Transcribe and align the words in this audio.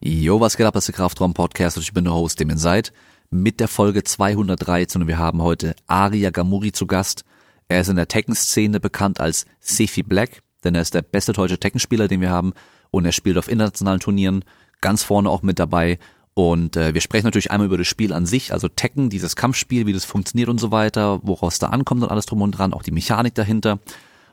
Jo, 0.00 0.40
was 0.40 0.58
geht 0.58 0.66
ab, 0.66 0.74
das 0.74 0.84
ist 0.84 0.88
der 0.88 0.94
Kraftraum 0.96 1.32
Podcast 1.32 1.78
und 1.78 1.82
ich 1.82 1.94
bin 1.94 2.04
der 2.04 2.12
Host, 2.12 2.38
dem 2.38 2.50
ihr 2.50 2.58
seid, 2.58 2.92
mit 3.30 3.60
der 3.60 3.66
Folge 3.66 4.04
213 4.04 5.00
und 5.00 5.08
wir 5.08 5.16
haben 5.16 5.40
heute 5.40 5.74
Aria 5.86 6.28
Gamuri 6.28 6.70
zu 6.70 6.86
Gast. 6.86 7.24
Er 7.68 7.80
ist 7.80 7.88
in 7.88 7.96
der 7.96 8.06
Tekken-Szene 8.06 8.78
bekannt 8.78 9.20
als 9.20 9.46
Sefi 9.58 10.02
Black, 10.02 10.42
denn 10.64 10.74
er 10.74 10.82
ist 10.82 10.92
der 10.92 11.00
beste 11.00 11.32
deutsche 11.32 11.58
Tekken-Spieler, 11.58 12.08
den 12.08 12.20
wir 12.20 12.28
haben. 12.28 12.52
Und 12.90 13.06
er 13.06 13.12
spielt 13.12 13.38
auf 13.38 13.48
internationalen 13.48 13.98
Turnieren, 13.98 14.44
ganz 14.82 15.02
vorne 15.02 15.30
auch 15.30 15.40
mit 15.40 15.58
dabei. 15.58 15.98
Und 16.34 16.76
äh, 16.76 16.92
wir 16.92 17.00
sprechen 17.00 17.24
natürlich 17.26 17.50
einmal 17.50 17.66
über 17.66 17.78
das 17.78 17.88
Spiel 17.88 18.12
an 18.12 18.26
sich, 18.26 18.52
also 18.52 18.68
Tekken, 18.68 19.08
dieses 19.08 19.34
Kampfspiel, 19.34 19.86
wie 19.86 19.94
das 19.94 20.04
funktioniert 20.04 20.50
und 20.50 20.60
so 20.60 20.70
weiter, 20.70 21.20
woraus 21.22 21.58
da 21.58 21.68
ankommt 21.68 22.02
und 22.02 22.10
alles 22.10 22.26
drum 22.26 22.42
und 22.42 22.52
dran, 22.52 22.74
auch 22.74 22.82
die 22.82 22.92
Mechanik 22.92 23.34
dahinter. 23.34 23.78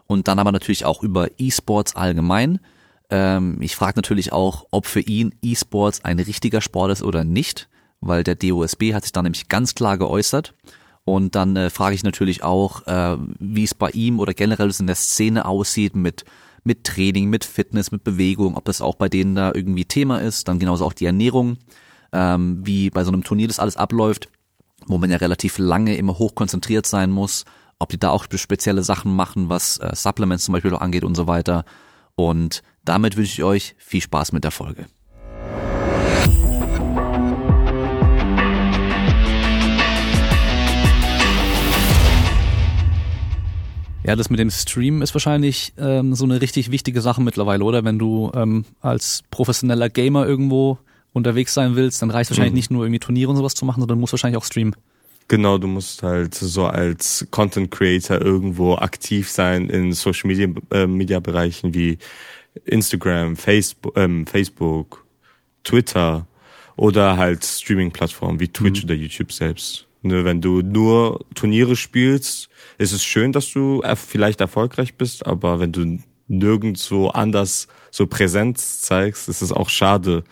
Und 0.08 0.28
dann 0.28 0.40
aber 0.40 0.52
natürlich 0.52 0.84
auch 0.84 1.02
über 1.02 1.30
E-Sports 1.38 1.96
allgemein 1.96 2.60
ähm, 3.10 3.58
ich 3.62 3.76
frage 3.76 3.98
natürlich 3.98 4.32
auch, 4.34 4.66
ob 4.72 4.86
für 4.86 5.02
ihn 5.02 5.36
E-Sports 5.42 6.04
ein 6.04 6.20
richtiger 6.20 6.62
Sport 6.62 6.92
ist 6.92 7.04
oder 7.04 7.24
nicht, 7.24 7.70
weil 8.02 8.24
der 8.24 8.36
DOSB 8.36 8.94
hat 8.94 9.04
sich 9.04 9.12
da 9.12 9.22
nämlich 9.22 9.50
ganz 9.50 9.76
klar 9.76 9.98
geäußert. 9.98 10.54
Und 11.06 11.36
dann 11.36 11.56
äh, 11.58 11.70
frage 11.70 11.96
ich 11.96 12.04
natürlich 12.04 12.44
auch, 12.44 12.88
äh, 12.88 13.18
wie 13.40 13.66
es 13.66 13.74
bei 13.74 13.90
ihm 13.90 14.20
oder 14.20 14.34
generell 14.34 14.72
in 14.80 14.88
der 14.88 14.96
Szene 14.96 15.46
aussieht 15.46 15.96
mit 15.96 16.24
mit 16.64 16.86
Training, 16.86 17.30
mit 17.30 17.44
Fitness, 17.44 17.92
mit 17.92 18.04
Bewegung, 18.04 18.56
ob 18.56 18.66
das 18.66 18.82
auch 18.82 18.96
bei 18.96 19.10
denen 19.10 19.36
da 19.36 19.52
irgendwie 19.54 19.86
Thema 19.86 20.20
ist. 20.20 20.48
Dann 20.48 20.60
genauso 20.60 20.86
auch 20.86 20.94
die 20.94 21.06
Ernährung, 21.06 21.58
ähm, 22.12 22.62
wie 22.64 22.90
bei 22.90 23.04
so 23.04 23.12
einem 23.12 23.24
Turnier 23.24 23.48
das 23.48 23.60
alles 23.60 23.78
abläuft, 23.78 24.30
wo 24.88 24.98
man 24.98 25.12
ja 25.12 25.18
relativ 25.18 25.58
lange 25.58 25.96
immer 25.98 26.18
hoch 26.18 26.36
konzentriert 26.36 26.86
sein 26.86 27.12
muss, 27.12 27.46
ob 27.80 27.90
die 27.90 28.00
da 28.00 28.12
auch 28.12 28.26
spezielle 28.36 28.84
Sachen 28.84 29.16
machen, 29.16 29.50
was 29.50 29.78
äh, 29.78 29.94
Supplements 29.94 30.46
zum 30.46 30.54
Beispiel 30.54 30.74
auch 30.74 30.82
angeht 30.82 31.04
und 31.04 31.16
so 31.16 31.28
weiter. 31.28 31.66
Und 32.16 32.64
damit 32.84 33.18
wünsche 33.18 33.34
ich 33.34 33.44
euch 33.44 33.76
viel 33.78 34.02
Spaß 34.02 34.32
mit 34.32 34.44
der 34.44 34.52
Folge. 34.52 34.86
Ja, 44.06 44.18
das 44.18 44.30
mit 44.30 44.38
dem 44.38 44.52
Stream 44.52 45.02
ist 45.02 45.16
wahrscheinlich 45.16 45.74
ähm, 45.78 46.14
so 46.14 46.26
eine 46.26 46.42
richtig 46.42 46.72
wichtige 46.72 47.00
Sache 47.00 47.22
mittlerweile, 47.22 47.64
oder? 47.64 47.86
Wenn 47.86 47.98
du 47.98 48.32
ähm, 48.36 48.66
als 48.82 49.24
professioneller 49.32 49.90
Gamer 49.90 50.28
irgendwo 50.28 50.78
unterwegs 51.14 51.54
sein 51.54 51.78
willst, 51.78 52.02
dann 52.02 52.12
reicht 52.12 52.30
wahrscheinlich 52.30 52.52
mhm. 52.52 52.58
nicht 52.58 52.72
nur 52.72 52.84
irgendwie 52.84 53.00
Turniere 53.00 53.32
und 53.32 53.38
sowas 53.38 53.54
zu 53.54 53.64
machen, 53.64 53.80
sondern 53.80 53.98
du 53.98 54.02
musst 54.02 54.12
wahrscheinlich 54.12 54.38
auch 54.38 54.44
streamen. 54.44 54.76
Genau, 55.30 55.58
du 55.58 55.68
musst 55.68 56.04
halt 56.04 56.36
so 56.36 56.66
als 56.66 57.26
Content 57.32 57.72
Creator 57.72 58.20
irgendwo 58.20 58.76
aktiv 58.76 59.30
sein 59.30 59.70
in 59.70 59.94
Social 59.94 60.28
Media, 60.28 60.50
äh, 60.72 60.86
Media 60.86 61.22
Bereichen 61.22 61.74
wie 61.74 61.98
Instagram, 62.66 63.36
Facebook, 63.36 63.98
ähm, 63.98 64.26
Facebook, 64.26 65.06
Twitter 65.64 66.28
oder 66.76 67.18
halt 67.18 67.44
Streaming-Plattformen 67.44 68.40
wie 68.40 68.48
Twitch 68.48 68.84
mhm. 68.84 68.90
oder 68.90 68.96
YouTube 68.96 69.32
selbst. 69.32 69.88
Ne, 70.02 70.26
wenn 70.26 70.42
du 70.42 70.62
nur 70.62 71.24
Turniere 71.34 71.78
spielst, 71.78 72.50
ist 72.78 72.92
es 72.92 73.06
schön, 73.06 73.32
dass 73.32 73.52
du 73.52 73.82
vielleicht 73.96 74.42
erfolgreich 74.42 74.96
bist, 74.96 75.26
aber 75.26 75.62
wenn 75.62 75.72
du 75.72 76.00
nirgendwo 76.28 77.08
anders 77.08 77.70
so 77.90 78.08
Präsenz 78.08 78.82
zeigst, 78.82 79.30
ist 79.30 79.42
es 79.42 79.54
auch 79.54 79.70
schade, 79.70 80.26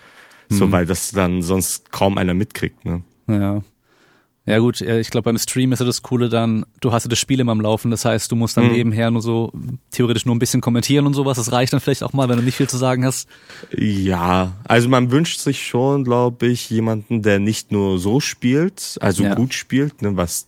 mhm. 0.50 0.56
so 0.56 0.72
weil 0.72 0.85
das 0.85 1.11
dann 1.11 1.41
sonst 1.41 1.91
kaum 1.91 2.17
einer 2.17 2.33
mitkriegt. 2.33 2.83
Ne? 2.83 3.03
Ja. 3.28 3.61
Ja 4.45 4.58
gut, 4.58 4.81
ich 4.81 5.11
glaube 5.11 5.25
beim 5.25 5.38
Stream 5.38 5.72
ist 5.72 5.80
ja 5.80 5.86
das 5.86 6.02
Coole 6.02 6.28
dann, 6.28 6.66
du 6.80 6.92
hast 6.92 7.03
ja 7.03 7.09
das 7.09 7.20
Spiel 7.20 7.39
immer 7.39 7.52
am 7.52 7.61
Laufen, 7.61 7.92
das 7.92 8.06
heißt, 8.06 8.31
du 8.31 8.36
musst 8.36 8.58
dann 8.58 8.66
mhm. 8.66 8.72
nebenher 8.72 9.11
nur 9.11 9.22
so 9.22 9.52
theoretisch 9.92 10.25
nur 10.25 10.34
ein 10.34 10.39
bisschen 10.39 10.61
kommentieren 10.61 11.06
und 11.06 11.14
sowas, 11.14 11.38
das 11.38 11.52
reicht 11.52 11.73
dann 11.73 11.80
vielleicht 11.80 12.02
auch 12.02 12.14
mal, 12.14 12.28
wenn 12.28 12.38
du 12.38 12.44
nicht 12.44 12.56
viel 12.56 12.67
zu 12.67 12.78
sagen 12.78 13.06
hast. 13.06 13.30
Ja, 13.78 14.53
also 14.64 14.89
man 14.89 15.12
wünscht 15.12 15.39
sich 15.39 15.67
schon, 15.67 16.03
glaube 16.03 16.47
ich, 16.47 16.72
jemanden, 16.72 17.22
der 17.22 17.38
nicht 17.38 17.72
nur 17.72 18.00
so 18.00 18.19
spielt, 18.19 18.97
also 19.00 19.23
ja. 19.23 19.36
gut 19.36 19.53
spielt, 19.53 20.02
ne, 20.02 20.17
was 20.17 20.47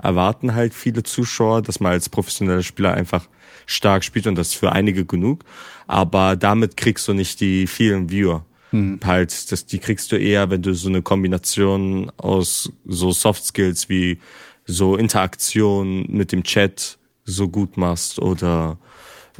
erwarten 0.00 0.54
halt 0.54 0.72
viele 0.72 1.02
Zuschauer, 1.02 1.62
dass 1.62 1.80
man 1.80 1.92
als 1.92 2.08
professioneller 2.08 2.62
Spieler 2.62 2.94
einfach 2.94 3.26
stark 3.66 4.04
spielt 4.04 4.28
und 4.28 4.36
das 4.36 4.48
ist 4.48 4.54
für 4.54 4.70
einige 4.70 5.04
genug, 5.04 5.44
aber 5.88 6.36
damit 6.36 6.76
kriegst 6.76 7.08
du 7.08 7.12
nicht 7.12 7.40
die 7.40 7.66
vielen 7.66 8.08
Viewer. 8.08 8.44
Mhm. 8.72 9.00
Halt, 9.04 9.52
das, 9.52 9.66
die 9.66 9.78
kriegst 9.78 10.10
du 10.12 10.16
eher, 10.16 10.50
wenn 10.50 10.62
du 10.62 10.74
so 10.74 10.88
eine 10.88 11.02
Kombination 11.02 12.10
aus 12.16 12.70
so 12.84 13.12
Soft 13.12 13.44
Skills 13.44 13.88
wie 13.88 14.18
so 14.66 14.96
Interaktion 14.96 16.06
mit 16.08 16.32
dem 16.32 16.42
Chat 16.42 16.98
so 17.24 17.48
gut 17.48 17.76
machst 17.76 18.18
oder 18.18 18.78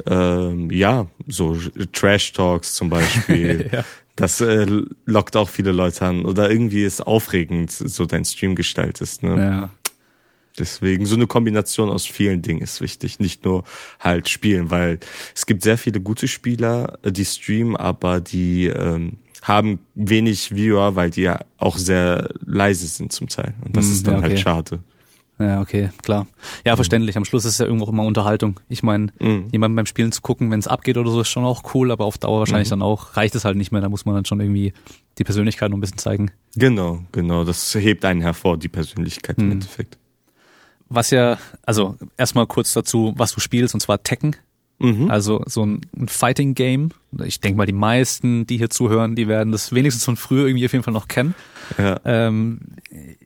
ähm, 0.05 0.71
ja, 0.71 1.07
so 1.27 1.57
Trash 1.91 2.33
Talks 2.33 2.75
zum 2.75 2.89
Beispiel. 2.89 3.69
ja. 3.73 3.83
Das 4.15 4.41
äh, 4.41 4.67
lockt 5.05 5.35
auch 5.35 5.49
viele 5.49 5.71
Leute 5.71 6.05
an. 6.05 6.25
Oder 6.25 6.51
irgendwie 6.51 6.83
ist 6.83 7.01
aufregend, 7.01 7.71
so 7.71 8.05
dein 8.05 8.25
Stream 8.25 8.55
gestaltest. 8.55 9.23
Ne? 9.23 9.37
Ja. 9.37 9.69
Deswegen 10.57 11.07
so 11.07 11.15
eine 11.15 11.25
Kombination 11.25 11.89
aus 11.89 12.05
vielen 12.05 12.43
Dingen 12.43 12.61
ist 12.61 12.79
wichtig, 12.79 13.19
nicht 13.19 13.43
nur 13.43 13.63
halt 13.99 14.29
spielen, 14.29 14.69
weil 14.69 14.99
es 15.35 15.47
gibt 15.47 15.63
sehr 15.63 15.79
viele 15.79 15.99
gute 15.99 16.27
Spieler, 16.27 16.99
die 17.03 17.25
streamen, 17.25 17.75
aber 17.75 18.21
die 18.21 18.67
ähm, 18.67 19.17
haben 19.43 19.79
wenig 19.93 20.55
Viewer, 20.55 20.95
weil 20.95 21.09
die 21.09 21.21
ja 21.21 21.39
auch 21.57 21.77
sehr 21.77 22.29
leise 22.45 22.87
sind 22.87 23.11
zum 23.11 23.27
Teil. 23.27 23.53
Und 23.63 23.77
das 23.77 23.85
mm, 23.85 23.91
ist 23.91 24.07
dann 24.07 24.15
ja, 24.15 24.21
halt 24.21 24.31
okay. 24.31 24.43
halt 24.43 24.69
schade. 24.69 24.79
Ja, 25.39 25.61
okay, 25.61 25.89
klar. 26.01 26.27
Ja, 26.65 26.75
verständlich. 26.75 27.17
Am 27.17 27.25
Schluss 27.25 27.43
ist 27.43 27.59
ja 27.59 27.65
irgendwo 27.65 27.87
immer 27.87 28.03
Unterhaltung. 28.03 28.59
Ich 28.69 28.83
meine, 28.83 29.07
mhm. 29.19 29.47
jemanden 29.51 29.75
beim 29.75 29.85
Spielen 29.85 30.11
zu 30.11 30.21
gucken, 30.21 30.51
wenn 30.51 30.59
es 30.59 30.67
abgeht 30.67 30.97
oder 30.97 31.09
so, 31.09 31.21
ist 31.21 31.29
schon 31.29 31.43
auch 31.43 31.73
cool, 31.73 31.91
aber 31.91 32.05
auf 32.05 32.17
Dauer 32.17 32.39
wahrscheinlich 32.39 32.69
mhm. 32.69 32.79
dann 32.79 32.81
auch 32.83 33.17
reicht 33.17 33.35
es 33.35 33.43
halt 33.43 33.57
nicht 33.57 33.71
mehr. 33.71 33.81
Da 33.81 33.89
muss 33.89 34.05
man 34.05 34.15
dann 34.15 34.25
schon 34.25 34.39
irgendwie 34.39 34.73
die 35.17 35.23
Persönlichkeit 35.23 35.69
noch 35.69 35.77
ein 35.77 35.81
bisschen 35.81 35.97
zeigen. 35.97 36.31
Genau, 36.55 37.03
genau. 37.11 37.43
Das 37.43 37.73
hebt 37.75 38.05
einen 38.05 38.21
hervor, 38.21 38.57
die 38.57 38.69
Persönlichkeit 38.69 39.37
mhm. 39.37 39.45
im 39.45 39.51
Endeffekt. 39.53 39.97
Was 40.87 41.09
ja, 41.09 41.37
also 41.65 41.97
erstmal 42.17 42.45
kurz 42.45 42.73
dazu, 42.73 43.13
was 43.17 43.33
du 43.33 43.39
spielst, 43.39 43.73
und 43.73 43.79
zwar 43.79 44.03
Tekken. 44.03 44.35
Mhm. 44.79 45.09
Also 45.09 45.43
so 45.45 45.65
ein, 45.65 45.81
ein 45.97 46.07
Fighting 46.07 46.55
Game. 46.55 46.89
Ich 47.23 47.39
denke 47.39 47.57
mal, 47.57 47.65
die 47.65 47.73
meisten, 47.73 48.45
die 48.47 48.57
hier 48.57 48.69
zuhören, 48.69 49.15
die 49.15 49.27
werden 49.27 49.51
das 49.51 49.73
wenigstens 49.73 50.03
von 50.03 50.17
früher 50.17 50.47
irgendwie 50.47 50.65
auf 50.65 50.73
jeden 50.73 50.83
Fall 50.83 50.93
noch 50.93 51.07
kennen. 51.07 51.35
Ja. 51.77 51.99
Ähm, 52.05 52.59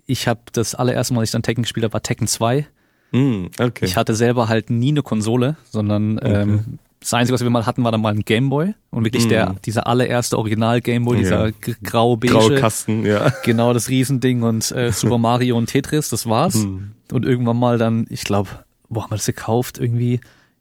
ich 0.06 0.28
habe 0.28 0.42
das 0.52 0.76
allererste 0.76 1.14
Mal, 1.14 1.22
als 1.22 1.30
ich 1.30 1.34
dann 1.34 1.44
Tekken 1.44 1.64
gespielt 1.64 1.84
habe, 1.84 1.94
war 1.94 2.04
Tekken 2.04 2.28
2. 2.28 2.68
Mhm, 3.12 3.50
okay. 3.60 3.86
Ich 3.86 3.96
hatte 3.96 4.16
selber 4.16 4.50
halt 4.50 4.70
nie 4.70 4.90
eine 4.90 5.02
Konsole, 5.02 5.56
sondern 5.70 6.18
okay. 6.18 6.42
ähm, 6.42 6.80
das 7.00 7.14
Einzige, 7.14 7.36
was 7.36 7.42
wir 7.42 7.50
mal 7.50 7.66
hatten, 7.66 7.84
war 7.84 7.92
dann 7.92 8.02
mal 8.02 8.14
ein 8.14 8.26
Gameboy 8.26 8.74
und 8.90 9.06
wirklich 9.06 9.28
mm. 9.28 9.30
der 9.30 9.56
dieser 9.64 9.88
allererste 9.88 10.38
Original 10.38 10.82
Gameboy, 10.82 11.18
dieser 11.18 11.48
ja. 11.48 11.54
grau-beige, 11.84 12.34
graue 12.34 12.56
Kasten, 12.56 13.06
ja. 13.06 13.32
Genau, 13.46 13.72
das 13.72 13.90
Riesending 13.90 14.44
und 14.44 14.72
äh, 14.72 14.92
Super 14.92 15.18
Mario 15.18 15.58
und 15.58 15.68
Tetris, 15.68 16.10
das 16.10 16.28
war's. 16.28 16.56
Mm. 16.56 16.92
Und 17.12 17.24
irgendwann 17.24 17.58
mal 17.58 17.78
dann, 17.78 18.08
ich 18.10 18.24
glaube, 18.24 18.50
wo 18.90 19.04
haben 19.04 19.12
wir 19.12 19.16
das 19.16 19.26
gekauft? 19.26 19.78
Irgendwie 19.78 20.20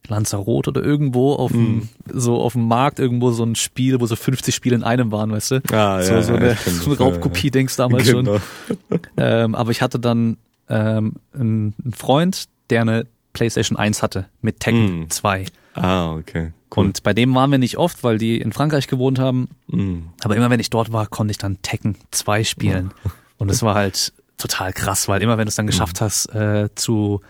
Lanzarote 0.08 0.70
oder 0.70 0.82
irgendwo 0.82 1.34
auf 1.34 1.52
dem, 1.52 1.76
mm. 1.76 1.88
so 2.12 2.40
auf 2.40 2.52
dem 2.52 2.68
Markt 2.68 2.98
irgendwo 2.98 3.30
so 3.30 3.44
ein 3.44 3.54
Spiel, 3.54 4.00
wo 4.00 4.06
so 4.06 4.16
50 4.16 4.54
Spiele 4.54 4.76
in 4.76 4.82
einem 4.82 5.12
waren, 5.12 5.30
weißt 5.32 5.50
du? 5.52 5.62
Ah, 5.72 6.02
so, 6.02 6.14
ja, 6.14 6.22
so 6.22 6.34
eine, 6.34 6.54
so 6.54 6.90
eine 6.90 6.98
Raubkopie, 6.98 7.50
denkst 7.50 7.76
du 7.76 7.82
damals 7.82 8.04
genau. 8.04 8.38
schon. 8.38 8.40
Ähm, 9.18 9.54
aber 9.54 9.70
ich 9.70 9.80
hatte 9.80 9.98
dann 9.98 10.36
ähm, 10.68 11.14
einen 11.32 11.74
Freund, 11.96 12.44
der 12.70 12.82
eine 12.82 13.06
PlayStation 13.32 13.78
1 13.78 14.02
hatte 14.02 14.26
mit 14.40 14.60
Tekken 14.60 15.00
mm. 15.00 15.10
2. 15.10 15.46
Ah, 15.74 16.12
okay. 16.14 16.52
Cool. 16.74 16.86
Und 16.86 17.02
bei 17.02 17.12
dem 17.12 17.34
waren 17.34 17.50
wir 17.50 17.58
nicht 17.58 17.78
oft, 17.78 18.02
weil 18.02 18.18
die 18.18 18.40
in 18.40 18.52
Frankreich 18.52 18.88
gewohnt 18.88 19.18
haben. 19.18 19.48
Mm. 19.68 19.98
Aber 20.22 20.36
immer 20.36 20.50
wenn 20.50 20.60
ich 20.60 20.70
dort 20.70 20.92
war, 20.92 21.06
konnte 21.06 21.30
ich 21.30 21.38
dann 21.38 21.60
Tekken 21.62 21.96
2 22.10 22.44
spielen. 22.44 22.92
Oh. 23.04 23.10
Und 23.38 23.50
es 23.50 23.62
war 23.62 23.74
halt 23.74 24.12
total 24.38 24.72
krass, 24.72 25.08
weil 25.08 25.22
immer 25.22 25.38
wenn 25.38 25.46
du 25.46 25.50
es 25.50 25.56
dann 25.56 25.66
geschafft 25.66 26.00
hast, 26.00 26.26
äh, 26.34 26.68
zu 26.74 27.20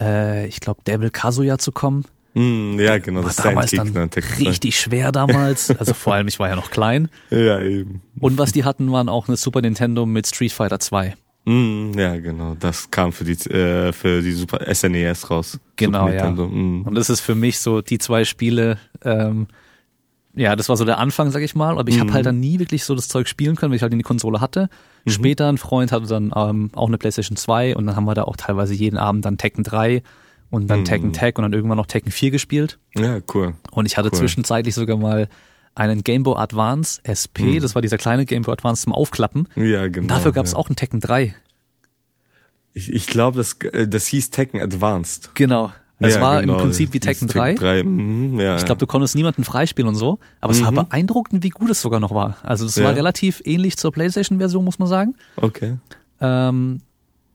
äh, 0.00 0.46
ich 0.46 0.60
glaube, 0.60 0.80
Devil 0.86 1.10
Kazuya 1.10 1.58
zu 1.58 1.72
kommen. 1.72 2.04
Mm, 2.34 2.78
ja, 2.78 2.98
genau, 2.98 3.22
das 3.22 3.38
war 3.38 3.46
damals 3.46 3.70
dann 3.72 4.10
richtig 4.38 4.78
schwer 4.78 5.12
damals. 5.12 5.70
Also 5.78 5.94
vor 5.94 6.14
allem, 6.14 6.28
ich 6.28 6.38
war 6.38 6.48
ja 6.48 6.56
noch 6.56 6.70
klein. 6.70 7.08
Ja, 7.30 7.60
eben. 7.60 8.02
Und 8.20 8.38
was 8.38 8.52
die 8.52 8.64
hatten, 8.64 8.90
waren 8.92 9.08
auch 9.08 9.28
eine 9.28 9.36
Super 9.36 9.60
Nintendo 9.60 10.06
mit 10.06 10.26
Street 10.26 10.52
Fighter 10.52 10.78
2. 10.78 11.14
Mm, 11.46 11.92
ja, 11.98 12.16
genau. 12.18 12.54
Das 12.58 12.90
kam 12.90 13.12
für 13.12 13.24
die 13.24 13.32
äh, 13.50 13.92
für 13.92 14.22
die 14.22 14.32
Super 14.32 14.72
SNES 14.72 15.30
raus. 15.30 15.58
Genau, 15.76 16.08
ja. 16.08 16.30
Mm. 16.30 16.82
Und 16.82 16.94
das 16.94 17.10
ist 17.10 17.20
für 17.20 17.34
mich 17.34 17.58
so 17.58 17.80
die 17.80 17.98
zwei 17.98 18.24
Spiele. 18.24 18.78
Ähm, 19.02 19.46
ja, 20.38 20.56
das 20.56 20.68
war 20.68 20.76
so 20.76 20.84
der 20.84 20.98
Anfang, 20.98 21.30
sag 21.30 21.42
ich 21.42 21.54
mal. 21.54 21.78
Aber 21.78 21.88
ich 21.88 21.96
mhm. 21.96 22.00
habe 22.00 22.12
halt 22.14 22.26
dann 22.26 22.40
nie 22.40 22.58
wirklich 22.58 22.84
so 22.84 22.94
das 22.94 23.08
Zeug 23.08 23.28
spielen 23.28 23.56
können, 23.56 23.70
weil 23.70 23.76
ich 23.76 23.82
halt 23.82 23.92
die 23.92 24.02
Konsole 24.02 24.40
hatte. 24.40 24.70
Mhm. 25.04 25.10
Später 25.10 25.48
ein 25.48 25.58
Freund 25.58 25.92
hatte 25.92 26.06
dann 26.06 26.32
ähm, 26.34 26.70
auch 26.74 26.88
eine 26.88 26.98
PlayStation 26.98 27.36
2 27.36 27.76
und 27.76 27.86
dann 27.86 27.96
haben 27.96 28.04
wir 28.04 28.14
da 28.14 28.22
auch 28.22 28.36
teilweise 28.36 28.74
jeden 28.74 28.96
Abend 28.96 29.24
dann 29.24 29.36
Tekken 29.36 29.64
3 29.64 30.02
und 30.50 30.68
dann 30.68 30.80
mhm. 30.80 30.84
Tekken 30.84 31.12
Tag 31.12 31.38
und 31.38 31.42
dann 31.42 31.52
irgendwann 31.52 31.76
noch 31.76 31.86
Tekken 31.86 32.12
4 32.12 32.30
gespielt. 32.30 32.78
Ja, 32.94 33.18
cool. 33.34 33.54
Und 33.72 33.86
ich 33.86 33.96
hatte 33.96 34.10
cool. 34.12 34.18
zwischenzeitlich 34.18 34.74
sogar 34.74 34.96
mal 34.96 35.28
einen 35.74 36.02
Game 36.02 36.22
Boy 36.22 36.36
Advance 36.36 37.00
SP, 37.06 37.58
mhm. 37.58 37.60
das 37.60 37.74
war 37.74 37.82
dieser 37.82 37.98
kleine 37.98 38.24
Game 38.24 38.42
Boy 38.42 38.52
Advance 38.52 38.84
zum 38.84 38.92
Aufklappen. 38.92 39.48
Ja, 39.56 39.88
genau. 39.88 40.04
Und 40.04 40.10
dafür 40.10 40.32
gab 40.32 40.44
es 40.44 40.52
ja. 40.52 40.58
auch 40.58 40.68
einen 40.68 40.76
Tekken 40.76 41.00
3. 41.00 41.34
Ich, 42.74 42.92
ich 42.92 43.06
glaube, 43.06 43.38
das, 43.38 43.54
äh, 43.72 43.88
das 43.88 44.06
hieß 44.06 44.30
Tekken 44.30 44.60
Advanced. 44.60 45.34
Genau. 45.34 45.72
Es 46.00 46.14
ja, 46.14 46.20
war 46.20 46.40
genau. 46.40 46.54
im 46.54 46.60
Prinzip 46.60 46.92
wie 46.92 47.00
Tekken 47.00 47.26
3. 47.26 47.54
3. 47.54 47.82
Mhm, 47.82 48.38
ja, 48.38 48.56
ich 48.56 48.64
glaube, 48.64 48.78
du 48.78 48.86
konntest 48.86 49.16
niemanden 49.16 49.42
freispielen 49.42 49.88
und 49.88 49.96
so, 49.96 50.18
aber 50.40 50.52
mhm. 50.52 50.58
es 50.58 50.64
war 50.64 50.70
mhm. 50.70 50.76
beeindruckend, 50.76 51.42
wie 51.42 51.48
gut 51.48 51.70
es 51.70 51.80
sogar 51.80 51.98
noch 51.98 52.14
war. 52.14 52.36
Also 52.42 52.66
es 52.66 52.76
ja. 52.76 52.84
war 52.84 52.94
relativ 52.94 53.42
ähnlich 53.44 53.76
zur 53.76 53.90
PlayStation-Version, 53.90 54.64
muss 54.64 54.78
man 54.78 54.88
sagen. 54.88 55.16
Okay. 55.36 55.76
Ähm, 56.20 56.80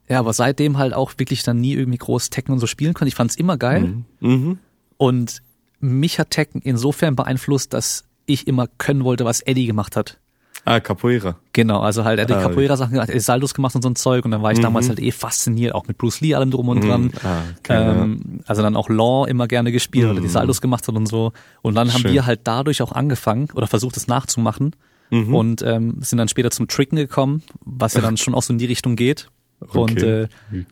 ja, 0.08 0.20
aber 0.20 0.34
seitdem 0.34 0.78
halt 0.78 0.94
auch 0.94 1.14
wirklich 1.18 1.44
dann 1.44 1.60
nie 1.60 1.74
irgendwie 1.74 1.98
groß 1.98 2.30
Tekken 2.30 2.54
und 2.54 2.60
so 2.60 2.68
spielen 2.68 2.94
konnte. 2.94 3.10
Ich 3.10 3.16
fand 3.16 3.32
es 3.32 3.38
immer 3.38 3.58
geil. 3.58 3.82
Mhm. 3.82 4.06
Mhm. 4.20 4.60
Und 4.98 5.42
mich 5.80 6.20
hat 6.20 6.30
Tekken 6.30 6.62
insofern 6.62 7.16
beeinflusst, 7.16 7.74
dass 7.74 8.06
ich 8.26 8.48
immer 8.48 8.68
können 8.78 9.04
wollte, 9.04 9.26
was 9.26 9.42
Eddie 9.42 9.66
gemacht 9.66 9.98
hat. 9.98 10.20
Ah, 10.66 10.80
Capoeira. 10.80 11.36
Genau, 11.52 11.82
also 11.82 12.06
halt, 12.06 12.20
er 12.20 12.24
hat 12.24 12.30
die 12.30 12.36
ah, 12.36 12.42
Capoeira-Sachen 12.42 12.94
gemacht, 12.94 13.10
er 13.10 13.16
hat 13.16 13.22
Saldos 13.22 13.54
gemacht 13.54 13.76
und 13.76 13.82
so 13.82 13.90
ein 13.90 13.96
Zeug 13.96 14.24
und 14.24 14.32
dann 14.32 14.42
war 14.42 14.52
ich 14.52 14.60
mhm. 14.60 14.64
damals 14.64 14.88
halt 14.88 15.00
eh 15.00 15.12
fasziniert, 15.12 15.76
auch 15.76 15.88
mit 15.88 15.98
Bruce 15.98 16.22
Lee 16.22 16.36
allem 16.36 16.52
drum 16.52 16.70
und 16.70 16.84
mhm. 16.84 16.88
dran. 16.88 17.12
Ah, 17.24 17.42
ähm, 17.70 18.40
also 18.46 18.62
dann 18.62 18.78
auch 18.78 18.90
Law 18.90 19.26
immer 19.26 19.48
gerne 19.48 19.74
gespielt, 19.74 20.06
mhm. 20.06 20.10
weil 20.10 20.18
er 20.18 20.22
die 20.22 20.30
Saldos 20.30 20.62
gemacht 20.62 20.88
hat 20.88 20.96
und 20.96 21.06
so. 21.06 21.34
Und 21.62 21.76
dann 21.76 21.90
Schön. 21.90 22.06
haben 22.06 22.14
wir 22.14 22.26
halt 22.26 22.42
dadurch 22.46 22.82
auch 22.82 22.94
angefangen 22.94 23.50
oder 23.54 23.68
versucht 23.68 23.98
es 23.98 24.08
nachzumachen 24.08 24.76
mhm. 25.10 25.36
und 25.36 25.62
ähm, 25.64 25.98
sind 26.00 26.18
dann 26.18 26.30
später 26.30 26.50
zum 26.50 26.68
Tricken 26.68 26.96
gekommen, 26.96 27.44
was 27.66 27.94
ja 27.96 28.02
dann 28.02 28.16
schon 28.16 28.34
auch 28.34 28.44
so 28.44 28.54
in 28.54 28.60
die 28.60 28.66
Richtung 28.66 28.96
geht. 28.96 29.30
Okay. 29.70 29.80
Und 29.80 30.04
äh, 30.04 30.28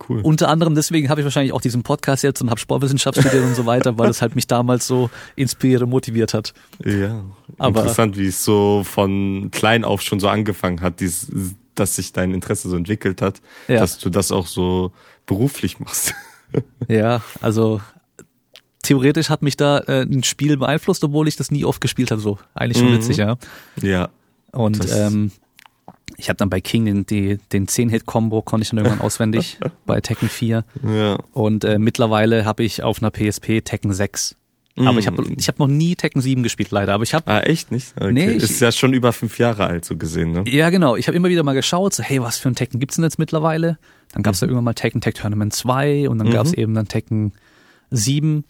cool. 0.10 0.22
unter 0.22 0.50
anderem 0.50 0.76
deswegen 0.76 1.10
habe 1.10 1.22
ich 1.22 1.26
wahrscheinlich 1.26 1.54
auch 1.54 1.62
diesen 1.62 1.84
Podcast 1.84 2.24
jetzt 2.24 2.42
und 2.42 2.50
habe 2.50 2.60
Sportwissenschaft 2.60 3.20
studiert 3.20 3.44
und 3.44 3.56
so 3.56 3.66
weiter, 3.66 3.98
weil 3.98 4.10
es 4.10 4.22
halt 4.22 4.36
mich 4.36 4.48
damals 4.48 4.88
so 4.88 5.10
inspiriert 5.36 5.82
und 5.84 5.90
motiviert 5.90 6.34
hat. 6.34 6.54
Ja, 6.84 7.24
Aber, 7.58 7.82
interessant, 7.82 8.18
wie 8.18 8.28
es 8.28 8.44
so 8.44 8.84
von 8.84 9.50
klein 9.52 9.84
auf 9.84 10.02
schon 10.02 10.20
so 10.20 10.28
angefangen 10.28 10.82
hat, 10.82 11.00
dies, 11.00 11.32
dass 11.76 11.96
sich 11.96 12.14
dein 12.14 12.34
Interesse 12.34 12.70
so 12.70 12.76
entwickelt 12.76 13.22
hat, 13.22 13.42
ja. 13.68 13.80
dass 13.80 13.98
du 13.98 14.10
das 14.10 14.32
auch 14.32 14.48
so 14.48 14.92
beruflich 15.26 15.80
machst. 15.80 16.14
Ja, 16.90 17.22
also 17.40 17.80
theoretisch 18.84 19.30
hat 19.30 19.42
mich 19.42 19.56
da 19.56 19.80
äh, 19.88 20.02
ein 20.02 20.22
Spiel 20.24 20.58
beeinflusst, 20.58 21.02
obwohl 21.02 21.30
ich 21.30 21.38
das 21.38 21.50
nie 21.50 21.64
oft 21.64 21.80
gespielt 21.80 22.12
habe. 22.12 22.20
So 22.20 22.40
eigentlich 22.54 22.78
schon 22.78 22.92
mhm. 22.92 22.98
witzig, 22.98 23.16
ja. 23.16 23.38
Ja. 23.82 24.10
Und 24.52 24.86
ähm, 24.92 25.32
ich 26.21 26.29
habe 26.29 26.38
dann 26.38 26.50
bei 26.50 26.62
King 26.62 26.85
den, 26.85 27.06
die, 27.06 27.38
den 27.51 27.68
10-Hit-Combo 27.68 28.41
konnte 28.41 28.63
ich 28.63 28.69
dann 28.69 28.77
irgendwann 28.77 29.01
auswendig 29.01 29.57
bei 29.85 30.00
Tekken 30.01 30.29
4. 30.29 30.63
Ja. 30.88 31.18
Und 31.33 31.63
äh, 31.63 31.79
mittlerweile 31.79 32.45
habe 32.45 32.63
ich 32.63 32.83
auf 32.83 33.01
einer 33.01 33.12
PSP 33.12 33.62
Tekken 33.62 33.91
6. 33.91 34.35
Mm. 34.75 34.88
Aber 34.88 35.00
ich 35.00 35.07
habe 35.07 35.25
ich 35.35 35.47
hab 35.47 35.59
noch 35.59 35.68
nie 35.68 35.95
Tekken 35.95 36.21
7 36.21 36.44
gespielt, 36.44 36.71
leider. 36.71 36.94
Aber 36.94 37.03
ich 37.03 37.13
habe. 37.13 37.29
Ah, 37.29 37.41
echt 37.41 37.71
nicht? 37.71 37.94
Okay. 38.00 38.12
Nee, 38.12 38.29
ich, 38.31 38.44
ist 38.44 38.62
ja 38.62 38.71
schon 38.71 38.94
über 38.94 39.12
fünf 39.12 39.39
Jahre 39.39 39.65
alt, 39.65 39.83
so 39.83 39.97
gesehen, 39.97 40.31
ne? 40.31 40.44
Ja, 40.47 40.69
genau. 40.69 40.95
Ich 40.95 41.07
habe 41.07 41.18
immer 41.18 41.29
wieder 41.29 41.44
mal 41.44 41.53
geschaut, 41.56 41.94
so, 41.94 42.03
hey, 42.03 42.21
was 42.21 42.38
für 42.38 42.50
ein 42.50 42.56
Tekken 42.56 42.79
gibt's 42.79 42.95
denn 42.95 43.03
jetzt 43.03 43.19
mittlerweile? 43.19 43.77
Dann 44.13 44.23
gab's 44.23 44.39
mhm. 44.39 44.45
da 44.45 44.47
irgendwann 44.47 44.65
mal 44.65 44.73
Tekken 44.73 45.01
Tech 45.01 45.15
Tournament 45.15 45.53
2 45.53 46.07
und 46.07 46.19
dann 46.19 46.27
mhm. 46.27 46.33
gab's 46.33 46.53
eben 46.53 46.73
dann 46.75 46.88
Tekken 46.88 47.33
7. 47.89 48.45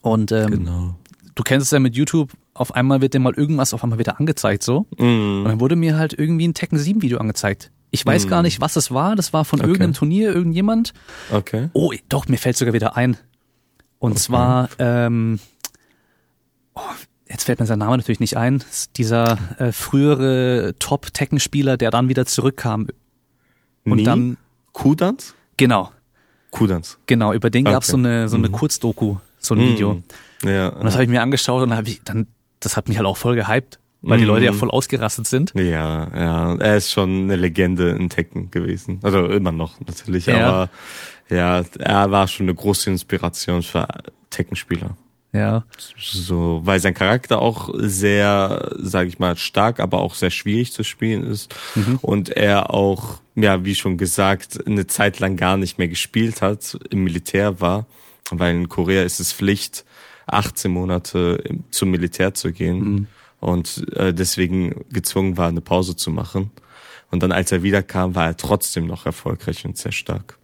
Und 0.00 0.32
ähm, 0.32 0.50
genau. 0.50 0.96
Du 1.36 1.42
kennst 1.44 1.66
es 1.66 1.70
ja 1.70 1.78
mit 1.78 1.94
YouTube, 1.94 2.32
auf 2.54 2.74
einmal 2.74 3.00
wird 3.00 3.14
dir 3.14 3.20
mal 3.20 3.34
irgendwas 3.34 3.72
auf 3.72 3.84
einmal 3.84 4.00
wieder 4.00 4.18
angezeigt 4.18 4.64
so. 4.64 4.86
Mm. 4.98 5.38
Und 5.38 5.44
dann 5.44 5.60
wurde 5.60 5.76
mir 5.76 5.96
halt 5.96 6.12
irgendwie 6.18 6.48
ein 6.48 6.54
Tekken 6.54 6.78
7 6.78 7.02
Video 7.02 7.18
angezeigt. 7.18 7.70
Ich 7.92 8.04
weiß 8.04 8.26
mm. 8.26 8.28
gar 8.28 8.42
nicht, 8.42 8.60
was 8.60 8.74
es 8.74 8.90
war. 8.90 9.14
Das 9.14 9.32
war 9.32 9.44
von 9.44 9.60
okay. 9.60 9.68
irgendeinem 9.68 9.92
Turnier, 9.92 10.34
irgendjemand. 10.34 10.92
Okay. 11.30 11.68
Oh, 11.72 11.92
doch, 12.08 12.26
mir 12.26 12.38
fällt 12.38 12.56
sogar 12.56 12.74
wieder 12.74 12.96
ein. 12.96 13.16
Und 13.98 14.12
okay. 14.12 14.20
zwar, 14.20 14.68
ähm, 14.78 15.38
oh, 16.74 16.80
jetzt 17.28 17.44
fällt 17.44 17.60
mir 17.60 17.66
sein 17.66 17.78
Name 17.78 17.96
natürlich 17.98 18.20
nicht 18.20 18.36
ein. 18.36 18.64
Dieser 18.96 19.38
äh, 19.58 19.72
frühere 19.72 20.74
Top-Tekken-Spieler, 20.78 21.76
der 21.76 21.90
dann 21.90 22.08
wieder 22.08 22.26
zurückkam. 22.26 22.88
Und 23.84 23.98
Nie? 23.98 24.04
dann. 24.04 24.36
Kudans? 24.72 25.34
Genau. 25.56 25.92
Kudans. 26.50 26.98
Genau, 27.06 27.32
über 27.32 27.50
den 27.50 27.66
okay. 27.66 27.74
gab's 27.74 27.88
so 27.88 27.96
eine, 27.96 28.28
so 28.28 28.36
eine 28.36 28.48
mhm. 28.48 28.52
Kurzdoku, 28.52 29.16
so 29.38 29.54
ein 29.54 29.60
mhm. 29.60 29.68
Video. 29.68 30.02
Ja. 30.46 30.68
Und 30.68 30.84
das 30.84 30.94
habe 30.94 31.04
ich 31.04 31.10
mir 31.10 31.22
angeschaut 31.22 31.62
und 31.62 31.74
habe 31.74 31.88
ich, 31.88 32.02
dann 32.02 32.26
das 32.60 32.76
hat 32.76 32.88
mich 32.88 32.96
halt 32.98 33.06
auch 33.06 33.16
voll 33.16 33.36
gehypt, 33.36 33.78
weil 34.02 34.18
die 34.18 34.24
Leute 34.24 34.44
ja 34.44 34.52
mhm. 34.52 34.56
voll 34.56 34.70
ausgerastet 34.70 35.26
sind. 35.26 35.52
Ja, 35.54 36.08
ja, 36.14 36.54
er 36.54 36.76
ist 36.76 36.90
schon 36.90 37.24
eine 37.24 37.36
Legende 37.36 37.90
in 37.90 38.08
Tekken 38.08 38.50
gewesen. 38.50 39.00
Also 39.02 39.26
immer 39.26 39.52
noch 39.52 39.78
natürlich, 39.80 40.26
ja. 40.26 40.46
aber 40.46 40.70
ja, 41.28 41.64
er 41.78 42.10
war 42.10 42.28
schon 42.28 42.46
eine 42.46 42.54
große 42.54 42.88
Inspiration 42.90 43.62
für 43.62 43.86
Tekken-Spieler. 44.30 44.96
Ja. 45.32 45.64
So, 45.98 46.62
weil 46.64 46.80
sein 46.80 46.94
Charakter 46.94 47.42
auch 47.42 47.68
sehr, 47.74 48.72
sage 48.78 49.08
ich 49.08 49.18
mal, 49.18 49.36
stark, 49.36 49.80
aber 49.80 50.00
auch 50.00 50.14
sehr 50.14 50.30
schwierig 50.30 50.72
zu 50.72 50.82
spielen 50.82 51.24
ist 51.24 51.54
mhm. 51.74 51.98
und 52.00 52.30
er 52.30 52.72
auch, 52.72 53.20
ja, 53.34 53.64
wie 53.64 53.74
schon 53.74 53.98
gesagt, 53.98 54.66
eine 54.66 54.86
Zeit 54.86 55.18
lang 55.18 55.36
gar 55.36 55.56
nicht 55.56 55.78
mehr 55.78 55.88
gespielt 55.88 56.40
hat, 56.40 56.78
im 56.90 57.04
Militär 57.04 57.60
war, 57.60 57.86
weil 58.30 58.54
in 58.54 58.68
Korea 58.68 59.02
ist 59.02 59.20
es 59.20 59.32
Pflicht, 59.32 59.84
18 60.26 60.70
Monate 60.70 61.42
zum 61.70 61.90
Militär 61.90 62.34
zu 62.34 62.52
gehen 62.52 62.78
mhm. 62.78 63.06
und 63.40 63.86
äh, 63.94 64.12
deswegen 64.12 64.84
gezwungen 64.90 65.36
war, 65.36 65.48
eine 65.48 65.60
Pause 65.60 65.96
zu 65.96 66.10
machen. 66.10 66.50
Und 67.10 67.22
dann, 67.22 67.32
als 67.32 67.52
er 67.52 67.62
wiederkam, 67.62 68.14
war 68.14 68.26
er 68.26 68.36
trotzdem 68.36 68.86
noch 68.86 69.06
erfolgreich 69.06 69.64
und 69.64 69.76
sehr 69.76 69.92
stark. 69.92 70.38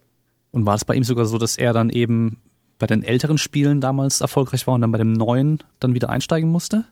Und 0.51 0.65
war 0.65 0.75
es 0.75 0.85
bei 0.85 0.95
ihm 0.95 1.03
sogar 1.03 1.25
so, 1.25 1.37
dass 1.37 1.57
er 1.57 1.73
dann 1.73 1.89
eben 1.89 2.37
bei 2.79 2.87
den 2.87 3.03
älteren 3.03 3.37
Spielen 3.37 3.81
damals 3.81 4.21
erfolgreich 4.21 4.65
war 4.67 4.75
und 4.75 4.81
dann 4.81 4.91
bei 4.91 4.97
dem 4.97 5.13
neuen 5.13 5.59
dann 5.79 5.93
wieder 5.93 6.09
einsteigen 6.09 6.49
musste? 6.49 6.85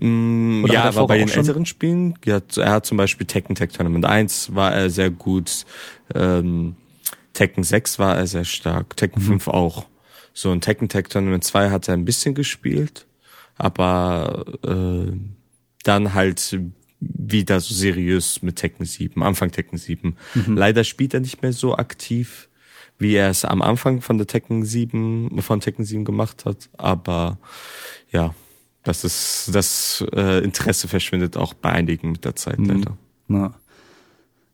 Mm, 0.00 0.66
ja, 0.66 0.84
aber 0.84 1.06
bei 1.06 1.18
den 1.18 1.28
älteren 1.28 1.66
Spielen, 1.66 2.14
ja, 2.24 2.40
er 2.56 2.70
hat 2.70 2.86
zum 2.86 2.96
Beispiel 2.96 3.26
Tekken 3.26 3.54
Tech 3.54 3.70
Tournament 3.70 4.04
1 4.04 4.54
war 4.54 4.72
er 4.72 4.90
sehr 4.90 5.10
gut, 5.10 5.64
ähm, 6.14 6.76
Tekken 7.32 7.64
6 7.64 7.98
war 7.98 8.16
er 8.16 8.26
sehr 8.26 8.44
stark, 8.44 8.96
Tekken 8.96 9.22
mhm. 9.22 9.26
5 9.26 9.48
auch. 9.48 9.86
So 10.38 10.52
ein 10.52 10.60
Tekken 10.60 10.88
Tag 10.88 11.10
Tournament 11.10 11.42
2 11.42 11.70
hat 11.70 11.88
er 11.88 11.94
ein 11.94 12.04
bisschen 12.04 12.36
gespielt, 12.36 13.08
aber 13.56 14.44
äh, 14.62 15.10
dann 15.82 16.14
halt 16.14 16.60
wieder 17.00 17.58
so 17.58 17.74
seriös 17.74 18.40
mit 18.40 18.54
Tekken 18.54 18.86
7, 18.86 19.20
Anfang 19.20 19.50
Tekken 19.50 19.78
7. 19.78 20.16
Mhm. 20.34 20.56
Leider 20.56 20.84
spielt 20.84 21.12
er 21.12 21.18
nicht 21.18 21.42
mehr 21.42 21.52
so 21.52 21.74
aktiv, 21.74 22.48
wie 22.98 23.16
er 23.16 23.30
es 23.30 23.44
am 23.44 23.62
Anfang 23.62 24.00
von 24.00 24.16
der 24.16 24.28
Tekken 24.28 24.64
7, 24.64 25.42
von 25.42 25.58
Tekken 25.58 25.84
7 25.84 26.04
gemacht 26.04 26.44
hat, 26.44 26.70
aber 26.76 27.40
ja, 28.12 28.32
das 28.84 29.02
ist, 29.02 29.50
das 29.52 30.04
äh, 30.12 30.38
Interesse 30.44 30.86
verschwindet 30.86 31.36
auch 31.36 31.52
bei 31.52 31.72
einigen 31.72 32.12
mit 32.12 32.24
der 32.24 32.36
Zeit 32.36 32.60
mhm. 32.60 32.66
leider. 32.66 32.96
Na. 33.26 33.54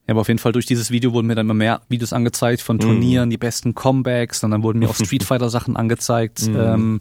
Ja, 0.06 0.12
aber 0.12 0.20
auf 0.20 0.28
jeden 0.28 0.38
Fall 0.38 0.52
durch 0.52 0.66
dieses 0.66 0.90
Video 0.90 1.12
wurden 1.12 1.26
mir 1.26 1.34
dann 1.34 1.46
immer 1.46 1.54
mehr 1.54 1.80
Videos 1.88 2.12
angezeigt 2.12 2.60
von 2.60 2.78
Turnieren, 2.78 3.28
mm. 3.28 3.30
die 3.30 3.38
besten 3.38 3.74
Comebacks, 3.74 4.44
und 4.44 4.50
dann 4.50 4.62
wurden 4.62 4.78
mir 4.78 4.90
auch 4.90 4.94
Street 5.02 5.24
Fighter 5.24 5.48
Sachen 5.48 5.76
angezeigt. 5.76 6.46
Mm. 6.46 6.56
Ähm, 6.56 7.00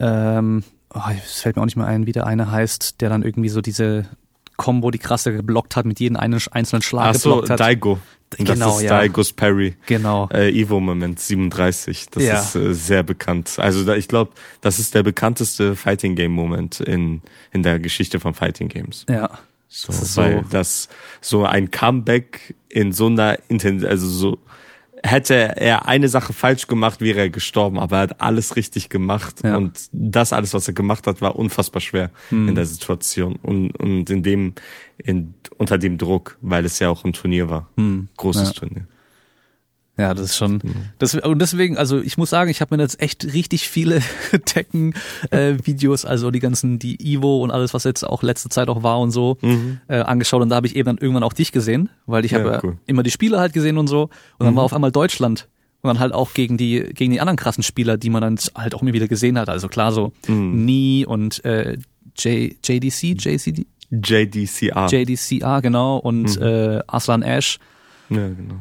ähm, 0.00 0.64
oh, 0.92 1.00
es 1.24 1.40
fällt 1.40 1.56
mir 1.56 1.62
auch 1.62 1.66
nicht 1.66 1.76
mehr 1.76 1.86
ein, 1.86 2.06
wie 2.06 2.12
der 2.12 2.26
eine 2.26 2.50
heißt, 2.50 3.00
der 3.00 3.08
dann 3.08 3.22
irgendwie 3.22 3.48
so 3.48 3.60
diese 3.62 4.06
Combo, 4.56 4.90
die 4.90 4.98
krasse 4.98 5.32
geblockt 5.32 5.76
hat, 5.76 5.86
mit 5.86 5.98
jedem 5.98 6.16
einen 6.16 6.40
einzelnen 6.52 6.82
Schlag 6.82 7.06
Ach 7.06 7.14
so, 7.14 7.30
geblockt 7.30 7.50
hat. 7.50 7.60
Daigo. 7.60 7.98
Das 8.30 8.38
genau, 8.38 8.76
ist 8.76 8.82
ja. 8.82 8.90
Daigos 8.90 9.32
Parry. 9.32 9.76
Genau. 9.86 10.28
Äh, 10.32 10.50
Evo 10.50 10.80
Moment 10.80 11.20
37. 11.20 12.06
Das 12.10 12.22
ja. 12.22 12.40
ist 12.40 12.54
äh, 12.56 12.74
sehr 12.74 13.02
bekannt. 13.02 13.58
Also 13.58 13.84
da, 13.84 13.94
ich 13.94 14.08
glaube, 14.08 14.32
das 14.60 14.78
ist 14.78 14.94
der 14.94 15.02
bekannteste 15.02 15.76
Fighting 15.76 16.16
Game 16.16 16.32
Moment 16.32 16.80
in, 16.80 17.22
in 17.52 17.62
der 17.62 17.78
Geschichte 17.78 18.20
von 18.20 18.34
Fighting 18.34 18.68
Games. 18.68 19.06
Ja. 19.08 19.30
So, 19.68 19.88
das 19.88 20.16
weil 20.16 20.42
so. 20.44 20.48
das 20.50 20.88
so 21.20 21.44
ein 21.44 21.70
Comeback 21.70 22.54
in 22.68 22.92
so 22.92 23.06
einer 23.06 23.38
Intention, 23.48 23.90
also 23.90 24.08
so 24.08 24.38
hätte 25.04 25.34
er 25.34 25.86
eine 25.86 26.08
Sache 26.08 26.32
falsch 26.32 26.66
gemacht, 26.66 27.00
wäre 27.00 27.20
er 27.20 27.30
gestorben, 27.30 27.78
aber 27.78 27.96
er 27.96 28.02
hat 28.02 28.20
alles 28.22 28.56
richtig 28.56 28.88
gemacht 28.88 29.42
ja. 29.44 29.56
und 29.56 29.88
das 29.92 30.32
alles, 30.32 30.54
was 30.54 30.66
er 30.66 30.74
gemacht 30.74 31.06
hat, 31.06 31.20
war 31.20 31.36
unfassbar 31.36 31.82
schwer 31.82 32.10
hm. 32.30 32.48
in 32.48 32.54
der 32.54 32.64
Situation 32.64 33.36
und, 33.36 33.72
und 33.72 34.08
in 34.08 34.22
dem, 34.22 34.54
in, 34.96 35.34
unter 35.58 35.76
dem 35.76 35.98
Druck, 35.98 36.38
weil 36.40 36.64
es 36.64 36.78
ja 36.78 36.88
auch 36.88 37.04
ein 37.04 37.12
Turnier 37.12 37.50
war. 37.50 37.68
Hm. 37.76 38.08
Großes 38.16 38.48
ja. 38.48 38.52
Turnier. 38.54 38.86
Ja, 39.96 40.12
das 40.12 40.30
ist 40.30 40.36
schon. 40.36 40.60
Das, 40.98 41.14
und 41.14 41.38
deswegen, 41.40 41.78
also 41.78 42.00
ich 42.00 42.18
muss 42.18 42.30
sagen, 42.30 42.50
ich 42.50 42.60
habe 42.60 42.76
mir 42.76 42.82
jetzt 42.82 43.00
echt 43.00 43.32
richtig 43.32 43.68
viele 43.68 44.00
Tekken-Videos, 44.44 46.04
äh, 46.04 46.08
also 46.08 46.32
die 46.32 46.40
ganzen, 46.40 46.80
die 46.80 47.14
Ivo 47.14 47.42
und 47.42 47.52
alles, 47.52 47.74
was 47.74 47.84
jetzt 47.84 48.02
auch 48.02 48.24
letzte 48.24 48.48
Zeit 48.48 48.68
auch 48.68 48.82
war 48.82 48.98
und 48.98 49.12
so, 49.12 49.38
mhm. 49.40 49.78
äh, 49.86 50.00
angeschaut. 50.00 50.42
Und 50.42 50.48
da 50.48 50.56
habe 50.56 50.66
ich 50.66 50.74
eben 50.74 50.86
dann 50.86 50.98
irgendwann 50.98 51.22
auch 51.22 51.32
dich 51.32 51.52
gesehen, 51.52 51.90
weil 52.06 52.24
ich 52.24 52.32
ja, 52.32 52.40
habe 52.40 52.60
cool. 52.64 52.78
immer 52.86 53.04
die 53.04 53.12
Spiele 53.12 53.38
halt 53.38 53.52
gesehen 53.52 53.78
und 53.78 53.86
so. 53.86 54.04
Und 54.04 54.10
dann 54.46 54.54
mhm. 54.54 54.56
war 54.56 54.64
auf 54.64 54.72
einmal 54.72 54.90
Deutschland. 54.90 55.48
Und 55.82 55.88
dann 55.88 55.98
halt 56.00 56.14
auch 56.14 56.32
gegen 56.32 56.56
die, 56.56 56.80
gegen 56.94 57.12
die 57.12 57.20
anderen 57.20 57.36
krassen 57.36 57.62
Spieler, 57.62 57.98
die 57.98 58.08
man 58.08 58.22
dann 58.22 58.38
halt 58.54 58.74
auch 58.74 58.80
immer 58.80 58.94
wieder 58.94 59.06
gesehen 59.06 59.38
hat. 59.38 59.50
Also 59.50 59.68
klar, 59.68 59.92
so 59.92 60.12
mhm. 60.26 60.64
Nie 60.64 61.04
und 61.06 61.44
äh, 61.44 61.76
J, 62.16 62.56
JDC, 62.64 63.22
JCD? 63.22 63.66
JDCA. 63.90 64.86
JDCA, 64.86 65.60
genau. 65.60 65.98
Und 65.98 66.40
mhm. 66.40 66.42
äh, 66.42 66.80
Aslan 66.88 67.22
Ash. 67.22 67.58
Ja, 68.08 68.28
genau 68.28 68.56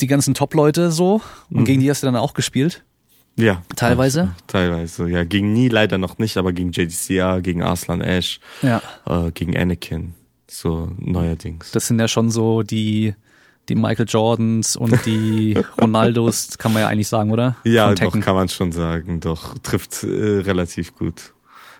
die 0.00 0.06
ganzen 0.06 0.34
Top-Leute 0.34 0.90
so. 0.90 1.20
Und 1.50 1.60
mhm. 1.60 1.64
gegen 1.64 1.80
die 1.80 1.90
hast 1.90 2.02
du 2.02 2.06
dann 2.06 2.16
auch 2.16 2.34
gespielt. 2.34 2.84
Ja. 3.36 3.62
Teilweise? 3.76 4.20
Ja, 4.20 4.34
teilweise, 4.46 5.08
ja. 5.08 5.24
Gegen 5.24 5.52
Nie 5.52 5.68
leider 5.68 5.98
noch 5.98 6.18
nicht, 6.18 6.36
aber 6.36 6.52
gegen 6.52 6.70
JDCA, 6.70 7.40
gegen 7.40 7.62
Arslan 7.62 8.00
Ash, 8.00 8.40
ja. 8.62 8.80
Äh, 9.06 9.32
gegen 9.32 9.56
Anakin. 9.56 10.14
So 10.46 10.92
neuerdings. 10.98 11.72
Das 11.72 11.88
sind 11.88 11.98
ja 11.98 12.06
schon 12.06 12.30
so 12.30 12.62
die, 12.62 13.14
die 13.68 13.74
Michael 13.74 14.06
Jordans 14.08 14.76
und 14.76 15.04
die 15.04 15.58
Ronaldos, 15.80 16.58
kann 16.58 16.72
man 16.72 16.82
ja 16.82 16.88
eigentlich 16.88 17.08
sagen, 17.08 17.32
oder? 17.32 17.56
Ja, 17.64 17.92
doch, 17.92 18.18
kann 18.20 18.34
man 18.36 18.48
schon 18.48 18.70
sagen. 18.70 19.18
Doch, 19.20 19.58
trifft 19.58 20.04
äh, 20.04 20.40
relativ 20.40 20.94
gut. 20.94 21.32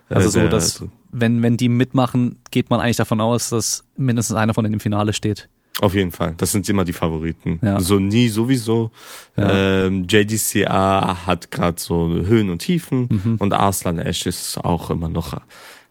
Also 0.09 0.29
so, 0.29 0.49
dass 0.49 0.85
wenn, 1.13 1.43
wenn 1.43 1.57
die 1.57 1.69
mitmachen, 1.69 2.39
geht 2.51 2.71
man 2.71 2.81
eigentlich 2.81 2.97
davon 2.97 3.21
aus, 3.21 3.51
dass 3.51 3.85
mindestens 3.97 4.37
einer 4.37 4.55
von 4.55 4.65
denen 4.65 4.75
im 4.75 4.81
Finale 4.81 5.13
steht. 5.13 5.49
Auf 5.81 5.95
jeden 5.95 6.13
Fall. 6.13 6.35
Das 6.37 6.53
sind 6.53 6.69
immer 6.69 6.85
die 6.85 6.93
Favoriten. 6.93 7.59
Ja. 7.63 7.81
So 7.81 7.99
nie 7.99 8.29
sowieso. 8.29 8.93
Ja. 9.37 9.87
Ähm, 9.87 10.07
JDCA 10.09 11.27
hat 11.27 11.51
gerade 11.51 11.81
so 11.81 12.09
Höhen 12.09 12.51
und 12.51 12.61
Tiefen 12.61 13.09
mhm. 13.11 13.37
und 13.39 13.53
Arslan 13.53 13.99
Ash 13.99 14.27
ist 14.27 14.59
auch 14.59 14.91
immer 14.91 15.09
noch 15.09 15.41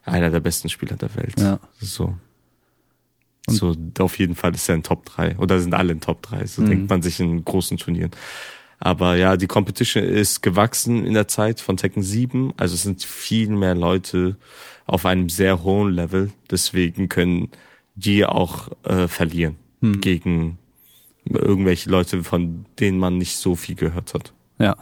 einer 0.06 0.30
der 0.30 0.40
besten 0.40 0.70
Spieler 0.70 0.96
der 0.96 1.14
Welt. 1.16 1.38
Ja. 1.38 1.60
So. 1.80 2.16
Und 3.46 3.56
so, 3.56 3.76
auf 4.00 4.18
jeden 4.20 4.36
Fall 4.36 4.56
ist 4.56 4.70
er 4.70 4.76
in 4.76 4.84
Top 4.84 5.06
3 5.06 5.38
oder 5.38 5.60
sind 5.60 5.74
alle 5.74 5.92
in 5.92 6.00
Top 6.00 6.22
3. 6.22 6.46
So 6.46 6.62
mhm. 6.62 6.70
denkt 6.70 6.90
man 6.90 7.02
sich 7.02 7.20
in 7.20 7.44
großen 7.44 7.78
Turnieren. 7.78 8.12
Aber 8.80 9.16
ja, 9.16 9.36
die 9.36 9.48
Competition 9.48 10.04
ist 10.04 10.42
gewachsen 10.42 11.06
in 11.06 11.14
der 11.14 11.28
Zeit 11.28 11.60
von 11.60 11.76
Tekken 11.76 12.04
7. 12.04 12.54
Also 12.56 12.76
es 12.76 12.84
sind 12.84 13.04
viel 13.04 13.50
mehr 13.50 13.76
Leute 13.76 14.38
auf 14.86 15.06
einem 15.06 15.28
sehr 15.28 15.64
hohen 15.64 15.92
Level. 15.92 16.32
Deswegen 16.50 17.10
können 17.10 17.50
die 17.96 18.26
auch 18.26 18.70
äh, 18.84 19.10
verlieren 19.10 19.58
hm. 19.84 20.02
gegen 20.02 20.58
irgendwelche 21.26 21.90
Leute, 21.90 22.24
von 22.24 22.66
denen 22.80 22.98
man 22.98 23.18
nicht 23.18 23.38
so 23.38 23.56
viel 23.56 23.76
gehört 23.76 24.14
hat. 24.14 24.34
Ja. 24.60 24.76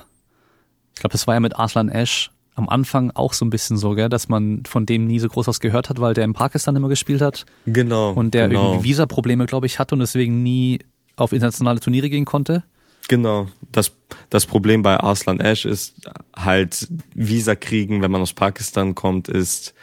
Ich 0.93 1.01
glaube, 1.01 1.11
das 1.11 1.27
war 1.27 1.33
ja 1.33 1.39
mit 1.39 1.55
Arslan 1.55 1.89
Ash 1.89 2.31
am 2.55 2.69
Anfang 2.69 3.11
auch 3.11 3.33
so 3.33 3.45
ein 3.45 3.49
bisschen 3.49 3.77
so, 3.77 3.95
gell, 3.95 4.09
dass 4.09 4.29
man 4.29 4.63
von 4.65 4.85
dem 4.85 5.07
nie 5.07 5.19
so 5.19 5.27
groß 5.27 5.47
was 5.47 5.59
gehört 5.59 5.89
hat, 5.89 5.99
weil 5.99 6.13
der 6.13 6.25
in 6.25 6.33
Pakistan 6.33 6.75
immer 6.75 6.89
gespielt 6.89 7.21
hat. 7.21 7.45
Genau. 7.65 8.11
Und 8.11 8.33
der 8.33 8.49
genau. 8.49 8.73
irgendwie 8.73 8.89
Visa-Probleme, 8.89 9.45
glaube 9.45 9.65
ich, 9.65 9.79
hatte 9.79 9.95
und 9.95 9.99
deswegen 9.99 10.43
nie 10.43 10.79
auf 11.15 11.31
internationale 11.31 11.79
Turniere 11.79 12.09
gehen 12.09 12.25
konnte. 12.25 12.63
Genau. 13.07 13.47
Das, 13.71 13.93
das 14.29 14.45
Problem 14.45 14.83
bei 14.83 14.99
Arslan 14.99 15.39
Ash 15.39 15.65
ist 15.65 15.95
halt, 16.35 16.87
Visa 17.15 17.55
kriegen, 17.55 18.01
wenn 18.01 18.11
man 18.11 18.21
aus 18.21 18.33
Pakistan 18.33 18.95
kommt, 18.95 19.27
ist 19.27 19.73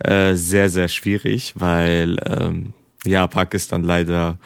äh, 0.00 0.34
sehr, 0.34 0.70
sehr 0.70 0.88
schwierig, 0.88 1.54
weil 1.56 2.18
ähm, 2.26 2.74
ja, 3.04 3.26
Pakistan 3.26 3.82
leider 3.82 4.38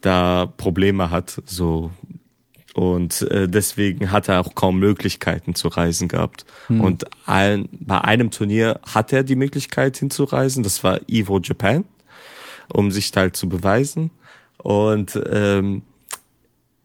da 0.00 0.46
Probleme 0.56 1.10
hat, 1.10 1.42
so 1.46 1.90
und 2.78 3.22
äh, 3.22 3.48
deswegen 3.48 4.12
hat 4.12 4.28
er 4.28 4.38
auch 4.38 4.54
kaum 4.54 4.78
Möglichkeiten 4.78 5.56
zu 5.56 5.66
reisen 5.66 6.06
gehabt. 6.06 6.44
Hm. 6.68 6.80
Und 6.80 7.06
ein, 7.26 7.68
bei 7.72 8.00
einem 8.00 8.30
Turnier 8.30 8.78
hat 8.86 9.12
er 9.12 9.24
die 9.24 9.34
Möglichkeit 9.34 9.96
hinzureisen, 9.96 10.62
das 10.62 10.84
war 10.84 11.00
Evo 11.08 11.40
Japan, 11.42 11.84
um 12.72 12.92
sich 12.92 13.10
halt 13.16 13.34
zu 13.34 13.48
beweisen. 13.48 14.12
Und 14.58 15.20
ähm, 15.28 15.82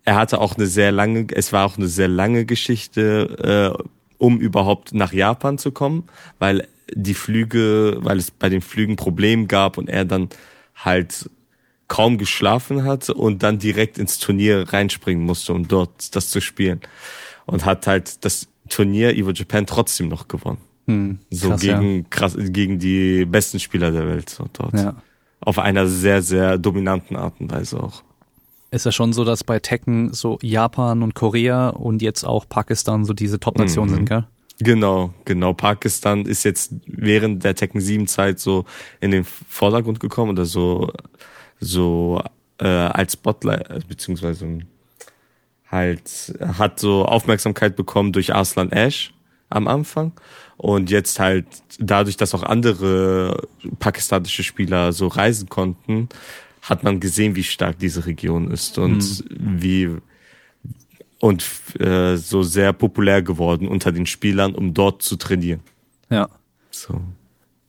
er 0.04 0.16
hatte 0.16 0.42
auch 0.42 0.56
eine 0.56 0.66
sehr 0.66 0.92
lange, 0.92 1.28
es 1.32 1.54
war 1.54 1.64
auch 1.64 1.78
eine 1.78 1.88
sehr 1.88 2.08
lange 2.08 2.46
Geschichte, 2.46 3.78
äh, 3.78 3.84
um 4.18 4.40
überhaupt 4.40 4.96
nach 4.96 5.14
Japan 5.14 5.60
zu 5.60 5.72
kommen, 5.72 6.06
weil 6.40 6.68
die 6.92 7.14
Flüge, 7.14 8.00
weil 8.00 8.18
es 8.18 8.32
bei 8.32 8.50
den 8.50 8.62
Flügen 8.62 8.96
Probleme 8.96 9.46
gab 9.46 9.78
und 9.78 9.90
er 9.90 10.06
dann 10.06 10.30
halt 10.76 11.30
kaum 11.88 12.18
geschlafen 12.18 12.84
hat 12.84 13.10
und 13.10 13.44
dann 13.44 13.60
direkt 13.60 13.98
ins 13.98 14.18
Turnier 14.18 14.74
reinspringen 14.74 15.26
musste, 15.26 15.54
um 15.54 15.68
dort 15.68 16.16
das 16.16 16.30
zu 16.30 16.42
spielen. 16.42 16.82
Und 17.46 17.66
hat 17.66 17.88
halt 17.88 18.24
das 18.26 18.48
Turnier 18.70 19.16
Evo 19.16 19.32
Japan 19.32 19.66
trotzdem 19.66 20.08
noch 20.08 20.28
gewonnen. 20.28 20.60
Hm, 20.88 21.20
so 21.30 21.50
krass, 21.50 21.62
gegen, 21.62 21.98
ja. 21.98 22.04
krass, 22.10 22.36
gegen 22.38 22.80
die 22.80 23.26
besten 23.26 23.60
Spieler 23.60 23.92
der 23.92 24.08
Welt 24.08 24.38
dort. 24.58 24.74
Ja. 24.74 24.96
Auf 25.40 25.60
einer 25.60 25.88
sehr, 25.88 26.22
sehr 26.22 26.58
dominanten 26.58 27.16
Art 27.16 27.40
und 27.40 27.52
Weise 27.52 27.82
auch. 27.82 28.04
Ist 28.72 28.86
ja 28.86 28.92
schon 28.92 29.14
so, 29.14 29.24
dass 29.24 29.44
bei 29.44 29.60
Tekken 29.60 30.14
so 30.14 30.40
Japan 30.42 31.04
und 31.04 31.14
Korea 31.14 31.70
und 31.70 32.02
jetzt 32.02 32.24
auch 32.24 32.50
Pakistan 32.50 33.06
so 33.06 33.14
diese 33.14 33.40
Top-Nationen 33.40 33.92
mhm. 33.92 33.96
sind, 33.96 34.10
gell? 34.10 34.26
Genau, 34.60 35.14
genau. 35.26 35.54
Pakistan 35.54 36.26
ist 36.26 36.44
jetzt 36.44 36.74
während 36.86 37.44
der 37.44 37.56
Tekken 37.56 37.82
7 37.82 38.08
Zeit 38.08 38.40
so 38.40 38.66
in 39.02 39.12
den 39.12 39.24
Vordergrund 39.24 40.00
gekommen 40.00 40.32
oder 40.32 40.46
so 40.46 40.92
so 41.60 42.22
äh, 42.60 42.68
als 42.68 43.14
Spotlight, 43.14 43.88
beziehungsweise 43.88 44.60
halt 45.70 46.34
hat 46.40 46.80
so 46.80 47.06
Aufmerksamkeit 47.06 47.76
bekommen 47.76 48.12
durch 48.12 48.34
Arslan 48.34 48.72
Ash 48.72 49.14
am 49.50 49.68
Anfang 49.68 50.12
und 50.58 50.90
jetzt 50.90 51.20
halt 51.20 51.46
dadurch, 51.80 52.18
dass 52.18 52.36
auch 52.36 52.44
andere 52.44 53.48
pakistanische 53.80 54.44
Spieler 54.44 54.94
so 54.94 55.08
reisen 55.08 55.50
konnten, 55.50 56.10
hat 56.62 56.84
man 56.84 57.00
gesehen, 57.00 57.36
wie 57.36 57.44
stark 57.44 57.80
diese 57.80 58.06
Region 58.06 58.52
ist 58.52 58.78
und 58.78 59.00
mhm. 59.30 59.62
wie 59.62 59.90
und 61.24 61.46
äh, 61.80 62.18
so 62.18 62.44
sehr 62.44 62.74
populär 62.74 63.22
geworden 63.22 63.70
unter 63.70 63.94
den 63.94 64.06
Spielern, 64.06 64.54
um 64.56 64.74
dort 64.74 65.02
zu 65.04 65.16
trainieren. 65.16 65.62
Ja. 66.10 66.28
So. 66.70 67.00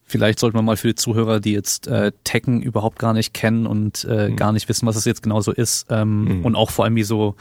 Vielleicht 0.02 0.40
sollte 0.40 0.56
man 0.56 0.64
mal 0.64 0.76
für 0.76 0.88
die 0.88 0.96
Zuhörer, 0.96 1.38
die 1.38 1.52
jetzt 1.52 1.86
äh, 1.86 2.10
Tekken 2.24 2.62
überhaupt 2.62 2.98
gar 2.98 3.12
nicht 3.12 3.32
kennen 3.32 3.68
und 3.68 4.04
äh, 4.10 4.30
mhm. 4.30 4.36
gar 4.36 4.50
nicht 4.50 4.68
wissen, 4.68 4.88
was 4.88 4.96
es 4.96 5.04
jetzt 5.04 5.22
genau 5.22 5.40
so 5.40 5.52
ist 5.52 5.86
ähm, 5.88 6.38
mhm. 6.38 6.44
und 6.44 6.56
auch 6.56 6.72
vor 6.72 6.84
allem 6.84 6.96
wie 6.96 7.04
so 7.04 7.36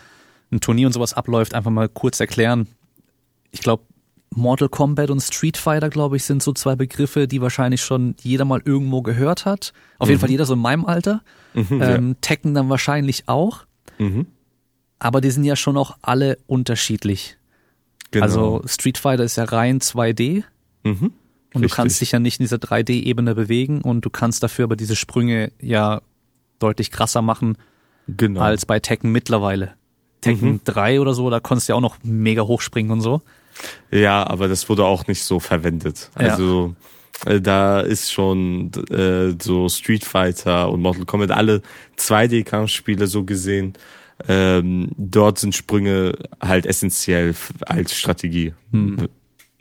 ein 0.51 0.59
Turnier 0.59 0.85
und 0.85 0.93
sowas 0.93 1.15
abläuft, 1.15 1.55
einfach 1.55 1.71
mal 1.71 1.89
kurz 1.89 2.19
erklären. 2.19 2.67
Ich 3.49 3.61
glaube, 3.61 3.81
Mortal 4.29 4.69
Kombat 4.69 5.09
und 5.09 5.19
Street 5.19 5.57
Fighter, 5.57 5.89
glaube 5.89 6.17
ich, 6.17 6.25
sind 6.25 6.43
so 6.43 6.53
zwei 6.53 6.75
Begriffe, 6.75 7.27
die 7.27 7.41
wahrscheinlich 7.41 7.81
schon 7.81 8.13
jeder 8.21 8.45
mal 8.45 8.61
irgendwo 8.63 9.01
gehört 9.01 9.47
hat. 9.47 9.73
Auf 9.97 10.09
mhm. 10.09 10.11
jeden 10.11 10.21
Fall 10.21 10.29
jeder 10.29 10.45
so 10.45 10.53
in 10.53 10.59
meinem 10.59 10.85
Alter. 10.85 11.23
Mhm, 11.55 11.81
ähm, 11.81 12.07
ja. 12.09 12.15
Tekken 12.21 12.53
dann 12.53 12.69
wahrscheinlich 12.69 13.23
auch. 13.25 13.65
Aber 15.03 15.19
die 15.19 15.31
sind 15.31 15.43
ja 15.43 15.57
schon 15.57 15.75
auch 15.75 15.97
alle 16.01 16.37
unterschiedlich. 16.47 17.35
Genau. 18.11 18.25
Also 18.25 18.61
Street 18.67 18.97
Fighter 18.97 19.25
ist 19.25 19.35
ja 19.35 19.43
rein 19.43 19.79
2D. 19.79 20.43
Mhm. 20.83 20.93
Und 20.93 21.11
Richtig. 21.55 21.61
du 21.61 21.75
kannst 21.75 21.99
dich 21.99 22.13
ja 22.13 22.19
nicht 22.19 22.39
in 22.39 22.45
dieser 22.45 22.55
3D-Ebene 22.55 23.35
bewegen 23.35 23.81
und 23.81 24.05
du 24.05 24.09
kannst 24.09 24.43
dafür 24.43 24.63
aber 24.63 24.77
diese 24.77 24.95
Sprünge 24.95 25.51
ja 25.59 26.01
deutlich 26.59 26.89
krasser 26.89 27.21
machen 27.21 27.57
genau. 28.07 28.39
als 28.39 28.65
bei 28.65 28.79
Tekken 28.79 29.11
mittlerweile. 29.11 29.73
Tekken 30.21 30.51
mhm. 30.53 30.61
3 30.63 31.01
oder 31.01 31.13
so, 31.13 31.29
da 31.29 31.41
konntest 31.41 31.67
du 31.67 31.73
ja 31.73 31.77
auch 31.77 31.81
noch 31.81 31.97
mega 32.03 32.43
hochspringen 32.43 32.91
und 32.93 33.01
so. 33.01 33.21
Ja, 33.91 34.25
aber 34.25 34.47
das 34.47 34.69
wurde 34.69 34.85
auch 34.85 35.05
nicht 35.07 35.23
so 35.23 35.41
verwendet. 35.41 36.11
Also 36.15 36.75
ja. 37.25 37.31
äh, 37.33 37.41
da 37.41 37.81
ist 37.81 38.09
schon 38.13 38.71
äh, 38.89 39.35
so 39.41 39.67
Street 39.67 40.05
Fighter 40.05 40.71
und 40.71 40.81
Mortal 40.81 41.03
Kombat 41.03 41.31
alle 41.31 41.61
2D-Kampfspiele 41.97 43.07
so 43.07 43.25
gesehen. 43.25 43.73
Ähm, 44.27 44.91
dort 44.97 45.39
sind 45.39 45.55
Sprünge 45.55 46.13
halt 46.41 46.65
essentiell 46.65 47.35
als 47.65 47.93
Strategie. 47.93 48.53
Hm 48.71 49.09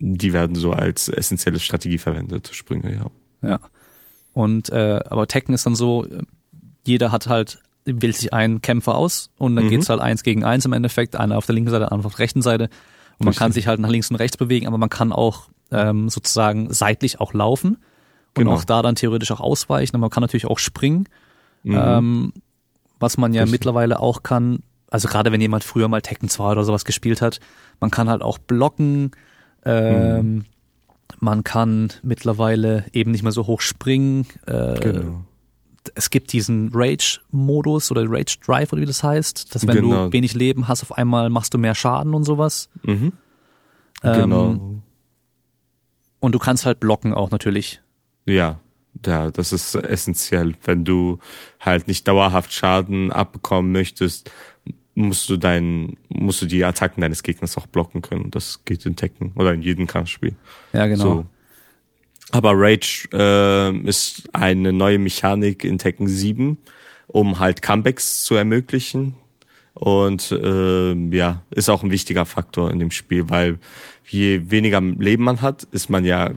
die 0.04 0.32
werden 0.32 0.56
so 0.56 0.72
als 0.72 1.08
essentielle 1.08 1.60
Strategie 1.60 1.98
verwendet, 1.98 2.50
Sprünge, 2.52 2.92
ja. 2.92 3.48
Ja. 3.48 3.60
Und 4.32 4.70
äh, 4.70 5.00
aber 5.08 5.28
Tekken 5.28 5.54
ist 5.54 5.64
dann 5.64 5.76
so, 5.76 6.06
jeder 6.84 7.12
hat 7.12 7.28
halt, 7.28 7.60
wählt 7.84 8.16
sich 8.16 8.32
einen 8.32 8.62
Kämpfer 8.62 8.96
aus 8.96 9.30
und 9.38 9.54
dann 9.54 9.66
mhm. 9.66 9.70
geht's 9.70 9.88
halt 9.88 10.00
eins 10.00 10.24
gegen 10.24 10.42
eins 10.42 10.64
im 10.64 10.72
Endeffekt, 10.72 11.14
einer 11.14 11.38
auf 11.38 11.46
der 11.46 11.54
linken 11.54 11.70
Seite, 11.70 11.92
einer 11.92 12.04
auf 12.04 12.14
der 12.14 12.18
rechten 12.18 12.42
Seite. 12.42 12.68
Und 13.18 13.26
man 13.26 13.34
kann 13.34 13.52
sich 13.52 13.68
halt 13.68 13.78
nach 13.78 13.90
links 13.90 14.10
und 14.10 14.16
rechts 14.16 14.36
bewegen, 14.36 14.66
aber 14.66 14.78
man 14.78 14.90
kann 14.90 15.12
auch 15.12 15.48
ähm, 15.70 16.08
sozusagen 16.08 16.72
seitlich 16.72 17.20
auch 17.20 17.32
laufen 17.32 17.76
und 17.76 17.80
genau. 18.34 18.54
auch 18.54 18.64
da 18.64 18.82
dann 18.82 18.96
theoretisch 18.96 19.30
auch 19.30 19.40
ausweichen. 19.40 19.94
Und 19.94 20.00
man 20.00 20.10
kann 20.10 20.22
natürlich 20.22 20.46
auch 20.46 20.58
springen, 20.58 21.08
mhm. 21.62 21.78
ähm, 21.80 22.32
was 23.02 23.18
man 23.18 23.34
ja 23.34 23.42
Richtig. 23.42 23.52
mittlerweile 23.60 24.00
auch 24.00 24.22
kann. 24.22 24.60
Also 24.90 25.08
gerade 25.08 25.32
wenn 25.32 25.40
jemand 25.40 25.64
früher 25.64 25.88
mal 25.88 26.02
Tekken 26.02 26.28
2 26.28 26.52
oder 26.52 26.64
sowas 26.64 26.84
gespielt 26.84 27.20
hat, 27.20 27.40
man 27.80 27.90
kann 27.90 28.08
halt 28.08 28.22
auch 28.22 28.38
blocken, 28.38 29.12
ähm, 29.64 30.16
mhm. 30.16 30.44
Man 31.20 31.44
kann 31.44 31.92
mittlerweile 32.02 32.84
eben 32.92 33.10
nicht 33.12 33.22
mehr 33.22 33.32
so 33.32 33.46
hoch 33.46 33.60
springen. 33.60 34.26
Äh, 34.46 34.80
genau. 34.80 35.24
Es 35.94 36.10
gibt 36.10 36.32
diesen 36.32 36.70
Rage-Modus 36.72 37.90
oder 37.90 38.04
Rage-Drive 38.06 38.72
oder 38.72 38.82
wie 38.82 38.86
das 38.86 39.02
heißt, 39.02 39.54
dass 39.54 39.66
wenn 39.66 39.76
genau. 39.76 40.06
du 40.06 40.12
wenig 40.12 40.34
Leben 40.34 40.68
hast, 40.68 40.82
auf 40.82 40.92
einmal 40.92 41.28
machst 41.28 41.54
du 41.54 41.58
mehr 41.58 41.74
Schaden 41.74 42.14
und 42.14 42.24
sowas. 42.24 42.68
Mhm. 42.82 43.12
Ähm, 44.02 44.20
genau. 44.20 44.60
Und 46.20 46.32
du 46.34 46.38
kannst 46.38 46.66
halt 46.66 46.80
blocken 46.80 47.14
auch 47.14 47.30
natürlich. 47.30 47.80
Ja, 48.26 48.58
ja, 49.04 49.30
das 49.30 49.52
ist 49.52 49.74
essentiell. 49.74 50.54
Wenn 50.64 50.84
du 50.84 51.18
halt 51.60 51.88
nicht 51.88 52.06
dauerhaft 52.06 52.52
Schaden 52.52 53.10
abbekommen 53.10 53.72
möchtest, 53.72 54.30
musst 54.94 55.28
du 55.30 55.36
deinen, 55.36 55.96
musst 56.08 56.42
du 56.42 56.46
die 56.46 56.64
Attacken 56.64 57.00
deines 57.00 57.22
Gegners 57.22 57.56
auch 57.56 57.66
blocken 57.66 58.02
können. 58.02 58.30
Das 58.30 58.64
geht 58.64 58.84
in 58.86 58.96
Tekken 58.96 59.32
oder 59.36 59.52
in 59.52 59.62
jedem 59.62 59.86
Kampfspiel. 59.86 60.34
Ja, 60.72 60.86
genau. 60.86 61.02
So. 61.02 61.26
Aber 62.30 62.52
Rage 62.54 63.08
äh, 63.12 63.76
ist 63.88 64.28
eine 64.32 64.72
neue 64.72 64.98
Mechanik 64.98 65.64
in 65.64 65.78
Tekken 65.78 66.08
7, 66.08 66.58
um 67.06 67.38
halt 67.38 67.62
Comebacks 67.62 68.24
zu 68.24 68.34
ermöglichen. 68.34 69.14
Und 69.74 70.30
äh, 70.32 70.92
ja, 71.14 71.42
ist 71.50 71.68
auch 71.68 71.82
ein 71.82 71.90
wichtiger 71.90 72.24
Faktor 72.26 72.70
in 72.70 72.78
dem 72.78 72.90
Spiel, 72.90 73.28
weil 73.30 73.58
je 74.06 74.50
weniger 74.50 74.80
Leben 74.80 75.24
man 75.24 75.40
hat, 75.40 75.64
ist 75.72 75.88
man 75.88 76.04
ja, 76.04 76.32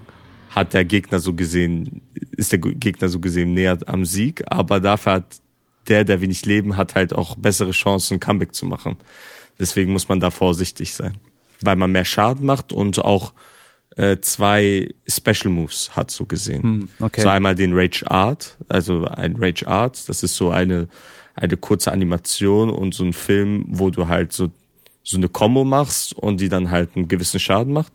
hat 0.55 0.73
der 0.73 0.85
Gegner 0.85 1.19
so 1.19 1.33
gesehen, 1.33 2.01
ist 2.31 2.53
der 2.53 2.59
Gegner 2.59 3.09
so 3.09 3.19
gesehen 3.19 3.53
näher 3.53 3.77
am 3.87 4.05
Sieg, 4.05 4.43
aber 4.47 4.79
dafür 4.79 5.13
hat 5.13 5.41
der, 5.87 6.03
der 6.05 6.21
wenig 6.21 6.45
Leben 6.45 6.77
hat, 6.77 6.95
halt 6.95 7.13
auch 7.13 7.35
bessere 7.35 7.71
Chancen, 7.71 8.19
Comeback 8.19 8.55
zu 8.55 8.65
machen. 8.65 8.97
Deswegen 9.59 9.91
muss 9.91 10.07
man 10.07 10.19
da 10.19 10.31
vorsichtig 10.31 10.93
sein. 10.93 11.17
Weil 11.61 11.75
man 11.75 11.91
mehr 11.91 12.05
Schaden 12.05 12.45
macht 12.45 12.73
und 12.73 12.99
auch 12.99 13.33
äh, 13.95 14.17
zwei 14.19 14.93
Special 15.07 15.53
Moves 15.53 15.95
hat, 15.95 16.11
so 16.11 16.25
gesehen. 16.25 16.63
Hm, 16.63 16.89
okay. 16.99 17.21
So 17.21 17.29
einmal 17.29 17.55
den 17.55 17.73
Rage 17.73 18.09
Art, 18.09 18.57
also 18.67 19.05
ein 19.05 19.35
Rage 19.37 19.67
Art, 19.67 20.07
das 20.09 20.23
ist 20.23 20.35
so 20.35 20.49
eine, 20.49 20.87
eine 21.35 21.57
kurze 21.57 21.91
Animation 21.91 22.69
und 22.69 22.93
so 22.93 23.03
ein 23.03 23.13
Film, 23.13 23.65
wo 23.67 23.89
du 23.89 24.07
halt 24.07 24.33
so, 24.33 24.49
so 25.03 25.17
eine 25.17 25.29
Combo 25.29 25.63
machst 25.63 26.13
und 26.13 26.41
die 26.41 26.49
dann 26.49 26.71
halt 26.71 26.95
einen 26.95 27.07
gewissen 27.07 27.39
Schaden 27.39 27.73
macht. 27.73 27.93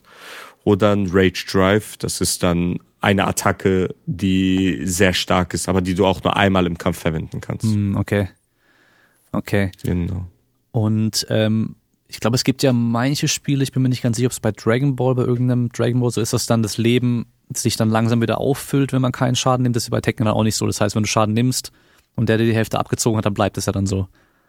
Oder 0.70 0.92
ein 0.92 1.08
Rage 1.10 1.46
Drive, 1.50 1.96
das 1.96 2.20
ist 2.20 2.44
dann 2.44 2.78
eine 3.00 3.26
Attacke, 3.26 3.92
die 4.06 4.82
sehr 4.84 5.12
stark 5.12 5.52
ist, 5.52 5.68
aber 5.68 5.80
die 5.80 5.96
du 5.96 6.06
auch 6.06 6.22
nur 6.22 6.36
einmal 6.36 6.64
im 6.64 6.78
Kampf 6.78 6.98
verwenden 7.00 7.40
kannst. 7.40 7.64
Hm, 7.64 7.96
okay. 7.96 8.28
Okay. 9.32 9.72
Genau. 9.82 10.28
Und 10.70 11.26
ähm, 11.28 11.74
ich 12.06 12.20
glaube, 12.20 12.36
es 12.36 12.44
gibt 12.44 12.62
ja 12.62 12.72
manche 12.72 13.26
Spiele, 13.26 13.64
ich 13.64 13.72
bin 13.72 13.82
mir 13.82 13.88
nicht 13.88 14.02
ganz 14.02 14.16
sicher, 14.16 14.26
ob 14.26 14.32
es 14.32 14.38
bei 14.38 14.52
Dragon 14.52 14.94
Ball, 14.94 15.16
bei 15.16 15.24
irgendeinem 15.24 15.70
Dragon 15.70 16.00
Ball 16.00 16.12
so 16.12 16.20
ist, 16.20 16.32
dass 16.32 16.46
dann 16.46 16.62
das 16.62 16.78
Leben 16.78 17.26
sich 17.52 17.76
dann 17.76 17.90
langsam 17.90 18.22
wieder 18.22 18.38
auffüllt, 18.38 18.92
wenn 18.92 19.02
man 19.02 19.10
keinen 19.10 19.34
Schaden 19.34 19.64
nimmt. 19.64 19.74
Das 19.74 19.82
ist 19.82 19.90
bei 19.90 20.00
Tekken 20.00 20.26
dann 20.26 20.34
auch 20.34 20.44
nicht 20.44 20.54
so. 20.54 20.66
Das 20.66 20.80
heißt, 20.80 20.94
wenn 20.94 21.02
du 21.02 21.08
Schaden 21.08 21.34
nimmst 21.34 21.72
und 22.14 22.28
der 22.28 22.38
dir 22.38 22.46
die 22.46 22.54
Hälfte 22.54 22.78
abgezogen 22.78 23.18
hat, 23.18 23.26
dann 23.26 23.34
bleibt 23.34 23.58
es 23.58 23.66
ja 23.66 23.72
dann 23.72 23.86
so. 23.86 24.06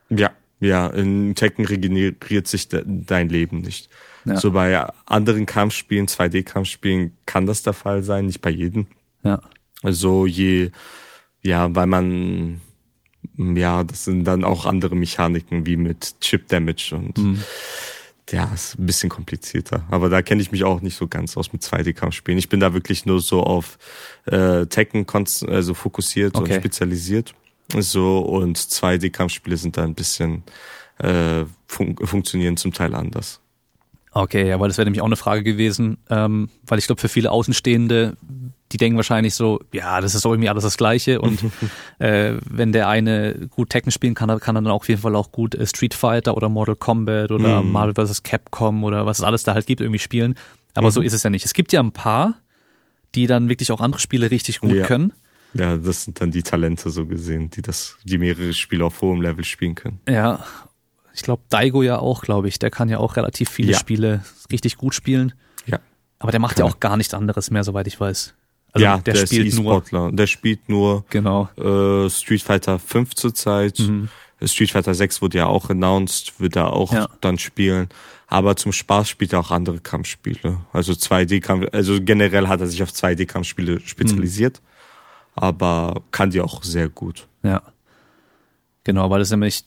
Ja, 0.10 0.30
ja, 0.60 0.86
in 0.86 1.34
Tekken 1.34 1.66
regeneriert 1.66 2.48
sich 2.48 2.68
de 2.68 2.84
dein 2.86 3.30
Leben 3.30 3.62
nicht. 3.62 3.90
Ja. 4.25 4.38
So 4.38 4.51
bei 4.51 4.88
anderen 5.06 5.46
Kampfspielen, 5.46 6.08
2D-Kampfspielen 6.08 7.18
kann 7.25 7.46
das 7.46 7.63
der 7.63 7.74
Fall 7.74 8.04
sein, 8.04 8.28
nicht 8.28 8.42
bei 8.42 8.50
jedem. 8.50 8.88
Ja. 9.24 9.42
Also 9.82 10.25
je, 10.25 10.72
ja, 11.42 11.74
weil 11.75 11.88
man 11.88 12.62
ja, 13.38 13.84
das 13.84 14.06
sind 14.06 14.25
dann 14.25 14.44
auch 14.44 14.66
andere 14.66 14.96
Mechaniken 14.96 15.66
wie 15.66 15.78
mit 15.78 16.20
Chip 16.22 16.48
Damage 16.48 16.94
und 16.94 17.18
mhm. 17.18 17.44
ja, 18.30 18.46
ist 18.54 18.78
ein 18.78 18.86
bisschen 18.86 19.10
komplizierter. 19.10 19.86
Aber 19.90 20.10
da 20.10 20.22
kenne 20.22 20.42
ich 20.42 20.51
mich 20.51 20.63
auch 20.63 20.82
nicht 20.82 20.96
so 20.96 21.08
ganz 21.08 21.38
aus 21.38 21.54
mit 21.54 21.62
2D-Kampfspielen. 21.62 22.38
Ich 22.38 22.50
bin 22.50 22.60
da 22.60 22.74
wirklich 22.74 23.06
nur 23.06 23.22
so 23.22 23.44
auf 23.44 23.78
äh, 24.25 24.66
Tekken 24.66 25.06
also 25.48 25.74
fokussiert 25.74 26.36
okay. 26.36 26.54
und 26.54 26.60
spezialisiert. 26.60 27.34
So 27.78 28.20
und 28.20 28.58
2D-Kampfspiele 28.58 29.58
sind 29.58 29.78
da 29.78 29.84
ein 29.84 29.96
bisschen 29.96 30.44
äh, 30.98 31.46
fun 31.68 31.96
funktionieren 32.04 32.58
zum 32.58 32.74
Teil 32.74 32.96
anders. 32.96 33.40
Okay, 34.13 34.50
ja, 34.50 34.60
weil 34.60 34.68
das 34.68 34.77
wäre 34.77 34.86
nämlich 34.86 35.01
auch 35.01 35.06
eine 35.06 35.15
Frage 35.15 35.44
gewesen, 35.44 35.98
ähm, 36.10 36.50
weil 36.65 36.80
ich 36.80 36.86
glaube, 36.86 37.00
für 37.00 37.10
viele 37.10 37.32
Außenstehende 37.32 38.18
die 38.72 38.77
denken 38.77 38.98
wahrscheinlich 38.98 39.36
so, 39.36 39.60
ja, 39.74 40.01
das 40.01 40.15
ist 40.15 40.25
irgendwie 40.25 40.50
alles 40.50 40.63
das 40.63 40.77
Gleiche. 40.77 41.22
Und 41.22 41.39
äh, 42.00 42.36
wenn 42.50 42.72
der 42.72 42.88
eine 42.88 43.48
gut 43.50 43.70
Tekken 43.70 43.91
spielen 43.91 44.13
kann, 44.13 44.39
kann 44.39 44.56
er 44.56 44.62
dann 44.62 44.72
auf 44.72 44.88
jeden 44.88 45.01
Fall 45.01 45.15
auch 45.15 45.32
gut 45.32 45.56
äh, 45.56 45.65
Street 45.65 45.94
Fighter 45.94 46.38
oder 46.38 46.50
Mortal 46.50 46.75
Kombat 46.75 47.32
oder 47.32 47.62
mm. 47.62 47.72
Marvel 47.72 48.06
vs. 48.06 48.24
Capcom 48.24 48.84
oder 48.84 49.06
was 49.06 49.20
es 49.20 49.25
alles 49.25 49.44
da 49.44 49.53
halt 49.53 49.65
gibt, 49.65 49.82
irgendwie 49.82 50.00
spielen. 50.00 50.36
Aber 50.74 50.88
mhm. 50.88 50.91
so 50.91 51.01
ist 51.01 51.13
es 51.13 51.24
ja 51.24 51.30
nicht. 51.30 51.46
Es 51.46 51.53
gibt 51.53 51.74
ja 51.74 51.82
ein 51.82 51.91
paar, 51.91 52.36
die 53.13 53.27
dann 53.27 53.50
wirklich 53.50 53.72
auch 53.72 53.82
andere 53.82 54.00
Spiele 54.00 54.32
richtig 54.32 54.62
gut 54.62 54.72
ja. 54.72 54.86
können. 54.86 55.12
Ja, 55.53 55.75
das 55.75 56.06
sind 56.06 56.22
dann 56.22 56.32
die 56.32 56.44
Talente 56.44 56.89
so 56.89 57.06
gesehen, 57.06 57.50
die 57.50 57.62
das, 57.62 57.98
die 58.06 58.18
mehrere 58.18 58.53
Spiele 58.53 58.86
auf 58.86 59.01
hohem 59.01 59.22
Level 59.22 59.44
spielen 59.44 59.75
können. 59.75 60.00
Ja. 60.08 60.46
Ich 61.13 61.24
glaube, 61.24 61.44
Daigo 61.50 61.84
ja 61.84 62.00
auch, 62.00 62.22
glaube 62.22 62.48
ich. 62.48 62.60
Der 62.60 62.70
kann 62.70 62.89
ja 62.89 62.98
auch 63.00 63.15
relativ 63.15 63.50
viele 63.50 63.74
ja. 63.74 63.77
Spiele 63.80 64.24
richtig 64.51 64.77
gut 64.77 64.96
spielen. 64.96 65.34
Ja. 65.65 65.80
Aber 66.20 66.32
der 66.32 66.39
macht 66.39 66.60
ja 66.60 66.65
auch 66.65 66.80
gar 66.80 66.98
nichts 66.98 67.13
anderes 67.13 67.51
mehr, 67.51 67.63
soweit 67.63 67.88
ich 67.88 68.00
weiß. 68.00 68.34
Also 68.74 68.84
ja, 68.84 68.98
der, 69.00 69.13
der 69.15 69.27
spielt 69.27 69.53
nur. 69.56 70.12
Der 70.13 70.27
spielt 70.27 70.70
nur 70.70 71.06
genau. 71.10 71.50
äh, 71.58 72.10
Street 72.10 72.41
Fighter 72.41 72.80
5 72.80 73.15
zurzeit. 73.15 73.80
Mhm. 73.80 74.10
Street 74.44 74.72
Fighter 74.72 74.94
6 74.94 75.22
wurde 75.22 75.39
ja 75.39 75.46
auch 75.48 75.70
announced, 75.70 76.39
wird 76.39 76.56
er 76.56 76.74
auch 76.74 76.94
ja. 76.94 77.08
dann 77.20 77.38
spielen. 77.38 77.89
Aber 78.27 78.56
zum 78.56 78.72
Spaß 78.72 79.10
spielt 79.10 79.34
er 79.34 79.39
auch 79.39 79.51
andere 79.51 79.80
Kampfspiele. 79.80 80.58
Also 80.72 80.94
2D-Kampf, 80.94 81.68
also 81.74 82.00
generell 82.01 82.48
hat 82.48 82.62
er 82.62 82.68
sich 82.68 82.82
auf 82.82 82.89
2D-Kampfspiele 82.89 83.82
spezialisiert. 83.82 84.62
Mhm. 84.62 84.68
Aber 85.36 86.01
kann 86.12 86.32
die 86.32 86.41
auch 86.41 86.63
sehr 86.63 86.89
gut. 86.89 87.27
Ja. 87.44 87.62
Genau, 88.84 89.10
weil 89.10 89.20
das 89.20 89.30
nämlich 89.32 89.63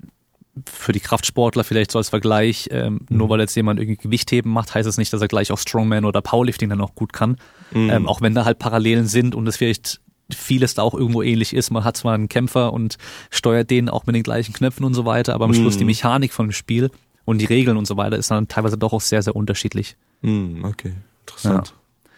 für 0.67 0.93
die 0.93 1.01
Kraftsportler 1.01 1.65
vielleicht 1.65 1.91
so 1.91 1.99
als 1.99 2.11
Vergleich, 2.11 2.69
ähm, 2.71 3.01
mhm. 3.09 3.17
nur 3.17 3.29
weil 3.29 3.41
jetzt 3.41 3.55
jemand 3.55 3.81
irgendwie 3.81 3.97
Gewichtheben 3.97 4.53
macht, 4.53 4.75
heißt 4.75 4.87
es 4.87 4.95
das 4.95 4.99
nicht, 4.99 5.13
dass 5.13 5.21
er 5.21 5.29
gleich 5.29 5.51
auch 5.51 5.59
Strongman 5.59 6.05
oder 6.05 6.23
Powerlifting 6.23 6.69
dann 6.69 6.81
auch 6.81 6.95
gut 6.95 7.13
kann. 7.13 7.37
Mhm. 7.73 7.91
Ähm, 7.91 8.09
auch 8.09 8.21
wenn 8.21 8.35
da 8.35 8.45
halt 8.45 8.59
Parallelen 8.59 9.07
sind 9.07 9.35
und 9.35 9.47
es 9.47 9.57
vielleicht 9.57 10.01
vieles 10.33 10.75
da 10.75 10.83
auch 10.83 10.95
irgendwo 10.95 11.23
ähnlich 11.23 11.55
ist. 11.55 11.71
Man 11.71 11.85
hat 11.85 11.97
zwar 11.97 12.15
einen 12.15 12.29
Kämpfer 12.29 12.73
und 12.73 12.97
steuert 13.31 13.71
den 13.71 13.89
auch 13.89 14.07
mit 14.07 14.15
den 14.17 14.23
gleichen 14.23 14.53
Knöpfen 14.53 14.85
und 14.85 14.95
so 14.95 15.05
weiter, 15.05 15.35
aber 15.35 15.45
am 15.45 15.51
mhm. 15.51 15.57
Schluss 15.57 15.77
die 15.77 15.85
Mechanik 15.85 16.33
von 16.33 16.47
dem 16.47 16.53
Spiel 16.53 16.91
und 17.25 17.39
die 17.39 17.47
Regeln 17.47 17.77
und 17.77 17.87
so 17.87 17.97
weiter 17.97 18.17
ist 18.17 18.31
dann 18.31 18.49
teilweise 18.49 18.79
doch 18.79 18.93
auch 18.93 19.01
sehr, 19.01 19.23
sehr 19.23 19.37
unterschiedlich. 19.37 19.97
Mhm, 20.23 20.65
okay, 20.65 20.95
interessant. 21.21 21.69
Ja. 21.69 22.11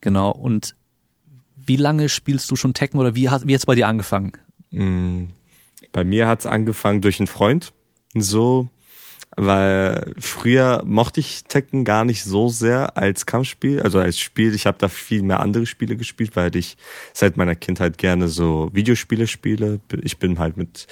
Genau. 0.00 0.30
Und 0.30 0.74
wie 1.56 1.76
lange 1.76 2.08
spielst 2.08 2.50
du 2.50 2.56
schon 2.56 2.74
Tekken 2.74 2.98
oder 2.98 3.14
wie 3.14 3.28
hat 3.28 3.46
wie 3.46 3.54
hat's 3.54 3.66
bei 3.66 3.74
dir 3.74 3.88
angefangen? 3.88 4.32
Bei 5.92 6.04
mir 6.04 6.26
hat's 6.26 6.46
angefangen 6.46 7.00
durch 7.00 7.20
einen 7.20 7.26
Freund. 7.26 7.72
So, 8.14 8.68
weil 9.36 10.14
früher 10.18 10.82
mochte 10.84 11.20
ich 11.20 11.44
Tekken 11.44 11.84
gar 11.84 12.04
nicht 12.04 12.24
so 12.24 12.48
sehr 12.48 12.96
als 12.96 13.24
Kampfspiel, 13.24 13.80
also 13.80 13.98
als 13.98 14.18
Spiel. 14.18 14.54
Ich 14.54 14.66
habe 14.66 14.76
da 14.78 14.88
viel 14.88 15.22
mehr 15.22 15.40
andere 15.40 15.64
Spiele 15.64 15.96
gespielt, 15.96 16.36
weil 16.36 16.54
ich 16.56 16.76
seit 17.14 17.36
meiner 17.36 17.54
Kindheit 17.54 17.96
gerne 17.96 18.28
so 18.28 18.68
Videospiele 18.72 19.26
spiele. 19.26 19.80
Ich 20.02 20.18
bin 20.18 20.38
halt 20.38 20.58
mit 20.58 20.86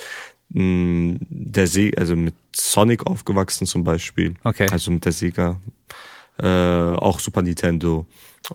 mh, 0.50 0.62
mm, 0.62 1.18
der 1.28 1.66
Se 1.66 1.90
also 1.96 2.16
mit 2.16 2.34
Sonic 2.56 3.06
aufgewachsen 3.06 3.66
zum 3.66 3.84
Beispiel. 3.84 4.34
Okay. 4.42 4.68
Also 4.70 4.90
mit 4.90 5.04
der 5.04 5.12
Sega. 5.12 5.60
Äh, 6.38 6.46
auch 6.46 7.20
Super 7.20 7.42
Nintendo. 7.42 8.06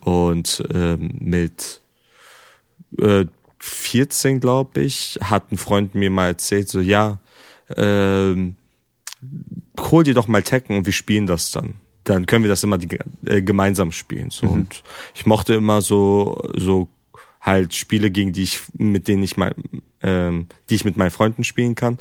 Und 0.01 0.63
äh, 0.73 0.97
mit 0.97 1.81
äh, 2.97 3.25
14, 3.65 4.39
glaube 4.39 4.82
ich, 4.82 5.17
hat 5.21 5.51
ein 5.51 5.58
Freund 5.58 5.95
mir 5.95 6.12
mal 6.12 6.28
erzählt, 6.28 6.69
so 6.69 6.80
ja, 6.80 7.19
ähm, 7.75 8.56
hol 9.80 10.04
dir 10.04 10.13
doch 10.13 10.28
mal 10.28 10.43
Tekken 10.43 10.78
und 10.78 10.86
wir 10.86 10.93
spielen 10.93 11.25
das 11.25 11.51
dann. 11.51 11.75
Dann 12.04 12.28
können 12.28 12.43
wir 12.43 12.49
das 12.49 12.63
immer 12.63 12.78
die, 12.78 12.99
äh, 13.25 13.41
gemeinsam 13.41 13.91
spielen. 13.91 14.30
So. 14.30 14.45
Mhm. 14.45 14.51
Und 14.51 14.84
ich 15.15 15.25
mochte 15.25 15.56
immer 15.56 15.82
so, 15.82 16.39
so 16.56 16.88
halt 17.41 17.73
Spiele, 17.73 18.12
gegen 18.12 18.34
die 18.34 18.43
ich, 18.43 18.62
mit 18.73 19.08
denen 19.08 19.23
ich 19.23 19.36
mal, 19.36 19.56
ähm, 20.04 20.47
die 20.69 20.75
ich 20.75 20.86
mit 20.86 20.95
meinen 20.95 21.12
Freunden 21.12 21.43
spielen 21.43 21.73
kann. 21.73 21.97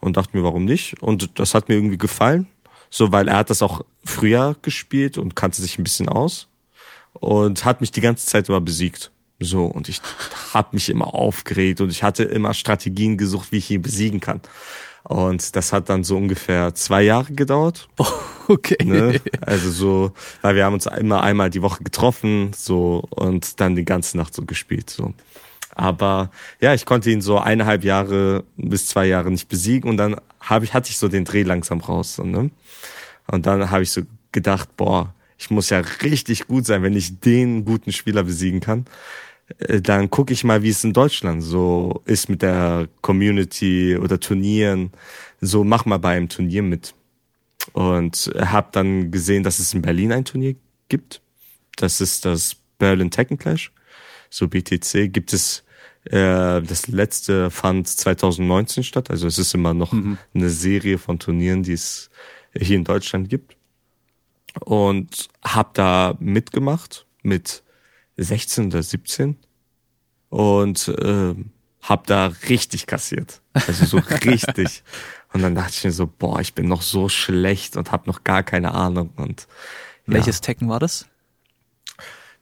Und 0.00 0.16
dachte 0.16 0.36
mir, 0.36 0.44
warum 0.44 0.64
nicht? 0.64 1.02
Und 1.02 1.40
das 1.40 1.54
hat 1.54 1.68
mir 1.68 1.74
irgendwie 1.74 1.98
gefallen. 1.98 2.46
So, 2.90 3.10
weil 3.10 3.26
er 3.26 3.38
hat 3.38 3.50
das 3.50 3.60
auch 3.60 3.84
früher 4.04 4.56
gespielt 4.62 5.18
und 5.18 5.34
kannte 5.34 5.60
sich 5.60 5.78
ein 5.78 5.84
bisschen 5.84 6.08
aus. 6.08 6.46
Und 7.12 7.64
hat 7.64 7.80
mich 7.80 7.90
die 7.90 8.00
ganze 8.00 8.26
Zeit 8.26 8.48
immer 8.48 8.60
besiegt. 8.60 9.10
So, 9.40 9.66
und 9.66 9.88
ich 9.88 10.00
habe 10.52 10.68
mich 10.72 10.88
immer 10.88 11.14
aufgeregt 11.14 11.80
und 11.80 11.90
ich 11.90 12.02
hatte 12.02 12.24
immer 12.24 12.54
Strategien 12.54 13.16
gesucht, 13.16 13.52
wie 13.52 13.58
ich 13.58 13.70
ihn 13.70 13.82
besiegen 13.82 14.20
kann. 14.20 14.40
Und 15.04 15.54
das 15.56 15.72
hat 15.72 15.88
dann 15.88 16.04
so 16.04 16.16
ungefähr 16.16 16.74
zwei 16.74 17.02
Jahre 17.02 17.32
gedauert. 17.32 17.88
Oh, 17.98 18.06
okay. 18.48 18.84
Ne? 18.84 19.20
Also 19.40 19.70
so, 19.70 20.12
weil 20.42 20.56
wir 20.56 20.64
haben 20.64 20.74
uns 20.74 20.86
immer 20.86 21.22
einmal 21.22 21.50
die 21.50 21.62
Woche 21.62 21.82
getroffen, 21.84 22.50
so 22.54 23.04
und 23.10 23.60
dann 23.60 23.76
die 23.76 23.84
ganze 23.84 24.16
Nacht 24.16 24.34
so 24.34 24.44
gespielt. 24.44 24.90
So. 24.90 25.14
Aber 25.70 26.30
ja, 26.60 26.74
ich 26.74 26.84
konnte 26.84 27.10
ihn 27.10 27.20
so 27.20 27.38
eineinhalb 27.38 27.84
Jahre 27.84 28.44
bis 28.56 28.88
zwei 28.88 29.06
Jahre 29.06 29.30
nicht 29.30 29.48
besiegen 29.48 29.88
und 29.88 29.96
dann 29.96 30.16
habe 30.40 30.64
ich, 30.64 30.74
hatte 30.74 30.90
ich 30.90 30.98
so 30.98 31.08
den 31.08 31.24
Dreh 31.24 31.42
langsam 31.44 31.80
raus. 31.80 32.16
So, 32.16 32.24
ne? 32.24 32.50
Und 33.28 33.46
dann 33.46 33.70
habe 33.70 33.84
ich 33.84 33.92
so 33.92 34.02
gedacht, 34.32 34.76
boah, 34.76 35.14
ich 35.38 35.50
muss 35.50 35.70
ja 35.70 35.78
richtig 36.02 36.48
gut 36.48 36.66
sein, 36.66 36.82
wenn 36.82 36.96
ich 36.96 37.20
den 37.20 37.64
guten 37.64 37.92
Spieler 37.92 38.24
besiegen 38.24 38.60
kann. 38.60 38.86
Äh, 39.58 39.80
dann 39.80 40.10
gucke 40.10 40.32
ich 40.32 40.44
mal, 40.44 40.62
wie 40.62 40.70
es 40.70 40.84
in 40.84 40.92
Deutschland 40.92 41.42
so 41.42 42.02
ist 42.04 42.28
mit 42.28 42.42
der 42.42 42.88
Community 43.00 43.96
oder 43.96 44.20
Turnieren. 44.20 44.92
So 45.40 45.64
mach 45.64 45.84
mal 45.84 45.98
bei 45.98 46.16
einem 46.16 46.28
Turnier 46.28 46.62
mit. 46.62 46.94
Und 47.72 48.30
habe 48.38 48.68
dann 48.72 49.10
gesehen, 49.10 49.42
dass 49.42 49.58
es 49.58 49.74
in 49.74 49.82
Berlin 49.82 50.12
ein 50.12 50.24
Turnier 50.24 50.56
gibt. 50.88 51.20
Das 51.76 52.00
ist 52.00 52.24
das 52.24 52.56
Berlin 52.78 53.10
Tekken 53.10 53.38
Clash. 53.38 53.72
So 54.30 54.48
BTC 54.48 55.12
gibt 55.12 55.32
es 55.32 55.64
äh, 56.04 56.62
das 56.62 56.88
letzte 56.88 57.50
fand 57.50 57.88
2019 57.88 58.82
statt. 58.82 59.10
Also 59.10 59.26
es 59.26 59.38
ist 59.38 59.54
immer 59.54 59.74
noch 59.74 59.92
mhm. 59.92 60.18
eine 60.34 60.50
Serie 60.50 60.98
von 60.98 61.18
Turnieren, 61.18 61.62
die 61.62 61.72
es 61.72 62.10
hier 62.56 62.76
in 62.76 62.84
Deutschland 62.84 63.28
gibt. 63.28 63.56
Und 64.60 65.28
habe 65.44 65.70
da 65.74 66.16
mitgemacht 66.18 67.06
mit 67.22 67.62
16 68.18 68.66
oder 68.66 68.82
17 68.82 69.36
und 70.28 70.88
äh, 70.88 71.34
hab 71.82 72.06
da 72.06 72.32
richtig 72.48 72.86
kassiert. 72.86 73.40
Also 73.52 73.86
so 73.86 73.96
richtig. 74.24 74.82
Und 75.32 75.42
dann 75.42 75.54
dachte 75.54 75.72
ich 75.76 75.84
mir 75.84 75.92
so, 75.92 76.06
boah, 76.06 76.40
ich 76.40 76.54
bin 76.54 76.68
noch 76.68 76.82
so 76.82 77.08
schlecht 77.08 77.76
und 77.76 77.92
hab 77.92 78.06
noch 78.06 78.24
gar 78.24 78.42
keine 78.42 78.74
Ahnung. 78.74 79.10
Und 79.16 79.46
ja. 80.06 80.14
welches 80.14 80.40
Tekken 80.40 80.68
war 80.68 80.80
das? 80.80 81.06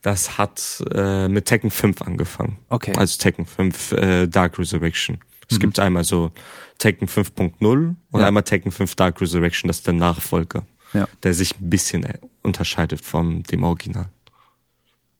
Das 0.02 0.38
hat 0.38 0.84
äh, 0.92 1.28
mit 1.28 1.46
Tekken 1.46 1.70
5 1.70 2.02
angefangen. 2.02 2.58
Okay. 2.68 2.94
Also 2.96 3.18
Tekken 3.18 3.44
5 3.44 3.92
äh, 3.92 4.26
Dark 4.26 4.58
Resurrection. 4.58 5.18
Es 5.48 5.56
mhm. 5.56 5.60
gibt 5.60 5.78
einmal 5.78 6.04
so 6.04 6.32
Tekken 6.78 7.08
5.0 7.08 7.60
und 7.60 8.20
ja. 8.20 8.26
einmal 8.26 8.42
Tekken 8.42 8.70
5 8.72 8.94
Dark 8.94 9.20
Resurrection, 9.20 9.68
das 9.68 9.78
ist 9.78 9.86
der 9.86 9.94
Nachfolger, 9.94 10.64
ja. 10.92 11.08
der 11.22 11.34
sich 11.34 11.58
ein 11.58 11.70
bisschen 11.70 12.04
äh, 12.04 12.18
unterscheidet 12.42 13.00
von 13.00 13.42
dem 13.44 13.64
Original. 13.64 14.08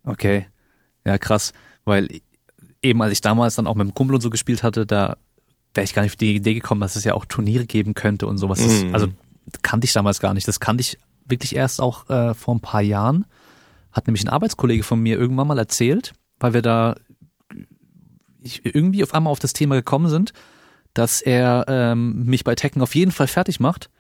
Okay, 0.07 0.47
ja 1.05 1.19
krass, 1.19 1.53
weil 1.85 2.09
eben 2.83 3.03
als 3.03 3.13
ich 3.13 3.21
damals 3.21 3.57
dann 3.57 3.67
auch 3.67 3.75
mit 3.75 3.87
dem 3.87 3.95
Kumpel 3.95 4.15
und 4.15 4.23
so 4.23 4.31
gespielt 4.31 4.63
hatte, 4.63 4.87
da 4.87 5.19
wäre 5.75 5.85
ich 5.85 5.93
gar 5.93 6.03
nicht 6.03 6.13
auf 6.13 6.17
die 6.17 6.37
Idee 6.37 6.55
gekommen, 6.55 6.81
dass 6.81 6.97
es 6.97 7.05
ja 7.05 7.15
auch 7.15 7.27
Turniere 7.27 7.67
geben 7.67 7.93
könnte 7.93 8.27
und 8.27 8.39
sowas. 8.39 8.61
Mhm. 8.61 8.95
also 8.95 9.09
kannte 9.63 9.85
ich 9.85 9.93
damals 9.93 10.21
gar 10.21 10.33
nicht. 10.33 10.49
Das 10.49 10.61
kannte 10.61 10.81
ich 10.81 10.99
wirklich 11.27 11.55
erst 11.55 11.81
auch 11.81 12.09
äh, 12.09 12.35
vor 12.35 12.55
ein 12.55 12.61
paar 12.61 12.81
Jahren. 12.81 13.27
Hat 13.93 14.07
nämlich 14.07 14.25
ein 14.25 14.31
Arbeitskollege 14.31 14.83
von 14.83 15.01
mir 15.01 15.19
irgendwann 15.19 15.49
mal 15.49 15.59
erzählt, 15.59 16.15
weil 16.39 16.55
wir 16.55 16.63
da 16.63 16.95
ich 18.43 18.65
irgendwie 18.65 19.03
auf 19.03 19.13
einmal 19.13 19.31
auf 19.31 19.39
das 19.39 19.53
Thema 19.53 19.75
gekommen 19.75 20.09
sind, 20.09 20.33
dass 20.95 21.21
er 21.21 21.65
ähm, 21.69 22.25
mich 22.25 22.45
bei 22.45 22.55
Tekken 22.55 22.81
auf 22.81 22.95
jeden 22.95 23.11
Fall 23.11 23.27
fertig 23.27 23.61
macht, 23.61 23.91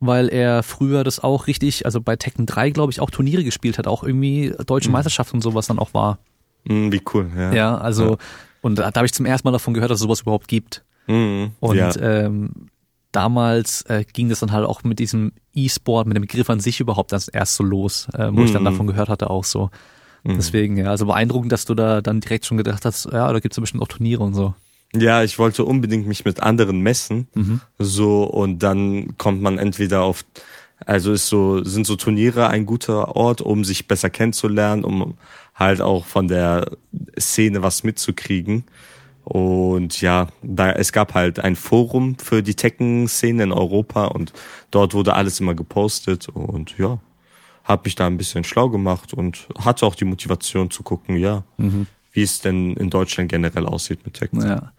weil 0.00 0.28
er 0.28 0.62
früher 0.62 1.04
das 1.04 1.20
auch 1.20 1.46
richtig, 1.46 1.84
also 1.84 2.00
bei 2.00 2.16
Tekken 2.16 2.46
3, 2.46 2.70
glaube 2.70 2.92
ich, 2.92 3.00
auch 3.00 3.10
Turniere 3.10 3.44
gespielt 3.44 3.78
hat, 3.78 3.86
auch 3.86 4.04
irgendwie 4.04 4.54
deutsche 4.66 4.88
mhm. 4.88 4.94
Meisterschaft 4.94 5.34
und 5.34 5.40
sowas 5.40 5.66
dann 5.66 5.78
auch 5.78 5.94
war. 5.94 6.18
Mhm, 6.64 6.92
wie 6.92 7.02
cool, 7.12 7.30
ja. 7.36 7.52
Ja, 7.52 7.78
also, 7.78 8.10
ja. 8.10 8.16
und 8.62 8.78
da, 8.78 8.90
da 8.90 8.98
habe 8.98 9.06
ich 9.06 9.12
zum 9.12 9.26
ersten 9.26 9.46
Mal 9.46 9.52
davon 9.52 9.74
gehört, 9.74 9.90
dass 9.90 9.98
es 9.98 10.02
sowas 10.02 10.20
überhaupt 10.20 10.48
gibt. 10.48 10.84
Mhm, 11.06 11.52
und 11.60 11.76
ja. 11.76 11.94
ähm, 12.00 12.68
damals 13.12 13.82
äh, 13.82 14.04
ging 14.12 14.28
das 14.28 14.40
dann 14.40 14.52
halt 14.52 14.66
auch 14.66 14.84
mit 14.84 14.98
diesem 14.98 15.32
E-Sport, 15.54 16.06
mit 16.06 16.16
dem 16.16 16.22
Begriff 16.22 16.50
an 16.50 16.60
sich 16.60 16.80
überhaupt 16.80 17.12
erst 17.12 17.54
so 17.54 17.64
los, 17.64 18.08
äh, 18.14 18.28
wo 18.30 18.42
ich 18.42 18.52
dann 18.52 18.62
mhm. 18.62 18.66
davon 18.66 18.86
gehört 18.86 19.08
hatte 19.08 19.30
auch 19.30 19.44
so. 19.44 19.70
Mhm. 20.22 20.36
Deswegen, 20.36 20.76
ja, 20.76 20.90
also 20.90 21.06
beeindruckend, 21.06 21.50
dass 21.50 21.64
du 21.64 21.74
da 21.74 22.02
dann 22.02 22.20
direkt 22.20 22.46
schon 22.46 22.56
gedacht 22.56 22.84
hast, 22.84 23.06
ja, 23.06 23.32
da 23.32 23.40
gibt 23.40 23.54
es 23.54 23.60
bestimmt 23.60 23.82
auch 23.82 23.88
Turniere 23.88 24.22
und 24.22 24.34
so. 24.34 24.54
Ja, 24.94 25.22
ich 25.22 25.38
wollte 25.38 25.64
unbedingt 25.64 26.06
mich 26.06 26.24
mit 26.24 26.40
anderen 26.40 26.80
messen, 26.80 27.28
mhm. 27.34 27.60
so 27.78 28.24
und 28.24 28.62
dann 28.62 29.18
kommt 29.18 29.42
man 29.42 29.58
entweder 29.58 30.02
auf, 30.02 30.24
also 30.86 31.12
ist 31.12 31.26
so 31.26 31.62
sind 31.62 31.86
so 31.86 31.96
Turniere 31.96 32.48
ein 32.48 32.64
guter 32.64 33.14
Ort, 33.14 33.42
um 33.42 33.64
sich 33.64 33.86
besser 33.86 34.08
kennenzulernen, 34.08 34.84
um 34.84 35.18
halt 35.54 35.82
auch 35.82 36.06
von 36.06 36.28
der 36.28 36.70
Szene 37.18 37.62
was 37.62 37.82
mitzukriegen. 37.84 38.64
Und 39.24 40.00
ja, 40.00 40.28
da 40.42 40.72
es 40.72 40.90
gab 40.92 41.12
halt 41.12 41.38
ein 41.38 41.54
Forum 41.54 42.16
für 42.18 42.42
die 42.42 42.54
Tekken-Szene 42.54 43.42
in 43.42 43.52
Europa 43.52 44.06
und 44.06 44.32
dort 44.70 44.94
wurde 44.94 45.12
alles 45.12 45.38
immer 45.38 45.54
gepostet 45.54 46.30
und 46.30 46.78
ja, 46.78 46.98
habe 47.62 47.82
mich 47.84 47.94
da 47.94 48.06
ein 48.06 48.16
bisschen 48.16 48.42
schlau 48.42 48.70
gemacht 48.70 49.12
und 49.12 49.46
hatte 49.58 49.84
auch 49.84 49.96
die 49.96 50.06
Motivation 50.06 50.70
zu 50.70 50.82
gucken, 50.82 51.16
ja, 51.16 51.44
mhm. 51.58 51.86
wie 52.12 52.22
es 52.22 52.40
denn 52.40 52.72
in 52.78 52.88
Deutschland 52.88 53.28
generell 53.30 53.66
aussieht 53.66 54.06
mit 54.06 54.14
Tekken. 54.14 54.40
Ja. 54.40 54.72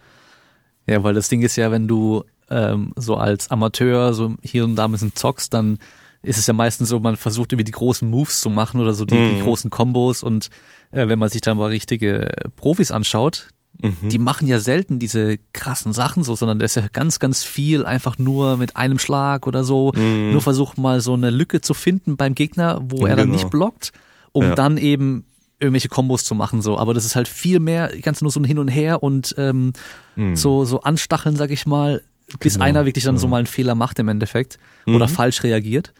Ja, 0.89 1.03
weil 1.03 1.13
das 1.13 1.29
Ding 1.29 1.41
ist 1.41 1.55
ja, 1.55 1.71
wenn 1.71 1.87
du 1.87 2.23
ähm, 2.49 2.93
so 2.95 3.15
als 3.15 3.51
Amateur 3.51 4.13
so 4.13 4.35
hier 4.41 4.63
und 4.63 4.75
da 4.75 4.85
ein 4.85 4.91
bisschen 4.91 5.15
zockst, 5.15 5.53
dann 5.53 5.77
ist 6.21 6.37
es 6.37 6.47
ja 6.47 6.53
meistens 6.53 6.89
so, 6.89 6.99
man 6.99 7.15
versucht 7.15 7.53
irgendwie 7.53 7.65
die 7.65 7.71
großen 7.71 8.09
Moves 8.09 8.41
zu 8.41 8.49
machen 8.49 8.81
oder 8.81 8.93
so 8.93 9.05
die, 9.05 9.15
mhm. 9.15 9.35
die 9.35 9.41
großen 9.41 9.69
Kombos 9.69 10.23
und 10.23 10.49
äh, 10.91 11.07
wenn 11.07 11.19
man 11.19 11.29
sich 11.29 11.41
dann 11.41 11.57
mal 11.57 11.67
richtige 11.67 12.29
Profis 12.55 12.91
anschaut, 12.91 13.47
Mhm. 13.81 14.09
Die 14.09 14.19
machen 14.19 14.47
ja 14.47 14.59
selten 14.59 14.99
diese 14.99 15.37
krassen 15.53 15.93
Sachen 15.93 16.23
so, 16.23 16.35
sondern 16.35 16.59
das 16.59 16.75
ist 16.75 16.83
ja 16.83 16.89
ganz, 16.91 17.19
ganz 17.19 17.43
viel 17.43 17.85
einfach 17.85 18.17
nur 18.17 18.57
mit 18.57 18.75
einem 18.75 18.99
Schlag 18.99 19.47
oder 19.47 19.63
so. 19.63 19.93
Mhm. 19.95 20.31
Nur 20.31 20.41
versucht 20.41 20.77
mal 20.77 20.99
so 20.99 21.13
eine 21.13 21.29
Lücke 21.29 21.61
zu 21.61 21.73
finden 21.73 22.17
beim 22.17 22.35
Gegner, 22.35 22.81
wo 22.83 23.05
er 23.05 23.15
dann 23.15 23.29
nicht 23.29 23.49
genau. 23.49 23.51
blockt, 23.51 23.93
um 24.33 24.43
ja. 24.43 24.55
dann 24.55 24.77
eben 24.77 25.25
irgendwelche 25.59 25.89
Kombos 25.89 26.23
zu 26.23 26.35
machen 26.35 26.61
so. 26.61 26.77
Aber 26.77 26.93
das 26.93 27.05
ist 27.05 27.15
halt 27.15 27.27
viel 27.27 27.59
mehr, 27.59 27.91
ganz 28.01 28.21
nur 28.21 28.31
so 28.31 28.39
ein 28.39 28.43
Hin 28.45 28.59
und 28.59 28.67
Her 28.69 29.03
und 29.03 29.35
ähm, 29.37 29.73
mhm. 30.15 30.35
so 30.35 30.65
so 30.65 30.81
anstacheln, 30.81 31.35
sag 31.35 31.51
ich 31.51 31.65
mal, 31.65 32.01
bis 32.39 32.53
genau. 32.53 32.65
einer 32.65 32.85
wirklich 32.85 33.05
dann 33.05 33.15
ja. 33.15 33.19
so 33.19 33.27
mal 33.27 33.37
einen 33.37 33.47
Fehler 33.47 33.75
macht 33.75 33.99
im 33.99 34.07
Endeffekt 34.07 34.59
oder 34.87 35.07
mhm. 35.07 35.11
falsch 35.11 35.43
reagiert. 35.43 35.93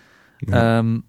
Ja. 0.48 0.80
Ähm, 0.80 1.04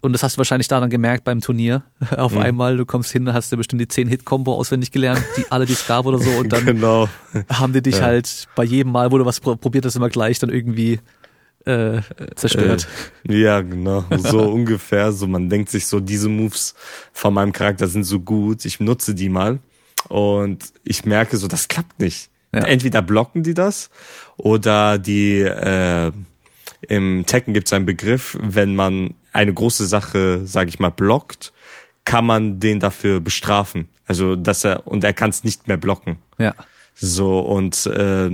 und 0.00 0.12
das 0.12 0.22
hast 0.22 0.36
du 0.36 0.38
wahrscheinlich 0.38 0.68
daran 0.68 0.90
gemerkt 0.90 1.24
beim 1.24 1.40
Turnier. 1.40 1.82
Auf 2.16 2.32
mhm. 2.32 2.40
einmal, 2.40 2.76
du 2.76 2.84
kommst 2.84 3.10
hin, 3.10 3.32
hast 3.32 3.50
du 3.52 3.56
bestimmt 3.56 3.80
die 3.80 3.86
10-Hit-Kombo 3.86 4.54
auswendig 4.54 4.90
gelernt, 4.90 5.24
die 5.38 5.50
alle, 5.50 5.64
die 5.64 5.72
es 5.72 5.86
gab 5.86 6.04
oder 6.04 6.18
so. 6.18 6.30
Und 6.30 6.52
dann 6.52 6.66
genau. 6.66 7.08
haben 7.50 7.72
die 7.72 7.80
dich 7.80 7.96
ja. 7.96 8.02
halt 8.02 8.46
bei 8.54 8.64
jedem 8.64 8.92
Mal, 8.92 9.12
wo 9.12 9.18
du 9.18 9.24
was 9.24 9.40
probiert 9.40 9.86
hast, 9.86 9.96
immer 9.96 10.10
gleich 10.10 10.38
dann 10.38 10.50
irgendwie 10.50 11.00
äh, 11.64 12.00
zerstört. 12.34 12.86
Äh, 13.28 13.42
ja, 13.42 13.60
genau. 13.60 14.04
So 14.16 14.42
ungefähr. 14.52 15.12
So, 15.12 15.26
man 15.26 15.48
denkt 15.48 15.70
sich 15.70 15.86
so, 15.86 16.00
diese 16.00 16.28
Moves 16.28 16.74
von 17.12 17.34
meinem 17.34 17.52
Charakter 17.52 17.86
sind 17.86 18.04
so 18.04 18.20
gut, 18.20 18.64
ich 18.64 18.80
nutze 18.80 19.14
die 19.14 19.28
mal. 19.28 19.58
Und 20.08 20.64
ich 20.84 21.04
merke 21.04 21.36
so, 21.36 21.48
das 21.48 21.68
klappt 21.68 21.98
nicht. 21.98 22.28
Ja. 22.52 22.60
Entweder 22.60 23.02
blocken 23.02 23.42
die 23.42 23.54
das 23.54 23.90
oder 24.36 24.98
die 24.98 25.40
äh, 25.40 26.12
im 26.82 27.24
Tekken 27.26 27.54
gibt 27.54 27.66
es 27.66 27.72
einen 27.72 27.86
Begriff, 27.86 28.38
wenn 28.40 28.76
man 28.76 29.14
eine 29.32 29.52
große 29.52 29.86
Sache, 29.86 30.46
sage 30.46 30.68
ich 30.68 30.78
mal, 30.78 30.90
blockt, 30.90 31.52
kann 32.04 32.26
man 32.26 32.60
den 32.60 32.78
dafür 32.78 33.20
bestrafen. 33.20 33.88
Also 34.06 34.36
dass 34.36 34.64
er 34.64 34.86
und 34.86 35.02
er 35.02 35.14
kann 35.14 35.30
es 35.30 35.42
nicht 35.42 35.66
mehr 35.66 35.78
blocken. 35.78 36.18
Ja. 36.38 36.54
So 36.94 37.40
und 37.40 37.86
äh, 37.86 38.30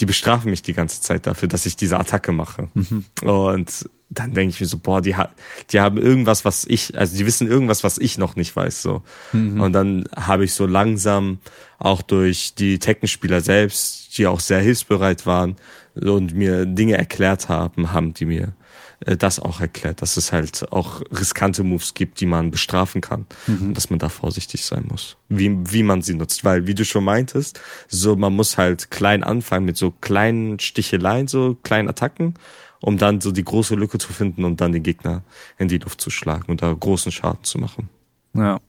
die 0.00 0.06
bestrafen 0.06 0.50
mich 0.50 0.62
die 0.62 0.72
ganze 0.72 1.00
Zeit 1.00 1.26
dafür, 1.26 1.48
dass 1.48 1.66
ich 1.66 1.76
diese 1.76 1.98
Attacke 1.98 2.32
mache. 2.32 2.68
Mhm. 2.74 3.04
Und 3.22 3.88
dann 4.10 4.34
denke 4.34 4.52
ich 4.52 4.60
mir 4.60 4.66
so, 4.66 4.78
boah, 4.78 5.00
die, 5.00 5.16
ha 5.16 5.30
die 5.70 5.80
haben 5.80 5.96
irgendwas, 5.96 6.44
was 6.44 6.64
ich, 6.64 6.98
also 6.98 7.16
die 7.16 7.24
wissen 7.24 7.46
irgendwas, 7.46 7.84
was 7.84 7.98
ich 7.98 8.18
noch 8.18 8.34
nicht 8.34 8.54
weiß. 8.54 8.82
So. 8.82 9.02
Mhm. 9.32 9.60
Und 9.60 9.72
dann 9.72 10.04
habe 10.16 10.44
ich 10.44 10.52
so 10.52 10.66
langsam 10.66 11.38
auch 11.78 12.02
durch 12.02 12.54
die 12.54 12.80
Teckenspieler 12.80 13.40
selbst, 13.40 14.18
die 14.18 14.26
auch 14.26 14.40
sehr 14.40 14.60
hilfsbereit 14.60 15.26
waren 15.26 15.56
und 15.94 16.34
mir 16.34 16.66
Dinge 16.66 16.98
erklärt 16.98 17.48
haben, 17.48 17.92
haben 17.92 18.12
die 18.12 18.26
mir 18.26 18.52
das 19.00 19.40
auch 19.40 19.60
erklärt, 19.60 20.02
dass 20.02 20.16
es 20.16 20.30
halt 20.30 20.70
auch 20.72 21.00
riskante 21.10 21.64
Moves 21.64 21.94
gibt, 21.94 22.20
die 22.20 22.26
man 22.26 22.50
bestrafen 22.50 23.00
kann 23.00 23.26
mhm. 23.46 23.68
und 23.68 23.74
dass 23.74 23.88
man 23.88 23.98
da 23.98 24.10
vorsichtig 24.10 24.64
sein 24.64 24.84
muss, 24.88 25.16
wie, 25.28 25.56
wie 25.72 25.82
man 25.82 26.02
sie 26.02 26.14
nutzt. 26.14 26.44
Weil, 26.44 26.66
wie 26.66 26.74
du 26.74 26.84
schon 26.84 27.04
meintest, 27.04 27.60
so 27.88 28.14
man 28.16 28.34
muss 28.34 28.58
halt 28.58 28.90
klein 28.90 29.24
anfangen 29.24 29.64
mit 29.64 29.76
so 29.76 29.90
kleinen 29.90 30.58
Sticheleien, 30.58 31.28
so 31.28 31.56
kleinen 31.62 31.88
Attacken, 31.88 32.34
um 32.80 32.98
dann 32.98 33.20
so 33.20 33.32
die 33.32 33.44
große 33.44 33.74
Lücke 33.74 33.98
zu 33.98 34.12
finden 34.12 34.44
und 34.44 34.60
dann 34.60 34.72
den 34.72 34.82
Gegner 34.82 35.22
in 35.58 35.68
die 35.68 35.78
Luft 35.78 36.00
zu 36.00 36.10
schlagen 36.10 36.50
und 36.50 36.62
da 36.62 36.72
großen 36.72 37.10
Schaden 37.10 37.44
zu 37.44 37.58
machen. 37.58 37.88
Ja. 38.34 38.60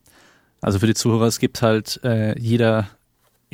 Also 0.62 0.80
für 0.80 0.88
die 0.88 0.94
Zuhörer, 0.94 1.26
es 1.26 1.40
gibt 1.40 1.62
halt 1.62 2.00
äh, 2.04 2.40
jeder 2.40 2.88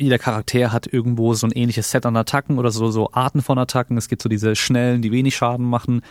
jeder 0.00 0.18
Charakter 0.18 0.70
hat 0.70 0.86
irgendwo 0.86 1.34
so 1.34 1.44
ein 1.44 1.50
ähnliches 1.50 1.90
Set 1.90 2.06
an 2.06 2.16
Attacken 2.16 2.58
oder 2.58 2.70
so, 2.70 2.88
so 2.92 3.10
Arten 3.12 3.42
von 3.42 3.58
Attacken. 3.58 3.96
Es 3.96 4.08
gibt 4.08 4.22
so 4.22 4.28
diese 4.28 4.54
schnellen, 4.54 5.02
die 5.02 5.10
wenig 5.10 5.34
Schaden 5.34 5.66
machen. 5.66 6.02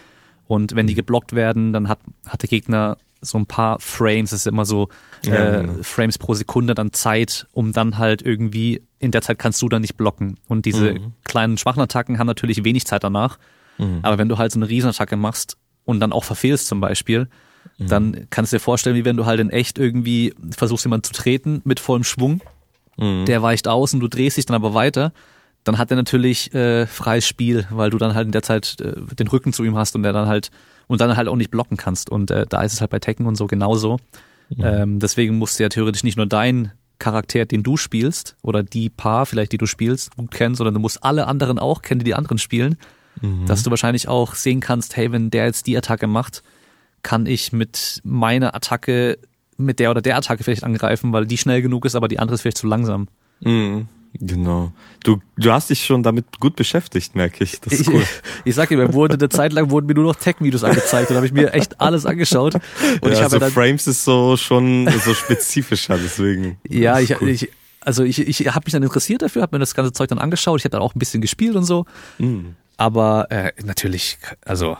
Und 0.47 0.75
wenn 0.75 0.87
die 0.87 0.93
mhm. 0.93 0.97
geblockt 0.97 1.33
werden, 1.33 1.73
dann 1.73 1.89
hat, 1.89 1.99
hat 2.25 2.41
der 2.41 2.49
Gegner 2.49 2.97
so 3.21 3.37
ein 3.37 3.45
paar 3.45 3.79
Frames, 3.79 4.29
das 4.29 4.41
ist 4.41 4.47
immer 4.47 4.65
so 4.65 4.89
ja, 5.23 5.33
äh, 5.33 5.61
genau. 5.61 5.83
Frames 5.83 6.17
pro 6.17 6.33
Sekunde 6.33 6.75
dann 6.75 6.93
Zeit, 6.93 7.47
um 7.51 7.73
dann 7.73 7.97
halt 7.97 8.21
irgendwie, 8.21 8.81
in 8.99 9.11
der 9.11 9.21
Zeit 9.21 9.39
kannst 9.39 9.61
du 9.61 9.69
dann 9.69 9.81
nicht 9.81 9.97
blocken. 9.97 10.37
Und 10.47 10.65
diese 10.65 10.93
mhm. 10.93 11.13
kleinen 11.23 11.57
schwachen 11.57 11.81
Attacken 11.81 12.19
haben 12.19 12.27
natürlich 12.27 12.63
wenig 12.63 12.85
Zeit 12.85 13.03
danach. 13.03 13.37
Mhm. 13.77 13.99
Aber 14.03 14.17
wenn 14.17 14.29
du 14.29 14.37
halt 14.37 14.51
so 14.51 14.59
eine 14.59 14.69
Riesenattacke 14.69 15.17
machst 15.17 15.57
und 15.85 15.99
dann 15.99 16.11
auch 16.11 16.23
verfehlst 16.23 16.67
zum 16.67 16.79
Beispiel, 16.79 17.27
mhm. 17.77 17.87
dann 17.87 18.27
kannst 18.29 18.53
du 18.53 18.57
dir 18.57 18.61
vorstellen, 18.61 18.95
wie 18.95 19.05
wenn 19.05 19.17
du 19.17 19.25
halt 19.25 19.39
in 19.39 19.49
echt 19.49 19.79
irgendwie 19.79 20.33
versuchst, 20.51 20.85
jemanden 20.85 21.05
zu 21.05 21.13
treten 21.13 21.61
mit 21.63 21.79
vollem 21.79 22.03
Schwung. 22.03 22.41
Mhm. 22.97 23.25
Der 23.25 23.41
weicht 23.41 23.67
aus 23.67 23.93
und 23.93 23.99
du 23.99 24.07
drehst 24.07 24.37
dich 24.37 24.45
dann 24.45 24.55
aber 24.55 24.73
weiter 24.73 25.11
dann 25.67 25.77
hat 25.77 25.91
er 25.91 25.97
natürlich 25.97 26.53
äh, 26.53 26.87
freies 26.87 27.27
Spiel, 27.27 27.67
weil 27.69 27.89
du 27.89 27.97
dann 27.97 28.15
halt 28.15 28.25
in 28.25 28.31
der 28.31 28.43
Zeit 28.43 28.77
äh, 28.79 28.93
den 29.15 29.27
Rücken 29.27 29.53
zu 29.53 29.63
ihm 29.63 29.75
hast 29.75 29.95
und 29.95 30.03
der 30.03 30.13
dann 30.13 30.27
halt 30.27 30.49
und 30.87 31.01
dann 31.01 31.17
halt 31.17 31.27
auch 31.27 31.35
nicht 31.35 31.51
blocken 31.51 31.77
kannst. 31.77 32.09
Und 32.09 32.31
äh, 32.31 32.45
da 32.47 32.61
ist 32.61 32.73
es 32.73 32.81
halt 32.81 32.91
bei 32.91 32.99
Tekken 32.99 33.25
und 33.25 33.35
so 33.35 33.47
genauso. 33.47 33.97
Ja. 34.49 34.83
Ähm, 34.83 34.99
deswegen 34.99 35.37
musst 35.37 35.59
du 35.59 35.63
ja 35.63 35.69
theoretisch 35.69 36.03
nicht 36.03 36.17
nur 36.17 36.25
deinen 36.25 36.71
Charakter, 36.99 37.45
den 37.45 37.63
du 37.63 37.77
spielst, 37.77 38.35
oder 38.41 38.63
die 38.63 38.89
Paar 38.89 39.25
vielleicht, 39.25 39.51
die 39.51 39.57
du 39.57 39.65
spielst, 39.65 40.15
gut 40.15 40.31
kennen, 40.31 40.55
sondern 40.55 40.73
du 40.73 40.79
musst 40.79 41.03
alle 41.03 41.27
anderen 41.27 41.59
auch 41.59 41.81
kennen, 41.81 41.99
die 41.99 42.05
die 42.05 42.15
anderen 42.15 42.37
spielen. 42.37 42.77
Mhm. 43.21 43.45
Dass 43.45 43.63
du 43.63 43.69
wahrscheinlich 43.69 44.07
auch 44.07 44.35
sehen 44.35 44.61
kannst, 44.61 44.95
hey, 44.95 45.11
wenn 45.11 45.29
der 45.29 45.45
jetzt 45.45 45.67
die 45.67 45.77
Attacke 45.77 46.07
macht, 46.07 46.43
kann 47.03 47.25
ich 47.25 47.51
mit 47.51 48.01
meiner 48.03 48.55
Attacke, 48.55 49.19
mit 49.57 49.79
der 49.79 49.91
oder 49.91 50.01
der 50.01 50.17
Attacke 50.17 50.43
vielleicht 50.43 50.63
angreifen, 50.63 51.13
weil 51.13 51.25
die 51.25 51.37
schnell 51.37 51.61
genug 51.61 51.85
ist, 51.85 51.95
aber 51.95 52.07
die 52.07 52.19
andere 52.19 52.35
ist 52.35 52.41
vielleicht 52.41 52.57
zu 52.57 52.67
langsam. 52.67 53.07
Mhm. 53.41 53.87
Genau. 54.13 54.71
Du, 55.03 55.21
du 55.37 55.51
hast 55.51 55.69
dich 55.69 55.85
schon 55.85 56.03
damit 56.03 56.39
gut 56.39 56.55
beschäftigt, 56.55 57.15
merke 57.15 57.43
ich. 57.43 57.59
Das 57.61 57.73
ist 57.73 57.87
cool. 57.87 58.01
Ich, 58.01 58.07
ich 58.45 58.55
sag 58.55 58.69
dir, 58.69 58.77
mir 58.77 58.93
wurde 58.93 59.15
eine 59.15 59.29
Zeit 59.29 59.53
lang 59.53 59.69
wurden 59.69 59.85
mir 59.85 59.93
nur 59.93 60.05
noch 60.05 60.15
Tech-Videos 60.15 60.63
angezeigt 60.63 61.09
und 61.09 61.15
habe 61.15 61.25
ich 61.25 61.33
mir 61.33 61.53
echt 61.53 61.79
alles 61.79 62.05
angeschaut. 62.05 62.55
Und 62.55 62.61
ja, 62.63 63.09
ich 63.09 63.15
habe 63.15 63.23
also 63.25 63.39
dann, 63.39 63.51
Frames 63.51 63.87
ist 63.87 64.03
so 64.03 64.37
schon 64.37 64.89
so 65.05 65.13
spezifischer, 65.13 65.97
deswegen. 65.97 66.57
Ja, 66.67 66.99
ich, 66.99 67.19
cool. 67.21 67.29
ich, 67.29 67.49
also 67.81 68.03
ich, 68.03 68.19
ich 68.19 68.47
habe 68.47 68.65
mich 68.65 68.73
dann 68.73 68.83
interessiert 68.83 69.21
dafür, 69.21 69.43
habe 69.43 69.55
mir 69.55 69.59
das 69.59 69.75
ganze 69.75 69.91
Zeug 69.93 70.09
dann 70.09 70.19
angeschaut. 70.19 70.59
Ich 70.59 70.65
habe 70.65 70.71
dann 70.71 70.81
auch 70.81 70.95
ein 70.95 70.99
bisschen 70.99 71.21
gespielt 71.21 71.55
und 71.55 71.63
so. 71.63 71.85
Mhm. 72.17 72.55
Aber 72.77 73.27
äh, 73.29 73.51
natürlich, 73.63 74.17
also 74.45 74.77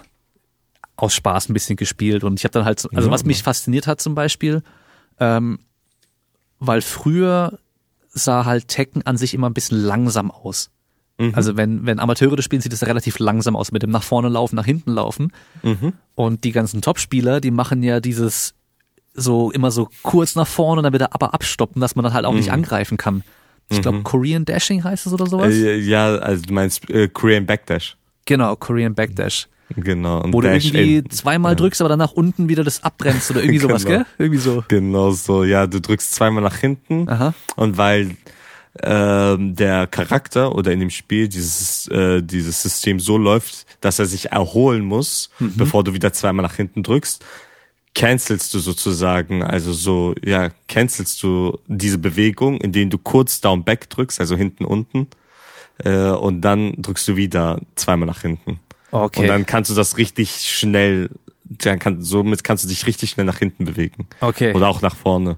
aus 0.96 1.14
Spaß 1.14 1.50
ein 1.50 1.54
bisschen 1.54 1.76
gespielt 1.76 2.24
und 2.24 2.40
ich 2.40 2.44
habe 2.44 2.54
dann 2.54 2.66
halt, 2.66 2.84
also 2.94 3.08
ja, 3.08 3.12
was 3.12 3.24
mich 3.24 3.44
fasziniert 3.44 3.86
hat 3.86 4.02
zum 4.02 4.16
Beispiel, 4.16 4.64
ähm, 5.20 5.60
weil 6.60 6.82
früher 6.82 7.60
sah 8.24 8.46
halt 8.46 8.68
Tekken 8.68 9.06
an 9.06 9.18
sich 9.18 9.34
immer 9.34 9.50
ein 9.50 9.54
bisschen 9.54 9.78
langsam 9.78 10.32
aus. 10.32 10.70
Mhm. 11.18 11.34
Also 11.34 11.58
wenn, 11.58 11.86
wenn 11.86 12.00
Amateure 12.00 12.36
das 12.36 12.46
spielen, 12.46 12.62
sieht 12.62 12.74
es 12.74 12.86
relativ 12.86 13.20
langsam 13.20 13.56
aus 13.56 13.72
mit 13.72 13.84
dem 13.84 13.90
nach 13.90 14.04
vorne 14.04 14.30
laufen, 14.30 14.56
nach 14.56 14.66
hinten 14.66 14.92
laufen. 14.92 15.32
Mhm. 15.64 15.94
Und 16.16 16.44
die 16.44 16.52
ganzen 16.52 16.82
Top-Spieler, 16.82 17.42
die 17.42 17.52
machen 17.52 17.84
ja 17.84 18.00
dieses 18.00 18.54
so 19.14 19.52
immer 19.52 19.72
so 19.72 19.90
kurz 20.04 20.36
nach 20.36 20.48
vorne 20.48 20.80
und 20.80 20.84
dann 20.84 20.94
wieder 20.94 21.16
aber 21.16 21.34
abstoppen, 21.34 21.82
dass 21.82 21.96
man 21.96 22.04
dann 22.04 22.14
halt 22.14 22.26
auch 22.26 22.32
mhm. 22.32 22.38
nicht 22.38 22.52
angreifen 22.52 22.98
kann. 22.98 23.24
Ich 23.70 23.82
glaube, 23.82 23.98
mhm. 23.98 24.04
Korean 24.04 24.46
Dashing 24.46 24.84
heißt 24.84 25.08
es 25.08 25.14
oder 25.14 25.26
sowas? 25.26 25.54
Äh, 25.54 25.78
ja, 25.78 26.16
also 26.16 26.46
du 26.46 26.54
meinst 26.54 26.90
äh, 26.90 27.10
Korean 27.10 27.46
Backdash. 27.46 27.98
Genau, 28.26 28.56
Korean 28.56 28.96
Backdash. 28.96 29.48
Genau. 29.76 30.22
Und 30.22 30.34
Wo 30.34 30.42
du 30.42 30.50
irgendwie 30.52 31.04
zweimal 31.10 31.52
ja. 31.52 31.56
drückst, 31.56 31.82
aber 31.82 31.90
dann 31.90 32.00
nach 32.00 32.14
unten 32.14 32.48
wieder 32.48 32.64
das 32.64 32.84
abbrennst 32.84 33.32
oder 33.32 33.42
irgendwie 33.42 33.60
sowas, 33.60 33.86
genau. 33.86 33.98
gell? 33.98 34.06
Irgendwie 34.18 34.40
so. 34.40 34.64
Genau 34.68 35.12
so, 35.12 35.44
ja, 35.44 35.68
du 35.68 35.82
drückst 35.82 36.14
zweimal 36.16 36.44
nach 36.44 36.58
hinten 36.58 37.10
Aha. 37.10 37.34
und 37.56 37.78
weil 37.78 38.16
ähm, 38.84 39.56
der 39.56 39.88
Charakter 39.88 40.56
oder 40.56 40.72
in 40.72 40.80
dem 40.80 40.90
Spiel 40.90 41.28
dieses, 41.28 41.88
äh, 41.88 42.22
dieses 42.22 42.62
System 42.62 43.00
so 43.00 43.18
läuft, 43.18 43.66
dass 43.82 44.00
er 44.00 44.06
sich 44.06 44.32
erholen 44.32 44.86
muss, 44.86 45.30
mhm. 45.40 45.54
bevor 45.56 45.84
du 45.84 45.94
wieder 45.94 46.14
zweimal 46.14 46.44
nach 46.44 46.56
hinten 46.56 46.84
drückst, 46.84 47.24
cancelst 47.96 48.54
du 48.54 48.60
sozusagen, 48.60 49.44
also 49.44 49.74
so, 49.74 50.14
ja, 50.24 50.50
cancelst 50.68 51.22
du 51.24 51.58
diese 51.68 51.98
Bewegung, 51.98 52.62
indem 52.62 52.90
du 52.90 53.00
kurz 53.00 53.42
down 53.42 53.64
back 53.64 53.90
drückst, 53.90 54.20
also 54.20 54.36
hinten 54.36 54.66
unten, 54.66 55.08
äh, 55.84 56.10
und 56.10 56.42
dann 56.42 56.74
drückst 56.78 57.08
du 57.08 57.16
wieder 57.16 57.60
zweimal 57.76 58.06
nach 58.06 58.22
hinten. 58.22 58.60
Okay. 58.92 59.22
Und 59.22 59.28
dann 59.28 59.46
kannst 59.46 59.70
du 59.70 59.76
das 59.76 59.98
richtig 59.98 60.50
schnell, 60.50 61.10
dann 61.44 61.80
kann, 61.80 62.02
somit 62.02 62.44
kannst 62.44 62.64
du 62.64 62.68
dich 62.68 62.88
richtig 62.88 63.12
schnell 63.12 63.26
nach 63.26 63.40
hinten 63.40 63.66
bewegen. 63.66 64.08
Okay. 64.22 64.54
Oder 64.54 64.68
auch 64.68 64.82
nach 64.82 64.96
vorne. 64.96 65.38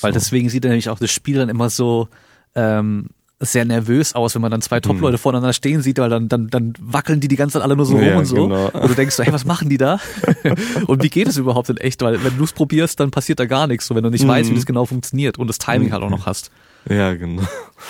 Weil 0.00 0.12
so. 0.12 0.18
deswegen 0.18 0.48
sieht 0.48 0.64
nämlich 0.64 0.88
auch 0.88 0.98
das 0.98 1.10
Spiel 1.10 1.36
dann 1.36 1.48
immer 1.48 1.70
so, 1.70 2.08
ähm, 2.54 3.08
sehr 3.40 3.64
nervös 3.64 4.14
aus, 4.14 4.34
wenn 4.34 4.42
man 4.42 4.50
dann 4.50 4.62
zwei 4.62 4.80
Top-Leute 4.80 5.16
mhm. 5.16 5.20
voneinander 5.20 5.52
stehen 5.52 5.82
sieht, 5.82 5.98
weil 5.98 6.08
dann, 6.08 6.28
dann, 6.28 6.48
dann 6.48 6.72
wackeln 6.80 7.20
die 7.20 7.28
die 7.28 7.36
ganze 7.36 7.54
Zeit 7.54 7.62
alle 7.62 7.76
nur 7.76 7.86
so 7.86 7.98
ja, 7.98 8.10
rum 8.10 8.18
und 8.18 8.24
so. 8.26 8.36
Genau. 8.36 8.68
Und 8.68 8.90
du 8.90 8.94
denkst 8.94 9.14
so, 9.14 9.22
hey, 9.22 9.32
was 9.32 9.44
machen 9.44 9.68
die 9.68 9.76
da? 9.76 10.00
und 10.86 11.02
wie 11.02 11.10
geht 11.10 11.28
es 11.28 11.36
überhaupt 11.36 11.68
in 11.68 11.76
echt? 11.76 12.02
Weil 12.02 12.22
wenn 12.24 12.36
du 12.36 12.44
es 12.44 12.52
probierst, 12.52 12.98
dann 13.00 13.10
passiert 13.10 13.40
da 13.40 13.46
gar 13.46 13.66
nichts, 13.66 13.86
so 13.86 13.94
wenn 13.94 14.04
du 14.04 14.10
nicht 14.10 14.24
mhm. 14.24 14.28
weißt, 14.28 14.50
wie 14.50 14.54
das 14.54 14.66
genau 14.66 14.86
funktioniert 14.86 15.38
und 15.38 15.48
das 15.48 15.58
Timing 15.58 15.88
mhm. 15.88 15.92
halt 15.92 16.02
auch 16.02 16.10
noch 16.10 16.26
hast. 16.26 16.50
Ja, 16.88 17.14
genau. 17.14 17.42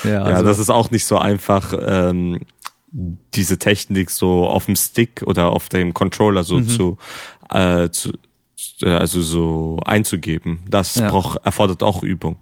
Ja, 0.04 0.22
also. 0.22 0.30
ja, 0.30 0.42
das 0.42 0.58
ist 0.58 0.70
auch 0.70 0.90
nicht 0.90 1.04
so 1.04 1.18
einfach, 1.18 1.74
ähm, 1.80 2.40
diese 2.94 3.58
Technik 3.58 4.10
so 4.10 4.46
auf 4.46 4.66
dem 4.66 4.76
Stick 4.76 5.22
oder 5.26 5.50
auf 5.50 5.68
dem 5.68 5.92
Controller 5.94 6.44
so 6.44 6.58
mhm. 6.58 6.68
zu, 6.68 6.98
äh, 7.50 7.90
zu 7.90 8.12
äh, 8.82 8.90
also 8.90 9.20
so 9.20 9.80
einzugeben. 9.84 10.60
Das 10.68 10.94
ja. 10.94 11.10
braucht, 11.10 11.44
erfordert 11.44 11.82
auch 11.82 12.02
Übung. 12.02 12.36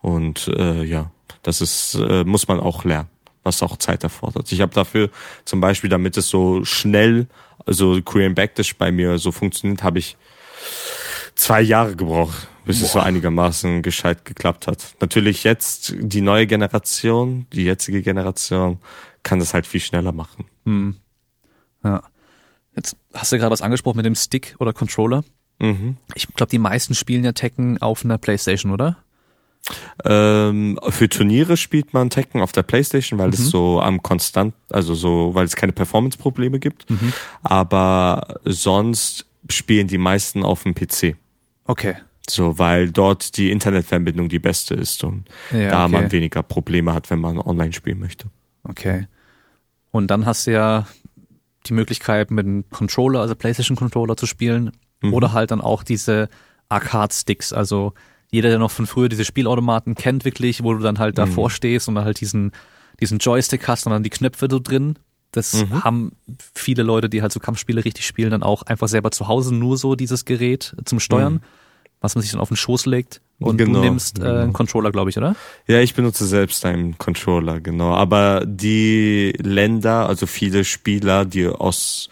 Und 0.00 0.48
äh, 0.48 0.84
ja. 0.84 1.10
Das 1.42 1.60
ist, 1.60 1.94
äh, 1.94 2.24
muss 2.24 2.48
man 2.48 2.60
auch 2.60 2.84
lernen, 2.84 3.08
was 3.42 3.62
auch 3.62 3.76
Zeit 3.78 4.04
erfordert. 4.04 4.50
Ich 4.52 4.60
habe 4.60 4.74
dafür 4.74 5.10
zum 5.44 5.60
Beispiel, 5.60 5.88
damit 5.88 6.16
es 6.16 6.28
so 6.28 6.64
schnell, 6.64 7.28
also 7.66 8.00
Korean 8.02 8.34
Backdash 8.34 8.76
bei 8.76 8.92
mir 8.92 9.18
so 9.18 9.32
funktioniert, 9.32 9.82
habe 9.82 9.98
ich 9.98 10.16
zwei 11.34 11.62
Jahre 11.62 11.96
gebraucht, 11.96 12.48
bis 12.66 12.80
Boah. 12.80 12.84
es 12.84 12.92
so 12.92 12.98
einigermaßen 12.98 13.82
gescheit 13.82 14.24
geklappt 14.24 14.66
hat. 14.66 14.84
Natürlich 15.00 15.44
jetzt 15.44 15.94
die 15.98 16.20
neue 16.20 16.46
Generation, 16.46 17.46
die 17.52 17.64
jetzige 17.64 18.02
Generation 18.02 18.78
kann 19.22 19.38
das 19.38 19.54
halt 19.54 19.66
viel 19.66 19.80
schneller 19.80 20.12
machen. 20.12 20.44
Hm. 20.64 20.96
Ja. 21.84 22.02
Jetzt 22.76 22.96
hast 23.14 23.32
du 23.32 23.38
gerade 23.38 23.52
was 23.52 23.62
angesprochen 23.62 23.96
mit 23.96 24.06
dem 24.06 24.14
Stick 24.14 24.56
oder 24.58 24.72
Controller. 24.72 25.24
Mhm. 25.58 25.96
Ich 26.14 26.26
glaube, 26.28 26.50
die 26.50 26.58
meisten 26.58 26.94
spielen 26.94 27.24
ja 27.24 27.32
Tekken 27.32 27.82
auf 27.82 28.04
einer 28.04 28.18
Playstation, 28.18 28.72
oder? 28.72 28.96
Ähm, 30.04 30.78
für 30.88 31.08
Turniere 31.08 31.56
spielt 31.56 31.92
man 31.92 32.08
Tekken 32.08 32.40
auf 32.40 32.52
der 32.52 32.62
Playstation, 32.62 33.18
weil 33.18 33.28
mhm. 33.28 33.34
es 33.34 33.50
so 33.50 33.80
am 33.80 34.02
konstant, 34.02 34.54
also 34.70 34.94
so, 34.94 35.34
weil 35.34 35.44
es 35.44 35.56
keine 35.56 35.72
Performance-Probleme 35.72 36.58
gibt. 36.58 36.88
Mhm. 36.88 37.12
Aber 37.42 38.40
sonst 38.44 39.26
spielen 39.48 39.86
die 39.86 39.98
meisten 39.98 40.44
auf 40.44 40.62
dem 40.62 40.74
PC. 40.74 41.16
Okay. 41.64 41.96
So, 42.28 42.58
weil 42.58 42.90
dort 42.90 43.36
die 43.36 43.50
Internetverbindung 43.50 44.28
die 44.28 44.38
beste 44.38 44.74
ist 44.74 45.02
und 45.04 45.28
ja, 45.50 45.70
da 45.70 45.84
okay. 45.84 45.92
man 45.92 46.12
weniger 46.12 46.42
Probleme 46.42 46.94
hat, 46.94 47.10
wenn 47.10 47.18
man 47.18 47.38
online 47.38 47.72
spielen 47.72 47.98
möchte. 47.98 48.28
Okay. 48.62 49.06
Und 49.90 50.08
dann 50.08 50.26
hast 50.26 50.46
du 50.46 50.52
ja 50.52 50.86
die 51.66 51.72
Möglichkeit, 51.72 52.30
mit 52.30 52.46
einem 52.46 52.68
Controller, 52.70 53.20
also 53.20 53.34
PlayStation 53.34 53.76
Controller 53.76 54.16
zu 54.16 54.26
spielen. 54.26 54.72
Mhm. 55.02 55.14
Oder 55.14 55.32
halt 55.32 55.50
dann 55.50 55.60
auch 55.60 55.82
diese 55.82 56.28
Arcade-Sticks, 56.68 57.52
also 57.52 57.92
jeder, 58.30 58.48
der 58.48 58.58
noch 58.58 58.70
von 58.70 58.86
früher 58.86 59.08
diese 59.08 59.24
Spielautomaten 59.24 59.94
kennt, 59.94 60.24
wirklich, 60.24 60.62
wo 60.62 60.72
du 60.72 60.80
dann 60.80 60.98
halt 60.98 61.18
davor 61.18 61.48
mhm. 61.48 61.52
stehst 61.52 61.88
und 61.88 61.96
dann 61.96 62.04
halt 62.04 62.20
diesen, 62.20 62.52
diesen 63.00 63.18
Joystick 63.18 63.66
hast 63.66 63.86
und 63.86 63.92
dann 63.92 64.02
die 64.02 64.10
Knöpfe 64.10 64.46
so 64.48 64.60
drin. 64.60 64.96
Das 65.32 65.64
mhm. 65.64 65.84
haben 65.84 66.12
viele 66.54 66.82
Leute, 66.82 67.08
die 67.08 67.22
halt 67.22 67.32
so 67.32 67.40
Kampfspiele 67.40 67.84
richtig 67.84 68.06
spielen, 68.06 68.30
dann 68.30 68.42
auch 68.42 68.62
einfach 68.62 68.88
selber 68.88 69.10
zu 69.10 69.28
Hause 69.28 69.54
nur 69.54 69.76
so 69.78 69.96
dieses 69.96 70.24
Gerät 70.24 70.74
zum 70.84 71.00
Steuern, 71.00 71.34
mhm. 71.34 71.40
was 72.00 72.14
man 72.14 72.22
sich 72.22 72.30
dann 72.30 72.40
auf 72.40 72.48
den 72.48 72.56
Schoß 72.56 72.86
legt. 72.86 73.20
Und 73.40 73.56
genau, 73.56 73.80
du 73.80 73.84
nimmst 73.86 74.18
äh, 74.18 74.22
genau. 74.22 74.40
einen 74.40 74.52
Controller, 74.52 74.92
glaube 74.92 75.10
ich, 75.10 75.16
oder? 75.16 75.34
Ja, 75.66 75.80
ich 75.80 75.94
benutze 75.94 76.26
selbst 76.26 76.64
einen 76.66 76.98
Controller, 76.98 77.60
genau. 77.60 77.94
Aber 77.94 78.44
die 78.46 79.32
Länder, 79.38 80.06
also 80.06 80.26
viele 80.26 80.64
Spieler, 80.64 81.24
die 81.24 81.46
aus 81.46 82.10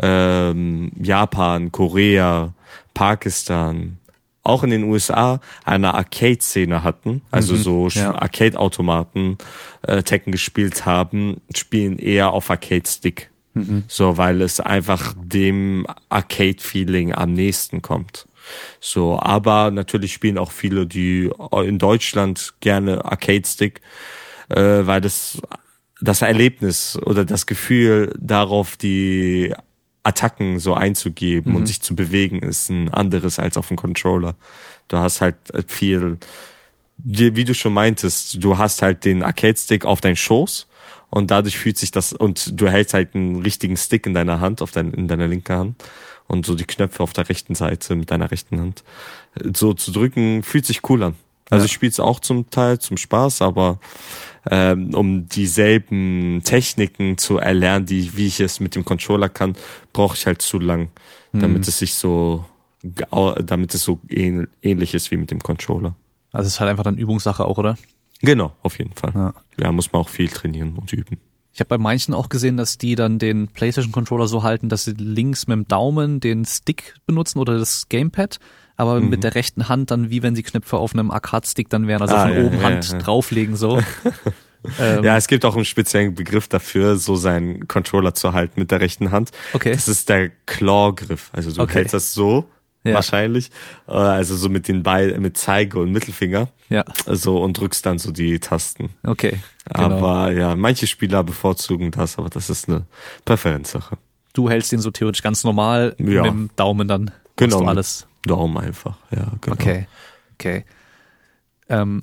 ähm, 0.00 0.92
Japan, 1.00 1.72
Korea, 1.72 2.52
Pakistan, 2.92 3.98
auch 4.42 4.62
in 4.62 4.70
den 4.70 4.84
USA 4.84 5.40
eine 5.64 5.94
Arcade-Szene 5.94 6.82
hatten, 6.82 7.22
also 7.30 7.54
mhm, 7.54 7.58
so 7.58 7.88
ja. 7.88 8.14
Arcade-Automaten 8.14 9.38
äh, 9.82 10.02
Tekken 10.02 10.30
gespielt 10.30 10.86
haben, 10.86 11.40
spielen 11.54 11.98
eher 11.98 12.30
auf 12.32 12.50
Arcade-Stick. 12.50 13.30
Mhm. 13.54 13.84
So, 13.88 14.18
weil 14.18 14.42
es 14.42 14.60
einfach 14.60 15.14
dem 15.16 15.86
Arcade-Feeling 16.10 17.14
am 17.14 17.32
nächsten 17.32 17.82
kommt. 17.82 18.26
So, 18.80 19.18
aber 19.18 19.70
natürlich 19.70 20.12
spielen 20.12 20.38
auch 20.38 20.52
viele, 20.52 20.86
die 20.86 21.30
in 21.52 21.78
Deutschland 21.78 22.54
gerne 22.60 23.04
Arcade-Stick, 23.04 23.80
äh, 24.48 24.86
weil 24.86 25.00
das 25.00 25.38
das 26.00 26.22
Erlebnis 26.22 26.98
oder 27.04 27.24
das 27.24 27.46
Gefühl 27.46 28.14
darauf, 28.18 28.76
die 28.76 29.54
Attacken 30.02 30.58
so 30.58 30.74
einzugeben 30.74 31.52
mhm. 31.52 31.56
und 31.56 31.66
sich 31.66 31.80
zu 31.80 31.96
bewegen, 31.96 32.40
ist 32.40 32.70
ein 32.70 32.92
anderes 32.92 33.38
als 33.38 33.56
auf 33.56 33.68
dem 33.68 33.76
Controller. 33.76 34.34
Du 34.88 34.98
hast 34.98 35.20
halt 35.20 35.36
viel, 35.66 36.18
wie 36.98 37.44
du 37.44 37.54
schon 37.54 37.72
meintest, 37.72 38.42
du 38.42 38.58
hast 38.58 38.82
halt 38.82 39.04
den 39.04 39.22
Arcade-Stick 39.22 39.84
auf 39.84 40.00
deinen 40.00 40.16
Schoß 40.16 40.68
und 41.10 41.30
dadurch 41.30 41.58
fühlt 41.58 41.78
sich 41.78 41.90
das, 41.90 42.12
und 42.12 42.60
du 42.60 42.68
hältst 42.68 42.94
halt 42.94 43.14
einen 43.14 43.42
richtigen 43.42 43.76
Stick 43.76 44.06
in 44.06 44.14
deiner 44.14 44.40
Hand, 44.40 44.62
auf 44.62 44.70
dein, 44.70 44.92
in 44.92 45.08
deiner 45.08 45.26
linken 45.26 45.56
Hand 45.56 45.84
und 46.26 46.46
so 46.46 46.54
die 46.54 46.64
Knöpfe 46.64 47.02
auf 47.02 47.12
der 47.12 47.28
rechten 47.28 47.54
Seite 47.54 47.94
mit 47.94 48.10
deiner 48.10 48.30
rechten 48.30 48.60
Hand. 48.60 48.84
So 49.54 49.74
zu 49.74 49.92
drücken, 49.92 50.42
fühlt 50.42 50.66
sich 50.66 50.88
cool 50.88 51.02
an. 51.02 51.14
Also 51.50 51.62
ja. 51.62 51.66
ich 51.66 51.72
spiele 51.72 51.90
es 51.90 52.00
auch 52.00 52.20
zum 52.20 52.50
Teil 52.50 52.78
zum 52.80 52.96
Spaß, 52.96 53.42
aber 53.42 53.78
ähm, 54.50 54.94
um 54.94 55.28
dieselben 55.28 56.42
Techniken 56.44 57.18
zu 57.18 57.38
erlernen, 57.38 57.86
die 57.86 58.16
wie 58.16 58.26
ich 58.26 58.40
es 58.40 58.58
mit 58.58 58.74
dem 58.74 58.84
Controller 58.84 59.28
kann, 59.28 59.56
brauche 59.92 60.16
ich 60.16 60.26
halt 60.26 60.42
zu 60.42 60.58
lang, 60.58 60.88
mhm. 61.32 61.40
damit 61.40 61.68
es 61.68 61.78
sich 61.78 61.94
so, 61.94 62.44
damit 62.82 63.74
es 63.74 63.82
so 63.82 64.00
ähnlich 64.08 64.94
ist 64.94 65.10
wie 65.10 65.16
mit 65.16 65.30
dem 65.30 65.40
Controller. 65.40 65.94
Also 66.32 66.48
es 66.48 66.54
ist 66.54 66.60
halt 66.60 66.70
einfach 66.70 66.84
dann 66.84 66.98
Übungssache 66.98 67.44
auch, 67.44 67.58
oder? 67.58 67.78
Genau, 68.20 68.52
auf 68.62 68.78
jeden 68.78 68.94
Fall. 68.94 69.12
Ja, 69.14 69.34
ja 69.58 69.72
muss 69.72 69.92
man 69.92 70.02
auch 70.02 70.08
viel 70.08 70.28
trainieren 70.28 70.74
und 70.76 70.92
üben. 70.92 71.18
Ich 71.56 71.60
habe 71.60 71.68
bei 71.70 71.78
manchen 71.78 72.12
auch 72.12 72.28
gesehen, 72.28 72.58
dass 72.58 72.76
die 72.76 72.96
dann 72.96 73.18
den 73.18 73.48
PlayStation 73.48 73.90
Controller 73.90 74.28
so 74.28 74.42
halten, 74.42 74.68
dass 74.68 74.84
sie 74.84 74.92
links 74.92 75.46
mit 75.46 75.56
dem 75.56 75.66
Daumen 75.66 76.20
den 76.20 76.44
Stick 76.44 76.96
benutzen 77.06 77.38
oder 77.38 77.58
das 77.58 77.88
Gamepad 77.88 78.38
aber 78.76 79.00
mhm. 79.00 79.08
mit 79.08 79.24
der 79.24 79.34
rechten 79.34 79.70
Hand 79.70 79.90
dann, 79.90 80.10
wie 80.10 80.22
wenn 80.22 80.34
die 80.34 80.42
Knöpfe 80.42 80.76
auf 80.76 80.92
einem 80.92 81.10
Arcade-Stick 81.10 81.70
dann 81.70 81.86
wären, 81.86 82.02
also 82.02 82.14
ah, 82.14 82.26
von 82.26 82.36
ja, 82.36 82.44
oben 82.44 82.56
ja, 82.58 82.62
Hand 82.62 82.92
ja. 82.92 82.98
drauflegen 82.98 83.56
so. 83.56 83.78
ähm, 84.78 85.02
ja, 85.02 85.16
es 85.16 85.28
gibt 85.28 85.46
auch 85.46 85.56
einen 85.56 85.64
speziellen 85.64 86.14
Begriff 86.14 86.46
dafür, 86.46 86.96
so 86.96 87.16
seinen 87.16 87.68
Controller 87.68 88.12
zu 88.12 88.34
halten 88.34 88.60
mit 88.60 88.70
der 88.70 88.82
rechten 88.82 89.10
Hand. 89.12 89.30
Okay. 89.54 89.72
Das 89.72 89.88
ist 89.88 90.10
der 90.10 90.28
Claw-Griff. 90.44 91.30
Also 91.32 91.52
du 91.52 91.62
okay. 91.62 91.76
hältst 91.76 91.94
das 91.94 92.12
so 92.12 92.50
ja. 92.88 92.94
wahrscheinlich, 92.94 93.50
äh, 93.88 93.92
also 93.92 94.36
so 94.36 94.48
mit 94.48 94.68
den 94.68 94.82
Beinen, 94.82 95.20
mit 95.22 95.36
Zeige 95.36 95.78
und 95.78 95.92
Mittelfinger. 95.92 96.48
Ja. 96.68 96.84
So 97.06 97.42
und 97.42 97.58
drückst 97.58 97.86
dann 97.86 97.98
so 97.98 98.10
die 98.10 98.40
Tasten. 98.40 98.90
Okay. 99.04 99.38
Genau. 99.72 99.96
Aber 99.96 100.32
ja, 100.32 100.56
manche 100.56 100.86
Spieler 100.86 101.22
bevorzugen 101.22 101.90
das, 101.90 102.18
aber 102.18 102.28
das 102.28 102.50
ist 102.50 102.68
eine 102.68 102.86
Präferenzsache. 103.24 103.98
Du 104.32 104.50
hältst 104.50 104.72
den 104.72 104.80
so 104.80 104.90
theoretisch 104.90 105.22
ganz 105.22 105.44
normal 105.44 105.94
ja. 105.98 106.04
mit 106.04 106.24
dem 106.24 106.50
Daumen 106.56 106.88
dann. 106.88 107.10
Genau. 107.36 107.60
Du 107.60 107.66
alles. 107.66 108.06
Daumen 108.22 108.58
einfach, 108.58 108.96
ja, 109.10 109.32
genau. 109.40 109.54
Okay, 109.54 109.86
okay. 110.34 110.64
Ähm, 111.68 112.02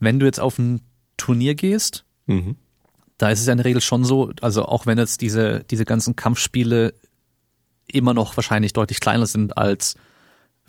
wenn 0.00 0.18
du 0.18 0.26
jetzt 0.26 0.40
auf 0.40 0.58
ein 0.58 0.80
Turnier 1.16 1.54
gehst, 1.54 2.04
mhm. 2.26 2.56
da 3.16 3.30
ist 3.30 3.40
es 3.40 3.46
ja 3.46 3.52
in 3.52 3.58
der 3.58 3.64
Regel 3.64 3.80
schon 3.80 4.04
so, 4.04 4.32
also 4.40 4.64
auch 4.64 4.86
wenn 4.86 4.98
jetzt 4.98 5.20
diese, 5.20 5.64
diese 5.70 5.84
ganzen 5.84 6.16
Kampfspiele 6.16 6.94
immer 7.86 8.14
noch 8.14 8.36
wahrscheinlich 8.36 8.72
deutlich 8.72 9.00
kleiner 9.00 9.26
sind 9.26 9.56
als 9.56 9.94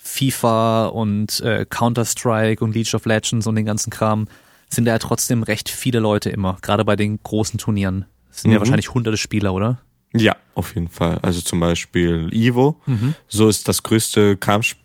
FIFA 0.03 0.87
und 0.87 1.39
äh, 1.39 1.65
Counter-Strike 1.67 2.63
und 2.63 2.75
League 2.75 2.93
of 2.93 3.05
Legends 3.05 3.47
und 3.47 3.55
den 3.55 3.65
ganzen 3.65 3.89
Kram, 3.89 4.27
sind 4.69 4.85
da 4.85 4.91
ja 4.91 4.99
trotzdem 4.99 5.43
recht 5.43 5.69
viele 5.69 5.99
Leute 5.99 6.29
immer, 6.29 6.57
gerade 6.61 6.83
bei 6.83 6.95
den 6.95 7.21
großen 7.23 7.57
Turnieren. 7.57 8.05
Das 8.29 8.41
sind 8.41 8.49
mhm. 8.49 8.55
ja 8.55 8.59
wahrscheinlich 8.59 8.93
hunderte 8.93 9.17
Spieler, 9.17 9.53
oder? 9.53 9.79
Ja, 10.13 10.35
auf 10.55 10.75
jeden 10.75 10.89
Fall. 10.89 11.19
Also 11.21 11.41
zum 11.41 11.59
Beispiel 11.59 12.29
Evo, 12.31 12.79
mhm. 12.85 13.15
so 13.27 13.47
ist 13.47 13.67
das 13.67 13.81
größte 13.81 14.37
Kampf, 14.37 14.75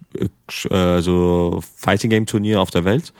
also 0.70 1.62
Fighting 1.76 2.10
Game 2.10 2.26
Turnier 2.26 2.60
auf 2.60 2.70
der 2.70 2.84
Welt. 2.84 3.12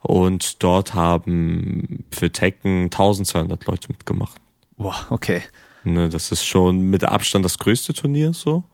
Und 0.00 0.62
dort 0.62 0.92
haben 0.92 2.04
für 2.10 2.30
Tekken 2.30 2.84
1200 2.84 3.64
Leute 3.64 3.88
mitgemacht. 3.88 4.36
Boah, 4.76 5.06
okay. 5.08 5.42
Ne, 5.84 6.08
das 6.08 6.32
ist 6.32 6.44
schon 6.44 6.90
mit 6.90 7.04
Abstand 7.04 7.44
das 7.44 7.58
größte 7.58 7.94
Turnier 7.94 8.34
so. 8.34 8.64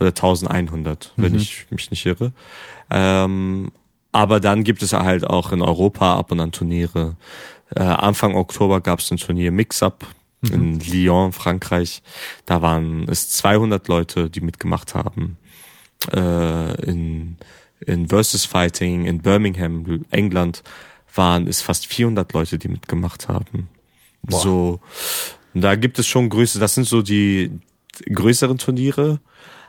Oder 0.00 0.10
1100, 0.10 1.12
mhm. 1.16 1.22
wenn 1.22 1.34
ich 1.34 1.66
mich 1.70 1.90
nicht 1.90 2.06
irre. 2.06 2.32
Ähm, 2.90 3.72
aber 4.12 4.40
dann 4.40 4.64
gibt 4.64 4.82
es 4.82 4.92
halt 4.92 5.24
auch 5.24 5.52
in 5.52 5.62
Europa 5.62 6.16
ab 6.16 6.32
und 6.32 6.40
an 6.40 6.52
Turniere. 6.52 7.16
Äh, 7.74 7.82
Anfang 7.82 8.34
Oktober 8.34 8.80
gab 8.80 9.00
es 9.00 9.10
ein 9.10 9.18
Turnier 9.18 9.52
Mix-Up 9.52 10.06
mhm. 10.40 10.52
in 10.52 10.80
Lyon, 10.80 11.32
Frankreich. 11.32 12.02
Da 12.46 12.62
waren 12.62 13.08
es 13.08 13.30
200 13.30 13.88
Leute, 13.88 14.30
die 14.30 14.40
mitgemacht 14.40 14.94
haben. 14.94 15.36
Äh, 16.12 16.82
in, 16.84 17.36
in 17.84 18.08
Versus 18.08 18.44
Fighting 18.44 19.04
in 19.04 19.20
Birmingham, 19.20 20.04
England, 20.10 20.62
waren 21.14 21.46
es 21.46 21.60
fast 21.60 21.86
400 21.86 22.32
Leute, 22.32 22.58
die 22.58 22.68
mitgemacht 22.68 23.28
haben. 23.28 23.68
Boah. 24.22 24.40
So, 24.40 24.80
da 25.54 25.74
gibt 25.74 25.98
es 25.98 26.06
schon 26.06 26.28
Größe. 26.28 26.58
Das 26.58 26.74
sind 26.74 26.86
so 26.86 27.02
die 27.02 27.50
größeren 28.06 28.58
Turniere. 28.58 29.20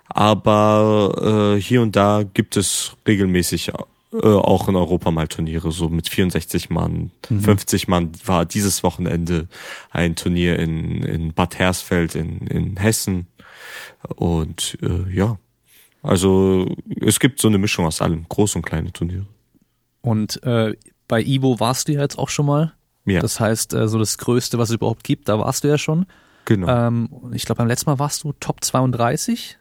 Aber 0.09 1.55
äh, 1.55 1.61
hier 1.61 1.81
und 1.81 1.95
da 1.95 2.23
gibt 2.23 2.57
es 2.57 2.95
regelmäßig 3.07 3.71
äh, 4.11 4.17
auch 4.17 4.67
in 4.67 4.75
Europa 4.75 5.11
mal 5.11 5.27
Turniere, 5.27 5.71
so 5.71 5.87
mit 5.87 6.09
64 6.09 6.71
Mann, 6.71 7.11
mhm. 7.29 7.41
50 7.41 7.87
Mann 7.87 8.11
war 8.25 8.45
dieses 8.45 8.81
Wochenende 8.81 9.47
ein 9.91 10.15
Turnier 10.15 10.57
in, 10.57 11.03
in 11.03 11.33
Bad 11.33 11.59
Hersfeld 11.59 12.15
in, 12.15 12.47
in 12.47 12.77
Hessen. 12.77 13.27
Und 14.15 14.77
äh, 14.81 15.13
ja, 15.13 15.37
also 16.01 16.75
es 17.01 17.19
gibt 17.19 17.39
so 17.39 17.47
eine 17.47 17.59
Mischung 17.59 17.85
aus 17.85 18.01
allem, 18.01 18.25
große 18.27 18.57
und 18.57 18.65
kleine 18.65 18.91
Turniere. 18.91 19.27
Und 20.01 20.41
äh, 20.43 20.75
bei 21.07 21.21
Ivo 21.21 21.59
warst 21.59 21.87
du 21.87 21.93
ja 21.93 22.01
jetzt 22.01 22.17
auch 22.17 22.29
schon 22.29 22.47
mal. 22.47 22.73
Ja. 23.05 23.19
Das 23.19 23.39
heißt, 23.39 23.73
äh, 23.73 23.87
so 23.87 23.99
das 23.99 24.17
Größte, 24.17 24.57
was 24.57 24.69
es 24.69 24.75
überhaupt 24.75 25.03
gibt, 25.03 25.29
da 25.29 25.37
warst 25.37 25.63
du 25.63 25.67
ja 25.67 25.77
schon. 25.77 26.05
Genau. 26.45 26.67
Ähm, 26.67 27.09
ich 27.33 27.45
glaube, 27.45 27.57
beim 27.59 27.67
letzten 27.67 27.89
Mal 27.89 27.99
warst 27.99 28.23
du 28.23 28.33
Top 28.39 28.63
32. 28.63 29.57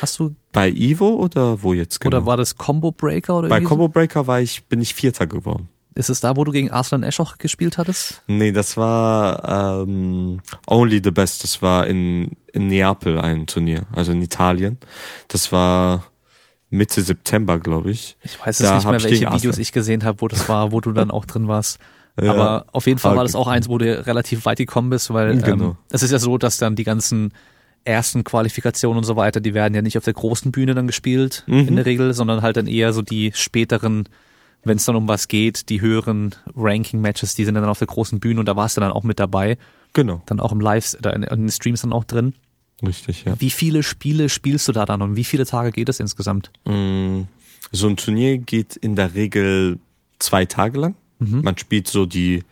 Hast 0.00 0.18
du 0.18 0.34
bei 0.52 0.70
Evo 0.70 1.08
oder 1.14 1.62
wo 1.62 1.72
jetzt 1.72 2.00
genau? 2.00 2.16
Oder 2.16 2.26
war 2.26 2.36
das 2.36 2.56
Combo 2.56 2.92
Breaker 2.92 3.38
oder 3.38 3.48
Bei 3.48 3.60
Combo 3.60 3.88
Breaker 3.88 4.26
war 4.26 4.40
ich 4.40 4.64
bin 4.64 4.80
ich 4.80 4.94
Vierter 4.94 5.26
geworden. 5.26 5.68
Ist 5.94 6.08
es 6.08 6.20
da, 6.20 6.36
wo 6.36 6.44
du 6.44 6.52
gegen 6.52 6.70
Arslan 6.70 7.02
Eschoch 7.02 7.38
gespielt 7.38 7.76
hattest? 7.76 8.22
Nee, 8.28 8.52
das 8.52 8.76
war 8.76 9.82
ähm, 9.82 10.40
Only 10.66 11.00
the 11.02 11.10
Best. 11.10 11.42
Das 11.42 11.62
war 11.62 11.86
in, 11.86 12.36
in 12.52 12.68
Neapel 12.68 13.18
ein 13.18 13.46
Turnier, 13.46 13.82
also 13.92 14.12
in 14.12 14.22
Italien. 14.22 14.78
Das 15.28 15.50
war 15.50 16.04
Mitte 16.70 17.02
September, 17.02 17.58
glaube 17.58 17.90
ich. 17.90 18.16
Ich 18.22 18.38
weiß 18.38 18.60
jetzt 18.60 18.72
nicht 18.72 18.84
mehr, 18.84 19.02
welche 19.02 19.26
Videos 19.26 19.32
Arslan. 19.32 19.60
ich 19.60 19.72
gesehen 19.72 20.04
habe, 20.04 20.20
wo 20.20 20.28
das 20.28 20.48
war, 20.48 20.70
wo 20.70 20.80
du 20.80 20.92
dann 20.92 21.10
auch 21.10 21.24
drin 21.24 21.48
warst. 21.48 21.78
Ja, 22.20 22.32
Aber 22.32 22.66
auf 22.72 22.86
jeden 22.86 22.98
Fall 22.98 23.16
war 23.16 23.22
das 23.22 23.34
auch 23.34 23.46
eins, 23.46 23.68
wo 23.68 23.78
du 23.78 24.06
relativ 24.06 24.44
weit 24.44 24.58
gekommen 24.58 24.90
bist, 24.90 25.14
weil 25.14 25.38
genau. 25.38 25.64
ähm, 25.64 25.76
es 25.90 26.02
ist 26.02 26.10
ja 26.10 26.18
so, 26.18 26.36
dass 26.36 26.58
dann 26.58 26.74
die 26.74 26.84
ganzen 26.84 27.32
ersten 27.84 28.24
Qualifikationen 28.24 28.98
und 28.98 29.04
so 29.04 29.16
weiter, 29.16 29.40
die 29.40 29.54
werden 29.54 29.74
ja 29.74 29.82
nicht 29.82 29.96
auf 29.96 30.04
der 30.04 30.14
großen 30.14 30.52
Bühne 30.52 30.74
dann 30.74 30.86
gespielt 30.86 31.44
mhm. 31.46 31.68
in 31.68 31.76
der 31.76 31.86
Regel, 31.86 32.14
sondern 32.14 32.42
halt 32.42 32.56
dann 32.56 32.66
eher 32.66 32.92
so 32.92 33.02
die 33.02 33.32
späteren, 33.34 34.08
wenn 34.64 34.76
es 34.76 34.84
dann 34.84 34.96
um 34.96 35.08
was 35.08 35.28
geht, 35.28 35.68
die 35.68 35.80
höheren 35.80 36.34
Ranking-Matches, 36.54 37.34
die 37.34 37.44
sind 37.44 37.54
dann 37.54 37.64
auf 37.64 37.78
der 37.78 37.88
großen 37.88 38.20
Bühne 38.20 38.40
und 38.40 38.46
da 38.46 38.56
warst 38.56 38.76
du 38.76 38.80
dann 38.80 38.92
auch 38.92 39.04
mit 39.04 39.18
dabei. 39.18 39.56
Genau. 39.92 40.22
Dann 40.26 40.40
auch 40.40 40.52
im 40.52 40.60
Live, 40.60 40.94
oder 40.98 41.14
in, 41.14 41.22
in 41.22 41.40
den 41.40 41.50
Streams 41.50 41.82
dann 41.82 41.92
auch 41.92 42.04
drin. 42.04 42.34
Richtig, 42.86 43.24
ja. 43.24 43.38
Wie 43.38 43.50
viele 43.50 43.82
Spiele 43.82 44.28
spielst 44.28 44.68
du 44.68 44.72
da 44.72 44.86
dann 44.86 45.02
und 45.02 45.16
wie 45.16 45.24
viele 45.24 45.46
Tage 45.46 45.70
geht 45.70 45.88
es 45.88 46.00
insgesamt? 46.00 46.50
Mm, 46.64 47.22
so 47.72 47.88
ein 47.88 47.96
Turnier 47.96 48.38
geht 48.38 48.76
in 48.76 48.96
der 48.96 49.14
Regel 49.14 49.78
zwei 50.18 50.46
Tage 50.46 50.78
lang. 50.78 50.94
Mhm. 51.18 51.42
Man 51.42 51.58
spielt 51.58 51.88
so 51.88 52.06
die, 52.06 52.44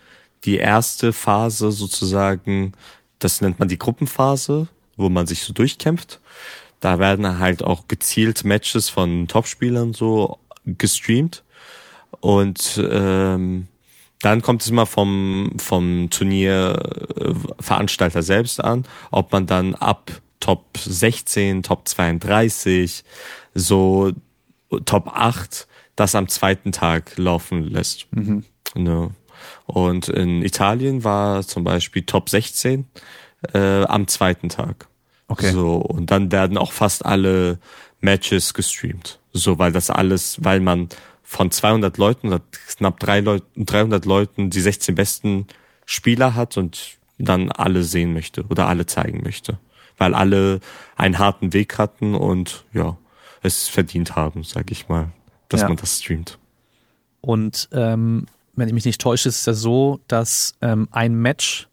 die 0.44 0.56
erste 0.56 1.12
Phase 1.12 1.72
sozusagen, 1.72 2.72
das 3.18 3.40
nennt 3.40 3.58
man 3.58 3.68
die 3.68 3.78
Gruppenphase 3.78 4.68
wo 4.98 5.08
man 5.08 5.26
sich 5.26 5.42
so 5.42 5.54
durchkämpft. 5.54 6.20
Da 6.80 6.98
werden 6.98 7.38
halt 7.38 7.64
auch 7.64 7.88
gezielt 7.88 8.44
Matches 8.44 8.90
von 8.90 9.26
Topspielern 9.26 9.94
so 9.94 10.38
gestreamt. 10.66 11.44
Und 12.20 12.78
ähm, 12.90 13.68
dann 14.20 14.42
kommt 14.42 14.62
es 14.62 14.68
immer 14.68 14.86
vom, 14.86 15.52
vom 15.58 16.10
Turnierveranstalter 16.10 18.22
selbst 18.22 18.62
an, 18.62 18.84
ob 19.10 19.32
man 19.32 19.46
dann 19.46 19.74
ab 19.74 20.12
Top 20.40 20.76
16, 20.78 21.62
Top 21.62 21.88
32, 21.88 23.02
so 23.54 24.12
Top 24.84 25.12
8 25.14 25.66
das 25.96 26.14
am 26.14 26.28
zweiten 26.28 26.72
Tag 26.72 27.16
laufen 27.16 27.64
lässt. 27.64 28.06
Mhm. 28.12 28.44
Ne? 28.74 29.10
Und 29.66 30.08
in 30.08 30.42
Italien 30.42 31.04
war 31.04 31.42
zum 31.42 31.64
Beispiel 31.64 32.02
Top 32.02 32.28
16 32.28 32.86
äh, 33.52 33.84
am 33.84 34.08
zweiten 34.08 34.48
Tag. 34.48 34.87
Okay. 35.28 35.52
So, 35.52 35.76
und 35.76 36.10
dann 36.10 36.32
werden 36.32 36.56
auch 36.58 36.72
fast 36.72 37.04
alle 37.04 37.58
Matches 38.00 38.54
gestreamt. 38.54 39.18
So, 39.32 39.58
weil 39.58 39.72
das 39.72 39.90
alles, 39.90 40.42
weil 40.42 40.60
man 40.60 40.88
von 41.22 41.50
200 41.50 41.98
Leuten 41.98 42.28
oder 42.28 42.40
knapp 42.68 42.98
300 42.98 44.04
Leuten 44.06 44.50
die 44.50 44.60
16 44.60 44.94
besten 44.94 45.46
Spieler 45.84 46.34
hat 46.34 46.56
und 46.56 46.96
dann 47.18 47.52
alle 47.52 47.82
sehen 47.82 48.14
möchte 48.14 48.44
oder 48.44 48.66
alle 48.66 48.86
zeigen 48.86 49.22
möchte. 49.22 49.58
Weil 49.98 50.14
alle 50.14 50.60
einen 50.96 51.18
harten 51.18 51.52
Weg 51.52 51.76
hatten 51.76 52.14
und 52.14 52.64
ja, 52.72 52.96
es 53.42 53.68
verdient 53.68 54.16
haben, 54.16 54.44
sag 54.44 54.70
ich 54.70 54.88
mal, 54.88 55.10
dass 55.48 55.62
ja. 55.62 55.68
man 55.68 55.76
das 55.76 55.98
streamt. 55.98 56.38
Und 57.20 57.68
ähm, 57.72 58.26
wenn 58.54 58.68
ich 58.68 58.74
mich 58.74 58.84
nicht 58.84 59.00
täusche, 59.00 59.28
ist 59.28 59.40
es 59.40 59.46
ja 59.46 59.52
so, 59.52 60.00
dass 60.08 60.54
ähm, 60.62 60.88
ein 60.92 61.14
Match 61.14 61.68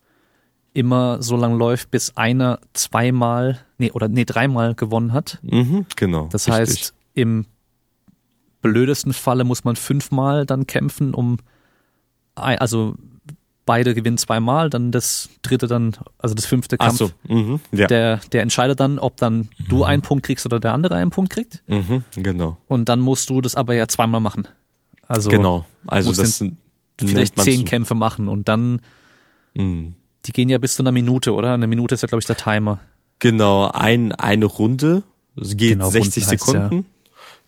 immer 0.75 1.21
so 1.23 1.37
lang 1.37 1.57
läuft, 1.57 1.89
bis 1.89 2.15
einer 2.17 2.59
zweimal, 2.73 3.59
nee, 3.77 3.91
oder 3.91 4.09
nee, 4.09 4.25
dreimal 4.25 4.75
gewonnen 4.75 5.13
hat. 5.13 5.39
Mhm, 5.41 5.85
genau. 5.95 6.27
Das 6.31 6.47
richtig. 6.47 6.59
heißt, 6.59 6.93
im 7.13 7.45
blödesten 8.61 9.13
Falle 9.13 9.45
muss 9.45 9.63
man 9.63 9.77
fünfmal 9.77 10.45
dann 10.45 10.67
kämpfen, 10.67 11.13
um 11.13 11.37
also 12.35 12.95
beide 13.65 13.95
gewinnen 13.95 14.17
zweimal, 14.17 14.69
dann 14.69 14.91
das 14.91 15.29
dritte 15.41 15.67
dann, 15.67 15.95
also 16.17 16.35
das 16.35 16.45
fünfte 16.45 16.77
Kampf. 16.77 17.01
Ach 17.01 17.09
so, 17.27 17.33
mhm, 17.33 17.61
ja. 17.71 17.87
der, 17.87 18.17
der 18.31 18.41
entscheidet 18.41 18.79
dann, 18.79 18.99
ob 18.99 19.15
dann 19.17 19.37
mhm. 19.37 19.47
du 19.69 19.83
einen 19.85 20.01
Punkt 20.01 20.25
kriegst 20.25 20.45
oder 20.45 20.59
der 20.59 20.73
andere 20.73 20.95
einen 20.95 21.09
Punkt 21.09 21.31
kriegt. 21.31 21.63
Mhm, 21.67 22.03
genau. 22.15 22.57
Und 22.67 22.89
dann 22.89 22.99
musst 22.99 23.29
du 23.29 23.39
das 23.39 23.55
aber 23.55 23.73
ja 23.75 23.87
zweimal 23.87 24.19
machen. 24.19 24.47
Also 25.07 25.29
genau. 25.29 25.65
Also 25.87 26.11
das 26.11 26.43
vielleicht 26.99 27.39
zehn 27.39 27.63
Kämpfe 27.65 27.95
machen 27.95 28.27
und 28.27 28.49
dann 28.49 28.81
mhm. 29.53 29.95
Die 30.25 30.31
gehen 30.31 30.49
ja 30.49 30.57
bis 30.57 30.75
zu 30.75 30.83
einer 30.83 30.91
Minute, 30.91 31.33
oder? 31.33 31.53
Eine 31.53 31.67
Minute 31.67 31.95
ist 31.95 32.01
ja, 32.01 32.07
glaube 32.07 32.21
ich, 32.21 32.25
der 32.25 32.37
Timer. 32.37 32.79
Genau, 33.19 33.69
ein, 33.71 34.11
eine 34.11 34.45
Runde. 34.45 35.03
Es 35.39 35.55
geht 35.55 35.71
genau, 35.71 35.89
60 35.89 36.25
Sekunden. 36.25 36.75
Ja. 36.75 36.83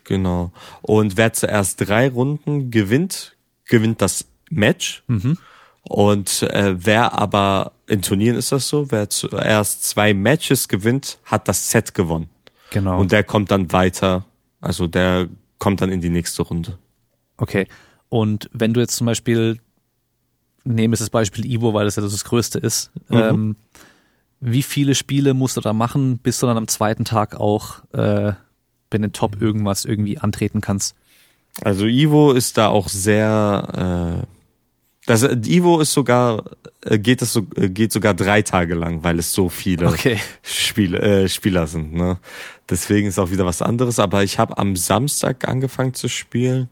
Genau. 0.04 0.52
Und 0.82 1.18
wer 1.18 1.34
zuerst 1.34 1.88
drei 1.88 2.10
Runden 2.10 2.72
gewinnt, 2.72 3.36
gewinnt 3.66 4.02
das 4.02 4.26
Match. 4.50 5.04
Mhm. 5.08 5.38
Und 5.84 6.44
äh, 6.44 6.76
wer 6.78 7.14
aber 7.14 7.74
in 7.88 8.02
Turnieren 8.02 8.38
ist 8.38 8.52
das 8.52 8.68
so, 8.68 8.92
wer 8.92 9.10
zuerst 9.10 9.84
zwei 9.84 10.14
Matches 10.14 10.68
gewinnt, 10.68 11.20
hat 11.26 11.48
das 11.48 11.72
Set 11.72 11.94
gewonnen. 11.94 12.30
Genau. 12.72 13.00
Und 13.00 13.12
der 13.12 13.24
kommt 13.24 13.52
dann 13.52 13.72
weiter, 13.72 14.26
also 14.60 14.88
der 14.88 15.28
kommt 15.60 15.82
dann 15.82 15.92
in 15.92 16.02
die 16.02 16.10
nächste 16.10 16.44
Runde. 16.44 16.78
Okay. 17.38 17.68
Und 18.10 18.50
wenn 18.54 18.74
du 18.74 18.82
jetzt 18.82 18.98
zum 18.98 19.08
Beispiel 19.08 19.60
nehme 20.68 20.94
es 20.94 21.00
das 21.00 21.10
Beispiel 21.10 21.46
Ivo, 21.46 21.74
weil 21.74 21.86
das 21.86 21.96
ja 21.96 22.04
das 22.04 22.24
Größte 22.24 22.60
ist. 22.60 22.92
Mhm. 23.10 23.18
Ähm, 23.18 23.56
wie 24.40 24.64
viele 24.64 24.96
Spiele 24.96 25.34
musst 25.34 25.58
du 25.58 25.62
da 25.62 25.74
machen, 25.74 26.20
bis 26.20 26.40
du 26.40 26.46
dann 26.46 26.58
am 26.58 26.68
zweiten 26.68 27.06
Tag 27.06 27.36
auch 27.36 27.82
äh, 27.94 28.34
bei 28.90 28.98
den 28.98 29.12
Top 29.12 29.42
irgendwas 29.42 29.86
irgendwie 29.86 30.18
antreten 30.20 30.62
kannst? 30.62 30.96
Also 31.62 31.86
Ivo 31.86 32.34
ist 32.34 32.58
da 32.58 32.68
auch 32.68 32.88
sehr 32.88 34.24
äh, 34.24 34.28
das 35.08 35.24
Ivo 35.24 35.80
ist 35.80 35.94
sogar 35.94 36.44
äh, 36.82 37.00
geht 37.00 37.22
es 37.22 37.32
so 37.32 37.48
äh, 37.56 37.70
geht 37.70 37.94
sogar 37.94 38.14
drei 38.14 38.42
Tage 38.42 38.76
lang, 38.76 39.04
weil 39.04 39.18
es 39.20 39.32
so 39.32 39.48
viele 39.48 39.88
okay. 39.88 40.20
Spiele, 40.44 41.00
äh, 41.00 41.30
Spieler 41.30 41.66
sind. 41.66 41.94
Ne? 41.94 42.18
Deswegen 42.70 43.08
ist 43.08 43.18
auch 43.18 43.32
wieder 43.32 43.46
was 43.46 43.62
anderes. 43.62 44.00
Aber 44.00 44.24
ich 44.24 44.38
habe 44.38 44.58
am 44.58 44.76
Samstag 44.76 45.48
angefangen 45.48 45.94
zu 45.94 46.10
spielen. 46.10 46.70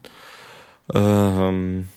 Ähm, 0.93 1.87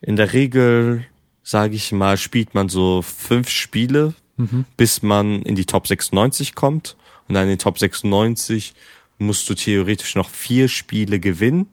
in 0.00 0.14
der 0.14 0.32
Regel 0.32 1.04
sage 1.46 1.76
ich 1.76 1.92
mal, 1.92 2.16
spielt 2.16 2.56
man 2.56 2.68
so 2.68 3.02
fünf 3.02 3.50
Spiele, 3.50 4.14
mhm. 4.36 4.64
bis 4.76 5.02
man 5.02 5.42
in 5.42 5.54
die 5.54 5.64
Top 5.64 5.86
96 5.86 6.56
kommt. 6.56 6.96
Und 7.28 7.36
dann 7.36 7.44
in 7.44 7.50
die 7.50 7.62
Top 7.62 7.78
96 7.78 8.74
musst 9.18 9.48
du 9.48 9.54
theoretisch 9.54 10.16
noch 10.16 10.28
vier 10.28 10.66
Spiele 10.66 11.20
gewinnen, 11.20 11.68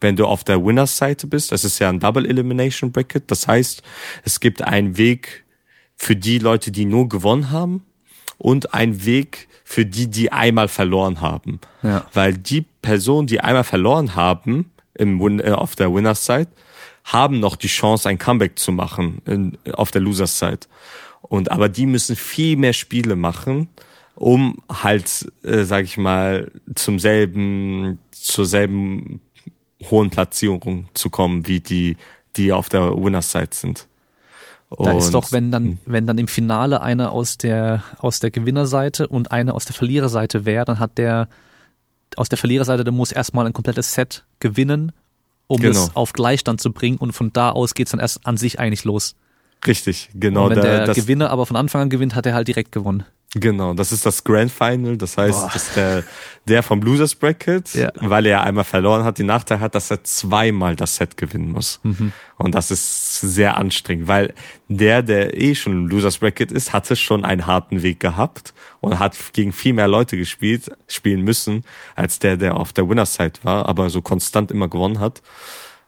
wenn 0.00 0.16
du 0.16 0.26
auf 0.26 0.42
der 0.42 0.64
Winners-Seite 0.64 1.28
bist. 1.28 1.52
Das 1.52 1.64
ist 1.64 1.78
ja 1.78 1.88
ein 1.88 2.00
Double 2.00 2.26
Elimination 2.26 2.90
Bracket. 2.90 3.30
Das 3.30 3.46
heißt, 3.46 3.84
es 4.24 4.40
gibt 4.40 4.60
einen 4.60 4.98
Weg 4.98 5.44
für 5.94 6.16
die 6.16 6.40
Leute, 6.40 6.72
die 6.72 6.84
nur 6.84 7.08
gewonnen 7.08 7.52
haben 7.52 7.84
und 8.38 8.74
ein 8.74 9.04
Weg 9.04 9.46
für 9.62 9.86
die, 9.86 10.08
die 10.08 10.32
einmal 10.32 10.66
verloren 10.66 11.20
haben. 11.20 11.60
Ja. 11.84 12.08
Weil 12.12 12.36
die 12.36 12.64
Personen, 12.82 13.28
die 13.28 13.38
einmal 13.38 13.62
verloren 13.62 14.16
haben 14.16 14.72
im 14.94 15.20
Win 15.20 15.38
äh, 15.38 15.52
auf 15.52 15.76
der 15.76 15.94
Winners 15.94 16.26
Side, 16.26 16.48
haben 17.04 17.40
noch 17.40 17.56
die 17.56 17.68
Chance, 17.68 18.08
ein 18.08 18.18
Comeback 18.18 18.58
zu 18.58 18.72
machen 18.72 19.22
in, 19.26 19.58
auf 19.72 19.90
der 19.90 20.00
Losers 20.00 20.38
Side. 20.38 20.60
Und 21.22 21.50
aber 21.50 21.68
die 21.68 21.86
müssen 21.86 22.16
viel 22.16 22.56
mehr 22.56 22.72
Spiele 22.72 23.16
machen, 23.16 23.68
um 24.14 24.58
halt, 24.70 25.30
äh, 25.42 25.64
sag 25.64 25.84
ich 25.84 25.96
mal, 25.96 26.50
zum 26.74 26.98
selben, 26.98 27.98
zur 28.10 28.46
selben 28.46 29.20
hohen 29.90 30.10
Platzierung 30.10 30.88
zu 30.94 31.10
kommen, 31.10 31.46
wie 31.48 31.60
die, 31.60 31.96
die 32.36 32.52
auf 32.52 32.68
der 32.68 32.92
Winners 32.96 33.32
Side 33.32 33.48
sind. 33.50 33.88
Da 34.78 34.92
ist 34.92 35.12
doch, 35.12 35.32
wenn 35.32 35.50
dann, 35.50 35.78
wenn 35.84 36.06
dann 36.06 36.16
im 36.18 36.28
Finale 36.28 36.80
einer 36.80 37.12
aus 37.12 37.36
der, 37.36 37.82
aus 37.98 38.20
der 38.20 38.30
Gewinnerseite 38.30 39.06
und 39.06 39.30
einer 39.30 39.54
aus 39.54 39.66
der 39.66 39.74
Verliererseite 39.74 40.46
wäre, 40.46 40.64
dann 40.64 40.78
hat 40.78 40.96
der 40.98 41.28
aus 42.16 42.28
der 42.28 42.38
Verliererseite, 42.38 42.84
der 42.84 42.92
muss 42.92 43.12
erstmal 43.12 43.46
ein 43.46 43.52
komplettes 43.52 43.94
Set 43.94 44.24
gewinnen, 44.38 44.92
um 45.46 45.60
genau. 45.60 45.84
es 45.84 45.96
auf 45.96 46.12
Gleichstand 46.12 46.60
zu 46.60 46.72
bringen 46.72 46.96
und 46.98 47.12
von 47.12 47.32
da 47.32 47.50
aus 47.50 47.74
geht's 47.74 47.90
dann 47.90 48.00
erst 48.00 48.26
an 48.26 48.36
sich 48.36 48.58
eigentlich 48.58 48.84
los. 48.84 49.14
Richtig, 49.66 50.10
genau. 50.14 50.46
Und 50.46 50.56
wenn 50.56 50.62
der, 50.62 50.84
der 50.86 50.94
Gewinner 50.94 51.30
aber 51.30 51.46
von 51.46 51.56
Anfang 51.56 51.82
an 51.82 51.90
gewinnt, 51.90 52.14
hat 52.14 52.26
er 52.26 52.34
halt 52.34 52.48
direkt 52.48 52.72
gewonnen. 52.72 53.04
Genau, 53.34 53.72
das 53.72 53.92
ist 53.92 54.04
das 54.04 54.24
Grand 54.24 54.52
Final. 54.52 54.98
Das 54.98 55.16
heißt, 55.16 55.40
Boah. 55.40 55.50
dass 55.52 55.72
der, 55.72 56.04
der 56.46 56.62
vom 56.62 56.82
Losers 56.82 57.14
Bracket, 57.14 57.72
ja. 57.72 57.90
weil 57.94 58.26
er 58.26 58.42
einmal 58.42 58.64
verloren 58.64 59.04
hat, 59.04 59.16
die 59.16 59.24
Nachteil 59.24 59.60
hat, 59.60 59.74
dass 59.74 59.90
er 59.90 60.04
zweimal 60.04 60.76
das 60.76 60.96
Set 60.96 61.16
gewinnen 61.16 61.50
muss. 61.50 61.80
Mhm. 61.82 62.12
Und 62.36 62.54
das 62.54 62.70
ist 62.70 63.20
sehr 63.20 63.56
anstrengend, 63.56 64.06
weil 64.06 64.34
der, 64.68 65.02
der 65.02 65.40
eh 65.40 65.54
schon 65.54 65.72
im 65.72 65.86
Losers 65.86 66.18
Bracket 66.18 66.52
ist, 66.52 66.74
hatte 66.74 66.94
schon 66.94 67.24
einen 67.24 67.46
harten 67.46 67.82
Weg 67.82 68.00
gehabt 68.00 68.52
und 68.80 68.98
hat 68.98 69.16
gegen 69.32 69.52
viel 69.52 69.72
mehr 69.72 69.88
Leute 69.88 70.18
gespielt, 70.18 70.70
spielen 70.86 71.22
müssen, 71.22 71.64
als 71.94 72.18
der, 72.18 72.36
der 72.36 72.56
auf 72.58 72.74
der 72.74 72.86
Winners 72.86 73.14
Side 73.14 73.40
war, 73.44 73.66
aber 73.66 73.88
so 73.88 74.02
konstant 74.02 74.50
immer 74.50 74.68
gewonnen 74.68 75.00
hat. 75.00 75.22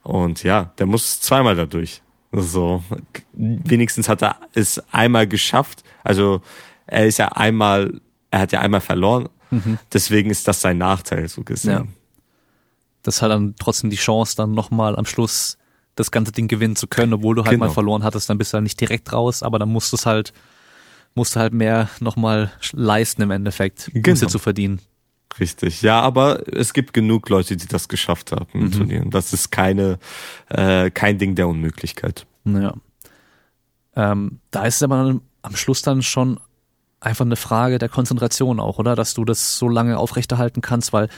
Und 0.03 0.43
ja, 0.45 0.73
der 0.79 0.87
muss 0.87 1.21
zweimal 1.21 1.57
dadurch. 1.57 2.01
So, 2.33 2.83
wenigstens 3.33 4.09
hat 4.09 4.23
er 4.23 4.37
es 4.55 4.83
einmal 4.93 5.27
geschafft. 5.27 5.85
Also 6.03 6.41
er 6.87 7.07
ist 7.07 7.19
ja 7.19 7.29
einmal, 7.29 8.01
er 8.31 8.41
hat 8.41 8.53
ja 8.53 8.61
einmal 8.61 8.81
verloren. 8.81 9.29
Mhm. 9.51 9.79
Deswegen 9.93 10.31
ist 10.31 10.49
das 10.49 10.61
sein 10.61 10.79
Nachteil, 10.79 11.29
so 11.29 11.43
gesehen. 11.43 11.73
Ja. 11.73 11.87
Das 13.03 13.23
hat 13.23 13.31
dann 13.31 13.55
trotzdem 13.59 13.91
die 13.91 13.97
Chance, 13.97 14.37
dann 14.37 14.53
nochmal 14.53 14.97
am 14.97 15.07
Schluss 15.07 15.59
das 15.95 16.11
ganze 16.11 16.33
Ding 16.33 16.49
gewinnen 16.49 16.77
zu 16.77 16.87
können, 16.87 17.13
obwohl 17.13 17.35
du 17.35 17.43
halt 17.43 17.53
genau. 17.53 17.67
mal 17.67 17.73
verloren 17.73 18.03
hattest, 18.03 18.29
dann 18.29 18.39
bist 18.39 18.53
du 18.53 18.55
halt 18.55 18.65
nicht 18.65 18.81
direkt 18.81 19.13
raus, 19.13 19.43
aber 19.43 19.59
dann 19.59 19.69
musst 19.69 19.93
du 19.93 19.97
es 19.97 20.07
halt, 20.07 20.33
musst 21.15 21.37
du 21.37 21.41
halt 21.41 21.53
mehr 21.53 21.89
nochmal 22.01 22.51
leisten 22.73 23.23
im 23.23 23.31
Endeffekt, 23.31 23.91
um 23.95 24.03
genau. 24.03 24.17
sie 24.17 24.27
zu 24.27 24.39
verdienen. 24.39 24.81
Richtig, 25.39 25.83
ja, 25.83 26.01
aber 26.01 26.43
es 26.53 26.73
gibt 26.73 26.93
genug 26.93 27.29
Leute, 27.29 27.57
die 27.57 27.67
das 27.67 27.89
geschafft 27.89 28.33
haben 28.33 28.47
im 28.53 28.65
mhm. 28.65 28.73
Turnier. 28.73 29.05
Das 29.07 29.33
ist 29.33 29.51
keine, 29.51 29.99
äh, 30.49 30.91
kein 30.91 31.19
Ding 31.19 31.35
der 31.35 31.49
Unmöglichkeit. 31.49 32.27
Naja. 32.45 32.75
Ähm, 33.97 34.41
da 34.51 34.65
ist 34.65 34.77
es 34.77 34.83
aber 34.83 35.21
am 35.43 35.57
Schluss 35.57 35.83
dann 35.83 36.03
schon 36.03 36.39
einfach 37.05 37.25
eine 37.25 37.37
Frage 37.37 37.79
der 37.79 37.89
Konzentration 37.89 38.61
auch, 38.61 38.79
oder? 38.79 38.95
Dass 38.97 39.15
du 39.15 39.25
das 39.25 39.59
so 39.59 39.69
lange 39.69 39.99
aufrechterhalten 39.99 40.61
kannst, 40.61 40.93
weil 40.93 41.09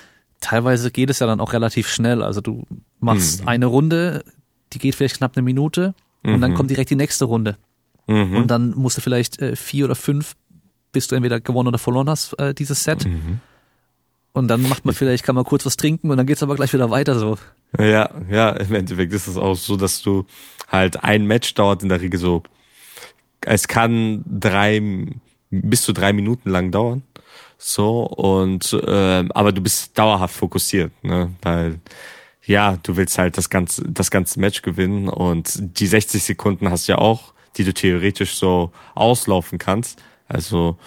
teilweise 0.40 0.90
geht 0.90 1.10
es 1.10 1.18
ja 1.18 1.26
dann 1.26 1.40
auch 1.40 1.52
relativ 1.52 1.88
schnell. 1.88 2.22
Also 2.22 2.40
du 2.40 2.66
machst 3.00 3.42
mhm. 3.42 3.48
eine 3.48 3.66
Runde, 3.66 4.24
die 4.72 4.78
geht 4.78 4.94
vielleicht 4.94 5.18
knapp 5.18 5.36
eine 5.36 5.42
Minute 5.42 5.94
mhm. 6.22 6.34
und 6.34 6.40
dann 6.40 6.52
mhm. 6.52 6.56
kommt 6.56 6.70
direkt 6.70 6.90
die 6.90 6.96
nächste 6.96 7.24
Runde. 7.24 7.56
Mhm. 8.06 8.36
Und 8.36 8.50
dann 8.50 8.70
musst 8.70 8.96
du 8.96 9.00
vielleicht 9.00 9.40
äh, 9.40 9.56
vier 9.56 9.86
oder 9.86 9.94
fünf, 9.94 10.36
bis 10.92 11.08
du 11.08 11.14
entweder 11.14 11.40
gewonnen 11.40 11.68
oder 11.68 11.78
verloren 11.78 12.08
hast, 12.08 12.38
äh, 12.38 12.54
dieses 12.54 12.84
Set. 12.84 13.06
Mhm. 13.06 13.40
Und 14.32 14.48
dann 14.48 14.62
macht 14.68 14.84
man 14.84 14.94
vielleicht, 14.94 15.24
kann 15.24 15.34
man 15.34 15.44
kurz 15.44 15.64
was 15.64 15.76
trinken 15.76 16.10
und 16.10 16.18
dann 16.18 16.26
geht's 16.26 16.42
aber 16.42 16.56
gleich 16.56 16.72
wieder 16.72 16.90
weiter 16.90 17.18
so. 17.18 17.38
Ja, 17.78 18.10
ja, 18.30 18.50
im 18.50 18.74
Endeffekt 18.74 19.12
ist 19.12 19.26
es 19.26 19.36
auch 19.36 19.56
so, 19.56 19.76
dass 19.76 20.02
du 20.02 20.26
halt 20.68 21.02
ein 21.02 21.26
Match 21.26 21.54
dauert 21.54 21.82
in 21.82 21.88
der 21.88 22.00
Regel 22.00 22.20
so. 22.20 22.42
Es 23.40 23.66
kann 23.66 24.24
drei 24.26 24.80
bis 25.50 25.82
zu 25.82 25.92
drei 25.92 26.12
Minuten 26.12 26.50
lang 26.50 26.70
dauern. 26.70 27.02
So, 27.58 28.02
und 28.04 28.72
äh, 28.72 29.24
aber 29.30 29.52
du 29.52 29.60
bist 29.62 29.98
dauerhaft 29.98 30.34
fokussiert, 30.34 30.92
ne? 31.02 31.34
Weil 31.42 31.80
ja, 32.44 32.78
du 32.82 32.96
willst 32.96 33.18
halt 33.18 33.36
das 33.36 33.50
ganze, 33.50 33.82
das 33.90 34.10
ganze 34.10 34.38
Match 34.38 34.62
gewinnen 34.62 35.08
und 35.08 35.80
die 35.80 35.86
60 35.86 36.22
Sekunden 36.22 36.70
hast 36.70 36.86
du 36.86 36.92
ja 36.92 36.98
auch, 36.98 37.32
die 37.56 37.64
du 37.64 37.74
theoretisch 37.74 38.34
so 38.36 38.72
auslaufen 38.94 39.58
kannst. 39.58 40.00
Also, 40.28 40.78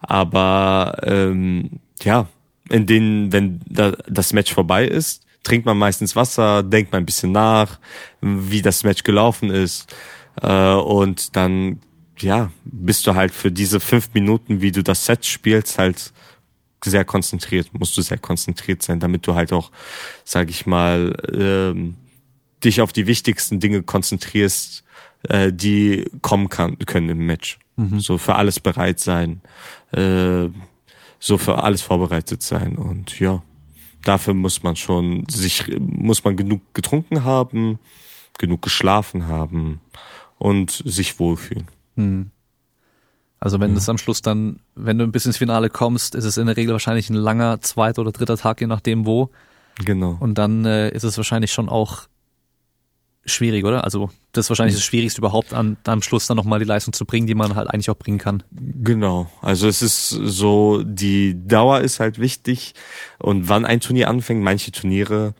aber 0.00 0.98
ähm, 1.02 1.80
ja, 2.02 2.28
in 2.68 2.86
denen, 2.86 3.32
wenn 3.32 3.60
da, 3.66 3.92
das 4.08 4.32
Match 4.32 4.52
vorbei 4.52 4.86
ist, 4.86 5.24
trinkt 5.42 5.64
man 5.64 5.78
meistens 5.78 6.16
Wasser, 6.16 6.62
denkt 6.62 6.92
man 6.92 7.02
ein 7.02 7.06
bisschen 7.06 7.32
nach, 7.32 7.78
wie 8.20 8.62
das 8.62 8.84
Match 8.84 9.02
gelaufen 9.04 9.50
ist. 9.50 9.94
Äh, 10.42 10.74
und 10.74 11.36
dann 11.36 11.80
ja, 12.18 12.50
bist 12.64 13.06
du 13.06 13.14
halt 13.14 13.32
für 13.32 13.52
diese 13.52 13.80
fünf 13.80 14.14
Minuten, 14.14 14.60
wie 14.60 14.72
du 14.72 14.82
das 14.82 15.06
Set 15.06 15.26
spielst, 15.26 15.78
halt 15.78 16.12
sehr 16.84 17.04
konzentriert, 17.04 17.70
musst 17.72 17.96
du 17.96 18.02
sehr 18.02 18.18
konzentriert 18.18 18.82
sein, 18.82 19.00
damit 19.00 19.26
du 19.26 19.34
halt 19.34 19.52
auch, 19.52 19.70
sag 20.24 20.50
ich 20.50 20.66
mal, 20.66 21.16
ähm, 21.32 21.96
dich 22.64 22.80
auf 22.80 22.92
die 22.92 23.06
wichtigsten 23.06 23.60
Dinge 23.60 23.82
konzentrierst, 23.82 24.84
äh, 25.28 25.52
die 25.52 26.04
kommen 26.22 26.48
kann, 26.48 26.78
können 26.78 27.08
im 27.10 27.26
Match. 27.26 27.58
Mhm. 27.76 28.00
So 28.00 28.18
für 28.18 28.36
alles 28.36 28.60
bereit 28.60 29.00
sein, 29.00 29.40
äh, 29.92 30.48
so 31.18 31.38
für 31.38 31.62
alles 31.62 31.82
vorbereitet 31.82 32.42
sein 32.42 32.76
und 32.76 33.18
ja, 33.18 33.42
dafür 34.04 34.34
muss 34.34 34.62
man 34.62 34.76
schon 34.76 35.26
sich, 35.28 35.64
muss 35.78 36.24
man 36.24 36.36
genug 36.36 36.62
getrunken 36.74 37.24
haben, 37.24 37.78
genug 38.38 38.62
geschlafen 38.62 39.26
haben 39.26 39.80
und 40.38 40.82
sich 40.84 41.18
wohlfühlen. 41.18 41.66
Hm. 41.96 42.30
Also 43.38 43.60
wenn 43.60 43.76
es 43.76 43.88
am 43.88 43.98
Schluss 43.98 44.22
dann, 44.22 44.60
wenn 44.74 44.98
du 44.98 45.04
ein 45.04 45.12
bisschen 45.12 45.30
ins 45.30 45.36
Finale 45.36 45.68
kommst, 45.68 46.14
ist 46.14 46.24
es 46.24 46.38
in 46.38 46.46
der 46.46 46.56
Regel 46.56 46.72
wahrscheinlich 46.72 47.10
ein 47.10 47.14
langer 47.14 47.60
zweiter 47.60 48.00
oder 48.00 48.12
dritter 48.12 48.36
Tag, 48.36 48.60
je 48.60 48.66
nachdem 48.66 49.04
wo. 49.04 49.30
Genau. 49.84 50.16
Und 50.20 50.38
dann 50.38 50.64
äh, 50.64 50.88
ist 50.90 51.04
es 51.04 51.16
wahrscheinlich 51.18 51.52
schon 51.52 51.68
auch 51.68 52.08
schwierig, 53.26 53.64
oder? 53.64 53.84
Also 53.84 54.10
das 54.32 54.46
ist 54.46 54.50
wahrscheinlich 54.50 54.76
das 54.76 54.84
Schwierigste 54.84 55.20
überhaupt, 55.20 55.52
an, 55.52 55.76
am 55.84 56.00
Schluss 56.00 56.26
dann 56.26 56.36
nochmal 56.36 56.60
die 56.60 56.64
Leistung 56.64 56.94
zu 56.94 57.04
bringen, 57.04 57.26
die 57.26 57.34
man 57.34 57.54
halt 57.54 57.68
eigentlich 57.68 57.90
auch 57.90 57.96
bringen 57.96 58.18
kann. 58.18 58.42
Genau. 58.52 59.30
Also 59.42 59.68
es 59.68 59.82
ist 59.82 60.08
so, 60.08 60.82
die 60.82 61.36
Dauer 61.46 61.80
ist 61.80 62.00
halt 62.00 62.18
wichtig 62.18 62.74
und 63.18 63.48
wann 63.48 63.66
ein 63.66 63.80
Turnier 63.80 64.08
anfängt. 64.08 64.42
Manche 64.42 64.72
Turniere 64.72 65.34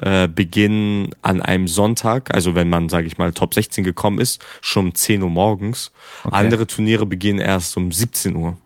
äh, 0.00 0.28
beginnen 0.28 1.10
an 1.22 1.42
einem 1.42 1.66
Sonntag, 1.66 2.34
also 2.34 2.54
wenn 2.54 2.68
man, 2.68 2.88
sage 2.88 3.06
ich 3.06 3.18
mal, 3.18 3.32
Top 3.32 3.54
16 3.54 3.84
gekommen 3.84 4.20
ist, 4.20 4.44
schon 4.60 4.86
um 4.86 4.94
10 4.94 5.22
Uhr 5.22 5.30
morgens. 5.30 5.92
Okay. 6.24 6.36
Andere 6.36 6.66
Turniere 6.66 7.06
beginnen 7.06 7.40
erst 7.40 7.76
um 7.76 7.90
17 7.90 8.36
Uhr. 8.36 8.56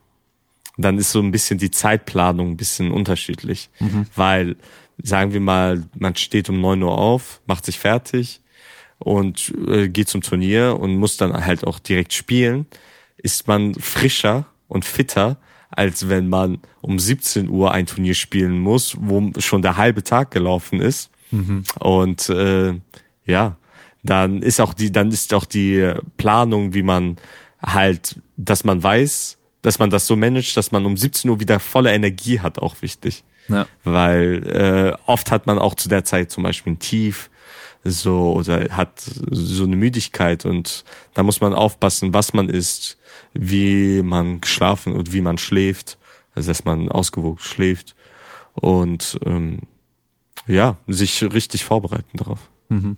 Dann 0.76 0.98
ist 0.98 1.12
so 1.12 1.20
ein 1.20 1.30
bisschen 1.30 1.58
die 1.58 1.70
Zeitplanung 1.70 2.50
ein 2.50 2.56
bisschen 2.56 2.90
unterschiedlich, 2.90 3.70
mhm. 3.78 4.06
weil, 4.14 4.56
sagen 5.02 5.32
wir 5.32 5.40
mal, 5.40 5.84
man 5.98 6.16
steht 6.16 6.48
um 6.48 6.60
9 6.60 6.82
Uhr 6.82 6.98
auf, 6.98 7.40
macht 7.46 7.64
sich 7.64 7.78
fertig 7.78 8.40
und 8.98 9.52
äh, 9.68 9.88
geht 9.88 10.08
zum 10.08 10.22
Turnier 10.22 10.78
und 10.78 10.96
muss 10.96 11.16
dann 11.16 11.44
halt 11.44 11.66
auch 11.66 11.78
direkt 11.78 12.12
spielen, 12.12 12.66
ist 13.16 13.48
man 13.48 13.74
frischer 13.74 14.46
und 14.68 14.84
fitter, 14.84 15.38
als 15.70 16.08
wenn 16.08 16.28
man 16.28 16.58
um 16.82 16.98
17 16.98 17.48
Uhr 17.48 17.72
ein 17.72 17.86
Turnier 17.86 18.14
spielen 18.14 18.58
muss, 18.58 18.96
wo 19.00 19.30
schon 19.38 19.62
der 19.62 19.76
halbe 19.78 20.04
Tag 20.04 20.30
gelaufen 20.30 20.80
ist 20.80 21.10
Mhm. 21.32 21.64
Und 21.80 22.28
äh, 22.28 22.74
ja, 23.26 23.56
dann 24.02 24.42
ist 24.42 24.60
auch 24.60 24.74
die, 24.74 24.92
dann 24.92 25.10
ist 25.10 25.34
auch 25.34 25.44
die 25.44 25.92
Planung, 26.16 26.74
wie 26.74 26.82
man 26.82 27.16
halt, 27.60 28.20
dass 28.36 28.64
man 28.64 28.82
weiß, 28.82 29.38
dass 29.62 29.78
man 29.78 29.90
das 29.90 30.06
so 30.06 30.16
managt, 30.16 30.56
dass 30.56 30.72
man 30.72 30.86
um 30.86 30.96
17 30.96 31.30
Uhr 31.30 31.40
wieder 31.40 31.60
volle 31.60 31.92
Energie 31.92 32.40
hat, 32.40 32.58
auch 32.58 32.82
wichtig. 32.82 33.24
Ja. 33.48 33.66
Weil 33.84 34.46
äh, 34.46 34.96
oft 35.06 35.30
hat 35.30 35.46
man 35.46 35.58
auch 35.58 35.74
zu 35.74 35.88
der 35.88 36.04
Zeit 36.04 36.30
zum 36.30 36.42
Beispiel 36.42 36.74
ein 36.74 36.78
Tief 36.78 37.30
so 37.84 38.32
oder 38.32 38.68
hat 38.76 39.02
so 39.30 39.64
eine 39.64 39.76
Müdigkeit 39.76 40.44
und 40.44 40.84
da 41.14 41.24
muss 41.24 41.40
man 41.40 41.52
aufpassen, 41.52 42.14
was 42.14 42.32
man 42.32 42.48
isst, 42.48 42.98
wie 43.34 44.02
man 44.02 44.40
geschlafen 44.40 44.92
und 44.92 45.12
wie 45.12 45.20
man 45.20 45.38
schläft, 45.38 45.98
also 46.34 46.48
dass 46.50 46.64
man 46.64 46.88
ausgewogen 46.90 47.40
schläft 47.40 47.96
und 48.54 49.18
ähm, 49.24 49.60
ja, 50.46 50.76
sich 50.86 51.22
richtig 51.22 51.64
vorbereiten 51.64 52.16
darauf. 52.16 52.48
Mhm. 52.68 52.96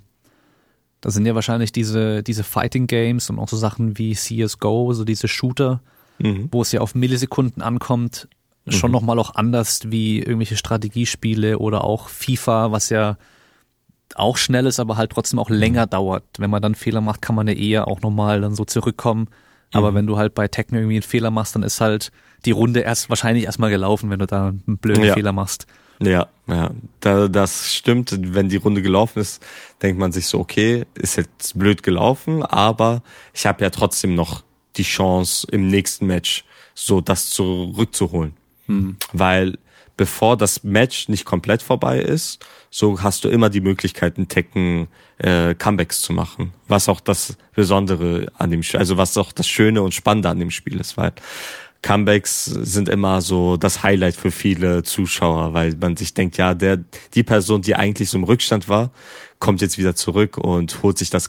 Da 1.01 1.11
sind 1.11 1.27
ja 1.27 1.35
wahrscheinlich 1.35 1.73
diese, 1.73 2.23
diese 2.23 2.45
Fighting 2.45 2.87
Games 2.87 3.29
und 3.29 3.39
auch 3.39 3.49
so 3.49 3.57
Sachen 3.57 3.99
wie 3.99 4.15
CSGO, 4.15 4.93
so 4.95 5.05
diese 5.05 5.29
Shooter, 5.29 5.81
mhm. 6.19 6.49
wo 6.51 6.63
es 6.63 6.73
ja 6.73 6.81
auf 6.81 6.95
Millisekunden 6.95 7.63
ankommt, 7.63 8.29
schon 8.69 8.91
mhm. 8.91 8.95
nochmal 8.95 9.19
auch 9.19 9.35
anders 9.35 9.91
wie 9.91 10.21
irgendwelche 10.21 10.57
Strategiespiele 10.57 11.59
oder 11.59 11.85
auch 11.85 12.09
FIFA, 12.09 12.73
was 12.73 12.89
ja 12.89 13.19
auch 14.15 14.39
schnell 14.39 14.65
ist, 14.67 14.81
aber 14.81 14.97
halt 14.97 15.13
trotzdem 15.13 15.39
auch 15.39 15.51
länger 15.51 15.87
dauert. 15.87 16.25
Wenn 16.39 16.51
man 16.51 16.63
dann 16.63 16.75
Fehler 16.75 17.03
macht, 17.03 17.21
kann 17.21 17.35
man 17.35 17.49
ja 17.49 17.55
eher 17.55 17.89
auch 17.89 18.01
nochmal 18.01 18.41
dann 18.41 18.55
so 18.55 18.65
zurückkommen 18.65 19.29
Aber 19.75 19.91
mhm. 19.91 19.97
wenn 19.97 20.07
du 20.07 20.17
halt 20.17 20.35
bei 20.35 20.49
Tekken 20.49 20.79
irgendwie 20.79 20.97
einen 20.97 21.03
Fehler 21.03 21.31
machst, 21.31 21.55
dann 21.55 21.63
ist 21.63 21.81
halt 21.81 22.13
die 22.45 22.53
Runde 22.53 22.81
erst 22.81 23.11
wahrscheinlich 23.11 23.45
erstmal 23.45 23.71
gelaufen, 23.71 24.09
wenn 24.09 24.21
du 24.21 24.27
da 24.27 24.49
einen 24.49 24.79
blöden 24.79 25.05
ja. 25.05 25.15
Fehler 25.15 25.33
machst. 25.33 25.67
Ja, 26.01 26.29
ja, 26.47 26.71
da, 27.01 27.29
das 27.29 27.75
stimmt. 27.75 28.15
Wenn 28.35 28.49
die 28.49 28.57
Runde 28.57 28.83
gelaufen 28.83 29.21
ist, 29.21 29.43
denkt 29.83 29.99
man 29.99 30.13
sich 30.13 30.27
so, 30.27 30.41
okay, 30.41 30.85
ist 30.95 31.17
jetzt 31.17 31.59
blöd 31.59 31.83
gelaufen, 31.83 32.43
aber 32.43 33.03
ich 33.33 33.47
habe 33.47 33.65
ja 33.65 33.71
trotzdem 33.71 34.15
noch 34.15 34.43
die 34.77 34.83
Chance 34.83 35.47
im 35.51 35.69
nächsten 35.69 36.07
Match 36.07 36.45
so 36.75 37.01
das 37.01 37.31
zurückzuholen. 37.31 38.35
Mhm. 38.67 38.97
Weil 39.13 39.59
bevor 39.97 40.37
das 40.37 40.65
Match 40.65 41.09
nicht 41.09 41.25
komplett 41.25 41.63
vorbei 41.63 42.01
ist, 42.01 42.45
so 42.71 43.03
hast 43.03 43.25
du 43.25 43.29
immer 43.29 43.51
die 43.51 43.61
Möglichkeit, 43.61 44.17
einen 44.17 44.29
Tekken 44.29 44.89
äh, 45.19 45.55
Comebacks 45.55 46.03
zu 46.03 46.13
machen. 46.13 46.53
Was 46.67 46.89
auch 46.89 47.01
das 47.01 47.37
Besondere 47.55 48.27
an 48.37 48.51
dem 48.51 48.63
Spiel, 48.63 48.81
also 48.81 48.97
was 48.97 49.17
auch 49.17 49.33
das 49.33 49.47
Schöne 49.47 49.83
und 49.83 49.95
Spannende 49.95 50.29
an 50.29 50.41
dem 50.41 50.51
Spiel 50.51 50.81
ist, 50.81 50.97
weil 50.97 51.13
Comebacks 51.85 52.47
sind 52.47 52.89
immer 52.89 53.21
so 53.21 53.59
das 53.59 53.83
Highlight 53.83 54.17
für 54.17 54.31
viele 54.31 54.85
Zuschauer, 54.85 55.53
weil 55.53 55.77
man 55.77 55.99
sich 55.99 56.15
denkt, 56.15 56.39
ja, 56.39 56.55
der, 56.55 56.79
die 57.13 57.23
Person, 57.23 57.61
die 57.61 57.77
eigentlich 57.77 58.09
so 58.09 58.17
im 58.17 58.25
Rückstand 58.25 58.71
war, 58.71 58.91
kommt 59.39 59.61
jetzt 59.61 59.77
wieder 59.77 59.95
zurück 59.95 60.39
und 60.39 60.83
holt 60.83 60.97
sich 60.97 61.11
das, 61.11 61.29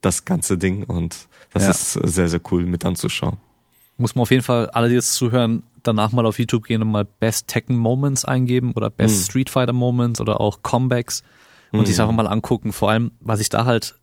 das 0.00 0.24
ganze 0.24 0.58
Ding 0.58 0.82
und 0.82 1.28
das 1.52 1.62
ja. 1.62 1.70
ist 1.70 1.92
sehr, 1.92 2.28
sehr 2.28 2.40
cool 2.50 2.66
mit 2.66 2.84
anzuschauen. 2.84 3.36
Muss 3.96 4.16
man 4.16 4.22
auf 4.22 4.32
jeden 4.32 4.42
Fall, 4.42 4.70
alle, 4.70 4.88
die 4.88 4.96
jetzt 4.96 5.14
zuhören, 5.14 5.62
danach 5.84 6.10
mal 6.10 6.26
auf 6.26 6.36
YouTube 6.40 6.64
gehen 6.64 6.82
und 6.82 6.90
mal 6.90 7.04
Best 7.04 7.46
Tekken 7.46 7.76
Moments 7.76 8.24
eingeben 8.24 8.72
oder 8.72 8.90
Best 8.90 9.20
mhm. 9.20 9.24
Street 9.30 9.50
Fighter 9.50 9.72
Moments 9.72 10.20
oder 10.20 10.40
auch 10.40 10.64
Comebacks 10.64 11.22
und 11.70 11.82
mhm. 11.82 11.86
sich 11.86 12.00
einfach 12.00 12.12
mal 12.12 12.26
angucken. 12.26 12.72
Vor 12.72 12.90
allem, 12.90 13.12
was 13.20 13.38
ich 13.38 13.50
da 13.50 13.66
halt 13.66 13.94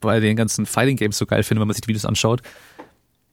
bei 0.00 0.20
den 0.20 0.36
ganzen 0.36 0.66
Fighting 0.66 0.96
Games 0.96 1.16
so 1.16 1.24
geil 1.24 1.42
finde, 1.44 1.62
wenn 1.62 1.68
man 1.68 1.74
sich 1.74 1.80
die 1.80 1.88
Videos 1.88 2.04
anschaut, 2.04 2.42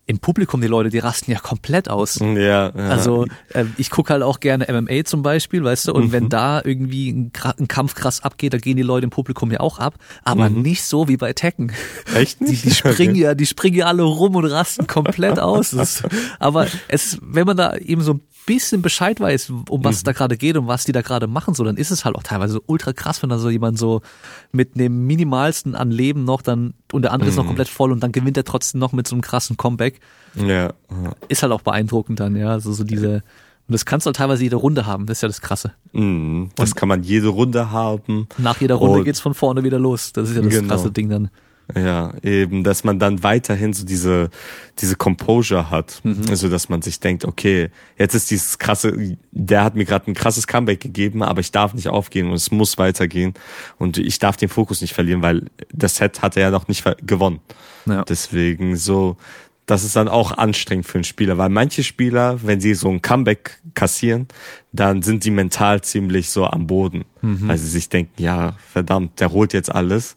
im 0.07 0.19
Publikum 0.19 0.61
die 0.61 0.67
Leute, 0.67 0.89
die 0.89 0.99
rasten 0.99 1.31
ja 1.31 1.39
komplett 1.39 1.89
aus. 1.89 2.19
Ja. 2.19 2.35
ja. 2.37 2.71
Also 2.73 3.25
äh, 3.53 3.65
ich 3.77 3.89
gucke 3.89 4.13
halt 4.13 4.23
auch 4.23 4.39
gerne 4.39 4.65
MMA 4.69 5.03
zum 5.03 5.21
Beispiel, 5.21 5.63
weißt 5.63 5.89
du, 5.89 5.93
und 5.93 6.07
mhm. 6.07 6.11
wenn 6.13 6.29
da 6.29 6.61
irgendwie 6.63 7.11
ein, 7.11 7.31
ein, 7.59 7.67
Kampf 7.67 7.93
krass 7.93 8.23
abgeht, 8.23 8.53
da 8.53 8.57
gehen 8.57 8.77
die 8.77 8.83
Leute 8.83 9.03
im 9.03 9.09
Publikum 9.09 9.51
ja 9.51 9.59
auch 9.59 9.79
ab, 9.79 9.95
aber 10.23 10.49
mhm. 10.49 10.61
nicht 10.61 10.83
so 10.83 11.09
wie 11.09 11.17
bei 11.17 11.33
Tekken. 11.33 11.73
Echt 12.15 12.39
nicht? 12.39 12.63
Die, 12.63 12.69
die 12.69 12.73
springen 12.73 13.15
okay. 13.15 13.21
ja, 13.21 13.35
die 13.35 13.45
springen 13.45 13.75
ja 13.75 13.87
alle 13.87 14.03
rum 14.03 14.35
und 14.37 14.45
rasten 14.45 14.87
komplett 14.87 15.39
aus. 15.39 15.73
Ist, 15.73 16.03
aber 16.39 16.67
es, 16.87 17.19
wenn 17.21 17.45
man 17.45 17.57
da 17.57 17.75
eben 17.75 18.01
so 18.01 18.13
ein 18.13 18.21
bisschen 18.47 18.81
Bescheid 18.81 19.19
weiß, 19.19 19.51
um 19.69 19.83
was 19.83 19.91
mhm. 19.91 19.97
es 19.97 20.03
da 20.03 20.11
gerade 20.13 20.37
geht 20.37 20.57
und 20.57 20.65
was 20.65 20.85
die 20.85 20.91
da 20.91 21.01
gerade 21.01 21.27
machen, 21.27 21.53
so, 21.53 21.63
dann 21.63 21.77
ist 21.77 21.91
es 21.91 22.05
halt 22.05 22.15
auch 22.15 22.23
teilweise 22.23 22.53
so 22.53 22.63
ultra 22.65 22.93
krass, 22.93 23.21
wenn 23.21 23.29
da 23.29 23.37
so 23.37 23.51
jemand 23.51 23.77
so 23.77 24.01
mit 24.51 24.75
dem 24.79 25.05
minimalsten 25.05 25.75
an 25.75 25.91
Leben 25.91 26.23
noch 26.23 26.41
dann 26.41 26.73
und 26.91 27.03
der 27.03 27.11
andere 27.11 27.27
mhm. 27.27 27.29
ist 27.29 27.35
noch 27.35 27.43
mhm. 27.43 27.49
komplett 27.49 27.69
voll 27.69 27.91
und 27.91 28.01
dann 28.01 28.11
gewinnt 28.11 28.37
er 28.37 28.45
trotzdem 28.45 28.79
noch 28.79 28.93
mit 28.93 29.07
so 29.07 29.13
einem 29.13 29.21
krassen 29.21 29.57
Comeback. 29.57 29.99
Ja. 30.35 30.73
Ist 31.27 31.43
halt 31.43 31.53
auch 31.53 31.61
beeindruckend 31.61 32.19
dann, 32.19 32.35
ja, 32.35 32.49
also 32.49 32.73
so 32.73 32.83
diese 32.83 33.21
und 33.67 33.73
das 33.73 33.85
kannst 33.85 34.05
du 34.05 34.07
halt 34.07 34.15
teilweise 34.15 34.43
jede 34.43 34.55
Runde 34.55 34.85
haben, 34.85 35.07
das 35.07 35.17
ist 35.17 35.21
ja 35.23 35.27
das 35.27 35.41
Krasse. 35.41 35.73
Mhm, 35.91 36.51
das 36.55 36.69
und 36.69 36.75
kann 36.77 36.87
man 36.87 37.03
jede 37.03 37.27
Runde 37.27 37.69
haben. 37.69 38.29
Nach 38.37 38.61
jeder 38.61 38.75
Runde 38.75 39.03
geht's 39.03 39.19
von 39.19 39.33
vorne 39.33 39.65
wieder 39.65 39.77
los. 39.77 40.13
Das 40.13 40.29
ist 40.29 40.37
ja 40.37 40.41
das 40.41 40.53
genau. 40.53 40.69
krasse 40.69 40.89
Ding 40.89 41.09
dann. 41.09 41.29
Ja, 41.76 42.13
eben, 42.24 42.63
dass 42.63 42.84
man 42.86 42.97
dann 42.97 43.24
weiterhin 43.24 43.74
so 43.74 43.86
diese, 43.86 44.30
diese 44.80 44.95
Composure 44.95 45.70
hat. 45.70 45.99
Mhm. 46.03 46.24
Also, 46.30 46.47
dass 46.49 46.70
man 46.70 46.82
sich 46.82 46.99
denkt, 46.99 47.26
okay, 47.26 47.70
jetzt 47.97 48.15
ist 48.15 48.32
dieses 48.32 48.57
krasse, 48.57 49.18
der 49.32 49.63
hat 49.63 49.76
mir 49.76 49.84
gerade 49.84 50.09
ein 50.09 50.13
krasses 50.13 50.47
Comeback 50.47 50.80
gegeben, 50.80 51.24
aber 51.24 51.41
ich 51.41 51.51
darf 51.51 51.74
nicht 51.74 51.89
aufgehen 51.89 52.28
und 52.28 52.36
es 52.36 52.51
muss 52.51 52.78
weitergehen. 52.78 53.34
Und 53.78 53.97
ich 53.97 54.20
darf 54.20 54.38
den 54.38 54.49
Fokus 54.49 54.80
nicht 54.80 54.93
verlieren, 54.93 55.22
weil 55.22 55.43
das 55.74 55.97
Set 55.97 56.22
hat 56.22 56.38
er 56.38 56.43
ja 56.43 56.51
noch 56.51 56.70
nicht 56.70 56.86
gewonnen. 57.05 57.41
Ja. 57.86 58.03
Deswegen 58.03 58.78
so, 58.78 59.18
das 59.65 59.84
ist 59.84 59.97
dann 59.97 60.07
auch 60.07 60.38
anstrengend 60.38 60.86
für 60.86 60.95
einen 60.95 61.03
Spieler, 61.03 61.38
weil 61.38 61.49
manche 61.49 61.84
Spieler, 61.84 62.39
wenn 62.43 62.61
sie 62.61 62.76
so 62.76 62.89
ein 62.89 63.01
Comeback 63.01 63.59
kassieren, 63.74 64.30
dann 64.72 65.01
sind 65.01 65.22
sie 65.22 65.32
mental 65.32 65.82
ziemlich 65.82 66.30
so 66.30 66.45
am 66.45 66.68
Boden, 66.68 67.03
mhm. 67.22 67.49
weil 67.49 67.57
sie 67.57 67.68
sich 67.68 67.89
denken, 67.89 68.22
ja, 68.22 68.55
verdammt, 68.72 69.20
der 69.20 69.34
holt 69.34 69.51
jetzt 69.51 69.74
alles 69.74 70.15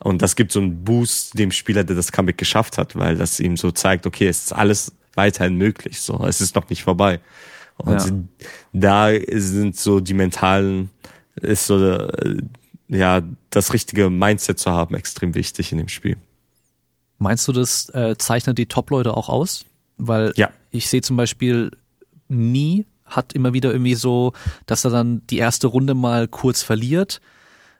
und 0.00 0.22
das 0.22 0.36
gibt 0.36 0.52
so 0.52 0.60
einen 0.60 0.84
Boost 0.84 1.38
dem 1.38 1.50
Spieler, 1.50 1.84
der 1.84 1.96
das 1.96 2.12
Comeback 2.12 2.38
geschafft 2.38 2.78
hat, 2.78 2.96
weil 2.96 3.16
das 3.16 3.40
ihm 3.40 3.56
so 3.56 3.70
zeigt, 3.70 4.06
okay, 4.06 4.28
es 4.28 4.44
ist 4.44 4.52
alles 4.52 4.92
weiterhin 5.14 5.56
möglich, 5.56 6.00
so, 6.00 6.24
es 6.24 6.40
ist 6.40 6.54
noch 6.54 6.68
nicht 6.70 6.82
vorbei. 6.82 7.20
Und 7.76 8.28
ja. 8.40 8.48
da 8.72 9.10
sind 9.32 9.76
so 9.76 10.00
die 10.00 10.14
mentalen, 10.14 10.90
ist 11.36 11.66
so, 11.66 11.84
äh, 11.84 12.38
ja, 12.88 13.22
das 13.50 13.72
richtige 13.72 14.10
Mindset 14.10 14.58
zu 14.58 14.70
haben, 14.70 14.94
extrem 14.94 15.34
wichtig 15.34 15.72
in 15.72 15.78
dem 15.78 15.88
Spiel. 15.88 16.16
Meinst 17.18 17.46
du, 17.48 17.52
das 17.52 17.88
äh, 17.90 18.16
zeichnet 18.16 18.58
die 18.58 18.66
Top-Leute 18.66 19.16
auch 19.16 19.28
aus? 19.28 19.64
Weil 19.96 20.32
ja. 20.36 20.50
ich 20.70 20.88
sehe 20.88 21.02
zum 21.02 21.16
Beispiel 21.16 21.72
nie 22.28 22.86
hat 23.08 23.32
immer 23.32 23.52
wieder 23.52 23.72
irgendwie 23.72 23.94
so, 23.94 24.32
dass 24.66 24.84
er 24.84 24.90
dann 24.90 25.26
die 25.28 25.38
erste 25.38 25.66
Runde 25.66 25.94
mal 25.94 26.28
kurz 26.28 26.62
verliert, 26.62 27.20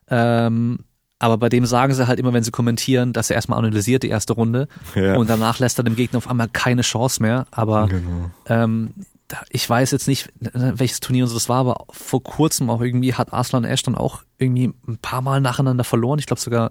ähm, 0.09 0.81
aber 1.19 1.37
bei 1.37 1.49
dem 1.49 1.67
sagen 1.67 1.93
sie 1.95 2.07
halt 2.07 2.19
immer, 2.21 2.33
wenn 2.33 2.45
sie 2.45 2.51
kommentieren, 2.51 3.13
dass 3.13 3.31
er 3.31 3.37
erstmal 3.37 3.59
analysiert 3.59 4.03
die 4.03 4.09
erste 4.09 4.35
Runde 4.35 4.69
ja. 4.95 5.17
und 5.17 5.29
danach 5.29 5.59
lässt 5.59 5.79
er 5.79 5.85
dem 5.85 5.97
Gegner 5.97 6.19
auf 6.19 6.29
einmal 6.29 6.49
keine 6.49 6.83
Chance 6.83 7.21
mehr. 7.21 7.47
Aber 7.51 7.89
genau. 7.89 8.31
ähm, 8.47 8.95
ich 9.51 9.69
weiß 9.69 9.91
jetzt 9.91 10.07
nicht, 10.07 10.33
welches 10.41 11.01
Turnier 11.01 11.25
und 11.25 11.29
so 11.29 11.35
das 11.35 11.49
war, 11.49 11.59
aber 11.59 11.85
vor 11.91 12.23
kurzem 12.23 12.71
auch 12.71 12.81
irgendwie 12.81 13.15
hat 13.15 13.33
Arslan 13.33 13.65
Ash 13.65 13.83
dann 13.83 13.97
auch 13.97 14.23
irgendwie 14.39 14.73
ein 14.87 14.99
paar 14.99 15.21
Mal 15.21 15.41
nacheinander 15.41 15.85
verloren. 15.85 16.19
Ich 16.19 16.27
glaube 16.27 16.41
sogar 16.41 16.71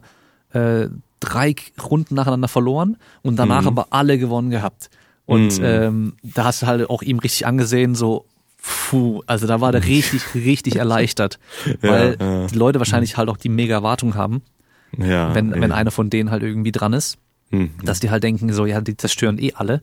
äh, 0.53 0.87
drei 1.19 1.55
Runden 1.83 2.15
nacheinander 2.15 2.47
verloren 2.47 2.97
und 3.23 3.35
danach 3.35 3.61
mhm. 3.61 3.67
aber 3.67 3.87
alle 3.89 4.17
gewonnen 4.17 4.49
gehabt. 4.49 4.89
Und 5.25 5.59
mhm. 5.59 5.65
ähm, 5.65 6.13
da 6.23 6.45
hast 6.45 6.61
du 6.61 6.67
halt 6.67 6.89
auch 6.89 7.01
ihm 7.01 7.19
richtig 7.19 7.45
angesehen, 7.45 7.95
so 7.95 8.25
Puh, 8.61 9.21
also 9.27 9.47
da 9.47 9.61
war 9.61 9.71
der 9.71 9.85
richtig, 9.85 10.35
richtig 10.35 10.75
erleichtert, 10.77 11.39
weil 11.81 12.17
ja, 12.19 12.25
ja. 12.41 12.47
die 12.47 12.55
Leute 12.55 12.79
wahrscheinlich 12.79 13.17
halt 13.17 13.29
auch 13.29 13.37
die 13.37 13.49
mega 13.49 13.75
Erwartung 13.75 14.15
haben, 14.15 14.41
ja, 14.97 15.33
wenn, 15.35 15.53
wenn 15.53 15.71
einer 15.71 15.91
von 15.91 16.09
denen 16.09 16.31
halt 16.31 16.43
irgendwie 16.43 16.71
dran 16.71 16.93
ist, 16.93 17.17
mhm. 17.51 17.71
dass 17.83 17.99
die 17.99 18.09
halt 18.09 18.23
denken, 18.23 18.51
so, 18.53 18.65
ja, 18.65 18.81
die 18.81 18.97
zerstören 18.97 19.37
eh 19.39 19.53
alle. 19.53 19.81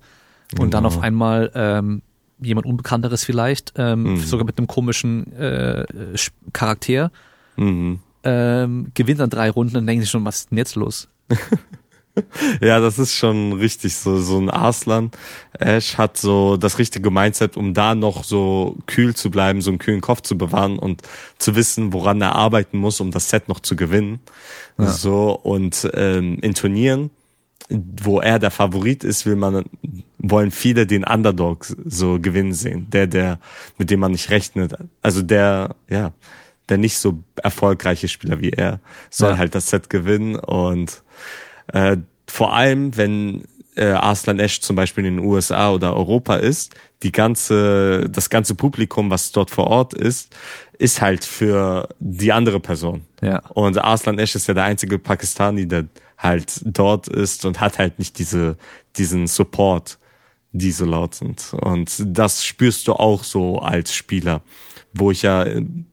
Und 0.53 0.59
genau. 0.59 0.71
dann 0.71 0.87
auf 0.87 1.01
einmal 1.01 1.51
ähm, 1.55 2.03
jemand 2.41 2.67
Unbekannteres 2.67 3.25
vielleicht, 3.25 3.73
ähm, 3.77 4.03
mhm. 4.03 4.17
sogar 4.19 4.45
mit 4.45 4.59
einem 4.59 4.67
komischen 4.67 5.33
äh, 5.33 5.87
Charakter, 6.53 7.11
mhm. 7.57 8.01
ähm, 8.23 8.91
gewinnt 8.95 9.21
dann 9.21 9.31
drei 9.31 9.51
Runden 9.51 9.77
und 9.77 9.87
denken 9.87 10.03
sich 10.03 10.11
schon, 10.11 10.25
was 10.25 10.41
ist 10.41 10.51
denn 10.51 10.59
jetzt 10.59 10.75
los? 10.75 11.09
ja, 12.61 12.81
das 12.81 12.99
ist 12.99 13.15
schon 13.15 13.55
richtig 13.55 13.97
so. 13.97 14.19
So 14.21 14.39
ein 14.39 14.51
Arslan 14.51 15.11
Ash 15.59 15.99
hat 15.99 16.17
so 16.17 16.57
das 16.57 16.79
richtige 16.79 17.11
Mindset, 17.11 17.57
um 17.57 17.75
da 17.75 17.95
noch 17.95 18.25
so 18.25 18.77
kühl 18.87 19.15
zu 19.15 19.31
bleiben, 19.31 19.61
so 19.63 19.71
einen 19.71 19.79
kühlen 19.79 20.01
Kopf 20.01 20.23
zu 20.23 20.39
bewahren 20.39 20.79
und 20.79 21.03
zu 21.39 21.57
wissen, 21.57 21.93
woran 21.93 22.21
er 22.21 22.35
arbeiten 22.35 22.79
muss, 22.79 23.01
um 23.01 23.11
das 23.11 23.29
Set 23.29 23.49
noch 23.49 23.61
zu 23.61 23.77
gewinnen. 23.77 24.21
Ja. 24.79 24.87
So 24.87 25.33
und 25.33 25.89
ähm, 25.95 26.39
in 26.41 26.55
Turnieren, 26.55 27.11
wo 27.69 28.21
er 28.21 28.39
der 28.39 28.51
Favorit 28.51 29.05
ist, 29.05 29.27
will 29.27 29.37
man 29.37 29.65
wollen 30.19 30.51
viele 30.51 30.87
den 30.87 31.05
Underdog 31.05 31.67
so 31.85 32.19
gewinnen 32.21 32.55
sehen, 32.55 32.89
der 32.91 33.07
der 33.07 33.39
mit 33.79 33.91
dem 33.91 34.01
man 34.01 34.13
nicht 34.13 34.31
rechnet. 34.31 34.75
Also 35.03 35.23
der 35.23 35.75
ja 35.89 36.13
der 36.69 36.79
nicht 36.79 36.99
so 36.99 37.23
erfolgreiche 37.43 38.09
Spieler 38.09 38.41
wie 38.41 38.51
er 38.51 38.81
soll 39.11 39.33
ja. 39.33 39.39
halt 39.39 39.55
das 39.55 39.69
Set 39.69 39.91
gewinnen 39.91 40.37
und 40.37 41.03
äh, 41.69 41.97
vor 42.27 42.55
allem, 42.55 42.97
wenn 42.97 43.45
äh, 43.77 43.87
Arslan 43.87 44.39
Esch 44.39 44.61
zum 44.61 44.77
Beispiel 44.77 45.05
in 45.05 45.17
den 45.17 45.25
USA 45.25 45.73
oder 45.73 45.95
Europa 45.97 46.37
ist, 46.37 46.75
die 47.03 47.13
ganze, 47.13 48.09
das 48.09 48.31
ganze 48.31 48.55
Publikum, 48.55 49.11
was 49.11 49.33
dort 49.33 49.51
vor 49.51 49.67
Ort 49.67 49.95
ist, 49.95 50.35
ist 50.79 51.01
halt 51.01 51.25
für 51.25 51.89
die 51.99 52.33
andere 52.33 52.61
Person. 52.61 53.03
Ja. 53.21 53.41
Und 53.51 53.79
Arslan 53.79 54.19
Esch 54.19 54.35
ist 54.35 54.49
ja 54.49 54.55
der 54.55 54.65
einzige 54.65 54.99
Pakistani, 54.99 55.67
der 55.67 55.87
halt 56.17 56.61
dort 56.65 57.09
ist 57.09 57.45
und 57.45 57.61
hat 57.61 57.79
halt 57.79 57.99
nicht 57.99 58.19
diese, 58.19 58.57
diesen 58.97 59.27
Support, 59.27 59.99
die 60.53 60.73
so 60.73 60.85
laut 60.85 61.15
sind. 61.15 61.53
Und 61.61 61.93
das 62.05 62.45
spürst 62.45 62.89
du 62.89 62.95
auch 62.95 63.25
so 63.25 63.59
als 63.59 63.95
Spieler. 63.95 64.43
Wo 64.97 65.11
ich 65.11 65.23
ja 65.23 65.45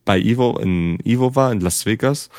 bei 0.06 0.20
Ivo, 0.20 0.60
in 0.60 1.00
Ivo 1.04 1.36
war, 1.36 1.52
in 1.52 1.60
Las 1.60 1.88
Vegas, 1.88 2.30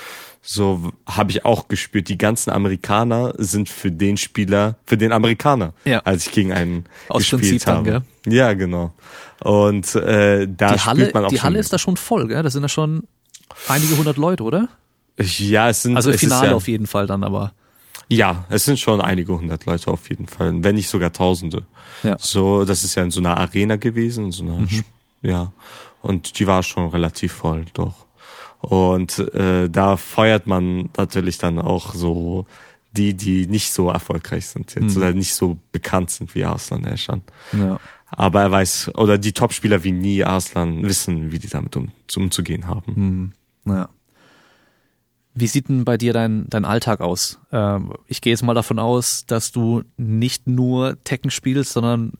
so 0.45 0.91
habe 1.07 1.31
ich 1.31 1.45
auch 1.45 1.69
gespürt, 1.69 2.09
die 2.09 2.19
ganzen 2.19 2.51
Amerikaner 2.51 3.33
sind 3.39 3.69
für 3.69 3.93
den 3.93 4.17
Spieler, 4.17 4.77
für 4.85 4.99
den 4.99 5.13
Amerikaner, 5.13 5.73
ja. 5.85 6.01
als 6.01 6.27
ich 6.27 6.33
gegen 6.33 6.53
einen 6.53 6.87
Aus 7.09 7.21
gespielt 7.21 7.43
Prinzip 7.43 7.67
habe. 7.69 7.91
Dann? 7.91 8.33
Ja, 8.33 8.53
genau. 8.53 8.93
Und 9.41 9.95
äh, 9.95 10.49
da 10.49 10.75
die 10.75 10.81
Halle, 10.81 11.11
man 11.15 11.25
auch 11.25 11.29
Die 11.29 11.41
Halle 11.41 11.61
ist 11.61 11.73
da 11.73 11.79
schon 11.79 11.97
voll, 11.97 12.27
gell? 12.27 12.43
Da 12.43 12.51
sind 12.51 12.63
da 12.63 12.69
schon 12.69 13.05
einige 13.69 13.97
hundert 13.97 14.17
Leute, 14.17 14.43
oder? 14.43 14.69
Ja, 15.17 15.69
es 15.69 15.83
sind 15.83 15.97
also 15.97 16.11
es 16.11 16.21
Finale 16.21 16.51
ja, 16.51 16.55
auf 16.57 16.67
jeden 16.67 16.89
Fall 16.89 17.07
dann, 17.07 17.23
aber 17.23 17.53
ja, 18.09 18.45
es 18.49 18.65
sind 18.65 18.81
schon 18.81 19.01
einige 19.01 19.39
hundert 19.39 19.65
Leute 19.65 19.91
auf 19.91 20.11
jeden 20.11 20.27
Fall, 20.27 20.53
wenn 20.63 20.75
nicht 20.75 20.89
sogar 20.89 21.13
Tausende. 21.13 21.63
Ja. 22.03 22.17
So, 22.19 22.65
das 22.65 22.83
ist 22.83 22.95
ja 22.97 23.05
in 23.05 23.11
so 23.11 23.21
einer 23.21 23.37
Arena 23.37 23.77
gewesen, 23.77 24.33
so 24.33 24.43
einer, 24.43 24.57
mhm. 24.57 24.85
ja, 25.23 25.53
und 26.01 26.39
die 26.39 26.47
war 26.47 26.63
schon 26.63 26.89
relativ 26.89 27.33
voll, 27.33 27.65
doch. 27.75 28.07
Und 28.63 29.19
äh, 29.35 29.69
da 29.69 29.97
feuert 29.97 30.47
man 30.47 30.89
natürlich 30.97 31.39
dann 31.39 31.59
auch 31.59 31.95
so 31.95 32.47
die, 32.93 33.15
die 33.15 33.47
nicht 33.47 33.73
so 33.73 33.91
erfolgreich 33.91 34.47
sind 34.47 34.75
jetzt 34.75 34.97
mhm. 34.97 35.03
oder 35.03 35.13
nicht 35.13 35.35
so 35.35 35.59
bekannt 35.73 36.11
sind 36.11 36.35
wie 36.35 36.45
Arslan 36.45 36.85
Eschan. 36.85 37.23
Ja. 37.53 37.81
Aber 38.11 38.43
er 38.43 38.51
weiß, 38.51 38.93
oder 38.95 39.19
die 39.19 39.33
Topspieler 39.33 39.83
wie 39.85 39.93
Nie 39.93 40.25
Arslan 40.25 40.83
wissen, 40.83 41.33
wie 41.33 41.39
die 41.39 41.49
damit 41.49 41.77
um, 41.77 41.91
umzugehen 42.15 42.67
haben. 42.67 43.33
Mhm. 43.65 43.73
Ja. 43.73 43.89
Wie 45.35 45.47
sieht 45.47 45.71
denn 45.71 45.85
bei 45.85 45.97
dir 45.97 46.13
dein, 46.13 46.47
dein 46.49 46.67
Alltag 46.67 47.01
aus? 47.01 47.41
Ähm, 47.51 47.95
ich 48.07 48.21
gehe 48.21 48.33
jetzt 48.33 48.43
mal 48.43 48.55
davon 48.55 48.79
aus, 48.79 49.25
dass 49.27 49.51
du 49.51 49.83
nicht 49.97 50.47
nur 50.47 51.03
Tekken 51.05 51.31
spielst, 51.31 51.73
sondern 51.73 52.13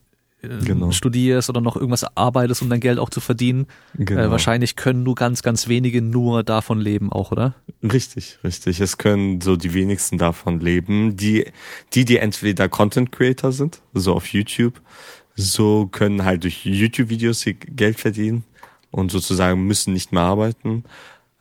genau. 0.43 0.91
studierst 0.91 1.49
oder 1.49 1.61
noch 1.61 1.75
irgendwas 1.75 2.05
arbeitest, 2.15 2.61
um 2.61 2.69
dein 2.69 2.79
Geld 2.79 2.99
auch 2.99 3.09
zu 3.09 3.19
verdienen. 3.19 3.67
Äh, 3.97 4.05
genau. 4.05 4.21
Äh, 4.21 4.31
wahrscheinlich 4.31 4.75
können 4.75 5.03
nur 5.03 5.15
ganz, 5.15 5.41
ganz 5.41 5.67
wenige 5.67 6.01
nur 6.01 6.43
davon 6.43 6.79
leben 6.79 7.11
auch, 7.11 7.31
oder? 7.31 7.55
Richtig, 7.81 8.39
richtig. 8.43 8.79
Es 8.79 8.97
können 8.97 9.41
so 9.41 9.55
die 9.55 9.73
wenigsten 9.73 10.17
davon 10.17 10.59
leben. 10.59 11.15
Die, 11.17 11.45
die, 11.93 12.05
die 12.05 12.17
entweder 12.17 12.69
Content 12.69 13.11
Creator 13.11 13.51
sind, 13.51 13.81
so 13.93 14.13
auf 14.13 14.27
YouTube, 14.27 14.81
so 15.35 15.87
können 15.87 16.25
halt 16.25 16.43
durch 16.43 16.65
YouTube-Videos 16.65 17.45
Geld 17.45 17.99
verdienen 17.99 18.43
und 18.91 19.11
sozusagen 19.11 19.65
müssen 19.65 19.93
nicht 19.93 20.11
mehr 20.11 20.23
arbeiten 20.23 20.83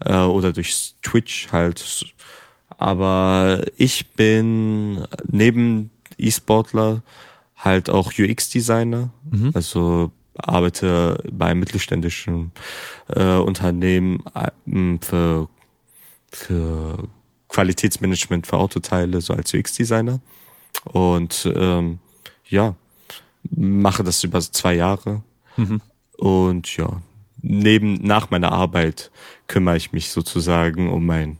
äh, 0.01 0.15
oder 0.17 0.53
durch 0.53 0.95
Twitch 1.03 1.49
halt. 1.53 2.07
Aber 2.79 3.65
ich 3.77 4.11
bin 4.11 5.05
neben 5.29 5.91
E-Sportler 6.19 7.03
halt 7.63 7.89
auch 7.91 8.13
UX-Designer, 8.19 9.11
mhm. 9.31 9.53
also 9.55 10.11
arbeite 10.37 11.23
bei 11.31 11.55
mittelständischen 11.55 12.53
äh, 13.09 13.37
Unternehmen 13.37 14.23
äh, 14.35 14.99
für, 15.01 15.49
für 16.31 17.09
Qualitätsmanagement 17.49 18.47
für 18.47 18.57
Autoteile, 18.57 19.21
so 19.21 19.35
als 19.35 19.55
UX-Designer. 19.55 20.21
Und 20.85 21.51
ähm, 21.55 21.99
ja, 22.49 22.75
mache 23.51 24.03
das 24.03 24.25
über 24.25 24.41
zwei 24.41 24.75
Jahre. 24.75 25.23
Mhm. 25.57 25.81
Und 26.17 26.77
ja, 26.77 27.01
neben, 27.41 27.95
nach 27.95 28.31
meiner 28.31 28.53
Arbeit 28.53 29.11
kümmere 29.47 29.77
ich 29.77 29.93
mich 29.93 30.11
sozusagen 30.11 30.91
um 30.91 31.07
mein, 31.07 31.39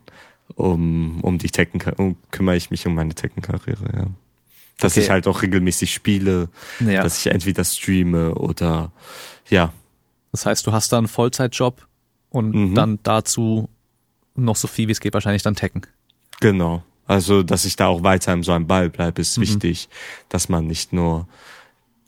um, 0.55 1.21
um 1.23 1.39
die 1.39 1.51
Tekken, 1.51 1.81
um, 1.97 2.17
kümmere 2.31 2.57
ich 2.57 2.71
mich 2.71 2.87
um 2.87 2.95
meine 2.95 3.15
Tekken-Karriere, 3.15 3.97
ja. 3.97 4.07
Dass 4.83 4.93
okay. 4.93 5.05
ich 5.05 5.11
halt 5.11 5.29
auch 5.29 5.43
regelmäßig 5.43 5.93
spiele, 5.93 6.49
ja. 6.81 7.03
dass 7.03 7.19
ich 7.19 7.33
entweder 7.33 7.65
streame 7.65 8.35
oder, 8.35 8.91
ja. 9.49 9.73
Das 10.33 10.45
heißt, 10.45 10.67
du 10.67 10.73
hast 10.73 10.93
da 10.93 10.99
einen 10.99 11.09
Vollzeitjob 11.09 11.87
und 12.31 12.55
mhm. 12.55 12.75
dann 12.75 12.99
dazu 13.03 13.69
noch 14.35 14.57
so 14.57 14.67
viel 14.67 14.89
wie 14.89 14.93
es 14.93 15.01
geht 15.01 15.15
wahrscheinlich 15.15 15.43
dann 15.43 15.55
Tekken. 15.55 15.83
Genau. 16.41 16.83
Also, 17.07 17.43
dass 17.43 17.65
ich 17.65 17.77
da 17.77 17.87
auch 17.87 18.03
weiter 18.03 18.33
im 18.33 18.43
so 18.43 18.53
einem 18.53 18.67
Ball 18.67 18.91
bleibe, 18.91 19.21
ist 19.21 19.37
mhm. 19.39 19.43
wichtig, 19.43 19.89
dass 20.29 20.49
man 20.49 20.67
nicht 20.67 20.93
nur 20.93 21.29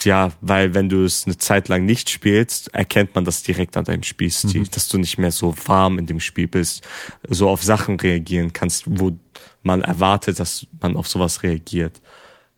ja, 0.03 0.33
weil 0.41 0.75
wenn 0.75 0.89
du 0.89 1.05
es 1.05 1.25
eine 1.25 1.39
Zeit 1.39 1.69
lang 1.69 1.85
nicht 1.85 2.11
spielst, 2.11 2.75
erkennt 2.75 3.15
man 3.15 3.25
das 3.25 3.43
direkt 3.43 3.77
an 3.77 3.85
deinem 3.85 4.03
Spielstil, 4.03 4.63
mhm. 4.63 4.71
dass 4.71 4.89
du 4.89 4.99
nicht 4.99 5.19
mehr 5.19 5.31
so 5.31 5.55
warm 5.67 5.99
in 5.99 6.07
dem 6.07 6.21
Spiel 6.21 6.49
bist, 6.49 6.87
so 7.29 7.49
auf 7.49 7.63
Sachen 7.63 7.99
reagieren 7.99 8.53
kannst, 8.53 8.85
wo 8.87 9.17
man 9.63 9.83
erwartet, 9.83 10.41
dass 10.41 10.67
man 10.81 10.97
auf 10.97 11.09
sowas 11.09 11.43
reagiert. 11.43 12.01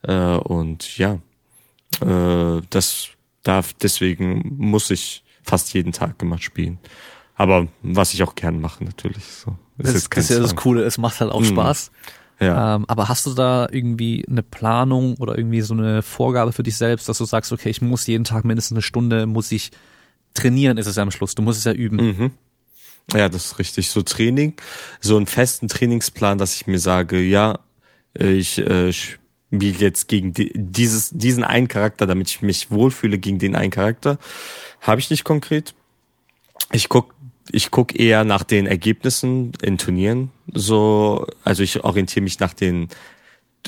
Äh, 0.07 0.37
und 0.37 0.97
ja, 0.99 1.19
äh, 2.01 2.63
das 2.71 3.09
darf, 3.43 3.73
deswegen 3.75 4.57
muss 4.59 4.91
ich 4.91 5.25
fast 5.43 5.73
jeden 5.75 5.93
Tag 5.93 6.21
immer 6.23 6.39
spielen. 6.39 6.79
Aber 7.35 7.69
was 7.83 8.15
ich 8.15 8.23
auch 8.23 8.35
gern 8.35 8.61
mache, 8.61 8.83
natürlich. 8.85 9.25
So. 9.25 9.57
Das, 9.79 10.09
das, 10.09 10.25
ist 10.25 10.31
ja 10.31 10.41
das 10.41 10.57
Coole, 10.57 10.83
es 10.85 10.99
macht 10.99 11.21
halt 11.21 11.31
auch 11.31 11.41
mhm. 11.41 11.47
Spaß. 11.47 11.91
Ja. 12.41 12.77
Ähm, 12.77 12.85
aber 12.89 13.09
hast 13.09 13.27
du 13.27 13.35
da 13.35 13.69
irgendwie 13.71 14.25
eine 14.29 14.43
Planung 14.43 15.17
oder 15.19 15.39
irgendwie 15.39 15.61
so 15.61 15.75
eine 15.75 16.03
Vorgabe 16.03 16.53
für 16.53 16.63
dich 16.63 16.77
selbst, 16.77 17.09
dass 17.09 17.19
du 17.19 17.25
sagst, 17.25 17.53
okay, 17.53 17.71
ich 17.71 17.81
muss 17.81 18.07
jeden 18.07 18.25
Tag 18.25 18.45
mindestens 18.45 18.77
eine 18.77 18.83
Stunde, 18.83 19.27
muss 19.27 19.53
ich 19.53 19.71
trainieren, 20.35 20.77
ist 20.77 20.87
es 20.87 20.97
ja 20.97 21.03
am 21.03 21.11
Schluss. 21.11 21.35
Du 21.35 21.43
musst 21.43 21.59
es 21.59 21.65
ja 21.65 21.73
üben. 21.73 21.97
Mhm. 21.97 22.31
Ja, 23.15 23.29
das 23.29 23.47
ist 23.47 23.59
richtig. 23.59 23.91
So 23.91 24.03
Training, 24.03 24.55
so 25.01 25.17
einen 25.17 25.27
festen 25.27 25.69
Trainingsplan, 25.69 26.39
dass 26.39 26.57
ich 26.57 26.67
mir 26.67 26.79
sage, 26.79 27.21
ja, 27.21 27.61
ich 28.15 28.59
äh, 28.59 28.93
spiele 29.53 29.79
jetzt 29.79 30.09
gegen 30.09 30.33
die, 30.33 30.53
dieses, 30.55 31.11
diesen 31.11 31.45
einen 31.45 31.69
Charakter, 31.69 32.07
damit 32.07 32.29
ich 32.29 32.43
mich 32.43 32.71
wohlfühle 32.71 33.19
gegen 33.19 33.39
den 33.39 33.55
einen 33.55 33.71
Charakter, 33.71 34.19
habe 34.81 35.01
ich 35.01 35.11
nicht 35.11 35.25
konkret. 35.25 35.75
Ich 36.73 36.89
guck 36.89 37.15
ich 37.53 37.71
guck 37.71 37.99
eher 37.99 38.25
nach 38.25 38.43
den 38.43 38.67
Ergebnissen 38.67 39.53
in 39.63 39.79
Turnieren. 39.79 40.33
So, 40.53 41.27
also 41.45 41.63
ich 41.63 41.85
orientiere 41.85 42.25
mich 42.25 42.41
nach 42.41 42.53
den 42.53 42.89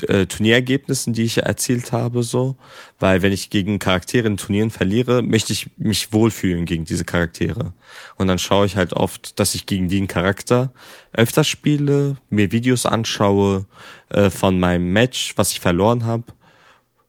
äh, 0.07 0.25
Turnierergebnissen, 0.25 1.13
die 1.13 1.23
ich 1.23 1.37
erzielt 1.37 1.91
habe, 1.91 2.23
so, 2.23 2.55
weil 2.99 3.21
wenn 3.21 3.33
ich 3.33 3.49
gegen 3.49 3.79
Charaktere 3.79 4.27
in 4.27 4.37
Turnieren 4.37 4.69
verliere, 4.69 5.21
möchte 5.21 5.53
ich 5.53 5.67
mich 5.77 6.13
wohlfühlen 6.13 6.65
gegen 6.65 6.85
diese 6.85 7.05
Charaktere. 7.05 7.73
Und 8.15 8.27
dann 8.27 8.39
schaue 8.39 8.65
ich 8.65 8.75
halt 8.75 8.93
oft, 8.93 9.39
dass 9.39 9.55
ich 9.55 9.65
gegen 9.65 9.89
den 9.89 10.07
Charakter 10.07 10.71
öfter 11.11 11.43
spiele, 11.43 12.17
mir 12.29 12.51
Videos 12.51 12.85
anschaue 12.85 13.65
äh, 14.09 14.29
von 14.29 14.59
meinem 14.59 14.93
Match, 14.93 15.33
was 15.35 15.51
ich 15.51 15.59
verloren 15.59 16.05
habe 16.05 16.25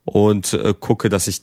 und 0.05 0.53
äh, 0.55 0.75
gucke, 0.79 1.09
dass 1.09 1.29
ich 1.29 1.43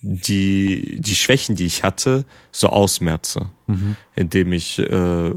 die, 0.00 1.00
die 1.00 1.14
Schwächen, 1.14 1.56
die 1.56 1.66
ich 1.66 1.82
hatte, 1.82 2.24
so 2.52 2.68
ausmerze. 2.68 3.50
Mhm. 3.66 3.96
Indem 4.14 4.52
ich 4.52 4.78
äh, 4.78 5.32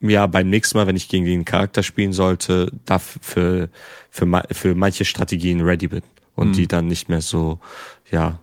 ja 0.00 0.26
beim 0.26 0.48
nächsten 0.48 0.78
Mal, 0.78 0.86
wenn 0.86 0.96
ich 0.96 1.08
gegen 1.08 1.24
den 1.24 1.44
Charakter 1.44 1.82
spielen 1.82 2.12
sollte, 2.12 2.72
dafür 2.84 3.20
für, 3.20 3.68
für, 4.10 4.44
für 4.50 4.74
manche 4.74 5.04
Strategien 5.04 5.60
ready 5.60 5.88
bin. 5.88 6.02
Und 6.34 6.48
mhm. 6.48 6.52
die 6.54 6.68
dann 6.68 6.86
nicht 6.86 7.08
mehr 7.08 7.20
so, 7.20 7.58
ja, 8.10 8.38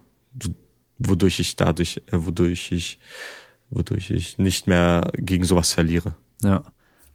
wodurch 1.00 1.40
ich 1.40 1.56
dadurch, 1.56 2.02
äh, 2.08 2.18
wodurch 2.26 2.72
ich, 2.72 3.00
wodurch 3.70 4.12
ich 4.12 4.38
nicht 4.38 4.68
mehr 4.68 5.12
gegen 5.16 5.46
sowas 5.46 5.74
verliere. 5.74 6.16
Ja. 6.44 6.64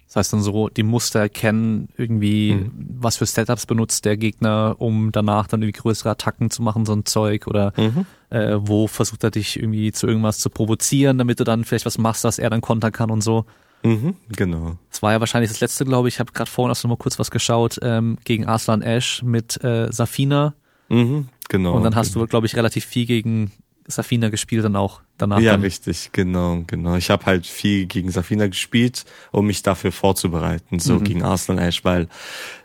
Das 0.07 0.17
heißt 0.17 0.33
dann 0.35 0.43
so, 0.43 0.69
die 0.69 0.83
Muster 0.83 1.21
erkennen, 1.21 1.89
irgendwie, 1.97 2.55
mhm. 2.55 2.73
was 2.99 3.17
für 3.17 3.25
Setups 3.25 3.65
benutzt 3.65 4.05
der 4.05 4.19
Gegner, 4.19 4.77
um 4.79 5.11
danach 5.11 5.47
dann 5.47 5.63
irgendwie 5.63 5.81
größere 5.81 6.11
Attacken 6.11 6.51
zu 6.51 6.63
machen, 6.63 6.85
so 6.85 6.93
ein 6.93 7.07
Zeug 7.07 7.47
oder 7.47 7.73
mhm. 7.79 8.05
äh, 8.29 8.57
wo 8.59 8.89
versucht 8.89 9.25
er 9.25 9.31
dich 9.31 9.59
irgendwie 9.59 9.91
zu 9.93 10.07
irgendwas 10.07 10.39
zu 10.39 10.51
provozieren, 10.51 11.17
damit 11.17 11.41
du 11.41 11.45
dann 11.45 11.65
vielleicht 11.65 11.87
was 11.87 11.97
machst, 11.97 12.25
dass 12.25 12.39
er 12.39 12.51
dann 12.51 12.61
kontern 12.61 12.93
kann 12.93 13.11
und 13.11 13.23
so. 13.23 13.47
Mhm, 13.83 14.15
genau. 14.29 14.77
Das 14.91 15.03
war 15.03 15.13
ja 15.13 15.21
wahrscheinlich 15.21 15.51
das 15.51 15.61
letzte, 15.61 15.85
glaube 15.85 16.09
ich. 16.09 16.15
Ich 16.15 16.21
habe 16.21 16.33
gerade 16.33 16.51
vorhin 16.51 16.71
auch 16.71 16.83
noch 16.83 16.91
mal 16.91 16.97
kurz 16.97 17.19
was 17.19 17.31
geschaut 17.31 17.79
ähm, 17.83 18.19
gegen 18.25 18.47
Arslan 18.47 18.83
Ash 18.83 19.23
mit 19.23 19.63
äh, 19.65 19.91
Safina. 19.93 20.55
Mhm, 20.89 21.29
genau. 21.49 21.75
Und 21.75 21.83
dann 21.83 21.97
hast 21.97 22.15
du, 22.15 22.27
glaube 22.27 22.47
ich, 22.47 22.57
relativ 22.57 22.85
viel 22.85 23.07
gegen 23.07 23.51
Safina 23.87 24.29
gespielt 24.29 24.65
dann 24.65 24.77
auch 24.77 25.01
danach. 25.19 25.41
Ja, 25.41 25.53
dann. 25.53 25.63
richtig, 25.63 26.11
genau, 26.13 26.63
genau. 26.67 26.97
Ich 26.97 27.11
habe 27.11 27.27
halt 27.27 27.47
viel 27.47 27.87
gegen 27.87 28.11
Safina 28.11 28.47
gespielt, 28.47 29.05
um 29.33 29.47
mich 29.47 29.63
dafür 29.63 29.93
vorzubereiten, 29.93 30.79
so 30.79 30.95
mhm. 30.95 31.05
gegen 31.05 31.23
Arsenal 31.23 31.67
Ash, 31.67 31.85
weil 31.85 32.09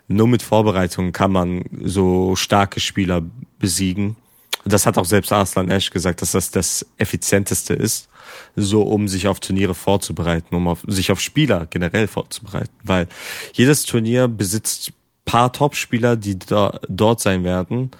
nur 0.06 0.28
mit 0.28 0.42
Vorbereitung 0.42 1.12
kann 1.12 1.32
man 1.32 1.64
so 1.82 2.36
starke 2.36 2.80
Spieler 2.80 3.22
besiegen. 3.58 4.16
Das 4.64 4.86
hat 4.86 4.98
auch 4.98 5.04
selbst 5.04 5.32
Arslan 5.32 5.70
Ash 5.70 5.90
gesagt, 5.90 6.22
dass 6.22 6.32
das 6.32 6.50
das 6.50 6.86
effizienteste 6.96 7.74
ist, 7.74 8.08
so 8.56 8.82
um 8.82 9.08
sich 9.08 9.28
auf 9.28 9.40
Turniere 9.40 9.74
vorzubereiten, 9.74 10.54
um 10.54 10.68
auf, 10.68 10.82
sich 10.86 11.12
auf 11.12 11.20
Spieler 11.20 11.66
generell 11.66 12.06
vorzubereiten, 12.06 12.74
weil 12.82 13.08
jedes 13.52 13.84
Turnier 13.84 14.28
besitzt 14.28 14.92
paar 15.24 15.52
Top-Spieler, 15.52 16.16
die 16.16 16.38
da, 16.38 16.80
dort 16.88 17.20
sein 17.20 17.44
werden 17.44 17.90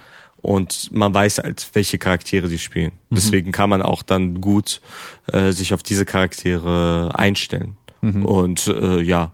und 0.41 0.91
man 0.93 1.13
weiß 1.13 1.39
halt, 1.39 1.69
welche 1.75 1.99
Charaktere 1.99 2.49
die 2.49 2.59
spielen. 2.59 2.93
Mhm. 3.11 3.17
Deswegen 3.17 3.53
kann 3.53 3.69
man 3.69 3.83
auch 3.83 4.03
dann 4.03 4.41
gut 4.41 4.81
äh, 5.33 5.53
sich 5.53 5.75
auf 5.75 5.83
diese 5.83 6.05
Charaktere 6.05 7.13
einstellen. 7.15 7.77
Mhm. 8.01 8.25
Und 8.25 8.67
äh, 8.69 9.01
ja, 9.01 9.33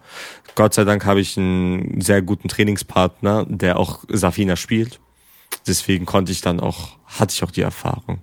Gott 0.55 0.75
sei 0.75 0.85
Dank 0.85 1.05
habe 1.05 1.21
ich 1.21 1.37
einen 1.37 2.01
sehr 2.01 2.23
guten 2.23 2.49
Trainingspartner, 2.49 3.45
der 3.49 3.79
auch 3.79 4.05
Safina 4.09 4.57
spielt. 4.57 5.01
Deswegen 5.67 6.07
konnte 6.07 6.33
ich 6.33 6.41
dann 6.41 6.61
auch, 6.61 6.97
hatte 7.07 7.33
ich 7.35 7.45
auch 7.45 7.51
die 7.51 7.63
Erfahrung. 7.63 8.21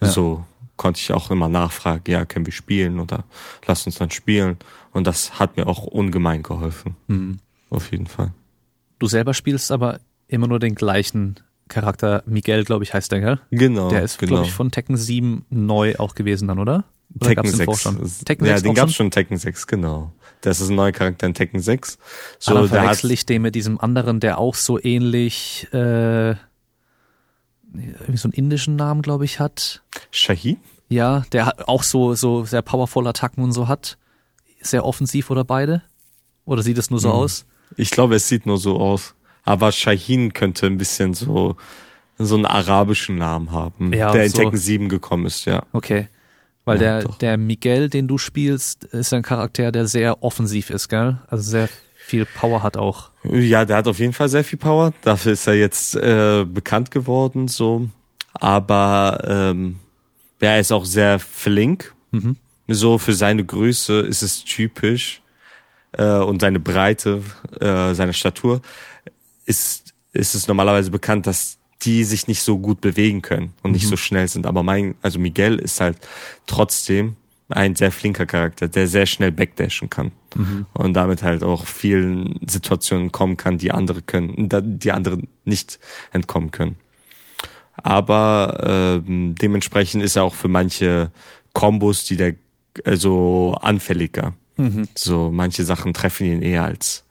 Ja. 0.00 0.08
So 0.08 0.44
konnte 0.78 1.00
ich 1.00 1.12
auch 1.12 1.30
immer 1.30 1.50
nachfragen, 1.50 2.10
ja, 2.10 2.24
können 2.24 2.46
wir 2.46 2.52
spielen 2.54 2.98
oder 2.98 3.24
lass 3.66 3.84
uns 3.84 3.96
dann 3.96 4.10
spielen. 4.10 4.56
Und 4.92 5.06
das 5.06 5.38
hat 5.38 5.58
mir 5.58 5.66
auch 5.66 5.84
ungemein 5.84 6.42
geholfen. 6.42 6.96
Mhm. 7.08 7.40
Auf 7.68 7.92
jeden 7.92 8.06
Fall. 8.06 8.32
Du 8.98 9.06
selber 9.06 9.34
spielst 9.34 9.70
aber 9.70 10.00
immer 10.26 10.46
nur 10.46 10.58
den 10.58 10.74
gleichen 10.74 11.36
Charakter 11.68 12.22
Miguel, 12.24 12.64
glaube 12.64 12.84
ich, 12.84 12.94
heißt 12.94 13.12
der, 13.12 13.20
gell? 13.20 13.40
Genau. 13.50 13.90
Der 13.90 14.02
ist, 14.02 14.18
genau. 14.18 14.30
glaube 14.30 14.46
ich, 14.46 14.52
von 14.54 14.70
Tekken 14.70 14.96
7 14.96 15.44
neu 15.50 15.96
auch 15.98 16.14
gewesen 16.14 16.48
dann, 16.48 16.58
oder? 16.58 16.84
oder 17.14 17.28
Tekken 17.28 17.50
6. 17.50 18.24
Tekken 18.24 18.46
ja, 18.46 18.54
6 18.54 18.62
den 18.62 18.74
gab's 18.74 18.94
schon 18.94 19.06
in 19.06 19.10
Tekken 19.10 19.36
6, 19.36 19.66
genau. 19.66 20.12
Das 20.40 20.60
ist 20.60 20.68
ein 20.70 20.76
neuer 20.76 20.92
Charakter 20.92 21.26
in 21.26 21.34
Tekken 21.34 21.60
6. 21.60 21.98
So, 22.38 22.52
Aber 22.52 22.68
verwechsel 22.68 23.10
ich 23.10 23.26
den 23.26 23.42
mit 23.42 23.54
diesem 23.54 23.80
anderen, 23.80 24.20
der 24.20 24.38
auch 24.38 24.54
so 24.54 24.80
ähnlich, 24.80 25.66
äh, 25.72 26.36
irgendwie 27.72 28.16
so 28.16 28.26
einen 28.26 28.34
indischen 28.34 28.76
Namen, 28.76 29.02
glaube 29.02 29.24
ich, 29.24 29.40
hat. 29.40 29.82
Shahid? 30.10 30.58
Ja, 30.88 31.24
der 31.32 31.68
auch 31.68 31.82
so, 31.82 32.14
so 32.14 32.44
sehr 32.44 32.62
powerful 32.62 33.06
Attacken 33.06 33.42
und 33.44 33.52
so 33.52 33.68
hat. 33.68 33.98
Sehr 34.60 34.84
offensiv 34.84 35.30
oder 35.30 35.44
beide? 35.44 35.82
Oder 36.44 36.62
sieht 36.62 36.78
es 36.78 36.90
nur 36.90 37.00
so 37.00 37.10
hm. 37.10 37.16
aus? 37.16 37.44
Ich 37.76 37.90
glaube, 37.90 38.16
es 38.16 38.28
sieht 38.28 38.46
nur 38.46 38.58
so 38.58 38.78
aus. 38.78 39.14
Aber 39.44 39.72
Shahin 39.72 40.32
könnte 40.32 40.66
ein 40.66 40.78
bisschen 40.78 41.14
so 41.14 41.56
so 42.18 42.34
einen 42.34 42.46
arabischen 42.46 43.16
Namen 43.16 43.52
haben, 43.52 43.92
ja, 43.92 44.10
der 44.12 44.24
in 44.24 44.30
so. 44.30 44.38
Tekken 44.38 44.58
7 44.58 44.88
gekommen 44.88 45.26
ist, 45.26 45.44
ja. 45.44 45.62
Okay. 45.72 46.08
Weil 46.64 46.82
ja, 46.82 47.00
der, 47.00 47.10
der 47.12 47.36
Miguel, 47.38 47.88
den 47.88 48.08
du 48.08 48.18
spielst, 48.18 48.84
ist 48.84 49.14
ein 49.14 49.22
Charakter, 49.22 49.72
der 49.72 49.86
sehr 49.86 50.22
offensiv 50.22 50.70
ist, 50.70 50.88
gell? 50.88 51.18
Also 51.28 51.48
sehr 51.50 51.68
viel 51.96 52.26
Power 52.26 52.62
hat 52.62 52.76
auch. 52.76 53.07
Ja, 53.24 53.64
der 53.64 53.76
hat 53.76 53.88
auf 53.88 53.98
jeden 53.98 54.12
Fall 54.12 54.28
sehr 54.28 54.44
viel 54.44 54.58
Power. 54.58 54.92
Dafür 55.02 55.32
ist 55.32 55.46
er 55.46 55.54
jetzt 55.54 55.96
äh, 55.96 56.44
bekannt 56.44 56.90
geworden, 56.90 57.48
so. 57.48 57.88
Aber 58.34 59.22
ähm, 59.26 59.80
er 60.40 60.60
ist 60.60 60.72
auch 60.72 60.84
sehr 60.84 61.18
flink. 61.18 61.94
Mhm. 62.12 62.36
So 62.68 62.98
für 62.98 63.14
seine 63.14 63.44
Größe 63.44 64.00
ist 64.00 64.22
es 64.22 64.44
typisch 64.44 65.22
äh, 65.92 66.18
und 66.18 66.40
seine 66.40 66.60
Breite, 66.60 67.22
äh, 67.60 67.94
seine 67.94 68.12
Statur 68.12 68.60
ist 69.46 69.94
ist 70.12 70.34
es 70.34 70.48
normalerweise 70.48 70.90
bekannt, 70.90 71.26
dass 71.26 71.58
die 71.82 72.02
sich 72.04 72.26
nicht 72.26 72.42
so 72.42 72.58
gut 72.58 72.80
bewegen 72.80 73.22
können 73.22 73.54
und 73.62 73.72
nicht 73.72 73.84
mhm. 73.84 73.90
so 73.90 73.96
schnell 73.96 74.26
sind. 74.26 74.46
Aber 74.46 74.62
mein, 74.62 74.96
also 75.00 75.18
Miguel 75.18 75.58
ist 75.58 75.80
halt 75.80 75.96
trotzdem 76.46 77.16
ein 77.48 77.76
sehr 77.76 77.92
flinker 77.92 78.26
Charakter, 78.26 78.68
der 78.68 78.88
sehr 78.88 79.06
schnell 79.06 79.32
backdashen 79.32 79.88
kann 79.88 80.12
mhm. 80.34 80.66
und 80.74 80.94
damit 80.94 81.22
halt 81.22 81.42
auch 81.42 81.66
vielen 81.66 82.38
Situationen 82.46 83.10
kommen 83.10 83.36
kann, 83.36 83.58
die 83.58 83.72
andere 83.72 84.02
können, 84.02 84.48
die 84.78 84.92
andere 84.92 85.18
nicht 85.44 85.78
entkommen 86.12 86.50
können. 86.50 86.76
Aber 87.74 89.00
ähm, 89.06 89.34
dementsprechend 89.34 90.02
ist 90.02 90.16
er 90.16 90.24
auch 90.24 90.34
für 90.34 90.48
manche 90.48 91.10
Kombos, 91.52 92.04
die 92.04 92.16
der 92.16 92.34
also 92.84 93.56
anfälliger. 93.60 94.34
Mhm. 94.56 94.88
So 94.94 95.30
manche 95.30 95.64
Sachen 95.64 95.94
treffen 95.94 96.26
ihn 96.26 96.42
eher 96.42 96.64
als 96.64 97.04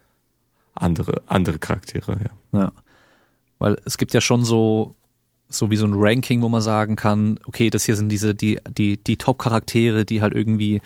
andere 0.75 1.23
andere 1.25 1.57
Charaktere. 1.57 2.19
Ja. 2.53 2.59
ja. 2.59 2.71
Weil 3.59 3.77
es 3.85 3.97
gibt 3.97 4.13
ja 4.13 4.21
schon 4.21 4.45
so 4.45 4.97
so 5.50 5.72
wie 5.72 5.78
so 5.78 5.86
ein 5.86 5.93
Ranking, 5.95 6.41
wo 6.41 6.50
man 6.50 6.62
sagen 6.62 6.95
kann, 6.95 7.39
okay, 7.45 7.70
das 7.70 7.86
hier 7.86 7.95
sind 7.95 8.10
diese 8.10 8.36
die 8.36 8.60
die 8.70 8.98
die 8.98 9.18
Top 9.18 9.39
Charaktere, 9.39 10.06
die 10.06 10.22
halt 10.22 10.34
irgendwie 10.34 10.82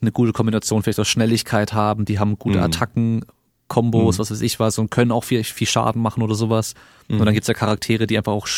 eine 0.00 0.12
gute 0.12 0.32
Kombination 0.32 0.82
vielleicht 0.82 1.00
aus 1.00 1.08
Schnelligkeit 1.08 1.72
haben, 1.72 2.04
die 2.04 2.18
haben 2.18 2.38
gute 2.38 2.58
mhm. 2.58 2.64
Attacken, 2.64 3.24
Kombos, 3.68 4.16
mhm. 4.16 4.20
was 4.20 4.30
weiß 4.30 4.40
ich 4.40 4.58
was 4.58 4.78
und 4.78 4.90
können 4.90 5.12
auch 5.12 5.24
viel, 5.24 5.44
viel 5.44 5.66
Schaden 5.66 6.02
machen 6.02 6.22
oder 6.22 6.34
sowas. 6.34 6.74
Mhm. 7.08 7.20
Und 7.20 7.26
dann 7.26 7.34
gibt's 7.34 7.48
ja 7.48 7.54
Charaktere, 7.54 8.06
die 8.06 8.16
einfach 8.16 8.32
auch 8.32 8.48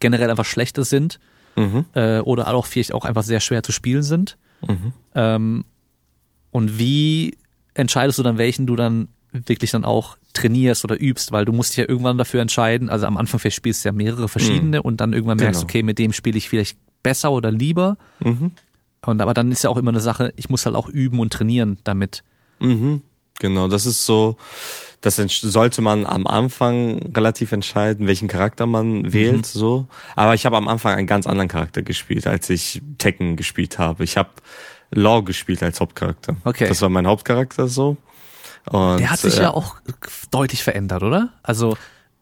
generell 0.00 0.30
einfach 0.30 0.44
schlechter 0.44 0.84
sind 0.84 1.18
mhm. 1.56 1.84
äh, 1.94 2.20
oder 2.20 2.52
auch 2.54 2.66
vielleicht 2.66 2.92
auch 2.94 3.04
einfach 3.04 3.22
sehr 3.22 3.40
schwer 3.40 3.62
zu 3.62 3.72
spielen 3.72 4.02
sind. 4.02 4.38
Mhm. 4.66 4.92
Ähm, 5.14 5.64
und 6.50 6.78
wie 6.78 7.36
entscheidest 7.74 8.18
du 8.18 8.22
dann, 8.22 8.38
welchen 8.38 8.66
du 8.66 8.76
dann 8.76 9.08
wirklich 9.32 9.70
dann 9.70 9.84
auch 9.84 10.16
trainierst 10.32 10.84
oder 10.84 11.00
übst, 11.00 11.32
weil 11.32 11.44
du 11.44 11.52
musst 11.52 11.70
dich 11.70 11.78
ja 11.78 11.88
irgendwann 11.88 12.18
dafür 12.18 12.40
entscheiden. 12.40 12.88
Also 12.88 13.06
am 13.06 13.16
Anfang 13.16 13.40
vielleicht 13.40 13.56
spielst 13.56 13.84
du 13.84 13.88
ja 13.88 13.92
mehrere 13.92 14.28
verschiedene 14.28 14.78
mhm. 14.78 14.84
und 14.84 15.00
dann 15.00 15.12
irgendwann 15.12 15.38
merkst 15.38 15.62
genau. 15.62 15.70
okay, 15.70 15.82
mit 15.82 15.98
dem 15.98 16.12
spiele 16.12 16.38
ich 16.38 16.48
vielleicht 16.48 16.78
besser 17.02 17.30
oder 17.32 17.50
lieber. 17.50 17.96
Mhm. 18.20 18.52
Und 19.04 19.20
aber 19.20 19.34
dann 19.34 19.52
ist 19.52 19.64
ja 19.64 19.70
auch 19.70 19.76
immer 19.76 19.90
eine 19.90 20.00
Sache, 20.00 20.32
ich 20.36 20.48
muss 20.48 20.66
halt 20.66 20.76
auch 20.76 20.88
üben 20.88 21.20
und 21.20 21.32
trainieren 21.32 21.78
damit. 21.84 22.24
Mhm. 22.58 23.02
Genau, 23.38 23.68
das 23.68 23.86
ist 23.86 24.04
so, 24.04 24.36
das 25.00 25.16
sollte 25.16 25.80
man 25.80 26.06
am 26.06 26.26
Anfang 26.26 27.12
relativ 27.14 27.52
entscheiden, 27.52 28.08
welchen 28.08 28.26
Charakter 28.26 28.66
man 28.66 29.02
mhm. 29.02 29.12
wählt, 29.12 29.46
so. 29.46 29.86
Aber 30.16 30.34
ich 30.34 30.44
habe 30.44 30.56
am 30.56 30.66
Anfang 30.66 30.94
einen 30.94 31.06
ganz 31.06 31.26
anderen 31.26 31.48
Charakter 31.48 31.82
gespielt, 31.82 32.26
als 32.26 32.50
ich 32.50 32.82
Tekken 32.98 33.36
gespielt 33.36 33.78
habe. 33.78 34.02
Ich 34.02 34.16
habe 34.16 34.30
Law 34.90 35.22
gespielt 35.22 35.62
als 35.62 35.80
Hauptcharakter. 35.80 36.36
Okay. 36.44 36.66
Das 36.68 36.82
war 36.82 36.88
mein 36.88 37.06
Hauptcharakter 37.06 37.68
so. 37.68 37.96
Und, 38.70 38.98
Der 38.98 39.10
hat 39.10 39.20
sich 39.20 39.38
äh, 39.38 39.42
ja 39.42 39.50
auch 39.54 39.76
deutlich 40.30 40.62
verändert, 40.62 41.02
oder? 41.02 41.30
Also 41.42 41.76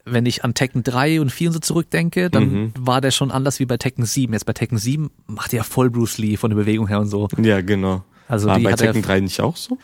wenn 0.05 0.25
ich 0.25 0.45
an 0.45 0.55
Tekken 0.55 0.85
3 0.85 1.21
und 1.21 1.31
4 1.31 1.49
und 1.49 1.55
so 1.55 1.59
zurückdenke, 1.61 2.31
dann 2.31 2.53
mhm. 2.53 2.73
war 2.79 3.01
der 3.01 3.11
schon 3.11 3.33
anders 3.33 3.59
wie 3.59 3.67
bei 3.67 3.77
Tekken 3.77 4.05
7. 4.05 4.33
Jetzt 4.33 4.47
bei 4.47 4.53
Tekken 4.53 4.79
7 4.79 5.11
macht 5.27 5.53
er 5.53 5.59
ja 5.59 5.63
voll 5.65 5.91
Bruce 5.91 6.19
Lee 6.19 6.37
von 6.37 6.51
der 6.51 6.57
Bewegung 6.57 6.87
her 6.87 7.01
und 7.01 7.09
so. 7.09 7.29
Ja, 7.39 7.61
genau. 7.61 8.05
Also 8.29 8.47
war 8.47 8.61
bei 8.61 8.73
Tekken 8.75 9.03
3 9.03 9.21
nicht 9.21 9.41
auch 9.41 9.57
so? 9.57 9.79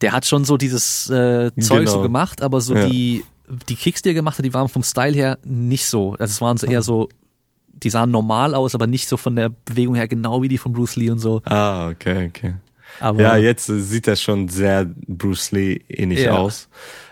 der 0.00 0.12
hat 0.12 0.26
schon 0.26 0.44
so 0.44 0.56
dieses 0.56 1.08
äh, 1.08 1.50
Zeug 1.58 1.80
genau. 1.80 1.90
so 1.90 2.02
gemacht, 2.02 2.42
aber 2.42 2.60
so 2.60 2.74
ja. 2.74 2.86
die, 2.86 3.24
die 3.68 3.76
Kicks, 3.76 4.02
die 4.02 4.10
er 4.10 4.14
gemacht 4.14 4.38
hat, 4.38 4.44
die 4.44 4.54
waren 4.54 4.68
vom 4.68 4.82
Style 4.82 5.14
her 5.14 5.38
nicht 5.44 5.86
so. 5.86 6.12
Also 6.12 6.24
es 6.30 6.40
waren 6.40 6.56
so 6.56 6.66
eher 6.66 6.82
so, 6.82 7.08
die 7.68 7.90
sahen 7.90 8.10
normal 8.10 8.54
aus, 8.54 8.74
aber 8.74 8.86
nicht 8.86 9.08
so 9.08 9.16
von 9.16 9.36
der 9.36 9.48
Bewegung 9.48 9.94
her 9.94 10.08
genau 10.08 10.42
wie 10.42 10.48
die 10.48 10.58
von 10.58 10.72
Bruce 10.72 10.96
Lee 10.96 11.10
und 11.10 11.20
so. 11.20 11.42
Ah, 11.44 11.88
okay, 11.88 12.28
okay. 12.28 12.54
Aber, 13.00 13.20
ja, 13.20 13.36
jetzt 13.36 13.66
sieht 13.66 14.06
er 14.08 14.16
schon 14.16 14.48
sehr 14.48 14.86
Bruce 15.06 15.52
Lee 15.52 15.80
ähnlich 15.88 16.20
ja. 16.20 16.32
aus. 16.32 16.68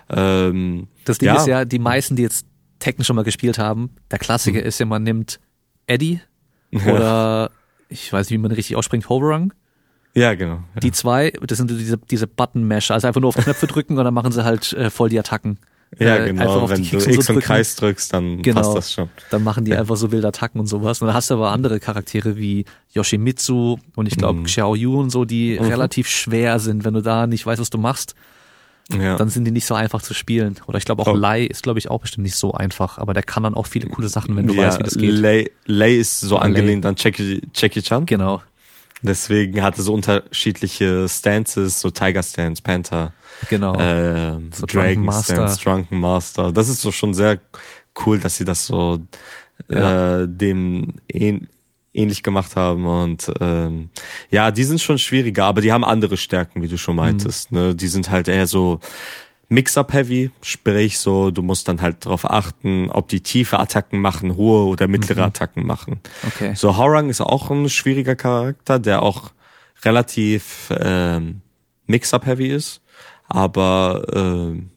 Ähm, 0.08 0.88
das 1.04 1.18
Ding 1.18 1.28
ja. 1.28 1.36
ist 1.36 1.46
ja, 1.46 1.64
die 1.64 1.78
meisten, 1.78 2.16
die 2.16 2.22
jetzt 2.22 2.46
Tekken 2.78 3.04
schon 3.04 3.16
mal 3.16 3.22
gespielt 3.22 3.58
haben, 3.58 3.90
der 4.10 4.18
Klassiker 4.18 4.60
hm. 4.60 4.66
ist 4.66 4.80
ja, 4.80 4.86
man 4.86 5.02
nimmt 5.02 5.40
Eddie 5.86 6.20
oder 6.86 7.50
ich 7.88 8.12
weiß 8.12 8.26
nicht, 8.26 8.38
wie 8.38 8.42
man 8.42 8.52
richtig 8.52 8.76
ausspricht, 8.76 9.08
Hoverung 9.08 9.52
ja, 10.14 10.34
genau. 10.34 10.62
Ja. 10.74 10.80
Die 10.82 10.92
zwei, 10.92 11.32
das 11.46 11.58
sind 11.58 11.70
diese, 11.70 11.96
diese 11.98 12.26
Button-Masher, 12.26 12.94
also 12.94 13.06
einfach 13.06 13.20
nur 13.20 13.28
auf 13.28 13.36
Knöpfe 13.36 13.66
drücken 13.68 13.98
und 13.98 14.04
dann 14.04 14.14
machen 14.14 14.32
sie 14.32 14.44
halt 14.44 14.72
äh, 14.74 14.90
voll 14.90 15.08
die 15.08 15.18
Attacken. 15.18 15.58
Ja, 15.98 16.16
äh, 16.16 16.26
genau. 16.28 16.68
Wenn 16.68 16.82
du 16.82 16.96
X 16.96 17.06
und, 17.06 17.22
so 17.22 17.34
Kreis 17.40 17.76
drückst, 17.76 18.12
dann 18.12 18.42
genau, 18.42 18.62
passt 18.62 18.76
das 18.76 18.92
schon. 18.92 19.10
Dann 19.30 19.44
machen 19.44 19.64
die 19.64 19.72
ja. 19.72 19.80
einfach 19.80 19.96
so 19.96 20.10
wilde 20.10 20.28
Attacken 20.28 20.60
und 20.60 20.66
sowas. 20.66 21.02
Und 21.02 21.08
dann 21.08 21.14
hast 21.14 21.30
du 21.30 21.34
aber 21.34 21.50
andere 21.50 21.80
Charaktere 21.80 22.36
wie 22.36 22.64
Yoshimitsu 22.92 23.78
und 23.94 24.06
ich 24.06 24.16
glaube 24.16 24.40
mhm. 24.40 24.44
Xiao 24.44 24.74
Yu 24.74 24.98
und 24.98 25.10
so, 25.10 25.24
die 25.24 25.58
mhm. 25.58 25.66
relativ 25.66 26.08
schwer 26.08 26.58
sind. 26.58 26.84
Wenn 26.84 26.94
du 26.94 27.02
da 27.02 27.26
nicht 27.26 27.44
weißt, 27.44 27.60
was 27.60 27.70
du 27.70 27.78
machst, 27.78 28.14
ja. 28.90 29.16
dann 29.16 29.28
sind 29.28 29.44
die 29.44 29.50
nicht 29.50 29.66
so 29.66 29.74
einfach 29.74 30.02
zu 30.02 30.14
spielen. 30.14 30.56
Oder 30.66 30.78
ich 30.78 30.84
glaube 30.84 31.02
auch 31.02 31.08
oh. 31.08 31.14
Lei 31.14 31.44
ist, 31.44 31.62
glaube 31.62 31.78
ich, 31.78 31.90
auch 31.90 32.00
bestimmt 32.00 32.24
nicht 32.24 32.36
so 32.36 32.52
einfach. 32.52 32.98
Aber 32.98 33.12
der 33.12 33.22
kann 33.22 33.42
dann 33.42 33.54
auch 33.54 33.66
viele 33.66 33.88
coole 33.88 34.08
Sachen, 34.08 34.34
wenn 34.36 34.46
du 34.46 34.54
ja, 34.54 34.64
weißt, 34.64 34.78
wie 34.78 34.84
das 34.84 34.96
geht. 34.96 35.12
Lei, 35.12 35.50
Lei 35.66 35.94
ist 35.94 36.20
so 36.20 36.36
Lei. 36.36 36.42
angelehnt 36.42 36.86
an 36.86 36.94
Jackie, 36.96 37.42
Jackie 37.54 37.82
Chan. 37.82 38.06
Genau. 38.06 38.40
Deswegen 39.02 39.62
hatte 39.62 39.82
so 39.82 39.92
unterschiedliche 39.92 41.08
Stances, 41.08 41.80
so 41.80 41.90
Tiger 41.90 42.22
Stance, 42.22 42.62
Panther, 42.62 43.12
genau. 43.48 43.74
äh, 43.74 44.38
so 44.52 44.64
Dragon 44.66 45.04
Master. 45.04 45.34
Stance, 45.34 45.62
Drunken 45.62 45.98
Master. 45.98 46.52
Das 46.52 46.68
ist 46.68 46.80
so 46.80 46.92
schon 46.92 47.12
sehr 47.12 47.40
cool, 48.06 48.18
dass 48.18 48.36
sie 48.36 48.44
das 48.44 48.66
so 48.66 49.00
ja. 49.68 50.20
äh, 50.20 50.28
dem 50.28 50.94
ähn 51.08 51.48
ähnlich 51.94 52.22
gemacht 52.22 52.56
haben 52.56 52.86
und 52.86 53.30
ähm, 53.40 53.90
ja, 54.30 54.50
die 54.50 54.64
sind 54.64 54.80
schon 54.80 54.98
schwieriger, 54.98 55.44
aber 55.44 55.60
die 55.60 55.72
haben 55.72 55.84
andere 55.84 56.16
Stärken, 56.16 56.62
wie 56.62 56.68
du 56.68 56.78
schon 56.78 56.96
meintest. 56.96 57.52
Mhm. 57.52 57.58
Ne? 57.58 57.74
Die 57.74 57.88
sind 57.88 58.10
halt 58.10 58.28
eher 58.28 58.46
so 58.46 58.80
Mix-up-heavy, 59.52 60.30
sprich 60.40 60.98
so, 60.98 61.30
du 61.30 61.42
musst 61.42 61.68
dann 61.68 61.82
halt 61.82 62.06
darauf 62.06 62.28
achten, 62.28 62.90
ob 62.90 63.08
die 63.08 63.20
tiefe 63.20 63.58
Attacken 63.58 64.00
machen, 64.00 64.36
hohe 64.36 64.64
oder 64.64 64.88
mittlere 64.88 65.20
mhm. 65.20 65.26
Attacken 65.26 65.66
machen. 65.66 66.00
Okay. 66.26 66.54
So 66.54 66.78
Horang 66.78 67.10
ist 67.10 67.20
auch 67.20 67.50
ein 67.50 67.68
schwieriger 67.68 68.16
Charakter, 68.16 68.78
der 68.78 69.02
auch 69.02 69.32
relativ 69.84 70.72
ähm, 70.78 71.42
Mix-up-heavy 71.86 72.48
ist, 72.48 72.80
aber 73.28 74.06
ähm, 74.14 74.70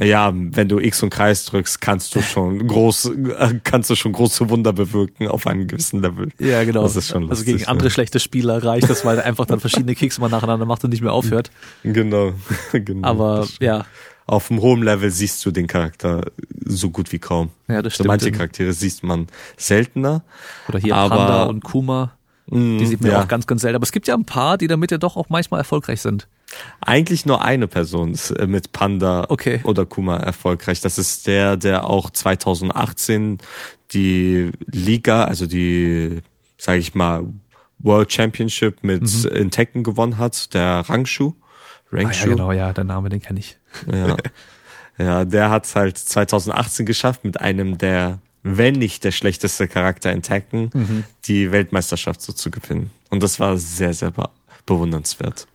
ja, 0.00 0.32
wenn 0.32 0.68
du 0.68 0.78
X 0.78 1.02
und 1.02 1.10
Kreis 1.10 1.44
drückst, 1.46 1.80
kannst 1.80 2.14
du 2.14 2.22
schon 2.22 2.66
groß, 2.66 3.06
äh, 3.06 3.60
kannst 3.64 3.90
du 3.90 3.96
schon 3.96 4.12
große 4.12 4.48
Wunder 4.48 4.72
bewirken 4.72 5.28
auf 5.28 5.46
einem 5.46 5.66
gewissen 5.66 6.00
Level. 6.00 6.28
Ja, 6.38 6.62
genau. 6.64 6.82
Das 6.82 6.96
ist 6.96 7.08
schon 7.08 7.22
lustig, 7.22 7.38
also 7.48 7.58
gegen 7.58 7.68
andere 7.68 7.88
ja. 7.88 7.94
schlechte 7.94 8.20
Spieler 8.20 8.62
reicht 8.62 8.88
das, 8.88 9.04
weil 9.04 9.18
er 9.18 9.24
einfach 9.24 9.46
dann 9.46 9.60
verschiedene 9.60 9.94
Kicks 9.94 10.18
mal 10.18 10.28
nacheinander 10.28 10.66
macht 10.66 10.84
und 10.84 10.90
nicht 10.90 11.02
mehr 11.02 11.12
aufhört. 11.12 11.50
Genau, 11.82 12.34
genau. 12.72 13.06
Aber 13.06 13.48
ja. 13.60 13.84
Auf 14.30 14.48
einem 14.48 14.60
hohen 14.60 14.84
Level 14.84 15.10
siehst 15.10 15.44
du 15.44 15.50
den 15.50 15.66
Charakter 15.66 16.22
so 16.64 16.90
gut 16.90 17.10
wie 17.10 17.18
kaum. 17.18 17.50
Ja, 17.66 17.82
das 17.82 17.94
stimmt. 17.94 18.04
So 18.04 18.08
manche 18.08 18.30
Charaktere 18.30 18.72
siehst 18.72 19.02
man 19.02 19.26
seltener. 19.56 20.22
Oder 20.68 20.78
hier 20.78 20.94
aber, 20.94 21.16
Panda 21.16 21.42
und 21.46 21.64
Kuma. 21.64 22.12
Mm, 22.46 22.78
die 22.78 22.86
sieht 22.86 23.00
man 23.00 23.10
ja. 23.10 23.22
auch 23.22 23.26
ganz, 23.26 23.48
ganz 23.48 23.62
selten. 23.62 23.74
Aber 23.74 23.82
es 23.82 23.90
gibt 23.90 24.06
ja 24.06 24.14
ein 24.14 24.24
paar, 24.24 24.56
die 24.56 24.68
damit 24.68 24.92
ja 24.92 24.98
doch 24.98 25.16
auch 25.16 25.30
manchmal 25.30 25.58
erfolgreich 25.58 26.00
sind. 26.00 26.28
Eigentlich 26.80 27.26
nur 27.26 27.42
eine 27.42 27.66
Person 27.66 28.12
ist 28.12 28.30
äh, 28.30 28.46
mit 28.46 28.70
Panda 28.70 29.26
okay. 29.30 29.62
oder 29.64 29.84
Kuma 29.84 30.18
erfolgreich. 30.18 30.80
Das 30.80 30.96
ist 30.96 31.26
der, 31.26 31.56
der 31.56 31.90
auch 31.90 32.10
2018 32.10 33.38
die 33.90 34.52
Liga, 34.66 35.24
also 35.24 35.46
die, 35.46 36.20
sage 36.56 36.78
ich 36.78 36.94
mal, 36.94 37.26
World 37.80 38.12
Championship 38.12 38.84
mit 38.84 39.02
mhm. 39.02 39.30
in 39.30 39.50
Tekken 39.50 39.82
gewonnen 39.82 40.18
hat, 40.18 40.54
der 40.54 40.84
Rangshu. 40.88 41.34
Rangshu. 41.90 42.22
Ah, 42.22 42.26
ja, 42.26 42.32
genau, 42.32 42.52
ja, 42.52 42.72
der 42.72 42.84
Name, 42.84 43.08
den 43.08 43.20
kenne 43.20 43.40
ich. 43.40 43.56
Ja. 43.90 44.16
ja, 44.98 45.24
der 45.24 45.50
hat 45.50 45.74
halt 45.74 45.98
2018 45.98 46.86
geschafft 46.86 47.24
mit 47.24 47.40
einem 47.40 47.78
der, 47.78 48.18
wenn 48.42 48.74
nicht 48.74 49.04
der 49.04 49.12
schlechteste 49.12 49.68
Charakter 49.68 50.12
in 50.12 50.22
Tekken, 50.22 50.70
mhm. 50.72 51.04
die 51.24 51.52
Weltmeisterschaft 51.52 52.22
so 52.22 52.32
zu 52.32 52.50
gewinnen. 52.50 52.90
Und 53.10 53.22
das 53.22 53.40
war 53.40 53.56
sehr, 53.56 53.94
sehr 53.94 54.12
bewundernswert 54.66 55.46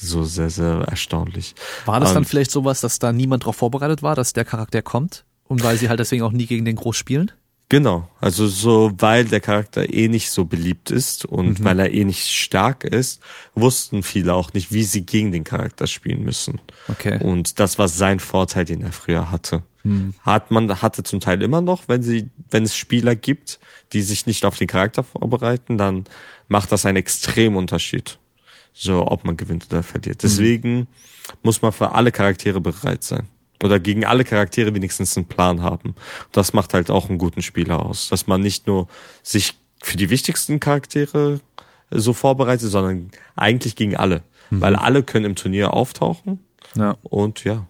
so 0.00 0.24
sehr, 0.24 0.50
sehr 0.50 0.84
erstaunlich. 0.88 1.54
War 1.84 2.00
das 2.00 2.14
dann 2.14 2.24
vielleicht 2.24 2.50
sowas, 2.50 2.80
dass 2.80 2.98
da 2.98 3.12
niemand 3.12 3.42
darauf 3.42 3.56
vorbereitet 3.56 4.02
war, 4.02 4.14
dass 4.14 4.32
der 4.32 4.44
Charakter 4.44 4.82
kommt? 4.82 5.24
Und 5.44 5.64
weil 5.64 5.76
sie 5.76 5.88
halt 5.88 5.98
deswegen 5.98 6.22
auch 6.22 6.32
nie 6.32 6.46
gegen 6.46 6.64
den 6.64 6.76
Groß 6.76 6.96
spielen? 6.96 7.32
Genau, 7.70 8.08
also 8.18 8.46
so, 8.46 8.92
weil 8.96 9.26
der 9.26 9.40
Charakter 9.40 9.92
eh 9.92 10.08
nicht 10.08 10.30
so 10.30 10.46
beliebt 10.46 10.90
ist 10.90 11.26
und 11.26 11.60
mhm. 11.60 11.64
weil 11.64 11.78
er 11.80 11.92
eh 11.92 12.04
nicht 12.04 12.26
stark 12.26 12.84
ist, 12.84 13.20
wussten 13.54 14.02
viele 14.02 14.32
auch 14.32 14.54
nicht, 14.54 14.72
wie 14.72 14.84
sie 14.84 15.04
gegen 15.04 15.32
den 15.32 15.44
Charakter 15.44 15.86
spielen 15.86 16.24
müssen. 16.24 16.62
Okay. 16.88 17.22
Und 17.22 17.60
das 17.60 17.78
war 17.78 17.88
sein 17.88 18.20
Vorteil, 18.20 18.64
den 18.64 18.80
er 18.80 18.92
früher 18.92 19.30
hatte. 19.30 19.62
Hm. 19.82 20.14
Hat 20.22 20.50
man, 20.50 20.80
hatte 20.80 21.02
zum 21.02 21.20
Teil 21.20 21.42
immer 21.42 21.60
noch, 21.60 21.88
wenn 21.88 22.02
sie, 22.02 22.30
wenn 22.50 22.64
es 22.64 22.74
Spieler 22.74 23.14
gibt, 23.14 23.60
die 23.92 24.00
sich 24.00 24.26
nicht 24.26 24.46
auf 24.46 24.56
den 24.56 24.66
Charakter 24.66 25.04
vorbereiten, 25.04 25.76
dann 25.76 26.04
macht 26.48 26.72
das 26.72 26.86
einen 26.86 26.96
extremen 26.96 27.56
Unterschied. 27.56 28.18
So, 28.72 29.06
ob 29.06 29.24
man 29.24 29.36
gewinnt 29.36 29.66
oder 29.70 29.82
verliert. 29.82 30.22
Hm. 30.22 30.28
Deswegen 30.28 30.78
hm. 30.78 30.86
muss 31.42 31.60
man 31.60 31.72
für 31.72 31.92
alle 31.92 32.12
Charaktere 32.12 32.62
bereit 32.62 33.04
sein. 33.04 33.28
Oder 33.62 33.80
gegen 33.80 34.04
alle 34.04 34.24
Charaktere 34.24 34.74
wenigstens 34.74 35.16
einen 35.16 35.26
Plan 35.26 35.62
haben. 35.62 35.94
Das 36.32 36.52
macht 36.52 36.74
halt 36.74 36.90
auch 36.90 37.08
einen 37.08 37.18
guten 37.18 37.42
Spieler 37.42 37.84
aus. 37.84 38.08
Dass 38.08 38.26
man 38.26 38.40
nicht 38.40 38.66
nur 38.66 38.88
sich 39.22 39.54
für 39.82 39.96
die 39.96 40.10
wichtigsten 40.10 40.60
Charaktere 40.60 41.40
so 41.90 42.12
vorbereitet, 42.12 42.70
sondern 42.70 43.10
eigentlich 43.36 43.74
gegen 43.76 43.96
alle. 43.96 44.22
Mhm. 44.50 44.60
Weil 44.60 44.76
alle 44.76 45.02
können 45.02 45.24
im 45.24 45.34
Turnier 45.34 45.74
auftauchen. 45.74 46.40
Ja. 46.74 46.96
Und 47.02 47.44
ja, 47.44 47.66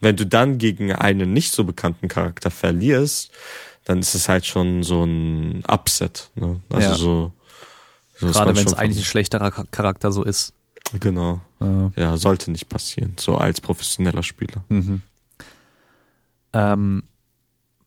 wenn 0.00 0.16
du 0.16 0.26
dann 0.26 0.58
gegen 0.58 0.92
einen 0.92 1.32
nicht 1.32 1.52
so 1.52 1.64
bekannten 1.64 2.08
Charakter 2.08 2.50
verlierst, 2.50 3.30
dann 3.84 4.00
ist 4.00 4.14
es 4.14 4.28
halt 4.28 4.46
schon 4.46 4.82
so 4.82 5.04
ein 5.04 5.62
Upset. 5.68 6.30
Ne? 6.34 6.60
Also 6.70 6.88
ja. 6.88 6.94
so, 6.94 7.32
so 8.16 8.26
Gerade 8.28 8.56
wenn 8.56 8.66
es 8.66 8.74
eigentlich 8.74 9.04
ein 9.04 9.08
schlechterer 9.08 9.50
Charakter 9.50 10.12
so 10.12 10.22
ist. 10.24 10.52
Genau. 10.98 11.40
Ja. 11.60 11.92
ja. 11.96 12.16
sollte 12.16 12.50
nicht 12.50 12.68
passieren, 12.68 13.14
so 13.18 13.36
als 13.36 13.60
professioneller 13.60 14.22
Spieler. 14.22 14.64
Mhm. 14.68 15.02
Ähm, 16.52 17.04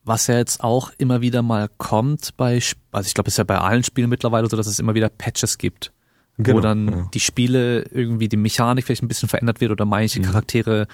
was 0.05 0.27
ja 0.27 0.37
jetzt 0.37 0.63
auch 0.63 0.91
immer 0.97 1.21
wieder 1.21 1.41
mal 1.41 1.69
kommt 1.77 2.35
bei, 2.35 2.59
also 2.91 3.07
ich 3.07 3.13
glaube, 3.13 3.29
es 3.29 3.35
ist 3.35 3.37
ja 3.37 3.43
bei 3.45 3.57
allen 3.57 3.83
Spielen 3.83 4.09
mittlerweile 4.09 4.49
so, 4.49 4.57
dass 4.57 4.67
es 4.67 4.79
immer 4.79 4.95
wieder 4.95 5.09
Patches 5.09 5.57
gibt. 5.57 5.91
Genau, 6.37 6.57
wo 6.57 6.61
dann 6.61 6.87
ja. 6.87 7.09
die 7.13 7.19
Spiele 7.19 7.83
irgendwie 7.91 8.27
die 8.27 8.37
Mechanik 8.37 8.85
vielleicht 8.85 9.03
ein 9.03 9.07
bisschen 9.07 9.29
verändert 9.29 9.61
wird 9.61 9.71
oder 9.71 9.85
manche 9.85 10.19
mhm. 10.19 10.23
Charaktere 10.23 10.87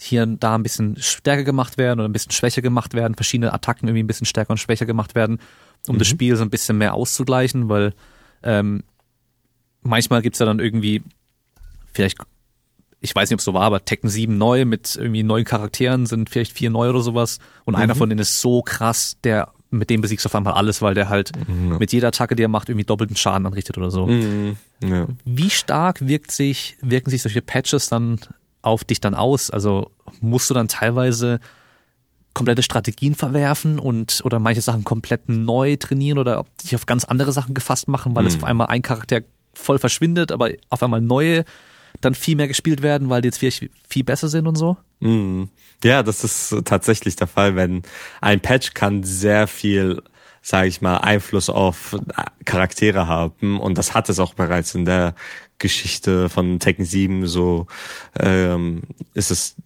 hier 0.00 0.22
und 0.22 0.42
da 0.42 0.54
ein 0.54 0.62
bisschen 0.62 0.96
stärker 0.98 1.44
gemacht 1.44 1.78
werden 1.78 2.00
oder 2.00 2.08
ein 2.08 2.12
bisschen 2.12 2.32
schwächer 2.32 2.62
gemacht 2.62 2.94
werden, 2.94 3.14
verschiedene 3.14 3.52
Attacken 3.52 3.88
irgendwie 3.88 4.04
ein 4.04 4.06
bisschen 4.06 4.26
stärker 4.26 4.50
und 4.50 4.58
schwächer 4.58 4.86
gemacht 4.86 5.14
werden, 5.14 5.40
um 5.88 5.96
mhm. 5.96 5.98
das 5.98 6.08
Spiel 6.08 6.36
so 6.36 6.42
ein 6.42 6.50
bisschen 6.50 6.78
mehr 6.78 6.94
auszugleichen, 6.94 7.68
weil 7.68 7.92
ähm, 8.42 8.84
manchmal 9.82 10.22
gibt's 10.22 10.38
ja 10.38 10.46
dann 10.46 10.60
irgendwie, 10.60 11.02
vielleicht, 11.92 12.18
ich 13.04 13.14
weiß 13.14 13.28
nicht, 13.28 13.34
ob 13.34 13.40
es 13.40 13.44
so 13.44 13.52
war, 13.52 13.64
aber 13.64 13.84
Tekken 13.84 14.08
7 14.08 14.36
neu 14.36 14.64
mit 14.64 14.96
irgendwie 14.96 15.22
neuen 15.22 15.44
Charakteren 15.44 16.06
sind 16.06 16.30
vielleicht 16.30 16.52
vier 16.52 16.70
neu 16.70 16.88
oder 16.88 17.02
sowas 17.02 17.38
und 17.66 17.74
mhm. 17.74 17.82
einer 17.82 17.94
von 17.94 18.08
denen 18.08 18.20
ist 18.20 18.40
so 18.40 18.62
krass, 18.62 19.18
der 19.24 19.52
mit 19.70 19.90
dem 19.90 20.00
besiegst 20.00 20.24
du 20.24 20.28
auf 20.28 20.34
einmal 20.34 20.54
alles, 20.54 20.80
weil 20.80 20.94
der 20.94 21.10
halt 21.10 21.32
mhm. 21.46 21.76
mit 21.78 21.92
jeder 21.92 22.08
Attacke, 22.08 22.34
die 22.34 22.44
er 22.44 22.48
macht, 22.48 22.70
irgendwie 22.70 22.86
doppelten 22.86 23.16
Schaden 23.16 23.46
anrichtet 23.46 23.76
oder 23.76 23.90
so. 23.90 24.06
Mhm. 24.06 24.56
Ja. 24.82 25.06
Wie 25.26 25.50
stark 25.50 26.06
wirkt 26.06 26.30
sich, 26.30 26.78
wirken 26.80 27.10
sich 27.10 27.20
solche 27.20 27.42
Patches 27.42 27.88
dann 27.88 28.20
auf 28.62 28.84
dich 28.84 29.00
dann 29.00 29.14
aus? 29.14 29.50
Also 29.50 29.90
musst 30.22 30.48
du 30.48 30.54
dann 30.54 30.68
teilweise 30.68 31.40
komplette 32.32 32.62
Strategien 32.62 33.14
verwerfen 33.14 33.78
und 33.78 34.22
oder 34.24 34.38
manche 34.38 34.62
Sachen 34.62 34.84
komplett 34.84 35.28
neu 35.28 35.76
trainieren 35.76 36.18
oder 36.18 36.46
dich 36.62 36.74
auf 36.74 36.86
ganz 36.86 37.04
andere 37.04 37.32
Sachen 37.32 37.52
gefasst 37.52 37.86
machen, 37.86 38.16
weil 38.16 38.22
mhm. 38.22 38.28
es 38.28 38.36
auf 38.36 38.44
einmal 38.44 38.68
ein 38.68 38.80
Charakter 38.80 39.20
voll 39.52 39.78
verschwindet, 39.78 40.32
aber 40.32 40.50
auf 40.70 40.82
einmal 40.82 41.02
neue 41.02 41.44
dann 42.04 42.14
viel 42.14 42.36
mehr 42.36 42.48
gespielt 42.48 42.82
werden, 42.82 43.08
weil 43.08 43.22
die 43.22 43.28
jetzt 43.28 43.38
viel, 43.38 43.70
viel 43.88 44.04
besser 44.04 44.28
sind 44.28 44.46
und 44.46 44.56
so? 44.56 44.76
Mhm. 45.00 45.48
Ja, 45.82 46.02
das 46.02 46.24
ist 46.24 46.54
tatsächlich 46.64 47.16
der 47.16 47.26
Fall, 47.26 47.56
wenn 47.56 47.82
ein 48.20 48.40
Patch 48.40 48.74
kann 48.74 49.02
sehr 49.02 49.46
viel 49.46 50.02
sage 50.46 50.68
ich 50.68 50.82
mal, 50.82 50.98
Einfluss 50.98 51.48
auf 51.48 51.96
Charaktere 52.44 53.06
haben. 53.06 53.58
Und 53.58 53.78
das 53.78 53.94
hat 53.94 54.10
es 54.10 54.18
auch 54.18 54.34
bereits 54.34 54.74
in 54.74 54.84
der 54.84 55.14
Geschichte 55.58 56.28
von 56.28 56.58
Tekken 56.58 56.84
7 56.84 57.26
so 57.26 57.66
ähm, 58.20 58.82
ist 59.14 59.30
es 59.30 59.56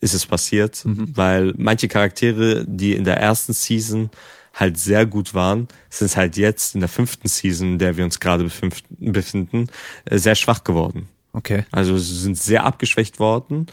ist 0.00 0.14
es 0.14 0.26
passiert, 0.26 0.84
mhm. 0.84 1.16
weil 1.16 1.54
manche 1.56 1.88
Charaktere, 1.88 2.64
die 2.66 2.92
in 2.92 3.04
der 3.04 3.16
ersten 3.18 3.52
Season 3.52 4.10
halt 4.54 4.78
sehr 4.78 5.04
gut 5.04 5.34
waren, 5.34 5.68
sind 5.90 6.16
halt 6.16 6.36
jetzt 6.36 6.74
in 6.74 6.80
der 6.80 6.88
fünften 6.88 7.28
Season, 7.28 7.72
in 7.72 7.78
der 7.78 7.96
wir 7.96 8.04
uns 8.04 8.20
gerade 8.20 8.48
befinden, 8.90 9.66
äh, 10.04 10.18
sehr 10.18 10.34
schwach 10.34 10.64
geworden. 10.64 11.08
Okay. 11.36 11.66
Also 11.70 11.98
sie 11.98 12.18
sind 12.18 12.38
sehr 12.38 12.64
abgeschwächt 12.64 13.20
worden. 13.20 13.66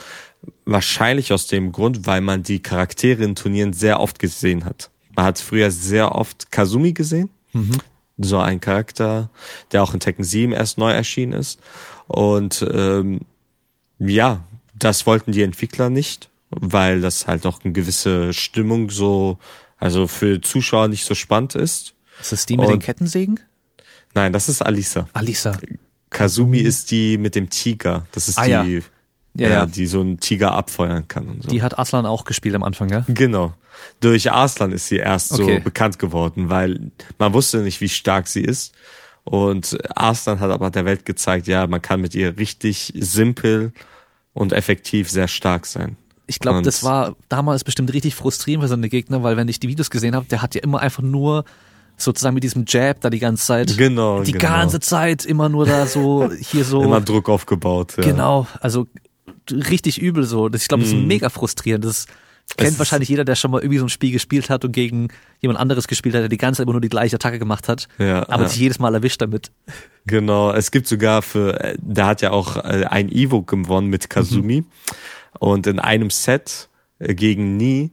Wahrscheinlich 0.66 1.32
aus 1.32 1.48
dem 1.48 1.72
Grund, 1.72 2.06
weil 2.06 2.20
man 2.20 2.44
die 2.44 2.62
Charaktere 2.62 3.24
in 3.24 3.36
Turnieren 3.36 3.72
sehr 3.72 4.02
oft 4.02 4.20
gesehen 4.20 4.66
hat. 4.66 4.92
Man 5.16 5.26
hat 5.26 5.40
früher 5.40 5.72
sehr 5.72 6.14
oft 6.14 6.52
Kazumi 6.52 6.92
gesehen. 6.92 7.30
Mhm. 7.54 7.78
So 8.18 8.38
ein 8.40 8.60
Charakter, 8.60 9.30
der 9.72 9.82
auch 9.82 9.94
in 9.94 10.02
Tekken 10.02 10.26
7 10.26 10.52
erst 10.52 10.78
neu 10.78 10.92
erschienen 10.92 11.32
ist. 11.34 11.62
Und 12.08 12.66
ähm, 12.70 13.22
ja, 13.98 14.44
das 14.76 15.06
wollten 15.06 15.32
die 15.32 15.42
Entwickler 15.42 15.90
nicht, 15.90 16.30
weil 16.50 17.00
das 17.00 17.28
halt 17.28 17.46
auch 17.46 17.64
eine 17.64 17.72
gewisse 17.72 18.34
Stimmung 18.34 18.90
so, 18.90 19.38
also 19.78 20.08
für 20.08 20.42
Zuschauer 20.42 20.90
nicht 20.90 21.06
so 21.06 21.16
spannend 21.16 21.56
ist. 21.56 21.94
Ist 22.20 22.34
das 22.34 22.46
die 22.46 22.58
mit 22.58 22.66
Und, 22.66 22.74
den 22.74 22.80
Kettensägen? 22.82 23.40
Nein, 24.14 24.34
das 24.34 24.50
ist 24.50 24.62
Alisa. 24.62 25.08
Alisa. 25.14 25.58
Kazumi 26.14 26.60
ist 26.60 26.92
die 26.92 27.18
mit 27.18 27.36
dem 27.36 27.50
Tiger. 27.50 28.06
Das 28.14 28.30
ist 28.30 28.38
ah, 28.38 28.46
die, 28.46 28.50
ja. 28.50 28.64
Ja, 29.36 29.48
ja, 29.48 29.50
ja. 29.50 29.66
die 29.66 29.88
so 29.88 30.00
einen 30.00 30.20
Tiger 30.20 30.54
abfeuern 30.54 31.08
kann 31.08 31.28
und 31.28 31.44
so. 31.44 31.50
Die 31.50 31.62
hat 31.62 31.78
Aslan 31.78 32.06
auch 32.06 32.24
gespielt 32.24 32.56
am 32.56 32.64
Anfang, 32.64 32.90
ja? 32.90 33.04
Genau. 33.08 33.54
Durch 34.00 34.32
Aslan 34.32 34.72
ist 34.72 34.88
sie 34.88 34.98
erst 34.98 35.34
okay. 35.34 35.58
so 35.58 35.64
bekannt 35.64 35.98
geworden, 35.98 36.50
weil 36.50 36.92
man 37.18 37.34
wusste 37.34 37.60
nicht, 37.60 37.82
wie 37.82 37.90
stark 37.90 38.28
sie 38.28 38.42
ist. 38.42 38.74
Und 39.24 39.78
Aslan 39.96 40.40
hat 40.40 40.52
aber 40.52 40.70
der 40.70 40.86
Welt 40.86 41.06
gezeigt, 41.06 41.48
ja, 41.48 41.66
man 41.66 41.82
kann 41.82 42.02
mit 42.02 42.14
ihr 42.14 42.38
richtig 42.38 42.94
simpel 42.96 43.74
und 44.34 44.54
effektiv 44.54 45.10
sehr 45.10 45.28
stark 45.28 45.66
sein. 45.66 45.98
Ich 46.28 46.40
glaube, 46.40 46.62
das 46.62 46.84
war 46.84 47.16
damals 47.30 47.64
bestimmt 47.64 47.92
richtig 47.92 48.16
frustrierend 48.16 48.64
für 48.64 48.68
seine 48.68 48.90
Gegner, 48.90 49.24
weil 49.24 49.36
wenn 49.36 49.48
ich 49.48 49.60
die 49.60 49.68
Videos 49.68 49.90
gesehen 49.90 50.16
habe, 50.16 50.26
der 50.28 50.42
hat 50.42 50.56
ja 50.56 50.62
immer 50.62 50.80
einfach 50.80 51.04
nur 51.04 51.44
sozusagen 51.98 52.34
mit 52.34 52.44
diesem 52.44 52.66
Jab 52.68 53.02
da 53.02 53.10
die 53.10 53.20
ganze 53.20 53.46
Zeit. 53.46 53.78
Genau. 53.78 54.24
Die 54.24 54.32
genau. 54.32 54.44
ganze 54.44 54.80
Zeit 54.80 55.26
immer 55.26 55.50
nur 55.50 55.66
da 55.66 55.86
so, 55.86 56.30
hier 56.32 56.66
so. 56.66 56.84
Immer 56.84 57.02
Druck 57.02 57.30
aufgebaut, 57.30 57.96
ja. 57.98 58.04
Genau. 58.04 58.48
Also 58.60 58.88
richtig 59.52 60.02
übel 60.02 60.24
so. 60.24 60.50
Ich 60.54 60.68
glaube, 60.68 60.84
das 60.84 60.94
ist 60.94 60.98
mm. 60.98 61.08
mega 61.08 61.30
frustrierend. 61.30 61.86
Das 61.86 62.08
kennt 62.58 62.78
wahrscheinlich 62.80 63.10
jeder, 63.10 63.26
der 63.26 63.36
schon 63.36 63.52
mal 63.52 63.62
irgendwie 63.62 63.80
so 63.80 63.86
ein 63.86 63.90
Spiel 63.90 64.12
gespielt 64.12 64.50
hat 64.50 64.66
und 64.66 64.72
gegen 64.72 65.10
jemand 65.42 65.60
anderes 65.60 65.88
gespielt 65.88 66.16
hat, 66.16 66.22
der 66.22 66.30
die 66.30 66.38
ganze 66.38 66.58
Zeit 66.58 66.66
immer 66.66 66.74
nur 66.74 66.82
die 66.82 66.90
gleiche 66.90 67.16
Attacke 67.16 67.40
gemacht 67.40 67.68
hat. 67.68 67.88
Ja, 68.00 68.28
aber 68.30 68.44
ja. 68.44 68.50
sich 68.50 68.60
jedes 68.60 68.80
Mal 68.80 68.94
erwischt 68.94 69.22
damit. 69.22 69.52
Genau. 70.06 70.52
Es 70.52 70.72
gibt 70.72 70.88
sogar 70.88 71.22
für, 71.22 71.76
der 71.78 72.06
hat 72.06 72.22
ja 72.22 72.32
auch 72.32 72.58
äh, 72.58 72.86
ein 72.90 73.10
Evo 73.10 73.42
gewonnen 73.44 73.88
mit 73.88 74.10
Kazumi. 74.10 74.62
Mhm. 74.62 74.66
Und 75.40 75.68
in 75.68 75.80
einem 75.80 76.10
Set 76.10 76.70
äh, 77.00 77.16
gegen 77.16 77.58
Nie 77.58 77.92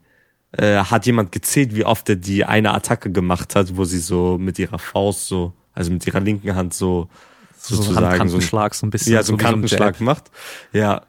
äh, 0.53 0.79
hat 0.79 1.07
jemand 1.07 1.33
gezählt, 1.33 1.75
wie 1.75 1.85
oft 1.85 2.09
er 2.09 2.17
die 2.17 2.45
eine 2.45 2.75
Attacke 2.75 3.11
gemacht 3.11 3.55
hat, 3.55 3.77
wo 3.77 3.85
sie 3.85 3.99
so 3.99 4.37
mit 4.39 4.59
ihrer 4.59 4.79
Faust 4.79 5.27
so, 5.27 5.53
also 5.75 5.93
mit 5.93 6.07
ihrer 6.07 6.21
linken 6.21 6.55
Hand 6.55 6.75
so, 6.75 7.09
so 7.57 7.77
sozusagen 7.77 8.01
so 8.01 8.07
ein 8.07 8.19
Kantenschlag 8.19 8.75
so 8.75 8.87
ein 8.87 8.91
bisschen. 8.91 9.13
Ja, 9.13 9.23
so, 9.23 9.29
so 9.29 9.33
einen 9.35 9.39
Kantenschlag 9.39 9.97
so 9.97 10.05
macht. 10.05 10.31
Ja, 10.73 11.03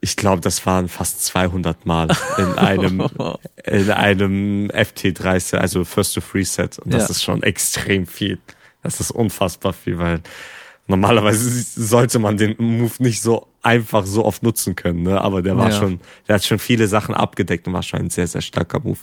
ich 0.00 0.16
glaube, 0.16 0.40
das 0.40 0.64
waren 0.66 0.88
fast 0.88 1.24
200 1.24 1.86
Mal 1.86 2.08
in 2.38 2.44
einem 2.58 3.08
in 3.64 3.90
einem 3.90 4.70
FT30, 4.70 5.56
also 5.56 5.84
First 5.84 6.14
to 6.14 6.20
Free 6.20 6.44
Set. 6.44 6.78
Und 6.78 6.92
das 6.92 7.04
ja. 7.04 7.10
ist 7.10 7.22
schon 7.22 7.42
extrem 7.42 8.06
viel. 8.06 8.38
Das 8.82 9.00
ist 9.00 9.10
unfassbar 9.10 9.72
viel, 9.72 9.98
weil 9.98 10.20
normalerweise 10.86 11.50
sollte 11.50 12.18
man 12.18 12.36
den 12.36 12.54
Move 12.58 12.92
nicht 13.00 13.20
so 13.20 13.48
einfach 13.66 14.06
so 14.06 14.24
oft 14.24 14.42
nutzen 14.42 14.76
können, 14.76 15.02
ne? 15.02 15.20
Aber 15.20 15.42
der 15.42 15.56
war 15.56 15.70
ja. 15.70 15.76
schon, 15.76 16.00
der 16.28 16.36
hat 16.36 16.44
schon 16.44 16.60
viele 16.60 16.86
Sachen 16.86 17.14
abgedeckt 17.14 17.66
und 17.66 17.74
war 17.74 17.82
schon 17.82 18.00
ein 18.00 18.10
sehr, 18.10 18.28
sehr 18.28 18.40
starker 18.40 18.80
Move. 18.80 18.98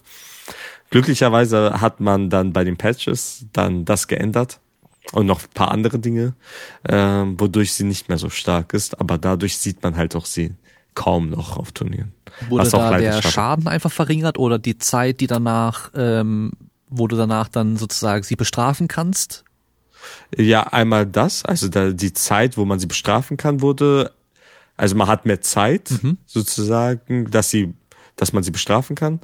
Glücklicherweise 0.89 1.82
hat 1.82 1.99
man 1.99 2.30
dann 2.30 2.53
bei 2.53 2.64
den 2.64 2.78
Patches 2.78 3.45
dann 3.51 3.84
das 3.84 4.07
geändert 4.07 4.59
und 5.11 5.26
noch 5.26 5.41
ein 5.41 5.49
paar 5.53 5.72
andere 5.72 5.99
Dinge, 5.99 6.34
äh, 6.84 6.95
wodurch 6.95 7.74
sie 7.74 7.84
nicht 7.84 8.09
mehr 8.09 8.18
so 8.18 8.30
stark 8.30 8.74
ist, 8.74 8.99
aber 8.99 9.18
dadurch 9.18 9.57
sieht 9.57 9.84
man 9.84 9.97
halt 9.97 10.16
auch 10.16 10.26
sie 10.26 10.55
kaum 10.95 11.30
noch 11.30 11.57
auf 11.57 11.72
Turnieren. 11.72 12.14
Wurde 12.47 12.70
da 12.70 12.97
der 12.97 13.14
schade. 13.14 13.32
Schaden 13.34 13.68
einfach 13.68 13.91
verringert 13.91 14.39
oder 14.39 14.59
die 14.59 14.78
Zeit, 14.78 15.20
die 15.20 15.28
danach, 15.28 15.91
ähm, 15.95 16.51
wo 16.89 17.07
du 17.07 17.18
danach 17.18 17.49
dann 17.49 17.76
sozusagen 17.76 18.24
sie 18.24 18.36
bestrafen 18.36 18.88
kannst? 18.88 19.43
Ja, 20.38 20.64
einmal 20.68 21.05
das, 21.05 21.43
also 21.43 21.68
da 21.68 21.91
die 21.91 22.14
Zeit, 22.14 22.57
wo 22.57 22.66
man 22.66 22.80
sie 22.80 22.88
bestrafen 22.88 23.38
kann, 23.38 23.61
wurde, 23.61 24.11
also 24.78 24.95
man 24.95 25.07
hat 25.07 25.26
mehr 25.26 25.41
Zeit 25.41 25.91
mhm. 26.01 26.17
sozusagen, 26.26 27.30
dass 27.30 27.49
sie, 27.49 27.74
dass 28.15 28.34
man 28.34 28.43
sie 28.43 28.51
bestrafen 28.51 28.95
kann. 28.95 29.19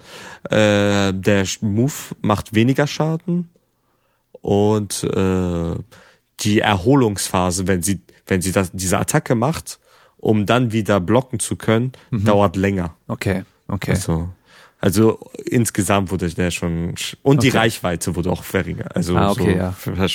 Äh, 0.50 1.14
der 1.14 1.46
Move 1.62 1.94
macht 2.22 2.54
weniger 2.54 2.88
Schaden 2.88 3.50
und 4.42 5.04
äh, 5.04 5.76
die 6.42 6.60
Erholungsphase, 6.60 7.68
wenn 7.68 7.82
sie, 7.82 8.02
wenn 8.28 8.42
sie 8.42 8.52
das, 8.52 8.72
diese 8.72 9.00
Attacke 9.00 9.36
macht, 9.36 9.80
um 10.18 10.46
dann 10.46 10.72
wieder 10.72 11.00
blocken 11.00 11.40
zu 11.40 11.56
können, 11.56 11.92
mhm. 12.12 12.26
dauert 12.26 12.56
länger. 12.56 12.96
Okay, 13.08 13.44
okay. 13.68 13.92
Also, 13.92 14.30
also 14.80 15.20
insgesamt 15.46 16.12
wurde 16.12 16.30
der 16.30 16.52
schon 16.52 16.96
und 17.24 17.38
okay. 17.38 17.38
die 17.40 17.50
Reichweite 17.50 18.16
wurde 18.16 18.32
auch 18.32 18.44
verringert, 18.44 18.96
also 18.96 19.18
ah, 19.18 19.32
okay, 19.32 19.60
so 19.84 19.92
ja. 19.92 20.08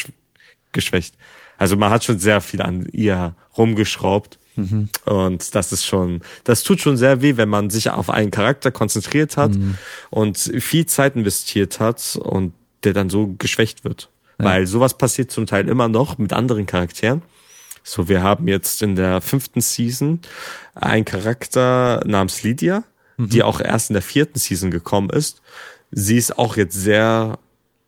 geschwächt. 0.72 1.16
Also 1.58 1.76
man 1.76 1.90
hat 1.90 2.04
schon 2.04 2.18
sehr 2.18 2.40
viel 2.40 2.62
an 2.62 2.86
ihr 2.92 3.34
rumgeschraubt 3.56 4.38
Mhm. 4.56 4.88
Und 5.04 5.54
das 5.54 5.72
ist 5.72 5.84
schon, 5.84 6.20
das 6.44 6.62
tut 6.62 6.80
schon 6.80 6.96
sehr 6.96 7.22
weh, 7.22 7.36
wenn 7.36 7.48
man 7.48 7.70
sich 7.70 7.90
auf 7.90 8.10
einen 8.10 8.30
Charakter 8.30 8.70
konzentriert 8.70 9.36
hat 9.36 9.54
mhm. 9.54 9.76
und 10.10 10.38
viel 10.38 10.86
Zeit 10.86 11.16
investiert 11.16 11.80
hat 11.80 12.16
und 12.22 12.52
der 12.84 12.92
dann 12.92 13.10
so 13.10 13.34
geschwächt 13.38 13.84
wird. 13.84 14.10
Ja. 14.38 14.46
Weil 14.46 14.66
sowas 14.66 14.96
passiert 14.96 15.30
zum 15.30 15.46
Teil 15.46 15.68
immer 15.68 15.88
noch 15.88 16.18
mit 16.18 16.32
anderen 16.32 16.66
Charakteren. 16.66 17.22
So, 17.82 18.08
wir 18.08 18.22
haben 18.22 18.48
jetzt 18.48 18.82
in 18.82 18.96
der 18.96 19.20
fünften 19.20 19.60
Season 19.60 20.20
einen 20.74 21.04
Charakter 21.04 22.02
namens 22.06 22.42
Lydia, 22.42 22.84
mhm. 23.16 23.28
die 23.28 23.42
auch 23.42 23.60
erst 23.60 23.90
in 23.90 23.94
der 23.94 24.02
vierten 24.02 24.38
Season 24.38 24.70
gekommen 24.70 25.10
ist. 25.10 25.42
Sie 25.90 26.16
ist 26.16 26.38
auch 26.38 26.56
jetzt 26.56 26.74
sehr, 26.74 27.38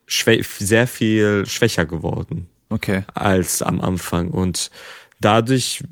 sehr 0.07 0.87
viel 0.87 1.45
schwächer 1.45 1.85
geworden. 1.85 2.47
Okay. 2.69 3.03
Als 3.13 3.61
am 3.61 3.81
Anfang. 3.81 4.29
Und 4.29 4.69
dadurch 5.19 5.83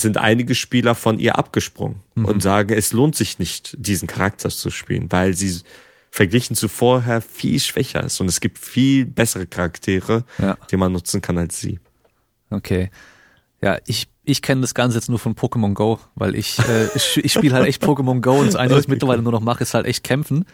sind 0.00 0.16
einige 0.16 0.54
Spieler 0.54 0.94
von 0.94 1.18
ihr 1.18 1.38
abgesprungen 1.38 2.00
mhm. 2.14 2.24
und 2.24 2.42
sagen, 2.42 2.72
es 2.72 2.92
lohnt 2.92 3.14
sich 3.14 3.38
nicht, 3.38 3.76
diesen 3.78 4.08
Charakter 4.08 4.48
zu 4.48 4.70
spielen, 4.70 5.10
weil 5.10 5.34
sie 5.34 5.60
verglichen 6.10 6.56
zu 6.56 6.68
vorher 6.68 7.20
viel 7.20 7.60
schwächer 7.60 8.02
ist 8.04 8.20
und 8.20 8.28
es 8.28 8.40
gibt 8.40 8.58
viel 8.58 9.06
bessere 9.06 9.46
Charaktere, 9.46 10.24
ja. 10.38 10.56
die 10.70 10.76
man 10.76 10.92
nutzen 10.92 11.20
kann 11.20 11.38
als 11.38 11.60
sie. 11.60 11.78
Okay. 12.50 12.90
Ja, 13.62 13.78
ich, 13.86 14.08
ich 14.24 14.42
kenne 14.42 14.60
das 14.60 14.74
Ganze 14.74 14.98
jetzt 14.98 15.08
nur 15.08 15.18
von 15.18 15.34
Pokémon 15.34 15.74
Go, 15.74 16.00
weil 16.14 16.34
ich, 16.34 16.58
äh, 16.58 16.86
ich, 16.94 17.18
ich 17.24 17.32
spiele 17.32 17.54
halt 17.54 17.66
echt 17.66 17.82
Pokémon 17.82 18.20
Go 18.20 18.40
und 18.40 18.46
das 18.46 18.56
Einzige, 18.56 18.76
was 18.76 18.84
ich 18.84 18.90
mittlerweile 18.90 19.22
nur 19.22 19.32
noch 19.32 19.40
mache, 19.40 19.62
ist 19.62 19.74
halt 19.74 19.86
echt 19.86 20.04
kämpfen. 20.04 20.44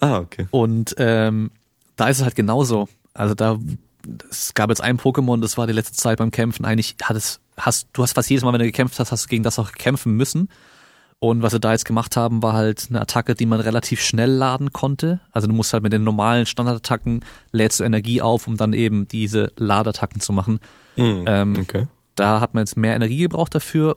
Ah, 0.00 0.18
okay. 0.18 0.46
Und 0.50 0.94
ähm, 0.98 1.50
da 1.96 2.08
ist 2.08 2.18
es 2.18 2.24
halt 2.24 2.36
genauso. 2.36 2.88
Also 3.14 3.34
da, 3.34 3.58
es 4.30 4.54
gab 4.54 4.70
jetzt 4.70 4.80
ein 4.80 4.98
Pokémon, 4.98 5.40
das 5.40 5.58
war 5.58 5.66
die 5.66 5.72
letzte 5.72 5.96
Zeit 5.96 6.18
beim 6.18 6.30
Kämpfen, 6.30 6.64
eigentlich 6.64 6.96
hat 7.02 7.16
es 7.16 7.40
hast, 7.58 7.88
du 7.92 8.02
hast 8.02 8.12
fast 8.12 8.30
jedes 8.30 8.44
Mal, 8.44 8.52
wenn 8.52 8.60
du 8.60 8.66
gekämpft 8.66 8.98
hast, 8.98 9.12
hast 9.12 9.24
du 9.24 9.28
gegen 9.28 9.42
das 9.42 9.58
auch 9.58 9.72
kämpfen 9.72 10.12
müssen. 10.14 10.48
Und 11.20 11.42
was 11.42 11.52
sie 11.52 11.58
da 11.58 11.72
jetzt 11.72 11.84
gemacht 11.84 12.16
haben, 12.16 12.42
war 12.42 12.52
halt 12.52 12.86
eine 12.90 13.00
Attacke, 13.00 13.34
die 13.34 13.46
man 13.46 13.60
relativ 13.60 14.00
schnell 14.00 14.30
laden 14.30 14.72
konnte. 14.72 15.20
Also 15.32 15.48
du 15.48 15.52
musst 15.52 15.72
halt 15.72 15.82
mit 15.82 15.92
den 15.92 16.04
normalen 16.04 16.46
Standardattacken 16.46 17.24
lädst 17.50 17.80
du 17.80 17.84
Energie 17.84 18.22
auf, 18.22 18.46
um 18.46 18.56
dann 18.56 18.72
eben 18.72 19.08
diese 19.08 19.52
Ladattacken 19.56 20.20
zu 20.20 20.32
machen. 20.32 20.60
Mm, 20.94 21.24
ähm, 21.26 21.56
okay. 21.60 21.88
Da 22.14 22.40
hat 22.40 22.54
man 22.54 22.62
jetzt 22.62 22.76
mehr 22.76 22.94
Energie 22.94 23.18
gebraucht 23.18 23.54
dafür. 23.54 23.96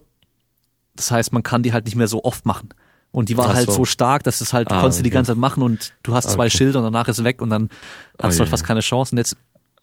Das 0.95 1.11
heißt, 1.11 1.31
man 1.31 1.43
kann 1.43 1.61
die 1.61 1.73
halt 1.73 1.85
nicht 1.85 1.95
mehr 1.95 2.07
so 2.07 2.23
oft 2.23 2.45
machen. 2.45 2.69
Und 3.11 3.29
die 3.29 3.37
war 3.37 3.53
halt 3.53 3.67
so. 3.67 3.73
so 3.73 3.85
stark, 3.85 4.23
dass 4.23 4.41
es 4.41 4.53
halt, 4.53 4.71
ah, 4.71 4.79
konntest 4.79 4.99
du 4.99 5.01
okay. 5.01 5.09
die 5.09 5.13
ganze 5.13 5.31
Zeit 5.33 5.39
machen 5.39 5.61
und 5.61 5.93
du 6.01 6.15
hast 6.15 6.29
zwei 6.29 6.47
okay. 6.47 6.57
Schilder 6.57 6.79
und 6.79 6.85
danach 6.85 7.07
ist 7.07 7.19
es 7.19 7.23
weg 7.23 7.41
und 7.41 7.49
dann 7.49 7.69
hast 8.19 8.35
oh, 8.35 8.37
du 8.37 8.39
halt 8.39 8.49
fast 8.49 8.63
keine 8.63 8.79
Chance. 8.79 9.13
Und 9.13 9.17
jetzt 9.17 9.35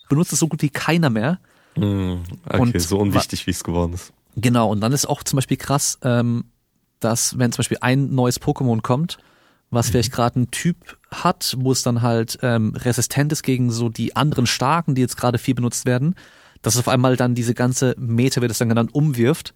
benutzt 0.09 0.33
es 0.33 0.41
so 0.41 0.49
gut 0.49 0.62
wie 0.62 0.70
keiner 0.70 1.11
mehr. 1.11 1.39
Mm, 1.81 2.22
okay, 2.47 2.61
und, 2.61 2.81
so 2.81 2.99
unwichtig, 2.99 3.47
wie 3.47 3.51
es 3.51 3.64
geworden 3.64 3.95
ist. 3.95 4.12
Genau, 4.37 4.70
und 4.70 4.81
dann 4.81 4.93
ist 4.93 5.07
auch 5.07 5.22
zum 5.22 5.37
Beispiel 5.37 5.57
krass, 5.57 5.99
ähm, 6.03 6.45
dass 7.01 7.39
wenn 7.39 7.53
zum 7.53 7.59
Beispiel 7.59 7.79
ein 7.81 8.14
neues 8.14 8.41
Pokémon 8.41 8.83
kommt, 8.83 9.18
was 9.70 9.89
mhm. 9.89 9.93
vielleicht 9.93 10.12
gerade 10.12 10.41
ein 10.41 10.51
Typ 10.51 10.99
hat, 11.11 11.57
wo 11.59 11.72
es 11.72 11.83
dann 11.83 12.03
halt 12.03 12.39
ähm, 12.43 12.74
resistent 12.76 13.33
ist 13.33 13.43
gegen 13.43 13.70
so 13.70 13.89
die 13.89 14.16
anderen 14.16 14.47
Starken, 14.47 14.95
die 14.95 15.01
jetzt 15.01 15.16
gerade 15.16 15.39
viel 15.39 15.55
benutzt 15.55 15.87
werden, 15.87 16.14
dass 16.62 16.76
auf 16.76 16.89
einmal 16.89 17.16
dann 17.16 17.35
diese 17.35 17.55
ganze 17.55 17.95
Meta, 17.99 18.41
wird 18.41 18.51
es 18.51 18.59
dann 18.59 18.68
genannt, 18.68 18.95
umwirft, 18.95 19.55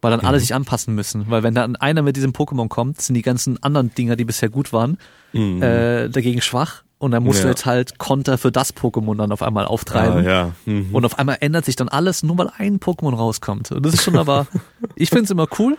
weil 0.00 0.10
dann 0.10 0.20
mhm. 0.20 0.26
alle 0.26 0.40
sich 0.40 0.54
anpassen 0.54 0.94
müssen. 0.94 1.30
Weil 1.30 1.42
wenn 1.42 1.54
dann 1.54 1.76
einer 1.76 2.02
mit 2.02 2.16
diesem 2.16 2.32
Pokémon 2.32 2.68
kommt, 2.68 3.00
sind 3.00 3.14
die 3.14 3.22
ganzen 3.22 3.62
anderen 3.62 3.94
Dinger, 3.94 4.16
die 4.16 4.24
bisher 4.24 4.48
gut 4.48 4.72
waren, 4.72 4.98
mhm. 5.32 5.62
äh, 5.62 6.08
dagegen 6.08 6.40
schwach 6.40 6.82
und 7.02 7.10
dann 7.10 7.24
musst 7.24 7.40
ja. 7.40 7.46
du 7.46 7.48
jetzt 7.48 7.66
halt 7.66 7.98
Konter 7.98 8.38
für 8.38 8.52
das 8.52 8.76
Pokémon 8.76 9.16
dann 9.16 9.32
auf 9.32 9.42
einmal 9.42 9.64
auftreiben. 9.64 10.24
Ah, 10.24 10.30
ja. 10.30 10.52
Mhm. 10.66 10.90
Und 10.92 11.04
auf 11.04 11.18
einmal 11.18 11.38
ändert 11.40 11.64
sich 11.64 11.74
dann 11.74 11.88
alles, 11.88 12.22
nur 12.22 12.38
weil 12.38 12.48
ein 12.58 12.78
Pokémon 12.78 13.12
rauskommt. 13.12 13.72
Und 13.72 13.84
das 13.84 13.94
ist 13.94 14.04
schon 14.04 14.16
aber, 14.16 14.46
ich 14.94 15.08
finde 15.08 15.24
es 15.24 15.30
immer 15.32 15.48
cool. 15.58 15.76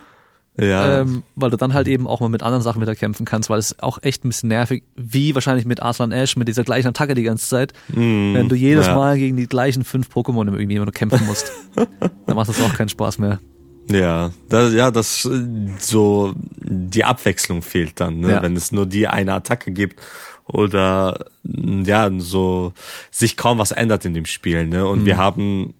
Ja. 0.60 1.00
Ähm, 1.00 1.22
weil 1.34 1.48
du 1.48 1.56
dann 1.56 1.72
halt 1.72 1.88
eben 1.88 2.06
auch 2.06 2.20
mal 2.20 2.28
mit 2.28 2.42
anderen 2.42 2.62
Sachen 2.62 2.82
wieder 2.82 2.94
kämpfen 2.94 3.24
kannst, 3.24 3.48
weil 3.48 3.58
es 3.58 3.78
auch 3.78 4.00
echt 4.02 4.26
ein 4.26 4.28
bisschen 4.28 4.50
nervig, 4.50 4.84
wie 4.96 5.34
wahrscheinlich 5.34 5.64
mit 5.64 5.80
Arslan 5.80 6.12
Ash, 6.12 6.36
mit 6.36 6.46
dieser 6.46 6.62
gleichen 6.62 6.88
Attacke 6.88 7.14
die 7.14 7.22
ganze 7.22 7.48
Zeit. 7.48 7.72
Mm, 7.88 8.34
wenn 8.34 8.50
du 8.50 8.54
jedes 8.54 8.86
ja. 8.86 8.94
Mal 8.94 9.16
gegen 9.16 9.38
die 9.38 9.46
gleichen 9.46 9.82
fünf 9.82 10.10
Pokémon 10.10 10.46
irgendwie 10.46 10.76
immer 10.76 10.92
kämpfen 10.92 11.24
musst, 11.26 11.50
dann 11.74 12.36
macht 12.36 12.50
das 12.50 12.60
auch 12.60 12.74
keinen 12.74 12.90
Spaß 12.90 13.18
mehr. 13.18 13.40
Ja, 13.90 14.30
das, 14.50 14.74
ja, 14.74 14.90
das 14.90 15.28
so 15.78 16.34
die 16.36 17.04
Abwechslung 17.04 17.62
fehlt 17.62 17.98
dann, 17.98 18.20
ne? 18.20 18.32
Ja. 18.32 18.42
wenn 18.42 18.56
es 18.56 18.72
nur 18.72 18.86
die 18.86 19.08
eine 19.08 19.32
Attacke 19.32 19.72
gibt 19.72 20.00
oder 20.46 21.26
ja, 21.44 22.10
so 22.18 22.72
sich 23.10 23.36
kaum 23.36 23.58
was 23.58 23.72
ändert 23.72 24.04
in 24.04 24.14
dem 24.14 24.26
Spiel. 24.26 24.66
Ne? 24.66 24.86
Und 24.86 25.02
mhm. 25.02 25.06
wir 25.06 25.16
haben 25.16 25.74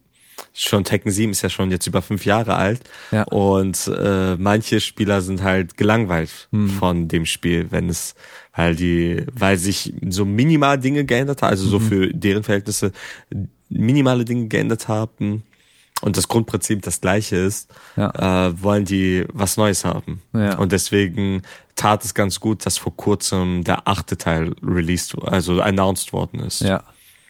schon 0.52 0.84
Tekken 0.84 1.10
7 1.10 1.32
ist 1.32 1.42
ja 1.42 1.50
schon 1.50 1.70
jetzt 1.70 1.86
über 1.86 2.02
fünf 2.02 2.24
Jahre 2.24 2.54
alt 2.54 2.80
ja. 3.10 3.24
und 3.24 3.88
äh, 3.88 4.36
manche 4.36 4.80
Spieler 4.80 5.20
sind 5.20 5.42
halt 5.42 5.76
gelangweilt 5.76 6.48
mhm. 6.50 6.70
von 6.70 7.08
dem 7.08 7.26
Spiel, 7.26 7.66
wenn 7.70 7.88
es 7.88 8.14
weil 8.54 8.76
die, 8.76 9.24
weil 9.32 9.56
sich 9.56 9.92
so 10.08 10.24
minimal 10.24 10.78
Dinge 10.78 11.04
geändert 11.04 11.42
haben, 11.42 11.50
also 11.50 11.66
so 11.66 11.80
mhm. 11.80 11.88
für 11.88 12.08
deren 12.08 12.44
Verhältnisse 12.44 12.92
minimale 13.68 14.24
Dinge 14.24 14.46
geändert 14.46 14.86
haben 14.86 15.42
und 16.02 16.16
das 16.16 16.28
Grundprinzip 16.28 16.82
das 16.82 17.00
gleiche 17.00 17.36
ist, 17.36 17.70
ja. 17.96 18.48
äh, 18.48 18.62
wollen 18.62 18.84
die 18.84 19.24
was 19.32 19.56
Neues 19.56 19.84
haben. 19.84 20.22
Ja. 20.32 20.56
Und 20.58 20.70
deswegen 20.70 21.42
tat 21.76 22.04
es 22.04 22.14
ganz 22.14 22.40
gut, 22.40 22.64
dass 22.66 22.78
vor 22.78 22.96
kurzem 22.96 23.64
der 23.64 23.86
achte 23.88 24.16
Teil 24.16 24.54
released, 24.62 25.16
also 25.24 25.60
announced 25.60 26.12
worden 26.12 26.40
ist. 26.40 26.60
Ja, 26.60 26.82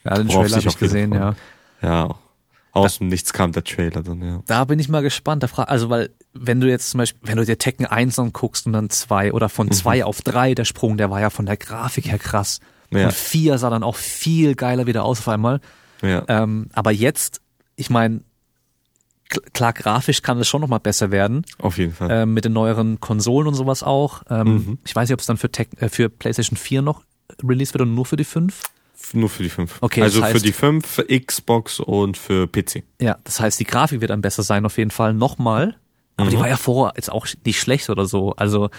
ja 0.04 0.14
den 0.14 0.28
Trailer 0.28 0.56
habe 0.56 0.68
ich 0.68 0.78
gesehen, 0.78 1.12
ja. 1.12 1.34
Ja, 1.82 2.14
aus 2.74 2.98
dem 2.98 3.06
Nichts 3.06 3.32
kam 3.32 3.52
der 3.52 3.62
Trailer 3.62 4.02
dann, 4.02 4.20
ja. 4.20 4.42
Da 4.46 4.64
bin 4.64 4.80
ich 4.80 4.88
mal 4.88 5.00
gespannt. 5.00 5.46
Also, 5.56 5.90
weil, 5.90 6.10
wenn 6.32 6.60
du 6.60 6.68
jetzt 6.68 6.90
zum 6.90 6.98
Beispiel, 6.98 7.28
wenn 7.28 7.36
du 7.36 7.44
dir 7.44 7.56
Tekken 7.56 7.86
1 7.86 8.18
anguckst 8.18 8.66
und 8.66 8.72
dann 8.72 8.90
2 8.90 9.32
oder 9.32 9.48
von 9.48 9.70
2 9.70 9.98
mhm. 9.98 10.02
auf 10.02 10.22
3 10.22 10.54
der 10.54 10.64
Sprung, 10.64 10.96
der 10.96 11.08
war 11.08 11.20
ja 11.20 11.30
von 11.30 11.46
der 11.46 11.56
Grafik 11.56 12.08
her 12.08 12.18
krass. 12.18 12.58
Ja. 12.90 13.06
Und 13.06 13.12
4 13.14 13.58
sah 13.58 13.70
dann 13.70 13.84
auch 13.84 13.94
viel 13.94 14.56
geiler 14.56 14.86
wieder 14.86 15.04
aus 15.04 15.20
auf 15.20 15.28
einmal. 15.28 15.60
Ja. 16.02 16.24
Ähm, 16.26 16.68
aber 16.72 16.90
jetzt, 16.90 17.40
ich 17.76 17.90
meine, 17.90 18.22
klar, 19.52 19.72
grafisch 19.72 20.22
kann 20.22 20.38
es 20.38 20.48
schon 20.48 20.60
nochmal 20.60 20.80
besser 20.80 21.10
werden. 21.10 21.44
Auf 21.58 21.78
jeden 21.78 21.92
Fall. 21.92 22.08
Ähm, 22.10 22.34
mit 22.34 22.44
den 22.44 22.52
neueren 22.52 23.00
Konsolen 23.00 23.48
und 23.48 23.54
sowas 23.54 23.82
auch. 23.82 24.22
Ähm, 24.30 24.46
mhm. 24.46 24.78
Ich 24.84 24.94
weiß 24.94 25.08
nicht, 25.08 25.14
ob 25.14 25.20
es 25.20 25.26
dann 25.26 25.36
für, 25.36 25.50
Tech, 25.50 25.68
äh, 25.78 25.88
für 25.88 26.08
PlayStation 26.08 26.56
4 26.56 26.82
noch 26.82 27.02
released 27.42 27.74
wird 27.74 27.82
oder 27.82 27.90
nur 27.90 28.06
für 28.06 28.16
die 28.16 28.24
5. 28.24 28.62
Nur 29.12 29.28
für 29.28 29.42
die 29.42 29.50
5. 29.50 29.78
Okay, 29.80 30.02
also 30.02 30.20
das 30.20 30.30
heißt, 30.30 30.38
für 30.38 30.46
die 30.46 30.52
5, 30.52 31.04
Xbox 31.26 31.80
und 31.80 32.16
für 32.16 32.46
PC. 32.46 32.84
Ja, 33.00 33.18
das 33.24 33.40
heißt, 33.40 33.60
die 33.60 33.64
Grafik 33.64 34.00
wird 34.00 34.10
dann 34.10 34.22
besser 34.22 34.42
sein, 34.42 34.64
auf 34.64 34.78
jeden 34.78 34.90
Fall 34.90 35.14
nochmal. 35.14 35.76
Aber 36.16 36.26
mhm. 36.26 36.30
die 36.30 36.38
war 36.38 36.48
ja 36.48 36.56
vorher 36.56 36.94
jetzt 36.96 37.10
auch 37.10 37.26
nicht 37.44 37.60
schlecht 37.60 37.90
oder 37.90 38.06
so. 38.06 38.34
Also 38.36 38.70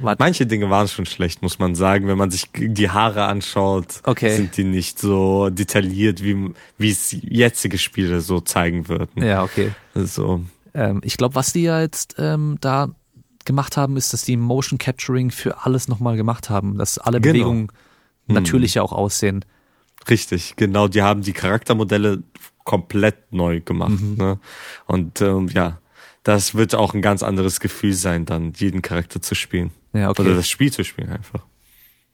Manche 0.00 0.46
Dinge 0.46 0.70
waren 0.70 0.88
schon 0.88 1.06
schlecht, 1.06 1.42
muss 1.42 1.58
man 1.58 1.74
sagen. 1.74 2.06
Wenn 2.06 2.18
man 2.18 2.30
sich 2.30 2.50
die 2.54 2.90
Haare 2.90 3.24
anschaut, 3.24 4.00
okay. 4.04 4.34
sind 4.34 4.56
die 4.56 4.64
nicht 4.64 4.98
so 4.98 5.50
detailliert, 5.50 6.22
wie, 6.22 6.52
wie 6.78 6.90
es 6.90 7.12
jetzige 7.12 7.78
Spiele 7.78 8.20
so 8.20 8.40
zeigen 8.40 8.88
würden. 8.88 9.22
Ja, 9.22 9.42
okay. 9.42 9.72
So. 9.94 10.42
Ähm, 10.74 11.00
ich 11.04 11.16
glaube, 11.16 11.34
was 11.34 11.52
die 11.52 11.62
ja 11.62 11.80
jetzt 11.80 12.16
ähm, 12.18 12.58
da 12.60 12.90
gemacht 13.44 13.76
haben, 13.76 13.96
ist, 13.96 14.12
dass 14.12 14.22
die 14.22 14.36
Motion 14.36 14.78
Capturing 14.78 15.30
für 15.30 15.64
alles 15.64 15.88
nochmal 15.88 16.16
gemacht 16.16 16.50
haben, 16.50 16.78
dass 16.78 16.98
alle 16.98 17.20
genau. 17.20 17.32
Bewegungen 17.32 17.68
hm. 18.26 18.34
natürlicher 18.34 18.82
auch 18.82 18.92
aussehen. 18.92 19.44
Richtig, 20.08 20.56
genau. 20.56 20.88
Die 20.88 21.02
haben 21.02 21.22
die 21.22 21.32
Charaktermodelle 21.32 22.22
komplett 22.64 23.32
neu 23.32 23.60
gemacht. 23.60 24.00
Mhm. 24.00 24.16
Ne? 24.16 24.38
Und 24.86 25.20
ähm, 25.20 25.48
ja, 25.48 25.78
das 26.24 26.54
wird 26.54 26.74
auch 26.74 26.94
ein 26.94 27.02
ganz 27.02 27.22
anderes 27.22 27.60
Gefühl 27.60 27.92
sein, 27.92 28.24
dann 28.24 28.52
jeden 28.56 28.82
Charakter 28.82 29.22
zu 29.22 29.34
spielen. 29.34 29.70
Ja, 29.92 30.10
okay. 30.10 30.22
Oder 30.22 30.34
das 30.34 30.48
Spiel 30.48 30.72
zu 30.72 30.82
spielen 30.82 31.10
einfach. 31.10 31.44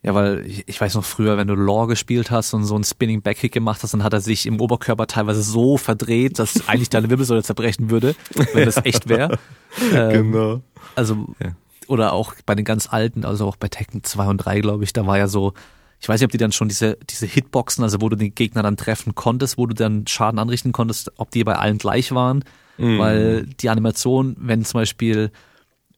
Ja, 0.03 0.15
weil 0.15 0.47
ich, 0.47 0.67
ich 0.67 0.81
weiß 0.81 0.95
noch 0.95 1.05
früher, 1.05 1.37
wenn 1.37 1.47
du 1.47 1.55
Lore 1.55 1.89
gespielt 1.89 2.31
hast 2.31 2.55
und 2.55 2.65
so 2.65 2.75
einen 2.75 2.85
Spinning 2.85 3.23
Backkick 3.23 3.53
gemacht 3.53 3.83
hast, 3.83 3.93
dann 3.93 4.03
hat 4.03 4.13
er 4.13 4.21
sich 4.21 4.47
im 4.47 4.61
Oberkörper 4.61 5.07
teilweise 5.07 5.43
so 5.43 5.77
verdreht, 5.77 6.39
dass 6.39 6.69
eigentlich 6.69 6.91
deine 6.91 7.09
Wirbelsäule 7.09 7.43
zerbrechen 7.43 7.91
würde, 7.91 8.17
wenn 8.53 8.65
das 8.65 8.85
echt 8.85 9.09
wäre. 9.09 9.39
Ähm, 9.93 10.33
genau. 10.33 10.63
Also, 10.97 11.29
ja. 11.41 11.53
oder 11.87 12.13
auch 12.13 12.35
bei 12.45 12.57
den 12.57 12.65
ganz 12.65 12.93
alten, 12.93 13.25
also 13.25 13.47
auch 13.47 13.55
bei 13.55 13.69
Tekken 13.69 14.03
2 14.03 14.27
und 14.27 14.39
3, 14.39 14.63
glaube 14.63 14.83
ich, 14.83 14.93
da 14.93 15.07
war 15.07 15.17
ja 15.17 15.29
so, 15.29 15.55
ich 16.01 16.09
weiß 16.09 16.21
nicht, 16.21 16.25
ob 16.25 16.33
die 16.33 16.39
dann 16.39 16.51
schon 16.51 16.67
diese, 16.67 16.99
diese 17.09 17.27
Hitboxen, 17.27 17.85
also 17.85 18.01
wo 18.01 18.09
du 18.09 18.17
den 18.17 18.35
Gegner 18.35 18.65
dann 18.65 18.77
treffen 18.77 19.15
konntest, 19.15 19.59
wo 19.59 19.67
du 19.67 19.75
dann 19.77 20.09
Schaden 20.09 20.41
anrichten 20.41 20.73
konntest, 20.73 21.13
ob 21.19 21.31
die 21.31 21.45
bei 21.45 21.55
allen 21.55 21.79
gleich 21.79 22.11
waren. 22.11 22.43
Mhm. 22.81 22.99
Weil 22.99 23.47
die 23.47 23.69
Animation, 23.69 24.37
wenn 24.39 24.65
zum 24.65 24.81
Beispiel, 24.81 25.31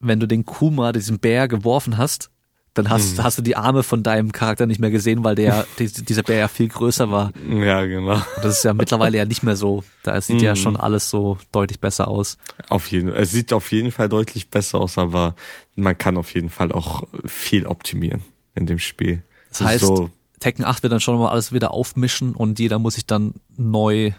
wenn 0.00 0.20
du 0.20 0.26
den 0.26 0.44
Kuma, 0.44 0.92
diesen 0.92 1.18
Bär 1.18 1.48
geworfen 1.48 1.96
hast, 1.96 2.30
dann 2.74 2.88
hast, 2.88 3.18
mhm. 3.18 3.22
hast 3.22 3.38
du 3.38 3.42
die 3.42 3.54
Arme 3.54 3.82
von 3.82 4.02
deinem 4.02 4.32
Charakter 4.32 4.66
nicht 4.66 4.80
mehr 4.80 4.90
gesehen, 4.90 5.24
weil 5.24 5.34
der, 5.34 5.66
dieser 5.78 6.22
Bär 6.22 6.38
ja 6.38 6.48
viel 6.48 6.68
größer 6.68 7.10
war. 7.10 7.32
Ja, 7.50 7.84
genau. 7.84 8.22
das 8.42 8.58
ist 8.58 8.64
ja 8.64 8.72
mittlerweile 8.72 9.18
ja 9.18 9.24
nicht 9.24 9.42
mehr 9.42 9.56
so. 9.56 9.84
Da 10.02 10.20
sieht 10.20 10.36
mhm. 10.36 10.42
ja 10.42 10.56
schon 10.56 10.76
alles 10.76 11.10
so 11.10 11.38
deutlich 11.52 11.80
besser 11.80 12.08
aus. 12.08 12.38
Auf 12.68 12.90
jeden 12.90 13.10
Fall. 13.10 13.20
Es 13.20 13.30
sieht 13.30 13.52
auf 13.52 13.70
jeden 13.72 13.92
Fall 13.92 14.08
deutlich 14.08 14.48
besser 14.48 14.80
aus, 14.80 14.96
aber 14.96 15.34
man 15.76 15.96
kann 15.96 16.16
auf 16.16 16.34
jeden 16.34 16.48
Fall 16.48 16.72
auch 16.72 17.02
viel 17.26 17.66
optimieren 17.66 18.22
in 18.54 18.66
dem 18.66 18.78
Spiel. 18.78 19.22
Das 19.50 19.60
heißt, 19.60 19.84
so 19.84 20.10
Tekken 20.40 20.64
8 20.64 20.82
wird 20.82 20.92
dann 20.92 21.00
schon 21.00 21.18
mal 21.18 21.30
alles 21.30 21.52
wieder 21.52 21.72
aufmischen 21.72 22.34
und 22.34 22.58
jeder 22.58 22.78
muss 22.78 22.94
sich 22.94 23.06
dann 23.06 23.34
neu 23.56 24.12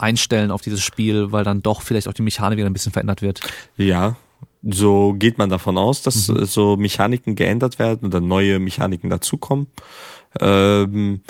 einstellen 0.00 0.50
auf 0.50 0.62
dieses 0.62 0.82
Spiel, 0.82 1.32
weil 1.32 1.44
dann 1.44 1.62
doch 1.62 1.82
vielleicht 1.82 2.08
auch 2.08 2.12
die 2.12 2.22
Mechanik 2.22 2.58
wieder 2.58 2.68
ein 2.68 2.72
bisschen 2.72 2.92
verändert 2.92 3.22
wird. 3.22 3.40
Ja, 3.76 4.16
so 4.62 5.14
geht 5.14 5.38
man 5.38 5.48
davon 5.48 5.78
aus, 5.78 6.02
dass 6.02 6.28
mhm. 6.28 6.44
so 6.44 6.76
Mechaniken 6.76 7.34
geändert 7.34 7.78
werden 7.78 8.06
oder 8.06 8.20
neue 8.20 8.58
Mechaniken 8.58 9.10
dazukommen. 9.10 9.68
Ähm, 10.38 11.22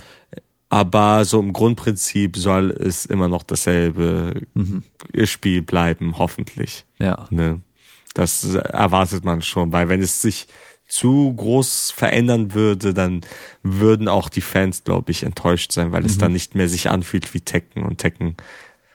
aber 0.68 1.24
so 1.24 1.40
im 1.40 1.52
Grundprinzip 1.52 2.36
soll 2.36 2.70
es 2.70 3.06
immer 3.06 3.28
noch 3.28 3.42
dasselbe 3.42 4.42
mhm. 4.54 4.84
Spiel 5.24 5.62
bleiben, 5.62 6.18
hoffentlich. 6.18 6.84
Ja. 6.98 7.26
Ne? 7.30 7.60
Das 8.14 8.44
erwartet 8.54 9.24
man 9.24 9.42
schon, 9.42 9.72
weil 9.72 9.88
wenn 9.88 10.00
es 10.00 10.20
sich 10.20 10.46
zu 10.90 11.32
groß 11.34 11.92
verändern 11.92 12.52
würde, 12.52 12.92
dann 12.92 13.20
würden 13.62 14.08
auch 14.08 14.28
die 14.28 14.40
Fans, 14.40 14.82
glaube 14.82 15.12
ich, 15.12 15.22
enttäuscht 15.22 15.70
sein, 15.72 15.92
weil 15.92 16.00
mhm. 16.00 16.06
es 16.06 16.18
dann 16.18 16.32
nicht 16.32 16.56
mehr 16.56 16.68
sich 16.68 16.90
anfühlt 16.90 17.32
wie 17.32 17.40
Tekken 17.40 17.84
und 17.84 17.98
Tekken 17.98 18.36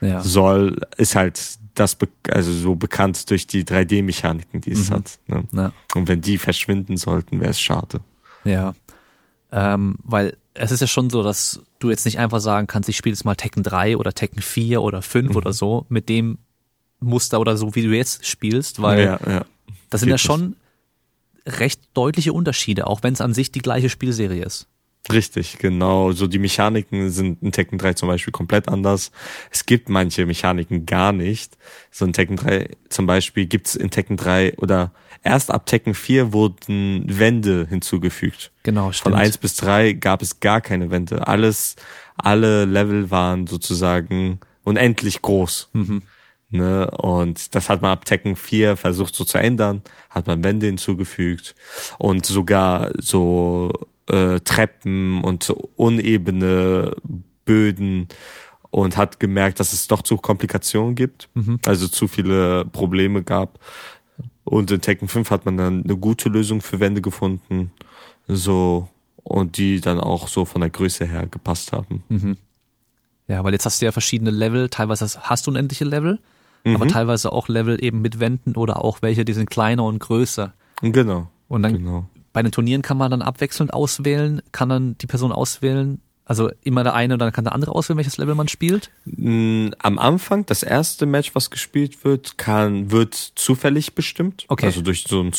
ja. 0.01 0.21
soll, 0.21 0.81
ist 0.97 1.15
halt 1.15 1.57
das, 1.73 1.97
also 2.29 2.51
so 2.51 2.75
bekannt 2.75 3.29
durch 3.29 3.47
die 3.47 3.63
3D-Mechaniken, 3.63 4.59
die 4.59 4.73
es 4.73 4.89
mhm. 4.89 4.93
hat. 4.93 5.19
Ne? 5.27 5.43
Ja. 5.53 5.71
Und 5.93 6.09
wenn 6.09 6.19
die 6.19 6.37
verschwinden 6.37 6.97
sollten, 6.97 7.39
wäre 7.39 7.51
es 7.51 7.61
schade. 7.61 8.01
Ja. 8.43 8.75
Ähm, 9.53 9.95
weil 10.03 10.35
es 10.53 10.71
ist 10.71 10.81
ja 10.81 10.87
schon 10.87 11.09
so, 11.09 11.23
dass 11.23 11.61
du 11.79 11.89
jetzt 11.89 12.03
nicht 12.03 12.19
einfach 12.19 12.41
sagen 12.41 12.67
kannst, 12.67 12.89
ich 12.89 12.97
spiele 12.97 13.13
jetzt 13.13 13.23
mal 13.23 13.35
Tekken 13.35 13.63
3 13.63 13.95
oder 13.95 14.11
Tekken 14.11 14.41
4 14.41 14.81
oder 14.81 15.01
5 15.01 15.29
mhm. 15.29 15.35
oder 15.37 15.53
so, 15.53 15.85
mit 15.87 16.09
dem 16.09 16.39
Muster 16.99 17.39
oder 17.39 17.55
so, 17.55 17.73
wie 17.73 17.83
du 17.83 17.95
jetzt 17.95 18.25
spielst, 18.25 18.81
weil 18.81 19.05
ja, 19.05 19.45
das 19.89 20.01
sind 20.01 20.09
Geht 20.09 20.13
ja 20.13 20.17
schon 20.17 20.57
recht 21.45 21.81
deutliche 21.93 22.33
Unterschiede, 22.33 22.87
auch 22.87 23.03
wenn 23.03 23.13
es 23.13 23.21
an 23.21 23.33
sich 23.33 23.51
die 23.51 23.59
gleiche 23.59 23.89
Spielserie 23.89 24.43
ist. 24.43 24.67
Richtig, 25.11 25.59
genau. 25.59 26.11
So 26.13 26.25
die 26.25 26.39
Mechaniken 26.39 27.11
sind 27.11 27.43
in 27.43 27.51
Tekken 27.51 27.77
3 27.77 27.93
zum 27.93 28.09
Beispiel 28.09 28.31
komplett 28.31 28.67
anders. 28.67 29.11
Es 29.51 29.65
gibt 29.65 29.87
manche 29.87 30.25
Mechaniken 30.25 30.85
gar 30.85 31.11
nicht. 31.11 31.57
So 31.91 32.05
in 32.05 32.13
Tekken 32.13 32.37
3 32.37 32.69
zum 32.89 33.05
Beispiel 33.05 33.45
gibt's 33.45 33.75
in 33.75 33.91
Tekken 33.91 34.17
3 34.17 34.57
oder 34.57 34.91
erst 35.23 35.51
ab 35.51 35.67
Tekken 35.67 35.93
4 35.93 36.33
wurden 36.33 37.05
Wände 37.07 37.67
hinzugefügt. 37.69 38.51
Genau, 38.63 38.91
stimmt. 38.91 39.13
Von 39.13 39.21
1 39.21 39.37
bis 39.37 39.55
3 39.57 39.93
gab 39.93 40.23
es 40.23 40.39
gar 40.39 40.61
keine 40.61 40.89
Wände. 40.89 41.27
Alles, 41.27 41.75
alle 42.17 42.65
Level 42.65 43.11
waren 43.11 43.45
sozusagen 43.45 44.39
unendlich 44.63 45.21
groß. 45.21 45.69
Mhm. 45.73 46.01
Ne? 46.57 46.89
Und 46.91 47.55
das 47.55 47.69
hat 47.69 47.81
man 47.81 47.91
ab 47.91 48.05
Tekken 48.05 48.35
4 48.35 48.77
versucht 48.77 49.15
so 49.15 49.23
zu 49.23 49.37
ändern, 49.37 49.81
hat 50.09 50.27
man 50.27 50.43
Wände 50.43 50.67
hinzugefügt 50.67 51.55
und 51.97 52.25
sogar 52.25 52.91
so 52.97 53.71
äh, 54.07 54.39
Treppen 54.39 55.23
und 55.23 55.53
unebene 55.75 56.95
Böden 57.45 58.07
und 58.71 58.97
hat 58.97 59.19
gemerkt, 59.19 59.59
dass 59.59 59.73
es 59.73 59.87
doch 59.87 60.01
zu 60.01 60.17
Komplikationen 60.17 60.95
gibt, 60.95 61.29
mhm. 61.33 61.59
also 61.65 61.87
zu 61.87 62.07
viele 62.07 62.65
Probleme 62.65 63.23
gab. 63.23 63.59
Und 64.43 64.69
in 64.69 64.81
Tekken 64.81 65.07
5 65.07 65.31
hat 65.31 65.45
man 65.45 65.57
dann 65.57 65.83
eine 65.83 65.97
gute 65.97 66.29
Lösung 66.29 66.61
für 66.61 66.79
Wände 66.79 67.01
gefunden, 67.01 67.71
so 68.27 68.89
und 69.23 69.57
die 69.57 69.81
dann 69.81 69.99
auch 69.99 70.27
so 70.27 70.45
von 70.45 70.61
der 70.61 70.69
Größe 70.69 71.05
her 71.05 71.25
gepasst 71.25 71.71
haben. 71.71 72.03
Mhm. 72.09 72.37
Ja, 73.27 73.43
weil 73.43 73.53
jetzt 73.53 73.65
hast 73.65 73.81
du 73.81 73.85
ja 73.85 73.91
verschiedene 73.91 74.29
Level, 74.29 74.69
teilweise 74.69 75.07
hast 75.21 75.47
du 75.47 75.51
unendliche 75.51 75.85
Level, 75.85 76.19
mhm. 76.66 76.76
aber 76.76 76.88
teilweise 76.88 77.32
auch 77.32 77.47
Level 77.47 77.84
eben 77.84 78.01
mit 78.01 78.20
Wänden 78.20 78.55
oder 78.55 78.84
auch 78.84 79.01
welche, 79.01 79.24
die 79.24 79.34
sind 79.34 79.49
kleiner 79.49 79.84
und 79.86 79.99
größer. 79.99 80.53
Genau. 80.82 81.30
Und 81.47 81.63
dann 81.63 81.74
genau 81.74 82.09
bei 82.36 82.43
den 82.43 82.51
Turnieren 82.51 82.82
kann 82.82 82.97
man 82.97 83.09
dann 83.09 83.22
abwechselnd 83.22 83.74
auswählen, 83.74 84.41
kann 84.51 84.68
dann 84.68 84.97
die 84.97 85.07
Person 85.07 85.32
auswählen, 85.32 86.01
also 86.26 86.51
immer 86.63 86.84
der 86.84 86.93
eine 86.93 87.13
und 87.13 87.20
dann 87.20 87.32
kann 87.32 87.45
der 87.45 87.53
andere 87.53 87.72
auswählen, 87.72 87.95
welches 87.95 88.18
Level 88.18 88.36
man 88.36 88.49
spielt? 88.49 88.91
Am 89.05 89.97
Anfang, 89.97 90.45
das 90.45 90.61
erste 90.61 91.05
Match, 91.05 91.34
was 91.34 91.49
gespielt 91.49 92.03
wird, 92.03 92.38
kann, 92.38 92.91
wird 92.91 93.13
zufällig 93.13 93.95
bestimmt. 93.95 94.43
Okay. 94.49 94.66
Also 94.66 94.82
durch 94.82 95.05
so 95.07 95.22
einen 95.22 95.32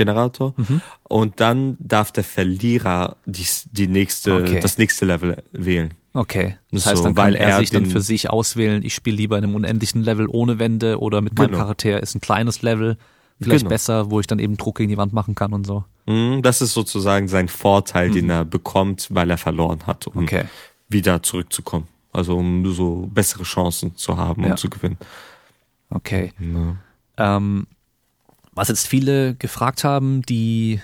Zufallsgenerator. 0.00 0.54
Mhm. 0.56 0.80
Und 1.04 1.40
dann 1.40 1.76
darf 1.78 2.12
der 2.12 2.24
Verlierer 2.24 3.16
die, 3.26 3.46
die 3.72 3.86
nächste, 3.86 4.34
okay. 4.34 4.60
das 4.60 4.78
nächste 4.78 5.04
Level 5.04 5.42
wählen. 5.52 5.94
Okay. 6.12 6.56
Das 6.72 6.84
so, 6.84 6.90
heißt, 6.90 7.04
dann 7.04 7.14
kann 7.14 7.34
er, 7.34 7.58
sich 7.58 7.70
dann 7.70 7.86
für 7.86 8.00
sich 8.00 8.30
auswählen, 8.30 8.82
ich 8.82 8.94
spiele 8.94 9.16
lieber 9.16 9.38
in 9.38 9.44
einem 9.44 9.54
unendlichen 9.54 10.02
Level 10.02 10.26
ohne 10.28 10.58
Wände 10.58 10.98
oder 10.98 11.20
mit 11.20 11.38
meinem 11.38 11.48
genau. 11.48 11.58
Charakter 11.58 12.02
ist 12.02 12.14
ein 12.14 12.20
kleines 12.20 12.62
Level 12.62 12.96
vielleicht 13.40 13.60
genau. 13.60 13.70
besser, 13.70 14.10
wo 14.10 14.20
ich 14.20 14.26
dann 14.26 14.38
eben 14.38 14.56
Druck 14.56 14.78
gegen 14.78 14.90
die 14.90 14.98
Wand 14.98 15.12
machen 15.12 15.34
kann 15.34 15.52
und 15.52 15.66
so. 15.66 15.84
Mhm, 16.06 16.42
das 16.42 16.60
ist 16.60 16.74
sozusagen 16.74 17.28
sein 17.28 17.48
Vorteil, 17.48 18.10
mhm. 18.10 18.14
den 18.14 18.30
er 18.30 18.44
bekommt, 18.44 19.08
weil 19.10 19.30
er 19.30 19.38
verloren 19.38 19.86
hat, 19.86 20.06
um 20.08 20.24
okay. 20.24 20.44
wieder 20.88 21.22
zurückzukommen. 21.22 21.86
Also 22.12 22.36
um 22.36 22.70
so 22.72 23.08
bessere 23.14 23.44
Chancen 23.44 23.96
zu 23.96 24.16
haben 24.16 24.42
ja. 24.42 24.50
und 24.50 24.58
zu 24.58 24.68
gewinnen. 24.68 24.98
Okay. 25.90 26.32
Ja. 26.38 27.36
Ähm, 27.36 27.66
was 28.60 28.68
jetzt 28.68 28.86
viele 28.86 29.34
gefragt 29.36 29.84
haben, 29.84 30.20
die 30.20 30.82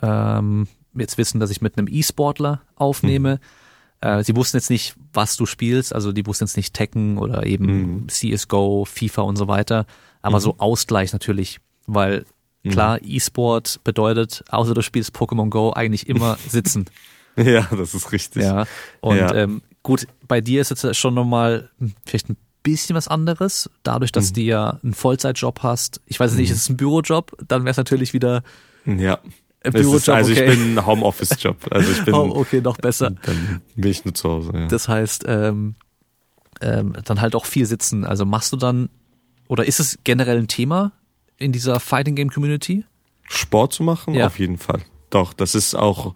ähm, 0.00 0.68
jetzt 0.94 1.18
wissen, 1.18 1.38
dass 1.38 1.50
ich 1.50 1.60
mit 1.60 1.76
einem 1.76 1.86
E-Sportler 1.86 2.62
aufnehme. 2.76 3.40
Mhm. 4.02 4.08
Äh, 4.08 4.24
sie 4.24 4.34
wussten 4.34 4.56
jetzt 4.56 4.70
nicht, 4.70 4.94
was 5.12 5.36
du 5.36 5.44
spielst, 5.44 5.94
also 5.94 6.12
die 6.12 6.24
wussten 6.24 6.44
jetzt 6.44 6.56
nicht 6.56 6.72
Tekken 6.72 7.18
oder 7.18 7.44
eben 7.44 8.04
mhm. 8.04 8.08
CSGO, 8.08 8.86
FIFA 8.86 9.20
und 9.20 9.36
so 9.36 9.48
weiter. 9.48 9.84
Aber 10.22 10.38
mhm. 10.38 10.40
so 10.40 10.54
Ausgleich 10.56 11.12
natürlich 11.12 11.60
weil 11.86 12.24
mhm. 12.62 12.70
klar. 12.70 12.98
E-Sport 13.02 13.80
bedeutet, 13.84 14.42
außer 14.48 14.72
du 14.72 14.80
spielst 14.80 15.14
Pokémon 15.14 15.50
Go, 15.50 15.74
eigentlich 15.74 16.08
immer 16.08 16.38
sitzen. 16.48 16.86
ja, 17.36 17.68
das 17.76 17.92
ist 17.94 18.12
richtig. 18.12 18.44
Ja. 18.44 18.64
Und 19.02 19.18
ja. 19.18 19.34
Ähm, 19.34 19.60
gut, 19.82 20.06
bei 20.26 20.40
dir 20.40 20.62
ist 20.62 20.70
jetzt 20.70 20.96
schon 20.96 21.12
nochmal 21.12 21.68
vielleicht 22.06 22.30
ein 22.30 22.38
bisschen 22.62 22.96
was 22.96 23.08
anderes, 23.08 23.70
dadurch, 23.82 24.12
dass 24.12 24.30
mhm. 24.30 24.34
du 24.34 24.40
ja 24.42 24.78
einen 24.82 24.94
Vollzeitjob 24.94 25.62
hast. 25.62 26.00
Ich 26.06 26.20
weiß 26.20 26.34
nicht, 26.34 26.48
mhm. 26.48 26.54
ist 26.54 26.62
es 26.62 26.68
ein 26.68 26.76
Bürojob? 26.76 27.36
Dann 27.46 27.62
wäre 27.64 27.70
es 27.70 27.76
natürlich 27.76 28.12
wieder. 28.12 28.42
Ja. 28.84 29.18
Bürojob, 29.62 29.94
ist, 29.94 30.08
also 30.08 30.32
okay. 30.32 30.44
ich 30.44 30.58
bin 30.58 30.78
ein 30.78 30.86
Homeoffice-Job. 30.86 31.56
Also 31.70 31.92
ich 31.92 32.04
bin. 32.04 32.14
Oh, 32.20 32.32
okay, 32.34 32.60
noch 32.60 32.78
besser. 32.78 33.10
Dann 33.22 33.62
bin 33.76 33.90
ich 33.90 34.04
nur 34.04 34.14
zu 34.14 34.28
Hause. 34.28 34.52
Ja. 34.54 34.66
Das 34.66 34.88
heißt, 34.88 35.24
ähm, 35.26 35.74
ähm, 36.60 36.94
dann 37.04 37.20
halt 37.20 37.34
auch 37.34 37.46
viel 37.46 37.66
sitzen. 37.66 38.04
Also 38.04 38.24
machst 38.24 38.52
du 38.52 38.56
dann 38.56 38.90
oder 39.48 39.64
ist 39.64 39.80
es 39.80 39.98
generell 40.04 40.38
ein 40.38 40.48
Thema 40.48 40.92
in 41.38 41.52
dieser 41.52 41.80
Fighting 41.80 42.14
Game 42.14 42.30
Community? 42.30 42.84
Sport 43.24 43.72
zu 43.72 43.82
machen? 43.82 44.14
Ja. 44.14 44.26
Auf 44.26 44.38
jeden 44.38 44.58
Fall. 44.58 44.80
Doch, 45.10 45.32
das 45.32 45.54
ist 45.54 45.74
auch 45.74 46.14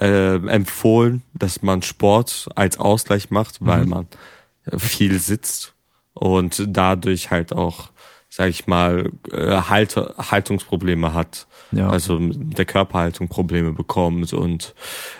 äh, 0.00 0.36
empfohlen, 0.48 1.22
dass 1.34 1.62
man 1.62 1.82
Sport 1.82 2.48
als 2.56 2.78
Ausgleich 2.78 3.30
macht, 3.30 3.58
weil 3.60 3.84
mhm. 3.84 3.90
man 3.90 4.06
viel 4.78 5.18
sitzt 5.20 5.71
und 6.14 6.64
dadurch 6.68 7.30
halt 7.30 7.52
auch, 7.52 7.90
sag 8.28 8.48
ich 8.48 8.66
mal, 8.66 9.10
halt, 9.32 9.96
Haltungsprobleme 9.96 11.14
hat. 11.14 11.46
Ja. 11.72 11.88
Also 11.88 12.18
mit 12.18 12.58
der 12.58 12.66
Körperhaltung 12.66 13.28
Probleme 13.28 13.72
bekommt 13.72 14.32
und 14.32 14.74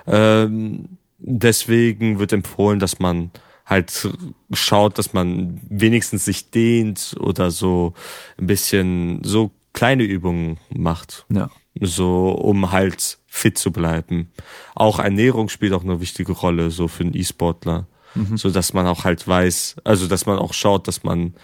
ähm, 0.07 0.99
deswegen 1.19 2.19
wird 2.19 2.33
empfohlen, 2.33 2.79
dass 2.79 2.99
man 2.99 3.31
halt 3.65 4.09
schaut, 4.53 4.99
dass 4.99 5.13
man 5.13 5.61
wenigstens 5.69 6.25
sich 6.25 6.51
dehnt 6.51 7.17
oder 7.19 7.51
so 7.51 7.95
ein 8.39 8.47
bisschen 8.47 9.23
so 9.25 9.53
kleine 9.73 10.03
Übungen 10.03 10.59
macht. 10.71 11.25
Ja. 11.31 11.51
So, 11.81 12.33
um 12.33 12.71
halt 12.71 13.19
fit 13.27 13.57
zu 13.57 13.73
bleiben. 13.73 14.31
Auch 14.75 14.99
Ernährung 14.99 15.49
spielt 15.49 15.73
auch 15.73 15.85
eine 15.85 16.01
wichtige 16.01 16.33
Rolle, 16.33 16.71
so 16.71 16.87
für 16.87 17.05
einen 17.05 17.17
E-Sportler. 17.17 17.87
Mhm. 18.15 18.37
So 18.37 18.51
dass 18.51 18.73
man 18.73 18.87
auch 18.87 19.05
halt 19.05 19.27
weiß, 19.27 19.77
also 19.85 20.07
dass 20.07 20.27
man 20.27 20.39
auch 20.39 20.55
schaut, 20.55 20.89
dass 20.89 21.03
man 21.03 21.35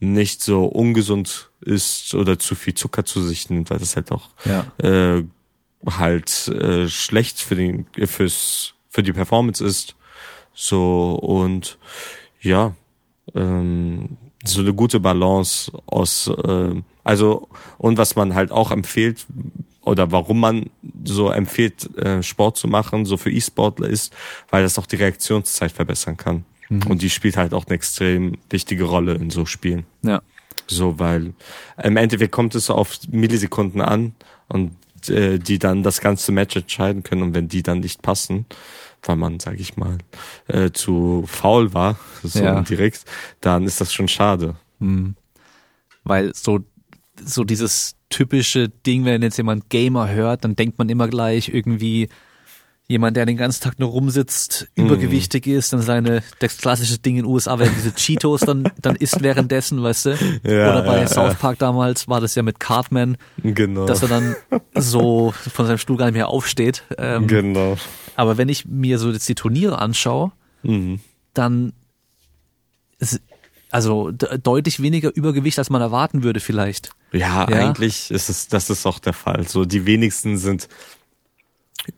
nicht 0.00 0.42
so 0.42 0.64
ungesund 0.66 1.50
ist 1.60 2.14
oder 2.14 2.38
zu 2.38 2.54
viel 2.54 2.74
Zucker 2.74 3.04
zu 3.04 3.22
sich 3.22 3.48
nimmt, 3.50 3.70
weil 3.70 3.78
das 3.78 3.96
halt 3.96 4.12
auch 4.12 4.30
ja. 4.44 4.66
äh, 4.78 5.24
halt 5.86 6.48
äh, 6.48 6.88
schlecht 6.88 7.40
für 7.40 7.56
den 7.56 7.86
fürs 8.06 8.74
für 8.88 9.02
die 9.02 9.12
Performance 9.12 9.64
ist. 9.64 9.96
So 10.54 11.14
und 11.14 11.78
ja, 12.40 12.74
ähm, 13.34 14.16
so 14.44 14.60
eine 14.60 14.74
gute 14.74 15.00
Balance 15.00 15.72
aus, 15.86 16.28
äh, 16.28 16.82
also 17.02 17.48
und 17.78 17.98
was 17.98 18.14
man 18.14 18.34
halt 18.34 18.52
auch 18.52 18.70
empfiehlt 18.70 19.26
oder 19.84 20.10
warum 20.12 20.40
man 20.40 20.70
so 21.04 21.30
empfiehlt, 21.30 21.96
äh, 21.96 22.22
Sport 22.22 22.56
zu 22.56 22.68
machen, 22.68 23.04
so 23.04 23.16
für 23.16 23.30
E-Sportler 23.30 23.88
ist, 23.88 24.12
weil 24.50 24.62
das 24.62 24.78
auch 24.78 24.86
die 24.86 24.96
Reaktionszeit 24.96 25.72
verbessern 25.72 26.16
kann. 26.16 26.44
Mhm. 26.68 26.86
Und 26.88 27.02
die 27.02 27.10
spielt 27.10 27.36
halt 27.36 27.52
auch 27.54 27.66
eine 27.66 27.74
extrem 27.74 28.38
wichtige 28.50 28.84
Rolle 28.84 29.14
in 29.14 29.30
so 29.30 29.46
Spielen. 29.46 29.84
Ja. 30.02 30.22
So, 30.66 30.98
weil 30.98 31.34
im 31.82 31.96
Endeffekt 31.96 32.32
kommt 32.32 32.54
es 32.54 32.70
auf 32.70 32.98
Millisekunden 33.10 33.82
an 33.82 34.14
und 34.48 34.76
äh, 35.08 35.38
die 35.38 35.58
dann 35.58 35.82
das 35.82 36.00
ganze 36.00 36.32
Match 36.32 36.56
entscheiden 36.56 37.02
können 37.02 37.22
und 37.22 37.34
wenn 37.34 37.48
die 37.48 37.62
dann 37.62 37.80
nicht 37.80 38.00
passen, 38.00 38.46
weil 39.02 39.16
man, 39.16 39.40
sag 39.40 39.60
ich 39.60 39.76
mal, 39.76 39.98
äh, 40.48 40.70
zu 40.70 41.24
faul 41.26 41.74
war, 41.74 41.98
so 42.22 42.42
ja. 42.42 42.62
direkt, 42.62 43.04
dann 43.40 43.64
ist 43.64 43.80
das 43.80 43.92
schon 43.92 44.08
schade. 44.08 44.56
Mhm. 44.78 45.16
Weil 46.04 46.34
so, 46.34 46.60
so 47.22 47.44
dieses 47.44 47.96
typische 48.08 48.68
Ding, 48.68 49.04
wenn 49.04 49.22
jetzt 49.22 49.36
jemand 49.36 49.70
Gamer 49.70 50.10
hört, 50.10 50.44
dann 50.44 50.56
denkt 50.56 50.78
man 50.78 50.88
immer 50.88 51.08
gleich 51.08 51.48
irgendwie, 51.48 52.08
jemand, 52.86 53.16
der 53.16 53.24
den 53.24 53.36
ganzen 53.36 53.62
Tag 53.62 53.78
nur 53.78 53.90
rumsitzt, 53.90 54.68
mm. 54.76 54.82
übergewichtig 54.82 55.46
ist, 55.46 55.72
dann 55.72 55.80
seine, 55.80 56.22
das 56.40 56.58
klassische 56.58 56.98
Ding 56.98 57.16
in 57.16 57.24
den 57.24 57.30
USA 57.30 57.58
wären 57.58 57.72
diese 57.74 57.94
Cheetos 57.94 58.42
dann, 58.42 58.70
dann 58.80 58.96
isst 58.96 59.22
währenddessen, 59.22 59.82
weißt 59.82 60.06
du? 60.06 60.10
Ja, 60.44 60.70
Oder 60.70 60.82
bei 60.82 61.00
ja, 61.00 61.06
South 61.06 61.36
Park 61.36 61.60
ja. 61.60 61.66
damals 61.66 62.08
war 62.08 62.20
das 62.20 62.34
ja 62.34 62.42
mit 62.42 62.60
Cartman, 62.60 63.16
genau. 63.42 63.86
dass 63.86 64.02
er 64.02 64.08
dann 64.08 64.36
so 64.74 65.32
von 65.32 65.66
seinem 65.66 65.78
Stuhl 65.78 65.96
gar 65.96 66.06
nicht 66.06 66.14
mehr 66.14 66.28
aufsteht. 66.28 66.82
Ähm, 66.98 67.26
genau. 67.26 67.76
Aber 68.16 68.36
wenn 68.36 68.48
ich 68.48 68.66
mir 68.66 68.98
so 68.98 69.10
jetzt 69.10 69.28
die 69.28 69.34
Turniere 69.34 69.78
anschaue, 69.78 70.32
mhm. 70.62 71.00
dann 71.32 71.72
ist, 72.98 73.20
also 73.70 74.12
deutlich 74.12 74.82
weniger 74.82 75.14
Übergewicht, 75.14 75.58
als 75.58 75.70
man 75.70 75.80
erwarten 75.80 76.22
würde 76.22 76.40
vielleicht. 76.40 76.90
Ja, 77.14 77.48
ja, 77.48 77.68
eigentlich 77.68 78.10
ist 78.10 78.28
es, 78.28 78.48
das 78.48 78.70
ist 78.70 78.86
auch 78.86 78.98
der 78.98 79.12
Fall. 79.12 79.46
So 79.46 79.64
die 79.64 79.86
wenigsten 79.86 80.36
sind 80.36 80.68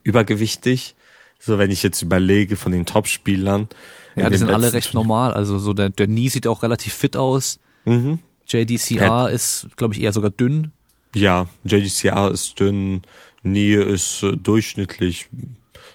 übergewichtig. 0.03 0.95
So, 1.39 1.57
wenn 1.57 1.71
ich 1.71 1.83
jetzt 1.83 2.01
überlege 2.01 2.55
von 2.55 2.71
den 2.71 2.85
Top-Spielern. 2.85 3.67
Ja, 4.15 4.29
die 4.29 4.37
sind 4.37 4.49
alle 4.49 4.73
recht 4.73 4.93
normal. 4.93 5.33
Also 5.33 5.59
so 5.59 5.73
der, 5.73 5.89
der 5.89 6.07
Nie 6.07 6.29
sieht 6.29 6.47
auch 6.47 6.63
relativ 6.63 6.93
fit 6.93 7.15
aus. 7.15 7.59
Mhm. 7.85 8.19
JDCR 8.47 9.01
ja. 9.01 9.27
ist, 9.27 9.67
glaube 9.75 9.93
ich, 9.93 10.01
eher 10.01 10.13
sogar 10.13 10.31
dünn. 10.31 10.71
Ja, 11.13 11.47
JDCR 11.63 12.31
ist 12.31 12.59
dünn. 12.59 13.01
Nie 13.43 13.73
ist 13.73 14.23
äh, 14.23 14.35
durchschnittlich. 14.35 15.29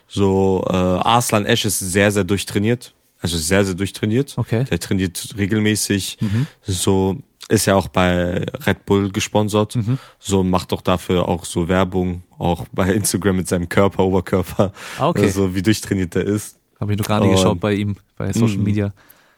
So, 0.08 0.64
äh, 0.68 0.72
Arslan 0.72 1.46
Esch 1.46 1.64
ist 1.64 1.78
sehr, 1.78 2.10
sehr 2.12 2.24
durchtrainiert. 2.24 2.94
Also 3.20 3.38
sehr, 3.38 3.64
sehr 3.64 3.74
durchtrainiert. 3.74 4.34
Okay. 4.36 4.64
Der 4.64 4.80
trainiert 4.80 5.34
regelmäßig. 5.36 6.18
Mhm. 6.20 6.46
So, 6.62 7.18
ist 7.48 7.66
ja 7.66 7.74
auch 7.74 7.88
bei 7.88 8.46
Red 8.66 8.86
Bull 8.86 9.10
gesponsert. 9.10 9.76
Mhm. 9.76 9.98
So 10.18 10.42
macht 10.42 10.72
doch 10.72 10.80
dafür 10.80 11.28
auch 11.28 11.44
so 11.44 11.68
Werbung, 11.68 12.22
auch 12.38 12.66
bei 12.72 12.92
Instagram 12.92 13.36
mit 13.36 13.48
seinem 13.48 13.68
Körper, 13.68 14.04
Oberkörper. 14.04 14.72
Ah, 14.98 15.08
okay. 15.08 15.24
Also 15.24 15.54
wie 15.54 15.62
durchtrainiert 15.62 16.14
er 16.16 16.24
ist. 16.24 16.58
Habe 16.80 16.92
ich 16.92 16.98
noch 16.98 17.06
gar 17.06 17.20
nicht 17.20 17.30
Und, 17.30 17.36
geschaut 17.36 17.60
bei 17.60 17.74
ihm, 17.74 17.96
bei 18.16 18.32
Social 18.32 18.58
mh. 18.58 18.64
Media. 18.64 18.92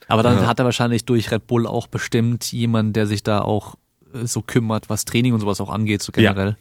Aber 0.09 0.23
dann 0.23 0.39
ja. 0.39 0.47
hat 0.47 0.59
er 0.59 0.65
wahrscheinlich 0.65 1.05
durch 1.05 1.31
Red 1.31 1.47
Bull 1.47 1.67
auch 1.67 1.87
bestimmt 1.87 2.53
jemanden, 2.53 2.93
der 2.93 3.07
sich 3.07 3.23
da 3.23 3.41
auch 3.41 3.75
äh, 4.15 4.27
so 4.27 4.43
kümmert, 4.43 4.91
was 4.91 5.05
Training 5.05 5.33
und 5.33 5.41
sowas 5.41 5.61
auch 5.61 5.71
angeht, 5.71 6.03
so 6.03 6.13
generell. 6.13 6.51
Ja. 6.51 6.57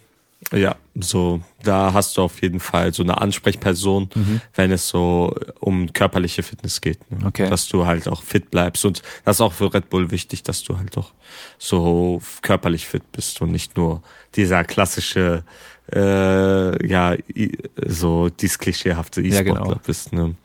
Ja, 0.51 0.75
so, 0.95 1.41
da 1.63 1.93
hast 1.93 2.17
du 2.17 2.21
auf 2.21 2.41
jeden 2.41 2.59
Fall 2.59 2.93
so 2.93 3.03
eine 3.03 3.19
Ansprechperson, 3.19 4.09
mhm. 4.13 4.41
wenn 4.55 4.71
es 4.71 4.87
so 4.87 5.35
um 5.59 5.91
körperliche 5.93 6.43
Fitness 6.43 6.81
geht. 6.81 6.99
Ne? 7.11 7.25
Okay. 7.25 7.49
Dass 7.49 7.67
du 7.67 7.85
halt 7.85 8.07
auch 8.07 8.21
fit 8.23 8.51
bleibst. 8.51 8.85
Und 8.85 9.01
das 9.25 9.37
ist 9.37 9.41
auch 9.41 9.53
für 9.53 9.73
Red 9.73 9.89
Bull 9.89 10.11
wichtig, 10.11 10.43
dass 10.43 10.63
du 10.63 10.77
halt 10.77 10.97
auch 10.97 11.11
so 11.57 12.21
körperlich 12.41 12.87
fit 12.87 13.11
bist 13.11 13.41
und 13.41 13.51
nicht 13.51 13.77
nur 13.77 14.03
dieser 14.35 14.63
klassische, 14.63 15.43
äh, 15.91 16.87
ja, 16.87 17.15
so 17.85 18.29
dieses 18.29 18.59
klischeehafte 18.59 19.21
E-Sportler 19.21 19.53
ja, 19.53 19.63
genau. 19.63 19.81
bist. 19.85 20.13
Ne? 20.13 20.35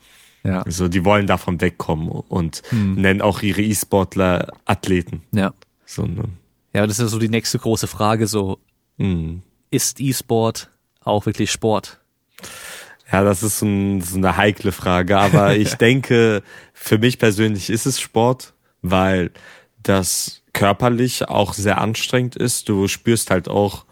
Ja. 0.43 0.61
Also 0.61 0.87
die 0.87 1.05
wollen 1.05 1.27
davon 1.27 1.61
wegkommen 1.61 2.09
und 2.09 2.63
mhm. 2.71 2.95
nennen 2.95 3.21
auch 3.21 3.41
ihre 3.41 3.61
E-Sportler 3.61 4.51
Athleten. 4.65 5.21
Ja. 5.31 5.53
So, 5.85 6.05
ne? 6.05 6.23
Ja, 6.73 6.85
das 6.85 6.99
ist 6.99 7.11
so 7.11 7.19
die 7.19 7.29
nächste 7.29 7.57
große 7.59 7.87
Frage, 7.87 8.27
so. 8.27 8.59
Mhm 8.97 9.41
ist 9.71 9.99
E-Sport 9.99 10.69
auch 11.03 11.25
wirklich 11.25 11.51
Sport? 11.51 11.99
Ja, 13.11 13.23
das 13.23 13.41
ist 13.41 13.59
so, 13.59 13.65
ein, 13.65 14.01
so 14.01 14.17
eine 14.17 14.37
heikle 14.37 14.71
Frage, 14.71 15.17
aber 15.17 15.55
ich 15.55 15.75
denke, 15.75 16.43
für 16.73 16.97
mich 16.97 17.17
persönlich 17.17 17.69
ist 17.69 17.85
es 17.85 17.99
Sport, 17.99 18.53
weil 18.81 19.31
das 19.81 20.41
körperlich 20.53 21.27
auch 21.27 21.53
sehr 21.53 21.79
anstrengend 21.79 22.35
ist. 22.35 22.69
Du 22.69 22.87
spürst 22.87 23.31
halt 23.31 23.47
auch 23.47 23.85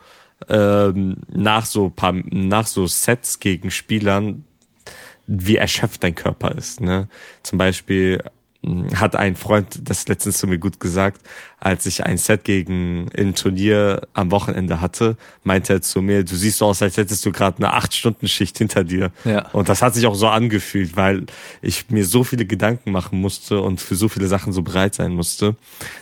ähm, 0.49 1.17
nach 1.29 1.65
so 1.65 1.89
paar, 1.89 2.13
nach 2.13 2.67
so 2.67 2.87
Sets 2.87 3.39
gegen 3.39 3.71
Spielern, 3.71 4.43
wie 5.25 5.57
erschöpft 5.57 6.03
dein 6.03 6.15
Körper 6.15 6.51
ist. 6.55 6.79
Ne? 6.81 7.09
Zum 7.43 7.57
Beispiel 7.57 8.23
hat 8.95 9.15
ein 9.15 9.35
Freund 9.35 9.79
das 9.83 10.07
letztens 10.07 10.39
zu 10.39 10.47
mir 10.47 10.57
gut 10.57 10.79
gesagt, 10.79 11.21
als 11.59 11.85
ich 11.85 12.05
ein 12.05 12.17
Set 12.17 12.43
gegen 12.43 13.09
ein 13.17 13.35
Turnier 13.35 14.01
am 14.13 14.31
Wochenende 14.31 14.81
hatte, 14.81 15.17
meinte 15.43 15.73
er 15.73 15.81
zu 15.81 16.01
mir, 16.01 16.23
du 16.23 16.35
siehst 16.35 16.57
so 16.57 16.65
aus, 16.65 16.81
als 16.81 16.97
hättest 16.97 17.25
du 17.25 17.31
gerade 17.31 17.57
eine 17.57 17.73
acht 17.73 17.93
Stunden 17.93 18.27
Schicht 18.27 18.57
hinter 18.57 18.83
dir. 18.83 19.11
Ja. 19.25 19.47
Und 19.51 19.69
das 19.69 19.81
hat 19.81 19.93
sich 19.93 20.05
auch 20.05 20.15
so 20.15 20.27
angefühlt, 20.27 20.95
weil 20.95 21.25
ich 21.61 21.89
mir 21.89 22.05
so 22.05 22.23
viele 22.23 22.45
Gedanken 22.45 22.91
machen 22.91 23.21
musste 23.21 23.61
und 23.61 23.79
für 23.79 23.95
so 23.95 24.09
viele 24.09 24.27
Sachen 24.27 24.53
so 24.53 24.61
bereit 24.61 24.95
sein 24.95 25.13
musste, 25.13 25.55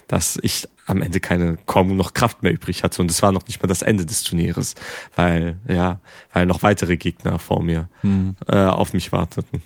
dass 0.07 0.39
ich 0.41 0.67
am 0.87 1.01
Ende 1.01 1.19
keine 1.19 1.57
kaum 1.65 1.95
noch 1.95 2.13
Kraft 2.13 2.43
mehr 2.43 2.53
übrig 2.53 2.83
hatte 2.83 3.01
und 3.01 3.09
es 3.09 3.21
war 3.21 3.31
noch 3.31 3.47
nicht 3.47 3.61
mal 3.61 3.67
das 3.67 3.81
Ende 3.81 4.05
des 4.05 4.23
Turnieres, 4.23 4.75
weil 5.15 5.57
ja, 5.67 5.99
weil 6.31 6.45
noch 6.45 6.63
weitere 6.63 6.95
Gegner 6.97 7.39
vor 7.39 7.63
mir 7.63 7.89
hm. 8.01 8.35
äh, 8.47 8.57
auf 8.65 8.93
mich 8.93 9.11
warteten. 9.11 9.63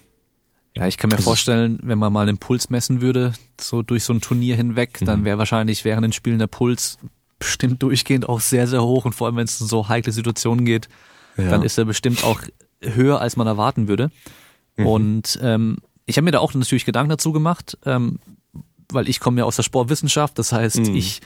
Ja, 0.75 0.87
ich 0.87 0.97
kann 0.97 1.09
mir 1.09 1.17
vorstellen, 1.17 1.79
wenn 1.81 1.97
man 1.97 2.13
mal 2.13 2.27
einen 2.27 2.37
Puls 2.37 2.69
messen 2.69 3.01
würde, 3.01 3.33
so 3.59 3.81
durch 3.81 4.03
so 4.03 4.13
ein 4.13 4.21
Turnier 4.21 4.55
hinweg, 4.55 5.01
mhm. 5.01 5.05
dann 5.05 5.25
wäre 5.25 5.37
wahrscheinlich 5.37 5.83
während 5.83 6.03
den 6.03 6.13
Spielen 6.13 6.39
der 6.39 6.47
Puls 6.47 6.97
bestimmt 7.39 7.81
durchgehend 7.81 8.27
auch 8.27 8.39
sehr, 8.39 8.67
sehr 8.67 8.83
hoch 8.83 9.05
und 9.05 9.13
vor 9.13 9.27
allem, 9.27 9.37
wenn 9.37 9.45
es 9.45 9.59
in 9.61 9.67
so 9.67 9.87
heikle 9.87 10.11
Situationen 10.11 10.65
geht, 10.65 10.89
ja. 11.37 11.49
dann 11.49 11.63
ist 11.63 11.77
er 11.77 11.85
bestimmt 11.85 12.23
auch 12.23 12.41
höher, 12.81 13.21
als 13.21 13.35
man 13.35 13.47
erwarten 13.47 13.87
würde. 13.87 14.11
Mhm. 14.77 14.85
Und 14.85 15.39
ähm, 15.41 15.77
ich 16.05 16.17
habe 16.17 16.25
mir 16.25 16.31
da 16.31 16.39
auch 16.39 16.53
natürlich 16.53 16.85
Gedanken 16.85 17.09
dazu 17.09 17.31
gemacht, 17.31 17.77
ähm, 17.85 18.19
weil 18.91 19.07
ich 19.07 19.19
komme 19.19 19.39
ja 19.39 19.45
aus 19.45 19.55
der 19.55 19.63
Sportwissenschaft, 19.63 20.37
das 20.37 20.51
heißt, 20.51 20.79
mhm. 20.79 20.95
ich 20.95 21.21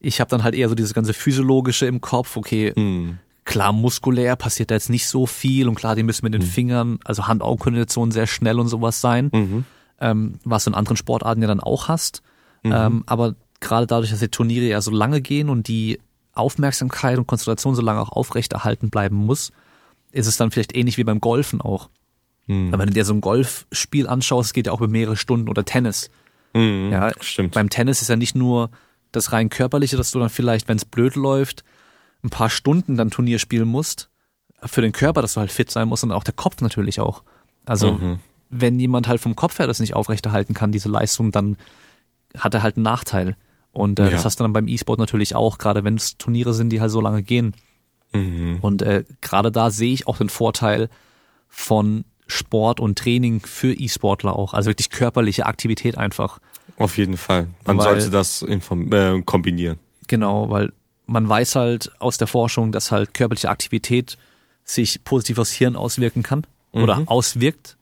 ich 0.00 0.20
habe 0.20 0.30
dann 0.30 0.44
halt 0.44 0.54
eher 0.54 0.68
so 0.68 0.74
dieses 0.74 0.94
ganze 0.94 1.12
physiologische 1.12 1.86
im 1.86 2.00
Kopf, 2.00 2.36
okay, 2.36 2.72
mhm. 2.76 3.18
Klar, 3.48 3.72
muskulär 3.72 4.36
passiert 4.36 4.70
da 4.70 4.74
jetzt 4.74 4.90
nicht 4.90 5.08
so 5.08 5.24
viel 5.24 5.68
und 5.68 5.74
klar, 5.74 5.96
die 5.96 6.02
müssen 6.02 6.26
mit 6.26 6.34
den 6.34 6.42
mhm. 6.42 6.46
Fingern, 6.46 6.98
also 7.06 7.26
Hand-Augen-Koordination 7.26 8.10
sehr 8.10 8.26
schnell 8.26 8.60
und 8.60 8.68
sowas 8.68 9.00
sein, 9.00 9.30
mhm. 9.32 9.64
ähm, 10.02 10.34
was 10.44 10.64
du 10.64 10.70
in 10.70 10.74
anderen 10.74 10.98
Sportarten 10.98 11.40
ja 11.40 11.48
dann 11.48 11.60
auch 11.60 11.88
hast. 11.88 12.20
Mhm. 12.62 12.72
Ähm, 12.74 13.04
aber 13.06 13.36
gerade 13.60 13.86
dadurch, 13.86 14.10
dass 14.10 14.18
die 14.20 14.28
Turniere 14.28 14.66
ja 14.66 14.82
so 14.82 14.90
lange 14.90 15.22
gehen 15.22 15.48
und 15.48 15.66
die 15.66 15.98
Aufmerksamkeit 16.34 17.16
und 17.16 17.26
Konzentration 17.26 17.74
so 17.74 17.80
lange 17.80 18.02
auch 18.02 18.10
aufrechterhalten 18.10 18.90
bleiben 18.90 19.16
muss, 19.16 19.50
ist 20.12 20.26
es 20.26 20.36
dann 20.36 20.50
vielleicht 20.50 20.76
ähnlich 20.76 20.98
wie 20.98 21.04
beim 21.04 21.22
Golfen 21.22 21.62
auch. 21.62 21.88
Mhm. 22.48 22.72
Wenn 22.72 22.88
du 22.88 22.92
dir 22.92 23.06
so 23.06 23.14
ein 23.14 23.22
Golfspiel 23.22 24.08
anschaust, 24.08 24.52
geht 24.52 24.66
ja 24.66 24.72
auch 24.72 24.82
über 24.82 24.88
mehrere 24.88 25.16
Stunden 25.16 25.48
oder 25.48 25.64
Tennis. 25.64 26.10
Mhm, 26.52 26.90
ja, 26.92 27.12
stimmt. 27.20 27.54
Beim 27.54 27.70
Tennis 27.70 28.02
ist 28.02 28.08
ja 28.08 28.16
nicht 28.16 28.34
nur 28.34 28.68
das 29.10 29.32
rein 29.32 29.48
körperliche, 29.48 29.96
dass 29.96 30.10
du 30.10 30.18
dann 30.18 30.28
vielleicht, 30.28 30.68
wenn 30.68 30.76
es 30.76 30.84
blöd 30.84 31.14
läuft, 31.16 31.64
ein 32.22 32.30
paar 32.30 32.50
Stunden 32.50 32.96
dann 32.96 33.10
Turnier 33.10 33.38
spielen 33.38 33.68
musst, 33.68 34.10
für 34.64 34.82
den 34.82 34.92
Körper, 34.92 35.22
dass 35.22 35.34
du 35.34 35.40
halt 35.40 35.52
fit 35.52 35.70
sein 35.70 35.88
musst 35.88 36.04
und 36.04 36.12
auch 36.12 36.24
der 36.24 36.34
Kopf 36.34 36.60
natürlich 36.60 37.00
auch. 37.00 37.22
Also 37.64 37.92
mhm. 37.92 38.18
wenn 38.50 38.80
jemand 38.80 39.06
halt 39.06 39.20
vom 39.20 39.36
Kopf 39.36 39.58
her 39.58 39.66
das 39.66 39.78
nicht 39.80 39.94
aufrechterhalten 39.94 40.54
kann, 40.54 40.72
diese 40.72 40.88
Leistung, 40.88 41.30
dann 41.30 41.56
hat 42.36 42.54
er 42.54 42.62
halt 42.62 42.76
einen 42.76 42.84
Nachteil. 42.84 43.36
Und 43.72 44.00
äh, 44.00 44.04
ja. 44.04 44.10
das 44.10 44.24
hast 44.24 44.40
du 44.40 44.44
dann 44.44 44.52
beim 44.52 44.66
E-Sport 44.66 44.98
natürlich 44.98 45.34
auch, 45.34 45.58
gerade 45.58 45.84
wenn 45.84 45.94
es 45.94 46.16
Turniere 46.18 46.54
sind, 46.54 46.70
die 46.70 46.80
halt 46.80 46.90
so 46.90 47.00
lange 47.00 47.22
gehen. 47.22 47.54
Mhm. 48.12 48.58
Und 48.60 48.82
äh, 48.82 49.04
gerade 49.20 49.52
da 49.52 49.70
sehe 49.70 49.92
ich 49.92 50.06
auch 50.06 50.18
den 50.18 50.28
Vorteil 50.28 50.88
von 51.48 52.04
Sport 52.26 52.80
und 52.80 52.98
Training 52.98 53.40
für 53.40 53.72
E-Sportler 53.72 54.34
auch. 54.34 54.54
Also 54.54 54.70
wirklich 54.70 54.90
körperliche 54.90 55.46
Aktivität 55.46 55.96
einfach. 55.96 56.40
Auf 56.76 56.98
jeden 56.98 57.16
Fall. 57.16 57.48
Man 57.64 57.78
weil, 57.78 57.84
sollte 57.84 58.10
das 58.10 58.42
äh, 58.42 59.22
kombinieren. 59.22 59.78
Genau, 60.06 60.50
weil 60.50 60.72
man 61.08 61.28
weiß 61.28 61.56
halt 61.56 61.90
aus 62.00 62.18
der 62.18 62.26
Forschung, 62.26 62.70
dass 62.70 62.92
halt 62.92 63.14
körperliche 63.14 63.48
Aktivität 63.48 64.18
sich 64.64 65.02
positiv 65.02 65.38
aufs 65.38 65.52
Hirn 65.52 65.74
auswirken 65.74 66.22
kann 66.22 66.46
mhm. 66.72 66.82
oder 66.82 67.02
auswirkt 67.06 67.76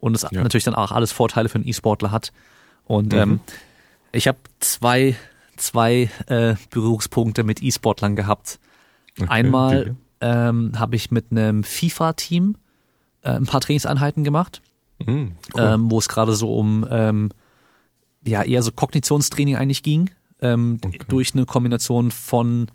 und 0.00 0.16
es 0.16 0.22
ja. 0.22 0.42
natürlich 0.42 0.64
dann 0.64 0.74
auch 0.74 0.90
alles 0.90 1.12
Vorteile 1.12 1.48
für 1.48 1.56
einen 1.56 1.68
E-Sportler 1.68 2.10
hat. 2.10 2.32
Und 2.84 3.12
mhm. 3.12 3.18
ähm, 3.18 3.40
ich 4.10 4.26
habe 4.26 4.38
zwei, 4.58 5.14
zwei 5.56 6.10
äh, 6.26 6.56
Berührungspunkte 6.70 7.44
mit 7.44 7.62
E-Sportlern 7.62 8.16
gehabt. 8.16 8.58
Okay, 9.16 9.28
Einmal 9.30 9.96
ähm, 10.20 10.72
habe 10.76 10.96
ich 10.96 11.12
mit 11.12 11.26
einem 11.30 11.62
FIFA-Team 11.62 12.56
äh, 13.22 13.30
ein 13.30 13.46
paar 13.46 13.60
Trainingseinheiten 13.60 14.24
gemacht, 14.24 14.60
mhm, 14.98 15.36
cool. 15.54 15.60
ähm, 15.60 15.88
wo 15.88 15.98
es 16.00 16.08
gerade 16.08 16.34
so 16.34 16.52
um 16.56 16.84
ähm, 16.90 17.30
ja 18.24 18.42
eher 18.42 18.62
so 18.64 18.72
Kognitionstraining 18.72 19.56
eigentlich 19.56 19.84
ging 19.84 20.10
ähm, 20.42 20.78
okay. 20.84 20.98
durch 21.08 21.34
eine 21.34 21.46
Kombination 21.46 22.10
von 22.10 22.66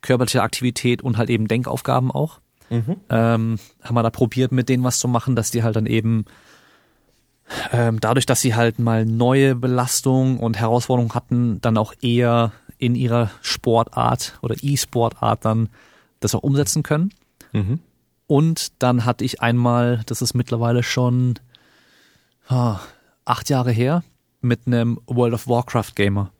körperlicher 0.00 0.42
Aktivität 0.42 1.02
und 1.02 1.18
halt 1.18 1.30
eben 1.30 1.46
Denkaufgaben 1.46 2.10
auch. 2.10 2.40
Mhm. 2.70 2.96
Ähm, 3.08 3.58
haben 3.82 3.94
wir 3.94 4.02
da 4.02 4.10
probiert, 4.10 4.52
mit 4.52 4.68
denen 4.68 4.84
was 4.84 4.98
zu 4.98 5.08
machen, 5.08 5.36
dass 5.36 5.50
die 5.50 5.62
halt 5.62 5.76
dann 5.76 5.86
eben 5.86 6.24
ähm, 7.72 8.00
dadurch, 8.00 8.26
dass 8.26 8.40
sie 8.40 8.54
halt 8.54 8.78
mal 8.78 9.04
neue 9.04 9.54
Belastungen 9.54 10.38
und 10.38 10.58
Herausforderungen 10.58 11.14
hatten, 11.14 11.60
dann 11.60 11.76
auch 11.76 11.94
eher 12.00 12.52
in 12.78 12.94
ihrer 12.94 13.30
Sportart 13.42 14.38
oder 14.40 14.56
E-Sportart 14.60 15.44
dann 15.44 15.68
das 16.20 16.34
auch 16.34 16.42
umsetzen 16.42 16.82
können. 16.82 17.12
Mhm. 17.52 17.80
Und 18.26 18.80
dann 18.80 19.04
hatte 19.04 19.24
ich 19.24 19.42
einmal, 19.42 20.02
das 20.06 20.22
ist 20.22 20.34
mittlerweile 20.34 20.82
schon 20.82 21.34
ah, 22.48 22.78
acht 23.24 23.50
Jahre 23.50 23.72
her, 23.72 24.04
mit 24.40 24.66
einem 24.66 25.00
World 25.06 25.34
of 25.34 25.48
Warcraft 25.48 25.94
Gamer. 25.96 26.30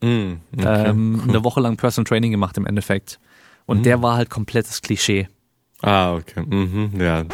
Mm, 0.00 0.34
okay, 0.56 0.88
ähm, 0.88 1.20
cool. 1.22 1.28
eine 1.30 1.44
Woche 1.44 1.60
lang 1.60 1.76
Personal 1.76 2.06
Training 2.06 2.30
gemacht 2.30 2.56
im 2.56 2.66
Endeffekt. 2.66 3.18
Und 3.66 3.80
mm. 3.80 3.82
der 3.82 4.02
war 4.02 4.16
halt 4.16 4.30
komplettes 4.30 4.80
Klischee. 4.82 5.28
Ah, 5.82 6.14
okay. 6.14 6.44
Mhm, 6.44 7.00
ja. 7.00 7.24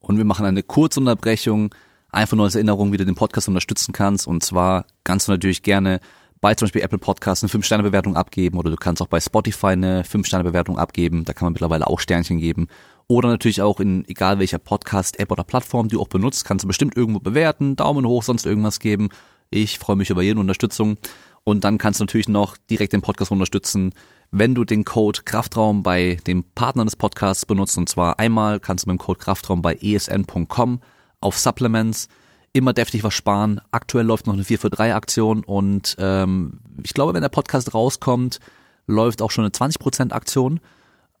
Und 0.00 0.16
wir 0.16 0.24
machen 0.24 0.46
eine 0.46 0.62
kurze 0.62 1.00
Unterbrechung, 1.00 1.74
einfach 2.10 2.36
nur 2.36 2.46
als 2.46 2.54
Erinnerung, 2.54 2.92
wie 2.92 2.96
du 2.96 3.04
den 3.04 3.14
Podcast 3.14 3.48
unterstützen 3.48 3.92
kannst. 3.92 4.26
Und 4.26 4.44
zwar 4.44 4.86
kannst 5.04 5.28
du 5.28 5.32
natürlich 5.32 5.62
gerne 5.62 6.00
bei 6.40 6.54
zum 6.54 6.66
Beispiel 6.66 6.82
Apple 6.82 6.98
Podcasts 6.98 7.44
eine 7.44 7.50
5-Sterne-Bewertung 7.50 8.16
abgeben 8.16 8.58
oder 8.58 8.70
du 8.70 8.76
kannst 8.76 9.02
auch 9.02 9.08
bei 9.08 9.20
Spotify 9.20 9.68
eine 9.68 10.02
5-Sterne-Bewertung 10.02 10.78
abgeben. 10.78 11.24
Da 11.24 11.32
kann 11.32 11.46
man 11.46 11.52
mittlerweile 11.52 11.86
auch 11.86 12.00
Sternchen 12.00 12.38
geben. 12.38 12.68
Oder 13.08 13.28
natürlich 13.28 13.60
auch 13.60 13.80
in 13.80 14.08
egal 14.08 14.38
welcher 14.38 14.58
Podcast-App 14.58 15.30
oder 15.32 15.44
Plattform 15.44 15.88
du 15.88 16.00
auch 16.00 16.08
benutzt, 16.08 16.44
kannst 16.44 16.62
du 16.62 16.68
bestimmt 16.68 16.96
irgendwo 16.96 17.18
bewerten, 17.18 17.76
Daumen 17.76 18.06
hoch, 18.06 18.22
sonst 18.22 18.46
irgendwas 18.46 18.78
geben. 18.78 19.08
Ich 19.50 19.78
freue 19.80 19.96
mich 19.96 20.10
über 20.10 20.22
jede 20.22 20.38
Unterstützung. 20.38 20.96
Und 21.44 21.64
dann 21.64 21.78
kannst 21.78 22.00
du 22.00 22.04
natürlich 22.04 22.28
noch 22.28 22.56
direkt 22.68 22.92
den 22.92 23.02
Podcast 23.02 23.30
unterstützen, 23.32 23.92
wenn 24.30 24.54
du 24.54 24.64
den 24.64 24.84
Code 24.84 25.20
Kraftraum 25.24 25.82
bei 25.82 26.18
dem 26.26 26.44
Partner 26.54 26.84
des 26.84 26.96
Podcasts 26.96 27.46
benutzt. 27.46 27.76
Und 27.78 27.88
zwar 27.88 28.18
einmal 28.18 28.60
kannst 28.60 28.84
du 28.84 28.90
mit 28.90 28.98
dem 28.98 29.04
Code 29.04 29.18
Kraftraum 29.18 29.62
bei 29.62 29.74
esn.com 29.74 30.80
auf 31.20 31.38
Supplements 31.38 32.08
immer 32.52 32.72
deftig 32.72 33.04
was 33.04 33.14
sparen. 33.14 33.60
Aktuell 33.70 34.06
läuft 34.06 34.26
noch 34.26 34.34
eine 34.34 34.44
4 34.44 34.58
für 34.58 34.70
3 34.70 34.94
Aktion 34.94 35.44
und 35.44 35.96
ähm, 35.98 36.60
ich 36.82 36.94
glaube, 36.94 37.14
wenn 37.14 37.22
der 37.22 37.28
Podcast 37.28 37.74
rauskommt, 37.74 38.40
läuft 38.86 39.22
auch 39.22 39.30
schon 39.30 39.44
eine 39.44 39.52
20% 39.52 40.12
Aktion 40.12 40.60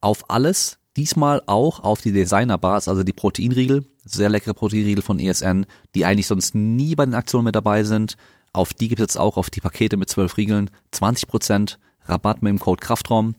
auf 0.00 0.28
alles. 0.28 0.78
Diesmal 0.96 1.40
auch 1.46 1.80
auf 1.80 2.00
die 2.00 2.12
Designer 2.12 2.58
Bars, 2.58 2.88
also 2.88 3.04
die 3.04 3.12
Proteinriegel, 3.12 3.84
sehr 4.04 4.28
leckere 4.28 4.54
Proteinriegel 4.54 5.02
von 5.02 5.20
ESN, 5.20 5.66
die 5.94 6.04
eigentlich 6.04 6.26
sonst 6.26 6.54
nie 6.54 6.96
bei 6.96 7.04
den 7.04 7.14
Aktionen 7.14 7.44
mit 7.44 7.54
dabei 7.54 7.84
sind. 7.84 8.16
Auf 8.52 8.74
die 8.74 8.88
gibt 8.88 9.00
es 9.00 9.04
jetzt 9.04 9.18
auch 9.18 9.36
auf 9.36 9.50
die 9.50 9.60
Pakete 9.60 9.96
mit 9.96 10.08
12 10.08 10.36
Riegeln 10.36 10.70
20% 10.92 11.76
Rabatt 12.06 12.42
mit 12.42 12.50
dem 12.50 12.58
Code 12.58 12.80
Kraftraum. 12.80 13.34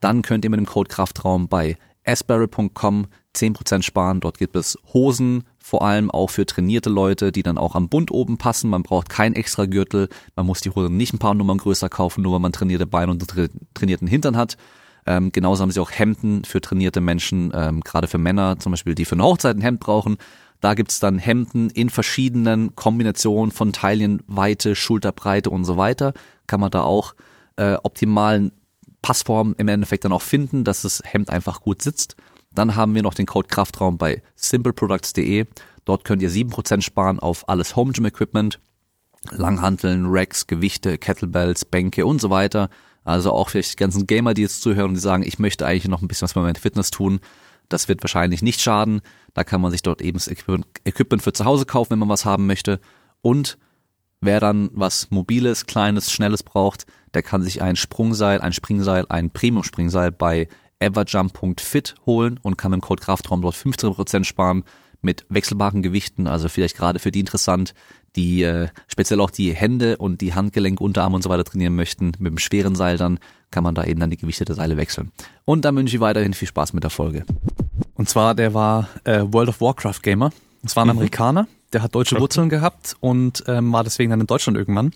Dann 0.00 0.22
könnt 0.22 0.44
ihr 0.44 0.50
mit 0.50 0.58
dem 0.58 0.66
Code 0.66 0.88
Kraftraum 0.88 1.48
bei 1.48 1.76
asbarrel.com 2.04 3.06
10% 3.34 3.82
sparen. 3.82 4.20
Dort 4.20 4.38
gibt 4.38 4.56
es 4.56 4.78
Hosen, 4.92 5.44
vor 5.58 5.82
allem 5.82 6.10
auch 6.10 6.30
für 6.30 6.46
trainierte 6.46 6.90
Leute, 6.90 7.32
die 7.32 7.42
dann 7.42 7.58
auch 7.58 7.74
am 7.74 7.88
Bund 7.88 8.10
oben 8.10 8.38
passen. 8.38 8.70
Man 8.70 8.82
braucht 8.82 9.08
kein 9.08 9.34
extra 9.34 9.66
Gürtel. 9.66 10.08
Man 10.34 10.46
muss 10.46 10.60
die 10.60 10.70
Hose 10.70 10.90
nicht 10.90 11.12
ein 11.12 11.18
paar 11.18 11.34
Nummern 11.34 11.58
größer 11.58 11.88
kaufen, 11.88 12.22
nur 12.22 12.32
weil 12.32 12.40
man 12.40 12.52
trainierte 12.52 12.86
Beine 12.86 13.12
und 13.12 13.26
trainierten 13.74 14.08
Hintern 14.08 14.36
hat. 14.36 14.56
Ähm, 15.06 15.30
genauso 15.30 15.62
haben 15.62 15.70
sie 15.70 15.80
auch 15.80 15.92
Hemden 15.92 16.44
für 16.44 16.60
trainierte 16.60 17.00
Menschen, 17.00 17.52
ähm, 17.54 17.80
gerade 17.82 18.08
für 18.08 18.18
Männer 18.18 18.58
zum 18.58 18.72
Beispiel, 18.72 18.94
die 18.94 19.04
für 19.04 19.14
eine 19.14 19.22
Hochzeit 19.22 19.56
ein 19.56 19.62
Hemd 19.62 19.78
brauchen. 19.78 20.16
Da 20.66 20.74
gibt's 20.74 20.98
dann 20.98 21.20
Hemden 21.20 21.70
in 21.70 21.90
verschiedenen 21.90 22.74
Kombinationen 22.74 23.52
von 23.52 23.72
Taillenweite, 23.72 24.74
Schulterbreite 24.74 25.48
und 25.48 25.64
so 25.64 25.76
weiter. 25.76 26.12
Kann 26.48 26.58
man 26.58 26.72
da 26.72 26.82
auch 26.82 27.14
äh, 27.54 27.74
optimalen 27.84 28.50
Passform 29.00 29.54
im 29.58 29.68
Endeffekt 29.68 30.04
dann 30.04 30.10
auch 30.10 30.22
finden, 30.22 30.64
dass 30.64 30.82
das 30.82 31.02
Hemd 31.04 31.30
einfach 31.30 31.60
gut 31.60 31.82
sitzt. 31.82 32.16
Dann 32.52 32.74
haben 32.74 32.96
wir 32.96 33.04
noch 33.04 33.14
den 33.14 33.26
Code 33.26 33.46
Kraftraum 33.46 33.96
bei 33.96 34.24
simpleproducts.de. 34.34 35.46
Dort 35.84 36.04
könnt 36.04 36.20
ihr 36.20 36.30
sieben 36.30 36.50
Prozent 36.50 36.82
sparen 36.82 37.20
auf 37.20 37.48
alles 37.48 37.76
Home 37.76 37.92
Gym 37.92 38.06
Equipment. 38.06 38.58
Langhanteln, 39.30 40.06
Racks, 40.08 40.48
Gewichte, 40.48 40.98
Kettlebells, 40.98 41.64
Bänke 41.64 42.04
und 42.04 42.20
so 42.20 42.30
weiter. 42.30 42.70
Also 43.04 43.30
auch 43.30 43.50
vielleicht 43.50 43.74
die 43.74 43.76
ganzen 43.76 44.08
Gamer, 44.08 44.34
die 44.34 44.42
jetzt 44.42 44.62
zuhören 44.62 44.88
und 44.88 44.94
die 44.94 45.00
sagen, 45.00 45.22
ich 45.22 45.38
möchte 45.38 45.64
eigentlich 45.64 45.86
noch 45.86 46.02
ein 46.02 46.08
bisschen 46.08 46.24
was 46.24 46.32
für 46.32 46.40
meine 46.40 46.58
Fitness 46.58 46.90
tun. 46.90 47.20
Das 47.68 47.88
wird 47.88 48.02
wahrscheinlich 48.02 48.42
nicht 48.42 48.60
schaden. 48.60 49.00
Da 49.34 49.44
kann 49.44 49.60
man 49.60 49.70
sich 49.70 49.82
dort 49.82 50.02
eben 50.02 50.18
das 50.18 50.28
Equipment 50.28 51.22
für 51.22 51.32
zu 51.32 51.44
Hause 51.44 51.66
kaufen, 51.66 51.90
wenn 51.92 51.98
man 51.98 52.08
was 52.08 52.24
haben 52.24 52.46
möchte. 52.46 52.80
Und 53.22 53.58
wer 54.20 54.40
dann 54.40 54.70
was 54.72 55.10
Mobiles, 55.10 55.66
Kleines, 55.66 56.12
Schnelles 56.12 56.42
braucht, 56.42 56.86
der 57.14 57.22
kann 57.22 57.42
sich 57.42 57.62
ein 57.62 57.76
Sprungseil, 57.76 58.40
ein 58.40 58.52
Springseil, 58.52 59.06
ein 59.08 59.30
Premium-Springseil 59.30 60.12
bei 60.12 60.48
everjump.fit 60.78 61.94
holen 62.04 62.38
und 62.42 62.56
kann 62.56 62.70
mit 62.70 62.80
dem 62.80 62.82
Code 62.82 63.02
Kraftraum 63.02 63.42
dort 63.42 63.54
15% 63.54 64.24
sparen 64.24 64.64
mit 65.00 65.24
wechselbaren 65.28 65.82
Gewichten, 65.82 66.26
also 66.26 66.48
vielleicht 66.48 66.76
gerade 66.76 66.98
für 66.98 67.10
die 67.10 67.20
interessant, 67.20 67.74
die 68.16 68.42
äh, 68.42 68.68
speziell 68.88 69.20
auch 69.20 69.30
die 69.30 69.54
Hände 69.54 69.98
und 69.98 70.20
die 70.20 70.34
Handgelenke, 70.34 70.82
Unterarme 70.82 71.16
und 71.16 71.22
so 71.22 71.30
weiter 71.30 71.44
trainieren 71.44 71.76
möchten. 71.76 72.12
Mit 72.18 72.32
dem 72.32 72.38
schweren 72.38 72.74
Seil 72.74 72.96
dann 72.96 73.18
kann 73.50 73.62
man 73.62 73.74
da 73.74 73.84
eben 73.84 74.00
dann 74.00 74.10
die 74.10 74.16
Gewichte 74.16 74.44
der 74.44 74.54
Seile 74.54 74.76
wechseln. 74.76 75.12
Und 75.44 75.64
dann 75.64 75.76
wünsche 75.76 75.94
ich 75.94 76.00
weiterhin 76.00 76.34
viel 76.34 76.48
Spaß 76.48 76.72
mit 76.72 76.82
der 76.82 76.90
Folge. 76.90 77.24
Und 77.94 78.08
zwar, 78.08 78.34
der 78.34 78.54
war 78.54 78.88
äh, 79.04 79.22
World 79.22 79.50
of 79.50 79.60
Warcraft 79.60 80.02
Gamer. 80.02 80.30
Das 80.62 80.74
war 80.74 80.84
ein 80.84 80.88
mhm. 80.88 80.98
Amerikaner, 80.98 81.46
der 81.72 81.82
hat 81.82 81.94
deutsche. 81.94 82.18
Wurzeln 82.18 82.48
gehabt 82.48 82.96
und 83.00 83.44
ähm, 83.46 83.72
war 83.72 83.84
deswegen 83.84 84.10
dann 84.10 84.20
in 84.20 84.26
Deutschland 84.26 84.58
irgendwann. 84.58 84.92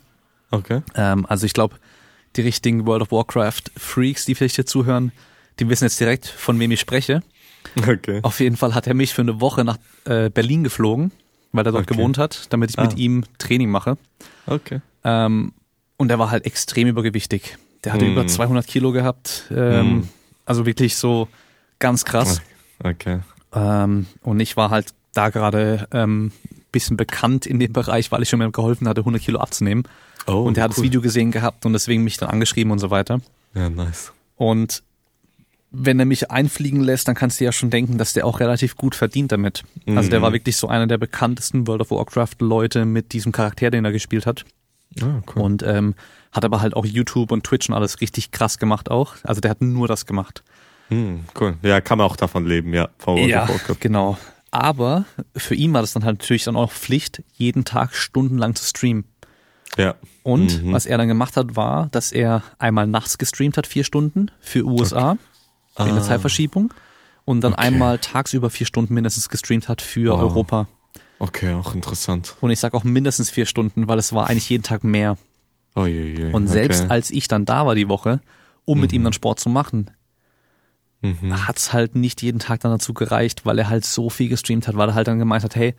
Okay. 0.51 0.83
Ähm, 0.95 1.27
also 1.27 1.47
ich 1.47 1.53
glaube, 1.53 1.77
die 2.37 2.43
richtigen 2.43 2.87
World 2.87 3.03
of 3.03 3.13
Warcraft 3.13 3.71
Freaks, 3.77 4.25
die 4.25 4.35
vielleicht 4.35 4.57
hier 4.57 4.67
zuhören, 4.67 5.13
die 5.59 5.69
wissen 5.69 5.85
jetzt 5.85 6.01
direkt, 6.01 6.27
von 6.27 6.59
wem 6.59 6.71
ich 6.71 6.81
spreche. 6.81 7.23
Okay. 7.87 8.21
Auf 8.23 8.41
jeden 8.41 8.57
Fall 8.57 8.75
hat 8.75 8.87
er 8.87 8.95
mich 8.95 9.13
für 9.13 9.23
eine 9.23 9.41
Woche 9.41 9.65
nach 9.65 9.77
äh, 10.07 10.31
Berlin 10.31 10.65
geflogen, 10.65 11.13
weil 11.53 11.67
er 11.67 11.73
dort 11.73 11.85
okay. 11.85 11.95
gewohnt 11.95 12.19
hat, 12.19 12.47
damit 12.51 12.71
ich 12.71 12.79
ah. 12.79 12.83
mit 12.83 12.97
ihm 12.97 13.25
Training 13.39 13.71
mache. 13.71 13.97
Okay. 14.47 14.81
Ähm, 15.05 15.53
und 15.97 16.11
er 16.11 16.19
war 16.19 16.31
halt 16.31 16.47
extrem 16.47 16.89
übergewichtig. 16.89 17.59
Der 17.85 17.93
hatte 17.93 18.05
mm. 18.05 18.13
über 18.13 18.27
200 18.27 18.67
Kilo 18.67 18.93
gehabt. 18.93 19.45
Ähm, 19.51 19.99
mm. 19.99 20.09
Also 20.45 20.67
wirklich 20.67 20.97
so 20.97 21.29
ganz 21.79 22.05
krass. 22.05 22.41
Okay. 22.83 23.21
Ähm, 23.53 24.07
und 24.23 24.41
ich 24.41 24.57
war 24.57 24.71
halt 24.71 24.95
da 25.13 25.31
gerade 25.31 25.89
ähm, 25.93 26.33
bisschen 26.73 26.97
bekannt 26.97 27.47
in 27.47 27.59
dem 27.59 27.73
Bereich, 27.73 28.13
weil 28.13 28.23
ich 28.23 28.29
schon 28.29 28.39
mal 28.39 28.51
geholfen 28.51 28.89
hatte, 28.89 29.01
100 29.01 29.23
Kilo 29.23 29.41
abzunehmen. 29.41 29.85
Oh, 30.27 30.43
und 30.43 30.57
er 30.57 30.65
hat 30.65 30.71
cool. 30.71 30.77
das 30.77 30.85
Video 30.85 31.01
gesehen 31.01 31.31
gehabt 31.31 31.67
und 31.67 31.73
deswegen 31.73 32.05
mich 32.05 32.17
dann 32.17 32.31
angeschrieben 32.31 32.71
und 32.71 32.79
so 32.79 32.91
weiter. 32.91 33.21
Ja, 33.55 33.69
nice. 33.71 34.13
Und 34.37 34.83
wenn 35.73 36.01
er 36.01 36.05
mich 36.05 36.31
einfliegen 36.31 36.81
lässt, 36.81 37.07
dann 37.09 37.15
kannst 37.15 37.41
du 37.41 37.45
ja 37.45 37.53
schon 37.53 37.71
denken, 37.71 37.97
dass 37.97 38.13
der 38.13 38.27
auch 38.27 38.41
relativ 38.41 38.77
gut 38.77 38.95
verdient 38.95 39.33
damit. 39.33 39.63
Mhm. 39.87 39.97
Also 39.97 40.11
der 40.11 40.21
war 40.21 40.31
mhm. 40.31 40.35
wirklich 40.35 40.57
so 40.57 40.69
einer 40.69 40.87
der 40.87 40.99
bekanntesten 40.99 41.67
World 41.67 41.81
of 41.83 41.91
Warcraft 41.91 42.37
Leute 42.41 42.85
mit 42.85 43.13
diesem 43.13 43.33
Charakter, 43.33 43.71
den 43.71 43.85
er 43.85 43.93
gespielt 43.93 44.27
hat. 44.27 44.45
Ah, 45.01 45.23
cool. 45.35 45.43
Und 45.43 45.63
ähm, 45.63 45.95
hat 46.33 46.45
aber 46.45 46.61
halt 46.61 46.75
auch 46.75 46.85
YouTube 46.85 47.31
und 47.31 47.45
Twitch 47.45 47.69
und 47.69 47.75
alles 47.75 48.01
richtig 48.01 48.33
krass 48.33 48.59
gemacht 48.59 48.91
auch. 48.91 49.15
Also 49.23 49.41
der 49.41 49.53
hat 49.53 49.61
nur 49.61 49.87
das 49.87 50.07
gemacht. 50.07 50.43
Mhm, 50.89 51.21
cool. 51.41 51.57
Ja, 51.63 51.81
kann 51.81 51.99
man 51.99 52.07
auch 52.09 52.17
davon 52.17 52.47
leben, 52.47 52.75
ja. 52.75 52.89
Von 52.99 53.17
World 53.17 53.31
ja, 53.31 53.45
of 53.45 53.51
Warcraft. 53.51 53.81
genau. 53.81 54.19
Aber 54.51 55.05
für 55.37 55.55
ihn 55.55 55.73
war 55.73 55.83
das 55.83 55.93
dann 55.93 56.05
halt 56.05 56.19
natürlich 56.19 56.43
dann 56.43 56.57
auch 56.57 56.73
Pflicht, 56.73 57.23
jeden 57.35 57.65
Tag 57.65 57.95
stundenlang 57.95 58.57
zu 58.57 58.65
streamen. 58.65 59.05
Ja. 59.77 59.95
Und 60.25 60.65
mhm. 60.65 60.73
was 60.73 60.87
er 60.87 60.99
dann 60.99 61.07
gemacht 61.07 61.37
hat, 61.37 61.55
war, 61.55 61.89
dass 61.93 62.11
er 62.11 62.43
einmal 62.59 62.89
nachts 62.89 63.19
gestreamt 63.19 63.57
hat, 63.57 63.69
vier 63.69 63.85
Stunden 63.85 64.33
für 64.41 64.65
USA. 64.65 65.13
Okay 65.13 65.21
ah. 65.77 65.87
in 65.87 65.95
der 65.95 66.05
Zeitverschiebung 66.05 66.73
und 67.25 67.43
dann 67.43 67.53
okay. 67.53 67.63
einmal 67.63 67.99
tagsüber 67.99 68.51
vier 68.51 68.67
Stunden 68.67 68.95
mindestens 68.95 69.29
gestreamt 69.29 69.69
hat 69.69 69.83
für 69.83 70.13
wow. 70.13 70.21
Europa. 70.21 70.69
Okay, 71.19 71.53
auch 71.53 71.75
interessant. 71.75 72.37
Und 72.41 72.51
ich 72.51 72.59
sage 72.59 72.77
auch 72.77 72.85
mindestens 72.85 73.31
vier 73.31 73.47
Stunden, 73.47 73.89
weil 73.89 73.99
es 73.99 74.13
war 74.13 74.29
eigentlich 74.29 74.49
jeden 74.49 74.63
Tag 74.63 74.85
mehr. 74.85 75.19
Oh, 75.75 75.85
je, 75.85 76.15
je. 76.15 76.33
Und 76.33 76.49
selbst 76.49 76.85
okay. 76.85 76.91
als 76.91 77.11
ich 77.11 77.29
dann 77.29 77.45
da 77.45 77.67
war 77.67 77.75
die 77.75 77.89
Woche, 77.89 78.21
um 78.65 78.79
mhm. 78.79 78.83
mit 78.83 78.93
ihm 78.93 79.03
mhm. 79.03 79.05
dann 79.05 79.13
Sport 79.13 79.39
zu 79.39 79.51
machen, 79.51 79.91
mhm. 81.03 81.47
hat's 81.47 81.73
halt 81.73 81.95
nicht 81.95 82.23
jeden 82.23 82.39
Tag 82.39 82.61
dann 82.61 82.73
dazu 82.73 82.95
gereicht, 82.95 83.45
weil 83.45 83.59
er 83.59 83.69
halt 83.69 83.85
so 83.85 84.11
viel 84.11 84.29
gestreamt 84.29 84.67
hat, 84.67 84.77
weil 84.77 84.89
er 84.89 84.95
halt 84.95 85.09
dann 85.09 85.19
gemeint 85.19 85.45
hat, 85.45 85.57
hey, 85.57 85.75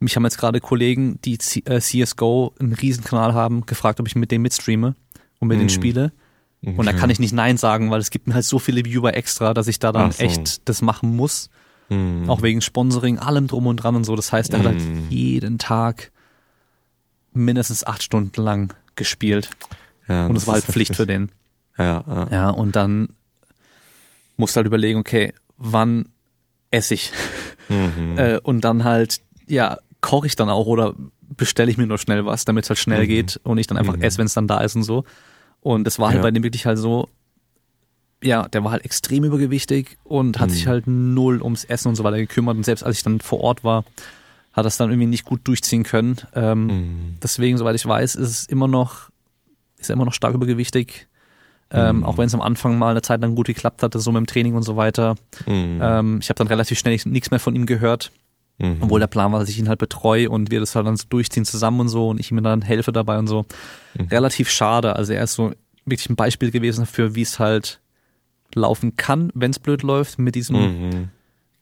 mich 0.00 0.16
haben 0.16 0.24
jetzt 0.24 0.38
gerade 0.38 0.60
Kollegen, 0.60 1.20
die 1.22 1.38
CSGO 1.38 2.54
einen 2.58 2.72
Riesenkanal 2.72 3.34
haben, 3.34 3.66
gefragt, 3.66 4.00
ob 4.00 4.06
ich 4.06 4.16
mit 4.16 4.30
dem 4.30 4.42
mitstreame 4.42 4.94
und 5.38 5.48
mit 5.48 5.56
mhm. 5.56 5.60
denen 5.60 5.70
spiele. 5.70 6.12
Okay. 6.62 6.74
Und 6.76 6.86
da 6.86 6.92
kann 6.92 7.10
ich 7.10 7.20
nicht 7.20 7.32
Nein 7.32 7.56
sagen, 7.56 7.90
weil 7.90 8.00
es 8.00 8.10
gibt 8.10 8.26
mir 8.26 8.34
halt 8.34 8.44
so 8.44 8.58
viele 8.58 8.84
Viewer 8.84 9.14
extra, 9.14 9.54
dass 9.54 9.68
ich 9.68 9.78
da 9.78 9.92
dann 9.92 10.10
so. 10.10 10.24
echt 10.24 10.68
das 10.68 10.82
machen 10.82 11.14
muss. 11.14 11.50
Mhm. 11.88 12.28
Auch 12.28 12.42
wegen 12.42 12.60
Sponsoring, 12.60 13.18
allem 13.18 13.46
drum 13.46 13.66
und 13.66 13.76
dran 13.76 13.94
und 13.94 14.04
so. 14.04 14.16
Das 14.16 14.32
heißt, 14.32 14.52
er 14.52 14.58
mhm. 14.58 14.62
hat 14.62 14.72
halt 14.72 14.82
hm. 14.82 15.06
jeden 15.08 15.58
Tag 15.58 16.10
mindestens 17.32 17.84
acht 17.84 18.02
Stunden 18.02 18.42
lang 18.42 18.74
gespielt. 18.96 19.50
Ja, 20.08 20.26
und 20.26 20.36
es 20.36 20.46
war 20.46 20.54
halt 20.54 20.64
Pflicht 20.64 20.96
für 20.96 21.06
den. 21.06 21.30
Ja, 21.78 22.04
ja. 22.06 22.28
ja, 22.30 22.50
und 22.50 22.74
dann 22.74 23.10
musst 24.36 24.56
du 24.56 24.58
halt 24.58 24.66
überlegen, 24.66 24.98
okay, 24.98 25.32
wann 25.56 26.08
esse 26.70 26.94
ich? 26.94 27.12
Mhm. 27.68 28.14
äh, 28.18 28.38
und 28.42 28.62
dann 28.62 28.84
halt, 28.84 29.20
ja, 29.46 29.78
koche 30.00 30.26
ich 30.26 30.36
dann 30.36 30.48
auch 30.48 30.66
oder 30.66 30.94
bestelle 31.36 31.70
ich 31.70 31.76
mir 31.76 31.86
nur 31.86 31.98
schnell 31.98 32.24
was, 32.24 32.44
damit 32.44 32.64
es 32.64 32.70
halt 32.70 32.78
schnell 32.78 33.04
mhm. 33.04 33.08
geht 33.08 33.40
und 33.44 33.58
ich 33.58 33.66
dann 33.66 33.76
einfach 33.76 33.96
mhm. 33.96 34.02
esse, 34.02 34.18
wenn 34.18 34.26
es 34.26 34.34
dann 34.34 34.48
da 34.48 34.60
ist 34.60 34.74
und 34.74 34.82
so. 34.82 35.04
Und 35.60 35.86
es 35.86 35.98
war 35.98 36.08
halt 36.08 36.16
ja. 36.16 36.22
bei 36.22 36.30
dem 36.30 36.42
wirklich 36.42 36.66
halt 36.66 36.78
so, 36.78 37.08
ja, 38.22 38.48
der 38.48 38.64
war 38.64 38.72
halt 38.72 38.84
extrem 38.84 39.24
übergewichtig 39.24 39.98
und 40.04 40.40
hat 40.40 40.50
mhm. 40.50 40.54
sich 40.54 40.66
halt 40.66 40.86
null 40.86 41.42
ums 41.42 41.64
Essen 41.64 41.88
und 41.88 41.94
so 41.94 42.04
weiter 42.04 42.18
gekümmert. 42.18 42.56
Und 42.56 42.64
selbst 42.64 42.82
als 42.82 42.98
ich 42.98 43.02
dann 43.02 43.20
vor 43.20 43.40
Ort 43.40 43.64
war, 43.64 43.84
hat 44.52 44.66
das 44.66 44.76
dann 44.76 44.90
irgendwie 44.90 45.06
nicht 45.06 45.24
gut 45.24 45.40
durchziehen 45.44 45.84
können. 45.84 46.16
Ähm, 46.34 46.66
mhm. 46.66 47.16
Deswegen, 47.22 47.58
soweit 47.58 47.76
ich 47.76 47.86
weiß, 47.86 48.16
ist 48.16 48.28
es 48.28 48.46
immer 48.46 48.68
noch, 48.68 49.10
ist 49.78 49.90
er 49.90 49.94
immer 49.94 50.04
noch 50.04 50.14
stark 50.14 50.34
übergewichtig. 50.34 51.06
Ähm, 51.70 51.98
mhm. 51.98 52.04
Auch 52.04 52.18
wenn 52.18 52.26
es 52.26 52.34
am 52.34 52.40
Anfang 52.40 52.78
mal 52.78 52.90
eine 52.90 53.02
Zeit 53.02 53.20
lang 53.20 53.34
gut 53.34 53.46
geklappt 53.46 53.82
hatte, 53.82 54.00
so 54.00 54.10
mit 54.10 54.20
dem 54.20 54.26
Training 54.26 54.54
und 54.54 54.62
so 54.62 54.76
weiter. 54.76 55.16
Mhm. 55.46 55.80
Ähm, 55.82 56.18
ich 56.20 56.28
habe 56.30 56.38
dann 56.38 56.46
relativ 56.46 56.78
schnell 56.78 56.98
nichts 57.04 57.30
mehr 57.30 57.40
von 57.40 57.54
ihm 57.54 57.66
gehört. 57.66 58.10
Mhm. 58.58 58.78
Obwohl 58.80 59.00
der 59.00 59.06
Plan 59.06 59.32
war, 59.32 59.40
dass 59.40 59.48
ich 59.48 59.58
ihn 59.58 59.68
halt 59.68 59.78
betreue 59.78 60.28
und 60.28 60.50
wir 60.50 60.60
das 60.60 60.74
halt 60.74 60.86
dann 60.86 60.96
so 60.96 61.06
durchziehen 61.08 61.44
zusammen 61.44 61.80
und 61.80 61.88
so 61.88 62.08
und 62.08 62.18
ich 62.18 62.30
ihm 62.30 62.42
dann 62.42 62.62
helfe 62.62 62.92
dabei 62.92 63.18
und 63.18 63.28
so. 63.28 63.46
Mhm. 63.96 64.06
Relativ 64.08 64.50
schade. 64.50 64.96
Also 64.96 65.12
er 65.12 65.24
ist 65.24 65.34
so 65.34 65.52
wirklich 65.84 66.10
ein 66.10 66.16
Beispiel 66.16 66.50
gewesen 66.50 66.80
dafür, 66.80 67.14
wie 67.14 67.22
es 67.22 67.38
halt 67.38 67.80
laufen 68.54 68.96
kann, 68.96 69.30
wenn 69.34 69.50
es 69.50 69.58
blöd 69.58 69.82
läuft, 69.82 70.18
mit 70.18 70.34
diesem 70.34 70.56
mhm. 70.56 71.08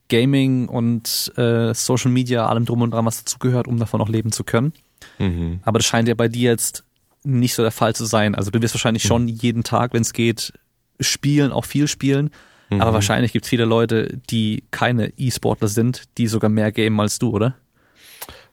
Gaming 0.09 0.68
und 0.68 1.32
äh, 1.36 1.74
Social 1.74 2.10
Media, 2.10 2.47
allem 2.47 2.64
drum 2.64 2.82
und 2.82 2.93
dran, 2.93 3.05
was 3.05 3.24
dazugehört, 3.24 3.68
um 3.68 3.78
davon 3.78 4.01
auch 4.01 4.09
leben 4.09 4.32
zu 4.32 4.44
können. 4.44 4.73
Mhm. 5.18 5.60
Aber 5.64 5.78
das 5.78 5.86
scheint 5.86 6.09
ja 6.09 6.14
bei 6.14 6.28
dir 6.28 6.51
jetzt 6.51 6.85
nicht 7.24 7.55
so 7.55 7.62
der 7.62 7.73
Fall 7.73 7.94
zu 7.94 8.05
sein. 8.05 8.35
Also 8.35 8.51
du 8.51 8.62
wirst 8.62 8.74
wahrscheinlich 8.74 9.05
mhm. 9.05 9.09
schon 9.09 9.28
jeden 9.28 9.64
Tag, 9.64 9.93
wenn 9.93 10.02
es 10.02 10.12
geht, 10.12 10.52
spielen, 11.01 11.52
auch 11.52 11.64
viel 11.64 11.89
spielen. 11.89 12.31
Mhm. 12.70 12.80
Aber 12.80 12.94
wahrscheinlich 12.94 13.32
gibt 13.32 13.44
es 13.44 13.48
viele 13.48 13.64
Leute, 13.64 14.18
die 14.30 14.64
keine 14.70 15.12
E-Sportler 15.16 15.68
sind, 15.68 16.05
die 16.18 16.26
sogar 16.26 16.51
mehr 16.51 16.72
gamen 16.72 16.98
als 17.01 17.18
du, 17.18 17.30
oder? 17.30 17.55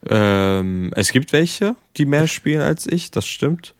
Ähm, 0.07 0.91
es 0.95 1.11
gibt 1.11 1.33
welche, 1.33 1.75
die 1.97 2.05
mehr 2.05 2.27
spielen 2.27 2.61
als 2.61 2.87
ich, 2.87 3.11
das 3.11 3.25
stimmt. 3.25 3.73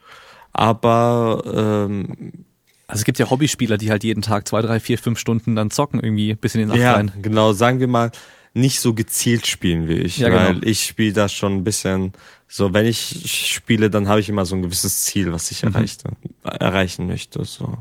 Aber 0.53 1.43
ähm, 1.45 2.45
also 2.87 3.01
es 3.01 3.05
gibt 3.05 3.19
ja 3.19 3.29
Hobbyspieler, 3.29 3.77
die 3.77 3.89
halt 3.89 4.03
jeden 4.03 4.21
Tag 4.21 4.47
zwei, 4.47 4.61
drei, 4.61 4.79
vier, 4.79 4.97
fünf 4.97 5.19
Stunden 5.19 5.55
dann 5.55 5.71
zocken, 5.71 5.99
irgendwie 5.99 6.35
bis 6.35 6.53
in 6.55 6.61
den 6.61 6.69
Nacht 6.69 6.79
ja, 6.79 6.93
rein. 6.93 7.11
genau, 7.21 7.53
sagen 7.53 7.79
wir 7.79 7.87
mal, 7.87 8.11
nicht 8.53 8.79
so 8.79 8.93
gezielt 8.93 9.47
spielen 9.47 9.87
wie 9.87 9.93
ich. 9.93 10.19
Ja, 10.19 10.29
genau. 10.29 10.41
weil 10.41 10.67
ich 10.67 10.83
spiele 10.83 11.13
da 11.13 11.27
schon 11.27 11.57
ein 11.57 11.63
bisschen 11.63 12.13
so, 12.47 12.71
wenn 12.73 12.85
ich 12.85 13.23
spiele, 13.51 13.89
dann 13.89 14.07
habe 14.07 14.19
ich 14.19 14.29
immer 14.29 14.45
so 14.45 14.55
ein 14.55 14.61
gewisses 14.61 15.01
Ziel, 15.01 15.33
was 15.33 15.49
ich 15.49 15.63
mhm. 15.63 15.69
erreichte, 15.69 16.09
erreichen 16.43 17.07
möchte. 17.07 17.43
So. 17.45 17.79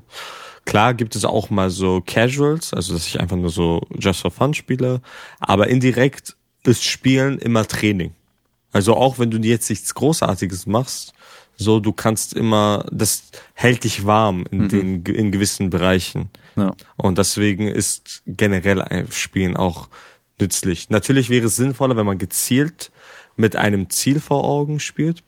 Klar 0.64 0.94
gibt 0.94 1.16
es 1.16 1.24
auch 1.24 1.51
mal 1.51 1.70
so 1.70 2.01
Casuals, 2.05 2.72
also 2.72 2.93
dass 2.94 3.06
ich 3.06 3.20
einfach 3.20 3.36
nur 3.36 3.51
so 3.51 3.82
just 3.98 4.20
for 4.20 4.30
fun 4.30 4.55
spiele, 4.55 5.01
aber 5.40 5.68
indirekt 5.68 6.36
ist 6.64 6.84
Spielen 6.84 7.39
immer 7.39 7.66
Training. 7.66 8.14
Also 8.72 8.97
auch 8.97 9.18
wenn 9.18 9.30
du 9.30 9.39
jetzt 9.39 9.68
nichts 9.68 9.94
Großartiges 9.94 10.66
machst, 10.66 11.12
so 11.56 11.80
du 11.80 11.93
kannst 11.93 12.34
immer, 12.34 12.86
das 12.90 13.24
hält 13.55 13.84
dich 13.84 14.06
warm 14.06 14.44
in 14.51 14.62
mhm. 14.62 14.68
den 14.68 15.05
in 15.05 15.32
gewissen 15.32 15.70
Bereichen. 15.70 16.30
Ja. 16.56 16.74
Und 16.97 17.18
deswegen 17.18 17.68
ist 17.68 18.22
generell 18.26 18.80
ein 18.82 19.10
Spielen 19.10 19.56
auch 19.56 19.89
nützlich. 20.40 20.90
Natürlich 20.90 21.30
wäre 21.30 21.47
es 21.47 21.56
sinnvoller, 21.56 21.97
wenn 21.97 22.06
man 22.06 22.18
gezielt 22.18 22.90
mit 23.36 23.56
einem 23.56 23.90
Ziel 23.90 24.20
vor 24.20 24.44
Augen 24.44 24.80
spielt. 24.80 25.22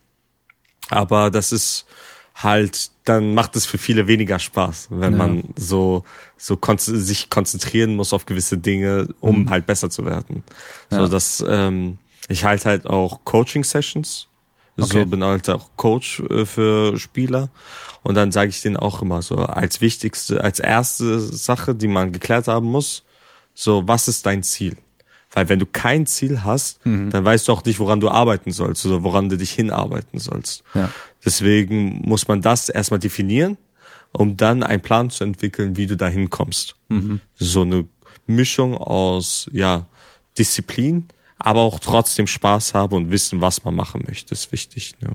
Aber 0.91 1.31
das 1.31 1.53
ist 1.53 1.87
halt, 2.35 2.91
dann 3.05 3.35
macht 3.35 3.55
es 3.55 3.67
für 3.67 3.79
viele 3.79 4.07
weniger 4.07 4.39
Spaß, 4.39 4.89
wenn 4.91 5.13
ja. 5.13 5.19
man 5.19 5.45
so, 5.57 6.05
so 6.39 6.57
kon 6.57 6.79
sich 6.79 7.29
konzentrieren 7.29 7.97
muss 7.97 8.13
auf 8.13 8.25
gewisse 8.25 8.59
Dinge, 8.59 9.09
um 9.21 9.43
mhm. 9.43 9.51
halt 9.51 9.67
besser 9.67 9.91
zu 9.91 10.07
werden. 10.07 10.43
Ja. 10.91 11.01
So 11.01 11.09
dass 11.09 11.45
ähm, 11.47 11.99
ich 12.29 12.45
halt 12.45 12.65
halt 12.65 12.87
auch 12.87 13.25
Coaching-Sessions. 13.25 14.29
Okay. 14.77 15.01
So 15.01 15.07
bin 15.07 15.23
halt 15.23 15.49
auch 15.51 15.71
Coach 15.77 16.21
äh, 16.31 16.47
für 16.47 16.99
Spieler. 16.99 17.51
Und 18.03 18.17
dann 18.17 18.33
sage 18.33 18.51
ich 18.51 18.61
denen 18.61 18.77
auch 18.77 19.03
immer 19.03 19.23
so, 19.23 19.37
als 19.37 19.81
wichtigste, 19.81 20.43
als 20.43 20.59
erste 20.59 21.21
Sache, 21.21 21.75
die 21.75 21.89
man 21.89 22.13
geklärt 22.13 22.49
haben 22.49 22.67
muss, 22.67 23.05
so, 23.55 23.87
was 23.87 24.09
ist 24.09 24.27
dein 24.27 24.43
Ziel? 24.43 24.77
Weil 25.35 25.49
wenn 25.49 25.59
du 25.59 25.67
kein 25.67 26.07
Ziel 26.07 26.45
hast, 26.45 26.85
mhm. 26.87 27.11
dann 27.11 27.25
weißt 27.25 27.49
du 27.49 27.53
auch 27.53 27.65
nicht, 27.65 27.81
woran 27.81 28.01
du 28.01 28.09
arbeiten 28.09 28.53
sollst 28.53 28.87
oder 28.87 29.03
woran 29.03 29.29
du 29.29 29.37
dich 29.37 29.51
hinarbeiten 29.51 30.21
sollst. 30.21 30.63
Ja. 30.75 30.91
Deswegen 31.25 32.03
muss 32.09 32.29
man 32.29 32.41
das 32.41 32.69
erstmal 32.69 33.01
definieren, 33.01 33.59
um 34.13 34.37
dann 34.37 34.63
einen 34.63 34.81
Plan 34.81 35.11
zu 35.11 35.25
entwickeln, 35.25 35.77
wie 35.77 35.87
du 35.87 35.97
da 35.97 36.07
hinkommst. 36.07 36.77
Mhm. 36.89 37.21
So 37.35 37.63
eine 37.63 37.87
Mischung 38.27 38.77
aus, 38.79 39.51
ja, 39.53 39.87
Disziplin, 40.39 41.09
aber 41.39 41.63
auch 41.63 41.81
trotzdem 41.81 42.29
Spaß 42.29 42.75
haben 42.75 42.95
und 42.95 43.11
wissen, 43.11 43.41
was 43.41 43.65
man 43.65 43.75
machen 43.75 44.05
möchte, 44.07 44.33
ist 44.35 44.53
wichtig. 44.53 44.95
Ne? 45.01 45.11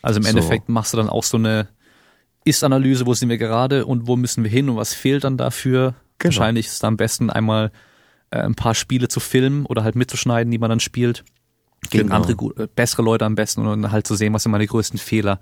Also 0.00 0.18
im 0.18 0.24
so. 0.24 0.30
Endeffekt 0.30 0.70
machst 0.70 0.94
du 0.94 0.96
dann 0.96 1.10
auch 1.10 1.24
so 1.24 1.36
eine 1.36 1.68
Ist-Analyse, 2.44 3.04
wo 3.04 3.12
sind 3.12 3.28
wir 3.28 3.38
gerade 3.38 3.84
und 3.84 4.06
wo 4.06 4.16
müssen 4.16 4.44
wir 4.44 4.50
hin 4.50 4.70
und 4.70 4.76
was 4.76 4.94
fehlt 4.94 5.24
dann 5.24 5.36
dafür. 5.36 5.94
Genau. 6.18 6.34
Wahrscheinlich 6.34 6.66
ist 6.66 6.76
es 6.76 6.84
am 6.84 6.96
besten 6.96 7.28
einmal 7.28 7.70
ein 8.38 8.54
paar 8.54 8.74
Spiele 8.74 9.08
zu 9.08 9.20
filmen 9.20 9.66
oder 9.66 9.84
halt 9.84 9.96
mitzuschneiden, 9.96 10.50
die 10.50 10.58
man 10.58 10.70
dann 10.70 10.80
spielt. 10.80 11.24
Gegen 11.90 12.08
genau. 12.08 12.22
andere, 12.22 12.62
äh, 12.62 12.68
bessere 12.74 13.02
Leute 13.02 13.24
am 13.24 13.34
besten 13.34 13.66
und 13.66 13.90
halt 13.90 14.06
zu 14.06 14.14
sehen, 14.14 14.32
was 14.32 14.44
sind 14.44 14.52
meine 14.52 14.66
größten 14.66 14.98
Fehler. 14.98 15.40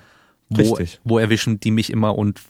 Wo, 0.48 0.74
Richtig. 0.74 1.00
wo 1.04 1.18
erwischen 1.18 1.60
die 1.60 1.70
mich 1.70 1.90
immer 1.90 2.18
und 2.18 2.40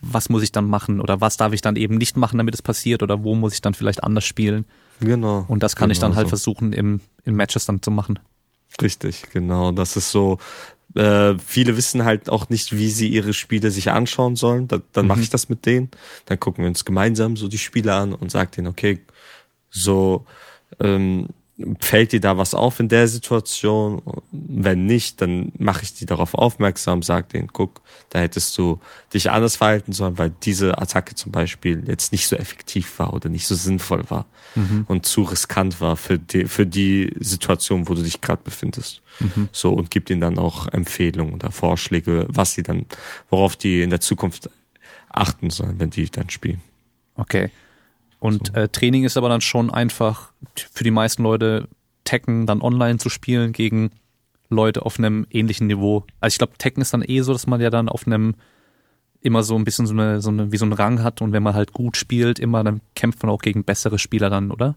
was 0.00 0.28
muss 0.28 0.42
ich 0.42 0.52
dann 0.52 0.68
machen 0.68 1.00
oder 1.00 1.20
was 1.20 1.36
darf 1.36 1.52
ich 1.52 1.60
dann 1.60 1.76
eben 1.76 1.96
nicht 1.96 2.16
machen, 2.16 2.38
damit 2.38 2.54
es 2.54 2.62
passiert 2.62 3.02
oder 3.02 3.22
wo 3.22 3.34
muss 3.34 3.54
ich 3.54 3.60
dann 3.60 3.74
vielleicht 3.74 4.02
anders 4.02 4.24
spielen. 4.24 4.64
Genau. 5.00 5.44
Und 5.48 5.62
das 5.62 5.76
kann 5.76 5.88
genau 5.88 5.92
ich 5.92 5.98
dann 5.98 6.16
halt 6.16 6.26
so. 6.26 6.30
versuchen, 6.30 6.72
im, 6.72 7.00
in 7.24 7.34
Matches 7.34 7.66
dann 7.66 7.82
zu 7.82 7.90
machen. 7.90 8.18
Richtig, 8.80 9.24
genau. 9.32 9.72
Das 9.72 9.96
ist 9.96 10.10
so, 10.10 10.38
äh, 10.94 11.36
viele 11.38 11.76
wissen 11.76 12.04
halt 12.04 12.28
auch 12.30 12.48
nicht, 12.48 12.76
wie 12.76 12.88
sie 12.88 13.08
ihre 13.08 13.32
Spiele 13.32 13.70
sich 13.70 13.90
anschauen 13.90 14.36
sollen. 14.36 14.68
Da, 14.68 14.80
dann 14.92 15.04
mhm. 15.04 15.08
mache 15.08 15.20
ich 15.20 15.30
das 15.30 15.48
mit 15.48 15.66
denen. 15.66 15.90
Dann 16.26 16.38
gucken 16.38 16.62
wir 16.64 16.68
uns 16.68 16.84
gemeinsam 16.84 17.36
so 17.36 17.48
die 17.48 17.58
Spiele 17.58 17.94
an 17.94 18.14
und 18.14 18.30
sagen 18.30 18.50
denen, 18.56 18.68
okay, 18.68 19.00
so 19.74 20.24
ähm, 20.80 21.28
fällt 21.78 22.10
dir 22.10 22.20
da 22.20 22.36
was 22.36 22.54
auf 22.54 22.80
in 22.80 22.88
der 22.88 23.06
Situation? 23.06 24.02
Wenn 24.32 24.86
nicht, 24.86 25.20
dann 25.20 25.52
mache 25.56 25.84
ich 25.84 25.94
die 25.94 26.06
darauf 26.06 26.34
aufmerksam, 26.34 27.02
sag 27.02 27.28
denen, 27.28 27.48
guck, 27.52 27.80
da 28.10 28.18
hättest 28.18 28.58
du 28.58 28.80
dich 29.12 29.30
anders 29.30 29.56
verhalten 29.56 29.92
sollen, 29.92 30.18
weil 30.18 30.32
diese 30.42 30.78
Attacke 30.78 31.14
zum 31.14 31.30
Beispiel 31.30 31.84
jetzt 31.86 32.10
nicht 32.10 32.26
so 32.26 32.34
effektiv 32.34 32.98
war 32.98 33.14
oder 33.14 33.28
nicht 33.28 33.46
so 33.46 33.54
sinnvoll 33.54 34.02
war 34.08 34.26
mhm. 34.56 34.84
und 34.88 35.06
zu 35.06 35.22
riskant 35.22 35.80
war 35.80 35.96
für 35.96 36.18
die, 36.18 36.46
für 36.46 36.66
die 36.66 37.14
Situation, 37.20 37.88
wo 37.88 37.94
du 37.94 38.02
dich 38.02 38.20
gerade 38.20 38.42
befindest. 38.42 39.02
Mhm. 39.20 39.48
So 39.52 39.72
und 39.72 39.92
gib 39.92 40.10
ihnen 40.10 40.20
dann 40.20 40.38
auch 40.38 40.66
Empfehlungen 40.68 41.34
oder 41.34 41.52
Vorschläge, 41.52 42.26
was 42.28 42.54
sie 42.54 42.64
dann, 42.64 42.86
worauf 43.30 43.54
die 43.54 43.82
in 43.82 43.90
der 43.90 44.00
Zukunft 44.00 44.50
achten 45.08 45.50
sollen, 45.50 45.78
wenn 45.78 45.90
die 45.90 46.10
dann 46.10 46.30
spielen. 46.30 46.60
Okay. 47.14 47.50
Und 48.24 48.52
so. 48.54 48.54
äh, 48.54 48.68
Training 48.70 49.04
ist 49.04 49.18
aber 49.18 49.28
dann 49.28 49.42
schon 49.42 49.70
einfach 49.70 50.32
für 50.56 50.82
die 50.82 50.90
meisten 50.90 51.22
Leute 51.22 51.68
Tekken 52.04 52.46
dann 52.46 52.62
online 52.62 52.96
zu 52.96 53.10
spielen 53.10 53.52
gegen 53.52 53.90
Leute 54.48 54.86
auf 54.86 54.98
einem 54.98 55.26
ähnlichen 55.30 55.66
Niveau. 55.66 56.06
Also 56.20 56.32
ich 56.32 56.38
glaube, 56.38 56.54
Tekken 56.56 56.80
ist 56.80 56.94
dann 56.94 57.04
eh 57.06 57.20
so, 57.20 57.34
dass 57.34 57.46
man 57.46 57.60
ja 57.60 57.68
dann 57.68 57.90
auf 57.90 58.06
einem 58.06 58.34
immer 59.20 59.42
so 59.42 59.54
ein 59.56 59.64
bisschen 59.64 59.86
so 59.86 59.92
eine, 59.92 60.22
so 60.22 60.30
eine, 60.30 60.52
wie 60.52 60.56
so 60.56 60.64
einen 60.64 60.72
Rang 60.72 61.02
hat 61.02 61.20
und 61.20 61.32
wenn 61.32 61.42
man 61.42 61.52
halt 61.52 61.74
gut 61.74 61.98
spielt, 61.98 62.38
immer, 62.38 62.64
dann 62.64 62.80
kämpft 62.94 63.22
man 63.22 63.30
auch 63.30 63.42
gegen 63.42 63.62
bessere 63.62 63.98
Spieler 63.98 64.30
dann, 64.30 64.50
oder? 64.50 64.74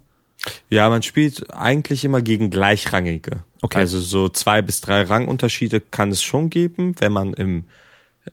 Ja, 0.70 0.90
man 0.90 1.02
spielt 1.02 1.50
eigentlich 1.54 2.04
immer 2.04 2.22
gegen 2.22 2.50
Gleichrangige. 2.50 3.46
Okay. 3.62 3.78
Also 3.78 4.02
so 4.02 4.28
zwei 4.28 4.62
bis 4.62 4.82
drei 4.82 5.04
Rangunterschiede 5.04 5.80
kann 5.80 6.10
es 6.10 6.22
schon 6.22 6.50
geben, 6.50 6.96
wenn 7.00 7.14
man 7.14 7.34
im 7.34 7.64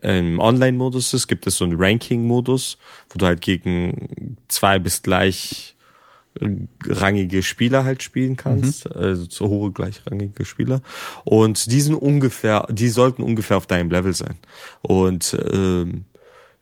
im 0.02 0.40
Online-Modus 0.40 1.14
ist, 1.14 1.28
gibt 1.28 1.46
es 1.46 1.56
so 1.56 1.64
einen 1.64 1.76
Ranking-Modus, 1.76 2.78
wo 3.10 3.18
du 3.18 3.26
halt 3.26 3.40
gegen 3.40 4.36
zwei 4.48 4.78
bis 4.78 5.02
gleich 5.02 5.74
rangige 6.86 7.42
Spieler 7.42 7.84
halt 7.84 8.02
spielen 8.02 8.36
kannst, 8.36 8.86
mhm. 8.86 9.00
also 9.00 9.26
zu 9.26 9.48
hohe 9.48 9.70
gleichrangige 9.70 10.44
Spieler. 10.44 10.82
Und 11.24 11.70
die 11.70 11.80
sind 11.80 11.94
ungefähr, 11.94 12.66
die 12.70 12.88
sollten 12.88 13.22
ungefähr 13.22 13.56
auf 13.56 13.66
deinem 13.66 13.90
Level 13.90 14.12
sein. 14.14 14.36
Und 14.82 15.36
ähm, 15.52 16.04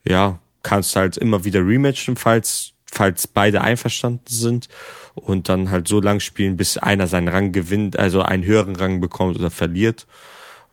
ja, 0.07 0.39
kannst 0.61 0.95
halt 0.95 1.17
immer 1.17 1.43
wieder 1.43 1.65
rematchen, 1.65 2.15
falls, 2.15 2.73
falls 2.85 3.27
beide 3.27 3.61
einverstanden 3.61 4.27
sind 4.27 4.69
und 5.15 5.49
dann 5.49 5.71
halt 5.71 5.87
so 5.87 5.99
lang 5.99 6.19
spielen, 6.19 6.57
bis 6.57 6.77
einer 6.77 7.07
seinen 7.07 7.27
Rang 7.27 7.51
gewinnt, 7.51 7.97
also 7.97 8.21
einen 8.21 8.45
höheren 8.45 8.75
Rang 8.75 9.01
bekommt 9.01 9.37
oder 9.37 9.49
verliert. 9.49 10.05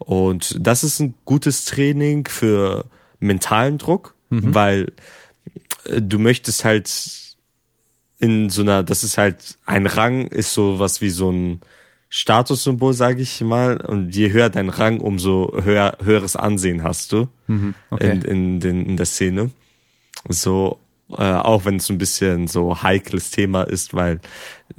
Und 0.00 0.56
das 0.58 0.82
ist 0.82 0.98
ein 0.98 1.14
gutes 1.24 1.66
Training 1.66 2.26
für 2.26 2.86
mentalen 3.20 3.78
Druck, 3.78 4.14
mhm. 4.30 4.54
weil 4.54 4.92
äh, 5.84 6.00
du 6.00 6.18
möchtest 6.18 6.64
halt 6.64 6.90
in 8.18 8.50
so 8.50 8.62
einer, 8.62 8.82
das 8.82 9.04
ist 9.04 9.18
halt 9.18 9.58
ein 9.66 9.86
Rang, 9.86 10.26
ist 10.26 10.52
so 10.52 10.78
was 10.78 11.00
wie 11.00 11.10
so 11.10 11.30
ein 11.30 11.60
Statussymbol, 12.08 12.92
sage 12.92 13.22
ich 13.22 13.40
mal. 13.42 13.76
Und 13.78 14.14
je 14.14 14.32
höher 14.32 14.50
dein 14.50 14.68
Rang, 14.68 15.00
umso 15.00 15.52
höher, 15.62 15.96
höheres 16.02 16.34
Ansehen 16.34 16.82
hast 16.82 17.12
du 17.12 17.28
mhm. 17.46 17.74
okay. 17.90 18.10
in, 18.10 18.22
in, 18.22 18.60
den, 18.60 18.86
in 18.86 18.96
der 18.96 19.06
Szene. 19.06 19.50
So, 20.28 20.78
äh, 21.10 21.22
auch 21.22 21.66
wenn 21.66 21.76
es 21.76 21.90
ein 21.90 21.98
bisschen 21.98 22.46
so 22.46 22.82
heikles 22.82 23.30
Thema 23.30 23.62
ist, 23.62 23.94
weil 23.94 24.20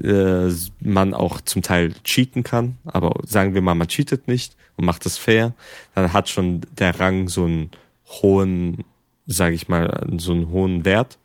äh, 0.02 0.52
man 0.80 1.14
auch 1.14 1.42
zum 1.42 1.62
Teil 1.62 1.94
cheaten 2.04 2.44
kann. 2.44 2.78
Aber 2.86 3.14
sagen 3.26 3.54
wir 3.54 3.62
mal, 3.62 3.76
man 3.76 3.88
cheatet 3.88 4.28
nicht 4.28 4.56
und 4.78 4.86
macht 4.86 5.06
es 5.06 5.18
fair, 5.18 5.54
dann 5.96 6.14
hat 6.14 6.30
schon 6.30 6.62
der 6.78 7.00
Rang 7.00 7.28
so 7.28 7.46
einen 7.46 7.72
hohen, 8.08 8.84
sage 9.28 9.56
ich 9.56 9.68
mal, 9.68 10.08
so 10.18 10.32
einen 10.32 10.50
hohen 10.50 10.86
Wert. 10.86 11.18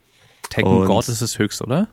Tekken 0.50 0.84
God 0.84 1.08
ist 1.08 1.20
es 1.20 1.38
höchst, 1.38 1.62
oder? 1.62 1.88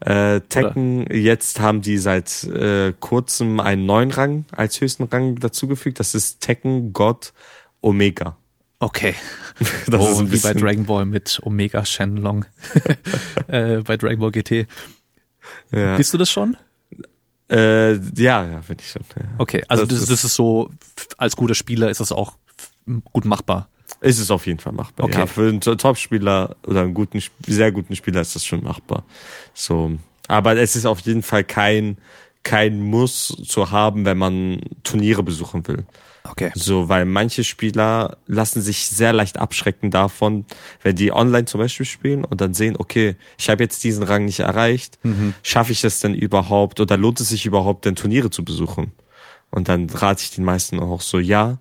Äh, 0.00 0.40
Tekken, 0.42 1.04
oder? 1.04 1.16
jetzt 1.16 1.60
haben 1.60 1.80
die 1.80 1.96
seit 1.96 2.44
äh, 2.44 2.92
kurzem 3.00 3.60
einen 3.60 3.86
neuen 3.86 4.10
Rang 4.10 4.44
als 4.52 4.80
höchsten 4.80 5.04
Rang 5.04 5.36
dazugefügt. 5.36 5.98
Das 5.98 6.14
ist 6.14 6.40
Tekken 6.40 6.92
God 6.92 7.32
Omega. 7.80 8.36
Okay. 8.78 9.14
Das 9.86 10.02
oh, 10.02 10.20
ist 10.22 10.32
wie 10.32 10.38
bei 10.38 10.52
Dragon 10.52 10.84
Ball 10.84 11.06
mit 11.06 11.40
Omega 11.42 11.82
Shenlong 11.86 12.44
äh, 13.46 13.78
bei 13.78 13.96
Dragon 13.96 14.18
Ball 14.18 14.30
GT. 14.30 14.66
Ja. 15.72 15.96
Bist 15.96 16.12
du 16.12 16.18
das 16.18 16.30
schon? 16.30 16.58
Äh, 17.50 17.94
ja, 17.94 18.44
ja, 18.44 18.62
finde 18.62 18.82
ich 18.82 18.90
schon. 18.90 19.02
Ja. 19.16 19.24
Okay, 19.38 19.64
also 19.68 19.86
das, 19.86 20.00
das, 20.00 20.08
das, 20.08 20.24
ist 20.24 20.34
so, 20.34 20.70
als 21.16 21.36
guter 21.36 21.54
Spieler 21.54 21.90
ist 21.90 22.00
das 22.00 22.12
auch 22.12 22.34
gut 23.12 23.24
machbar. 23.24 23.68
Ist 24.00 24.18
es 24.18 24.30
auf 24.30 24.46
jeden 24.46 24.58
Fall 24.58 24.72
machbar. 24.72 25.06
Okay. 25.06 25.18
Ja, 25.18 25.26
für 25.26 25.48
einen 25.48 25.60
Top-Spieler 25.60 26.56
oder 26.66 26.82
einen 26.82 26.94
guten, 26.94 27.22
sehr 27.46 27.72
guten 27.72 27.94
Spieler 27.94 28.20
ist 28.20 28.34
das 28.34 28.44
schon 28.44 28.62
machbar. 28.64 29.04
So, 29.54 29.92
Aber 30.28 30.56
es 30.56 30.76
ist 30.76 30.86
auf 30.86 31.00
jeden 31.00 31.22
Fall 31.22 31.44
kein, 31.44 31.98
kein 32.42 32.80
Muss 32.80 33.36
zu 33.46 33.70
haben, 33.70 34.04
wenn 34.04 34.18
man 34.18 34.60
Turniere 34.82 35.22
besuchen 35.22 35.66
will. 35.68 35.84
Okay. 36.30 36.50
So, 36.54 36.88
weil 36.88 37.04
manche 37.04 37.44
Spieler 37.44 38.18
lassen 38.26 38.62
sich 38.62 38.86
sehr 38.86 39.12
leicht 39.12 39.38
abschrecken 39.38 39.90
davon, 39.90 40.44
wenn 40.82 40.96
die 40.96 41.12
online 41.12 41.46
zum 41.46 41.60
Beispiel 41.60 41.86
spielen 41.86 42.24
und 42.24 42.40
dann 42.40 42.54
sehen, 42.54 42.76
okay, 42.78 43.16
ich 43.38 43.48
habe 43.48 43.62
jetzt 43.62 43.82
diesen 43.84 44.02
Rang 44.02 44.24
nicht 44.24 44.40
erreicht, 44.40 44.98
mhm. 45.02 45.34
schaffe 45.42 45.72
ich 45.72 45.80
das 45.80 46.00
denn 46.00 46.14
überhaupt 46.14 46.80
oder 46.80 46.96
lohnt 46.96 47.20
es 47.20 47.28
sich 47.28 47.46
überhaupt, 47.46 47.84
denn 47.84 47.96
Turniere 47.96 48.30
zu 48.30 48.44
besuchen? 48.44 48.92
Und 49.50 49.68
dann 49.68 49.88
rate 49.90 50.22
ich 50.22 50.32
den 50.32 50.44
meisten 50.44 50.80
auch 50.80 51.00
so, 51.00 51.18
ja, 51.18 51.58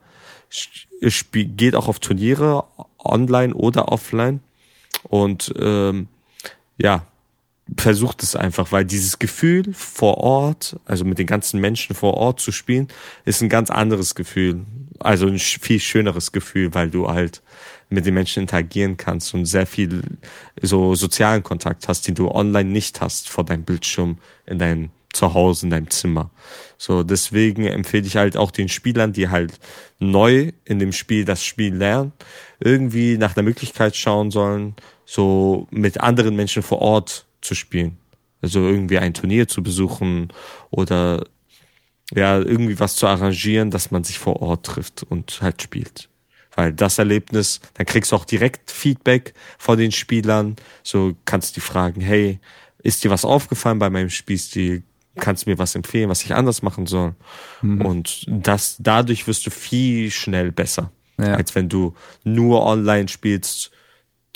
geht 1.32 1.76
auch 1.76 1.88
auf 1.88 2.00
Turniere, 2.00 2.64
online 3.00 3.54
oder 3.54 3.90
offline. 3.92 4.42
Und 5.04 5.54
ähm, 5.60 6.08
ja, 6.78 7.06
versucht 7.78 8.22
es 8.22 8.36
einfach, 8.36 8.72
weil 8.72 8.86
dieses 8.86 9.18
Gefühl 9.18 9.74
vor 9.74 10.18
Ort, 10.18 10.80
also 10.86 11.04
mit 11.04 11.18
den 11.18 11.26
ganzen 11.26 11.60
Menschen 11.60 11.96
vor 11.96 12.14
Ort 12.16 12.40
zu 12.40 12.52
spielen, 12.52 12.88
ist 13.26 13.42
ein 13.42 13.50
ganz 13.50 13.72
anderes 13.72 14.14
Gefühl. 14.14 14.66
Also 15.00 15.28
ein 15.28 15.40
viel 15.40 15.80
schöneres 15.80 16.32
Gefühl, 16.32 16.74
weil 16.74 16.90
du 16.90 17.10
halt 17.10 17.42
mit 17.90 18.06
den 18.06 18.14
Menschen 18.14 18.42
interagieren 18.42 18.98
kannst 18.98 19.34
und 19.34 19.46
sehr 19.46 19.66
viel 19.66 20.02
so 20.62 20.96
sozialen 20.96 21.44
Kontakt 21.44 21.88
hast, 21.88 22.08
den 22.08 22.16
du 22.16 22.30
online 22.30 22.70
nicht 22.70 23.02
hast 23.02 23.30
vor 23.30 23.44
deinem 23.44 23.64
Bildschirm 23.64 24.20
in 24.46 24.60
deinem 24.60 24.90
Zuhause, 25.14 25.66
in 25.66 25.70
deinem 25.72 25.90
Zimmer. 25.90 26.30
So, 26.78 27.04
deswegen 27.04 27.66
empfehle 27.66 28.06
ich 28.06 28.16
halt 28.16 28.38
auch 28.38 28.52
den 28.52 28.70
Spielern, 28.70 29.14
die 29.14 29.30
halt 29.30 29.60
neu 30.00 30.52
in 30.66 30.80
dem 30.80 30.92
Spiel 30.92 31.26
das 31.26 31.44
Spiel 31.44 31.74
lernen, 31.74 32.12
irgendwie 32.60 33.18
nach 33.18 33.34
der 33.34 33.44
Möglichkeit 33.44 33.96
schauen 33.96 34.30
sollen, 34.30 34.76
so 35.06 35.68
mit 35.72 36.02
anderen 36.02 36.36
Menschen 36.36 36.64
vor 36.64 36.80
Ort 36.80 37.26
zu 37.46 37.56
spielen. 37.56 37.98
Also 38.42 38.60
irgendwie 38.62 39.00
ein 39.00 39.14
Turnier 39.14 39.48
zu 39.48 39.64
besuchen 39.64 40.32
oder 40.70 41.26
ja, 42.14 42.38
irgendwie 42.38 42.80
was 42.80 42.96
zu 42.96 43.08
arrangieren, 43.08 43.72
dass 43.72 43.92
man 43.92 44.04
sich 44.04 44.20
vor 44.20 44.42
Ort 44.42 44.66
trifft 44.66 45.04
und 45.04 45.42
halt 45.42 45.62
spielt. 45.62 46.10
Weil 46.56 46.72
das 46.72 46.98
Erlebnis, 47.00 47.60
dann 47.74 47.86
kriegst 47.86 48.12
du 48.12 48.16
auch 48.16 48.26
direkt 48.26 48.72
Feedback 48.72 49.34
von 49.58 49.78
den 49.78 49.92
Spielern. 49.92 50.56
So 50.84 51.16
kannst 51.26 51.52
du 51.52 51.54
die 51.56 51.66
fragen, 51.66 52.02
hey, 52.02 52.40
ist 52.84 53.04
dir 53.04 53.10
was 53.10 53.26
aufgefallen 53.26 53.80
bei 53.80 53.90
meinem 53.90 54.10
Spielstil? 54.10 54.84
Kannst 55.16 55.46
du 55.46 55.50
mir 55.50 55.58
was 55.58 55.76
empfehlen, 55.76 56.10
was 56.10 56.24
ich 56.24 56.34
anders 56.34 56.62
machen 56.62 56.86
soll? 56.86 57.16
Mhm. 57.62 57.82
Und 57.82 58.26
das, 58.28 58.78
dadurch 58.80 59.28
wirst 59.28 59.46
du 59.46 59.50
viel 59.50 60.12
schnell 60.12 60.52
besser. 60.52 60.92
Ja. 61.18 61.36
Als 61.36 61.56
wenn 61.56 61.70
du 61.70 61.94
nur 62.24 62.66
online 62.66 63.08
spielst 63.08 63.72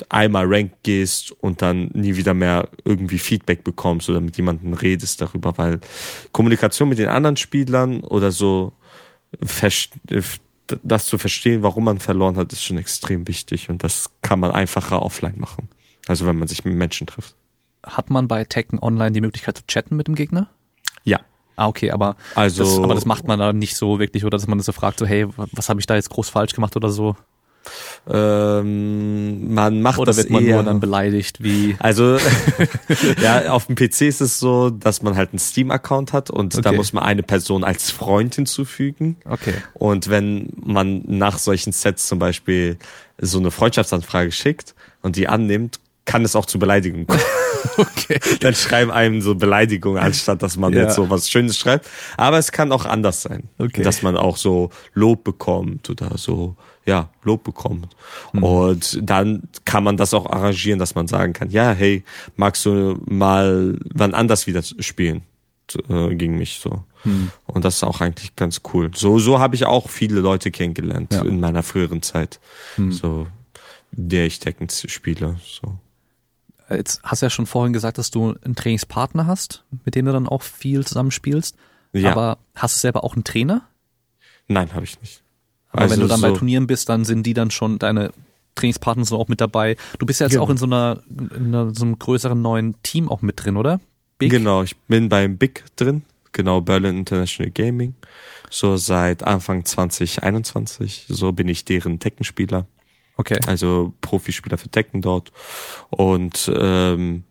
einmal 0.10 0.46
Rank 0.48 0.74
gehst 0.84 1.32
und 1.32 1.62
dann 1.62 1.90
nie 1.94 2.16
wieder 2.16 2.34
mehr 2.34 2.70
irgendwie 2.86 3.20
Feedback 3.20 3.64
bekommst 3.64 4.10
oder 4.10 4.22
mit 4.22 4.38
jemandem 4.38 4.74
redest 4.74 5.22
darüber, 5.22 5.58
weil 5.58 5.80
Kommunikation 6.32 6.90
mit 6.90 7.00
den 7.00 7.10
anderen 7.10 7.38
Spielern 7.38 8.02
oder 8.02 8.32
so 8.32 8.74
das 10.84 11.06
zu 11.06 11.18
verstehen, 11.18 11.64
warum 11.64 11.84
man 11.86 12.00
verloren 12.00 12.38
hat, 12.38 12.54
ist 12.54 12.64
schon 12.64 12.78
extrem 12.78 13.28
wichtig 13.28 13.70
und 13.70 13.84
das 13.84 14.12
kann 14.22 14.40
man 14.40 14.52
einfacher 14.52 15.02
offline 15.02 15.38
machen. 15.38 15.70
Also 16.08 16.26
wenn 16.26 16.38
man 16.38 16.48
sich 16.48 16.66
mit 16.66 16.76
Menschen 16.76 17.08
trifft. 17.08 17.36
Hat 17.84 18.10
man 18.10 18.28
bei 18.28 18.44
Tekken 18.44 18.80
Online 18.80 19.12
die 19.12 19.22
Möglichkeit 19.22 19.58
zu 19.58 19.66
chatten 19.68 19.96
mit 19.96 20.08
dem 20.08 20.16
Gegner? 20.16 20.50
Ja. 21.04 21.20
Ah, 21.56 21.68
okay, 21.68 21.92
aber, 21.92 22.16
also, 22.36 22.64
das, 22.64 22.78
aber 22.78 22.96
das 22.96 23.06
macht 23.06 23.28
man 23.28 23.40
da 23.40 23.52
nicht 23.52 23.76
so 23.76 24.00
wirklich, 24.00 24.24
oder 24.24 24.38
dass 24.38 24.48
man 24.48 24.60
so 24.62 24.72
fragt, 24.72 25.00
so, 25.00 25.06
hey, 25.06 25.28
was 25.36 25.70
habe 25.70 25.80
ich 25.80 25.86
da 25.86 25.96
jetzt 25.96 26.10
groß 26.10 26.30
falsch 26.30 26.54
gemacht 26.54 26.76
oder 26.76 26.90
so? 26.90 27.16
Ähm, 28.10 29.54
man 29.54 29.82
macht 29.82 30.00
Oder 30.00 30.08
das 30.08 30.18
wird 30.18 30.30
man 30.30 30.44
eher, 30.44 30.56
nur 30.56 30.64
dann 30.64 30.80
beleidigt, 30.80 31.44
wie? 31.44 31.76
Also, 31.80 32.18
ja, 33.22 33.52
auf 33.52 33.68
dem 33.68 33.76
PC 33.76 34.02
ist 34.02 34.22
es 34.22 34.40
so, 34.40 34.70
dass 34.70 35.02
man 35.02 35.16
halt 35.16 35.32
einen 35.32 35.40
Steam-Account 35.40 36.14
hat 36.14 36.30
und 36.30 36.56
okay. 36.56 36.64
da 36.64 36.72
muss 36.72 36.94
man 36.94 37.04
eine 37.04 37.24
Person 37.24 37.64
als 37.64 37.92
Freund 37.92 38.36
hinzufügen. 38.36 39.18
Okay. 39.26 39.54
Und 39.74 40.10
wenn 40.10 40.50
man 40.56 41.04
nach 41.06 41.38
solchen 41.38 41.72
Sets 41.72 42.08
zum 42.08 42.20
Beispiel 42.20 42.78
so 43.20 43.40
eine 43.40 43.52
Freundschaftsanfrage 43.52 44.32
schickt 44.32 44.76
und 45.02 45.16
die 45.16 45.28
annimmt, 45.28 45.80
kann 46.06 46.26
es 46.26 46.36
auch 46.36 46.48
zu 46.48 46.58
Beleidigungen 46.58 47.06
kommen. 47.06 47.22
okay. 47.78 48.20
Dann 48.40 48.56
schreiben 48.56 48.90
einem 48.90 49.22
so 49.22 49.36
Beleidigungen, 49.36 50.02
anstatt 50.02 50.42
dass 50.42 50.58
man 50.58 50.74
ja. 50.74 50.84
jetzt 50.84 50.96
so 50.96 51.10
was 51.12 51.30
Schönes 51.30 51.58
schreibt. 51.58 51.88
Aber 52.18 52.40
es 52.40 52.52
kann 52.52 52.72
auch 52.72 52.86
anders 52.86 53.22
sein. 53.22 53.44
Okay. 53.60 53.84
Dass 53.84 54.02
man 54.02 54.18
auch 54.18 54.38
so 54.38 54.72
Lob 54.94 55.24
bekommt 55.24 55.88
oder 55.90 56.18
so, 56.18 56.56
ja, 56.90 57.10
Lob 57.24 57.44
bekommt. 57.44 57.96
Mhm. 58.34 58.44
Und 58.44 59.00
dann 59.02 59.44
kann 59.64 59.84
man 59.84 59.96
das 59.96 60.14
auch 60.14 60.26
arrangieren, 60.26 60.80
dass 60.80 60.96
man 60.96 61.08
sagen 61.08 61.34
kann, 61.34 61.52
ja, 61.52 61.72
hey, 61.72 62.04
magst 62.36 62.66
du 62.66 63.00
mal 63.06 63.78
wann 63.94 64.14
anders 64.14 64.48
wieder 64.48 64.64
spielen? 64.64 65.22
Äh, 65.88 66.16
gegen 66.16 66.36
mich 66.36 66.60
so. 66.60 66.84
Mhm. 67.04 67.32
Und 67.46 67.64
das 67.64 67.76
ist 67.76 67.84
auch 67.84 68.02
eigentlich 68.02 68.36
ganz 68.36 68.62
cool. 68.74 68.90
So, 68.96 69.20
so 69.20 69.38
habe 69.38 69.54
ich 69.54 69.66
auch 69.66 69.88
viele 69.88 70.20
Leute 70.20 70.50
kennengelernt 70.50 71.14
ja. 71.14 71.22
in 71.22 71.40
meiner 71.40 71.62
früheren 71.62 72.02
Zeit. 72.02 72.40
Mhm. 72.76 72.92
So, 72.92 73.28
der 73.92 74.26
ich 74.26 74.40
Tekken 74.40 74.68
spiele. 74.70 75.40
So. 75.46 75.78
Jetzt 76.72 77.02
hast 77.04 77.22
du 77.22 77.28
ja 77.28 77.30
schon 77.30 77.46
vorhin 77.46 77.72
gesagt, 77.72 78.00
dass 78.00 78.10
du 78.10 78.36
einen 78.44 78.56
Trainingspartner 78.56 79.28
hast, 79.28 79.64
mit 79.86 79.94
dem 79.94 80.08
du 80.08 80.12
dann 80.12 80.28
auch 80.28 80.42
viel 80.42 80.84
zusammenspielst. 80.86 81.56
Ja. 81.94 82.12
Aber 82.12 82.40
hast 82.56 82.78
du 82.78 82.80
selber 82.80 83.04
auch 83.04 83.14
einen 83.14 83.24
Trainer? 83.24 83.62
Nein, 84.48 84.74
habe 84.74 84.86
ich 84.86 85.00
nicht. 85.02 85.22
Aber 85.72 85.84
also 85.84 85.94
wenn 85.94 86.02
du 86.02 86.08
dann 86.08 86.20
so 86.20 86.28
bei 86.28 86.38
Turnieren 86.38 86.68
bist, 86.68 86.90
dann 86.90 87.06
sind 87.06 87.26
die 87.26 87.34
dann 87.34 87.52
schon 87.52 87.80
deine 87.80 88.12
Trainingspartner 88.56 89.06
so 89.06 89.18
auch 89.18 89.28
mit 89.28 89.42
dabei. 89.42 89.78
Du 90.00 90.06
bist 90.06 90.20
ja 90.20 90.26
jetzt 90.26 90.34
genau. 90.34 90.46
auch 90.46 90.50
in 90.50 90.58
so 90.58 90.66
einer, 90.66 91.02
in 91.10 91.48
einer, 91.48 91.74
so 91.74 91.86
einem 91.86 91.98
größeren 91.98 92.42
neuen 92.42 92.82
Team 92.84 93.10
auch 93.10 93.22
mit 93.22 93.44
drin, 93.44 93.58
oder? 93.58 93.80
Big? 94.18 94.32
Genau, 94.32 94.64
ich 94.64 94.76
bin 94.76 95.10
beim 95.10 95.38
Big 95.38 95.64
drin, 95.76 96.04
genau 96.32 96.62
Berlin 96.62 96.98
International 96.98 97.52
Gaming. 97.52 97.96
So 98.50 98.78
seit 98.78 99.24
Anfang 99.24 99.64
2021. 99.64 101.06
So 101.08 101.32
bin 101.32 101.48
ich 101.48 101.66
deren 101.66 102.00
Teckenspieler. 102.00 102.66
Okay. 103.16 103.40
Also 103.46 103.94
Profispieler 104.02 104.58
für 104.58 104.70
Tekken 104.70 105.02
dort. 105.02 105.32
Und 105.90 106.52
ähm, 106.54 107.24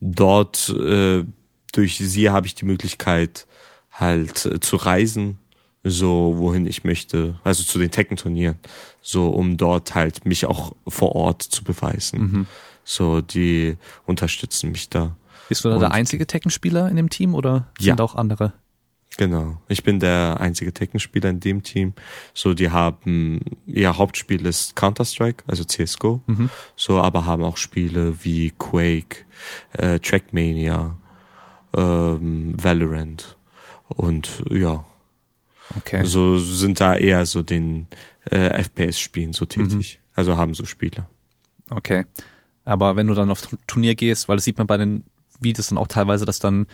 dort 0.00 0.70
äh, 0.70 1.24
durch 1.72 1.98
sie 1.98 2.30
habe 2.30 2.46
ich 2.46 2.54
die 2.54 2.64
Möglichkeit 2.64 3.46
halt 3.90 4.46
äh, 4.46 4.60
zu 4.60 4.76
reisen, 4.76 5.38
so 5.84 6.34
wohin 6.38 6.66
ich 6.66 6.82
möchte, 6.82 7.38
also 7.44 7.62
zu 7.62 7.78
den 7.78 7.90
Tekken-Turnieren, 7.90 8.58
so 9.02 9.28
um 9.28 9.56
dort 9.56 9.94
halt 9.94 10.24
mich 10.24 10.46
auch 10.46 10.74
vor 10.88 11.14
Ort 11.14 11.42
zu 11.42 11.62
beweisen. 11.62 12.20
Mhm. 12.20 12.46
So, 12.84 13.20
die 13.20 13.76
unterstützen 14.06 14.72
mich 14.72 14.88
da. 14.88 15.16
Bist 15.48 15.64
du 15.64 15.68
da 15.68 15.78
der 15.78 15.92
einzige 15.92 16.26
Tekken-Spieler 16.26 16.88
in 16.88 16.96
dem 16.96 17.10
Team 17.10 17.34
oder 17.34 17.68
sind 17.78 17.98
ja. 17.98 18.04
auch 18.04 18.14
andere? 18.14 18.54
Genau. 19.16 19.58
Ich 19.68 19.84
bin 19.84 20.00
der 20.00 20.38
einzige 20.40 20.72
Tekken-Spieler 20.72 21.30
in 21.30 21.40
dem 21.40 21.62
Team. 21.62 21.94
So, 22.32 22.54
die 22.54 22.70
haben, 22.70 23.40
ihr 23.66 23.96
Hauptspiel 23.96 24.44
ist 24.46 24.74
Counter-Strike, 24.74 25.44
also 25.46 25.64
CSGO. 25.64 26.20
Mhm. 26.26 26.50
So, 26.76 27.00
aber 27.00 27.24
haben 27.26 27.44
auch 27.44 27.56
Spiele 27.56 28.24
wie 28.24 28.52
Quake, 28.58 29.24
äh, 29.72 30.00
Trackmania, 30.00 30.96
ähm, 31.76 32.54
Valorant 32.60 33.36
und 33.88 34.42
ja. 34.50 34.84
Okay. 35.78 36.04
So 36.04 36.38
sind 36.38 36.80
da 36.80 36.94
eher 36.96 37.26
so 37.26 37.42
den 37.42 37.86
äh, 38.30 38.62
FPS-Spielen 38.62 39.32
so 39.32 39.44
tätig. 39.44 39.98
Mhm. 40.00 40.04
Also 40.14 40.36
haben 40.36 40.54
so 40.54 40.64
Spiele. 40.64 41.06
Okay. 41.70 42.04
Aber 42.64 42.96
wenn 42.96 43.06
du 43.06 43.14
dann 43.14 43.30
auf 43.30 43.42
Turnier 43.66 43.94
gehst, 43.94 44.28
weil 44.28 44.36
das 44.36 44.44
sieht 44.44 44.58
man 44.58 44.66
bei 44.66 44.76
den 44.76 45.04
Videos 45.40 45.68
dann 45.68 45.78
auch 45.78 45.88
teilweise, 45.88 46.24
dass 46.24 46.38
dann 46.38 46.66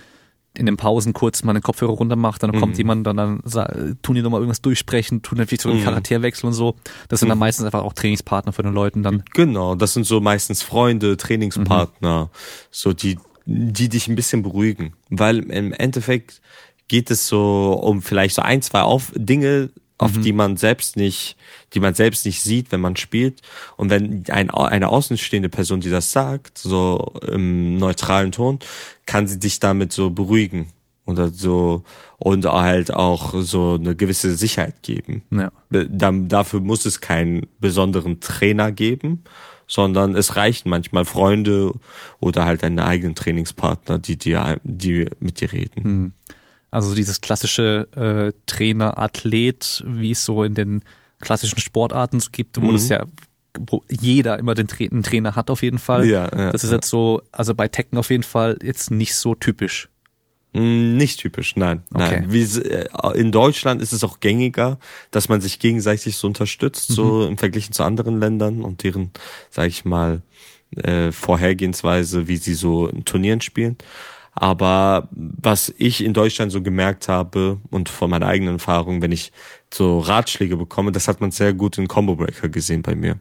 in 0.55 0.67
den 0.67 0.77
Pausen 0.77 1.13
kurz 1.13 1.45
mal 1.45 1.53
den 1.53 1.63
Kopfhörer 1.63 1.93
runter 1.93 2.17
macht, 2.17 2.43
dann 2.43 2.51
mhm. 2.51 2.59
kommt 2.59 2.79
jemand, 2.79 3.07
dann, 3.07 3.17
dann 3.17 3.99
tun 4.03 4.15
die 4.17 4.23
nochmal 4.23 4.41
irgendwas 4.41 4.63
durchsprechen, 4.63 5.23
tun 5.23 5.39
natürlich 5.39 5.61
so 5.63 5.71
einen 5.71 5.81
mhm. 5.81 5.85
Charakterwechsel 5.85 6.47
und 6.47 6.55
so. 6.55 6.75
Das 7.09 7.21
sind 7.21 7.29
dann 7.29 7.39
mhm. 7.39 7.41
meistens 7.41 7.67
einfach 7.67 7.83
auch 7.83 7.93
Trainingspartner 7.93 8.53
für 8.53 8.63
den 8.63 8.75
Leuten 8.75 9.03
dann. 9.03 9.23
Genau, 9.33 9.77
das 9.77 9.95
sind 9.95 10.07
so 10.07 10.21
meistens 10.21 10.63
Freunde, 10.63 11.17
Trainingspartner, 11.17 12.25
mhm. 12.25 12.29
so 12.71 12.93
die, 12.93 13.19
die 13.47 13.89
dich 13.89 14.09
ein 14.09 14.17
bisschen 14.17 14.43
beruhigen. 14.43 14.95
Weil 15.09 15.39
im 15.39 15.73
Endeffekt 15.73 16.41
geht 16.91 17.13
es 17.13 17.29
so 17.29 17.81
um 17.81 18.03
vielleicht 18.03 18.35
so 18.35 18.43
ein, 18.43 18.63
zwei 18.63 18.83
Auf 18.83 19.13
Dinge, 19.15 19.71
auf 19.97 20.17
mhm. 20.17 20.23
die 20.23 20.33
man 20.33 20.57
selbst 20.57 20.97
nicht, 20.97 21.37
die 21.73 21.79
man 21.79 21.95
selbst 21.95 22.27
nicht 22.27 22.43
sieht, 22.43 22.73
wenn 22.73 22.81
man 22.81 22.97
spielt. 22.97 23.43
Und 23.77 23.91
wenn 23.91 24.25
ein, 24.29 24.51
eine 24.51 24.89
außenstehende 24.89 25.49
Person, 25.49 25.81
die 25.81 25.89
das 25.89 26.11
sagt, 26.11 26.59
so 26.59 27.13
im 27.31 27.77
neutralen 27.77 28.33
Ton, 28.33 28.59
kann 29.07 29.29
sie 29.29 29.39
dich 29.39 29.61
damit 29.61 29.93
so 29.93 30.11
beruhigen 30.11 30.73
oder 31.07 31.29
so 31.29 31.85
und 32.19 32.45
halt 32.45 32.93
auch 32.93 33.35
so 33.37 33.75
eine 33.79 33.95
gewisse 33.95 34.35
Sicherheit 34.35 34.83
geben. 34.83 35.23
Ja. 35.31 35.53
Dann, 35.71 36.27
dafür 36.27 36.59
muss 36.59 36.87
es 36.87 37.01
keinen 37.01 37.47
besonderen 37.61 38.19
Trainer 38.19 38.73
geben, 38.73 39.23
sondern 39.69 40.17
es 40.17 40.35
reichen 40.35 40.71
manchmal 40.71 41.05
Freunde 41.05 41.73
oder 42.19 42.47
halt 42.47 42.65
deine 42.65 42.85
eigenen 42.85 43.15
Trainingspartner, 43.15 44.01
die 44.01 44.17
dir, 44.17 44.59
die 44.65 45.07
mit 45.21 45.41
dir 45.41 45.53
reden. 45.53 45.85
Hm. 45.85 46.13
Also 46.71 46.95
dieses 46.95 47.21
klassische 47.21 47.89
äh, 47.97 48.33
Trainer-Athlet, 48.47 49.85
wie 49.87 50.13
es 50.13 50.25
so 50.25 50.45
in 50.45 50.55
den 50.55 50.83
klassischen 51.21 51.61
Sportarten 51.61 52.23
gibt, 52.33 52.61
wo 52.61 52.67
mhm. 52.67 52.75
es 52.77 52.89
ja 52.89 53.05
wo 53.59 53.83
jeder 53.91 54.39
immer 54.39 54.55
den 54.55 54.69
Tra 54.69 54.85
einen 54.85 55.03
Trainer 55.03 55.35
hat 55.35 55.51
auf 55.51 55.63
jeden 55.63 55.79
Fall. 55.79 56.07
Ja, 56.07 56.31
ja, 56.33 56.53
das 56.53 56.63
ist 56.63 56.71
ja. 56.71 56.77
jetzt 56.77 56.89
so, 56.89 57.23
also 57.33 57.53
bei 57.55 57.67
Tekken 57.67 57.99
auf 57.99 58.11
jeden 58.11 58.23
Fall 58.23 58.57
jetzt 58.63 58.93
nicht 58.93 59.15
so 59.17 59.35
typisch. 59.35 59.89
Mm, 60.53 60.97
Nicht 60.97 61.21
typisch, 61.21 61.55
nein. 61.57 61.83
Okay. 61.95 62.21
nein. 62.21 62.33
Wie, 62.33 62.43
äh, 62.43 62.89
in 63.15 63.31
Deutschland 63.31 63.81
ist 63.81 63.93
es 63.93 64.03
auch 64.03 64.21
gängiger, 64.21 64.79
dass 65.11 65.29
man 65.29 65.41
sich 65.41 65.59
gegenseitig 65.61 66.17
so 66.17 66.27
unterstützt, 66.27 66.89
so 66.89 67.27
im 67.27 67.39
Vergleich 67.39 67.71
zu 67.71 67.85
anderen 67.85 68.19
Ländern 68.19 68.63
und 68.63 68.83
deren, 68.83 69.11
sag 69.51 69.69
ich 69.69 69.85
mal, 69.85 70.23
äh, 70.77 71.13
Vorhergehensweise, 71.13 72.27
wie 72.27 72.37
sie 72.37 72.55
so 72.55 72.89
in 72.89 73.05
Turnieren 73.05 73.41
spielen. 73.41 73.77
Aber 74.33 75.09
was 75.11 75.75
ich 75.77 76.05
in 76.05 76.15
Deutschland 76.15 76.53
so 76.53 76.63
gemerkt 76.63 77.09
habe 77.09 77.59
und 77.71 77.89
von 77.89 78.11
meiner 78.11 78.27
eigenen 78.27 78.55
Erfahrung, 78.55 79.03
wenn 79.03 79.13
ich 79.13 79.33
so 79.73 79.99
Ratschläge 79.99 80.57
bekomme, 80.57 80.93
das 80.93 81.09
hat 81.09 81.21
man 81.21 81.31
sehr 81.31 81.53
gut 81.53 81.79
in 81.79 81.89
Combo 81.89 82.15
Breaker 82.15 82.49
gesehen 82.49 82.83
bei 82.83 82.95
mir. 82.95 83.19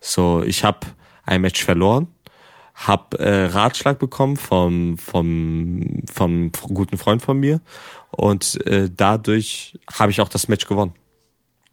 So, 0.00 0.42
ich 0.42 0.64
habe 0.64 0.80
ein 1.24 1.42
Match 1.42 1.64
verloren, 1.64 2.08
hab 2.74 3.14
äh, 3.14 3.44
Ratschlag 3.46 3.98
bekommen 3.98 4.36
vom 4.36 4.98
vom 4.98 6.02
vom 6.12 6.52
guten 6.52 6.98
Freund 6.98 7.22
von 7.22 7.38
mir 7.38 7.60
und 8.10 8.64
äh, 8.66 8.90
dadurch 8.94 9.78
habe 9.92 10.10
ich 10.10 10.20
auch 10.20 10.28
das 10.28 10.48
Match 10.48 10.66
gewonnen. 10.66 10.94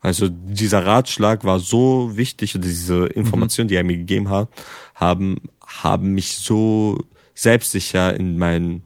Also 0.01 0.29
dieser 0.29 0.85
Ratschlag 0.85 1.43
war 1.43 1.59
so 1.59 2.15
wichtig 2.15 2.53
und 2.53 2.63
diese 2.63 3.07
Informationen, 3.07 3.67
die 3.67 3.75
er 3.75 3.83
mir 3.83 3.97
gegeben 3.97 4.29
hat, 4.29 4.49
haben 4.93 5.37
haben 5.65 6.13
mich 6.13 6.37
so 6.37 6.99
selbstsicher 7.35 8.15
in 8.15 8.37
meinen 8.37 8.83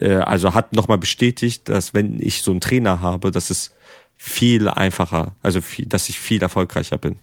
äh, 0.00 0.14
also 0.16 0.52
hat 0.54 0.72
nochmal 0.74 0.98
bestätigt, 0.98 1.68
dass 1.68 1.94
wenn 1.94 2.20
ich 2.20 2.42
so 2.42 2.50
einen 2.50 2.60
Trainer 2.60 3.00
habe, 3.00 3.30
dass 3.30 3.50
es 3.50 3.72
viel 4.16 4.68
einfacher, 4.68 5.34
also 5.42 5.60
viel, 5.60 5.86
dass 5.86 6.08
ich 6.08 6.18
viel 6.18 6.42
erfolgreicher 6.42 6.98
bin. 6.98 7.16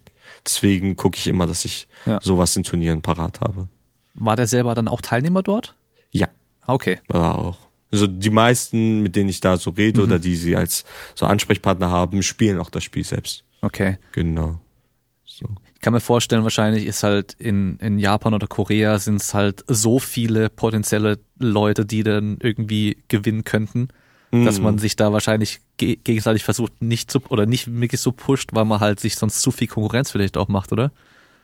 Deswegen 0.45 0.95
gucke 0.95 1.17
ich 1.17 1.27
immer, 1.27 1.45
dass 1.47 1.65
ich 1.65 1.87
Ja. 2.05 2.19
sowas 2.21 2.55
in 2.55 2.63
Turnieren 2.63 3.01
parat 3.01 3.41
habe. 3.41 3.67
War 4.13 4.35
der 4.35 4.47
selber 4.47 4.73
dann 4.75 4.87
auch 4.87 5.01
Teilnehmer 5.01 5.43
dort? 5.43 5.75
Ja, 6.11 6.27
Okay. 6.67 6.99
war 7.07 7.37
auch. 7.37 7.57
Also 7.91 8.07
die 8.07 8.29
meisten, 8.29 9.01
mit 9.01 9.15
denen 9.17 9.29
ich 9.29 9.41
da 9.41 9.57
so 9.57 9.71
rede 9.71 9.99
Mhm. 9.99 10.05
oder 10.07 10.19
die 10.19 10.35
sie 10.35 10.55
als 10.55 10.85
so 11.15 11.25
Ansprechpartner 11.25 11.89
haben, 11.89 12.23
spielen 12.23 12.57
auch 12.59 12.69
das 12.69 12.83
Spiel 12.85 13.03
selbst. 13.03 13.43
Okay. 13.61 13.97
Genau. 14.13 14.59
So. 15.25 15.45
Ich 15.81 15.83
kann 15.83 15.93
mir 15.93 15.99
vorstellen, 15.99 16.43
wahrscheinlich 16.43 16.85
ist 16.85 17.01
halt 17.01 17.33
in, 17.39 17.77
in 17.77 17.97
Japan 17.97 18.35
oder 18.35 18.45
Korea 18.45 18.99
sind 18.99 19.19
es 19.19 19.33
halt 19.33 19.63
so 19.67 19.97
viele 19.97 20.51
potenzielle 20.51 21.17
Leute, 21.39 21.87
die 21.87 22.03
dann 22.03 22.37
irgendwie 22.39 22.97
gewinnen 23.07 23.43
könnten, 23.45 23.87
dass 24.31 24.59
Mhm. 24.59 24.63
man 24.63 24.77
sich 24.77 24.95
da 24.95 25.11
wahrscheinlich 25.11 25.59
ge 25.77 25.95
gegenseitig 26.03 26.43
versucht, 26.43 26.83
nicht 26.83 27.09
zu 27.09 27.19
oder 27.29 27.47
nicht 27.47 27.65
wirklich 27.81 27.99
so 27.99 28.11
pusht, 28.11 28.51
weil 28.53 28.65
man 28.65 28.79
halt 28.79 28.99
sich 28.99 29.15
sonst 29.15 29.41
zu 29.41 29.49
viel 29.49 29.65
Konkurrenz 29.67 30.11
vielleicht 30.11 30.37
auch 30.37 30.49
macht, 30.49 30.71
oder? 30.71 30.91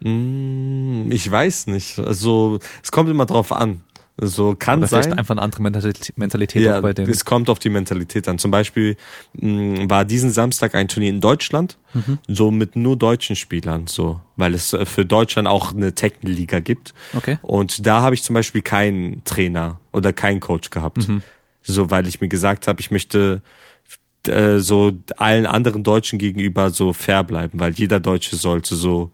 Mm, 0.02 1.10
Ich 1.12 1.30
weiß 1.32 1.66
nicht. 1.68 1.98
Also 1.98 2.60
es 2.84 2.92
kommt 2.92 3.10
immer 3.10 3.26
drauf 3.26 3.52
an. 3.52 3.82
So 4.20 4.56
kann 4.56 4.80
Oder 4.80 4.88
vielleicht 4.88 5.10
sein. 5.10 5.20
einfach 5.20 5.34
eine 5.36 5.44
andere 5.44 5.62
Mentalität, 5.62 6.62
Ja, 6.64 6.82
bei 6.82 6.92
denen. 6.94 7.08
es 7.12 7.24
kommt 7.24 7.52
auf 7.52 7.60
die 7.60 7.70
Mentalität 7.70 8.28
an. 8.28 8.40
Zum 8.40 8.50
Beispiel 8.50 8.98
mh, 9.34 9.90
war 9.90 10.06
diesen 10.06 10.32
Samstag 10.32 10.74
ein 10.74 10.88
Turnier 10.88 11.10
in 11.12 11.22
Deutschland, 11.22 11.78
Mhm. 11.94 12.18
so 12.28 12.50
mit 12.50 12.76
nur 12.76 12.98
deutschen 12.98 13.36
Spielern, 13.36 13.86
so, 13.86 14.20
weil 14.36 14.56
es 14.56 14.74
äh, 14.74 14.86
für 14.88 15.06
Deutschland 15.06 15.48
auch 15.48 15.72
eine 15.74 15.94
Tekken-Liga 15.94 16.60
gibt. 16.62 16.96
Okay. 17.16 17.38
Und 17.44 17.86
da 17.86 18.02
habe 18.02 18.16
ich 18.16 18.24
zum 18.24 18.34
Beispiel 18.34 18.64
keinen 18.64 19.24
Trainer 19.24 19.80
oder 19.94 20.14
keinen 20.14 20.40
Coach 20.40 20.72
gehabt, 20.72 21.08
Mhm. 21.08 21.22
so, 21.62 21.92
weil 21.92 22.08
ich 22.08 22.20
mir 22.20 22.28
gesagt 22.28 22.68
habe, 22.68 22.80
ich 22.82 22.90
möchte 22.90 23.44
äh, 24.28 24.58
so 24.58 24.94
allen 25.18 25.46
anderen 25.46 25.84
Deutschen 25.84 26.18
gegenüber 26.20 26.72
so 26.72 26.92
fair 26.92 27.24
bleiben, 27.24 27.60
weil 27.60 27.74
jeder 27.74 28.00
Deutsche 28.00 28.36
sollte 28.36 28.76
so, 28.76 29.12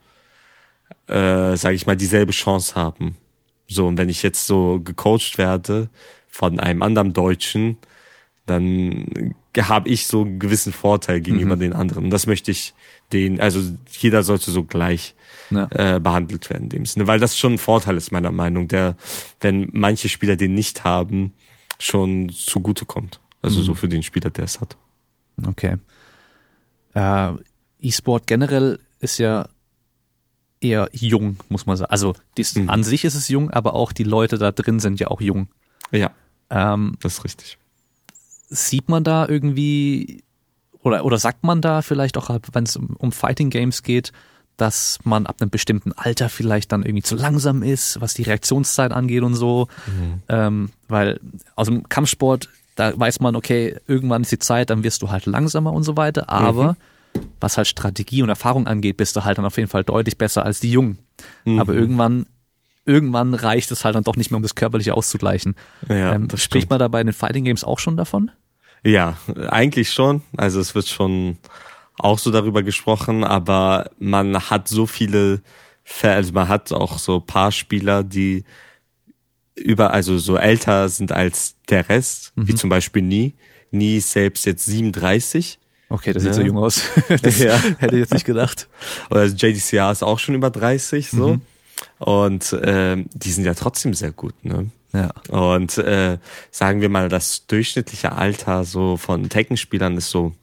äh, 1.08 1.56
sage 1.58 1.76
ich 1.76 1.86
mal, 1.86 1.96
dieselbe 1.98 2.32
Chance 2.32 2.76
haben. 2.76 3.18
So, 3.68 3.88
und 3.88 3.98
wenn 3.98 4.10
ich 4.10 4.24
jetzt 4.24 4.46
so 4.48 4.80
gecoacht 4.84 5.38
werde 5.38 5.90
von 6.28 6.60
einem 6.60 6.82
anderen 6.82 7.14
Deutschen, 7.14 7.78
dann 8.46 9.34
habe 9.58 9.88
ich 9.90 10.08
so 10.08 10.22
einen 10.22 10.40
gewissen 10.40 10.74
Vorteil 10.74 11.22
gegenüber 11.22 11.56
den 11.56 11.74
anderen. 11.74 12.06
Und 12.06 12.10
das 12.10 12.28
möchte 12.28 12.52
ich 12.52 12.74
den, 13.14 13.40
also 13.40 13.62
jeder 14.00 14.24
sollte 14.24 14.52
so 14.52 14.64
gleich 14.64 15.16
Ja. 15.50 15.68
äh, 15.72 16.00
behandelt 16.00 16.50
werden 16.50 16.64
in 16.64 16.70
dem 16.70 16.86
Sinne, 16.86 17.06
weil 17.08 17.20
das 17.20 17.38
schon 17.38 17.54
ein 17.54 17.58
Vorteil 17.60 17.96
ist 17.98 18.12
meiner 18.12 18.32
Meinung, 18.32 18.68
der, 18.68 18.96
wenn 19.40 19.70
manche 19.72 20.10
Spieler 20.10 20.36
den 20.36 20.54
nicht 20.56 20.84
haben, 20.84 21.34
schon 21.80 22.30
zugutekommt. 22.30 23.20
Also 23.42 23.62
so 23.62 23.76
für 23.76 23.90
den 23.90 24.04
Spieler, 24.04 24.30
der 24.30 24.46
es 24.46 24.60
hat. 24.62 24.78
Okay. 25.46 25.78
Äh, 26.96 27.32
E-Sport 27.82 28.26
generell 28.28 28.80
ist 29.00 29.18
ja 29.18 29.48
eher 30.64 30.90
jung, 30.92 31.38
muss 31.50 31.66
man 31.66 31.78
sagen. 31.78 31.92
Also 31.92 32.14
dies, 32.38 32.56
Mhm. 32.56 32.70
an 32.70 32.84
sich 32.84 33.04
ist 33.06 33.16
es 33.16 33.28
jung, 33.28 33.52
aber 33.52 33.74
auch 33.74 33.92
die 33.92 34.04
Leute 34.04 34.38
da 34.38 34.52
drin 34.52 34.80
sind 34.80 35.00
ja 35.00 35.08
auch 35.10 35.22
jung. 35.22 35.48
Ja, 35.92 36.12
Ähm, 36.50 36.96
das 37.02 37.14
ist 37.20 37.24
richtig. 37.24 37.58
sieht 38.50 38.88
man 38.90 39.04
da 39.04 39.28
irgendwie 39.28 40.24
oder 40.82 41.06
oder 41.06 41.18
sagt 41.18 41.44
man 41.44 41.62
da 41.62 41.82
vielleicht 41.82 42.18
auch, 42.18 42.30
wenn 42.52 42.66
es 42.66 42.76
um, 42.76 42.96
um 42.98 43.12
Fighting 43.12 43.50
Games 43.50 43.84
geht, 43.84 44.12
dass 44.58 45.00
man 45.04 45.26
ab 45.26 45.38
einem 45.40 45.50
bestimmten 45.50 45.92
Alter 45.94 46.30
vielleicht 46.30 46.72
dann 46.72 46.84
irgendwie 46.84 47.02
zu 47.04 47.16
langsam 47.16 47.64
ist, 47.64 48.00
was 48.02 48.14
die 48.14 48.22
Reaktionszeit 48.24 48.92
angeht 48.92 49.24
und 49.24 49.34
so, 49.36 49.68
ähm, 50.30 50.70
weil 50.88 51.20
aus 51.56 51.68
dem 51.68 51.90
Kampfsport 51.90 52.50
da 52.76 52.92
weiß 53.00 53.20
man, 53.20 53.36
okay, 53.36 53.78
irgendwann 53.88 54.24
ist 54.24 54.32
die 54.32 54.40
Zeit, 54.40 54.70
dann 54.72 54.84
wirst 54.84 55.02
du 55.04 55.10
halt 55.12 55.26
langsamer 55.28 55.72
und 55.74 55.84
so 55.84 55.96
weiter, 55.96 56.30
aber 56.30 56.76
was 57.44 57.58
halt 57.58 57.68
Strategie 57.68 58.24
und 58.24 58.30
Erfahrung 58.30 58.66
angeht, 58.66 58.98
bist 58.98 59.16
du 59.16 59.24
halt 59.24 59.38
dann 59.38 59.46
auf 59.46 59.58
jeden 59.58 59.70
Fall 59.70 59.84
deutlich 59.84 60.18
besser 60.18 60.46
als 60.46 60.60
die 60.60 60.72
Jungen. 60.72 60.98
Aber 61.46 61.74
irgendwann 61.74 62.26
irgendwann 62.86 63.34
reicht 63.34 63.72
es 63.72 63.86
halt 63.86 63.96
dann 63.96 64.04
doch 64.04 64.16
nicht 64.16 64.32
mehr, 64.32 64.38
um 64.38 64.44
das 64.44 64.56
körperliche 64.56 64.94
auszugleichen. 64.94 65.56
Ja, 65.88 66.14
ähm, 66.14 66.28
spricht 66.36 66.70
man 66.70 66.80
da 66.80 66.88
bei 66.88 67.04
den 67.04 67.14
Fighting 67.14 67.46
Games 67.46 67.64
auch 67.64 67.80
schon 67.80 67.98
davon? 67.98 68.32
Ja, 68.84 69.18
eigentlich 69.48 69.92
schon. 69.92 70.22
Also 70.36 70.60
es 70.60 70.76
wird 70.76 70.88
schon 70.88 71.38
auch 71.98 72.20
so 72.20 72.32
darüber 72.32 72.64
gesprochen, 72.64 73.24
aber 73.24 73.90
man 74.00 74.38
hat 74.50 74.68
so 74.68 74.86
viele, 74.86 75.42
also 76.02 76.34
man 76.34 76.48
hat 76.50 76.74
auch 76.74 76.98
so 76.98 77.20
paar 77.22 77.52
Spieler, 77.52 78.04
die 78.04 78.44
über, 79.56 79.94
also 79.94 80.18
so 80.18 80.36
älter 80.36 80.90
sind 80.90 81.12
als 81.12 81.56
der 81.70 81.88
Rest, 81.88 82.34
wie 82.36 82.56
zum 82.56 82.70
Beispiel 82.70 83.02
Nie. 83.02 83.34
Nie 83.72 84.00
selbst 84.00 84.46
jetzt 84.46 84.66
37. 84.66 85.60
Okay, 85.94 86.12
das 86.12 86.24
sieht 86.24 86.32
Ja. 86.32 86.36
so 86.38 86.42
jung 86.42 86.58
aus. 86.58 86.82
das 87.22 87.38
Ja. 87.40 87.56
hätte 87.78 87.96
ich 87.96 88.00
jetzt 88.02 88.14
nicht 88.14 88.26
gedacht. 88.26 88.68
Oder 89.12 89.26
JDCA 89.26 89.92
ist 89.92 90.04
auch 90.04 90.18
schon 90.18 90.34
über 90.34 90.50
30 90.50 91.10
so. 91.12 91.40
Und 92.00 92.58
ähm, 92.64 93.06
die 93.14 93.32
sind 93.32 93.46
ja 93.46 93.54
trotzdem 93.54 93.94
sehr 93.94 94.12
gut, 94.12 94.34
ne? 94.44 94.72
Ja. 94.94 95.12
Und 95.30 95.78
äh, 95.78 96.18
sagen 96.52 96.82
wir 96.82 96.90
mal, 96.90 97.10
das 97.10 97.46
durchschnittliche 97.48 98.12
Alter 98.14 98.64
so 98.64 98.98
von 98.98 99.30
Tekken-Spielern 99.30 99.98
ist 99.98 100.10
so 100.10 100.34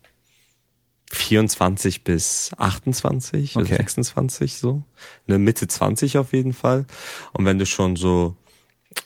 24 1.12 2.04
bis 2.04 2.50
28 2.56 3.56
oder 3.56 3.64
Okay. 3.64 3.76
26 3.76 4.54
so. 4.56 4.82
Eine 5.26 5.38
Mitte 5.38 5.66
20 5.66 6.18
auf 6.18 6.32
jeden 6.32 6.52
Fall. 6.52 6.86
Und 7.32 7.44
wenn 7.44 7.58
du 7.58 7.66
schon 7.66 7.96
so 7.96 8.36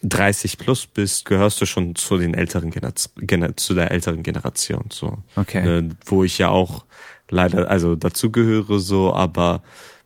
30 0.03 0.59
plus 0.59 0.87
bist, 0.87 1.25
gehörst 1.25 1.61
du 1.61 1.67
schon 1.67 1.95
zu 1.95 2.19
den 2.19 2.35
älteren 2.35 2.71
Genera 2.71 2.93
Gener 3.17 3.57
zu 3.57 3.75
der 3.75 3.91
älteren 3.91 4.23
Generation 4.23 4.87
so. 4.91 5.19
Okay. 5.37 5.63
Ne, 5.63 5.97
wo 6.07 6.25
ich 6.25 6.39
ja 6.39 6.49
auch 6.49 6.85
leider 7.31 7.69
also 7.69 7.95
dazu 7.97 8.31
gehöre 8.31 8.79
so, 8.79 9.15
aber 9.15 9.63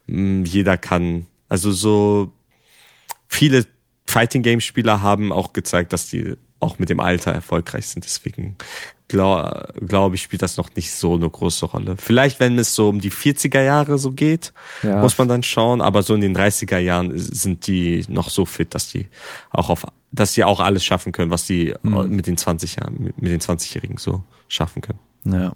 mh, 0.07 0.47
jeder 0.47 0.77
kann 0.77 1.27
also 1.49 1.73
so 1.73 2.33
viele 3.29 3.67
Fighting 4.07 4.43
Game 4.43 4.61
Spieler 4.61 5.03
haben 5.03 5.33
auch 5.33 5.53
gezeigt, 5.53 5.93
dass 5.93 6.09
die 6.09 6.35
auch 6.61 6.79
mit 6.79 6.89
dem 6.89 7.01
Alter 7.01 7.33
erfolgreich 7.33 7.87
sind. 7.87 8.05
Deswegen 8.05 8.57
glaube 9.09 9.73
glaub 9.87 10.15
ich, 10.15 10.23
spielt 10.23 10.43
das 10.43 10.57
noch 10.59 10.69
nicht 10.77 10.93
so 10.93 11.15
eine 11.15 11.29
große 11.29 11.67
Rolle. 11.67 11.97
Vielleicht, 11.97 12.41
wenn 12.41 12.59
es 12.59 12.75
so 12.75 12.89
um 12.91 13.01
die 13.01 13.11
40er 13.11 13.63
Jahre 13.63 13.99
so 13.99 14.13
geht, 14.13 14.53
Ja. 14.83 15.01
muss 15.01 15.17
man 15.19 15.29
dann 15.29 15.43
schauen. 15.43 15.81
Aber 15.81 16.03
so 16.03 16.15
in 16.15 16.21
den 16.21 16.37
30er 16.37 16.79
Jahren 16.79 17.13
sind 17.19 17.67
die 17.67 18.05
noch 18.09 18.29
so 18.31 18.45
fit, 18.45 18.75
dass 18.75 18.89
die 18.91 19.09
auch 19.51 19.71
auf, 19.71 19.87
dass 20.13 20.35
die 20.35 20.45
auch 20.45 20.61
alles 20.61 20.85
schaffen 20.85 21.13
können, 21.13 21.31
was 21.31 21.47
die 21.47 21.75
Mhm. 21.83 22.09
mit 22.11 22.27
den 22.27 22.37
20 22.37 22.77
Jahren, 22.77 23.13
mit 23.17 23.31
den 23.33 23.41
20-Jährigen 23.41 23.97
so 23.97 24.23
schaffen 24.49 24.83
können. 24.83 24.99
Ja. 25.25 25.53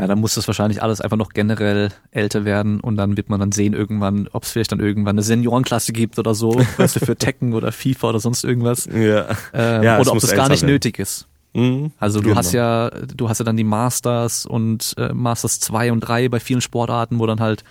Ja, 0.00 0.06
dann 0.06 0.20
muss 0.20 0.34
das 0.34 0.46
wahrscheinlich 0.46 0.80
alles 0.80 1.00
einfach 1.00 1.16
noch 1.16 1.30
generell 1.30 1.88
älter 2.12 2.44
werden 2.44 2.78
und 2.78 2.96
dann 2.96 3.16
wird 3.16 3.30
man 3.30 3.40
dann 3.40 3.50
sehen 3.50 3.72
irgendwann, 3.74 4.28
ob 4.32 4.44
es 4.44 4.52
vielleicht 4.52 4.70
dann 4.70 4.78
irgendwann 4.78 5.14
eine 5.16 5.24
Seniorenklasse 5.24 5.92
gibt 5.92 6.20
oder 6.20 6.36
so, 6.36 6.52
weißt 6.76 6.96
du, 6.96 7.00
für 7.00 7.16
Tekken 7.16 7.52
oder 7.52 7.72
FIFA 7.72 8.10
oder 8.10 8.20
sonst 8.20 8.44
irgendwas. 8.44 8.84
Ja. 8.86 9.26
Ähm, 9.52 9.82
Ja, 9.82 9.96
es 9.98 10.02
oder 10.06 10.12
ob 10.12 10.20
das 10.20 10.32
gar 10.36 10.48
nicht 10.50 10.62
werden. 10.62 10.72
nötig 10.72 11.00
ist. 11.00 11.26
Mhm. 11.54 11.92
Also 11.98 12.20
du 12.20 12.26
Genau. 12.28 12.36
hast 12.38 12.52
ja, 12.52 12.90
du 12.90 13.28
hast 13.28 13.38
ja 13.38 13.44
dann 13.44 13.56
die 13.56 13.64
Masters 13.64 14.46
und 14.46 14.94
äh, 14.98 15.12
Masters 15.12 15.60
2 15.60 15.92
und 15.92 16.00
3 16.00 16.28
bei 16.28 16.40
vielen 16.40 16.60
Sportarten, 16.60 17.18
wo 17.18 17.26
dann 17.26 17.40
halt 17.40 17.64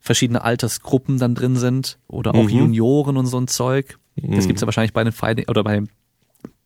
verschiedene 0.00 0.42
Altersgruppen 0.42 1.18
dann 1.18 1.34
drin 1.34 1.56
sind 1.56 1.98
oder 2.08 2.34
auch 2.34 2.44
Mhm. 2.44 2.58
Junioren 2.58 3.16
und 3.16 3.26
so 3.26 3.38
ein 3.38 3.46
Zeug. 3.48 3.98
Das 4.16 4.44
Mhm. 4.44 4.48
gibt's 4.48 4.60
ja 4.62 4.66
wahrscheinlich 4.66 4.92
bei 4.92 5.04
den 5.04 5.12
Fighting 5.12 5.48
oder 5.48 5.62
bei, 5.62 5.82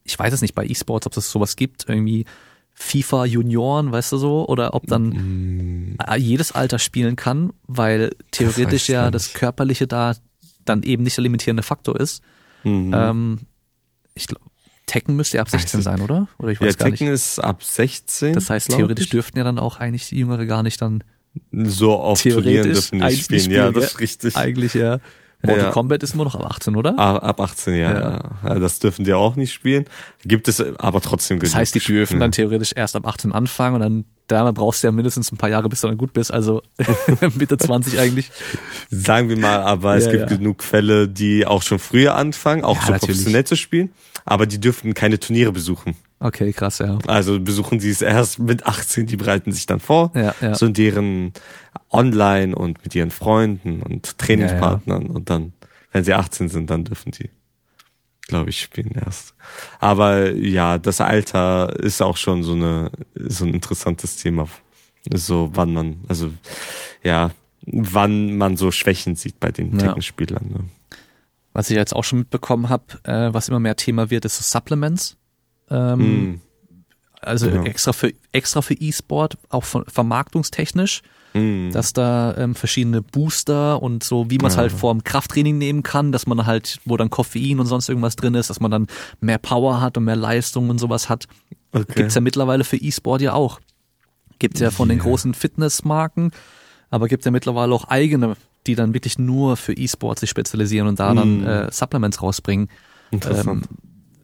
ich 0.04 0.18
weiß 0.18 0.32
es 0.32 0.40
nicht, 0.42 0.54
bei 0.54 0.64
E-Sports, 0.64 1.06
ob 1.06 1.16
es 1.16 1.30
sowas 1.30 1.56
gibt, 1.56 1.88
irgendwie 1.88 2.24
FIFA 2.72 3.24
Junioren, 3.26 3.92
weißt 3.92 4.12
du 4.12 4.16
so, 4.18 4.46
oder 4.48 4.74
ob 4.74 4.86
dann 4.86 5.08
mm. 5.94 5.96
jedes 6.18 6.52
Alter 6.52 6.78
spielen 6.78 7.16
kann, 7.16 7.52
weil 7.66 8.14
theoretisch 8.32 8.82
das 8.82 8.88
ja 8.88 9.10
das 9.10 9.32
Körperliche 9.32 9.86
da 9.86 10.14
dann 10.66 10.82
eben 10.82 11.02
nicht 11.02 11.16
der 11.16 11.22
limitierende 11.22 11.62
Faktor 11.62 11.98
ist. 11.98 12.22
Mhm. 12.64 12.92
Ähm, 12.94 13.38
ich 14.14 14.26
glaube, 14.26 14.44
Tekken 14.86 15.16
müsste 15.16 15.40
ab 15.40 15.50
16 15.50 15.82
sein, 15.82 16.00
oder? 16.00 16.28
Oder 16.38 16.50
ich 16.50 16.60
weiß 16.60 16.74
ja, 16.74 16.78
gar 16.78 16.90
Tekken 16.90 17.08
nicht. 17.08 17.14
ist 17.14 17.38
ab 17.40 17.62
16. 17.62 18.34
Das 18.34 18.50
heißt, 18.50 18.70
theoretisch 18.70 19.06
ich. 19.06 19.10
dürften 19.10 19.38
ja 19.38 19.44
dann 19.44 19.58
auch 19.58 19.78
eigentlich 19.78 20.08
die 20.08 20.18
Jüngere 20.18 20.46
gar 20.46 20.62
nicht 20.62 20.80
dann 20.80 21.02
so 21.52 21.98
oft 21.98 22.22
Turnieren 22.22 22.72
dürfen 22.72 23.00
nicht 23.00 23.24
spielen. 23.24 23.40
spielen. 23.40 23.56
Ja, 23.56 23.72
das 23.72 23.92
ist 23.92 24.00
richtig. 24.00 24.36
Eigentlich 24.36 24.74
ja. 24.74 25.00
Mortal 25.42 25.64
ja. 25.64 25.70
Kombat 25.70 26.02
ist 26.02 26.14
immer 26.14 26.24
noch 26.24 26.34
ab 26.34 26.46
18, 26.46 26.76
oder? 26.76 26.98
Ab 26.98 27.40
18, 27.40 27.74
ja. 27.74 27.92
ja. 27.92 28.20
ja. 28.42 28.58
Das 28.58 28.78
dürfen 28.78 29.04
die 29.04 29.12
auch 29.12 29.36
nicht 29.36 29.52
spielen. 29.52 29.84
Gibt 30.24 30.48
es 30.48 30.60
aber 30.60 31.00
trotzdem 31.00 31.38
genug. 31.38 31.52
Das 31.52 31.58
heißt, 31.58 31.74
die 31.74 31.80
dürfen 31.80 32.20
dann 32.20 32.32
theoretisch 32.32 32.72
erst 32.74 32.96
ab 32.96 33.06
18 33.06 33.32
anfangen 33.32 33.74
und 33.76 33.80
dann 33.80 34.04
da 34.28 34.50
brauchst 34.50 34.82
du 34.82 34.88
ja 34.88 34.92
mindestens 34.92 35.30
ein 35.30 35.36
paar 35.36 35.50
Jahre, 35.50 35.68
bis 35.68 35.82
du 35.82 35.88
dann 35.88 35.98
gut 35.98 36.12
bist. 36.12 36.32
Also 36.32 36.62
Mitte 37.36 37.56
20 37.58 37.98
eigentlich. 38.00 38.32
Sagen 38.90 39.28
wir 39.28 39.36
mal, 39.36 39.60
aber 39.60 39.96
es 39.96 40.10
gibt 40.10 40.28
genug 40.28 40.64
Fälle, 40.64 41.08
die 41.08 41.46
auch 41.46 41.62
schon 41.62 41.78
früher 41.78 42.16
anfangen, 42.16 42.64
auch 42.64 42.82
so 42.82 42.92
natürlich. 42.92 43.16
professionell 43.16 43.44
zu 43.44 43.56
spielen, 43.56 43.90
aber 44.26 44.46
die 44.46 44.60
dürfen 44.60 44.92
keine 44.92 45.18
Turniere 45.18 45.52
besuchen. 45.52 45.96
Okay, 46.18 46.52
krass, 46.52 46.80
ja. 46.80 46.98
Also 47.06 47.38
besuchen 47.40 47.78
sie 47.78 47.90
es 47.90 48.02
erst 48.02 48.40
mit 48.40 48.66
18, 48.66 49.06
die 49.06 49.16
bereiten 49.16 49.52
sich 49.52 49.66
dann 49.66 49.80
vor. 49.80 50.10
Ja, 50.14 50.34
ja. 50.40 50.54
So 50.54 50.66
in 50.66 50.74
deren 50.74 51.32
online 51.90 52.54
und 52.54 52.82
mit 52.82 52.94
ihren 52.94 53.10
Freunden 53.10 53.82
und 53.82 54.18
Trainingspartnern 54.18 55.06
ja, 55.06 55.10
und 55.10 55.30
dann, 55.30 55.52
wenn 55.92 56.04
sie 56.04 56.12
18 56.12 56.48
sind, 56.48 56.70
dann 56.70 56.84
dürfen 56.84 57.12
die, 57.12 57.30
glaube 58.26 58.50
ich, 58.50 58.60
spielen 58.60 58.92
erst. 58.92 59.34
Aber 59.78 60.32
ja, 60.32 60.78
das 60.78 61.00
Alter 61.00 61.78
ist 61.78 62.02
auch 62.02 62.16
schon 62.16 62.42
so 62.42 62.52
eine, 62.52 62.90
so 63.14 63.44
ein 63.44 63.54
interessantes 63.54 64.16
Thema. 64.16 64.48
So, 65.14 65.50
wann 65.54 65.72
man, 65.72 66.00
also, 66.08 66.32
ja, 67.04 67.30
wann 67.64 68.36
man 68.36 68.56
so 68.56 68.72
Schwächen 68.72 69.14
sieht 69.14 69.38
bei 69.38 69.52
den 69.52 69.72
ja. 69.72 69.86
Tekken-Spielern. 69.86 70.46
Ne? 70.48 70.64
Was 71.56 71.70
ich 71.70 71.76
jetzt 71.76 71.96
auch 71.96 72.04
schon 72.04 72.18
mitbekommen 72.18 72.68
habe, 72.68 72.84
äh, 73.04 73.32
was 73.32 73.48
immer 73.48 73.60
mehr 73.60 73.76
Thema 73.76 74.10
wird, 74.10 74.26
ist 74.26 74.36
so 74.36 74.42
Supplements. 74.42 75.16
Ähm, 75.70 76.32
mm. 76.32 76.40
Also 77.22 77.48
ja. 77.48 77.62
extra 77.62 77.94
für 77.94 78.12
extra 78.32 78.60
für 78.60 78.74
E-Sport, 78.74 79.38
auch 79.48 79.64
von, 79.64 79.86
vermarktungstechnisch, 79.86 81.00
mm. 81.32 81.70
dass 81.70 81.94
da 81.94 82.36
ähm, 82.36 82.54
verschiedene 82.54 83.00
Booster 83.00 83.82
und 83.82 84.04
so, 84.04 84.28
wie 84.30 84.36
man 84.36 84.48
es 84.48 84.56
ja. 84.56 84.60
halt 84.60 84.72
vorm 84.72 85.02
Krafttraining 85.02 85.56
nehmen 85.56 85.82
kann, 85.82 86.12
dass 86.12 86.26
man 86.26 86.44
halt, 86.44 86.78
wo 86.84 86.98
dann 86.98 87.08
Koffein 87.08 87.58
und 87.58 87.64
sonst 87.64 87.88
irgendwas 87.88 88.16
drin 88.16 88.34
ist, 88.34 88.50
dass 88.50 88.60
man 88.60 88.70
dann 88.70 88.86
mehr 89.22 89.38
Power 89.38 89.80
hat 89.80 89.96
und 89.96 90.04
mehr 90.04 90.14
Leistung 90.14 90.68
und 90.68 90.76
sowas 90.78 91.08
hat. 91.08 91.26
Okay. 91.72 91.86
Gibt's 91.94 92.16
ja 92.16 92.20
mittlerweile 92.20 92.64
für 92.64 92.76
E-Sport 92.76 93.22
ja 93.22 93.32
auch. 93.32 93.60
Gibt's 94.38 94.60
ja 94.60 94.70
von 94.70 94.90
yeah. 94.90 94.98
den 94.98 95.02
großen 95.02 95.32
Fitnessmarken, 95.32 96.32
aber 96.90 97.08
gibt's 97.08 97.24
ja 97.24 97.30
mittlerweile 97.30 97.74
auch 97.74 97.84
eigene, 97.84 98.36
die 98.66 98.74
dann 98.74 98.94
wirklich 98.94 99.18
nur 99.18 99.56
für 99.56 99.72
E-Sport 99.72 100.18
sich 100.18 100.30
spezialisieren 100.30 100.88
und 100.88 101.00
da 101.00 101.12
mm. 101.12 101.16
dann 101.16 101.46
äh, 101.46 101.68
Supplements 101.72 102.22
rausbringen. 102.22 102.68
Interessant. 103.10 103.66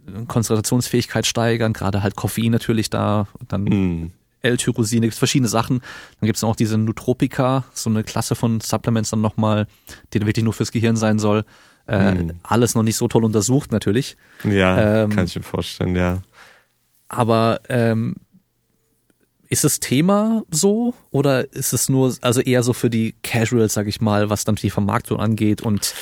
Ähm, 0.06 0.26
Konzentrationsfähigkeit 0.26 1.26
steigern, 1.26 1.72
gerade 1.72 2.02
halt 2.02 2.16
Koffein 2.16 2.50
natürlich 2.50 2.90
da, 2.90 3.28
dann 3.48 3.64
mm. 3.64 4.12
L-Tyrosin, 4.42 5.02
gibt 5.02 5.14
verschiedene 5.14 5.48
Sachen. 5.48 5.80
Dann 6.20 6.26
gibt 6.26 6.36
es 6.36 6.44
auch 6.44 6.56
diese 6.56 6.76
Nootropica, 6.76 7.64
so 7.72 7.88
eine 7.88 8.02
Klasse 8.02 8.34
von 8.34 8.60
Supplements 8.60 9.10
dann 9.10 9.20
nochmal, 9.20 9.66
die 10.12 10.18
dann 10.18 10.26
wirklich 10.26 10.44
nur 10.44 10.52
fürs 10.52 10.72
Gehirn 10.72 10.96
sein 10.96 11.18
soll. 11.18 11.44
Äh, 11.86 12.14
mm. 12.14 12.32
Alles 12.42 12.74
noch 12.74 12.82
nicht 12.82 12.96
so 12.96 13.08
toll 13.08 13.24
untersucht 13.24 13.72
natürlich. 13.72 14.16
Ja, 14.44 15.04
ähm, 15.04 15.10
kann 15.10 15.26
ich 15.26 15.36
mir 15.36 15.42
vorstellen, 15.42 15.96
ja. 15.96 16.22
Aber 17.08 17.60
ähm, 17.68 18.16
ist 19.52 19.64
das 19.64 19.80
Thema 19.80 20.44
so 20.50 20.94
oder 21.10 21.52
ist 21.52 21.74
es 21.74 21.90
nur, 21.90 22.16
also 22.22 22.40
eher 22.40 22.62
so 22.62 22.72
für 22.72 22.88
die 22.88 23.14
Casuals, 23.22 23.74
sag 23.74 23.86
ich 23.86 24.00
mal, 24.00 24.30
was 24.30 24.44
dann 24.44 24.54
die 24.54 24.70
Vermarktung 24.70 25.20
angeht 25.20 25.60
und 25.60 25.94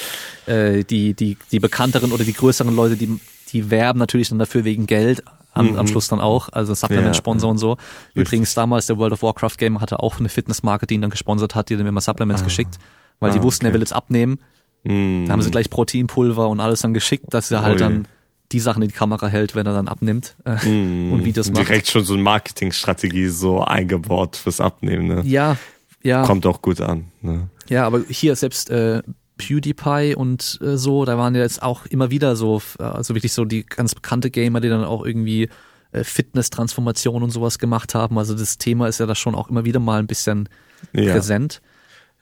äh, 0.47 0.85
die, 0.85 1.15
die, 1.15 1.37
die 1.51 1.59
bekannteren 1.59 2.13
oder 2.13 2.23
die 2.23 2.33
größeren 2.33 2.75
Leute, 2.75 2.97
die 2.97 3.19
die 3.53 3.69
werben 3.69 3.99
natürlich 3.99 4.29
dann 4.29 4.39
dafür 4.39 4.65
wegen 4.65 4.87
Geld 4.87 5.25
am, 5.53 5.73
mhm. 5.73 5.79
am 5.81 5.89
Schluss 5.89 6.07
dann 6.07 6.21
auch, 6.21 6.49
also 6.53 6.73
Supplement-Sponsor 6.75 7.49
ja, 7.49 7.51
und 7.51 7.59
so. 7.59 7.77
Übrigens 8.15 8.55
damals 8.55 8.87
der 8.87 8.99
World 8.99 9.15
of 9.15 9.23
Warcraft 9.25 9.57
Game 9.59 9.81
hatte 9.81 9.99
auch 9.99 10.21
eine 10.21 10.29
Fitnessmarke, 10.29 10.87
die 10.87 10.95
ihn 10.95 11.01
dann 11.01 11.11
gesponsert 11.11 11.57
hat, 11.57 11.71
die 11.71 11.77
dann 11.77 11.89
immer 11.89 12.01
Supplements 12.01 12.43
ah. 12.43 12.45
geschickt, 12.45 12.79
weil 13.19 13.33
ah, 13.33 13.35
die 13.35 13.43
wussten, 13.43 13.67
okay. 13.67 13.73
er 13.73 13.75
will 13.75 13.81
jetzt 13.81 13.93
abnehmen. 13.93 14.39
Mhm. 14.85 15.25
Da 15.27 15.33
haben 15.33 15.43
sie 15.43 15.51
gleich 15.51 15.69
Proteinpulver 15.69 16.49
und 16.49 16.61
alles 16.61 16.83
dann 16.83 16.95
geschickt, 16.95 17.35
dass 17.35 17.51
er 17.51 17.63
halt 17.63 17.75
Ui. 17.75 17.79
dann 17.81 18.07
die 18.53 18.61
Sachen 18.61 18.83
in 18.83 18.89
die 18.89 18.95
Kamera 18.95 19.29
hält, 19.29 19.55
wenn 19.55 19.67
er 19.67 19.73
dann 19.73 19.89
abnimmt 19.89 20.35
äh, 20.45 20.67
mm, 20.67 21.13
und 21.13 21.25
Videos 21.25 21.51
macht. 21.51 21.69
Direkt 21.69 21.89
schon 21.89 22.05
so 22.05 22.15
eine 22.15 22.23
Marketingstrategie 22.23 23.29
so 23.29 23.63
eingebaut 23.63 24.37
fürs 24.37 24.61
Abnehmen. 24.61 25.07
Ne? 25.07 25.23
Ja, 25.25 25.57
ja. 26.03 26.25
Kommt 26.25 26.47
auch 26.47 26.63
gut 26.63 26.81
an. 26.81 27.07
Ne? 27.21 27.49
Ja, 27.69 27.87
aber 27.87 28.03
hier 28.09 28.35
selbst 28.37 28.71
äh, 28.71 29.03
PewDiePie 29.37 30.15
und 30.15 30.59
äh, 30.63 30.77
so, 30.77 31.05
da 31.05 31.17
waren 31.17 31.35
ja 31.35 31.43
jetzt 31.43 31.63
auch 31.63 31.87
immer 31.87 32.11
wieder 32.11 32.37
so, 32.37 32.61
also 32.79 33.15
wirklich 33.15 33.33
so 33.33 33.45
die 33.45 33.65
ganz 33.65 33.95
bekannte 33.95 34.31
Gamer, 34.31 34.61
die 34.61 34.69
dann 34.69 34.85
auch 34.85 35.05
irgendwie 35.05 35.49
äh, 35.93 36.05
Fitness-Transformation 36.05 37.23
und 37.23 37.31
sowas 37.31 37.59
gemacht 37.59 37.95
haben. 37.95 38.19
Also 38.19 38.35
das 38.35 38.59
Thema 38.59 38.89
ist 38.89 39.01
ja 39.01 39.07
da 39.07 39.15
schon 39.15 39.35
auch 39.35 39.49
immer 39.49 39.65
wieder 39.65 39.81
mal 39.81 39.99
ein 39.99 40.07
bisschen 40.07 40.49
ja. 40.93 41.13
präsent. 41.13 41.63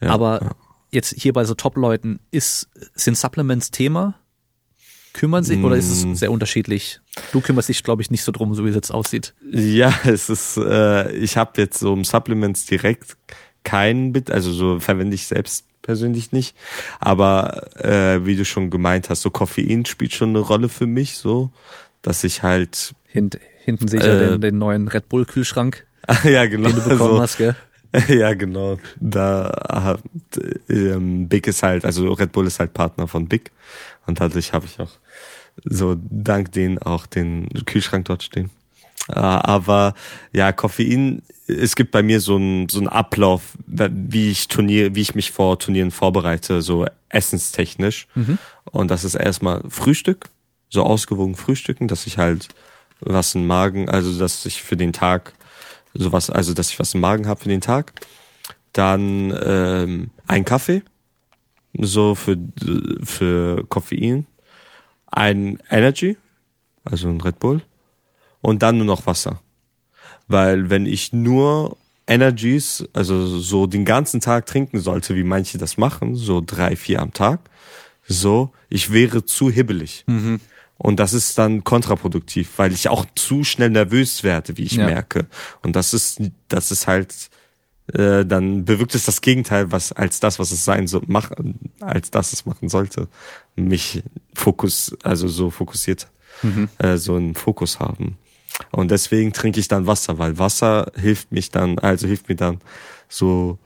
Ja, 0.01 0.11
Aber 0.11 0.43
ja. 0.43 0.51
jetzt 0.91 1.15
hier 1.17 1.33
bei 1.33 1.45
so 1.45 1.55
Top-Leuten, 1.55 2.21
ist, 2.31 2.69
sind 2.95 3.17
Supplements 3.17 3.71
Thema? 3.71 4.15
Kümmern 5.13 5.45
sich 5.45 5.63
oder 5.63 5.77
ist 5.77 5.91
es 5.91 6.05
mm. 6.05 6.15
sehr 6.15 6.31
unterschiedlich? 6.31 7.01
Du 7.33 7.41
kümmerst 7.41 7.69
dich, 7.69 7.83
glaube 7.83 8.03
ich, 8.03 8.11
nicht 8.11 8.23
so 8.23 8.33
drum, 8.33 8.55
so 8.55 8.65
wie 8.65 8.69
es 8.69 8.75
jetzt 8.75 8.91
aussieht. 8.91 9.35
Ja, 9.51 9.93
es 10.05 10.29
ist, 10.29 10.57
äh, 10.57 11.13
ich 11.13 11.37
habe 11.37 11.61
jetzt 11.61 11.79
so 11.79 11.93
um 11.93 12.05
Supplements 12.05 12.67
direkt 12.67 13.17
keinen 13.65 14.13
Bit, 14.13 14.31
also 14.31 14.53
so 14.53 14.81
verwende 14.81 15.15
ich 15.15 15.27
selbst 15.27 15.67
persönlich 15.83 16.33
nicht. 16.33 16.57
Aber 17.01 17.75
äh, 17.83 18.25
wie 18.25 18.37
du 18.37 18.45
schon 18.45 18.71
gemeint 18.71 19.11
hast, 19.11 19.23
so 19.23 19.31
Koffein 19.31 19.85
spielt 19.87 20.13
schon 20.13 20.31
eine 20.31 20.41
Rolle 20.41 20.69
für 20.69 20.87
mich, 20.87 21.17
so, 21.17 21.51
dass 22.03 22.25
ich 22.25 22.43
halt. 22.43 22.95
Hint, 23.07 23.39
hinten 23.65 23.89
sehe 23.89 24.01
ich 24.01 24.07
äh, 24.07 24.23
ja 24.23 24.31
den, 24.31 24.41
den 24.41 24.59
neuen 24.59 24.89
Red 24.89 25.09
Bull 25.09 25.25
Kühlschrank. 25.25 25.87
ja, 26.25 26.47
genau. 26.47 26.69
Den 26.69 26.77
du 26.77 26.89
bekommen 26.89 27.17
so. 27.17 27.21
hast, 27.21 27.39
gell? 27.39 27.57
Ja, 28.09 28.35
genau. 28.35 28.79
Da 29.01 29.99
ähm, 30.69 31.29
Big 31.29 31.47
ist 31.47 31.63
halt, 31.63 31.85
also 31.85 32.13
Red 32.13 32.33
Bull 32.33 32.47
ist 32.47 32.61
halt 32.61 32.75
Partner 32.75 33.09
von 33.09 33.29
Big. 33.29 33.51
Und 34.09 34.21
dadurch 34.21 34.53
habe 34.53 34.67
ich 34.67 34.81
auch 34.81 34.91
so 35.65 35.97
dank 36.11 36.53
denen 36.53 36.79
auch 36.79 37.07
den 37.07 37.49
Kühlschrank 37.67 38.07
dort 38.07 38.23
stehen. 38.23 38.51
Äh, 39.09 39.19
aber 39.21 39.95
ja, 40.33 40.53
Koffein, 40.53 41.23
es 41.47 41.77
gibt 41.77 41.93
bei 41.93 42.03
mir 42.03 42.21
so 42.21 42.37
einen 42.37 42.69
so 42.69 42.79
einen 42.79 42.89
Ablauf, 42.89 43.57
wie 43.67 44.31
ich 44.31 44.49
Turnier, 44.49 44.95
wie 44.95 45.01
ich 45.01 45.15
mich 45.15 45.31
vor 45.31 45.59
Turnieren 45.59 45.91
vorbereite, 45.91 46.63
so 46.63 46.87
essenstechnisch. 47.09 48.07
Mhm. 48.15 48.39
Und 48.65 48.91
das 48.91 49.05
ist 49.05 49.15
erstmal 49.15 49.63
Frühstück, 49.69 50.31
so 50.69 50.83
ausgewogen 50.83 51.37
frühstücken, 51.37 51.89
dass 51.89 52.07
ich 52.07 52.19
halt 52.19 52.49
was 53.01 53.35
im 53.35 53.47
Magen, 53.47 53.89
also 53.89 54.19
dass 54.19 54.45
ich 54.45 54.63
für 54.63 54.77
den 54.77 54.93
Tag 54.93 55.33
sowas, 55.95 56.31
also 56.31 56.53
dass 56.53 56.71
ich 56.71 56.79
was 56.79 56.95
im 56.95 57.01
Magen 57.01 57.27
habe 57.27 57.41
für 57.41 57.49
den 57.49 57.61
Tag. 57.61 57.93
Dann 58.73 59.37
ähm, 59.43 60.11
ein 60.27 60.45
Kaffee, 60.45 60.83
so 61.79 62.15
für 62.15 62.37
für 63.03 63.65
Koffein, 63.69 64.27
ein 65.07 65.59
Energy, 65.71 66.17
also 66.85 67.09
ein 67.09 67.21
Red 67.21 67.39
Bull 67.39 67.63
und 68.41 68.63
dann 68.63 68.79
nur 68.79 68.87
noch 68.87 69.07
Wasser. 69.07 69.41
Weil 70.27 70.71
wenn 70.71 70.87
ich 70.87 71.13
nur 71.13 71.77
Energies, 72.07 72.85
also 72.93 73.27
so 73.39 73.67
den 73.67 73.85
ganzen 73.85 74.21
Tag 74.21 74.47
trinken 74.47 74.81
sollte, 74.81 75.15
wie 75.15 75.25
manche 75.25 75.59
das 75.59 75.77
machen, 75.77 76.17
so 76.17 76.43
drei, 76.45 76.77
vier 76.77 77.01
am 77.01 77.13
Tag, 77.13 77.41
so, 78.07 78.51
ich 78.71 78.93
wäre 78.93 79.25
zu 79.25 79.51
hibbelig. 79.51 80.05
Mhm. 80.07 80.41
Und 80.79 81.01
das 81.01 81.13
ist 81.13 81.37
dann 81.37 81.65
kontraproduktiv, 81.65 82.51
weil 82.57 82.73
ich 82.73 82.89
auch 82.89 83.05
zu 83.15 83.45
schnell 83.45 83.71
nervös 83.71 84.23
werde, 84.23 84.57
wie 84.57 84.63
ich 84.63 84.77
ja. 84.77 84.87
merke. 84.87 85.27
Und 85.63 85.77
das 85.77 85.93
ist, 85.93 86.23
das 86.49 86.71
ist 86.71 86.87
halt, 86.87 87.31
äh, 87.93 88.25
dann 88.25 88.65
bewirkt 88.65 88.95
es 88.95 89.05
das 89.05 89.21
Gegenteil, 89.21 89.73
was 89.73 89.93
als 89.93 90.21
das, 90.21 90.39
was 90.39 90.51
es 90.51 90.65
sein 90.65 90.87
soll, 90.87 91.03
mach, 91.07 91.31
als 91.81 92.11
das 92.11 92.33
es 92.33 92.47
machen 92.47 92.69
sollte. 92.69 93.09
Mich 93.57 94.03
Fokus, 94.35 94.97
also 95.03 95.29
so 95.29 95.51
fokussiert, 95.51 96.09
mhm. 96.43 96.69
äh, 96.79 96.97
so 96.97 97.17
einen 97.17 97.35
Fokus 97.35 97.81
haben. 97.81 98.19
Und 98.71 98.91
deswegen 98.91 99.33
trinke 99.33 99.61
ich 99.61 99.69
dann 99.69 99.87
Wasser, 99.87 100.19
weil 100.19 100.39
Wasser 100.39 100.91
hilft 100.97 101.33
mich 101.33 101.51
dann, 101.51 101.79
also 101.79 102.07
hilft 102.07 102.29
mir 102.29 102.35
dann 102.35 102.61
so, 103.09 103.59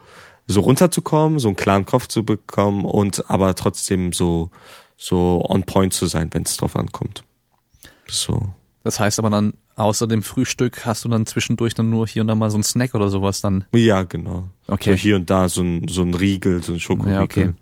so 0.47 0.61
runterzukommen, 0.61 1.39
so 1.39 1.49
einen 1.49 1.57
klaren 1.57 1.87
Kopf 1.87 2.07
zu 2.09 2.25
bekommen 2.25 2.85
und 2.85 3.29
aber 3.31 3.55
trotzdem 3.55 4.13
so, 4.13 4.51
so 4.97 5.45
on 5.49 5.65
point 5.65 5.95
zu 5.95 6.07
sein, 6.07 6.29
wenn 6.33 6.43
es 6.43 6.57
drauf 6.57 6.77
ankommt. 6.77 7.25
So. 8.09 8.55
Das 8.85 8.99
heißt 8.99 9.19
aber 9.19 9.31
dann, 9.31 9.55
außer 9.77 10.07
dem 10.07 10.23
Frühstück 10.23 10.85
hast 10.85 11.05
du 11.05 11.09
dann 11.09 11.27
zwischendurch 11.27 11.75
dann 11.75 11.91
nur 11.91 12.07
hier 12.07 12.23
und 12.23 12.29
da 12.29 12.35
mal 12.35 12.51
so 12.51 12.59
ein 12.59 12.63
Snack 12.63 12.95
oder 12.95 13.09
sowas 13.09 13.41
dann? 13.41 13.65
Ja, 13.73 14.03
genau. 14.03 14.49
Okay. 14.67 14.93
So 14.93 14.97
hier 14.97 15.17
und 15.17 15.31
da 15.31 15.49
so 15.49 15.63
ein, 15.63 15.87
so 15.89 16.03
ein 16.03 16.15
Riegel, 16.15 16.63
so 16.63 16.73
ein 16.73 16.81
Schokoriegel. 16.81 17.15
Ja, 17.15 17.23
okay. 17.23 17.53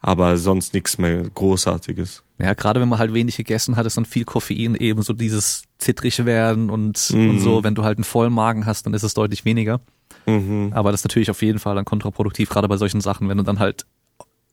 Aber 0.00 0.36
sonst 0.36 0.74
nichts 0.74 0.98
mehr 0.98 1.22
Großartiges. 1.22 2.22
Ja, 2.38 2.52
gerade 2.52 2.80
wenn 2.80 2.88
man 2.88 2.98
halt 2.98 3.14
wenig 3.14 3.36
gegessen 3.36 3.76
hat, 3.76 3.86
ist 3.86 3.96
dann 3.96 4.04
viel 4.04 4.24
Koffein 4.24 4.74
eben 4.74 5.02
so 5.02 5.12
dieses 5.12 5.62
zittrig 5.78 6.24
werden 6.26 6.68
und, 6.68 7.10
mhm. 7.10 7.30
und 7.30 7.38
so. 7.40 7.64
Wenn 7.64 7.74
du 7.74 7.84
halt 7.84 7.96
einen 7.96 8.04
vollen 8.04 8.32
Magen 8.32 8.66
hast, 8.66 8.84
dann 8.84 8.92
ist 8.92 9.02
es 9.02 9.14
deutlich 9.14 9.44
weniger. 9.44 9.80
Mhm. 10.26 10.72
Aber 10.74 10.90
das 10.90 11.00
ist 11.00 11.04
natürlich 11.04 11.30
auf 11.30 11.42
jeden 11.42 11.58
Fall 11.58 11.74
dann 11.74 11.84
kontraproduktiv, 11.84 12.48
gerade 12.50 12.68
bei 12.68 12.76
solchen 12.76 13.00
Sachen, 13.00 13.28
wenn 13.28 13.38
du 13.38 13.44
dann 13.44 13.60
halt 13.60 13.86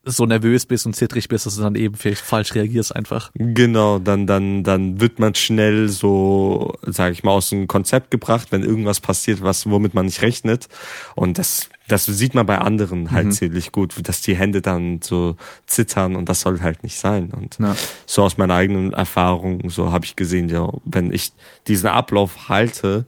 so 0.03 0.25
nervös 0.25 0.65
bist 0.65 0.87
und 0.87 0.95
zittrig 0.95 1.27
bist, 1.27 1.45
dass 1.45 1.55
du 1.55 1.61
dann 1.61 1.75
eben 1.75 1.95
vielleicht 1.95 2.21
falsch 2.21 2.55
reagierst 2.55 2.95
einfach. 2.95 3.29
Genau, 3.35 3.99
dann, 3.99 4.25
dann, 4.25 4.63
dann 4.63 4.99
wird 4.99 5.19
man 5.19 5.35
schnell 5.35 5.89
so, 5.89 6.73
sag 6.81 7.13
ich 7.13 7.23
mal, 7.23 7.31
aus 7.31 7.49
dem 7.49 7.67
Konzept 7.67 8.09
gebracht, 8.09 8.47
wenn 8.51 8.63
irgendwas 8.63 8.99
passiert, 8.99 9.43
was, 9.43 9.69
womit 9.69 9.93
man 9.93 10.07
nicht 10.07 10.23
rechnet. 10.23 10.69
Und 11.15 11.37
das, 11.37 11.69
das 11.87 12.07
sieht 12.07 12.33
man 12.33 12.47
bei 12.47 12.57
anderen 12.57 13.11
halt 13.11 13.27
mhm. 13.27 13.31
ziemlich 13.31 13.71
gut, 13.71 13.93
dass 14.07 14.21
die 14.21 14.35
Hände 14.35 14.61
dann 14.63 15.01
so 15.03 15.35
zittern 15.67 16.15
und 16.15 16.27
das 16.29 16.41
soll 16.41 16.61
halt 16.61 16.81
nicht 16.81 16.97
sein. 16.97 17.31
Und 17.31 17.59
ja. 17.59 17.75
so 18.07 18.23
aus 18.23 18.37
meiner 18.37 18.55
eigenen 18.55 18.93
Erfahrung, 18.93 19.69
so 19.69 19.91
habe 19.91 20.05
ich 20.05 20.15
gesehen, 20.15 20.49
ja, 20.49 20.67
wenn 20.83 21.13
ich 21.13 21.31
diesen 21.67 21.89
Ablauf 21.89 22.49
halte, 22.49 23.05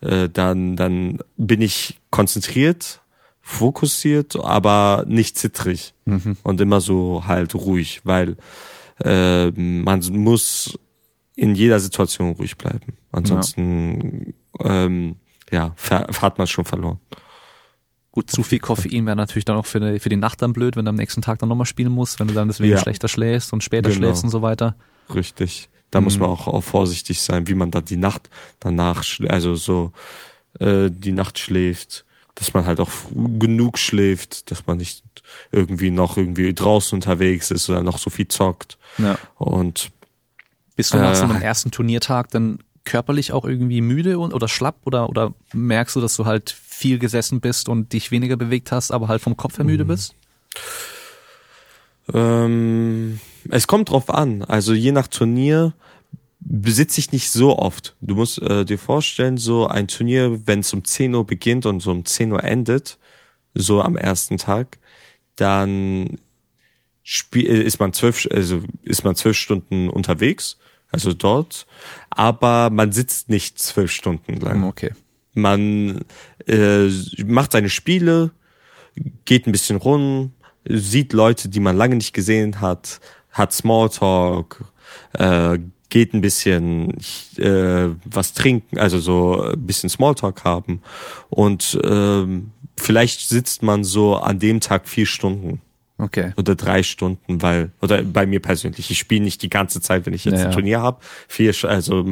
äh, 0.00 0.28
dann, 0.28 0.74
dann 0.74 1.20
bin 1.36 1.62
ich 1.62 2.00
konzentriert 2.10 3.01
fokussiert, 3.42 4.36
aber 4.36 5.04
nicht 5.06 5.36
zittrig 5.36 5.94
mhm. 6.04 6.36
und 6.44 6.60
immer 6.60 6.80
so 6.80 7.24
halt 7.26 7.54
ruhig, 7.54 8.00
weil 8.04 8.36
äh, 9.04 9.50
man 9.50 10.00
muss 10.12 10.78
in 11.34 11.54
jeder 11.54 11.80
Situation 11.80 12.32
ruhig 12.32 12.56
bleiben. 12.56 12.96
Ansonsten 13.10 14.34
ja, 14.60 14.84
ähm, 14.84 15.16
ja 15.50 15.74
hat 16.20 16.38
man 16.38 16.46
schon 16.46 16.64
verloren. 16.64 17.00
Gut, 18.12 18.30
zu 18.30 18.42
viel 18.42 18.58
Koffein 18.58 19.06
wäre 19.06 19.16
natürlich 19.16 19.46
dann 19.46 19.56
auch 19.56 19.64
für, 19.64 19.80
die, 19.80 19.98
für 19.98 20.10
die 20.10 20.16
Nacht 20.16 20.42
dann 20.42 20.52
blöd, 20.52 20.76
wenn 20.76 20.84
du 20.84 20.90
am 20.90 20.96
nächsten 20.96 21.22
Tag 21.22 21.38
dann 21.38 21.48
nochmal 21.48 21.66
spielen 21.66 21.92
musst, 21.92 22.20
wenn 22.20 22.28
du 22.28 22.34
dann 22.34 22.48
deswegen 22.48 22.72
ja. 22.72 22.78
schlechter 22.78 23.08
schläfst 23.08 23.52
und 23.54 23.64
später 23.64 23.88
genau. 23.88 24.02
schläfst 24.02 24.22
und 24.22 24.30
so 24.30 24.42
weiter. 24.42 24.76
Richtig. 25.12 25.70
Da 25.90 26.00
mhm. 26.00 26.04
muss 26.04 26.18
man 26.18 26.28
auch, 26.28 26.46
auch 26.46 26.60
vorsichtig 26.60 27.22
sein, 27.22 27.48
wie 27.48 27.54
man 27.54 27.70
da 27.70 27.80
die 27.80 27.96
Nacht 27.96 28.28
danach, 28.60 29.02
also 29.28 29.54
so 29.54 29.92
äh, 30.60 30.90
die 30.90 31.12
Nacht 31.12 31.38
schläft 31.38 32.04
dass 32.34 32.54
man 32.54 32.66
halt 32.66 32.80
auch 32.80 32.90
genug 33.38 33.78
schläft, 33.78 34.50
dass 34.50 34.66
man 34.66 34.78
nicht 34.78 35.02
irgendwie 35.50 35.90
noch 35.90 36.16
irgendwie 36.16 36.52
draußen 36.54 36.96
unterwegs 36.96 37.50
ist 37.50 37.68
oder 37.68 37.82
noch 37.82 37.98
so 37.98 38.10
viel 38.10 38.28
zockt. 38.28 38.78
Ja. 38.98 39.18
Und 39.36 39.90
bist 40.76 40.94
du 40.94 40.98
nach 40.98 41.14
so 41.14 41.24
einem 41.24 41.42
äh, 41.42 41.44
ersten 41.44 41.70
Turniertag 41.70 42.30
dann 42.30 42.58
körperlich 42.84 43.32
auch 43.32 43.44
irgendwie 43.44 43.80
müde 43.80 44.18
und, 44.18 44.34
oder 44.34 44.48
schlapp 44.48 44.76
oder 44.84 45.08
oder 45.08 45.34
merkst 45.52 45.94
du, 45.94 46.00
dass 46.00 46.16
du 46.16 46.24
halt 46.24 46.50
viel 46.50 46.98
gesessen 46.98 47.40
bist 47.40 47.68
und 47.68 47.92
dich 47.92 48.10
weniger 48.10 48.36
bewegt 48.36 48.72
hast, 48.72 48.90
aber 48.90 49.08
halt 49.08 49.22
vom 49.22 49.36
Kopf 49.36 49.58
her 49.58 49.64
müde 49.64 49.84
mhm. 49.84 49.88
bist? 49.88 50.14
Ähm, 52.12 53.20
es 53.50 53.66
kommt 53.66 53.90
drauf 53.90 54.10
an. 54.10 54.42
Also 54.42 54.72
je 54.72 54.92
nach 54.92 55.06
Turnier 55.06 55.74
besitze 56.54 57.00
ich 57.00 57.12
nicht 57.12 57.30
so 57.30 57.58
oft. 57.58 57.96
Du 58.02 58.14
musst 58.14 58.40
äh, 58.42 58.66
dir 58.66 58.78
vorstellen, 58.78 59.38
so 59.38 59.66
ein 59.66 59.88
Turnier, 59.88 60.46
wenn 60.46 60.60
es 60.60 60.74
um 60.74 60.84
10 60.84 61.14
Uhr 61.14 61.26
beginnt 61.26 61.64
und 61.64 61.80
so 61.80 61.90
um 61.90 62.04
10 62.04 62.30
Uhr 62.30 62.44
endet, 62.44 62.98
so 63.54 63.80
am 63.80 63.96
ersten 63.96 64.36
Tag, 64.36 64.78
dann 65.36 66.18
spiel, 67.02 67.46
äh, 67.46 67.62
ist 67.62 67.80
man 67.80 67.94
zwölf, 67.94 68.28
also 68.30 68.60
ist 68.82 69.02
man 69.02 69.16
zwölf 69.16 69.38
Stunden 69.38 69.88
unterwegs, 69.88 70.58
also 70.90 71.14
dort, 71.14 71.66
aber 72.10 72.68
man 72.68 72.92
sitzt 72.92 73.30
nicht 73.30 73.58
zwölf 73.58 73.90
Stunden 73.90 74.36
lang. 74.36 74.56
Hm, 74.56 74.64
okay. 74.64 74.90
Man 75.32 76.04
äh, 76.46 76.88
macht 77.24 77.52
seine 77.52 77.70
Spiele, 77.70 78.30
geht 79.24 79.46
ein 79.46 79.52
bisschen 79.52 79.78
rum, 79.78 80.32
sieht 80.68 81.14
Leute, 81.14 81.48
die 81.48 81.60
man 81.60 81.78
lange 81.78 81.96
nicht 81.96 82.12
gesehen 82.12 82.60
hat, 82.60 83.00
hat 83.30 83.54
Smalltalk, 83.54 84.66
äh, 85.14 85.58
geht 85.92 86.14
ein 86.14 86.22
bisschen 86.22 86.96
äh, 87.36 87.88
was 88.06 88.32
trinken, 88.32 88.78
also 88.78 88.98
so 88.98 89.42
ein 89.42 89.66
bisschen 89.66 89.90
Smalltalk 89.90 90.42
haben 90.42 90.80
und 91.28 91.78
ähm, 91.84 92.52
vielleicht 92.78 93.28
sitzt 93.28 93.62
man 93.62 93.84
so 93.84 94.16
an 94.16 94.38
dem 94.38 94.60
Tag 94.60 94.88
vier 94.88 95.04
Stunden. 95.04 95.60
Okay. 95.98 96.32
Oder 96.36 96.54
drei 96.54 96.82
Stunden, 96.82 97.42
weil, 97.42 97.72
oder 97.82 98.02
bei 98.02 98.24
mir 98.24 98.40
persönlich, 98.40 98.90
ich 98.90 98.98
spiele 98.98 99.22
nicht 99.22 99.42
die 99.42 99.50
ganze 99.50 99.82
Zeit, 99.82 100.06
wenn 100.06 100.14
ich 100.14 100.24
jetzt 100.24 100.36
naja. 100.36 100.46
ein 100.46 100.52
Turnier 100.52 100.80
habe. 100.80 100.98
Vier, 101.28 101.54
also 101.64 102.06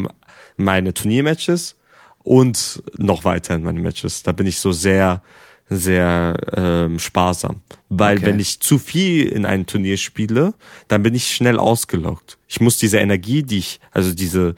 meine 0.59 0.93
Turniermatches 0.93 1.77
und 2.23 2.83
noch 2.99 3.25
weiter 3.25 3.55
in 3.55 3.63
meine 3.63 3.81
Matches. 3.81 4.23
Da 4.23 4.33
bin 4.33 4.47
ich 4.47 4.61
so 4.61 4.73
sehr 4.73 5.23
sehr 5.71 6.37
ähm, 6.55 6.99
sparsam. 6.99 7.61
Weil 7.89 8.19
okay. 8.19 8.27
wenn 8.27 8.41
ich 8.41 8.61
zu 8.61 8.79
viel 8.79 9.27
in 9.27 9.47
ein 9.47 9.67
Turnier 9.67 9.97
spiele, 9.97 10.55
dann 10.89 11.03
bin 11.03 11.15
ich 11.15 11.35
schnell 11.35 11.59
ausgelockt. 11.59 12.39
Ich 12.49 12.61
muss 12.61 12.77
diese 12.77 12.99
Energie, 12.99 13.45
die 13.45 13.59
ich, 13.59 13.81
also 13.93 14.13
diese, 14.13 14.57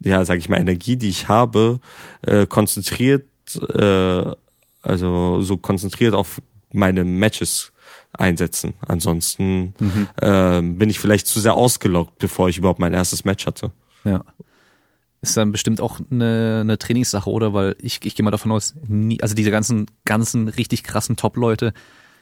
ja, 0.00 0.24
sag 0.24 0.38
ich 0.38 0.48
mal, 0.48 0.60
Energie, 0.60 0.96
die 0.96 1.08
ich 1.08 1.28
habe, 1.28 1.80
äh, 2.22 2.46
konzentriert, 2.46 3.26
äh, 3.74 4.24
also 4.82 5.40
so 5.40 5.56
konzentriert 5.56 6.14
auf 6.14 6.40
meine 6.72 7.04
Matches 7.04 7.72
einsetzen. 8.12 8.74
Ansonsten 8.86 9.74
mhm. 9.78 10.08
äh, 10.20 10.60
bin 10.60 10.90
ich 10.90 11.00
vielleicht 11.00 11.26
zu 11.26 11.40
sehr 11.40 11.54
ausgelockt, 11.54 12.18
bevor 12.18 12.48
ich 12.48 12.58
überhaupt 12.58 12.80
mein 12.80 12.94
erstes 12.94 13.24
Match 13.24 13.46
hatte. 13.46 13.72
Ja 14.04 14.24
ist 15.22 15.36
dann 15.36 15.52
bestimmt 15.52 15.80
auch 15.80 16.00
eine, 16.10 16.60
eine 16.62 16.78
Trainingssache, 16.78 17.28
oder? 17.28 17.52
Weil 17.52 17.76
ich, 17.80 18.00
ich 18.04 18.14
gehe 18.14 18.24
mal 18.24 18.30
davon 18.30 18.52
aus, 18.52 18.74
nie, 18.86 19.20
also 19.20 19.34
diese 19.34 19.50
ganzen, 19.50 19.86
ganzen 20.04 20.48
richtig 20.48 20.82
krassen 20.82 21.16
Top-Leute, 21.16 21.72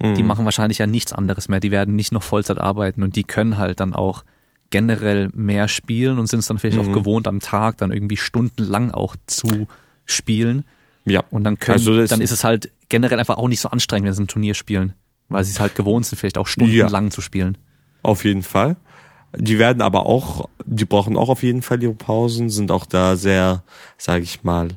mhm. 0.01 0.15
die 0.15 0.23
machen 0.23 0.45
wahrscheinlich 0.45 0.79
ja 0.79 0.87
nichts 0.87 1.13
anderes 1.13 1.49
mehr. 1.49 1.61
Die 1.61 1.71
werden 1.71 1.95
nicht 1.95 2.13
noch 2.13 2.23
Vollzeit 2.23 2.59
arbeiten 2.59 3.03
und 3.03 3.17
die 3.17 3.25
können 3.25 3.57
halt 3.57 3.81
dann 3.81 3.95
auch 3.95 4.25
generell 4.71 5.31
mehr 5.33 5.69
spielen 5.69 6.19
und 6.19 6.27
sind 6.27 6.41
es 6.41 6.47
dann 6.47 6.59
vielleicht 6.59 6.83
mhm. 6.83 6.91
auch 6.91 6.93
gewohnt, 6.93 7.29
am 7.29 7.41
Tag 7.41 7.79
dann 7.79 7.93
irgendwie 7.93 8.17
stundenlang 8.17 8.91
auch 8.91 9.17
zu 9.27 9.69
spielen. 10.05 10.65
Ja. 11.05 11.23
Und 11.31 11.45
dann 11.45 11.59
können, 11.59 11.79
also 11.79 12.05
dann 12.05 12.21
ist 12.21 12.33
es 12.33 12.45
halt 12.45 12.71
generell 12.89 13.19
einfach 13.19 13.39
auch 13.39 13.49
nicht 13.49 13.61
so 13.61 13.71
anstrengend, 13.71 14.07
wenn 14.07 14.15
sie 14.15 14.25
ein 14.25 14.29
Turnier 14.29 14.55
spielen. 14.55 14.95
Weil 15.31 15.45
sie 15.45 15.53
es 15.53 15.61
halt 15.61 15.75
gewohnt 15.75 16.07
sind, 16.07 16.19
vielleicht 16.19 16.39
auch 16.39 16.47
stundenlang 16.47 17.05
ja. 17.05 17.11
zu 17.11 17.21
spielen. 17.21 17.59
Auf 18.03 18.25
jeden 18.25 18.43
Fall. 18.43 18.77
Die 19.37 19.59
werden 19.59 19.83
aber 19.83 20.07
auch, 20.07 20.49
die 20.65 20.85
brauchen 20.85 21.17
auch 21.17 21.29
auf 21.29 21.43
jeden 21.43 21.63
Fall 21.63 21.83
ihre 21.83 21.95
Pausen, 21.95 22.51
sind 22.51 22.71
auch 22.71 22.87
da 22.87 23.17
sehr, 23.17 23.63
sage 23.99 24.25
ich 24.25 24.43
mal, 24.43 24.69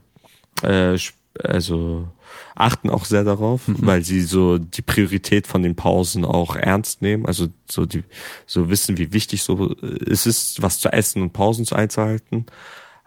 äh, 0.61 0.97
also 1.41 2.07
achten 2.55 2.89
auch 2.89 3.05
sehr 3.05 3.23
darauf, 3.23 3.67
mhm. 3.67 3.77
weil 3.79 4.03
sie 4.03 4.21
so 4.21 4.57
die 4.57 4.81
Priorität 4.81 5.47
von 5.47 5.63
den 5.63 5.75
Pausen 5.75 6.25
auch 6.25 6.55
ernst 6.55 7.01
nehmen, 7.01 7.25
also 7.25 7.47
so 7.69 7.85
die 7.85 8.03
so 8.45 8.69
wissen, 8.69 8.97
wie 8.97 9.13
wichtig 9.13 9.43
so 9.43 9.75
es 10.05 10.25
ist, 10.25 10.61
was 10.61 10.79
zu 10.79 10.91
essen 10.91 11.21
und 11.21 11.33
Pausen 11.33 11.65
zu 11.65 11.75
einzuhalten. 11.75 12.45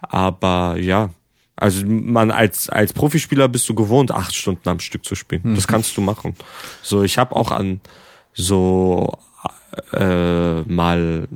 Aber 0.00 0.76
ja, 0.78 1.10
also 1.56 1.86
man 1.86 2.30
als 2.30 2.68
als 2.68 2.92
Profispieler 2.92 3.48
bist 3.48 3.68
du 3.68 3.74
gewohnt, 3.74 4.10
acht 4.10 4.34
Stunden 4.34 4.68
am 4.68 4.80
Stück 4.80 5.04
zu 5.04 5.14
spielen. 5.14 5.42
Mhm. 5.44 5.54
Das 5.54 5.68
kannst 5.68 5.96
du 5.96 6.00
machen. 6.00 6.34
So, 6.82 7.02
ich 7.02 7.18
habe 7.18 7.36
auch 7.36 7.50
an 7.50 7.80
so 8.32 9.16
äh, 9.92 10.62
mal 10.62 11.28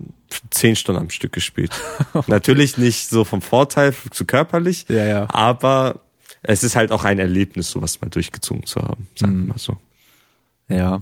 zehn 0.50 0.76
Stunden 0.76 1.00
am 1.00 1.10
Stück 1.10 1.32
gespielt. 1.32 1.72
Natürlich 2.26 2.78
nicht 2.78 3.08
so 3.08 3.24
vom 3.24 3.42
Vorteil 3.42 3.94
zu 4.10 4.24
körperlich, 4.24 4.86
ja, 4.88 5.04
ja. 5.04 5.26
aber 5.30 6.00
es 6.42 6.62
ist 6.62 6.76
halt 6.76 6.92
auch 6.92 7.04
ein 7.04 7.18
Erlebnis, 7.18 7.70
sowas 7.70 8.00
mal 8.00 8.08
durchgezogen 8.08 8.66
zu 8.66 8.80
haben, 8.80 9.08
sagen 9.14 9.32
wir 9.34 9.42
mhm. 9.42 9.48
mal 9.48 9.58
so. 9.58 9.76
Ja. 10.68 10.76
ja. 10.76 11.00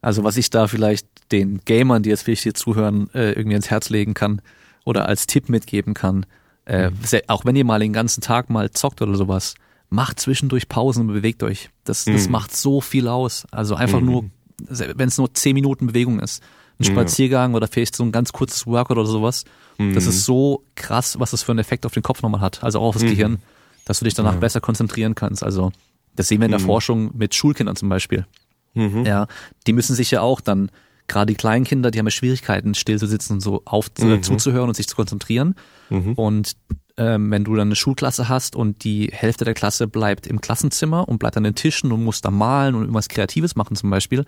Also 0.00 0.24
was 0.24 0.36
ich 0.36 0.50
da 0.50 0.68
vielleicht 0.68 1.06
den 1.32 1.60
Gamern, 1.64 2.02
die 2.02 2.10
jetzt 2.10 2.22
vielleicht 2.22 2.42
hier 2.42 2.54
zuhören, 2.54 3.10
äh, 3.14 3.32
irgendwie 3.32 3.56
ins 3.56 3.70
Herz 3.70 3.88
legen 3.90 4.14
kann 4.14 4.42
oder 4.84 5.08
als 5.08 5.26
Tipp 5.26 5.48
mitgeben 5.48 5.94
kann, 5.94 6.26
äh, 6.66 6.90
mhm. 6.90 6.96
auch 7.28 7.44
wenn 7.44 7.56
ihr 7.56 7.64
mal 7.64 7.80
den 7.80 7.92
ganzen 7.92 8.20
Tag 8.20 8.50
mal 8.50 8.70
zockt 8.70 9.02
oder 9.02 9.16
sowas, 9.16 9.54
macht 9.88 10.20
zwischendurch 10.20 10.68
Pausen 10.68 11.08
und 11.08 11.14
bewegt 11.14 11.42
euch. 11.42 11.70
Das, 11.84 12.04
das 12.04 12.26
mhm. 12.26 12.32
macht 12.32 12.54
so 12.54 12.80
viel 12.80 13.08
aus. 13.08 13.46
Also 13.50 13.74
einfach 13.76 14.00
mhm. 14.00 14.06
nur 14.06 14.24
wenn 14.58 15.08
es 15.08 15.18
nur 15.18 15.32
zehn 15.34 15.54
Minuten 15.54 15.86
Bewegung 15.88 16.20
ist. 16.20 16.42
Ein 16.78 16.84
Spaziergang 16.84 17.52
ja. 17.52 17.56
oder 17.56 17.68
vielleicht 17.68 17.96
so 17.96 18.04
ein 18.04 18.12
ganz 18.12 18.32
kurzes 18.32 18.66
Workout 18.66 18.98
oder 18.98 19.06
sowas. 19.06 19.44
Mhm. 19.78 19.94
Das 19.94 20.06
ist 20.06 20.24
so 20.24 20.64
krass, 20.74 21.18
was 21.18 21.30
das 21.30 21.42
für 21.42 21.52
einen 21.52 21.58
Effekt 21.58 21.86
auf 21.86 21.92
den 21.92 22.02
Kopf 22.02 22.22
nochmal 22.22 22.42
hat, 22.42 22.62
also 22.62 22.80
auch 22.80 22.88
auf 22.88 22.94
das 22.94 23.04
mhm. 23.04 23.08
Gehirn, 23.08 23.38
dass 23.86 24.00
du 24.00 24.04
dich 24.04 24.14
danach 24.14 24.34
ja. 24.34 24.40
besser 24.40 24.60
konzentrieren 24.60 25.14
kannst. 25.14 25.42
Also 25.42 25.72
das 26.14 26.28
sehen 26.28 26.40
wir 26.40 26.46
in 26.46 26.50
der 26.50 26.60
mhm. 26.60 26.66
Forschung 26.66 27.10
mit 27.16 27.34
Schulkindern 27.34 27.76
zum 27.76 27.88
Beispiel. 27.88 28.26
Mhm. 28.74 29.06
Ja, 29.06 29.26
die 29.66 29.72
müssen 29.72 29.94
sich 29.94 30.10
ja 30.10 30.20
auch 30.20 30.40
dann, 30.40 30.70
gerade 31.08 31.32
die 31.32 31.36
kleinen 31.36 31.64
Kinder, 31.64 31.90
die 31.90 31.98
haben 31.98 32.06
ja 32.06 32.10
Schwierigkeiten, 32.10 32.74
still 32.74 32.98
zu 32.98 33.06
sitzen 33.06 33.34
und 33.34 33.40
so 33.40 33.62
auf 33.64 33.90
mhm. 33.98 34.22
zuzuhören 34.22 34.68
und 34.68 34.74
sich 34.74 34.86
zu 34.86 34.96
konzentrieren. 34.96 35.54
Mhm. 35.88 36.12
Und 36.12 36.56
ähm, 36.96 37.30
wenn 37.30 37.44
du 37.44 37.54
dann 37.54 37.68
eine 37.68 37.76
Schulklasse 37.76 38.28
hast 38.28 38.56
und 38.56 38.84
die 38.84 39.10
Hälfte 39.12 39.44
der 39.44 39.54
Klasse 39.54 39.86
bleibt 39.86 40.26
im 40.26 40.40
Klassenzimmer 40.40 41.08
und 41.08 41.18
bleibt 41.18 41.36
an 41.36 41.44
den 41.44 41.54
Tischen 41.54 41.92
und 41.92 42.02
muss 42.04 42.20
da 42.20 42.30
malen 42.30 42.74
und 42.74 42.82
irgendwas 42.82 43.08
Kreatives 43.08 43.56
machen 43.56 43.76
zum 43.76 43.90
Beispiel, 43.90 44.24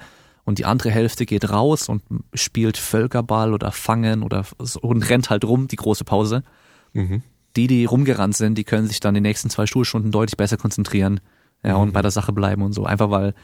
und 0.49 0.59
die 0.59 0.65
andere 0.65 0.91
Hälfte 0.91 1.27
geht 1.27 1.51
raus 1.51 1.91
und 1.91 2.03
spielt 2.33 2.79
Völkerball 2.79 3.53
oder 3.53 3.71
Fangen 3.71 4.23
oder 4.23 4.47
und 4.81 5.03
rennt 5.11 5.29
halt 5.29 5.45
rum, 5.45 5.69
die 5.69 5.77
große 5.77 6.05
Pause. 6.05 6.43
Mhm. 6.95 7.21
Die, 7.55 7.67
die 7.67 7.85
rumgerannt 7.85 8.35
sind, 8.35 8.57
die 8.57 8.65
können 8.65 8.87
sich 8.87 8.99
dann 8.99 9.13
die 9.13 9.21
nächsten 9.21 9.51
zwei 9.51 9.67
Schulstunden 9.67 10.11
deutlich 10.11 10.39
besser 10.39 10.57
konzentrieren 10.57 11.21
ja, 11.63 11.75
mhm. 11.75 11.83
und 11.83 11.93
bei 11.93 12.01
der 12.01 12.11
Sache 12.11 12.33
bleiben 12.33 12.63
und 12.63 12.73
so. 12.73 12.87
Einfach 12.87 13.11
weil 13.11 13.35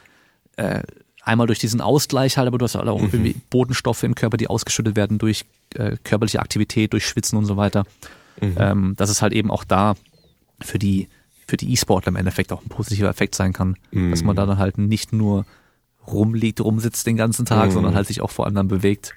äh, 0.56 0.82
einmal 1.22 1.46
durch 1.46 1.58
diesen 1.58 1.82
Ausgleich 1.82 2.38
halt, 2.38 2.48
aber 2.48 2.56
du 2.56 2.64
hast 2.64 2.74
halt 2.74 2.88
auch 2.88 3.02
mhm. 3.02 3.10
irgendwie 3.12 3.36
Bodenstoffe 3.50 4.02
im 4.02 4.14
Körper, 4.14 4.38
die 4.38 4.48
ausgeschüttet 4.48 4.96
werden 4.96 5.18
durch 5.18 5.44
äh, 5.74 5.98
körperliche 6.04 6.40
Aktivität, 6.40 6.94
durch 6.94 7.06
Schwitzen 7.06 7.36
und 7.36 7.44
so 7.44 7.58
weiter. 7.58 7.84
Mhm. 8.40 8.54
Ähm, 8.58 8.94
dass 8.96 9.10
es 9.10 9.22
halt 9.22 9.32
eben 9.32 9.50
auch 9.50 9.64
da 9.64 9.94
für 10.60 10.78
die 10.78 11.08
für 11.46 11.56
die 11.56 11.72
E-Sportler 11.72 12.08
im 12.08 12.16
Endeffekt 12.16 12.52
auch 12.52 12.62
ein 12.62 12.68
positiver 12.68 13.08
Effekt 13.08 13.34
sein 13.34 13.52
kann, 13.52 13.76
mhm. 13.90 14.10
dass 14.10 14.24
man 14.24 14.34
da 14.34 14.46
dann 14.46 14.58
halt 14.58 14.78
nicht 14.78 15.12
nur 15.12 15.44
rumliegt, 16.06 16.60
rumsitzt 16.60 17.06
den 17.06 17.16
ganzen 17.16 17.44
Tag, 17.44 17.68
mhm. 17.68 17.72
sondern 17.72 17.94
halt 17.94 18.06
sich 18.06 18.20
auch 18.20 18.30
vor 18.30 18.46
anderen 18.46 18.68
bewegt. 18.68 19.14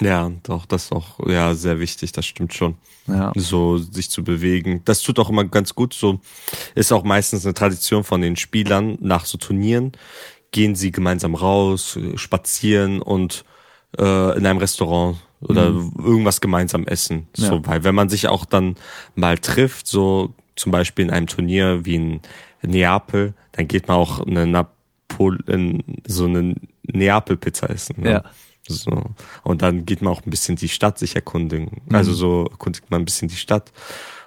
Ja, 0.00 0.32
doch, 0.42 0.66
das 0.66 0.84
ist 0.84 0.92
auch 0.92 1.26
ja 1.26 1.54
sehr 1.54 1.78
wichtig, 1.78 2.12
das 2.12 2.26
stimmt 2.26 2.54
schon. 2.54 2.76
Ja. 3.06 3.32
So 3.36 3.78
sich 3.78 4.10
zu 4.10 4.24
bewegen. 4.24 4.82
Das 4.84 5.02
tut 5.02 5.18
auch 5.18 5.30
immer 5.30 5.44
ganz 5.44 5.74
gut. 5.74 5.94
So 5.94 6.20
ist 6.74 6.92
auch 6.92 7.04
meistens 7.04 7.44
eine 7.44 7.54
Tradition 7.54 8.02
von 8.02 8.20
den 8.20 8.36
Spielern 8.36 8.98
nach 9.00 9.24
so 9.26 9.38
Turnieren. 9.38 9.92
Gehen 10.50 10.74
sie 10.74 10.90
gemeinsam 10.90 11.34
raus, 11.34 11.98
spazieren 12.16 13.00
und 13.00 13.44
äh, 13.98 14.36
in 14.36 14.46
einem 14.46 14.58
Restaurant 14.58 15.18
oder 15.42 15.70
mhm. 15.70 15.92
irgendwas 15.98 16.40
gemeinsam 16.40 16.86
essen. 16.86 17.28
So, 17.34 17.56
ja. 17.56 17.66
weil 17.66 17.84
wenn 17.84 17.94
man 17.94 18.08
sich 18.08 18.28
auch 18.28 18.44
dann 18.44 18.76
mal 19.14 19.38
trifft, 19.38 19.86
so 19.86 20.34
zum 20.56 20.72
Beispiel 20.72 21.04
in 21.04 21.10
einem 21.10 21.26
Turnier 21.26 21.84
wie 21.84 21.96
in 21.96 22.20
Neapel, 22.62 23.34
dann 23.52 23.68
geht 23.68 23.88
man 23.88 23.96
auch 23.96 24.20
eine 24.20 24.46
Napol 24.46 25.38
so 26.06 26.26
eine 26.26 26.54
Neapel-Pizza 26.84 27.70
essen. 27.70 28.02
Ne? 28.02 28.10
Ja. 28.10 28.24
So. 28.68 29.02
Und 29.42 29.62
dann 29.62 29.84
geht 29.84 30.02
man 30.02 30.12
auch 30.12 30.24
ein 30.24 30.30
bisschen 30.30 30.56
die 30.56 30.68
Stadt 30.68 30.98
sich 30.98 31.16
erkundigen. 31.16 31.82
Mhm. 31.86 31.94
Also 31.94 32.12
so 32.12 32.46
erkundigt 32.50 32.90
man 32.90 33.02
ein 33.02 33.04
bisschen 33.04 33.28
die 33.28 33.36
Stadt 33.36 33.72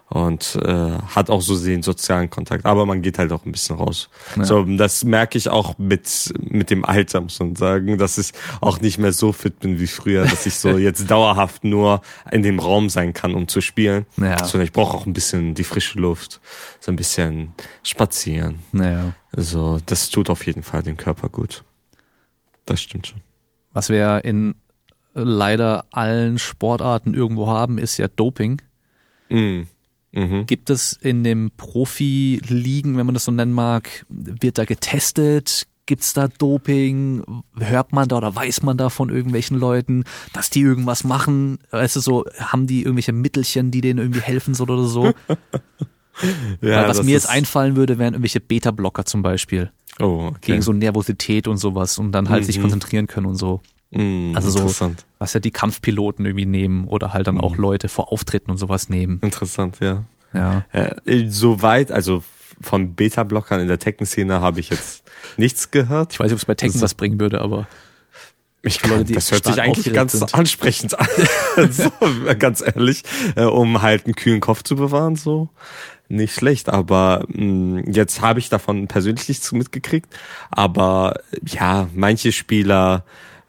und 0.09 0.57
äh, 0.63 0.97
hat 1.15 1.29
auch 1.29 1.41
so 1.41 1.57
den 1.57 1.81
sozialen 1.81 2.29
Kontakt. 2.29 2.65
Aber 2.65 2.85
man 2.85 3.01
geht 3.01 3.17
halt 3.17 3.31
auch 3.31 3.45
ein 3.45 3.51
bisschen 3.51 3.75
raus. 3.75 4.09
Ja. 4.35 4.45
So, 4.45 4.63
das 4.63 5.03
merke 5.03 5.37
ich 5.37 5.49
auch 5.49 5.77
mit 5.77 6.33
mit 6.39 6.69
dem 6.69 6.85
Alter, 6.85 7.21
muss 7.21 7.39
man 7.39 7.55
sagen, 7.55 7.97
dass 7.97 8.17
ich 8.17 8.31
auch 8.61 8.79
nicht 8.79 8.97
mehr 8.97 9.13
so 9.13 9.31
fit 9.31 9.59
bin 9.59 9.79
wie 9.79 9.87
früher, 9.87 10.23
dass 10.25 10.45
ich 10.45 10.55
so 10.55 10.77
jetzt 10.77 11.09
dauerhaft 11.09 11.63
nur 11.63 12.01
in 12.31 12.43
dem 12.43 12.59
Raum 12.59 12.89
sein 12.89 13.13
kann, 13.13 13.33
um 13.33 13.47
zu 13.47 13.61
spielen. 13.61 14.05
Ja. 14.17 14.43
Sondern 14.43 14.65
ich 14.65 14.73
brauche 14.73 14.95
auch 14.95 15.05
ein 15.05 15.13
bisschen 15.13 15.55
die 15.55 15.63
frische 15.63 15.99
Luft, 15.99 16.39
so 16.79 16.91
ein 16.91 16.95
bisschen 16.95 17.53
spazieren. 17.83 18.59
Ja. 18.73 19.13
Also 19.31 19.79
das 19.85 20.09
tut 20.09 20.29
auf 20.29 20.45
jeden 20.45 20.63
Fall 20.63 20.83
dem 20.83 20.97
Körper 20.97 21.29
gut. 21.29 21.63
Das 22.65 22.81
stimmt 22.81 23.07
schon. 23.07 23.21
Was 23.73 23.89
wir 23.89 24.23
in 24.23 24.55
leider 25.13 25.85
allen 25.91 26.37
Sportarten 26.37 27.13
irgendwo 27.13 27.47
haben, 27.47 27.77
ist 27.77 27.97
ja 27.97 28.07
Doping. 28.07 28.61
Mm. 29.29 29.63
Mhm. 30.15 30.45
Gibt 30.45 30.69
es 30.69 30.93
in 30.93 31.23
dem 31.23 31.51
Profi-Ligen, 31.55 32.97
wenn 32.97 33.05
man 33.05 33.13
das 33.13 33.25
so 33.25 33.31
nennen 33.31 33.53
mag, 33.53 34.05
wird 34.09 34.57
da 34.57 34.65
getestet? 34.65 35.67
Gibt's 35.85 36.13
da 36.13 36.27
Doping? 36.29 37.23
Hört 37.59 37.91
man 37.93 38.07
da 38.07 38.17
oder 38.17 38.33
weiß 38.35 38.63
man 38.63 38.77
da 38.77 38.89
von 38.89 39.09
irgendwelchen 39.09 39.59
Leuten, 39.59 40.03
dass 40.33 40.49
die 40.49 40.61
irgendwas 40.61 41.03
machen? 41.03 41.59
Weißt 41.69 41.97
du, 41.97 41.99
so, 41.99 42.25
haben 42.39 42.65
die 42.65 42.81
irgendwelche 42.81 43.13
Mittelchen, 43.13 43.69
die 43.69 43.81
denen 43.81 43.99
irgendwie 43.99 44.21
helfen 44.21 44.55
soll 44.55 44.71
oder 44.71 44.85
so? 44.85 45.05
ja, 46.61 46.87
was 46.87 47.03
mir 47.03 47.11
jetzt 47.11 47.29
einfallen 47.29 47.75
würde, 47.75 47.99
wären 47.99 48.13
irgendwelche 48.13 48.39
Beta-Blocker 48.39 49.05
zum 49.05 49.21
Beispiel. 49.21 49.71
Oh, 49.99 50.27
okay. 50.29 50.39
Gegen 50.41 50.61
so 50.61 50.73
Nervosität 50.73 51.47
und 51.47 51.57
sowas 51.57 51.99
und 51.99 52.13
dann 52.13 52.29
halt 52.29 52.43
mhm. 52.43 52.45
sich 52.47 52.61
konzentrieren 52.61 53.07
können 53.07 53.27
und 53.27 53.35
so. 53.35 53.61
Mm, 53.95 54.35
also 54.35 54.49
so, 54.49 54.93
was 55.19 55.33
ja 55.33 55.39
die 55.39 55.51
Kampfpiloten 55.51 56.25
irgendwie 56.25 56.45
nehmen 56.45 56.87
oder 56.87 57.13
halt 57.13 57.27
dann 57.27 57.35
mm. 57.35 57.41
auch 57.41 57.55
Leute 57.57 57.87
vor 57.87 58.11
Auftritten 58.11 58.51
und 58.51 58.57
sowas 58.57 58.89
nehmen. 58.89 59.19
Interessant, 59.21 59.77
ja. 59.79 60.03
Ja. 60.33 60.65
Äh, 60.73 61.27
Soweit, 61.29 61.91
also 61.91 62.23
von 62.61 62.93
Beta-Blockern 62.93 63.61
in 63.61 63.67
der 63.67 63.79
Tekken-Szene 63.79 64.41
habe 64.41 64.59
ich 64.59 64.69
jetzt 64.69 65.03
nichts 65.37 65.71
gehört. 65.71 66.13
Ich 66.13 66.19
weiß 66.19 66.25
nicht, 66.25 66.33
ob 66.33 66.39
es 66.39 66.45
bei 66.45 66.55
Tekken 66.55 66.73
das 66.73 66.81
was 66.81 66.93
bringen 66.93 67.19
würde, 67.19 67.41
aber 67.41 67.67
ich 68.61 68.79
glaube, 68.79 69.05
das 69.05 69.31
hört 69.31 69.45
sich 69.45 69.61
eigentlich 69.61 69.93
ganz 69.93 70.13
sind. 70.13 70.33
ansprechend 70.33 70.99
an. 70.99 71.07
so, 71.71 71.91
ganz 72.37 72.61
ehrlich, 72.61 73.03
äh, 73.35 73.43
um 73.43 73.81
halt 73.81 74.05
einen 74.05 74.15
kühlen 74.15 74.41
Kopf 74.41 74.63
zu 74.63 74.75
bewahren, 74.75 75.15
so. 75.15 75.49
Nicht 76.07 76.35
schlecht, 76.35 76.69
aber 76.69 77.25
mh, 77.29 77.43
mm, 77.43 77.91
jetzt 77.91 78.21
habe 78.21 78.39
ich 78.39 78.49
davon 78.49 78.87
persönlich 78.87 79.29
nichts 79.29 79.51
mitgekriegt. 79.51 80.13
Aber 80.51 81.19
ja, 81.45 81.87
manche 81.93 82.31
Spieler 82.31 83.05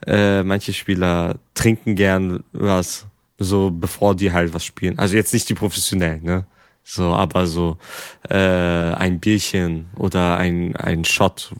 äh, 0.06 0.42
manche 0.42 0.72
Spieler 0.72 1.36
trinken 1.54 1.94
gern 1.94 2.44
was, 2.52 3.06
so 3.38 3.70
bevor 3.70 4.14
die 4.14 4.32
halt 4.32 4.54
was 4.54 4.64
spielen. 4.64 4.98
Also 4.98 5.16
jetzt 5.16 5.32
nicht 5.34 5.48
die 5.48 5.54
professionellen, 5.54 6.22
ne? 6.22 6.46
So, 6.84 7.12
aber 7.14 7.46
so 7.46 7.78
äh, 8.28 8.36
ein 8.36 9.18
Bierchen 9.18 9.86
oder 9.96 10.36
ein, 10.36 10.76
ein 10.76 11.04
Shot. 11.04 11.52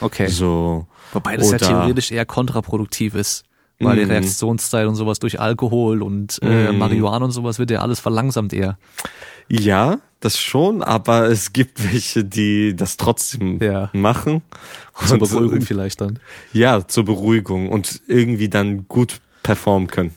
Okay. 0.00 0.28
So. 0.28 0.86
Wobei 1.12 1.36
das 1.36 1.48
oder, 1.48 1.58
ja 1.58 1.66
theoretisch 1.66 2.12
eher 2.12 2.24
kontraproduktiv 2.24 3.14
ist. 3.14 3.44
Weil 3.80 3.96
die 3.96 4.04
mhm. 4.04 4.10
Reaktionszeit 4.10 4.88
und 4.88 4.96
sowas 4.96 5.20
durch 5.20 5.38
Alkohol 5.38 6.02
und 6.02 6.40
äh, 6.42 6.72
mm. 6.72 6.78
Marihuana 6.78 7.24
und 7.24 7.30
sowas 7.30 7.60
wird 7.60 7.70
ja 7.70 7.78
alles 7.78 8.00
verlangsamt 8.00 8.52
eher. 8.52 8.76
Ja, 9.48 9.98
das 10.20 10.38
schon, 10.38 10.82
aber 10.82 11.28
es 11.28 11.52
gibt 11.52 11.82
welche, 11.92 12.24
die 12.24 12.74
das 12.74 12.96
trotzdem 12.96 13.60
ja. 13.62 13.90
machen. 13.92 14.42
Zur 15.06 15.18
Beruhigung 15.18 15.60
vielleicht 15.62 16.00
dann. 16.00 16.18
Ja, 16.52 16.86
zur 16.86 17.04
Beruhigung 17.04 17.68
und 17.68 18.00
irgendwie 18.08 18.48
dann 18.48 18.88
gut 18.88 19.20
performen 19.42 19.88
können. 19.88 20.14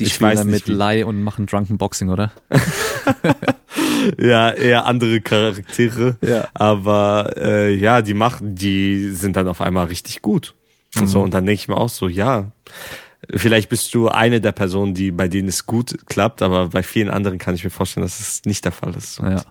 Die 0.00 0.04
ich 0.04 0.14
spielen 0.14 0.34
dann 0.34 0.48
mit 0.48 0.66
Lei 0.66 1.06
und 1.06 1.22
machen 1.22 1.46
Drunken 1.46 1.78
Boxing, 1.78 2.08
oder? 2.08 2.32
ja, 4.18 4.50
eher 4.50 4.86
andere 4.86 5.20
Charaktere. 5.20 6.16
Ja. 6.20 6.48
Aber 6.52 7.32
äh, 7.36 7.72
ja, 7.72 8.02
die 8.02 8.14
machen, 8.14 8.56
die 8.56 9.10
sind 9.10 9.36
dann 9.36 9.46
auf 9.46 9.60
einmal 9.60 9.86
richtig 9.86 10.20
gut. 10.20 10.54
Mhm. 10.94 11.02
Und 11.02 11.06
so, 11.08 11.22
und 11.22 11.32
dann 11.32 11.46
denke 11.46 11.60
ich 11.60 11.68
mir 11.68 11.76
auch 11.76 11.88
so, 11.88 12.08
ja, 12.08 12.50
Vielleicht 13.32 13.68
bist 13.68 13.94
du 13.94 14.08
eine 14.08 14.40
der 14.40 14.52
Personen, 14.52 14.94
die 14.94 15.10
bei 15.10 15.28
denen 15.28 15.48
es 15.48 15.66
gut 15.66 15.96
klappt, 16.06 16.42
aber 16.42 16.68
bei 16.68 16.82
vielen 16.82 17.10
anderen 17.10 17.38
kann 17.38 17.54
ich 17.54 17.64
mir 17.64 17.70
vorstellen, 17.70 18.04
dass 18.04 18.20
es 18.20 18.44
nicht 18.44 18.64
der 18.64 18.72
Fall 18.72 18.94
ist. 18.94 19.20
Und 19.20 19.32
ja. 19.32 19.42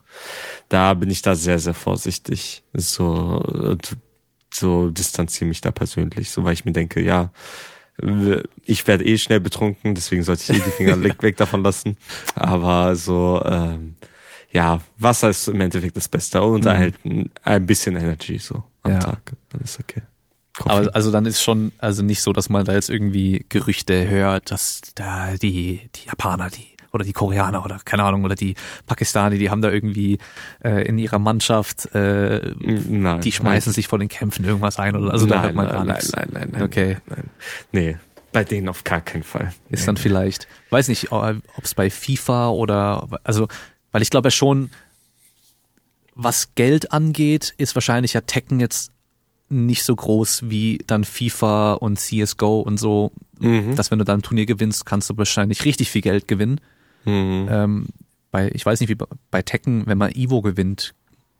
Da 0.69 0.93
bin 0.93 1.09
ich 1.09 1.21
da 1.21 1.35
sehr, 1.35 1.59
sehr 1.59 1.73
vorsichtig. 1.73 2.63
So, 2.73 3.77
so 4.53 4.89
distanziere 4.89 5.47
mich 5.47 5.61
da 5.61 5.71
persönlich, 5.71 6.29
so 6.29 6.43
weil 6.43 6.53
ich 6.53 6.65
mir 6.65 6.73
denke, 6.73 7.01
ja, 7.01 7.31
ich 8.65 8.87
werde 8.87 9.05
eh 9.05 9.17
schnell 9.17 9.39
betrunken, 9.39 9.95
deswegen 9.95 10.23
sollte 10.23 10.51
ich 10.51 10.59
eh 10.59 10.63
die 10.63 10.71
Finger 10.71 11.01
weg 11.21 11.37
davon 11.37 11.63
lassen. 11.63 11.97
Aber 12.35 12.95
so, 12.95 13.41
ähm, 13.45 13.95
ja, 14.51 14.81
Wasser 14.97 15.29
ist 15.29 15.47
im 15.47 15.61
Endeffekt 15.61 15.97
das 15.97 16.07
Beste 16.07 16.41
und 16.41 16.65
mhm. 16.65 16.69
halt 16.69 16.95
ein 17.43 17.65
bisschen 17.65 17.95
Energy 17.95 18.37
so 18.39 18.63
am 18.83 18.93
ja. 18.93 18.99
Tag. 18.99 19.33
Dann 19.49 19.61
ist 19.61 19.79
okay. 19.79 20.01
Aber 20.59 20.93
also 20.93 21.11
dann 21.11 21.25
ist 21.25 21.41
schon 21.41 21.71
also 21.79 22.03
nicht 22.03 22.21
so, 22.21 22.31
dass 22.31 22.49
man 22.49 22.65
da 22.65 22.73
jetzt 22.73 22.89
irgendwie 22.89 23.45
Gerüchte 23.49 24.07
hört, 24.07 24.51
dass 24.51 24.81
da 24.95 25.35
die 25.35 25.89
die 25.95 26.07
Japaner, 26.07 26.49
die 26.49 26.67
oder 26.91 27.03
die 27.03 27.13
Koreaner 27.13 27.65
oder 27.65 27.79
keine 27.83 28.03
Ahnung 28.03 28.23
oder 28.23 28.35
die 28.35 28.55
Pakistani, 28.85 29.39
die 29.39 29.49
haben 29.49 29.61
da 29.61 29.71
irgendwie 29.71 30.19
äh, 30.63 30.87
in 30.87 30.99
ihrer 30.99 31.17
Mannschaft 31.17 31.93
äh, 31.95 32.53
nein, 32.59 33.19
die 33.21 33.31
schmeißen 33.31 33.71
nein. 33.71 33.73
sich 33.73 33.87
vor 33.87 33.97
den 33.97 34.09
Kämpfen 34.09 34.45
irgendwas 34.45 34.77
ein 34.77 34.95
oder 34.95 35.11
also 35.11 35.25
nein, 35.25 35.37
da 35.37 35.43
hört 35.43 35.55
man 35.55 35.67
gar 35.69 35.85
nichts. 35.85 36.11
Nein, 36.11 36.29
nein, 36.31 36.41
nein, 36.41 36.49
nein. 36.53 36.61
Okay. 36.63 36.97
Nein. 37.07 37.29
Nee, 37.71 37.97
bei 38.31 38.43
denen 38.43 38.69
auf 38.69 38.83
gar 38.83 39.01
keinen 39.01 39.23
Fall. 39.23 39.53
Ist 39.69 39.81
nee. 39.81 39.85
dann 39.87 39.97
vielleicht, 39.97 40.47
weiß 40.69 40.87
nicht, 40.87 41.11
ob 41.11 41.41
es 41.63 41.73
bei 41.73 41.89
FIFA 41.89 42.49
oder 42.49 43.07
also 43.23 43.47
weil 43.91 44.03
ich 44.03 44.11
glaube 44.11 44.27
ja 44.27 44.31
schon 44.31 44.69
was 46.15 46.53
Geld 46.53 46.91
angeht, 46.91 47.55
ist 47.57 47.73
wahrscheinlich 47.73 48.13
ja 48.13 48.21
Tekken 48.21 48.59
jetzt 48.59 48.91
nicht 49.53 49.83
so 49.83 49.95
groß 49.95 50.49
wie 50.49 50.79
dann 50.87 51.03
FIFA 51.03 51.73
und 51.73 51.99
CSGO 51.99 52.61
und 52.61 52.77
so, 52.77 53.11
mhm. 53.39 53.75
dass 53.75 53.91
wenn 53.91 53.99
du 53.99 54.05
dann 54.05 54.19
ein 54.19 54.23
Turnier 54.23 54.45
gewinnst, 54.45 54.85
kannst 54.85 55.09
du 55.09 55.17
wahrscheinlich 55.17 55.65
richtig 55.65 55.89
viel 55.89 56.01
Geld 56.01 56.27
gewinnen. 56.27 56.59
Mhm. 57.05 57.47
Ähm, 57.49 57.85
bei, 58.31 58.49
ich 58.53 58.65
weiß 58.65 58.79
nicht, 58.79 58.89
wie 58.89 58.97
bei 59.31 59.41
Tekken, 59.41 59.83
wenn 59.85 59.97
man 59.97 60.11
Ivo 60.11 60.41
gewinnt. 60.41 60.93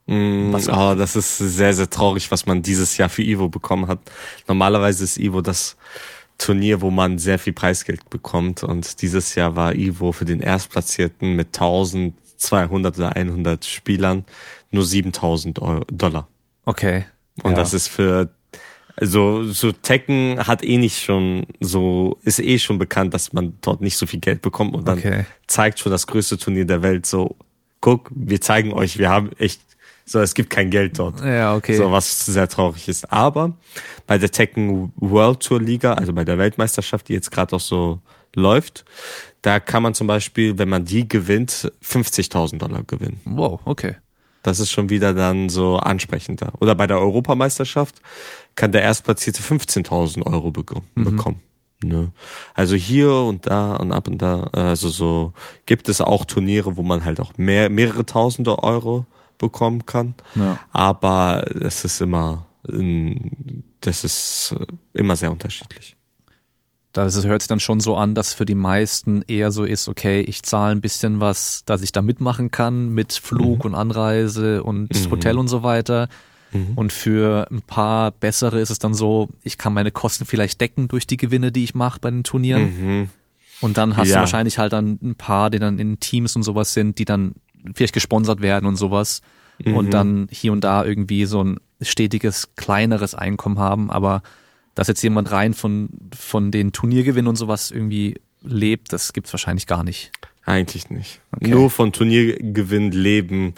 Mhm. 0.06 0.52
Was 0.52 0.70
oh, 0.70 0.96
das 0.96 1.16
ist 1.16 1.38
sehr, 1.38 1.74
sehr 1.74 1.90
traurig, 1.90 2.30
was 2.32 2.46
man 2.46 2.62
dieses 2.62 2.98
Jahr 2.98 3.10
für 3.10 3.24
Ivo 3.24 3.50
bekommen 3.50 3.88
hat. 3.88 4.00
Normalerweise 4.48 5.04
ist 5.04 5.18
Ivo 5.18 5.42
das 5.42 5.78
Turnier, 6.38 6.82
wo 6.82 6.92
man 6.92 7.20
sehr 7.20 7.40
viel 7.40 7.54
Preisgeld 7.54 8.10
bekommt 8.10 8.64
und 8.64 9.02
dieses 9.02 9.36
Jahr 9.36 9.56
war 9.56 9.76
Ivo 9.76 10.12
für 10.12 10.26
den 10.26 10.42
Erstplatzierten 10.42 11.36
mit 11.36 11.48
1200 11.48 12.98
oder 12.98 13.16
100 13.16 13.66
Spielern 13.66 14.26
nur 14.72 14.86
7000 14.86 15.60
Dollar. 15.92 16.28
Okay. 16.66 17.06
Und 17.42 17.52
ja. 17.52 17.58
das 17.58 17.74
ist 17.74 17.88
für 17.88 18.30
also 18.96 19.44
so 19.44 19.72
Tekken 19.72 20.38
hat 20.46 20.64
eh 20.64 20.78
nicht 20.78 21.00
schon 21.00 21.48
so 21.60 22.20
ist 22.24 22.40
eh 22.40 22.60
schon 22.60 22.78
bekannt, 22.78 23.14
dass 23.14 23.34
man 23.34 23.58
dort 23.62 23.82
nicht 23.82 23.98
so 23.98 24.06
viel 24.06 24.20
Geld 24.20 24.42
bekommt 24.42 24.76
und 24.76 24.88
dann 24.88 25.00
okay. 25.00 25.26
zeigt 25.48 25.80
schon 25.80 25.92
das 25.92 26.06
größte 26.06 26.38
Turnier 26.38 26.66
der 26.66 26.84
Welt 26.84 27.06
so 27.06 27.36
guck, 27.82 28.10
wir 28.14 28.40
zeigen 28.40 28.72
euch, 28.72 28.98
wir 28.98 29.10
haben 29.10 29.32
echt 29.40 29.62
so 30.06 30.20
es 30.20 30.36
gibt 30.36 30.50
kein 30.50 30.70
Geld 30.70 31.00
dort. 31.00 31.22
Ja, 31.22 31.56
okay. 31.56 31.76
So 31.76 31.92
was 31.92 32.26
sehr 32.26 32.48
traurig 32.48 32.88
ist, 32.88 33.12
aber 33.12 33.54
bei 34.06 34.18
der 34.18 34.30
Tekken 34.30 34.92
World 34.98 35.40
Tour 35.40 35.62
Liga, 35.62 35.94
also 35.94 36.14
bei 36.14 36.24
der 36.24 36.38
Weltmeisterschaft, 36.38 37.10
die 37.10 37.14
jetzt 37.14 37.32
gerade 37.32 37.56
auch 37.56 37.62
so 37.62 38.00
läuft, 38.36 38.86
da 39.42 39.60
kann 39.60 39.84
man 39.84 39.94
zum 39.94 40.08
Beispiel, 40.08 40.58
wenn 40.58 40.70
man 40.70 40.86
die 40.86 41.08
gewinnt, 41.08 41.72
50.000 41.84 42.58
Dollar 42.58 42.84
gewinnen. 42.84 43.22
Wow, 43.26 43.62
okay. 43.66 43.96
Das 44.44 44.60
ist 44.60 44.72
schon 44.72 44.90
wieder 44.90 45.14
dann 45.14 45.50
so 45.50 45.78
ansprechender. 45.78 46.54
Oder 46.60 46.76
bei 46.76 46.86
der 46.86 47.00
Europameisterschaft 47.00 47.96
kann 48.56 48.72
der 48.72 48.84
Erstplatzierte 48.84 49.42
15.000 49.42 50.26
Euro 50.26 50.52
bekommen. 50.52 50.88
Mhm. 50.96 51.34
Ne? 51.84 52.12
Also 52.54 52.76
hier 52.76 53.12
und 53.12 53.48
da 53.48 53.76
und 53.76 53.92
ab 53.92 54.08
und 54.08 54.22
da, 54.22 54.44
also 54.52 54.90
so 54.90 55.34
gibt 55.66 55.90
es 55.90 56.02
auch 56.02 56.26
Turniere, 56.26 56.78
wo 56.78 56.84
man 56.84 57.04
halt 57.04 57.20
auch 57.20 57.38
mehr, 57.38 57.70
mehrere 57.70 58.06
Tausende 58.06 58.60
Euro 58.64 59.06
bekommen 59.38 59.86
kann. 59.86 60.16
Ja. 60.36 60.60
Aber 60.72 61.46
es 61.62 61.84
ist 61.84 62.02
immer, 62.02 62.46
das 63.82 64.04
ist 64.04 64.56
immer 64.94 65.16
sehr 65.16 65.32
unterschiedlich. 65.32 65.96
Das 66.94 67.26
hört 67.26 67.42
sich 67.42 67.48
dann 67.48 67.60
schon 67.60 67.80
so 67.80 67.98
an, 67.98 68.14
dass 68.14 68.34
für 68.34 68.46
die 68.46 68.56
meisten 68.56 69.24
eher 69.24 69.52
so 69.52 69.64
ist, 69.64 69.88
okay, 69.88 70.22
ich 70.22 70.44
zahle 70.44 70.74
ein 70.74 70.82
bisschen 70.82 71.20
was, 71.20 71.64
dass 71.66 71.82
ich 71.82 71.92
da 71.92 72.04
mitmachen 72.04 72.52
kann 72.52 72.90
mit 72.90 73.14
Flug 73.14 73.60
mhm. 73.60 73.72
und 73.72 73.76
Anreise 73.76 74.64
und 74.64 74.94
mhm. 74.94 75.12
Hotel 75.12 75.40
und 75.40 75.48
so 75.48 75.64
weiter. 75.64 76.08
Mhm. 76.52 76.74
Und 76.76 76.94
für 76.94 77.48
ein 77.52 77.64
paar 77.64 78.12
bessere 78.12 78.60
ist 78.60 78.70
es 78.70 78.78
dann 78.78 78.94
so, 78.94 79.30
ich 79.44 79.58
kann 79.58 79.74
meine 79.74 79.92
Kosten 79.92 80.26
vielleicht 80.26 80.62
decken 80.62 80.88
durch 80.88 81.08
die 81.08 81.18
Gewinne, 81.18 81.52
die 81.52 81.64
ich 81.64 81.74
mache 81.74 82.00
bei 82.00 82.12
den 82.12 82.24
Turnieren. 82.24 82.64
Mhm. 82.64 83.10
Und 83.60 83.78
dann 83.78 83.98
hast 83.98 84.10
ja. 84.10 84.16
du 84.16 84.20
wahrscheinlich 84.22 84.60
halt 84.60 84.74
dann 84.74 85.00
ein 85.02 85.16
paar, 85.16 85.50
die 85.50 85.58
dann 85.58 85.80
in 85.80 86.00
Teams 86.00 86.36
und 86.36 86.44
sowas 86.44 86.76
sind, 86.76 87.00
die 87.00 87.06
dann 87.06 87.34
vielleicht 87.74 87.94
gesponsert 87.94 88.42
werden 88.42 88.68
und 88.68 88.76
sowas. 88.76 89.22
Und 89.66 89.86
mhm. 89.86 89.92
dann 89.92 90.28
hier 90.32 90.52
und 90.52 90.64
da 90.64 90.84
irgendwie 90.84 91.26
so 91.26 91.44
ein 91.44 91.58
stetiges, 91.82 92.56
kleineres 92.56 93.16
Einkommen 93.16 93.60
haben. 93.60 93.90
Aber 93.90 94.22
dass 94.76 94.88
jetzt 94.88 95.02
jemand 95.02 95.32
rein 95.32 95.54
von, 95.54 95.90
von 96.18 96.52
den 96.52 96.72
Turniergewinnen 96.72 97.28
und 97.28 97.36
sowas 97.36 97.72
irgendwie 97.72 98.20
lebt, 98.42 98.94
das 98.94 99.14
gibt's 99.14 99.34
wahrscheinlich 99.34 99.68
gar 99.68 99.84
nicht. 99.84 100.12
Eigentlich 100.46 100.90
nicht. 100.90 101.22
Okay. 101.32 101.50
Nur 101.50 101.70
von 101.70 101.94
Turniergewinn 101.94 102.92
leben, 102.92 103.56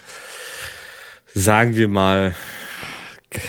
sagen 1.33 1.75
wir 1.75 1.87
mal, 1.87 2.35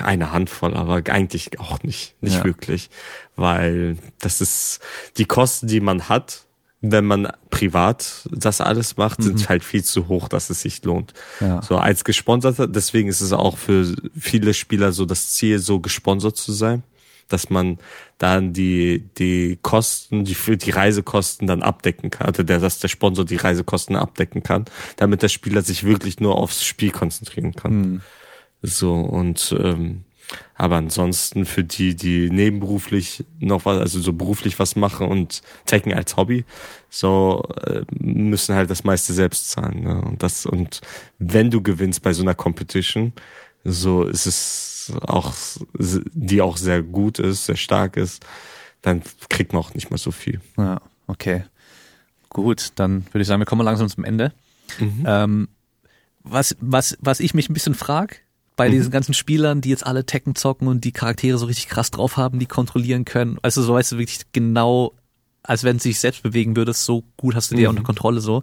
eine 0.03 0.33
Handvoll, 0.33 0.75
aber 0.75 1.03
eigentlich 1.11 1.61
auch 1.61 1.83
nicht, 1.83 2.15
nicht 2.21 2.39
ja. 2.39 2.45
wirklich, 2.45 2.91
weil 3.37 3.99
das 4.21 4.41
ist 4.41 4.81
die 5.17 5.27
Kosten, 5.27 5.69
die 5.69 5.81
man 5.81 6.09
hat, 6.09 6.47
wenn 6.81 7.05
man 7.05 7.29
privat 7.51 8.29
das 8.31 8.61
alles 8.61 8.97
macht, 8.97 9.23
sind 9.23 9.41
mhm. 9.41 9.49
halt 9.49 9.65
viel 9.65 9.85
zu 9.85 10.09
hoch, 10.09 10.29
dass 10.29 10.51
es 10.51 10.63
sich 10.63 10.85
lohnt. 10.85 11.15
Ja. 11.41 11.63
So 11.63 11.77
als 11.77 12.05
gesponserter, 12.05 12.67
deswegen 12.67 13.09
ist 13.09 13.21
es 13.21 13.33
auch 13.33 13.59
für 13.59 13.95
viele 14.19 14.55
Spieler 14.55 14.93
so 14.93 15.05
das 15.05 15.33
Ziel, 15.33 15.59
so 15.59 15.81
gesponsert 15.81 16.37
zu 16.37 16.53
sein 16.53 16.83
dass 17.29 17.51
man 17.51 17.79
dann 18.19 18.53
die, 18.53 19.09
die 19.19 19.59
Kosten, 19.63 20.25
die, 20.25 20.35
für 20.35 20.57
die 20.57 20.71
Reisekosten 20.71 21.47
dann 21.47 21.63
abdecken 21.63 22.11
kann, 22.11 22.29
also 22.29 22.43
der, 22.43 22.61
dass 22.61 22.79
der 22.79 22.89
Sponsor 22.89 23.25
die 23.25 23.37
Reisekosten 23.37 23.97
abdecken 23.97 24.43
kann, 24.43 24.65
damit 24.97 25.23
der 25.23 25.29
Spieler 25.29 25.63
sich 25.63 25.85
wirklich 25.85 26.21
nur 26.21 26.37
aufs 26.37 26.65
Spiel 26.65 26.91
konzentrieren 26.91 27.55
kann. 27.55 27.73
Mhm. 27.73 28.01
So, 28.63 28.95
und 28.95 29.55
ähm, 29.59 30.05
aber 30.55 30.77
ansonsten 30.77 31.45
für 31.45 31.65
die, 31.65 31.95
die 31.95 32.31
nebenberuflich 32.31 33.25
noch 33.39 33.65
was, 33.65 33.79
also 33.79 34.01
so 34.01 34.13
beruflich 34.13 34.59
was 34.59 34.75
machen 34.75 35.07
und 35.07 35.43
Tekken 35.67 35.93
als 35.95 36.17
Hobby, 36.17 36.45
so 36.89 37.45
äh, 37.63 37.83
müssen 37.91 38.55
halt 38.55 38.71
das 38.71 38.85
meiste 38.85 39.13
selbst 39.13 39.51
zahlen. 39.51 39.83
Ne? 39.85 40.01
Und 40.01 40.23
das 40.23 40.47
und 40.47 40.81
wenn 41.19 41.51
du 41.51 41.63
gewinnst 41.63 42.03
bei 42.03 42.13
so 42.13 42.23
einer 42.23 42.35
Competition, 42.35 43.13
so 43.65 44.05
ist 44.05 44.27
es 44.27 44.76
auch, 45.03 45.35
die 45.79 46.43
auch 46.43 46.57
sehr 46.57 46.83
gut 46.83 47.19
ist, 47.19 47.47
sehr 47.47 47.57
stark 47.57 47.97
ist, 47.97 48.25
dann 48.83 49.03
kriegt 49.29 49.53
man 49.53 49.63
auch 49.63 49.75
nicht 49.75 49.91
mehr 49.91 49.99
so 49.99 50.11
viel. 50.11 50.41
Ja, 50.57 50.81
okay. 51.07 51.45
Gut, 52.31 52.73
dann 52.77 53.07
würde 53.07 53.23
ich 53.23 53.27
sagen, 53.27 53.41
wir 53.41 53.47
kommen 53.47 53.65
langsam 53.65 53.89
zum 53.89 54.05
Ende. 54.05 54.33
Mhm. 54.79 55.05
Ähm, 55.07 55.49
was, 56.23 56.57
was, 56.61 56.97
was 57.01 57.21
ich 57.21 57.35
mich 57.35 57.49
ein 57.49 57.55
bisschen 57.55 57.75
frage, 57.75 58.17
bei 58.57 58.69
mhm. 58.69 58.73
diesen 58.73 58.91
ganzen 58.91 59.15
Spielern, 59.15 59.61
die 59.61 59.71
jetzt 59.71 59.87
alle 59.87 60.05
Tekken 60.05 60.35
zocken 60.35 60.69
und 60.69 60.85
die 60.85 60.93
Charaktere 60.93 61.39
so 61.39 61.47
richtig 61.47 61.69
krass 61.69 61.91
drauf 61.91 62.17
haben, 62.17 62.39
die 62.39 62.47
kontrollieren 62.47 63.05
können, 63.05 63.39
also 63.43 63.63
so 63.63 63.75
weißt 63.75 63.93
du 63.93 63.99
wirklich 63.99 64.21
genau, 64.33 64.93
als 65.43 65.63
wenn 65.63 65.79
sie 65.79 65.91
sich 65.91 66.01
selbst 66.01 66.23
bewegen 66.23 66.57
würdest, 66.57 66.85
so 66.85 67.05
gut 67.17 67.35
hast 67.35 67.51
du 67.51 67.55
die 67.55 67.63
mhm. 67.63 67.71
unter 67.71 67.83
Kontrolle 67.83 68.21
so. 68.21 68.43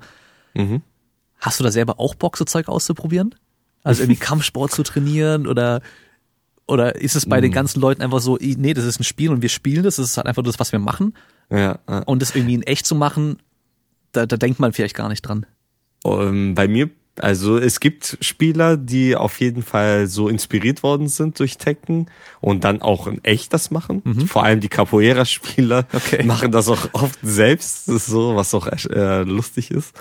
Mhm. 0.53 0.82
Hast 1.40 1.60
du 1.60 1.64
da 1.64 1.72
selber 1.72 1.99
auch 1.99 2.15
Bock, 2.15 2.38
so 2.38 2.45
Zeug 2.45 2.70
auszuprobieren? 2.70 3.36
Also 3.84 4.03
irgendwie 4.03 4.20
Kampfsport 4.26 4.72
zu 4.72 4.84
trainieren 4.84 5.45
oder 5.45 5.82
oder 6.68 6.95
ist 6.95 7.15
es 7.15 7.26
bei 7.26 7.38
mhm. 7.38 7.44
den 7.44 7.52
ganzen 7.52 7.81
Leuten 7.81 8.02
einfach 8.02 8.19
so, 8.19 8.38
nee, 8.40 8.73
das 8.73 8.85
ist 8.85 8.99
ein 8.99 9.03
Spiel 9.03 9.31
und 9.31 9.41
wir 9.41 9.49
spielen 9.49 9.84
das, 9.84 9.98
das 9.98 10.11
ist 10.11 10.18
halt 10.18 10.27
einfach 10.27 10.44
das, 10.44 10.60
was 10.60 10.72
wir 10.72 10.80
machen. 10.80 11.14
Ja, 11.49 11.80
ja. 11.90 11.99
Und 11.99 12.22
das 12.22 12.35
irgendwie 12.35 12.56
in 12.56 12.64
echt 12.64 12.85
zu 12.85 12.95
machen, 12.95 13.38
da, 14.11 14.26
da 14.26 14.38
denkt 14.38 14.60
man 14.60 14.73
vielleicht 14.73 14.95
gar 14.95 15.10
nicht 15.10 15.22
dran. 15.22 15.45
Um, 16.03 16.19
ähm, 16.22 16.56
bei 16.56 16.68
mir, 16.68 16.90
also 17.19 17.57
es 17.57 17.80
gibt 17.80 18.18
Spieler, 18.22 18.77
die 18.77 19.15
auf 19.15 19.40
jeden 19.40 19.61
Fall 19.61 20.07
so 20.07 20.30
inspiriert 20.30 20.84
worden 20.84 21.07
sind 21.07 21.40
durch 21.40 21.57
Tekken 21.57 22.10
und 22.41 22.64
dann 22.64 22.81
auch 22.81 23.07
in 23.07 23.23
echt 23.23 23.53
das 23.53 23.69
machen. 23.69 24.02
Mhm. 24.03 24.27
Vor 24.27 24.44
allem 24.44 24.60
die 24.60 24.69
Capoeira-Spieler 24.69 25.88
okay. 25.94 26.23
machen 26.23 26.52
das 26.52 26.69
auch 26.69 26.90
oft 26.94 27.19
selbst, 27.22 27.88
das 27.88 27.95
ist 27.95 28.06
so, 28.07 28.35
was 28.35 28.53
auch 28.53 28.68
äh, 28.68 29.23
lustig 29.23 29.69
ist. 29.69 29.94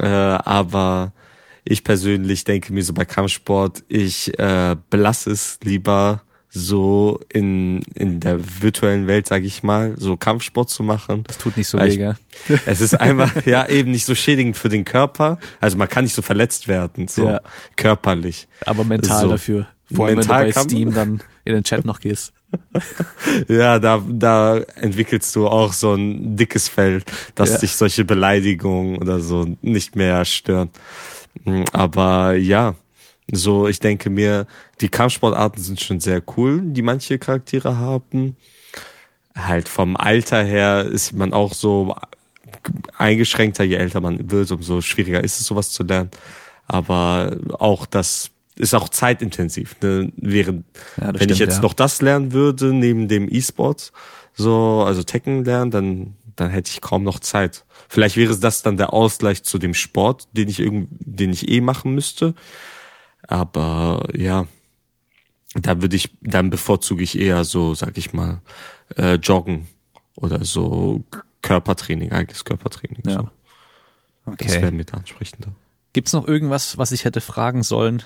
Äh, 0.00 0.06
aber 0.06 1.12
ich 1.70 1.84
persönlich 1.84 2.44
denke 2.44 2.72
mir 2.72 2.82
so 2.82 2.94
bei 2.94 3.04
Kampfsport, 3.04 3.84
ich 3.88 4.38
äh, 4.38 4.74
belasse 4.88 5.30
es 5.30 5.58
lieber 5.62 6.22
so 6.48 7.20
in, 7.28 7.82
in 7.94 8.20
der 8.20 8.38
virtuellen 8.62 9.06
Welt, 9.06 9.26
sage 9.26 9.44
ich 9.44 9.62
mal, 9.62 9.94
so 9.98 10.16
Kampfsport 10.16 10.70
zu 10.70 10.82
machen. 10.82 11.24
Das 11.26 11.36
tut 11.36 11.58
nicht 11.58 11.68
so 11.68 11.78
weh, 11.78 11.94
gell? 11.94 12.16
Es 12.66 12.80
ist 12.80 12.94
einfach, 13.00 13.44
ja, 13.44 13.68
eben 13.68 13.90
nicht 13.90 14.06
so 14.06 14.14
schädigend 14.14 14.56
für 14.56 14.70
den 14.70 14.86
Körper. 14.86 15.38
Also 15.60 15.76
man 15.76 15.88
kann 15.88 16.04
nicht 16.04 16.14
so 16.14 16.22
verletzt 16.22 16.68
werden, 16.68 17.06
so 17.06 17.26
ja. 17.26 17.40
körperlich. 17.76 18.48
Aber 18.64 18.84
mental 18.84 19.20
so. 19.20 19.28
dafür. 19.28 19.66
Vor 19.92 20.06
allem, 20.06 20.16
mental 20.16 20.46
wenn 20.46 20.48
du 20.48 20.54
bei 20.54 20.62
Steam 20.62 20.94
dann 20.94 21.22
in 21.44 21.52
den 21.52 21.64
Chat 21.64 21.84
noch 21.84 22.00
gehst. 22.00 22.32
ja, 23.48 23.78
da, 23.78 24.02
da 24.08 24.58
entwickelst 24.76 25.36
du 25.36 25.48
auch 25.48 25.74
so 25.74 25.94
ein 25.94 26.34
dickes 26.34 26.68
Fell, 26.68 27.02
dass 27.34 27.52
ja. 27.52 27.58
dich 27.58 27.76
solche 27.76 28.06
Beleidigungen 28.06 28.96
oder 28.96 29.20
so 29.20 29.46
nicht 29.60 29.96
mehr 29.96 30.24
stören. 30.24 30.70
Hm, 31.44 31.64
aber 31.72 32.34
ja, 32.34 32.74
so 33.30 33.68
ich 33.68 33.80
denke 33.80 34.10
mir, 34.10 34.46
die 34.80 34.88
Kampfsportarten 34.88 35.62
sind 35.62 35.80
schon 35.80 36.00
sehr 36.00 36.22
cool, 36.36 36.60
die 36.62 36.82
manche 36.82 37.18
Charaktere 37.18 37.76
haben. 37.76 38.36
Halt 39.34 39.68
vom 39.68 39.96
Alter 39.96 40.42
her 40.42 40.84
ist 40.84 41.12
man 41.12 41.32
auch 41.32 41.54
so 41.54 41.94
eingeschränkter, 42.96 43.64
je 43.64 43.76
älter 43.76 44.00
man 44.00 44.30
wird, 44.30 44.50
umso 44.50 44.80
schwieriger 44.80 45.22
ist 45.22 45.40
es, 45.40 45.46
sowas 45.46 45.70
zu 45.70 45.84
lernen. 45.84 46.10
Aber 46.66 47.36
auch 47.58 47.86
das 47.86 48.30
ist 48.56 48.74
auch 48.74 48.88
zeitintensiv. 48.88 49.76
Ne? 49.80 50.12
Während, 50.16 50.64
ja, 50.96 51.08
wenn 51.08 51.16
stimmt, 51.16 51.30
ich 51.32 51.38
jetzt 51.38 51.56
ja. 51.56 51.62
noch 51.62 51.74
das 51.74 52.02
lernen 52.02 52.32
würde, 52.32 52.72
neben 52.72 53.08
dem 53.08 53.28
E-Sport, 53.32 53.92
so, 54.34 54.82
also 54.86 55.02
Tekken 55.02 55.44
lernen, 55.44 55.70
dann, 55.70 56.14
dann 56.36 56.50
hätte 56.50 56.70
ich 56.70 56.80
kaum 56.80 57.04
noch 57.04 57.20
Zeit. 57.20 57.64
Vielleicht 57.88 58.16
wäre 58.16 58.36
das 58.36 58.62
dann 58.62 58.76
der 58.76 58.92
Ausgleich 58.92 59.42
zu 59.42 59.58
dem 59.58 59.74
Sport, 59.74 60.28
den 60.32 60.48
ich 60.48 60.60
irgendwie, 60.60 60.88
den 61.00 61.32
ich 61.32 61.48
eh 61.48 61.60
machen 61.60 61.94
müsste. 61.94 62.34
Aber 63.26 64.06
ja, 64.14 64.46
da 65.54 65.80
würde 65.80 65.96
ich, 65.96 66.10
dann 66.20 66.50
bevorzuge 66.50 67.02
ich 67.02 67.18
eher 67.18 67.44
so, 67.44 67.74
sag 67.74 67.96
ich 67.96 68.12
mal, 68.12 68.42
äh, 68.96 69.14
Joggen 69.14 69.66
oder 70.16 70.44
so 70.44 71.02
Körpertraining, 71.42 72.12
eigenes 72.12 72.44
Körpertraining. 72.44 73.02
Ja. 73.06 73.12
So. 73.12 73.30
Okay. 74.26 74.44
Das 74.46 74.54
wäre 74.54 74.72
mir 74.72 74.84
da 74.84 74.98
ansprechender. 74.98 75.52
Gibt's 75.94 76.12
noch 76.12 76.28
irgendwas, 76.28 76.76
was 76.76 76.92
ich 76.92 77.04
hätte 77.04 77.22
fragen 77.22 77.62
sollen? 77.62 78.02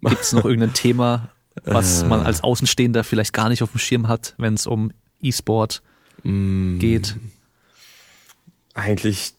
Gibt's 0.00 0.32
noch 0.32 0.44
irgendein 0.44 0.72
Thema, 0.74 1.30
was 1.64 2.02
äh, 2.02 2.06
man 2.06 2.24
als 2.24 2.42
Außenstehender 2.42 3.02
vielleicht 3.02 3.32
gar 3.32 3.48
nicht 3.48 3.62
auf 3.62 3.72
dem 3.72 3.80
Schirm 3.80 4.06
hat, 4.06 4.34
wenn 4.38 4.54
es 4.54 4.66
um 4.66 4.92
E-Sport 5.20 5.82
mm. 6.22 6.78
geht? 6.78 7.16
Eigentlich 8.74 9.34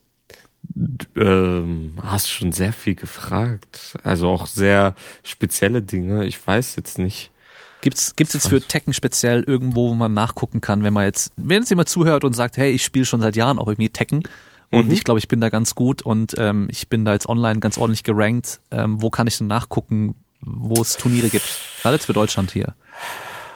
ähm, 1.16 1.94
hast 2.02 2.30
schon 2.30 2.52
sehr 2.52 2.74
viel 2.74 2.95
gefragt. 2.95 3.98
Also 4.03 4.30
auch 4.30 4.48
sehr 4.48 4.95
spezielle 5.24 5.82
Dinge. 5.82 6.26
Ich 6.26 6.45
weiß 6.45 6.76
jetzt 6.78 6.98
nicht. 6.98 7.32
Gibt's 7.82 8.16
gibt's 8.16 8.34
jetzt 8.34 8.48
für 8.48 8.62
Tekken 8.62 8.94
speziell 8.94 9.44
irgendwo, 9.44 9.90
wo 9.90 9.94
man 9.94 10.14
nachgucken 10.14 10.60
kann, 10.60 10.84
wenn 10.84 10.94
man 10.94 11.06
jetzt, 11.06 11.32
wenn 11.36 11.62
jetzt 11.62 11.70
jemand 11.70 11.88
zuhört 11.88 12.24
und 12.24 12.34
sagt, 12.34 12.57
hey, 12.57 12.72
ich 12.72 12.84
spiele 12.84 13.06
schon 13.06 13.22
seit 13.22 13.36
Jahren 13.36 13.60
auch 13.60 13.68
irgendwie 13.68 13.90
Tekken 13.90 14.24
und 14.72 14.88
mhm. 14.88 14.94
ich 14.94 15.03
glaube, 15.03 15.20
ich 15.20 15.28
bin 15.28 15.40
da 15.40 15.49
ganz 15.49 15.76
gut 15.76 16.02
und 16.02 16.34
ähm, 16.38 16.68
ich 16.72 16.90
bin 16.90 17.06
da 17.06 17.14
jetzt 17.14 17.30
online 17.30 17.60
ganz 17.60 17.78
ordentlich 17.78 18.03
gerankt. 18.03 18.60
Ähm, 18.72 19.02
wo 19.02 19.12
kann 19.12 19.28
ich 19.28 19.38
denn 19.38 19.48
nachgucken, 19.48 20.16
wo 20.41 20.82
es 20.82 20.98
Turniere 20.98 21.30
gibt? 21.30 21.48
Gerade 21.82 21.98
jetzt 21.98 22.06
für 22.06 22.14
Deutschland 22.14 22.52
hier. 22.52 22.74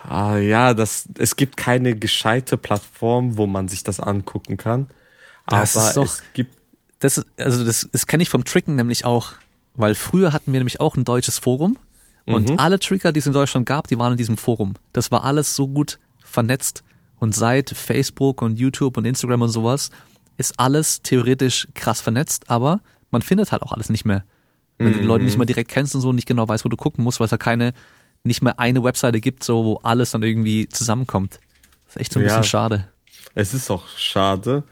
Ah, 0.08 0.38
ja, 0.38 0.74
das, 0.74 1.10
es 1.18 1.36
gibt 1.36 1.58
keine 1.58 1.96
gescheite 1.96 2.58
Plattform, 2.58 3.38
wo 3.38 3.48
man 3.48 3.68
sich 3.68 3.84
das 3.84 4.00
angucken 4.00 4.58
kann. 4.58 4.88
Das 5.50 5.78
aber 5.78 5.94
doch, 5.94 6.06
es 6.06 6.24
gibt. 6.34 6.56
Das, 7.00 7.24
also 7.38 7.64
das, 7.64 7.88
das 7.92 8.08
kenne 8.08 8.24
ich 8.24 8.30
vom 8.30 8.44
Tricken 8.44 8.76
nämlich 8.76 9.06
auch, 9.06 9.34
weil 9.76 9.96
früher 9.96 10.34
hatten 10.34 10.52
wir 10.52 10.60
nämlich 10.60 10.82
auch 10.82 10.98
ein 10.98 11.06
deutsches 11.06 11.40
Forum 11.40 11.78
und 12.26 12.50
mhm. 12.50 12.60
alle 12.60 12.78
Trigger, 12.78 13.14
die 13.14 13.20
es 13.20 13.26
in 13.26 13.34
Deutschland 13.34 13.66
gab, 13.66 13.88
die 13.88 13.98
waren 13.98 14.12
in 14.12 14.18
diesem 14.18 14.38
Forum. 14.38 14.74
Das 14.92 15.10
war 15.10 15.24
alles 15.24 15.56
so 15.56 15.68
gut 15.68 15.98
vernetzt 16.24 16.84
und 17.18 17.34
seit 17.34 17.70
Facebook 17.70 18.42
und 18.42 18.60
YouTube 18.60 18.98
und 18.98 19.06
Instagram 19.06 19.44
und 19.44 19.50
sowas 19.50 19.92
ist 20.38 20.60
alles 20.60 21.02
theoretisch 21.02 21.68
krass 21.74 22.02
vernetzt, 22.02 22.50
aber 22.50 22.82
man 23.12 23.22
findet 23.22 23.52
halt 23.52 23.62
auch 23.62 23.72
alles 23.72 23.90
nicht 23.90 24.06
mehr. 24.06 24.24
Wenn 24.78 24.94
du 24.94 25.00
die 25.00 25.06
Leute 25.06 25.26
nicht 25.26 25.38
mal 25.38 25.44
direkt 25.46 25.70
kennst 25.70 25.94
und 25.94 26.00
so 26.02 26.10
und 26.10 26.16
nicht 26.16 26.28
genau 26.28 26.48
weißt, 26.48 26.64
wo 26.64 26.70
du 26.70 26.78
gucken 26.78 27.04
musst, 27.04 27.20
weil 27.20 27.26
es 27.26 27.32
ja 27.32 27.38
keine, 27.38 27.74
nicht 28.24 28.42
mehr 28.42 28.60
eine 28.60 28.82
Webseite 28.82 29.20
gibt, 29.20 29.44
so 29.44 29.66
wo 29.66 29.76
alles 29.84 30.12
dann 30.12 30.24
irgendwie 30.24 30.70
zusammenkommt. 30.70 31.42
Das 31.86 31.96
ist 31.96 32.02
echt 32.02 32.14
so 32.14 32.20
ein 32.20 32.26
Ja. 32.26 32.30
bisschen 32.30 32.50
schade. 32.50 32.88
Es 33.36 33.54
ist 33.54 33.70
auch 33.70 33.86
schade. 33.98 34.64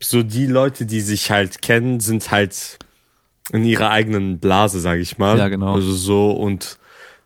So 0.00 0.22
die 0.22 0.46
Leute, 0.46 0.86
die 0.86 1.00
sich 1.00 1.30
halt 1.30 1.62
kennen, 1.62 2.00
sind 2.00 2.30
halt 2.30 2.78
in 3.52 3.64
ihrer 3.64 3.90
eigenen 3.90 4.38
Blase, 4.38 4.80
sag 4.80 4.98
ich 4.98 5.18
mal. 5.18 5.38
Ja, 5.38 5.48
genau. 5.48 5.74
Also 5.74 5.92
so 5.92 6.30
und 6.32 6.78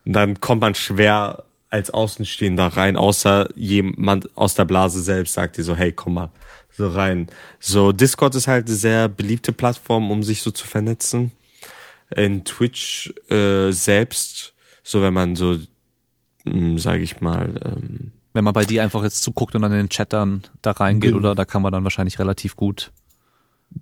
dann 0.04 0.40
kommt 0.40 0.60
man 0.60 0.74
schwer 0.74 1.44
als 1.70 1.90
Außenstehender 1.90 2.68
rein, 2.68 2.96
außer 2.96 3.48
jemand 3.56 4.36
aus 4.36 4.54
der 4.54 4.64
Blase 4.64 5.02
selbst 5.02 5.34
sagt 5.34 5.56
dir 5.56 5.64
so, 5.64 5.74
hey, 5.74 5.92
komm 5.92 6.14
mal 6.14 6.30
so 6.76 6.88
rein. 6.88 7.28
So 7.58 7.92
Discord 7.92 8.34
ist 8.34 8.46
halt 8.46 8.66
eine 8.66 8.76
sehr 8.76 9.08
beliebte 9.08 9.52
Plattform, 9.52 10.10
um 10.10 10.22
sich 10.22 10.42
so 10.42 10.50
zu 10.50 10.66
vernetzen. 10.66 11.32
In 12.14 12.44
Twitch 12.44 13.12
äh, 13.28 13.70
selbst, 13.70 14.54
so 14.82 15.02
wenn 15.02 15.14
man 15.14 15.36
so, 15.36 15.58
mh, 16.44 16.78
sag 16.78 17.00
ich 17.00 17.20
mal, 17.20 17.60
ähm, 17.64 18.12
Wenn 18.34 18.44
man 18.44 18.52
bei 18.52 18.64
dir 18.66 18.82
einfach 18.82 19.02
jetzt 19.04 19.22
zuguckt 19.22 19.54
und 19.54 19.62
dann 19.62 19.72
in 19.72 19.78
den 19.78 19.88
Chat 19.88 20.12
dann 20.12 20.42
da 20.60 20.72
reingeht, 20.72 21.10
Genau. 21.12 21.20
oder 21.20 21.34
da 21.34 21.44
kann 21.46 21.62
man 21.62 21.72
dann 21.72 21.84
wahrscheinlich 21.84 22.18
relativ 22.18 22.56
gut. 22.56 22.92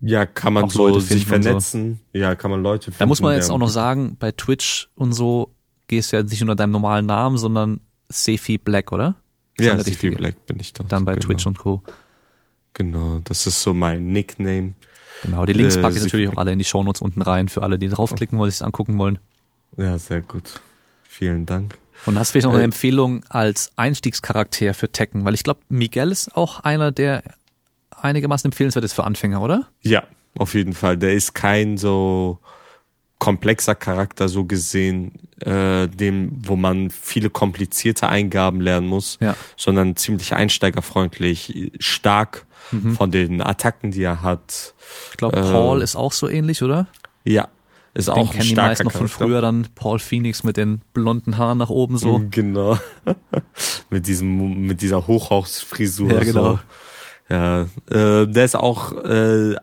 Ja, 0.01 0.25
kann 0.25 0.53
man 0.53 0.69
so 0.69 0.87
Leute 0.89 1.01
sich 1.01 1.27
und 1.31 1.43
so. 1.43 1.43
vernetzen. 1.43 2.01
Ja, 2.13 2.35
kann 2.35 2.51
man 2.51 2.63
Leute 2.63 2.85
finden. 2.93 2.99
Da 3.01 3.07
muss 3.07 3.21
man 3.21 3.35
jetzt 3.35 3.51
auch 3.51 3.59
noch 3.59 3.69
sagen, 3.69 4.17
bei 4.19 4.31
Twitch 4.33 4.89
und 4.95 5.13
so 5.13 5.55
gehst 5.89 6.13
du 6.13 6.17
ja 6.17 6.23
nicht 6.23 6.41
unter 6.41 6.55
deinem 6.55 6.71
normalen 6.73 7.07
Namen, 7.07 7.37
sondern 7.37 7.81
Sefi 8.09 8.59
Black, 8.59 8.93
oder? 8.93 9.17
Ist 9.57 9.67
Ja, 9.67 9.73
dann 9.75 9.81
richtige. 9.83 10.17
Black 10.17 10.47
bin 10.47 10.61
ich 10.61 10.73
da. 10.73 10.85
Dann 10.85 11.05
bei 11.05 11.15
genau. 11.15 11.27
Twitch 11.27 11.47
und 11.47 11.59
Co. 11.59 11.83
Genau, 12.75 13.21
das 13.25 13.47
ist 13.47 13.63
so 13.63 13.75
mein 13.75 14.07
Nickname. 14.13 14.75
Genau, 15.23 15.45
die 15.45 15.53
Links 15.53 15.77
Äh, 15.77 15.83
packe 15.83 15.95
ich 15.97 16.01
Sefi 16.03 16.17
natürlich 16.17 16.29
auch 16.31 16.39
alle 16.41 16.53
in 16.53 16.59
die 16.59 16.65
Shownotes 16.65 17.03
unten 17.03 17.21
rein, 17.23 17.49
für 17.49 17.63
alle, 17.63 17.79
die 17.79 17.89
draufklicken 17.89 18.39
wollen, 18.39 18.51
sich 18.51 18.59
das 18.61 18.67
angucken 18.67 18.97
wollen. 18.99 19.19
Ja, 19.77 19.99
sehr 19.99 20.21
gut. 20.23 20.61
Vielen 21.05 21.45
Dank. 21.47 21.79
Und 22.07 22.19
hast 22.19 22.31
vielleicht 22.33 22.47
noch 22.47 22.53
eine 22.53 22.63
Äh, 22.63 22.67
Empfehlung 22.67 23.25
als 23.29 23.71
Einstiegscharakter 23.77 24.75
für 24.75 24.91
Tekken? 24.91 25.25
Weil 25.25 25.35
ich 25.35 25.45
glaube, 25.45 25.61
Miguel 25.69 26.11
ist 26.11 26.37
auch 26.37 26.61
einer, 26.61 26.91
der 26.93 27.23
einigermaßen 27.91 28.49
empfehlenswert 28.49 28.85
ist 28.85 28.93
für 28.95 29.05
Anfänger, 29.05 29.41
oder? 29.41 29.69
Ja, 29.83 30.03
auf 30.37 30.55
jeden 30.55 30.73
Fall. 30.73 30.97
Der 30.99 31.13
ist 31.15 31.35
kein 31.35 31.79
so 31.79 32.39
komplexer 33.19 33.77
Charakter 33.77 34.29
so 34.29 34.45
gesehen, 34.45 35.13
äh, 35.41 35.87
dem, 35.87 36.33
wo 36.45 36.57
man 36.57 36.91
viele 36.91 37.31
komplizierte 37.31 38.09
Eingaben 38.09 38.61
lernen 38.61 38.89
muss, 38.89 39.19
Ja. 39.21 39.37
sondern 39.57 39.95
ziemlich 39.95 40.35
einsteigerfreundlich, 40.35 41.73
stark 41.79 42.47
Mhm. 42.73 42.97
von 42.97 43.11
den 43.13 43.41
Attacken, 43.43 43.93
die 43.93 44.03
er 44.03 44.23
hat. 44.23 44.75
Ich 45.13 45.17
glaube, 45.19 45.37
Äh, 45.37 45.43
Paul 45.43 45.83
ist 45.83 45.95
auch 45.95 46.13
so 46.13 46.29
ähnlich, 46.29 46.63
oder? 46.65 46.89
Ja, 47.25 47.47
ist 47.95 48.09
Den 48.09 48.15
auch 48.15 48.35
ein 48.35 48.43
starker 48.43 48.85
noch 48.85 48.93
von 48.93 49.09
früher 49.09 49.41
dann. 49.41 49.69
Paul 49.75 49.99
Phoenix 49.99 50.45
mit 50.45 50.57
den 50.57 50.81
blonden 50.95 51.37
Haaren 51.37 51.59
nach 51.59 51.69
oben 51.69 51.99
so. 51.99 52.23
Genau. 52.31 52.79
mit 53.91 54.07
diesem, 54.07 54.63
mit 54.67 54.81
dieser 54.81 55.07
Hochhausfrisur. 55.07 56.11
Ja, 56.13 56.21
genau. 56.21 56.53
So. 56.55 56.59
Ja, 57.29 57.63
äh, 57.91 58.27
der 58.27 58.45
ist 58.45 58.57
auch 58.57 58.93
äh, 59.05 59.57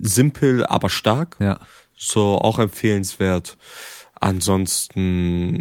simpel, 0.00 0.64
aber 0.66 0.88
stark. 0.88 1.36
Ja. 1.40 1.58
So 1.96 2.38
auch 2.38 2.58
empfehlenswert. 2.58 3.56
Ansonsten 4.20 5.56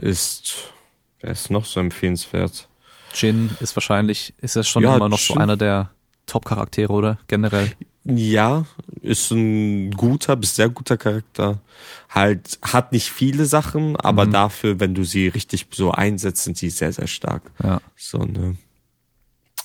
ist, 0.00 0.72
wer 1.20 1.32
ist 1.32 1.50
noch 1.50 1.64
so 1.64 1.80
empfehlenswert? 1.80 2.68
Jin 3.14 3.50
ist 3.60 3.76
wahrscheinlich, 3.76 4.34
ist 4.40 4.56
das 4.56 4.68
schon 4.68 4.82
Ja, 4.82 4.96
immer 4.96 5.08
noch 5.08 5.18
so 5.18 5.34
Jin. 5.34 5.42
einer 5.42 5.56
der 5.56 5.90
Top-Charaktere, 6.26 6.92
oder? 6.92 7.18
Generell. 7.28 7.72
Ja, 8.04 8.64
ist 9.00 9.30
ein 9.30 9.92
guter 9.92 10.34
bis 10.36 10.56
sehr 10.56 10.68
guter 10.68 10.96
Charakter. 10.96 11.60
Halt, 12.08 12.58
hat 12.62 12.90
nicht 12.92 13.10
viele 13.10 13.46
Sachen, 13.46 13.96
aber 13.96 14.26
Mhm. 14.26 14.32
dafür, 14.32 14.80
wenn 14.80 14.94
du 14.94 15.04
sie 15.04 15.28
richtig 15.28 15.66
so 15.72 15.92
einsetzt, 15.92 16.42
sind 16.44 16.58
sie 16.58 16.70
sehr, 16.70 16.92
sehr 16.92 17.06
stark. 17.06 17.42
Ja. 17.62 17.80
So, 17.96 18.18
ne? 18.18 18.56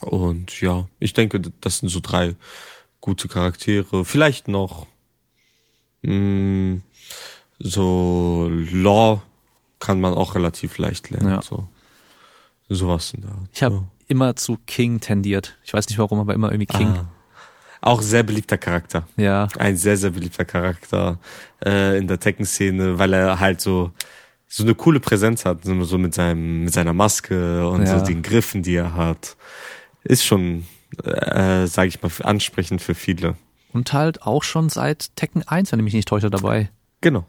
Und 0.01 0.61
ja, 0.61 0.87
ich 0.99 1.13
denke, 1.13 1.41
das 1.61 1.79
sind 1.79 1.89
so 1.89 1.99
drei 1.99 2.35
gute 3.01 3.27
Charaktere. 3.27 4.05
Vielleicht 4.05 4.47
noch 4.47 4.85
mh, 6.03 6.81
so 7.59 8.49
Law 8.71 9.23
kann 9.79 9.99
man 9.99 10.13
auch 10.13 10.35
relativ 10.35 10.77
leicht 10.77 11.09
lernen. 11.09 11.29
Ja. 11.29 11.41
So. 11.41 11.67
Sowas 12.69 13.13
in 13.13 13.21
der 13.21 13.31
Art. 13.31 13.49
Ich 13.53 13.63
habe 13.63 13.75
ja. 13.75 13.83
immer 14.07 14.35
zu 14.35 14.57
King 14.67 14.99
tendiert. 14.99 15.57
Ich 15.63 15.73
weiß 15.73 15.87
nicht 15.89 15.97
warum, 15.99 16.19
aber 16.19 16.33
immer 16.33 16.51
irgendwie 16.51 16.65
King. 16.67 16.89
Ah. 16.89 17.09
Auch 17.87 18.01
sehr 18.01 18.23
beliebter 18.23 18.57
Charakter. 18.57 19.07
Ja. 19.15 19.47
Ein 19.57 19.77
sehr, 19.77 19.95
sehr 19.97 20.09
beliebter 20.11 20.43
Charakter 20.45 21.19
äh, 21.65 21.97
in 21.97 22.07
der 22.07 22.19
Tekken-Szene, 22.19 22.99
weil 22.99 23.13
er 23.13 23.39
halt 23.39 23.61
so 23.61 23.91
so 24.49 24.63
eine 24.63 24.75
coole 24.75 24.99
Präsenz 24.99 25.43
hat, 25.45 25.59
so 25.63 25.97
mit 25.97 26.13
seinem 26.13 26.63
mit 26.65 26.73
seiner 26.73 26.93
Maske 26.93 27.67
und 27.67 27.85
Ja. 27.85 27.99
so 27.99 28.05
den 28.05 28.21
Griffen, 28.21 28.61
die 28.63 28.75
er 28.75 28.93
hat. 28.93 29.35
Ist 30.03 30.25
schon, 30.25 30.65
äh, 31.03 31.65
sage 31.67 31.87
ich 31.89 32.01
mal, 32.01 32.11
ansprechend 32.23 32.81
für 32.81 32.95
viele. 32.95 33.35
Und 33.73 33.91
halt 33.93 34.21
auch 34.23 34.43
schon 34.43 34.69
seit 34.69 35.15
Tekken 35.15 35.47
1, 35.47 35.71
wenn 35.71 35.79
ich 35.79 35.83
mich 35.85 35.93
nicht 35.93 36.07
täusche, 36.07 36.29
dabei. 36.29 36.69
Genau. 37.01 37.25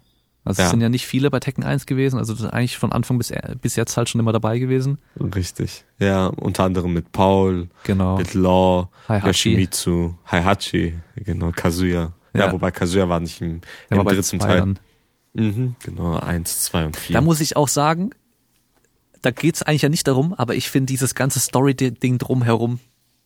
Also 0.48 0.62
es 0.62 0.66
Ja. 0.66 0.70
sind 0.70 0.80
ja 0.80 0.88
nicht 0.88 1.06
viele 1.06 1.30
bei 1.30 1.40
Tekken 1.40 1.62
1 1.62 1.86
gewesen, 1.86 2.18
also 2.18 2.32
das 2.32 2.42
ist 2.42 2.48
eigentlich 2.50 2.78
von 2.78 2.90
Anfang 2.92 3.18
bis, 3.18 3.32
bis 3.60 3.76
jetzt 3.76 3.96
halt 3.96 4.08
schon 4.08 4.20
immer 4.20 4.32
dabei 4.32 4.58
gewesen. 4.58 4.98
Richtig. 5.20 5.84
Ja, 5.98 6.26
unter 6.28 6.64
anderem 6.64 6.92
mit 6.94 7.12
Paul, 7.12 7.68
Genau. 7.84 8.16
mit 8.18 8.34
Law, 8.34 8.88
Heihachi. 9.08 9.26
Yoshimitsu, 9.28 10.14
Heihachi, 10.30 10.94
genau, 11.16 11.52
Kazuya. 11.54 12.12
Ja, 12.34 12.46
Ja. 12.46 12.52
wobei 12.52 12.70
Kazuya 12.70 13.08
war 13.08 13.20
nicht 13.20 13.40
im, 13.40 13.60
im 13.90 14.04
dritten 14.04 14.38
Teil. 14.38 14.58
dann. 14.58 14.78
Mhm, 15.34 15.76
genau, 15.84 16.16
eins, 16.18 16.64
zwei 16.64 16.86
und 16.86 16.96
vier. 16.96 17.14
Da 17.14 17.20
muss 17.20 17.40
ich 17.40 17.56
auch 17.56 17.68
sagen, 17.68 18.10
da 19.22 19.30
geht's 19.30 19.62
eigentlich 19.62 19.82
ja 19.82 19.88
nicht 19.88 20.06
darum, 20.08 20.32
aber 20.32 20.54
ich 20.54 20.70
finde 20.70 20.86
dieses 20.86 21.14
ganze 21.14 21.40
Story-Ding 21.40 22.18
drumherum 22.18 22.80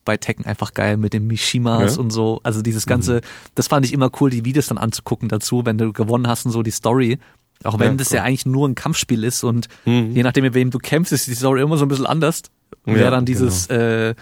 bei 0.05 0.17
Tekken 0.17 0.45
einfach 0.45 0.73
geil 0.73 0.97
mit 0.97 1.13
den 1.13 1.27
Mishimas 1.27 1.95
Ja. 1.95 2.01
und 2.01 2.09
so. 2.11 2.39
Also 2.43 2.61
dieses 2.61 2.85
ganze, 2.85 3.21
das 3.55 3.67
fand 3.67 3.85
ich 3.85 3.93
immer 3.93 4.09
cool, 4.19 4.29
die 4.29 4.45
Videos 4.45 4.67
dann 4.67 4.77
anzugucken 4.77 5.29
dazu, 5.29 5.65
wenn 5.65 5.77
du 5.77 5.93
gewonnen 5.93 6.27
hast 6.27 6.45
und 6.45 6.51
so 6.51 6.63
die 6.63 6.71
Story. 6.71 7.19
Auch 7.63 7.79
wenn 7.79 7.91
Ja, 7.91 7.97
das 7.97 8.11
cool. 8.11 8.17
ja 8.17 8.23
eigentlich 8.23 8.45
nur 8.45 8.67
ein 8.67 8.75
Kampfspiel 8.75 9.23
ist 9.23 9.43
und 9.43 9.67
Mhm. 9.85 10.11
je 10.11 10.23
nachdem, 10.23 10.43
mit 10.43 10.53
wem 10.53 10.69
du 10.71 10.77
kämpfst, 10.79 11.13
ist 11.13 11.27
die 11.27 11.35
Story 11.35 11.61
immer 11.61 11.77
so 11.77 11.85
ein 11.85 11.87
bisschen 11.87 12.05
anders. 12.05 12.41
Ja, 12.85 12.95
wer 12.95 13.11
dann 13.11 13.25
dieses 13.25 13.67
äh, 13.69 14.13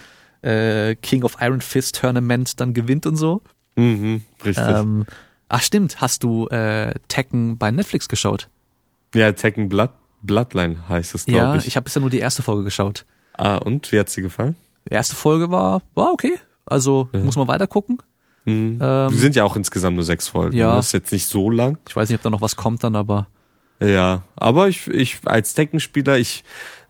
äh, 0.42 0.94
King 0.96 1.24
of 1.24 1.36
Iron 1.40 1.60
Fist 1.60 2.00
Tournament 2.00 2.60
dann 2.60 2.74
gewinnt 2.74 3.06
und 3.06 3.16
so. 3.16 3.42
Mhm, 3.76 4.22
richtig. 4.44 4.64
Ähm, 4.68 5.06
ach 5.48 5.62
stimmt, 5.62 6.00
hast 6.00 6.22
du 6.22 6.46
äh, 6.48 6.94
Tekken 7.08 7.58
bei 7.58 7.70
Netflix 7.70 8.08
geschaut? 8.08 8.48
ja, 9.14 9.32
Tekken 9.32 9.68
Blood, 9.68 9.90
Bloodline 10.22 10.88
heißt 10.88 11.14
es, 11.14 11.26
Ja, 11.26 11.32
glaube 11.32 11.58
ich, 11.58 11.66
ich. 11.66 11.76
habe 11.76 11.84
bisher 11.84 12.00
nur 12.00 12.10
die 12.10 12.18
erste 12.20 12.42
Folge 12.42 12.62
geschaut. 12.64 13.04
Ah, 13.34 13.56
und 13.56 13.90
wie 13.92 13.98
hat's 13.98 14.14
dir 14.14 14.22
gefallen? 14.22 14.54
Die 14.88 14.94
erste 14.94 15.14
Folge 15.16 15.50
war, 15.50 15.82
war 15.94 16.12
okay. 16.12 16.34
Also 16.66 17.08
muss 17.12 17.36
man 17.36 17.48
weiter 17.48 17.66
gucken. 17.66 17.98
Mhm. 18.44 18.78
Ähm, 18.80 19.10
sind 19.10 19.36
ja 19.36 19.44
auch 19.44 19.56
insgesamt 19.56 19.96
nur 19.96 20.04
sechs 20.04 20.28
Folgen. 20.28 20.56
ja. 20.56 20.74
Das 20.76 20.86
ist 20.86 20.92
jetzt 20.92 21.12
nicht 21.12 21.26
so 21.26 21.50
lang. 21.50 21.78
Ich 21.88 21.94
weiß 21.94 22.08
nicht, 22.08 22.18
ob 22.18 22.22
da 22.22 22.30
noch 22.30 22.40
was 22.40 22.56
kommt 22.56 22.82
dann, 22.82 22.96
aber 22.96 23.28
Ja, 23.80 24.22
aber 24.36 24.68
ich, 24.68 24.88
ich 24.88 25.18
als 25.24 25.54
Tekken-Spieler, 25.54 26.18
ich 26.18 26.42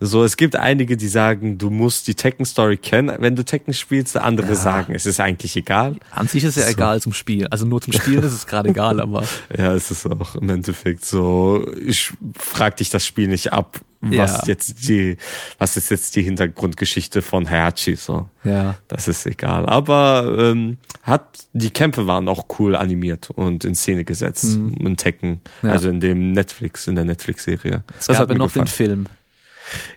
so, 0.05 0.25
es 0.25 0.37
gibt 0.37 0.57
einige, 0.57 0.97
die 0.97 1.09
sagen, 1.09 1.59
du 1.59 1.71
musst 1.71 2.09
die 2.09 2.15
Tekken-Story 2.15 2.77
kennen, 2.77 3.15
wenn 3.21 3.37
du 3.37 3.45
Tekken 3.45 3.73
spielst. 3.75 4.17
Andere 4.17 4.49
Ja. 4.49 4.55
sagen, 4.55 4.95
es 4.95 5.07
ist 5.07 5.21
eigentlich 5.21 5.57
egal. 5.57 5.97
an 6.11 6.27
sich 6.29 6.45
ist 6.45 6.57
ja 6.57 6.65
So. 6.65 6.71
egal 6.71 7.01
zum 7.01 7.13
Spiel. 7.13 7.47
Also 7.49 7.67
nur 7.67 7.81
zum 7.81 7.93
Spielen 7.93 8.23
ist 8.23 8.33
es 8.33 8.47
gerade 8.47 8.71
egal, 8.71 9.01
aber 9.01 9.23
Ja, 9.57 9.75
es 9.75 9.91
ist 9.91 10.07
auch 10.07 10.35
im 10.37 10.49
Endeffekt 10.51 11.05
so. 11.05 11.67
Ich 11.87 12.13
frag 12.37 12.77
dich 12.79 12.91
das 12.91 13.07
Spiel 13.07 13.29
nicht 13.29 13.53
ab, 13.53 13.81
was 14.01 14.39
Ja. 14.39 14.43
jetzt 14.47 14.89
die, 14.89 15.17
was 15.59 15.77
ist 15.77 15.91
jetzt 15.91 16.17
die 16.17 16.23
Hintergrundgeschichte 16.23 17.23
von 17.23 17.49
Hayachi 17.49 17.97
so. 17.97 18.29
ja. 18.45 18.77
Das 18.89 19.07
ist 19.09 19.25
egal. 19.27 19.67
Aber 19.67 20.35
ähm, 20.39 20.79
hat 21.03 21.39
die 21.53 21.71
Kämpfe 21.71 22.07
waren 22.07 22.29
auch 22.29 22.47
cool 22.59 22.75
animiert 22.77 23.31
und 23.31 23.65
in 23.65 23.75
Szene 23.75 24.05
gesetzt 24.05 24.45
in 24.55 24.97
Tekken, 24.97 25.41
Mhm. 25.63 25.69
Ja. 25.69 25.71
also 25.75 25.89
in 25.89 26.01
dem 26.01 26.33
Netflix, 26.33 26.87
in 26.87 26.95
der 26.97 27.05
Netflix-Serie. 27.05 27.85
Es 27.99 28.09
gab 28.09 28.29
ja 28.29 28.35
noch 28.37 28.51
den 28.53 28.67
Film. 28.67 29.07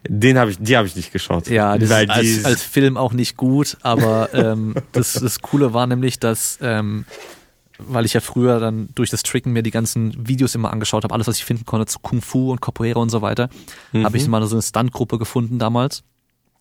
Den 0.08 0.38
habe 0.38 0.52
ich, 0.52 0.58
die 0.60 0.78
habe 0.78 0.88
ich 0.88 0.96
nicht 0.96 1.12
geschaut. 1.12 1.48
Ja, 1.48 1.78
das 1.78 1.90
Weil 1.90 2.06
ist 2.06 2.46
als, 2.46 2.46
als 2.46 2.64
Film 2.64 2.98
auch 2.98 3.14
nicht 3.14 3.38
gut, 3.38 3.78
aber 3.82 4.34
ähm, 4.34 4.76
das, 4.92 5.14
das 5.14 5.40
Coole 5.42 5.74
war 5.74 5.88
nämlich, 5.88 6.20
dass, 6.20 6.60
ähm, 6.62 7.06
weil 7.78 8.06
ich 8.06 8.14
ja 8.14 8.22
früher 8.22 8.60
dann 8.60 8.90
durch 8.96 9.10
das 9.10 9.24
Tricken 9.24 9.54
mir 9.54 9.64
die 9.64 9.72
ganzen 9.72 10.28
Videos 10.28 10.56
immer 10.56 10.72
angeschaut 10.72 11.04
habe, 11.04 11.14
alles, 11.14 11.28
was 11.28 11.38
ich 11.38 11.46
finden 11.46 11.66
konnte 11.66 11.86
zu 11.88 12.00
Kung 12.00 12.22
Fu 12.22 12.52
und 12.52 12.62
Capoeira 12.62 13.00
und 13.00 13.10
so 13.10 13.22
weiter, 13.22 13.50
habe 13.94 14.18
ich 14.18 14.28
mal 14.28 14.46
so 14.46 14.56
eine 14.56 14.62
Stuntgruppe 14.62 15.18
gefunden 15.18 15.60
damals. 15.60 16.04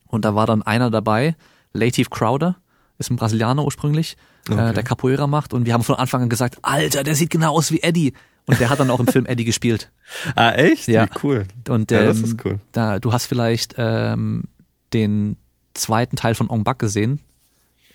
Und 0.07 0.24
da 0.24 0.35
war 0.35 0.47
dann 0.47 0.62
einer 0.62 0.91
dabei, 0.91 1.36
Latif 1.73 2.11
Crowder, 2.11 2.57
ist 2.99 3.11
ein 3.11 3.16
Brasilianer 3.16 3.65
ursprünglich, 3.65 4.16
äh, 4.49 4.73
der 4.73 4.82
Capoeira 4.82 5.27
macht. 5.27 5.53
Und 5.53 5.66
wir 5.66 5.74
haben 5.74 5.82
von 5.82 5.97
Anfang 5.97 6.23
an 6.23 6.28
gesagt, 6.28 6.59
Alter, 6.62 7.03
der 7.03 7.15
sieht 7.15 7.31
genau 7.31 7.55
aus 7.57 7.73
wie 7.73 7.82
Eddie. 7.82 8.12
Und 8.46 8.60
der 8.60 8.68
hat 8.68 8.78
dann 8.80 8.90
auch 8.90 9.00
im 9.00 9.06
Film 9.06 9.24
Eddie 9.26 9.44
gespielt. 9.44 9.90
ah, 10.34 10.50
echt? 10.52 10.86
Ja. 10.88 11.06
Wie 11.06 11.18
cool. 11.22 11.44
Und 11.68 11.90
Ja, 11.90 12.04
das 12.04 12.18
ähm, 12.18 12.24
ist 12.24 12.44
cool. 12.44 12.60
da, 12.72 12.98
du 12.98 13.12
hast 13.12 13.26
vielleicht 13.26 13.74
ähm, 13.78 14.44
den 14.92 15.36
zweiten 15.72 16.16
Teil 16.16 16.34
von 16.34 16.50
Ong 16.50 16.62
Bak 16.64 16.78
gesehen. 16.78 17.20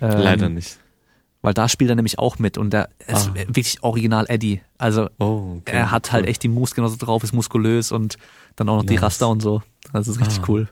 Ähm, 0.01 0.19
Leider 0.19 0.49
nicht. 0.49 0.79
Weil 1.41 1.53
da 1.53 1.69
spielt 1.69 1.89
er 1.89 1.95
nämlich 1.95 2.19
auch 2.19 2.37
mit 2.39 2.57
und 2.57 2.71
der 2.73 2.89
ist 3.07 3.29
Ah. 3.29 3.33
wirklich 3.35 3.81
original 3.83 4.25
Eddie. 4.27 4.61
Also 4.77 5.09
Oh, 5.19 5.57
okay. 5.59 5.71
er 5.77 5.91
hat 5.91 6.11
halt 6.11 6.23
Cool. 6.25 6.29
echt 6.29 6.43
die 6.43 6.47
Moves 6.49 6.75
genauso 6.75 6.97
drauf, 6.97 7.23
ist 7.23 7.31
muskulös 7.33 7.91
und 7.93 8.17
dann 8.57 8.67
auch 8.69 8.77
noch 8.77 8.85
die 8.85 8.95
Nice. 8.95 9.03
Raster 9.03 9.29
und 9.29 9.41
so. 9.41 9.61
Also 9.93 10.11
ist 10.11 10.19
richtig 10.19 10.39
Ah. 10.39 10.45
cool. 10.49 10.67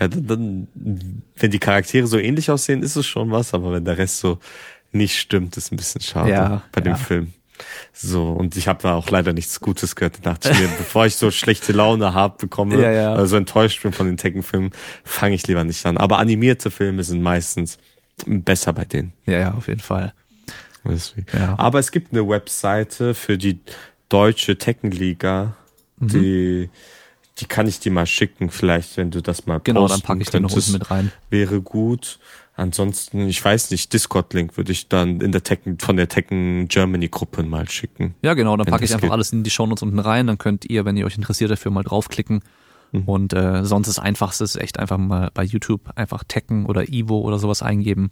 Ja, 0.00 0.08
dann, 0.08 0.26
dann, 0.26 1.22
wenn 1.36 1.50
die 1.50 1.58
Charaktere 1.58 2.06
so 2.06 2.18
ähnlich 2.18 2.50
aussehen, 2.50 2.82
ist 2.82 2.96
es 2.96 3.06
schon 3.06 3.30
was, 3.30 3.54
aber 3.54 3.72
wenn 3.72 3.84
der 3.84 3.96
Rest 3.98 4.18
so 4.18 4.38
nicht 4.90 5.18
stimmt, 5.18 5.56
ist 5.56 5.72
ein 5.72 5.76
bisschen 5.76 6.00
schade 6.02 6.30
Ja, 6.30 6.62
bei 6.72 6.80
dem 6.82 6.92
ja. 6.92 6.98
Film. 6.98 7.32
So, 7.92 8.30
und 8.30 8.56
ich 8.56 8.66
habe 8.68 8.82
da 8.82 8.94
auch 8.94 9.08
leider 9.10 9.32
nichts 9.32 9.60
Gutes 9.60 9.94
gehört. 9.94 10.18
Da 10.22 10.32
dachte 10.32 10.50
ich 10.50 10.58
mir, 10.60 10.68
bevor 10.78 11.06
ich 11.06 11.16
so 11.16 11.30
schlechte 11.30 11.72
Laune 11.72 12.14
hab 12.14 12.38
bekomme, 12.38 12.80
Ja, 12.82 12.90
ja. 12.90 13.12
also 13.14 13.36
enttäuscht 13.36 13.82
bin 13.82 13.92
von 13.92 14.06
den 14.06 14.16
Tekken-Filmen, 14.16 14.70
fange 15.04 15.34
ich 15.34 15.46
lieber 15.46 15.62
nicht 15.64 15.84
an. 15.86 15.96
Aber 15.98 16.18
animierte 16.18 16.70
Filme 16.70 17.04
sind 17.04 17.22
meistens 17.22 17.78
besser 18.26 18.72
bei 18.72 18.84
denen. 18.84 19.12
Ja, 19.26 19.38
ja, 19.38 19.54
auf 19.54 19.68
jeden 19.68 19.80
Fall. 19.80 20.12
Ja. 21.32 21.56
Aber 21.58 21.78
es 21.78 21.92
gibt 21.92 22.12
eine 22.12 22.28
Webseite 22.28 23.14
für 23.14 23.38
die 23.38 23.60
deutsche 24.08 24.58
Tekken-Liga, 24.58 25.56
Mhm. 26.00 26.08
die, 26.08 26.70
die 27.38 27.44
kann 27.46 27.68
ich 27.68 27.78
dir 27.78 27.92
mal 27.92 28.06
schicken, 28.06 28.50
vielleicht, 28.50 28.96
wenn 28.96 29.12
du 29.12 29.22
das 29.22 29.46
mal 29.46 29.60
Genau, 29.62 29.86
dann 29.86 30.00
packe 30.00 30.22
ich 30.22 30.30
den 30.30 30.42
noch 30.42 30.54
mit 30.56 30.90
rein. 30.90 31.12
Wäre 31.30 31.60
gut. 31.60 32.18
Ansonsten, 32.54 33.28
ich 33.28 33.42
weiß 33.42 33.70
nicht, 33.70 33.92
Discord-Link 33.92 34.56
würde 34.58 34.72
ich 34.72 34.88
dann 34.88 35.20
in 35.22 35.32
der 35.32 35.42
Tekken, 35.42 35.78
von 35.78 35.96
der 35.96 36.08
Tekken 36.08 36.68
Germany-Gruppe 36.68 37.42
mal 37.44 37.68
schicken. 37.68 38.14
Ja, 38.22 38.34
genau, 38.34 38.56
dann 38.58 38.66
packe 38.66 38.84
ich 38.84 38.92
einfach 38.92 39.06
geht. 39.06 39.10
alles 39.12 39.32
in 39.32 39.42
die 39.42 39.50
Shownotes 39.50 39.82
unten 39.82 39.98
rein, 39.98 40.26
dann 40.26 40.36
könnt 40.38 40.66
ihr, 40.68 40.84
wenn 40.84 40.96
ihr 40.98 41.06
euch 41.06 41.16
interessiert 41.16 41.50
dafür, 41.50 41.70
mal 41.70 41.82
draufklicken. 41.82 42.42
Mhm. 42.92 43.02
Und 43.04 43.32
äh, 43.32 43.64
sonst 43.64 43.86
das 43.88 43.98
Einfachste 43.98 44.44
ist 44.44 44.56
echt 44.56 44.78
einfach 44.78 44.98
mal 44.98 45.30
bei 45.32 45.44
YouTube 45.44 45.80
einfach 45.96 46.24
Tekken 46.24 46.66
oder 46.66 46.88
Evo 46.90 47.20
oder 47.20 47.38
sowas 47.38 47.62
eingeben. 47.62 48.10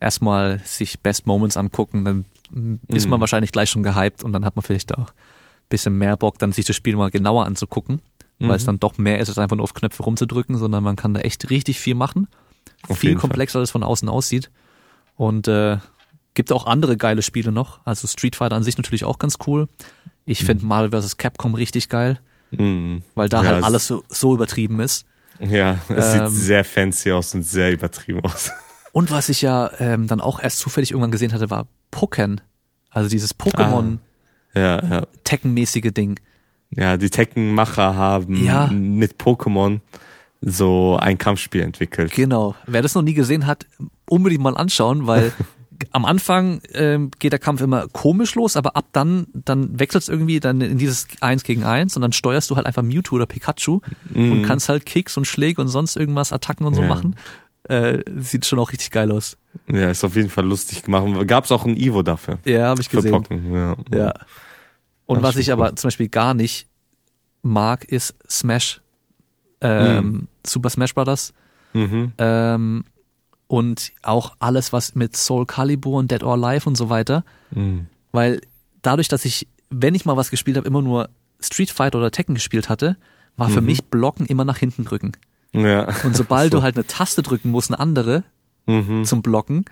Erstmal 0.00 0.58
sich 0.64 1.00
Best 1.00 1.26
Moments 1.26 1.56
angucken, 1.56 2.04
dann 2.04 2.24
mm, 2.50 2.74
ist 2.88 3.08
man 3.08 3.18
Mhm. 3.18 3.22
wahrscheinlich 3.22 3.52
gleich 3.52 3.70
schon 3.70 3.82
gehypt 3.84 4.22
und 4.24 4.32
dann 4.32 4.44
hat 4.44 4.56
man 4.56 4.64
vielleicht 4.64 4.92
auch 4.96 5.10
ein 5.10 5.68
bisschen 5.68 5.96
mehr 5.98 6.16
Bock, 6.16 6.38
dann 6.40 6.50
sich 6.52 6.64
das 6.64 6.74
Spiel 6.76 6.96
mal 6.96 7.10
genauer 7.10 7.46
anzugucken, 7.46 8.00
weil 8.40 8.56
es 8.56 8.62
Mhm. 8.62 8.66
dann 8.66 8.80
doch 8.80 8.98
mehr 8.98 9.18
ist, 9.20 9.28
als 9.28 9.38
einfach 9.38 9.56
nur 9.56 9.64
auf 9.64 9.74
Knöpfe 9.74 10.02
rumzudrücken, 10.02 10.56
sondern 10.56 10.82
man 10.84 10.96
kann 10.96 11.14
da 11.14 11.20
echt 11.20 11.48
richtig 11.50 11.78
viel 11.80 11.94
machen. 11.94 12.26
Auf 12.86 12.98
viel 12.98 13.14
komplexer, 13.16 13.58
als 13.58 13.68
es 13.68 13.72
von 13.72 13.82
außen 13.82 14.08
aussieht. 14.08 14.50
Und 15.16 15.48
äh, 15.48 15.78
gibt 16.34 16.52
auch 16.52 16.66
andere 16.66 16.96
geile 16.96 17.22
Spiele 17.22 17.50
noch. 17.50 17.80
Also 17.84 18.06
Street 18.06 18.36
Fighter 18.36 18.54
an 18.56 18.62
sich 18.62 18.76
natürlich 18.78 19.04
auch 19.04 19.18
ganz 19.18 19.36
cool. 19.46 19.68
Ich 20.24 20.44
finde 20.44 20.64
Marvel 20.66 21.00
vs. 21.00 21.16
Capcom 21.16 21.54
richtig 21.54 21.88
geil, 21.88 22.20
Mhm. 22.50 23.02
weil 23.14 23.28
da 23.28 23.42
Ja, 23.42 23.48
halt 23.48 23.58
es- 23.60 23.64
alles 23.64 23.86
so, 23.86 24.04
so 24.08 24.34
übertrieben 24.34 24.78
ist. 24.80 25.06
Ja, 25.40 25.78
es 25.88 26.14
Ähm, 26.14 26.28
sieht 26.28 26.40
sehr 26.44 26.64
fancy 26.64 27.12
aus 27.12 27.34
und 27.34 27.42
sehr 27.42 27.72
übertrieben 27.72 28.20
aus. 28.24 28.50
Und 28.92 29.10
was 29.10 29.28
ich 29.28 29.42
ja 29.42 29.70
ähm, 29.78 30.06
dann 30.08 30.20
auch 30.20 30.40
erst 30.40 30.58
zufällig 30.58 30.90
irgendwann 30.90 31.10
gesehen 31.12 31.32
hatte, 31.32 31.50
war 31.50 31.66
Pokken. 31.90 32.40
Also 32.90 33.08
dieses 33.08 33.38
Pokémon 33.38 33.98
Ja, 34.54 34.82
ja. 34.84 35.06
Tekken-mäßige 35.24 35.92
Ding. 35.92 36.18
Ja, 36.70 36.96
die 36.96 37.10
Tekken-Macher 37.10 37.94
haben 37.94 38.42
Ja. 38.44 38.66
mit 38.68 39.16
Pokémon 39.20 39.80
so 40.40 40.96
ein 41.00 41.18
Kampfspiel 41.18 41.62
entwickelt. 41.62 42.12
Genau. 42.12 42.54
Wer 42.66 42.82
das 42.82 42.94
noch 42.94 43.02
nie 43.02 43.14
gesehen 43.14 43.46
hat, 43.46 43.66
unbedingt 44.08 44.42
mal 44.42 44.56
anschauen, 44.56 45.06
weil 45.06 45.32
am 45.92 46.04
Anfang 46.04 46.60
ähm, 46.74 47.10
geht 47.18 47.32
der 47.32 47.38
Kampf 47.38 47.60
immer 47.60 47.86
komisch 47.88 48.34
los, 48.34 48.56
aber 48.56 48.76
ab 48.76 48.86
dann, 48.92 49.26
dann 49.32 49.78
wechselt 49.78 50.02
es 50.02 50.08
irgendwie 50.08 50.40
dann 50.40 50.60
in 50.60 50.78
dieses 50.78 51.06
Eins 51.20 51.42
gegen 51.44 51.64
Eins 51.64 51.96
und 51.96 52.02
dann 52.02 52.12
steuerst 52.12 52.50
du 52.50 52.56
halt 52.56 52.66
einfach 52.66 52.82
Mewtwo 52.82 53.16
oder 53.16 53.26
Pikachu 53.26 53.80
und 54.14 54.42
kannst 54.44 54.68
halt 54.68 54.86
Kicks 54.86 55.16
und 55.16 55.24
Schläge 55.26 55.60
und 55.60 55.68
sonst 55.68 55.96
irgendwas, 55.96 56.32
Attacken 56.32 56.66
und 56.66 56.74
so 56.74 56.82
Ja. 56.82 56.88
machen. 56.88 57.16
Äh, 57.64 58.02
sieht 58.18 58.46
schon 58.46 58.58
auch 58.60 58.72
richtig 58.72 58.90
geil 58.92 59.12
aus. 59.12 59.36
Ja, 59.70 59.90
ist 59.90 60.02
auf 60.02 60.16
jeden 60.16 60.30
Fall 60.30 60.46
lustig 60.46 60.82
gemacht. 60.84 61.04
Gab's 61.28 61.52
auch 61.52 61.66
ein 61.66 61.76
Evo 61.76 62.02
dafür. 62.02 62.38
Ja, 62.44 62.68
habe 62.68 62.80
ich 62.80 62.88
Für 62.88 62.96
gesehen. 62.96 63.12
Pocken, 63.12 63.52
ja. 63.52 63.76
Ja. 63.92 64.14
Und 65.04 65.18
Das 65.22 65.34
was 65.34 65.36
ich 65.36 65.52
aber 65.52 65.68
cool. 65.70 65.74
zum 65.74 65.88
Beispiel 65.88 66.08
gar 66.08 66.32
nicht 66.34 66.66
mag, 67.42 67.84
ist 67.84 68.14
Smash. 68.30 68.80
Ähm, 69.60 70.06
Mhm. 70.06 70.28
Super 70.46 70.70
Smash 70.70 70.94
Brothers. 70.94 71.32
Mhm. 71.72 72.12
Ähm, 72.18 72.84
und 73.46 73.92
auch 74.02 74.36
alles, 74.40 74.72
was 74.72 74.94
mit 74.94 75.16
Soul 75.16 75.46
Calibur 75.46 75.98
und 75.98 76.10
Dead 76.10 76.22
or 76.22 76.34
Alive 76.34 76.68
und 76.68 76.76
so 76.76 76.90
weiter. 76.90 77.24
Mhm. 77.50 77.86
Weil 78.12 78.40
dadurch, 78.82 79.08
dass 79.08 79.24
ich, 79.24 79.48
wenn 79.70 79.94
ich 79.94 80.04
mal 80.04 80.16
was 80.16 80.30
gespielt 80.30 80.56
habe, 80.56 80.66
immer 80.66 80.82
nur 80.82 81.08
Street 81.40 81.70
Fighter 81.70 81.98
oder 81.98 82.10
Tekken 82.10 82.34
gespielt 82.34 82.68
hatte, 82.68 82.96
war 83.36 83.48
für 83.48 83.60
Mhm. 83.60 83.66
mich 83.66 83.84
Blocken 83.84 84.26
immer 84.26 84.44
nach 84.44 84.58
hinten 84.58 84.84
drücken. 84.84 85.12
Ja. 85.52 85.88
Und 86.04 86.14
sobald 86.16 86.52
So. 86.52 86.58
du 86.58 86.62
halt 86.62 86.76
eine 86.76 86.86
Taste 86.86 87.22
drücken 87.22 87.50
musst, 87.50 87.70
eine 87.70 87.80
andere 87.80 88.24
Mhm. 88.66 89.04
zum 89.04 89.22
Blocken, 89.22 89.64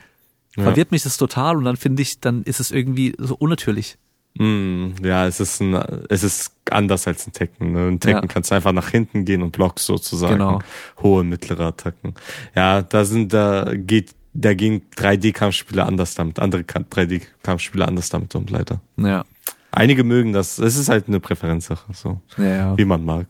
Ja. 0.56 0.62
verwirrt 0.64 0.90
mich 0.90 1.02
das 1.02 1.18
total 1.18 1.56
und 1.58 1.64
dann 1.64 1.76
finde 1.76 2.00
ich, 2.02 2.18
dann 2.20 2.42
ist 2.44 2.60
es 2.60 2.70
irgendwie 2.70 3.14
so 3.18 3.34
unnatürlich. 3.36 3.98
Mhm. 4.38 4.94
Ja, 5.02 5.26
es 5.26 5.40
ist 5.40 5.60
ein, 5.60 5.74
es 6.08 6.22
ist 6.22 6.52
anders 6.70 7.06
als 7.06 7.26
ein 7.26 7.32
Tekken. 7.32 7.72
Ne? 7.72 7.88
In 7.88 8.00
Tekken 8.00 8.22
Ja. 8.24 8.28
kannst 8.28 8.50
du 8.50 8.54
einfach 8.54 8.72
nach 8.72 8.88
hinten 8.88 9.24
gehen 9.24 9.42
und 9.42 9.52
blockst 9.52 9.86
sozusagen 9.86 10.34
Genau. 10.38 10.60
hohe, 11.02 11.24
mittlere 11.24 11.66
Attacken. 11.66 12.14
Ja, 12.54 12.82
da 12.82 13.04
sind, 13.04 13.32
da 13.32 13.72
geht, 13.74 14.14
da 14.34 14.54
gehen 14.54 14.82
3D-Kampfspiele 14.96 15.84
anders 15.84 16.14
damit, 16.14 16.38
andere 16.38 16.62
3D-Kampfspiele 16.62 17.86
anders 17.86 18.08
damit 18.10 18.34
um, 18.34 18.46
leider. 18.48 18.80
Ja. 18.96 19.24
Einige 19.72 20.04
mögen 20.04 20.32
das, 20.32 20.58
es 20.58 20.76
ist 20.76 20.88
halt 20.88 21.08
eine 21.08 21.20
Präferenzsache, 21.20 21.92
so, 21.92 22.20
Ja, 22.38 22.44
ja. 22.44 22.78
wie 22.78 22.84
man 22.84 23.04
mag. 23.04 23.26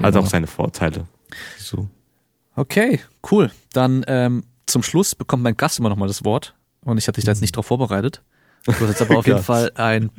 Hat 0.00 0.12
Genau. 0.14 0.20
auch 0.24 0.26
seine 0.30 0.46
Vorteile. 0.46 1.06
So. 1.58 1.88
Okay, 2.56 3.00
cool. 3.30 3.50
Dann 3.72 4.04
ähm, 4.08 4.44
zum 4.66 4.82
Schluss 4.82 5.14
bekommt 5.14 5.42
mein 5.42 5.56
Gast 5.56 5.78
immer 5.78 5.88
noch 5.88 5.96
mal 5.96 6.06
das 6.06 6.24
Wort. 6.24 6.54
Und 6.84 6.98
ich 6.98 7.06
hatte 7.08 7.16
dich 7.16 7.24
da 7.24 7.30
jetzt 7.32 7.40
nicht 7.40 7.56
drauf 7.56 7.66
vorbereitet. 7.66 8.22
Du 8.64 8.72
hast 8.72 8.80
jetzt 8.80 9.02
aber 9.02 9.18
auf 9.18 9.26
jeden. 9.26 9.42
Fall 9.42 9.72
ein 9.74 10.10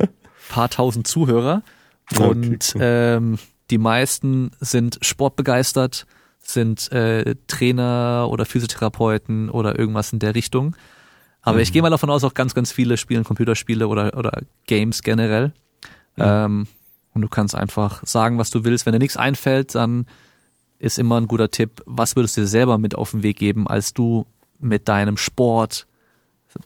paar 0.50 0.70
tausend 0.70 1.08
Zuhörer. 1.08 1.64
Und 2.20 2.76
ähm, 2.80 3.40
die 3.70 3.78
meisten 3.78 4.52
sind 4.60 5.00
sportbegeistert, 5.02 6.06
sind 6.40 6.92
äh, 6.92 7.36
Trainer 7.48 8.28
oder 8.30 8.46
Physiotherapeuten 8.46 9.50
oder 9.50 9.80
irgendwas 9.80 10.12
in 10.12 10.20
der 10.20 10.36
Richtung. 10.36 10.76
Aber 11.42 11.60
ich 11.60 11.74
gehe 11.74 11.82
mal 11.82 11.90
davon 11.90 12.10
aus, 12.10 12.24
auch 12.24 12.34
ganz, 12.34 12.56
ganz 12.56 12.72
viele 12.72 12.98
spielen 12.98 13.26
Computerspiele 13.26 13.88
oder, 13.88 14.18
oder 14.18 14.42
Games 14.66 15.04
generell. 15.04 15.54
Ähm, 16.18 16.68
und 17.14 17.22
du 17.22 17.28
kannst 17.28 17.54
einfach 17.54 18.06
sagen, 18.06 18.38
was 18.38 18.50
du 18.50 18.64
willst. 18.64 18.86
Wenn 18.86 18.94
dir 18.94 19.00
nichts 19.00 19.18
einfällt, 19.18 19.76
dann 19.76 20.06
ist 20.80 21.00
immer 21.00 21.20
ein 21.20 21.28
guter 21.28 21.52
Tipp. 21.52 21.82
Was 21.86 22.16
würdest 22.16 22.38
du 22.38 22.42
dir 22.42 22.48
selber 22.48 22.78
mit 22.78 22.96
auf 22.96 23.12
den 23.12 23.24
Weg 23.24 23.38
geben, 23.38 23.68
als 23.68 23.94
du 23.94 24.26
mit 24.60 24.88
deinem 24.88 25.18
Sport 25.18 25.86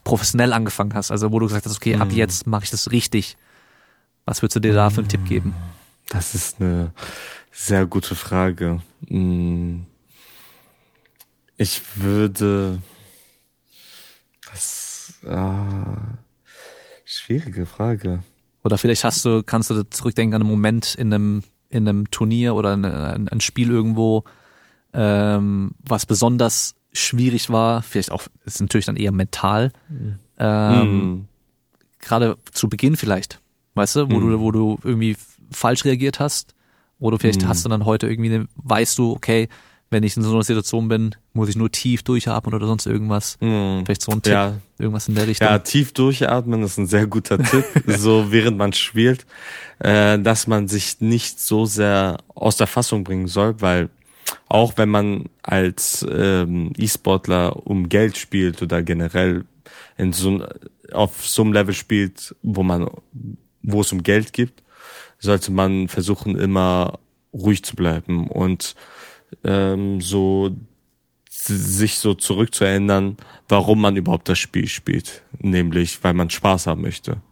professionell 0.04 0.52
angefangen 0.52 0.94
hast? 0.94 1.10
Also 1.10 1.32
wo 1.32 1.38
du 1.38 1.46
gesagt 1.46 1.66
hast, 1.66 1.76
okay, 1.76 1.96
ab 1.96 2.12
jetzt 2.12 2.46
mache 2.46 2.64
ich 2.64 2.70
das 2.70 2.90
richtig. 2.90 3.36
Was 4.24 4.42
würdest 4.42 4.56
du 4.56 4.60
dir 4.60 4.74
da 4.74 4.90
für 4.90 5.00
einen 5.00 5.08
Tipp 5.08 5.24
geben? 5.26 5.54
Das 6.08 6.34
ist 6.34 6.60
eine 6.60 6.92
sehr 7.52 7.86
gute 7.86 8.14
Frage. 8.14 8.80
Hm. 9.08 9.86
Ich 11.56 11.82
würde. 11.96 12.78
Das. 14.50 15.14
Ah, 15.26 15.96
schwierige 17.04 17.66
Frage. 17.66 18.22
Oder 18.62 18.78
vielleicht 18.78 19.04
hast 19.04 19.24
du, 19.24 19.42
kannst 19.42 19.70
du 19.70 19.82
zurückdenken 19.88 20.34
an 20.34 20.42
einen 20.42 20.50
Moment 20.50 20.94
in 20.94 21.12
einem, 21.12 21.42
in 21.68 21.88
einem 21.88 22.10
Turnier 22.10 22.54
oder 22.54 22.74
ein, 22.74 22.84
ein, 22.84 23.28
ein 23.28 23.40
Spiel 23.40 23.70
irgendwo, 23.70 24.24
ähm, 24.92 25.72
was 25.80 26.06
besonders 26.06 26.74
schwierig 26.98 27.50
war. 27.50 27.82
Vielleicht 27.82 28.10
auch, 28.12 28.22
ist 28.44 28.60
natürlich 28.60 28.86
dann 28.86 28.96
eher 28.96 29.12
mental. 29.12 29.72
Ähm, 30.38 30.90
Hm. 30.90 31.28
gerade 32.00 32.36
zu 32.52 32.68
Beginn 32.68 32.96
vielleicht, 32.96 33.40
weißt 33.74 33.96
du, 33.96 34.10
wo 34.10 34.20
Mhm. 34.20 34.30
du, 34.30 34.40
wo 34.40 34.50
du 34.52 34.78
irgendwie 34.84 35.16
falsch 35.50 35.84
reagiert 35.84 36.20
hast, 36.20 36.54
oder 37.00 37.18
vielleicht 37.18 37.42
Mhm. 37.42 37.48
hast 37.48 37.64
du 37.64 37.68
dann 37.68 37.84
heute 37.84 38.08
irgendwie, 38.08 38.34
eine, 38.34 38.48
weißt 38.56 38.98
du, 38.98 39.12
okay, 39.12 39.48
wenn 39.90 40.02
ich 40.02 40.16
in 40.16 40.22
so 40.22 40.32
einer 40.34 40.42
Situation 40.42 40.88
bin, 40.88 41.14
muss 41.32 41.48
ich 41.48 41.56
nur 41.56 41.72
tief 41.72 42.02
durchatmen 42.02 42.54
oder 42.54 42.66
sonst 42.66 42.84
irgendwas. 42.86 43.38
Hm. 43.40 43.84
Vielleicht 43.86 44.02
so 44.02 44.12
ein 44.12 44.20
Tipp, 44.20 44.32
Ja, 44.32 44.54
irgendwas 44.78 45.08
in 45.08 45.14
der 45.14 45.26
Richtung. 45.26 45.48
Ja, 45.48 45.58
tief 45.60 45.92
durchatmen 45.94 46.62
ist 46.62 46.76
ein 46.76 46.86
sehr 46.86 47.06
guter 47.06 47.38
Tipp, 47.38 47.64
so 47.86 48.30
während 48.30 48.58
man 48.58 48.74
spielt, 48.74 49.24
äh, 49.78 50.18
dass 50.18 50.46
man 50.46 50.68
sich 50.68 51.00
nicht 51.00 51.40
so 51.40 51.64
sehr 51.64 52.18
aus 52.34 52.56
der 52.58 52.66
Fassung 52.66 53.02
bringen 53.02 53.28
soll, 53.28 53.60
weil 53.62 53.88
auch 54.48 54.76
wenn 54.76 54.88
man 54.88 55.28
als 55.42 56.06
ähm, 56.10 56.72
E-Sportler 56.76 57.66
um 57.66 57.88
Geld 57.88 58.16
spielt 58.16 58.62
oder 58.62 58.82
generell 58.82 59.44
in 59.96 60.12
so 60.12 60.46
auf 60.92 61.26
so 61.26 61.42
einem 61.42 61.52
Level 61.52 61.74
spielt, 61.74 62.34
wo 62.42 62.62
man 62.62 62.88
wo 63.62 63.82
es 63.82 63.92
um 63.92 64.02
Geld 64.02 64.32
gibt, 64.32 64.62
sollte 65.18 65.52
man 65.52 65.88
versuchen 65.88 66.36
immer 66.36 66.98
ruhig 67.32 67.62
zu 67.62 67.76
bleiben 67.76 68.28
und 68.28 68.74
ähm, 69.44 70.00
so 70.00 70.56
sich 71.30 71.98
so 71.98 72.14
zurückzuerinnern, 72.14 73.16
warum 73.48 73.80
man 73.80 73.96
überhaupt 73.96 74.28
das 74.28 74.38
Spiel 74.38 74.66
spielt. 74.66 75.22
Nämlich, 75.38 76.02
weil 76.02 76.14
man 76.14 76.30
Spaß 76.30 76.66
haben 76.66 76.82
möchte. 76.82 77.22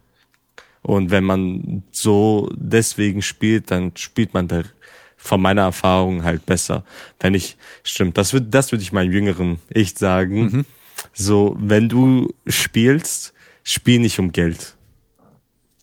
Und 0.81 1.11
wenn 1.11 1.23
man 1.23 1.83
so 1.91 2.49
deswegen 2.55 3.21
spielt, 3.21 3.71
dann 3.71 3.91
spielt 3.95 4.33
man 4.33 4.47
da 4.47 4.63
von 5.17 5.41
meiner 5.41 5.63
Erfahrung 5.63 6.23
halt 6.23 6.45
besser. 6.45 6.83
Wenn 7.19 7.33
ich, 7.33 7.57
stimmt, 7.83 8.17
das 8.17 8.33
würde, 8.33 8.47
das 8.47 8.71
würde 8.71 8.83
ich 8.83 8.93
meinem 8.93 9.11
jüngeren 9.11 9.59
Ich 9.69 9.95
sagen. 9.95 10.65
so, 11.13 11.55
wenn 11.59 11.89
du 11.89 12.33
spielst, 12.45 13.33
spiel 13.63 13.99
nicht 13.99 14.19
um 14.19 14.31
Geld. 14.31 14.75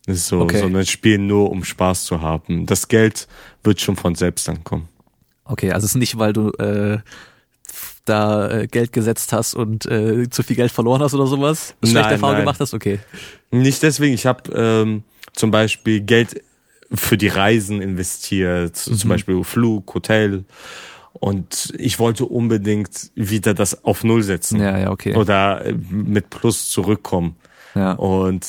So, 0.07 0.41
okay. 0.41 0.61
sondern 0.61 0.85
spiel 0.87 1.19
nur 1.19 1.51
um 1.51 1.65
Spaß 1.65 2.05
zu 2.05 2.21
haben. 2.21 2.67
Das 2.67 2.89
Geld 2.89 3.27
wird 3.63 3.81
schon 3.81 3.97
von 3.97 4.15
selbst 4.15 4.49
ankommen. 4.49 4.89
Okay, 5.45 5.73
also 5.73 5.85
es 5.85 5.93
ist 5.93 5.99
nicht, 5.99 6.19
weil 6.19 6.33
du 6.33 6.51
äh, 6.53 6.99
da 8.05 8.51
äh, 8.51 8.67
Geld 8.67 8.93
gesetzt 8.93 9.33
hast 9.33 9.55
und 9.55 9.87
äh, 9.87 10.29
zu 10.29 10.43
viel 10.43 10.57
Geld 10.57 10.71
verloren 10.71 11.03
hast 11.03 11.15
oder 11.15 11.27
sowas? 11.27 11.75
Schlechte 11.83 12.13
Erfahrung 12.13 12.39
gemacht 12.39 12.61
hast? 12.61 12.75
Okay. 12.75 12.99
Nicht 13.51 13.83
deswegen. 13.83 14.15
Ich 14.15 14.27
habe 14.27 14.53
ähm, 14.53 15.05
zum 15.33 15.51
Beispiel 15.51 16.01
Geld 16.01 16.43
für 16.95 17.17
die 17.17 17.29
Reisen 17.29 17.83
investiert, 17.83 18.87
mhm. 18.87 18.95
zum 18.95 19.11
Beispiel 19.11 19.45
Flug, 19.45 19.95
Hotel. 19.95 20.45
Und 21.13 21.73
ich 21.79 21.99
wollte 21.99 22.25
unbedingt 22.25 23.13
wieder 23.15 23.55
das 23.55 23.85
auf 23.85 24.03
Null 24.03 24.23
setzen. 24.23 24.61
Ja, 24.61 24.79
ja, 24.79 24.91
okay. 24.91 25.15
Oder 25.15 25.65
äh, 25.65 25.73
mit 25.73 26.31
Plus 26.31 26.69
zurückkommen. 26.69 27.37
Ja. 27.75 27.93
Und 27.93 28.47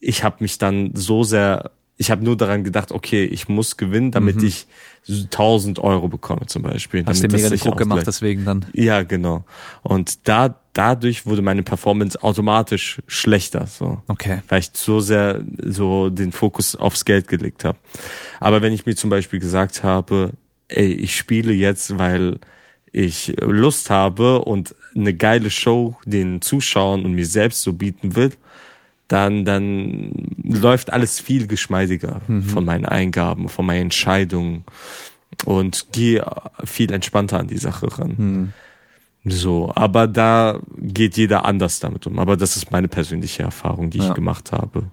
ich 0.00 0.24
habe 0.24 0.36
mich 0.40 0.58
dann 0.58 0.90
so 0.94 1.22
sehr 1.22 1.70
ich 2.00 2.12
habe 2.12 2.24
nur 2.24 2.36
daran 2.36 2.62
gedacht, 2.62 2.92
okay, 2.92 3.24
ich 3.24 3.48
muss 3.48 3.76
gewinnen, 3.76 4.12
damit 4.12 4.36
mhm. 4.36 4.46
ich 4.46 4.66
1000 5.08 5.80
Euro 5.80 6.06
bekomme 6.06 6.46
zum 6.46 6.62
Beispiel. 6.62 7.04
Hast 7.04 7.24
du 7.24 7.28
mega 7.28 7.48
den 7.48 7.58
Druck 7.58 7.76
gemacht 7.76 8.06
deswegen 8.06 8.44
dann? 8.44 8.66
Ja, 8.72 9.02
genau. 9.02 9.44
Und 9.82 10.28
da 10.28 10.54
dadurch 10.74 11.26
wurde 11.26 11.42
meine 11.42 11.64
Performance 11.64 12.22
automatisch 12.22 13.02
schlechter, 13.08 13.66
so. 13.66 14.00
Okay. 14.06 14.42
Weil 14.48 14.60
ich 14.60 14.70
so 14.74 15.00
sehr 15.00 15.42
so 15.60 16.08
den 16.08 16.30
Fokus 16.30 16.76
aufs 16.76 17.04
Geld 17.04 17.26
gelegt 17.26 17.64
habe. 17.64 17.78
Aber 18.38 18.62
wenn 18.62 18.72
ich 18.72 18.86
mir 18.86 18.94
zum 18.94 19.10
Beispiel 19.10 19.40
gesagt 19.40 19.82
habe, 19.82 20.34
ey, 20.68 20.92
ich 20.92 21.16
spiele 21.16 21.52
jetzt, 21.52 21.98
weil 21.98 22.38
ich 22.92 23.34
Lust 23.40 23.90
habe 23.90 24.42
und 24.42 24.74
eine 24.94 25.14
geile 25.14 25.50
Show 25.50 25.96
den 26.04 26.42
Zuschauern 26.42 27.04
und 27.04 27.14
mir 27.14 27.26
selbst 27.26 27.62
so 27.62 27.72
bieten 27.72 28.14
will, 28.14 28.30
dann, 29.08 29.44
dann 29.44 30.12
läuft 30.42 30.92
alles 30.92 31.18
viel 31.18 31.46
geschmeidiger 31.46 32.20
mhm. 32.28 32.42
von 32.42 32.64
meinen 32.64 32.84
Eingaben, 32.84 33.48
von 33.48 33.66
meinen 33.66 33.82
Entscheidungen 33.82 34.64
und 35.44 35.88
gehe 35.92 36.24
viel 36.64 36.92
entspannter 36.92 37.40
an 37.40 37.48
die 37.48 37.58
Sache 37.58 37.98
ran. 37.98 38.14
Mhm. 38.16 38.52
So, 39.24 39.72
aber 39.74 40.06
da 40.06 40.60
geht 40.76 41.16
jeder 41.16 41.44
anders 41.44 41.80
damit 41.80 42.06
um. 42.06 42.18
Aber 42.18 42.36
das 42.36 42.56
ist 42.56 42.70
meine 42.70 42.88
persönliche 42.88 43.42
Erfahrung, 43.42 43.90
die 43.90 43.98
ja. 43.98 44.08
ich 44.08 44.14
gemacht 44.14 44.52
habe. 44.52 44.84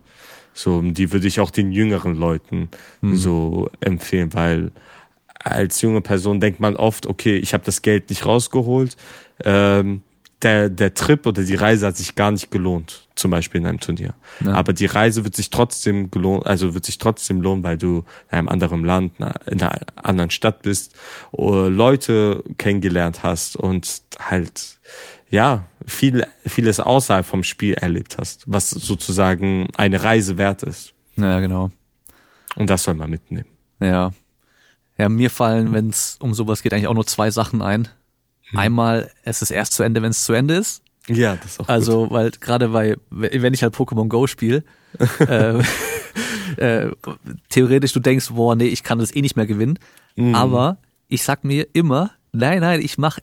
So, 0.53 0.81
die 0.81 1.11
würde 1.11 1.27
ich 1.27 1.39
auch 1.39 1.51
den 1.51 1.71
jüngeren 1.71 2.15
Leuten 2.15 2.69
mhm. 3.01 3.15
so 3.15 3.69
empfehlen, 3.81 4.33
weil 4.33 4.71
als 5.43 5.81
junge 5.81 6.01
Person 6.01 6.39
denkt 6.39 6.59
man 6.59 6.75
oft, 6.75 7.05
okay, 7.05 7.37
ich 7.37 7.53
habe 7.53 7.63
das 7.65 7.81
Geld 7.81 8.09
nicht 8.09 8.25
rausgeholt. 8.25 8.95
Ähm, 9.43 10.01
der, 10.45 10.69
der 10.69 10.93
Trip 10.93 11.25
oder 11.25 11.43
die 11.43 11.55
Reise 11.55 11.87
hat 11.87 11.97
sich 11.97 12.15
gar 12.15 12.31
nicht 12.31 12.51
gelohnt, 12.51 13.07
zum 13.15 13.31
Beispiel 13.31 13.61
in 13.61 13.67
einem 13.67 13.79
Turnier. 13.79 14.13
Ja. 14.45 14.53
Aber 14.53 14.73
die 14.73 14.85
Reise 14.85 15.23
wird 15.23 15.35
sich 15.35 15.49
trotzdem 15.49 16.11
gelohnt, 16.11 16.45
also 16.45 16.73
wird 16.75 16.85
sich 16.85 16.99
trotzdem 16.99 17.41
lohnen, 17.41 17.63
weil 17.63 17.77
du 17.77 18.05
in 18.31 18.37
einem 18.37 18.49
anderen 18.49 18.85
Land, 18.85 19.13
in 19.19 19.61
einer 19.61 19.79
anderen 19.95 20.29
Stadt 20.29 20.61
bist, 20.61 20.95
Leute 21.33 22.43
kennengelernt 22.59 23.23
hast 23.23 23.55
und 23.55 24.03
halt, 24.19 24.77
ja, 25.29 25.65
viel, 25.85 26.25
vieles 26.45 26.79
außerhalb 26.79 27.25
vom 27.25 27.43
Spiel 27.43 27.73
erlebt 27.73 28.17
hast, 28.19 28.43
was 28.45 28.69
sozusagen 28.69 29.67
eine 29.75 30.03
Reise 30.03 30.37
wert 30.37 30.61
ist. 30.61 30.93
Ja, 31.17 31.39
genau. 31.39 31.71
Und 32.55 32.69
das 32.69 32.83
soll 32.83 32.93
man 32.93 33.09
mitnehmen. 33.09 33.49
Ja. 33.79 34.11
Ja, 34.97 35.09
mir 35.09 35.29
fallen, 35.29 35.73
wenn 35.73 35.89
es 35.89 36.17
um 36.21 36.33
sowas 36.33 36.61
geht, 36.61 36.73
eigentlich 36.73 36.87
auch 36.87 36.93
nur 36.93 37.07
zwei 37.07 37.31
Sachen 37.31 37.61
ein. 37.61 37.89
Hm. 38.55 38.59
Einmal, 38.59 39.11
es 39.23 39.41
ist 39.41 39.51
erst 39.51 39.73
zu 39.73 39.83
Ende, 39.83 40.01
wenn 40.01 40.11
es 40.11 40.23
zu 40.23 40.33
Ende 40.33 40.55
ist. 40.55 40.81
Ja, 41.07 41.35
das 41.35 41.51
ist 41.51 41.59
auch 41.59 41.67
Also, 41.67 42.03
gut. 42.03 42.11
weil 42.11 42.31
gerade 42.31 42.69
bei, 42.69 42.95
wenn 43.09 43.53
ich 43.53 43.61
halt 43.63 43.75
Pokémon 43.75 44.07
Go 44.07 44.25
spiele, 44.27 44.63
äh, 45.19 45.59
äh, 46.57 46.91
theoretisch 47.49 47.93
du 47.93 47.99
denkst, 47.99 48.29
boah, 48.29 48.55
nee, 48.55 48.65
ich 48.67 48.83
kann 48.83 48.99
das 48.99 49.15
eh 49.15 49.21
nicht 49.21 49.35
mehr 49.35 49.45
gewinnen. 49.45 49.77
Mhm. 50.15 50.33
Aber 50.35 50.77
ich 51.07 51.23
sag 51.23 51.43
mir 51.43 51.67
immer, 51.73 52.11
nein, 52.31 52.61
nein, 52.61 52.81
ich 52.81 52.97
mach, 52.97 53.19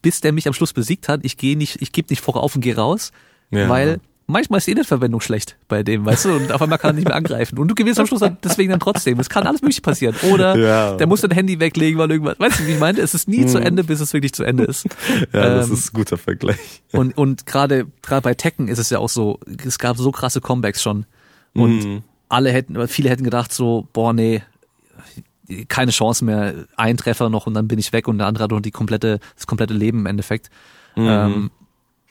bis 0.00 0.20
der 0.20 0.32
mich 0.32 0.46
am 0.46 0.54
Schluss 0.54 0.72
besiegt 0.72 1.08
hat, 1.08 1.20
ich 1.24 1.36
gehe 1.36 1.56
nicht, 1.56 1.82
ich 1.82 1.92
gebe 1.92 2.08
nicht 2.10 2.22
vorauf 2.22 2.54
und 2.54 2.60
gehe 2.60 2.76
raus, 2.76 3.12
ja. 3.50 3.68
weil 3.68 4.00
manchmal 4.32 4.58
ist 4.58 4.66
die 4.66 4.72
Internetverwendung 4.72 5.20
schlecht 5.20 5.56
bei 5.68 5.82
dem, 5.82 6.04
weißt 6.04 6.24
du, 6.24 6.32
und 6.32 6.52
auf 6.52 6.60
einmal 6.60 6.78
kann 6.78 6.90
er 6.90 6.94
nicht 6.94 7.06
mehr 7.06 7.16
angreifen. 7.16 7.58
Und 7.58 7.68
du 7.68 7.74
gewinnst 7.74 8.00
am 8.00 8.06
Schluss 8.06 8.22
deswegen 8.42 8.70
dann 8.70 8.80
trotzdem. 8.80 9.20
Es 9.20 9.28
kann 9.28 9.46
alles 9.46 9.62
mögliche 9.62 9.82
passieren. 9.82 10.14
Oder 10.30 10.56
ja. 10.56 10.96
der 10.96 11.06
muss 11.06 11.20
dein 11.20 11.30
Handy 11.30 11.60
weglegen, 11.60 11.98
weil 11.98 12.10
irgendwas, 12.10 12.38
weißt 12.38 12.60
du, 12.60 12.66
wie 12.66 12.72
ich 12.72 12.80
meine? 12.80 13.00
Es 13.00 13.14
ist 13.14 13.28
nie 13.28 13.42
hm. 13.42 13.48
zu 13.48 13.58
Ende, 13.58 13.84
bis 13.84 14.00
es 14.00 14.12
wirklich 14.12 14.32
zu 14.32 14.44
Ende 14.44 14.64
ist. 14.64 14.86
Ja, 15.32 15.44
ähm, 15.44 15.56
das 15.56 15.70
ist 15.70 15.92
ein 15.92 15.96
guter 15.96 16.16
Vergleich. 16.16 16.82
Und, 16.90 17.16
und 17.16 17.46
gerade, 17.46 17.86
gerade 18.02 18.22
bei 18.22 18.34
Tekken 18.34 18.68
ist 18.68 18.78
es 18.78 18.90
ja 18.90 18.98
auch 18.98 19.08
so, 19.08 19.38
es 19.64 19.78
gab 19.78 19.96
so 19.96 20.10
krasse 20.10 20.40
Comebacks 20.40 20.82
schon. 20.82 21.06
Und 21.54 21.82
hm. 21.82 22.02
alle 22.28 22.50
hätten, 22.50 22.88
viele 22.88 23.10
hätten 23.10 23.24
gedacht 23.24 23.52
so, 23.52 23.86
boah, 23.92 24.12
nee, 24.12 24.42
keine 25.68 25.90
Chance 25.90 26.24
mehr, 26.24 26.66
ein 26.76 26.96
Treffer 26.96 27.28
noch 27.28 27.46
und 27.46 27.54
dann 27.54 27.68
bin 27.68 27.78
ich 27.78 27.92
weg 27.92 28.08
und 28.08 28.18
der 28.18 28.26
andere 28.26 28.44
hat 28.44 28.50
noch 28.50 28.60
die 28.60 28.70
komplette, 28.70 29.20
das 29.36 29.46
komplette 29.46 29.74
Leben 29.74 30.00
im 30.00 30.06
Endeffekt. 30.06 30.50
Mhm. 30.96 31.06
Ähm, 31.08 31.50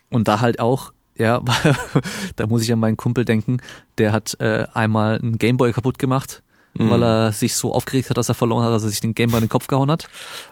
und 0.10 0.28
da 0.28 0.42
halt 0.42 0.60
auch 0.60 0.94
ja, 1.22 1.42
da 2.36 2.48
muss 2.48 2.64
ich 2.64 2.74
an 2.74 2.80
meinen 2.80 2.98
Kumpel 2.98 3.26
denken. 3.26 3.58
Der 3.98 4.12
hat 4.12 4.36
äh, 4.40 4.66
einmal 4.74 5.20
einen 5.20 5.38
Gameboy 5.38 5.72
kaputt 5.72 6.00
gemacht, 6.00 6.42
mhm. 6.74 6.90
weil 6.90 7.04
er 7.04 7.32
sich 7.32 7.56
so 7.56 7.74
aufgeregt 7.74 8.10
hat, 8.10 8.18
dass 8.18 8.30
er 8.30 8.36
verloren 8.36 8.66
hat, 8.66 8.74
dass 8.74 8.84
er 8.84 8.90
sich 8.90 9.02
den 9.02 9.14
Gameboy 9.14 9.38
in 9.38 9.46
den 9.46 9.50
Kopf 9.50 9.68
gehauen 9.68 9.92
hat. 9.92 10.10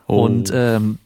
Oh. 0.08 0.24
Und 0.24 0.52
ähm, 0.54 1.00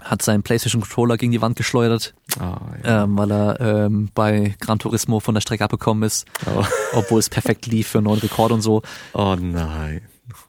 hat 0.00 0.22
seinen 0.22 0.42
PlayStation 0.42 0.82
Controller 0.82 1.16
gegen 1.16 1.32
die 1.32 1.40
Wand 1.40 1.56
geschleudert, 1.56 2.14
oh, 2.38 2.56
ja. 2.84 3.04
ähm, 3.04 3.16
weil 3.16 3.30
er 3.30 3.60
ähm, 3.60 4.10
bei 4.14 4.54
Gran 4.60 4.78
Turismo 4.78 5.20
von 5.20 5.34
der 5.34 5.40
Strecke 5.40 5.64
abgekommen 5.64 6.02
ist, 6.02 6.26
oh. 6.46 6.64
obwohl 6.94 7.20
es 7.20 7.30
perfekt 7.30 7.66
lief 7.66 7.88
für 7.88 7.98
einen 7.98 8.06
neuen 8.06 8.20
Rekord 8.20 8.52
und 8.52 8.60
so. 8.60 8.82
Oh 9.14 9.36
nein. 9.40 10.02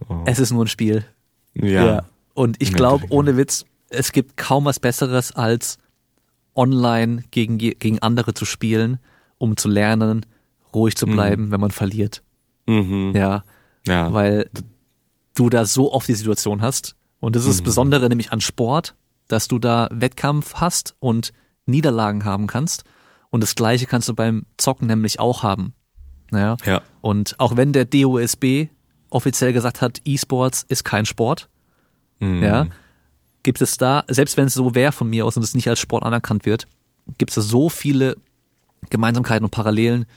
Oh. 0.09 0.23
Es 0.25 0.39
ist 0.39 0.51
nur 0.51 0.65
ein 0.65 0.67
Spiel. 0.67 1.05
Ja. 1.53 1.85
ja. 1.85 2.03
Und 2.33 2.61
ich 2.61 2.73
glaube, 2.73 3.05
ohne 3.09 3.37
Witz, 3.37 3.65
es 3.89 4.11
gibt 4.11 4.35
kaum 4.35 4.65
was 4.65 4.79
Besseres 4.79 5.31
als 5.31 5.77
online 6.55 7.23
gegen, 7.31 7.57
gegen 7.57 7.99
andere 7.99 8.33
zu 8.33 8.45
spielen, 8.45 8.99
um 9.37 9.57
zu 9.57 9.69
lernen, 9.69 10.25
ruhig 10.73 10.95
zu 10.95 11.05
bleiben, 11.05 11.47
mhm. 11.47 11.51
wenn 11.51 11.61
man 11.61 11.71
verliert. 11.71 12.23
Mhm. 12.67 13.13
Ja. 13.15 13.43
Ja. 13.87 14.11
Weil 14.13 14.49
du 15.35 15.49
da 15.49 15.65
so 15.65 15.93
oft 15.93 16.07
die 16.07 16.15
Situation 16.15 16.61
hast. 16.61 16.95
Und 17.19 17.35
das 17.35 17.43
ist 17.43 17.49
das 17.49 17.61
mhm. 17.61 17.65
Besondere 17.65 18.09
nämlich 18.09 18.31
an 18.31 18.41
Sport, 18.41 18.95
dass 19.27 19.47
du 19.47 19.59
da 19.59 19.89
Wettkampf 19.91 20.55
hast 20.55 20.95
und 20.99 21.33
Niederlagen 21.65 22.25
haben 22.25 22.47
kannst. 22.47 22.83
Und 23.29 23.41
das 23.41 23.55
Gleiche 23.55 23.85
kannst 23.85 24.07
du 24.07 24.13
beim 24.13 24.45
Zocken 24.57 24.87
nämlich 24.87 25.19
auch 25.19 25.43
haben. 25.43 25.73
Ja. 26.31 26.57
ja. 26.65 26.81
Und 27.01 27.35
auch 27.39 27.57
wenn 27.57 27.73
der 27.73 27.85
DOSB 27.85 28.69
offiziell 29.09 29.53
gesagt 29.53 29.81
hat, 29.81 30.01
E-Sports 30.05 30.65
ist 30.67 30.83
kein 30.83 31.05
Sport, 31.05 31.49
mhm. 32.19 32.43
ja, 32.43 32.67
gibt 33.45 33.61
es 33.61 33.77
da, 33.77 34.03
selbst 34.07 34.35
wenn 34.37 34.47
es 34.47 34.55
so 34.55 34.75
wäre 34.75 34.91
von 34.91 35.09
mir 35.09 35.25
aus 35.25 35.37
und 35.37 35.43
es 35.43 35.53
nicht 35.53 35.69
als 35.69 35.79
Sport 35.79 36.03
anerkannt 36.03 36.45
wird, 36.45 36.67
gibt 37.17 37.29
es 37.29 37.35
da 37.35 37.41
so 37.41 37.69
viele 37.69 38.17
Gemeinsamkeiten 38.89 39.45
und 39.45 39.51
Parallelen, 39.51 40.07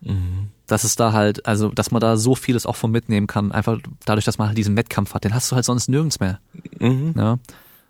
mhm. 0.00 0.48
dass 0.66 0.84
es 0.84 0.96
da 0.96 1.12
halt, 1.12 1.46
also 1.46 1.68
dass 1.68 1.90
man 1.90 2.00
da 2.00 2.16
so 2.16 2.34
vieles 2.34 2.64
auch 2.64 2.76
von 2.76 2.90
mitnehmen 2.90 3.26
kann, 3.26 3.52
einfach 3.52 3.78
dadurch, 4.06 4.24
dass 4.24 4.38
man 4.38 4.48
halt 4.48 4.58
diesen 4.58 4.76
Wettkampf 4.76 5.12
hat, 5.12 5.24
den 5.24 5.34
hast 5.34 5.52
du 5.52 5.54
halt 5.54 5.66
sonst 5.66 5.88
nirgends 5.88 6.18
mehr. 6.18 6.40
Mhm. 6.80 7.14
Ja? 7.14 7.38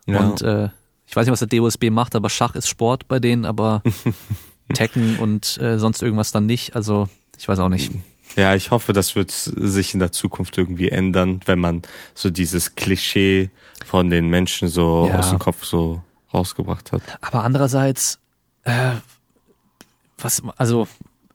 ja. 0.06 0.18
Und 0.18 0.42
äh, 0.42 0.68
ich 1.06 1.14
weiß 1.14 1.26
nicht, 1.26 1.32
was 1.32 1.38
der 1.38 1.48
DOSB 1.48 1.90
macht, 1.90 2.16
aber 2.16 2.28
Schach 2.28 2.56
ist 2.56 2.68
Sport 2.68 3.06
bei 3.06 3.20
denen, 3.20 3.46
aber 3.46 3.82
Tekken 4.74 5.18
und 5.20 5.58
äh, 5.58 5.78
sonst 5.78 6.02
irgendwas 6.02 6.32
dann 6.32 6.46
nicht. 6.46 6.74
Also 6.74 7.08
ich 7.38 7.48
weiß 7.48 7.60
auch 7.60 7.68
nicht. 7.68 7.92
Ja, 8.36 8.56
ich 8.56 8.72
hoffe, 8.72 8.92
das 8.92 9.14
wird 9.14 9.30
sich 9.30 9.94
in 9.94 10.00
der 10.00 10.12
Zukunft 10.12 10.58
irgendwie 10.58 10.90
ändern, 10.90 11.40
wenn 11.46 11.60
man 11.60 11.82
so 12.14 12.30
dieses 12.30 12.74
Klischee 12.74 13.50
von 13.84 14.10
den 14.10 14.28
Menschen 14.28 14.68
so 14.68 15.08
ja. 15.08 15.18
aus 15.18 15.30
dem 15.30 15.38
Kopf 15.38 15.64
so 15.64 16.02
rausgebracht 16.32 16.92
hat. 16.92 17.02
Aber 17.20 17.44
andererseits, 17.44 18.18
äh, 18.64 18.92
was, 20.18 20.42
also 20.56 20.88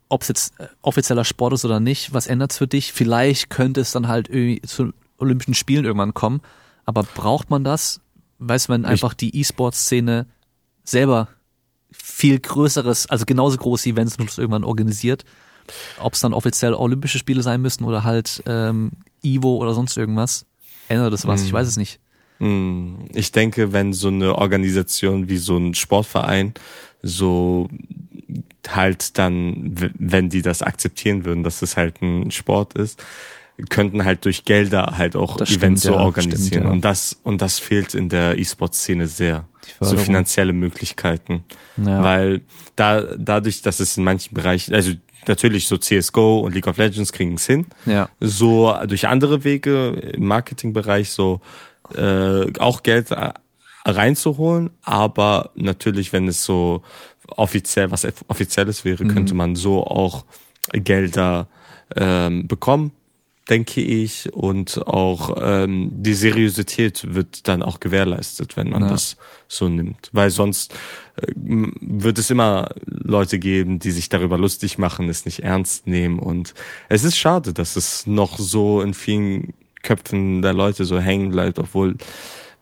ob 0.10 0.22
es 0.22 0.28
jetzt 0.28 0.60
äh, 0.60 0.68
offizieller 0.82 1.26
Sport 1.26 1.54
ist 1.54 1.66
oder 1.66 1.80
nicht, 1.80 2.14
was 2.14 2.28
ändert's 2.28 2.58
für 2.58 2.68
dich? 2.68 2.94
Vielleicht 2.94 3.50
könnte 3.50 3.82
es 3.82 3.92
dann 3.92 4.08
halt 4.08 4.30
irgendwie 4.30 4.62
zu 4.62 4.94
Olympischen 5.18 5.54
Spielen 5.54 5.86
irgendwann 5.86 6.14
kommen, 6.14 6.42
aber 6.86 7.04
braucht 7.04 7.50
man 7.50 7.64
das? 7.64 8.02
Weißt 8.40 8.68
du, 8.68 8.74
wenn 8.74 8.86
einfach 8.86 9.14
die 9.14 9.40
E-Sport-Szene 9.40 10.28
selber 10.84 11.30
viel 11.92 12.40
größeres, 12.40 13.10
also 13.10 13.26
genauso 13.26 13.58
große 13.58 13.90
Events 13.90 14.18
irgendwann 14.38 14.64
organisiert, 14.64 15.24
ob 16.00 16.14
es 16.14 16.20
dann 16.20 16.34
offiziell 16.34 16.74
Olympische 16.74 17.20
Spiele 17.20 17.42
sein 17.42 17.62
müssen 17.62 17.86
oder 17.86 18.04
halt 18.04 18.44
ähm, 18.46 18.92
Ivo 19.24 19.58
oder 19.58 19.74
sonst 19.74 19.96
irgendwas, 19.96 20.46
ändert 20.90 21.14
das 21.14 21.26
was? 21.26 21.42
Ich 21.42 21.50
hm. 21.50 21.54
weiß 21.54 21.68
es 21.68 21.78
nicht. 21.78 22.00
Mm. 22.44 23.06
Ich 23.14 23.32
denke, 23.32 23.74
wenn 23.74 23.94
so 23.94 24.10
eine 24.10 24.36
Organisation 24.36 25.30
wie 25.30 25.38
so 25.38 25.58
ein 25.58 25.74
Sportverein 25.74 26.54
so 27.02 27.70
halt 28.68 29.18
dann, 29.18 29.76
wenn 29.98 30.30
die 30.30 30.42
das 30.42 30.62
akzeptieren 30.62 31.26
würden, 31.26 31.44
dass 31.44 31.62
es 31.62 31.76
halt 31.76 32.02
ein 32.02 32.32
Sport 32.32 32.74
ist, 32.76 33.04
könnten 33.70 34.04
halt 34.04 34.26
durch 34.26 34.46
Gelder 34.46 34.98
halt 34.98 35.16
auch 35.16 35.38
das 35.38 35.50
Events 35.50 35.82
stimmt, 35.82 35.96
so 35.96 36.00
ja, 36.00 36.06
organisieren. 36.06 36.48
Stimmt, 36.48 36.66
ja. 36.66 36.72
Und 36.72 36.86
das, 36.86 37.20
und 37.24 37.42
das 37.42 37.60
fehlt 37.60 37.94
in 37.94 38.10
der 38.10 38.38
E-Sport-Szene 38.40 39.08
sehr. 39.08 39.46
so 39.80 39.98
finanzielle 39.98 40.54
Möglichkeiten. 40.54 41.44
Ja. 41.78 42.04
Weil 42.04 42.42
da, 42.76 43.02
dadurch, 43.18 43.62
dass 43.62 43.80
es 43.80 43.98
in 43.98 44.04
manchen 44.04 44.34
Bereichen, 44.34 44.74
also 44.74 44.94
natürlich 45.28 45.68
so 45.68 45.78
CSGO 45.78 46.40
und 46.40 46.54
League 46.54 46.68
of 46.68 46.78
Legends 46.78 47.12
kriegen 47.14 47.36
es 47.36 47.46
hin. 47.46 47.68
Ja. 47.86 48.10
So 48.20 48.76
durch 48.88 49.08
andere 49.08 49.44
Wege 49.44 49.90
im 50.14 50.26
Marketingbereich 50.26 51.10
so 51.10 51.42
äh, 51.96 52.52
auch 52.60 52.84
Geld 52.84 53.10
reinzuholen, 53.86 54.72
aber 54.82 55.52
natürlich, 55.56 56.14
wenn 56.14 56.28
es 56.28 56.44
so 56.44 56.82
offiziell 57.28 57.92
was 57.92 58.08
offizielles 58.28 58.86
wäre, 58.86 59.04
mhm. 59.04 59.10
könnte 59.10 59.34
man 59.34 59.56
so 59.56 59.86
auch 59.86 60.26
Gelder 60.72 61.48
ähm, 61.96 62.48
bekommen, 62.48 62.92
denke 63.50 63.82
ich, 63.82 64.32
und 64.34 64.88
auch 64.88 65.36
ähm, 65.42 65.90
die 65.92 66.14
Seriosität 66.14 67.14
wird 67.14 67.48
dann 67.48 67.62
auch 67.62 67.80
gewährleistet, 67.82 68.56
wenn 68.56 68.70
man 68.70 68.84
ja. 68.84 68.90
das 68.90 69.18
so 69.48 69.68
nimmt, 69.68 70.10
weil 70.14 70.30
sonst 70.30 70.74
äh, 71.18 71.34
wird 71.36 72.18
es 72.18 72.30
immer 72.30 72.70
Leute 72.86 73.40
geben, 73.40 73.80
die 73.80 73.92
sich 73.92 74.08
darüber 74.08 74.38
lustig 74.38 74.78
machen, 74.78 75.10
es 75.10 75.26
nicht 75.26 75.44
ernst 75.44 75.88
nehmen 75.88 76.20
und 76.20 76.54
es 76.88 77.04
ist 77.04 77.18
schade, 77.18 77.54
dass 77.54 77.76
es 77.76 78.08
noch 78.08 78.38
so 78.38 78.82
in 78.82 78.94
vielen 78.94 79.54
Köpfen 79.84 80.42
der 80.42 80.54
Leute 80.54 80.86
so 80.86 81.00
hängen 81.00 81.30
bleibt, 81.32 81.60
obwohl 81.60 81.96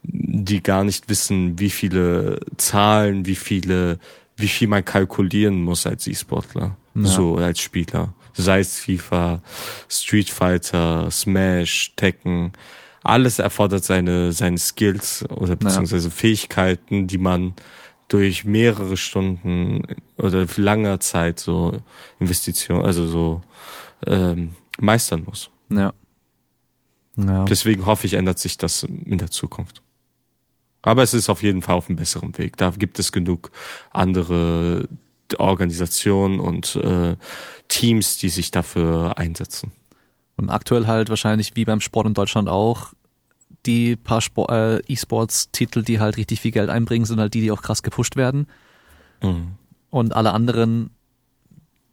die 0.03 0.61
gar 0.61 0.84
nicht 0.84 1.10
wissen, 1.10 1.60
wie 1.60 1.69
viele 1.69 2.39
Zahlen, 2.57 3.26
wie 3.26 3.35
viele, 3.35 3.99
wie 4.35 4.48
viel 4.48 4.68
man 4.68 4.84
kalkulieren 4.84 5.61
muss 5.64 5.85
als 5.85 6.07
E-Sportler, 6.07 6.76
ja. 6.95 7.03
so 7.03 7.35
als 7.35 7.60
Spieler. 7.60 8.14
Sei 8.34 8.60
es 8.60 8.80
FIFA, 8.80 9.41
Street 9.89 10.30
Fighter, 10.30 11.11
Smash, 11.11 11.93
Tekken. 11.95 12.53
Alles 13.03 13.39
erfordert 13.39 13.84
seine, 13.84 14.31
seine 14.31 14.57
Skills 14.57 15.26
oder 15.30 15.56
beziehungsweise 15.56 16.07
ja. 16.07 16.14
Fähigkeiten, 16.14 17.07
die 17.07 17.18
man 17.18 17.53
durch 18.07 18.43
mehrere 18.43 18.98
Stunden 18.98 19.84
oder 20.18 20.45
langer 20.57 20.99
Zeit 20.99 21.39
so 21.39 21.80
Investition, 22.19 22.84
also 22.84 23.07
so 23.07 23.41
ähm, 24.06 24.56
meistern 24.80 25.23
muss. 25.26 25.49
Ja. 25.69 25.93
Ja. 27.17 27.45
Deswegen 27.45 27.85
hoffe 27.85 28.07
ich, 28.07 28.13
ändert 28.13 28.39
sich 28.39 28.57
das 28.57 28.83
in 28.83 29.17
der 29.17 29.31
Zukunft. 29.31 29.81
Aber 30.81 31.03
es 31.03 31.13
ist 31.13 31.29
auf 31.29 31.43
jeden 31.43 31.61
Fall 31.61 31.75
auf 31.75 31.89
einem 31.89 31.97
besseren 31.97 32.38
Weg. 32.38 32.57
Da 32.57 32.71
gibt 32.71 32.97
es 32.99 33.11
genug 33.11 33.51
andere 33.91 34.88
Organisationen 35.38 36.39
und 36.39 36.75
äh, 36.75 37.15
Teams, 37.67 38.17
die 38.17 38.29
sich 38.29 38.51
dafür 38.51 39.17
einsetzen. 39.17 39.71
Und 40.38 40.49
aktuell 40.49 40.88
halt 40.88 41.09
wahrscheinlich 41.09 41.55
wie 41.55 41.65
beim 41.65 41.81
Sport 41.81 42.07
in 42.07 42.13
Deutschland 42.13 42.49
auch 42.49 42.93
die 43.65 43.95
paar 43.95 44.21
äh, 44.49 44.81
E-Sports-Titel, 44.88 45.83
die 45.83 45.99
halt 45.99 46.17
richtig 46.17 46.41
viel 46.41 46.51
Geld 46.51 46.69
einbringen, 46.69 47.05
sind 47.05 47.19
halt 47.19 47.33
die, 47.33 47.41
die 47.41 47.51
auch 47.51 47.61
krass 47.61 47.83
gepusht 47.83 48.15
werden. 48.15 48.47
Mhm. 49.21 49.51
Und 49.91 50.15
alle 50.15 50.33
anderen, 50.33 50.89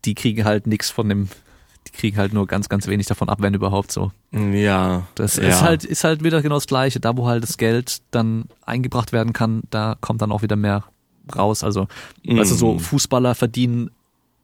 die 0.05 0.15
kriegen 0.15 0.45
halt 0.45 0.67
nichts 0.67 0.89
von 0.89 1.09
dem 1.09 1.29
kriegen 1.93 2.17
halt 2.17 2.33
nur 2.33 2.47
ganz, 2.47 2.69
ganz 2.69 2.87
wenig 2.87 3.07
davon 3.07 3.29
ab, 3.29 3.39
wenn 3.41 3.55
überhaupt 3.55 3.93
so. 3.93 4.13
Ja. 4.33 5.07
Das 5.15 5.37
ja. 5.37 5.45
ist 5.45 5.63
halt, 5.63 5.85
ist 5.85 6.05
halt 6.05 6.25
wieder 6.25 6.43
genau 6.43 6.57
das 6.57 6.67
Gleiche. 6.67 7.01
Da, 7.01 7.17
wo 7.17 7.27
halt 7.27 7.43
das 7.43 7.59
Geld 7.59 8.03
dann 8.11 8.45
eingebracht 8.65 9.13
werden 9.13 9.33
kann, 9.33 9.63
da 9.71 9.97
kommt 10.01 10.23
dann 10.23 10.33
auch 10.33 10.43
wieder 10.43 10.57
mehr 10.57 10.85
raus. 11.35 11.65
Also, 11.65 11.89
mm. 12.25 12.39
weißt 12.39 12.53
du, 12.53 12.57
so 12.57 12.79
Fußballer 12.79 13.35
verdienen 13.35 13.91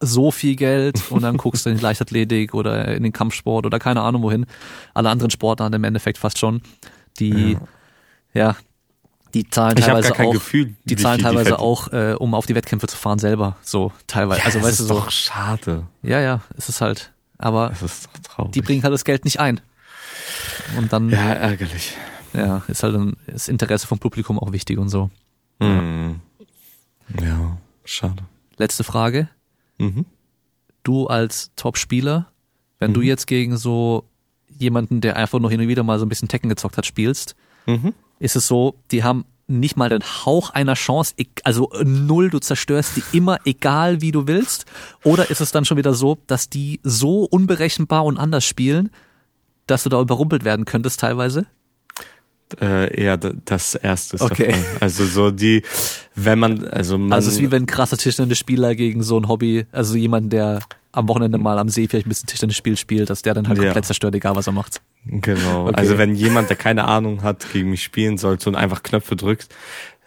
so 0.00 0.30
viel 0.30 0.56
Geld 0.56 1.10
und 1.10 1.22
dann 1.22 1.36
guckst 1.36 1.64
du 1.64 1.70
in 1.70 1.76
die 1.76 1.82
Leichtathletik 1.82 2.54
oder 2.54 2.94
in 2.94 3.02
den 3.02 3.12
Kampfsport 3.12 3.64
oder 3.64 3.78
keine 3.78 4.02
Ahnung 4.02 4.22
wohin. 4.22 4.46
Alle 4.92 5.10
anderen 5.10 5.30
Sportarten 5.30 5.74
im 5.74 5.84
Endeffekt 5.84 6.18
fast 6.18 6.38
schon. 6.38 6.62
Die, 7.18 7.56
ja, 8.32 8.48
ja 8.48 8.56
die 9.34 9.48
zahlen 9.48 9.76
ich 9.76 9.84
teilweise 9.84 10.12
auch, 10.12 10.32
Gefühl, 10.32 10.74
die 10.84 10.96
zahlen 10.96 11.20
teilweise 11.20 11.50
die 11.50 11.58
auch, 11.58 11.92
äh, 11.92 12.14
um 12.18 12.34
auf 12.34 12.46
die 12.46 12.54
Wettkämpfe 12.54 12.86
zu 12.86 12.96
fahren 12.96 13.18
selber. 13.18 13.56
So 13.62 13.92
teilweise. 14.06 14.40
Ja, 14.40 14.46
also 14.46 14.62
weißt 14.62 14.80
du 14.80 14.84
so. 14.84 14.94
Doch 14.94 15.10
schade. 15.10 15.86
Ja, 16.02 16.20
ja, 16.20 16.40
es 16.56 16.68
ist 16.68 16.80
halt 16.80 17.12
aber 17.44 17.74
die 18.54 18.62
bringen 18.62 18.82
halt 18.82 18.94
das 18.94 19.04
Geld 19.04 19.24
nicht 19.24 19.38
ein. 19.38 19.60
Und 20.78 20.92
dann. 20.92 21.10
Ja, 21.10 21.34
ärgerlich. 21.34 21.94
Ja, 22.32 22.62
ist 22.68 22.82
halt 22.82 22.94
ein, 22.96 23.16
das 23.26 23.48
Interesse 23.48 23.86
vom 23.86 23.98
Publikum 23.98 24.38
auch 24.38 24.50
wichtig 24.52 24.78
und 24.78 24.88
so. 24.88 25.10
Mhm. 25.60 26.20
Ja, 27.20 27.58
schade. 27.84 28.24
Letzte 28.56 28.82
Frage. 28.82 29.28
Mhm. 29.78 30.06
Du 30.84 31.06
als 31.06 31.52
Top-Spieler, 31.54 32.32
wenn 32.78 32.90
mhm. 32.90 32.94
du 32.94 33.00
jetzt 33.02 33.26
gegen 33.26 33.58
so 33.58 34.08
jemanden, 34.48 35.02
der 35.02 35.16
einfach 35.16 35.38
nur 35.38 35.50
hin 35.50 35.60
und 35.60 35.68
wieder 35.68 35.82
mal 35.82 35.98
so 35.98 36.06
ein 36.06 36.08
bisschen 36.08 36.28
Tekken 36.28 36.48
gezockt 36.48 36.78
hat, 36.78 36.86
spielst, 36.86 37.36
mhm. 37.66 37.92
ist 38.20 38.36
es 38.36 38.46
so, 38.46 38.80
die 38.90 39.04
haben 39.04 39.26
nicht 39.46 39.76
mal 39.76 39.88
den 39.88 40.02
Hauch 40.02 40.50
einer 40.50 40.74
Chance, 40.74 41.14
also 41.42 41.70
null, 41.82 42.30
du 42.30 42.38
zerstörst 42.38 42.96
die 42.96 43.16
immer, 43.16 43.38
egal 43.44 44.00
wie 44.00 44.12
du 44.12 44.26
willst? 44.26 44.66
Oder 45.02 45.30
ist 45.30 45.40
es 45.40 45.52
dann 45.52 45.64
schon 45.64 45.76
wieder 45.76 45.94
so, 45.94 46.18
dass 46.26 46.48
die 46.48 46.80
so 46.82 47.24
unberechenbar 47.24 48.04
und 48.04 48.18
anders 48.18 48.44
spielen, 48.44 48.90
dass 49.66 49.82
du 49.82 49.88
da 49.88 50.00
überrumpelt 50.00 50.44
werden 50.44 50.64
könntest 50.64 51.00
teilweise? 51.00 51.46
Äh, 52.60 52.94
eher 52.94 53.16
das 53.16 53.74
erste. 53.74 54.20
Okay. 54.20 54.48
Davon. 54.48 54.64
Also 54.80 55.04
so 55.06 55.30
die, 55.30 55.62
wenn 56.14 56.38
man, 56.38 56.66
also 56.68 56.98
man. 56.98 57.12
Also 57.12 57.28
es 57.28 57.34
ist 57.34 57.40
wie 57.40 57.50
wenn 57.50 57.64
ein 57.64 57.66
krasser 57.66 57.96
Tischtennisspieler 57.96 58.74
gegen 58.74 59.02
so 59.02 59.18
ein 59.18 59.28
Hobby, 59.28 59.66
also 59.72 59.96
jemand, 59.96 60.32
der 60.32 60.60
am 60.92 61.08
Wochenende 61.08 61.38
mal 61.38 61.58
am 61.58 61.68
See 61.68 61.88
vielleicht 61.88 62.06
ein 62.06 62.10
bisschen 62.10 62.28
Tischtennisspiel 62.28 62.76
spielt, 62.76 63.10
dass 63.10 63.22
der 63.22 63.34
dann 63.34 63.48
halt 63.48 63.58
ja. 63.58 63.64
komplett 63.64 63.84
zerstört, 63.84 64.14
egal 64.14 64.36
was 64.36 64.46
er 64.46 64.52
macht. 64.52 64.80
Genau. 65.06 65.66
Okay. 65.66 65.74
Also 65.76 65.98
wenn 65.98 66.14
jemand, 66.14 66.48
der 66.48 66.56
keine 66.56 66.84
Ahnung 66.84 67.22
hat, 67.22 67.52
gegen 67.52 67.70
mich 67.70 67.82
spielen 67.82 68.16
sollte 68.16 68.48
und 68.48 68.54
einfach 68.54 68.82
Knöpfe 68.82 69.16
drückt, 69.16 69.48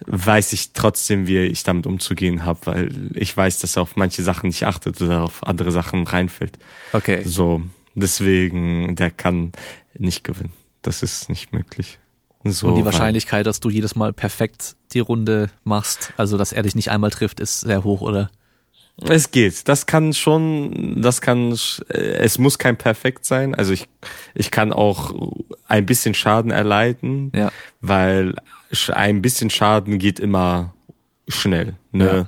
weiß 0.06 0.54
ich 0.54 0.74
trotzdem, 0.74 1.28
wie 1.28 1.40
ich 1.40 1.64
damit 1.64 1.88
umzugehen 1.88 2.46
habe, 2.46 2.60
weil 2.66 3.12
ich 3.16 3.36
weiß, 3.36 3.60
dass 3.60 3.76
er 3.76 3.82
auf 3.82 3.96
manche 3.96 4.24
Sachen 4.24 4.48
nicht 4.48 4.64
achtet 4.66 5.02
oder 5.02 5.24
auf 5.24 5.46
andere 5.46 5.72
Sachen 5.72 6.06
reinfällt. 6.06 6.58
Okay. 6.94 7.22
So, 7.26 7.62
deswegen, 7.96 8.96
der 8.96 9.12
kann 9.12 9.52
nicht 9.98 10.24
gewinnen. 10.24 10.54
Das 10.82 11.04
ist 11.04 11.30
nicht 11.30 11.52
möglich. 11.52 12.00
So, 12.44 12.68
und 12.68 12.76
die 12.76 12.86
Wahrscheinlichkeit, 12.86 13.46
dass 13.46 13.60
du 13.60 13.70
jedes 13.70 13.96
Mal 13.96 14.14
perfekt 14.14 14.76
die 14.94 15.00
Runde 15.00 15.50
machst, 15.64 16.14
also 16.18 16.38
dass 16.38 16.54
er 16.54 16.64
dich 16.64 16.76
nicht 16.76 16.92
einmal 16.92 17.10
trifft, 17.12 17.40
ist 17.40 17.62
sehr 17.62 17.84
hoch, 17.84 18.02
oder? 18.02 18.30
Es 19.00 19.30
geht. 19.30 19.68
Das 19.68 19.86
kann 19.86 20.14
schon, 20.14 21.02
das 21.02 21.22
kann, 21.22 21.52
es 21.52 22.40
muss 22.40 22.58
kein 22.58 22.78
perfekt 22.78 23.26
sein. 23.26 23.54
Also 23.54 23.72
ich, 23.72 23.88
ich 24.34 24.50
kann 24.50 24.74
auch 24.74 25.14
ein 25.68 25.86
bisschen 25.86 26.16
Schaden 26.16 26.50
erleiden, 26.50 27.32
ja. 27.36 27.52
weil 27.80 28.34
ein 28.92 29.22
bisschen 29.22 29.52
Schaden 29.52 30.00
geht 30.00 30.20
immer 30.20 30.74
schnell. 31.28 31.76
Ne? 31.92 32.06
Ja. 32.06 32.28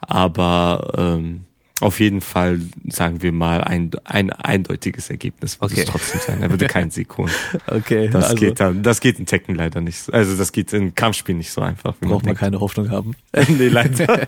Aber 0.00 0.92
ähm, 0.96 1.46
auf 1.80 1.98
jeden 1.98 2.20
Fall, 2.20 2.60
sagen 2.88 3.20
wir 3.20 3.32
mal, 3.32 3.62
ein, 3.62 3.90
ein 4.04 4.30
eindeutiges 4.30 5.10
Ergebnis 5.10 5.60
wird 5.60 5.72
okay. 5.72 5.80
es 5.80 5.86
trotzdem 5.86 6.20
sein. 6.20 6.42
Er 6.42 6.50
würde 6.50 6.66
keinen 6.68 6.90
Sieg 6.90 7.16
holen. 7.16 7.30
Okay. 7.66 8.08
Das 8.08 8.26
also, 8.26 8.36
geht 8.36 8.60
dann, 8.60 8.82
das 8.82 9.00
geht 9.00 9.18
in 9.18 9.26
Tekken 9.26 9.54
leider 9.54 9.80
nicht. 9.80 10.12
Also 10.12 10.36
das 10.36 10.52
geht 10.52 10.72
in 10.72 10.94
Kampfspielen 10.94 11.38
nicht 11.38 11.50
so 11.50 11.60
einfach. 11.60 11.94
Braucht 11.98 12.24
man, 12.24 12.32
man 12.32 12.36
keine 12.36 12.60
Hoffnung 12.60 12.90
haben. 12.90 13.16
nee, 13.48 13.68
leider. 13.68 14.06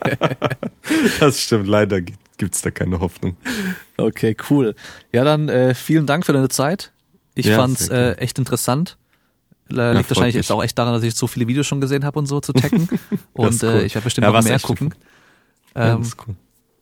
das 1.21 1.41
stimmt, 1.41 1.69
leider 1.69 2.01
gibt's 2.39 2.63
da 2.63 2.71
keine 2.71 2.99
Hoffnung. 2.99 3.37
Okay, 3.97 4.37
cool. 4.51 4.75
Ja, 5.13 5.23
dann 5.23 5.49
äh, 5.49 5.75
vielen 5.75 6.07
Dank 6.07 6.27
für 6.27 6.33
deine 6.33 6.49
Zeit. 6.49 6.93
Ich 7.35 7.47
ja, 7.47 7.57
fand's 7.57 7.89
äh, 7.89 8.13
echt 8.15 8.39
interessant. 8.39 8.97
Liegt 9.69 9.79
ja, 9.79 9.95
wahrscheinlich 9.95 10.35
jetzt 10.35 10.51
auch 10.51 10.63
echt 10.63 10.79
daran, 10.79 10.95
dass 10.95 11.03
ich 11.03 11.15
so 11.15 11.27
viele 11.27 11.47
Videos 11.47 11.67
schon 11.67 11.81
gesehen 11.81 12.05
habe 12.05 12.19
und 12.19 12.27
so 12.27 12.41
zu 12.41 12.53
Tekken. 12.53 12.89
und 13.35 13.63
äh, 13.63 13.67
cool. 13.67 13.73
äh, 13.73 13.85
ich 13.85 13.95
werde 13.95 14.05
bestimmt 14.05 14.27
ja, 14.27 14.33
noch 14.33 14.43
mehr 14.43 14.59
gucken. 14.59 14.95
Ähm, 15.75 15.83
ja, 15.83 15.97
das 15.97 16.09
ist 16.09 16.17
cool 16.27 16.35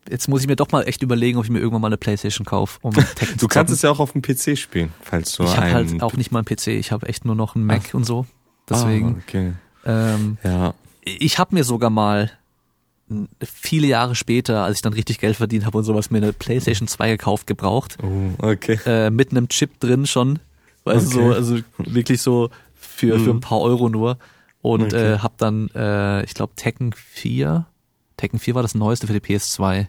jetzt 0.08 0.28
muss 0.28 0.42
ich 0.42 0.46
mir 0.46 0.56
doch 0.56 0.70
mal 0.70 0.82
echt 0.82 1.02
überlegen, 1.02 1.38
ob 1.38 1.44
ich 1.44 1.50
mir 1.50 1.58
irgendwann 1.58 1.80
mal 1.80 1.88
eine 1.88 1.96
Playstation 1.96 2.44
kaufe, 2.44 2.78
um 2.82 2.92
Tekken 2.94 3.36
Du 3.38 3.48
kannst 3.48 3.72
es 3.72 3.82
ja 3.82 3.90
auch 3.90 4.00
auf 4.00 4.12
dem 4.12 4.22
PC 4.22 4.58
spielen, 4.58 4.92
falls 5.00 5.32
du 5.32 5.44
Ich 5.44 5.56
habe 5.56 5.72
halt 5.72 6.02
auch 6.02 6.14
nicht 6.14 6.32
mal 6.32 6.40
einen 6.40 6.46
PC, 6.46 6.68
ich 6.68 6.92
habe 6.92 7.08
echt 7.08 7.24
nur 7.24 7.34
noch 7.34 7.54
einen 7.54 7.64
Mac 7.64 7.82
Ach. 7.88 7.94
und 7.94 8.04
so. 8.04 8.26
Deswegen. 8.68 9.16
Ah, 9.16 9.22
okay. 9.26 9.52
Ähm, 9.84 10.38
ja. 10.42 10.74
Ich 11.02 11.38
habe 11.38 11.54
mir 11.54 11.64
sogar 11.64 11.90
mal 11.90 12.30
viele 13.42 13.86
Jahre 13.86 14.14
später, 14.14 14.64
als 14.64 14.76
ich 14.76 14.82
dann 14.82 14.94
richtig 14.94 15.20
Geld 15.20 15.36
verdient 15.36 15.66
habe 15.66 15.78
und 15.78 15.84
sowas, 15.84 16.10
mir 16.10 16.18
eine 16.18 16.32
Playstation 16.32 16.88
2 16.88 17.10
gekauft, 17.10 17.46
gebraucht. 17.46 17.98
Oh, 18.02 18.30
okay. 18.38 18.78
Äh, 18.86 19.10
mit 19.10 19.30
einem 19.30 19.48
Chip 19.48 19.78
drin 19.80 20.06
schon. 20.06 20.38
Weißt 20.84 21.08
okay. 21.08 21.16
du, 21.16 21.28
so, 21.28 21.34
also 21.34 21.58
wirklich 21.78 22.22
so 22.22 22.50
für, 22.74 23.18
für 23.18 23.30
ein 23.30 23.36
mhm. 23.36 23.40
paar 23.40 23.60
Euro 23.60 23.88
nur. 23.88 24.18
Und 24.62 24.94
okay. 24.94 25.14
äh, 25.14 25.18
hab 25.18 25.36
dann, 25.38 25.68
äh, 25.74 26.24
ich 26.24 26.34
glaube, 26.34 26.54
Tekken 26.56 26.94
4. 26.94 27.66
Tekken 28.16 28.38
4 28.38 28.54
war 28.54 28.62
das 28.62 28.74
neueste 28.74 29.06
für 29.06 29.12
die 29.12 29.20
PS2. 29.20 29.86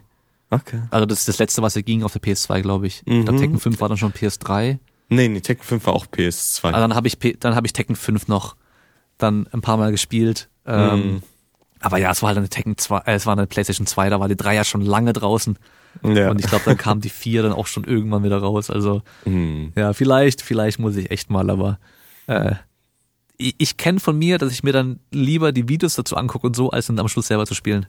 Okay. 0.50 0.82
Also 0.90 1.06
das 1.06 1.20
ist 1.20 1.28
das 1.28 1.38
letzte, 1.38 1.62
was 1.62 1.76
er 1.76 1.82
ging 1.82 2.02
auf 2.02 2.12
der 2.12 2.22
PS2, 2.22 2.62
glaube 2.62 2.86
ich. 2.86 3.02
Mhm. 3.06 3.18
Ich 3.18 3.24
glaube, 3.24 3.40
Tekken 3.40 3.58
5 3.58 3.80
war 3.80 3.88
dann 3.88 3.98
schon 3.98 4.12
PS3. 4.12 4.78
Nee, 5.08 5.28
nee, 5.28 5.40
Tekken 5.40 5.64
5 5.64 5.86
war 5.86 5.94
auch 5.94 6.06
PS2. 6.06 6.64
Also 6.64 6.80
dann 6.80 6.94
habe 6.94 7.08
ich, 7.08 7.18
dann 7.40 7.54
hab 7.54 7.64
ich 7.64 7.72
Tekken 7.72 7.96
5 7.96 8.28
noch 8.28 8.56
dann 9.18 9.46
ein 9.52 9.60
paar 9.60 9.76
Mal 9.76 9.90
gespielt. 9.90 10.48
Ähm, 10.66 11.12
mhm. 11.14 11.22
Aber 11.80 11.98
ja, 11.98 12.10
es 12.10 12.22
war 12.22 12.28
halt 12.28 12.38
eine 12.38 12.48
Tekken 12.48 12.76
2, 12.76 12.98
äh, 12.98 13.14
es 13.14 13.26
war 13.26 13.32
eine 13.32 13.46
PlayStation 13.46 13.86
2, 13.86 14.10
da 14.10 14.20
war 14.20 14.28
die 14.28 14.36
3 14.36 14.54
ja 14.54 14.64
schon 14.64 14.80
lange 14.80 15.12
draußen. 15.12 15.58
Ja. 16.02 16.30
Und 16.30 16.40
ich 16.40 16.46
glaube, 16.46 16.64
dann 16.64 16.76
kam 16.76 17.00
die 17.00 17.08
4 17.08 17.42
dann 17.42 17.52
auch 17.52 17.66
schon 17.66 17.84
irgendwann 17.84 18.22
wieder 18.22 18.38
raus. 18.38 18.70
Also 18.70 19.02
mhm. 19.24 19.72
ja, 19.76 19.92
vielleicht, 19.92 20.42
vielleicht 20.42 20.78
muss 20.78 20.96
ich 20.96 21.10
echt 21.10 21.30
mal, 21.30 21.50
aber 21.50 21.78
äh, 22.26 22.54
ich, 23.38 23.54
ich 23.58 23.76
kenne 23.76 24.00
von 24.00 24.18
mir, 24.18 24.38
dass 24.38 24.52
ich 24.52 24.62
mir 24.62 24.72
dann 24.72 25.00
lieber 25.10 25.52
die 25.52 25.68
Videos 25.68 25.94
dazu 25.94 26.16
angucke 26.16 26.46
und 26.46 26.56
so, 26.56 26.70
als 26.70 26.86
dann 26.86 26.98
am 26.98 27.08
Schluss 27.08 27.28
selber 27.28 27.46
zu 27.46 27.54
spielen. 27.54 27.86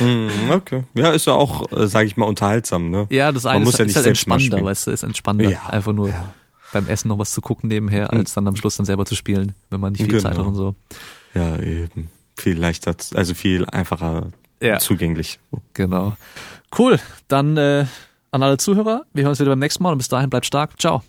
Mm, 0.00 0.50
okay. 0.50 0.84
Ja, 0.94 1.10
ist 1.10 1.26
ja 1.26 1.34
auch, 1.34 1.70
äh, 1.72 1.86
sage 1.86 2.06
ich 2.06 2.16
mal, 2.16 2.26
unterhaltsam, 2.26 2.90
ne? 2.90 3.06
Ja, 3.10 3.30
das 3.30 3.46
eine 3.46 3.68
ist, 3.68 3.78
ja 3.78 3.84
ist 3.84 3.96
halt 3.96 4.06
entspannender, 4.06 4.62
weißt 4.62 4.86
du, 4.88 4.90
ist 4.90 5.02
entspannender. 5.02 5.50
Ja. 5.52 5.66
Einfach 5.66 5.92
nur 5.92 6.08
ja. 6.08 6.34
beim 6.72 6.88
Essen 6.88 7.08
noch 7.08 7.18
was 7.18 7.30
zu 7.30 7.40
gucken 7.40 7.68
nebenher, 7.68 8.12
als 8.12 8.34
dann 8.34 8.48
am 8.48 8.56
Schluss 8.56 8.76
dann 8.76 8.86
selber 8.86 9.06
zu 9.06 9.14
spielen, 9.14 9.54
wenn 9.70 9.80
man 9.80 9.92
nicht 9.92 10.02
viel 10.02 10.10
genau. 10.10 10.22
Zeit 10.22 10.38
hat 10.38 10.46
und 10.46 10.54
so. 10.54 10.74
Ja, 11.34 11.58
eben. 11.58 12.10
Viel 12.36 12.58
leichter, 12.58 12.94
also 13.14 13.34
viel 13.34 13.64
einfacher 13.66 14.32
ja. 14.60 14.78
zugänglich. 14.78 15.38
Genau. 15.74 16.16
Cool. 16.76 16.98
Dann 17.28 17.56
äh, 17.56 17.86
an 18.30 18.42
alle 18.42 18.58
Zuhörer, 18.58 19.04
wir 19.12 19.22
hören 19.22 19.30
uns 19.30 19.40
wieder 19.40 19.50
beim 19.50 19.60
nächsten 19.60 19.82
Mal 19.82 19.92
und 19.92 19.98
bis 19.98 20.08
dahin 20.08 20.30
bleibt 20.30 20.46
stark. 20.46 20.78
Ciao. 20.80 21.02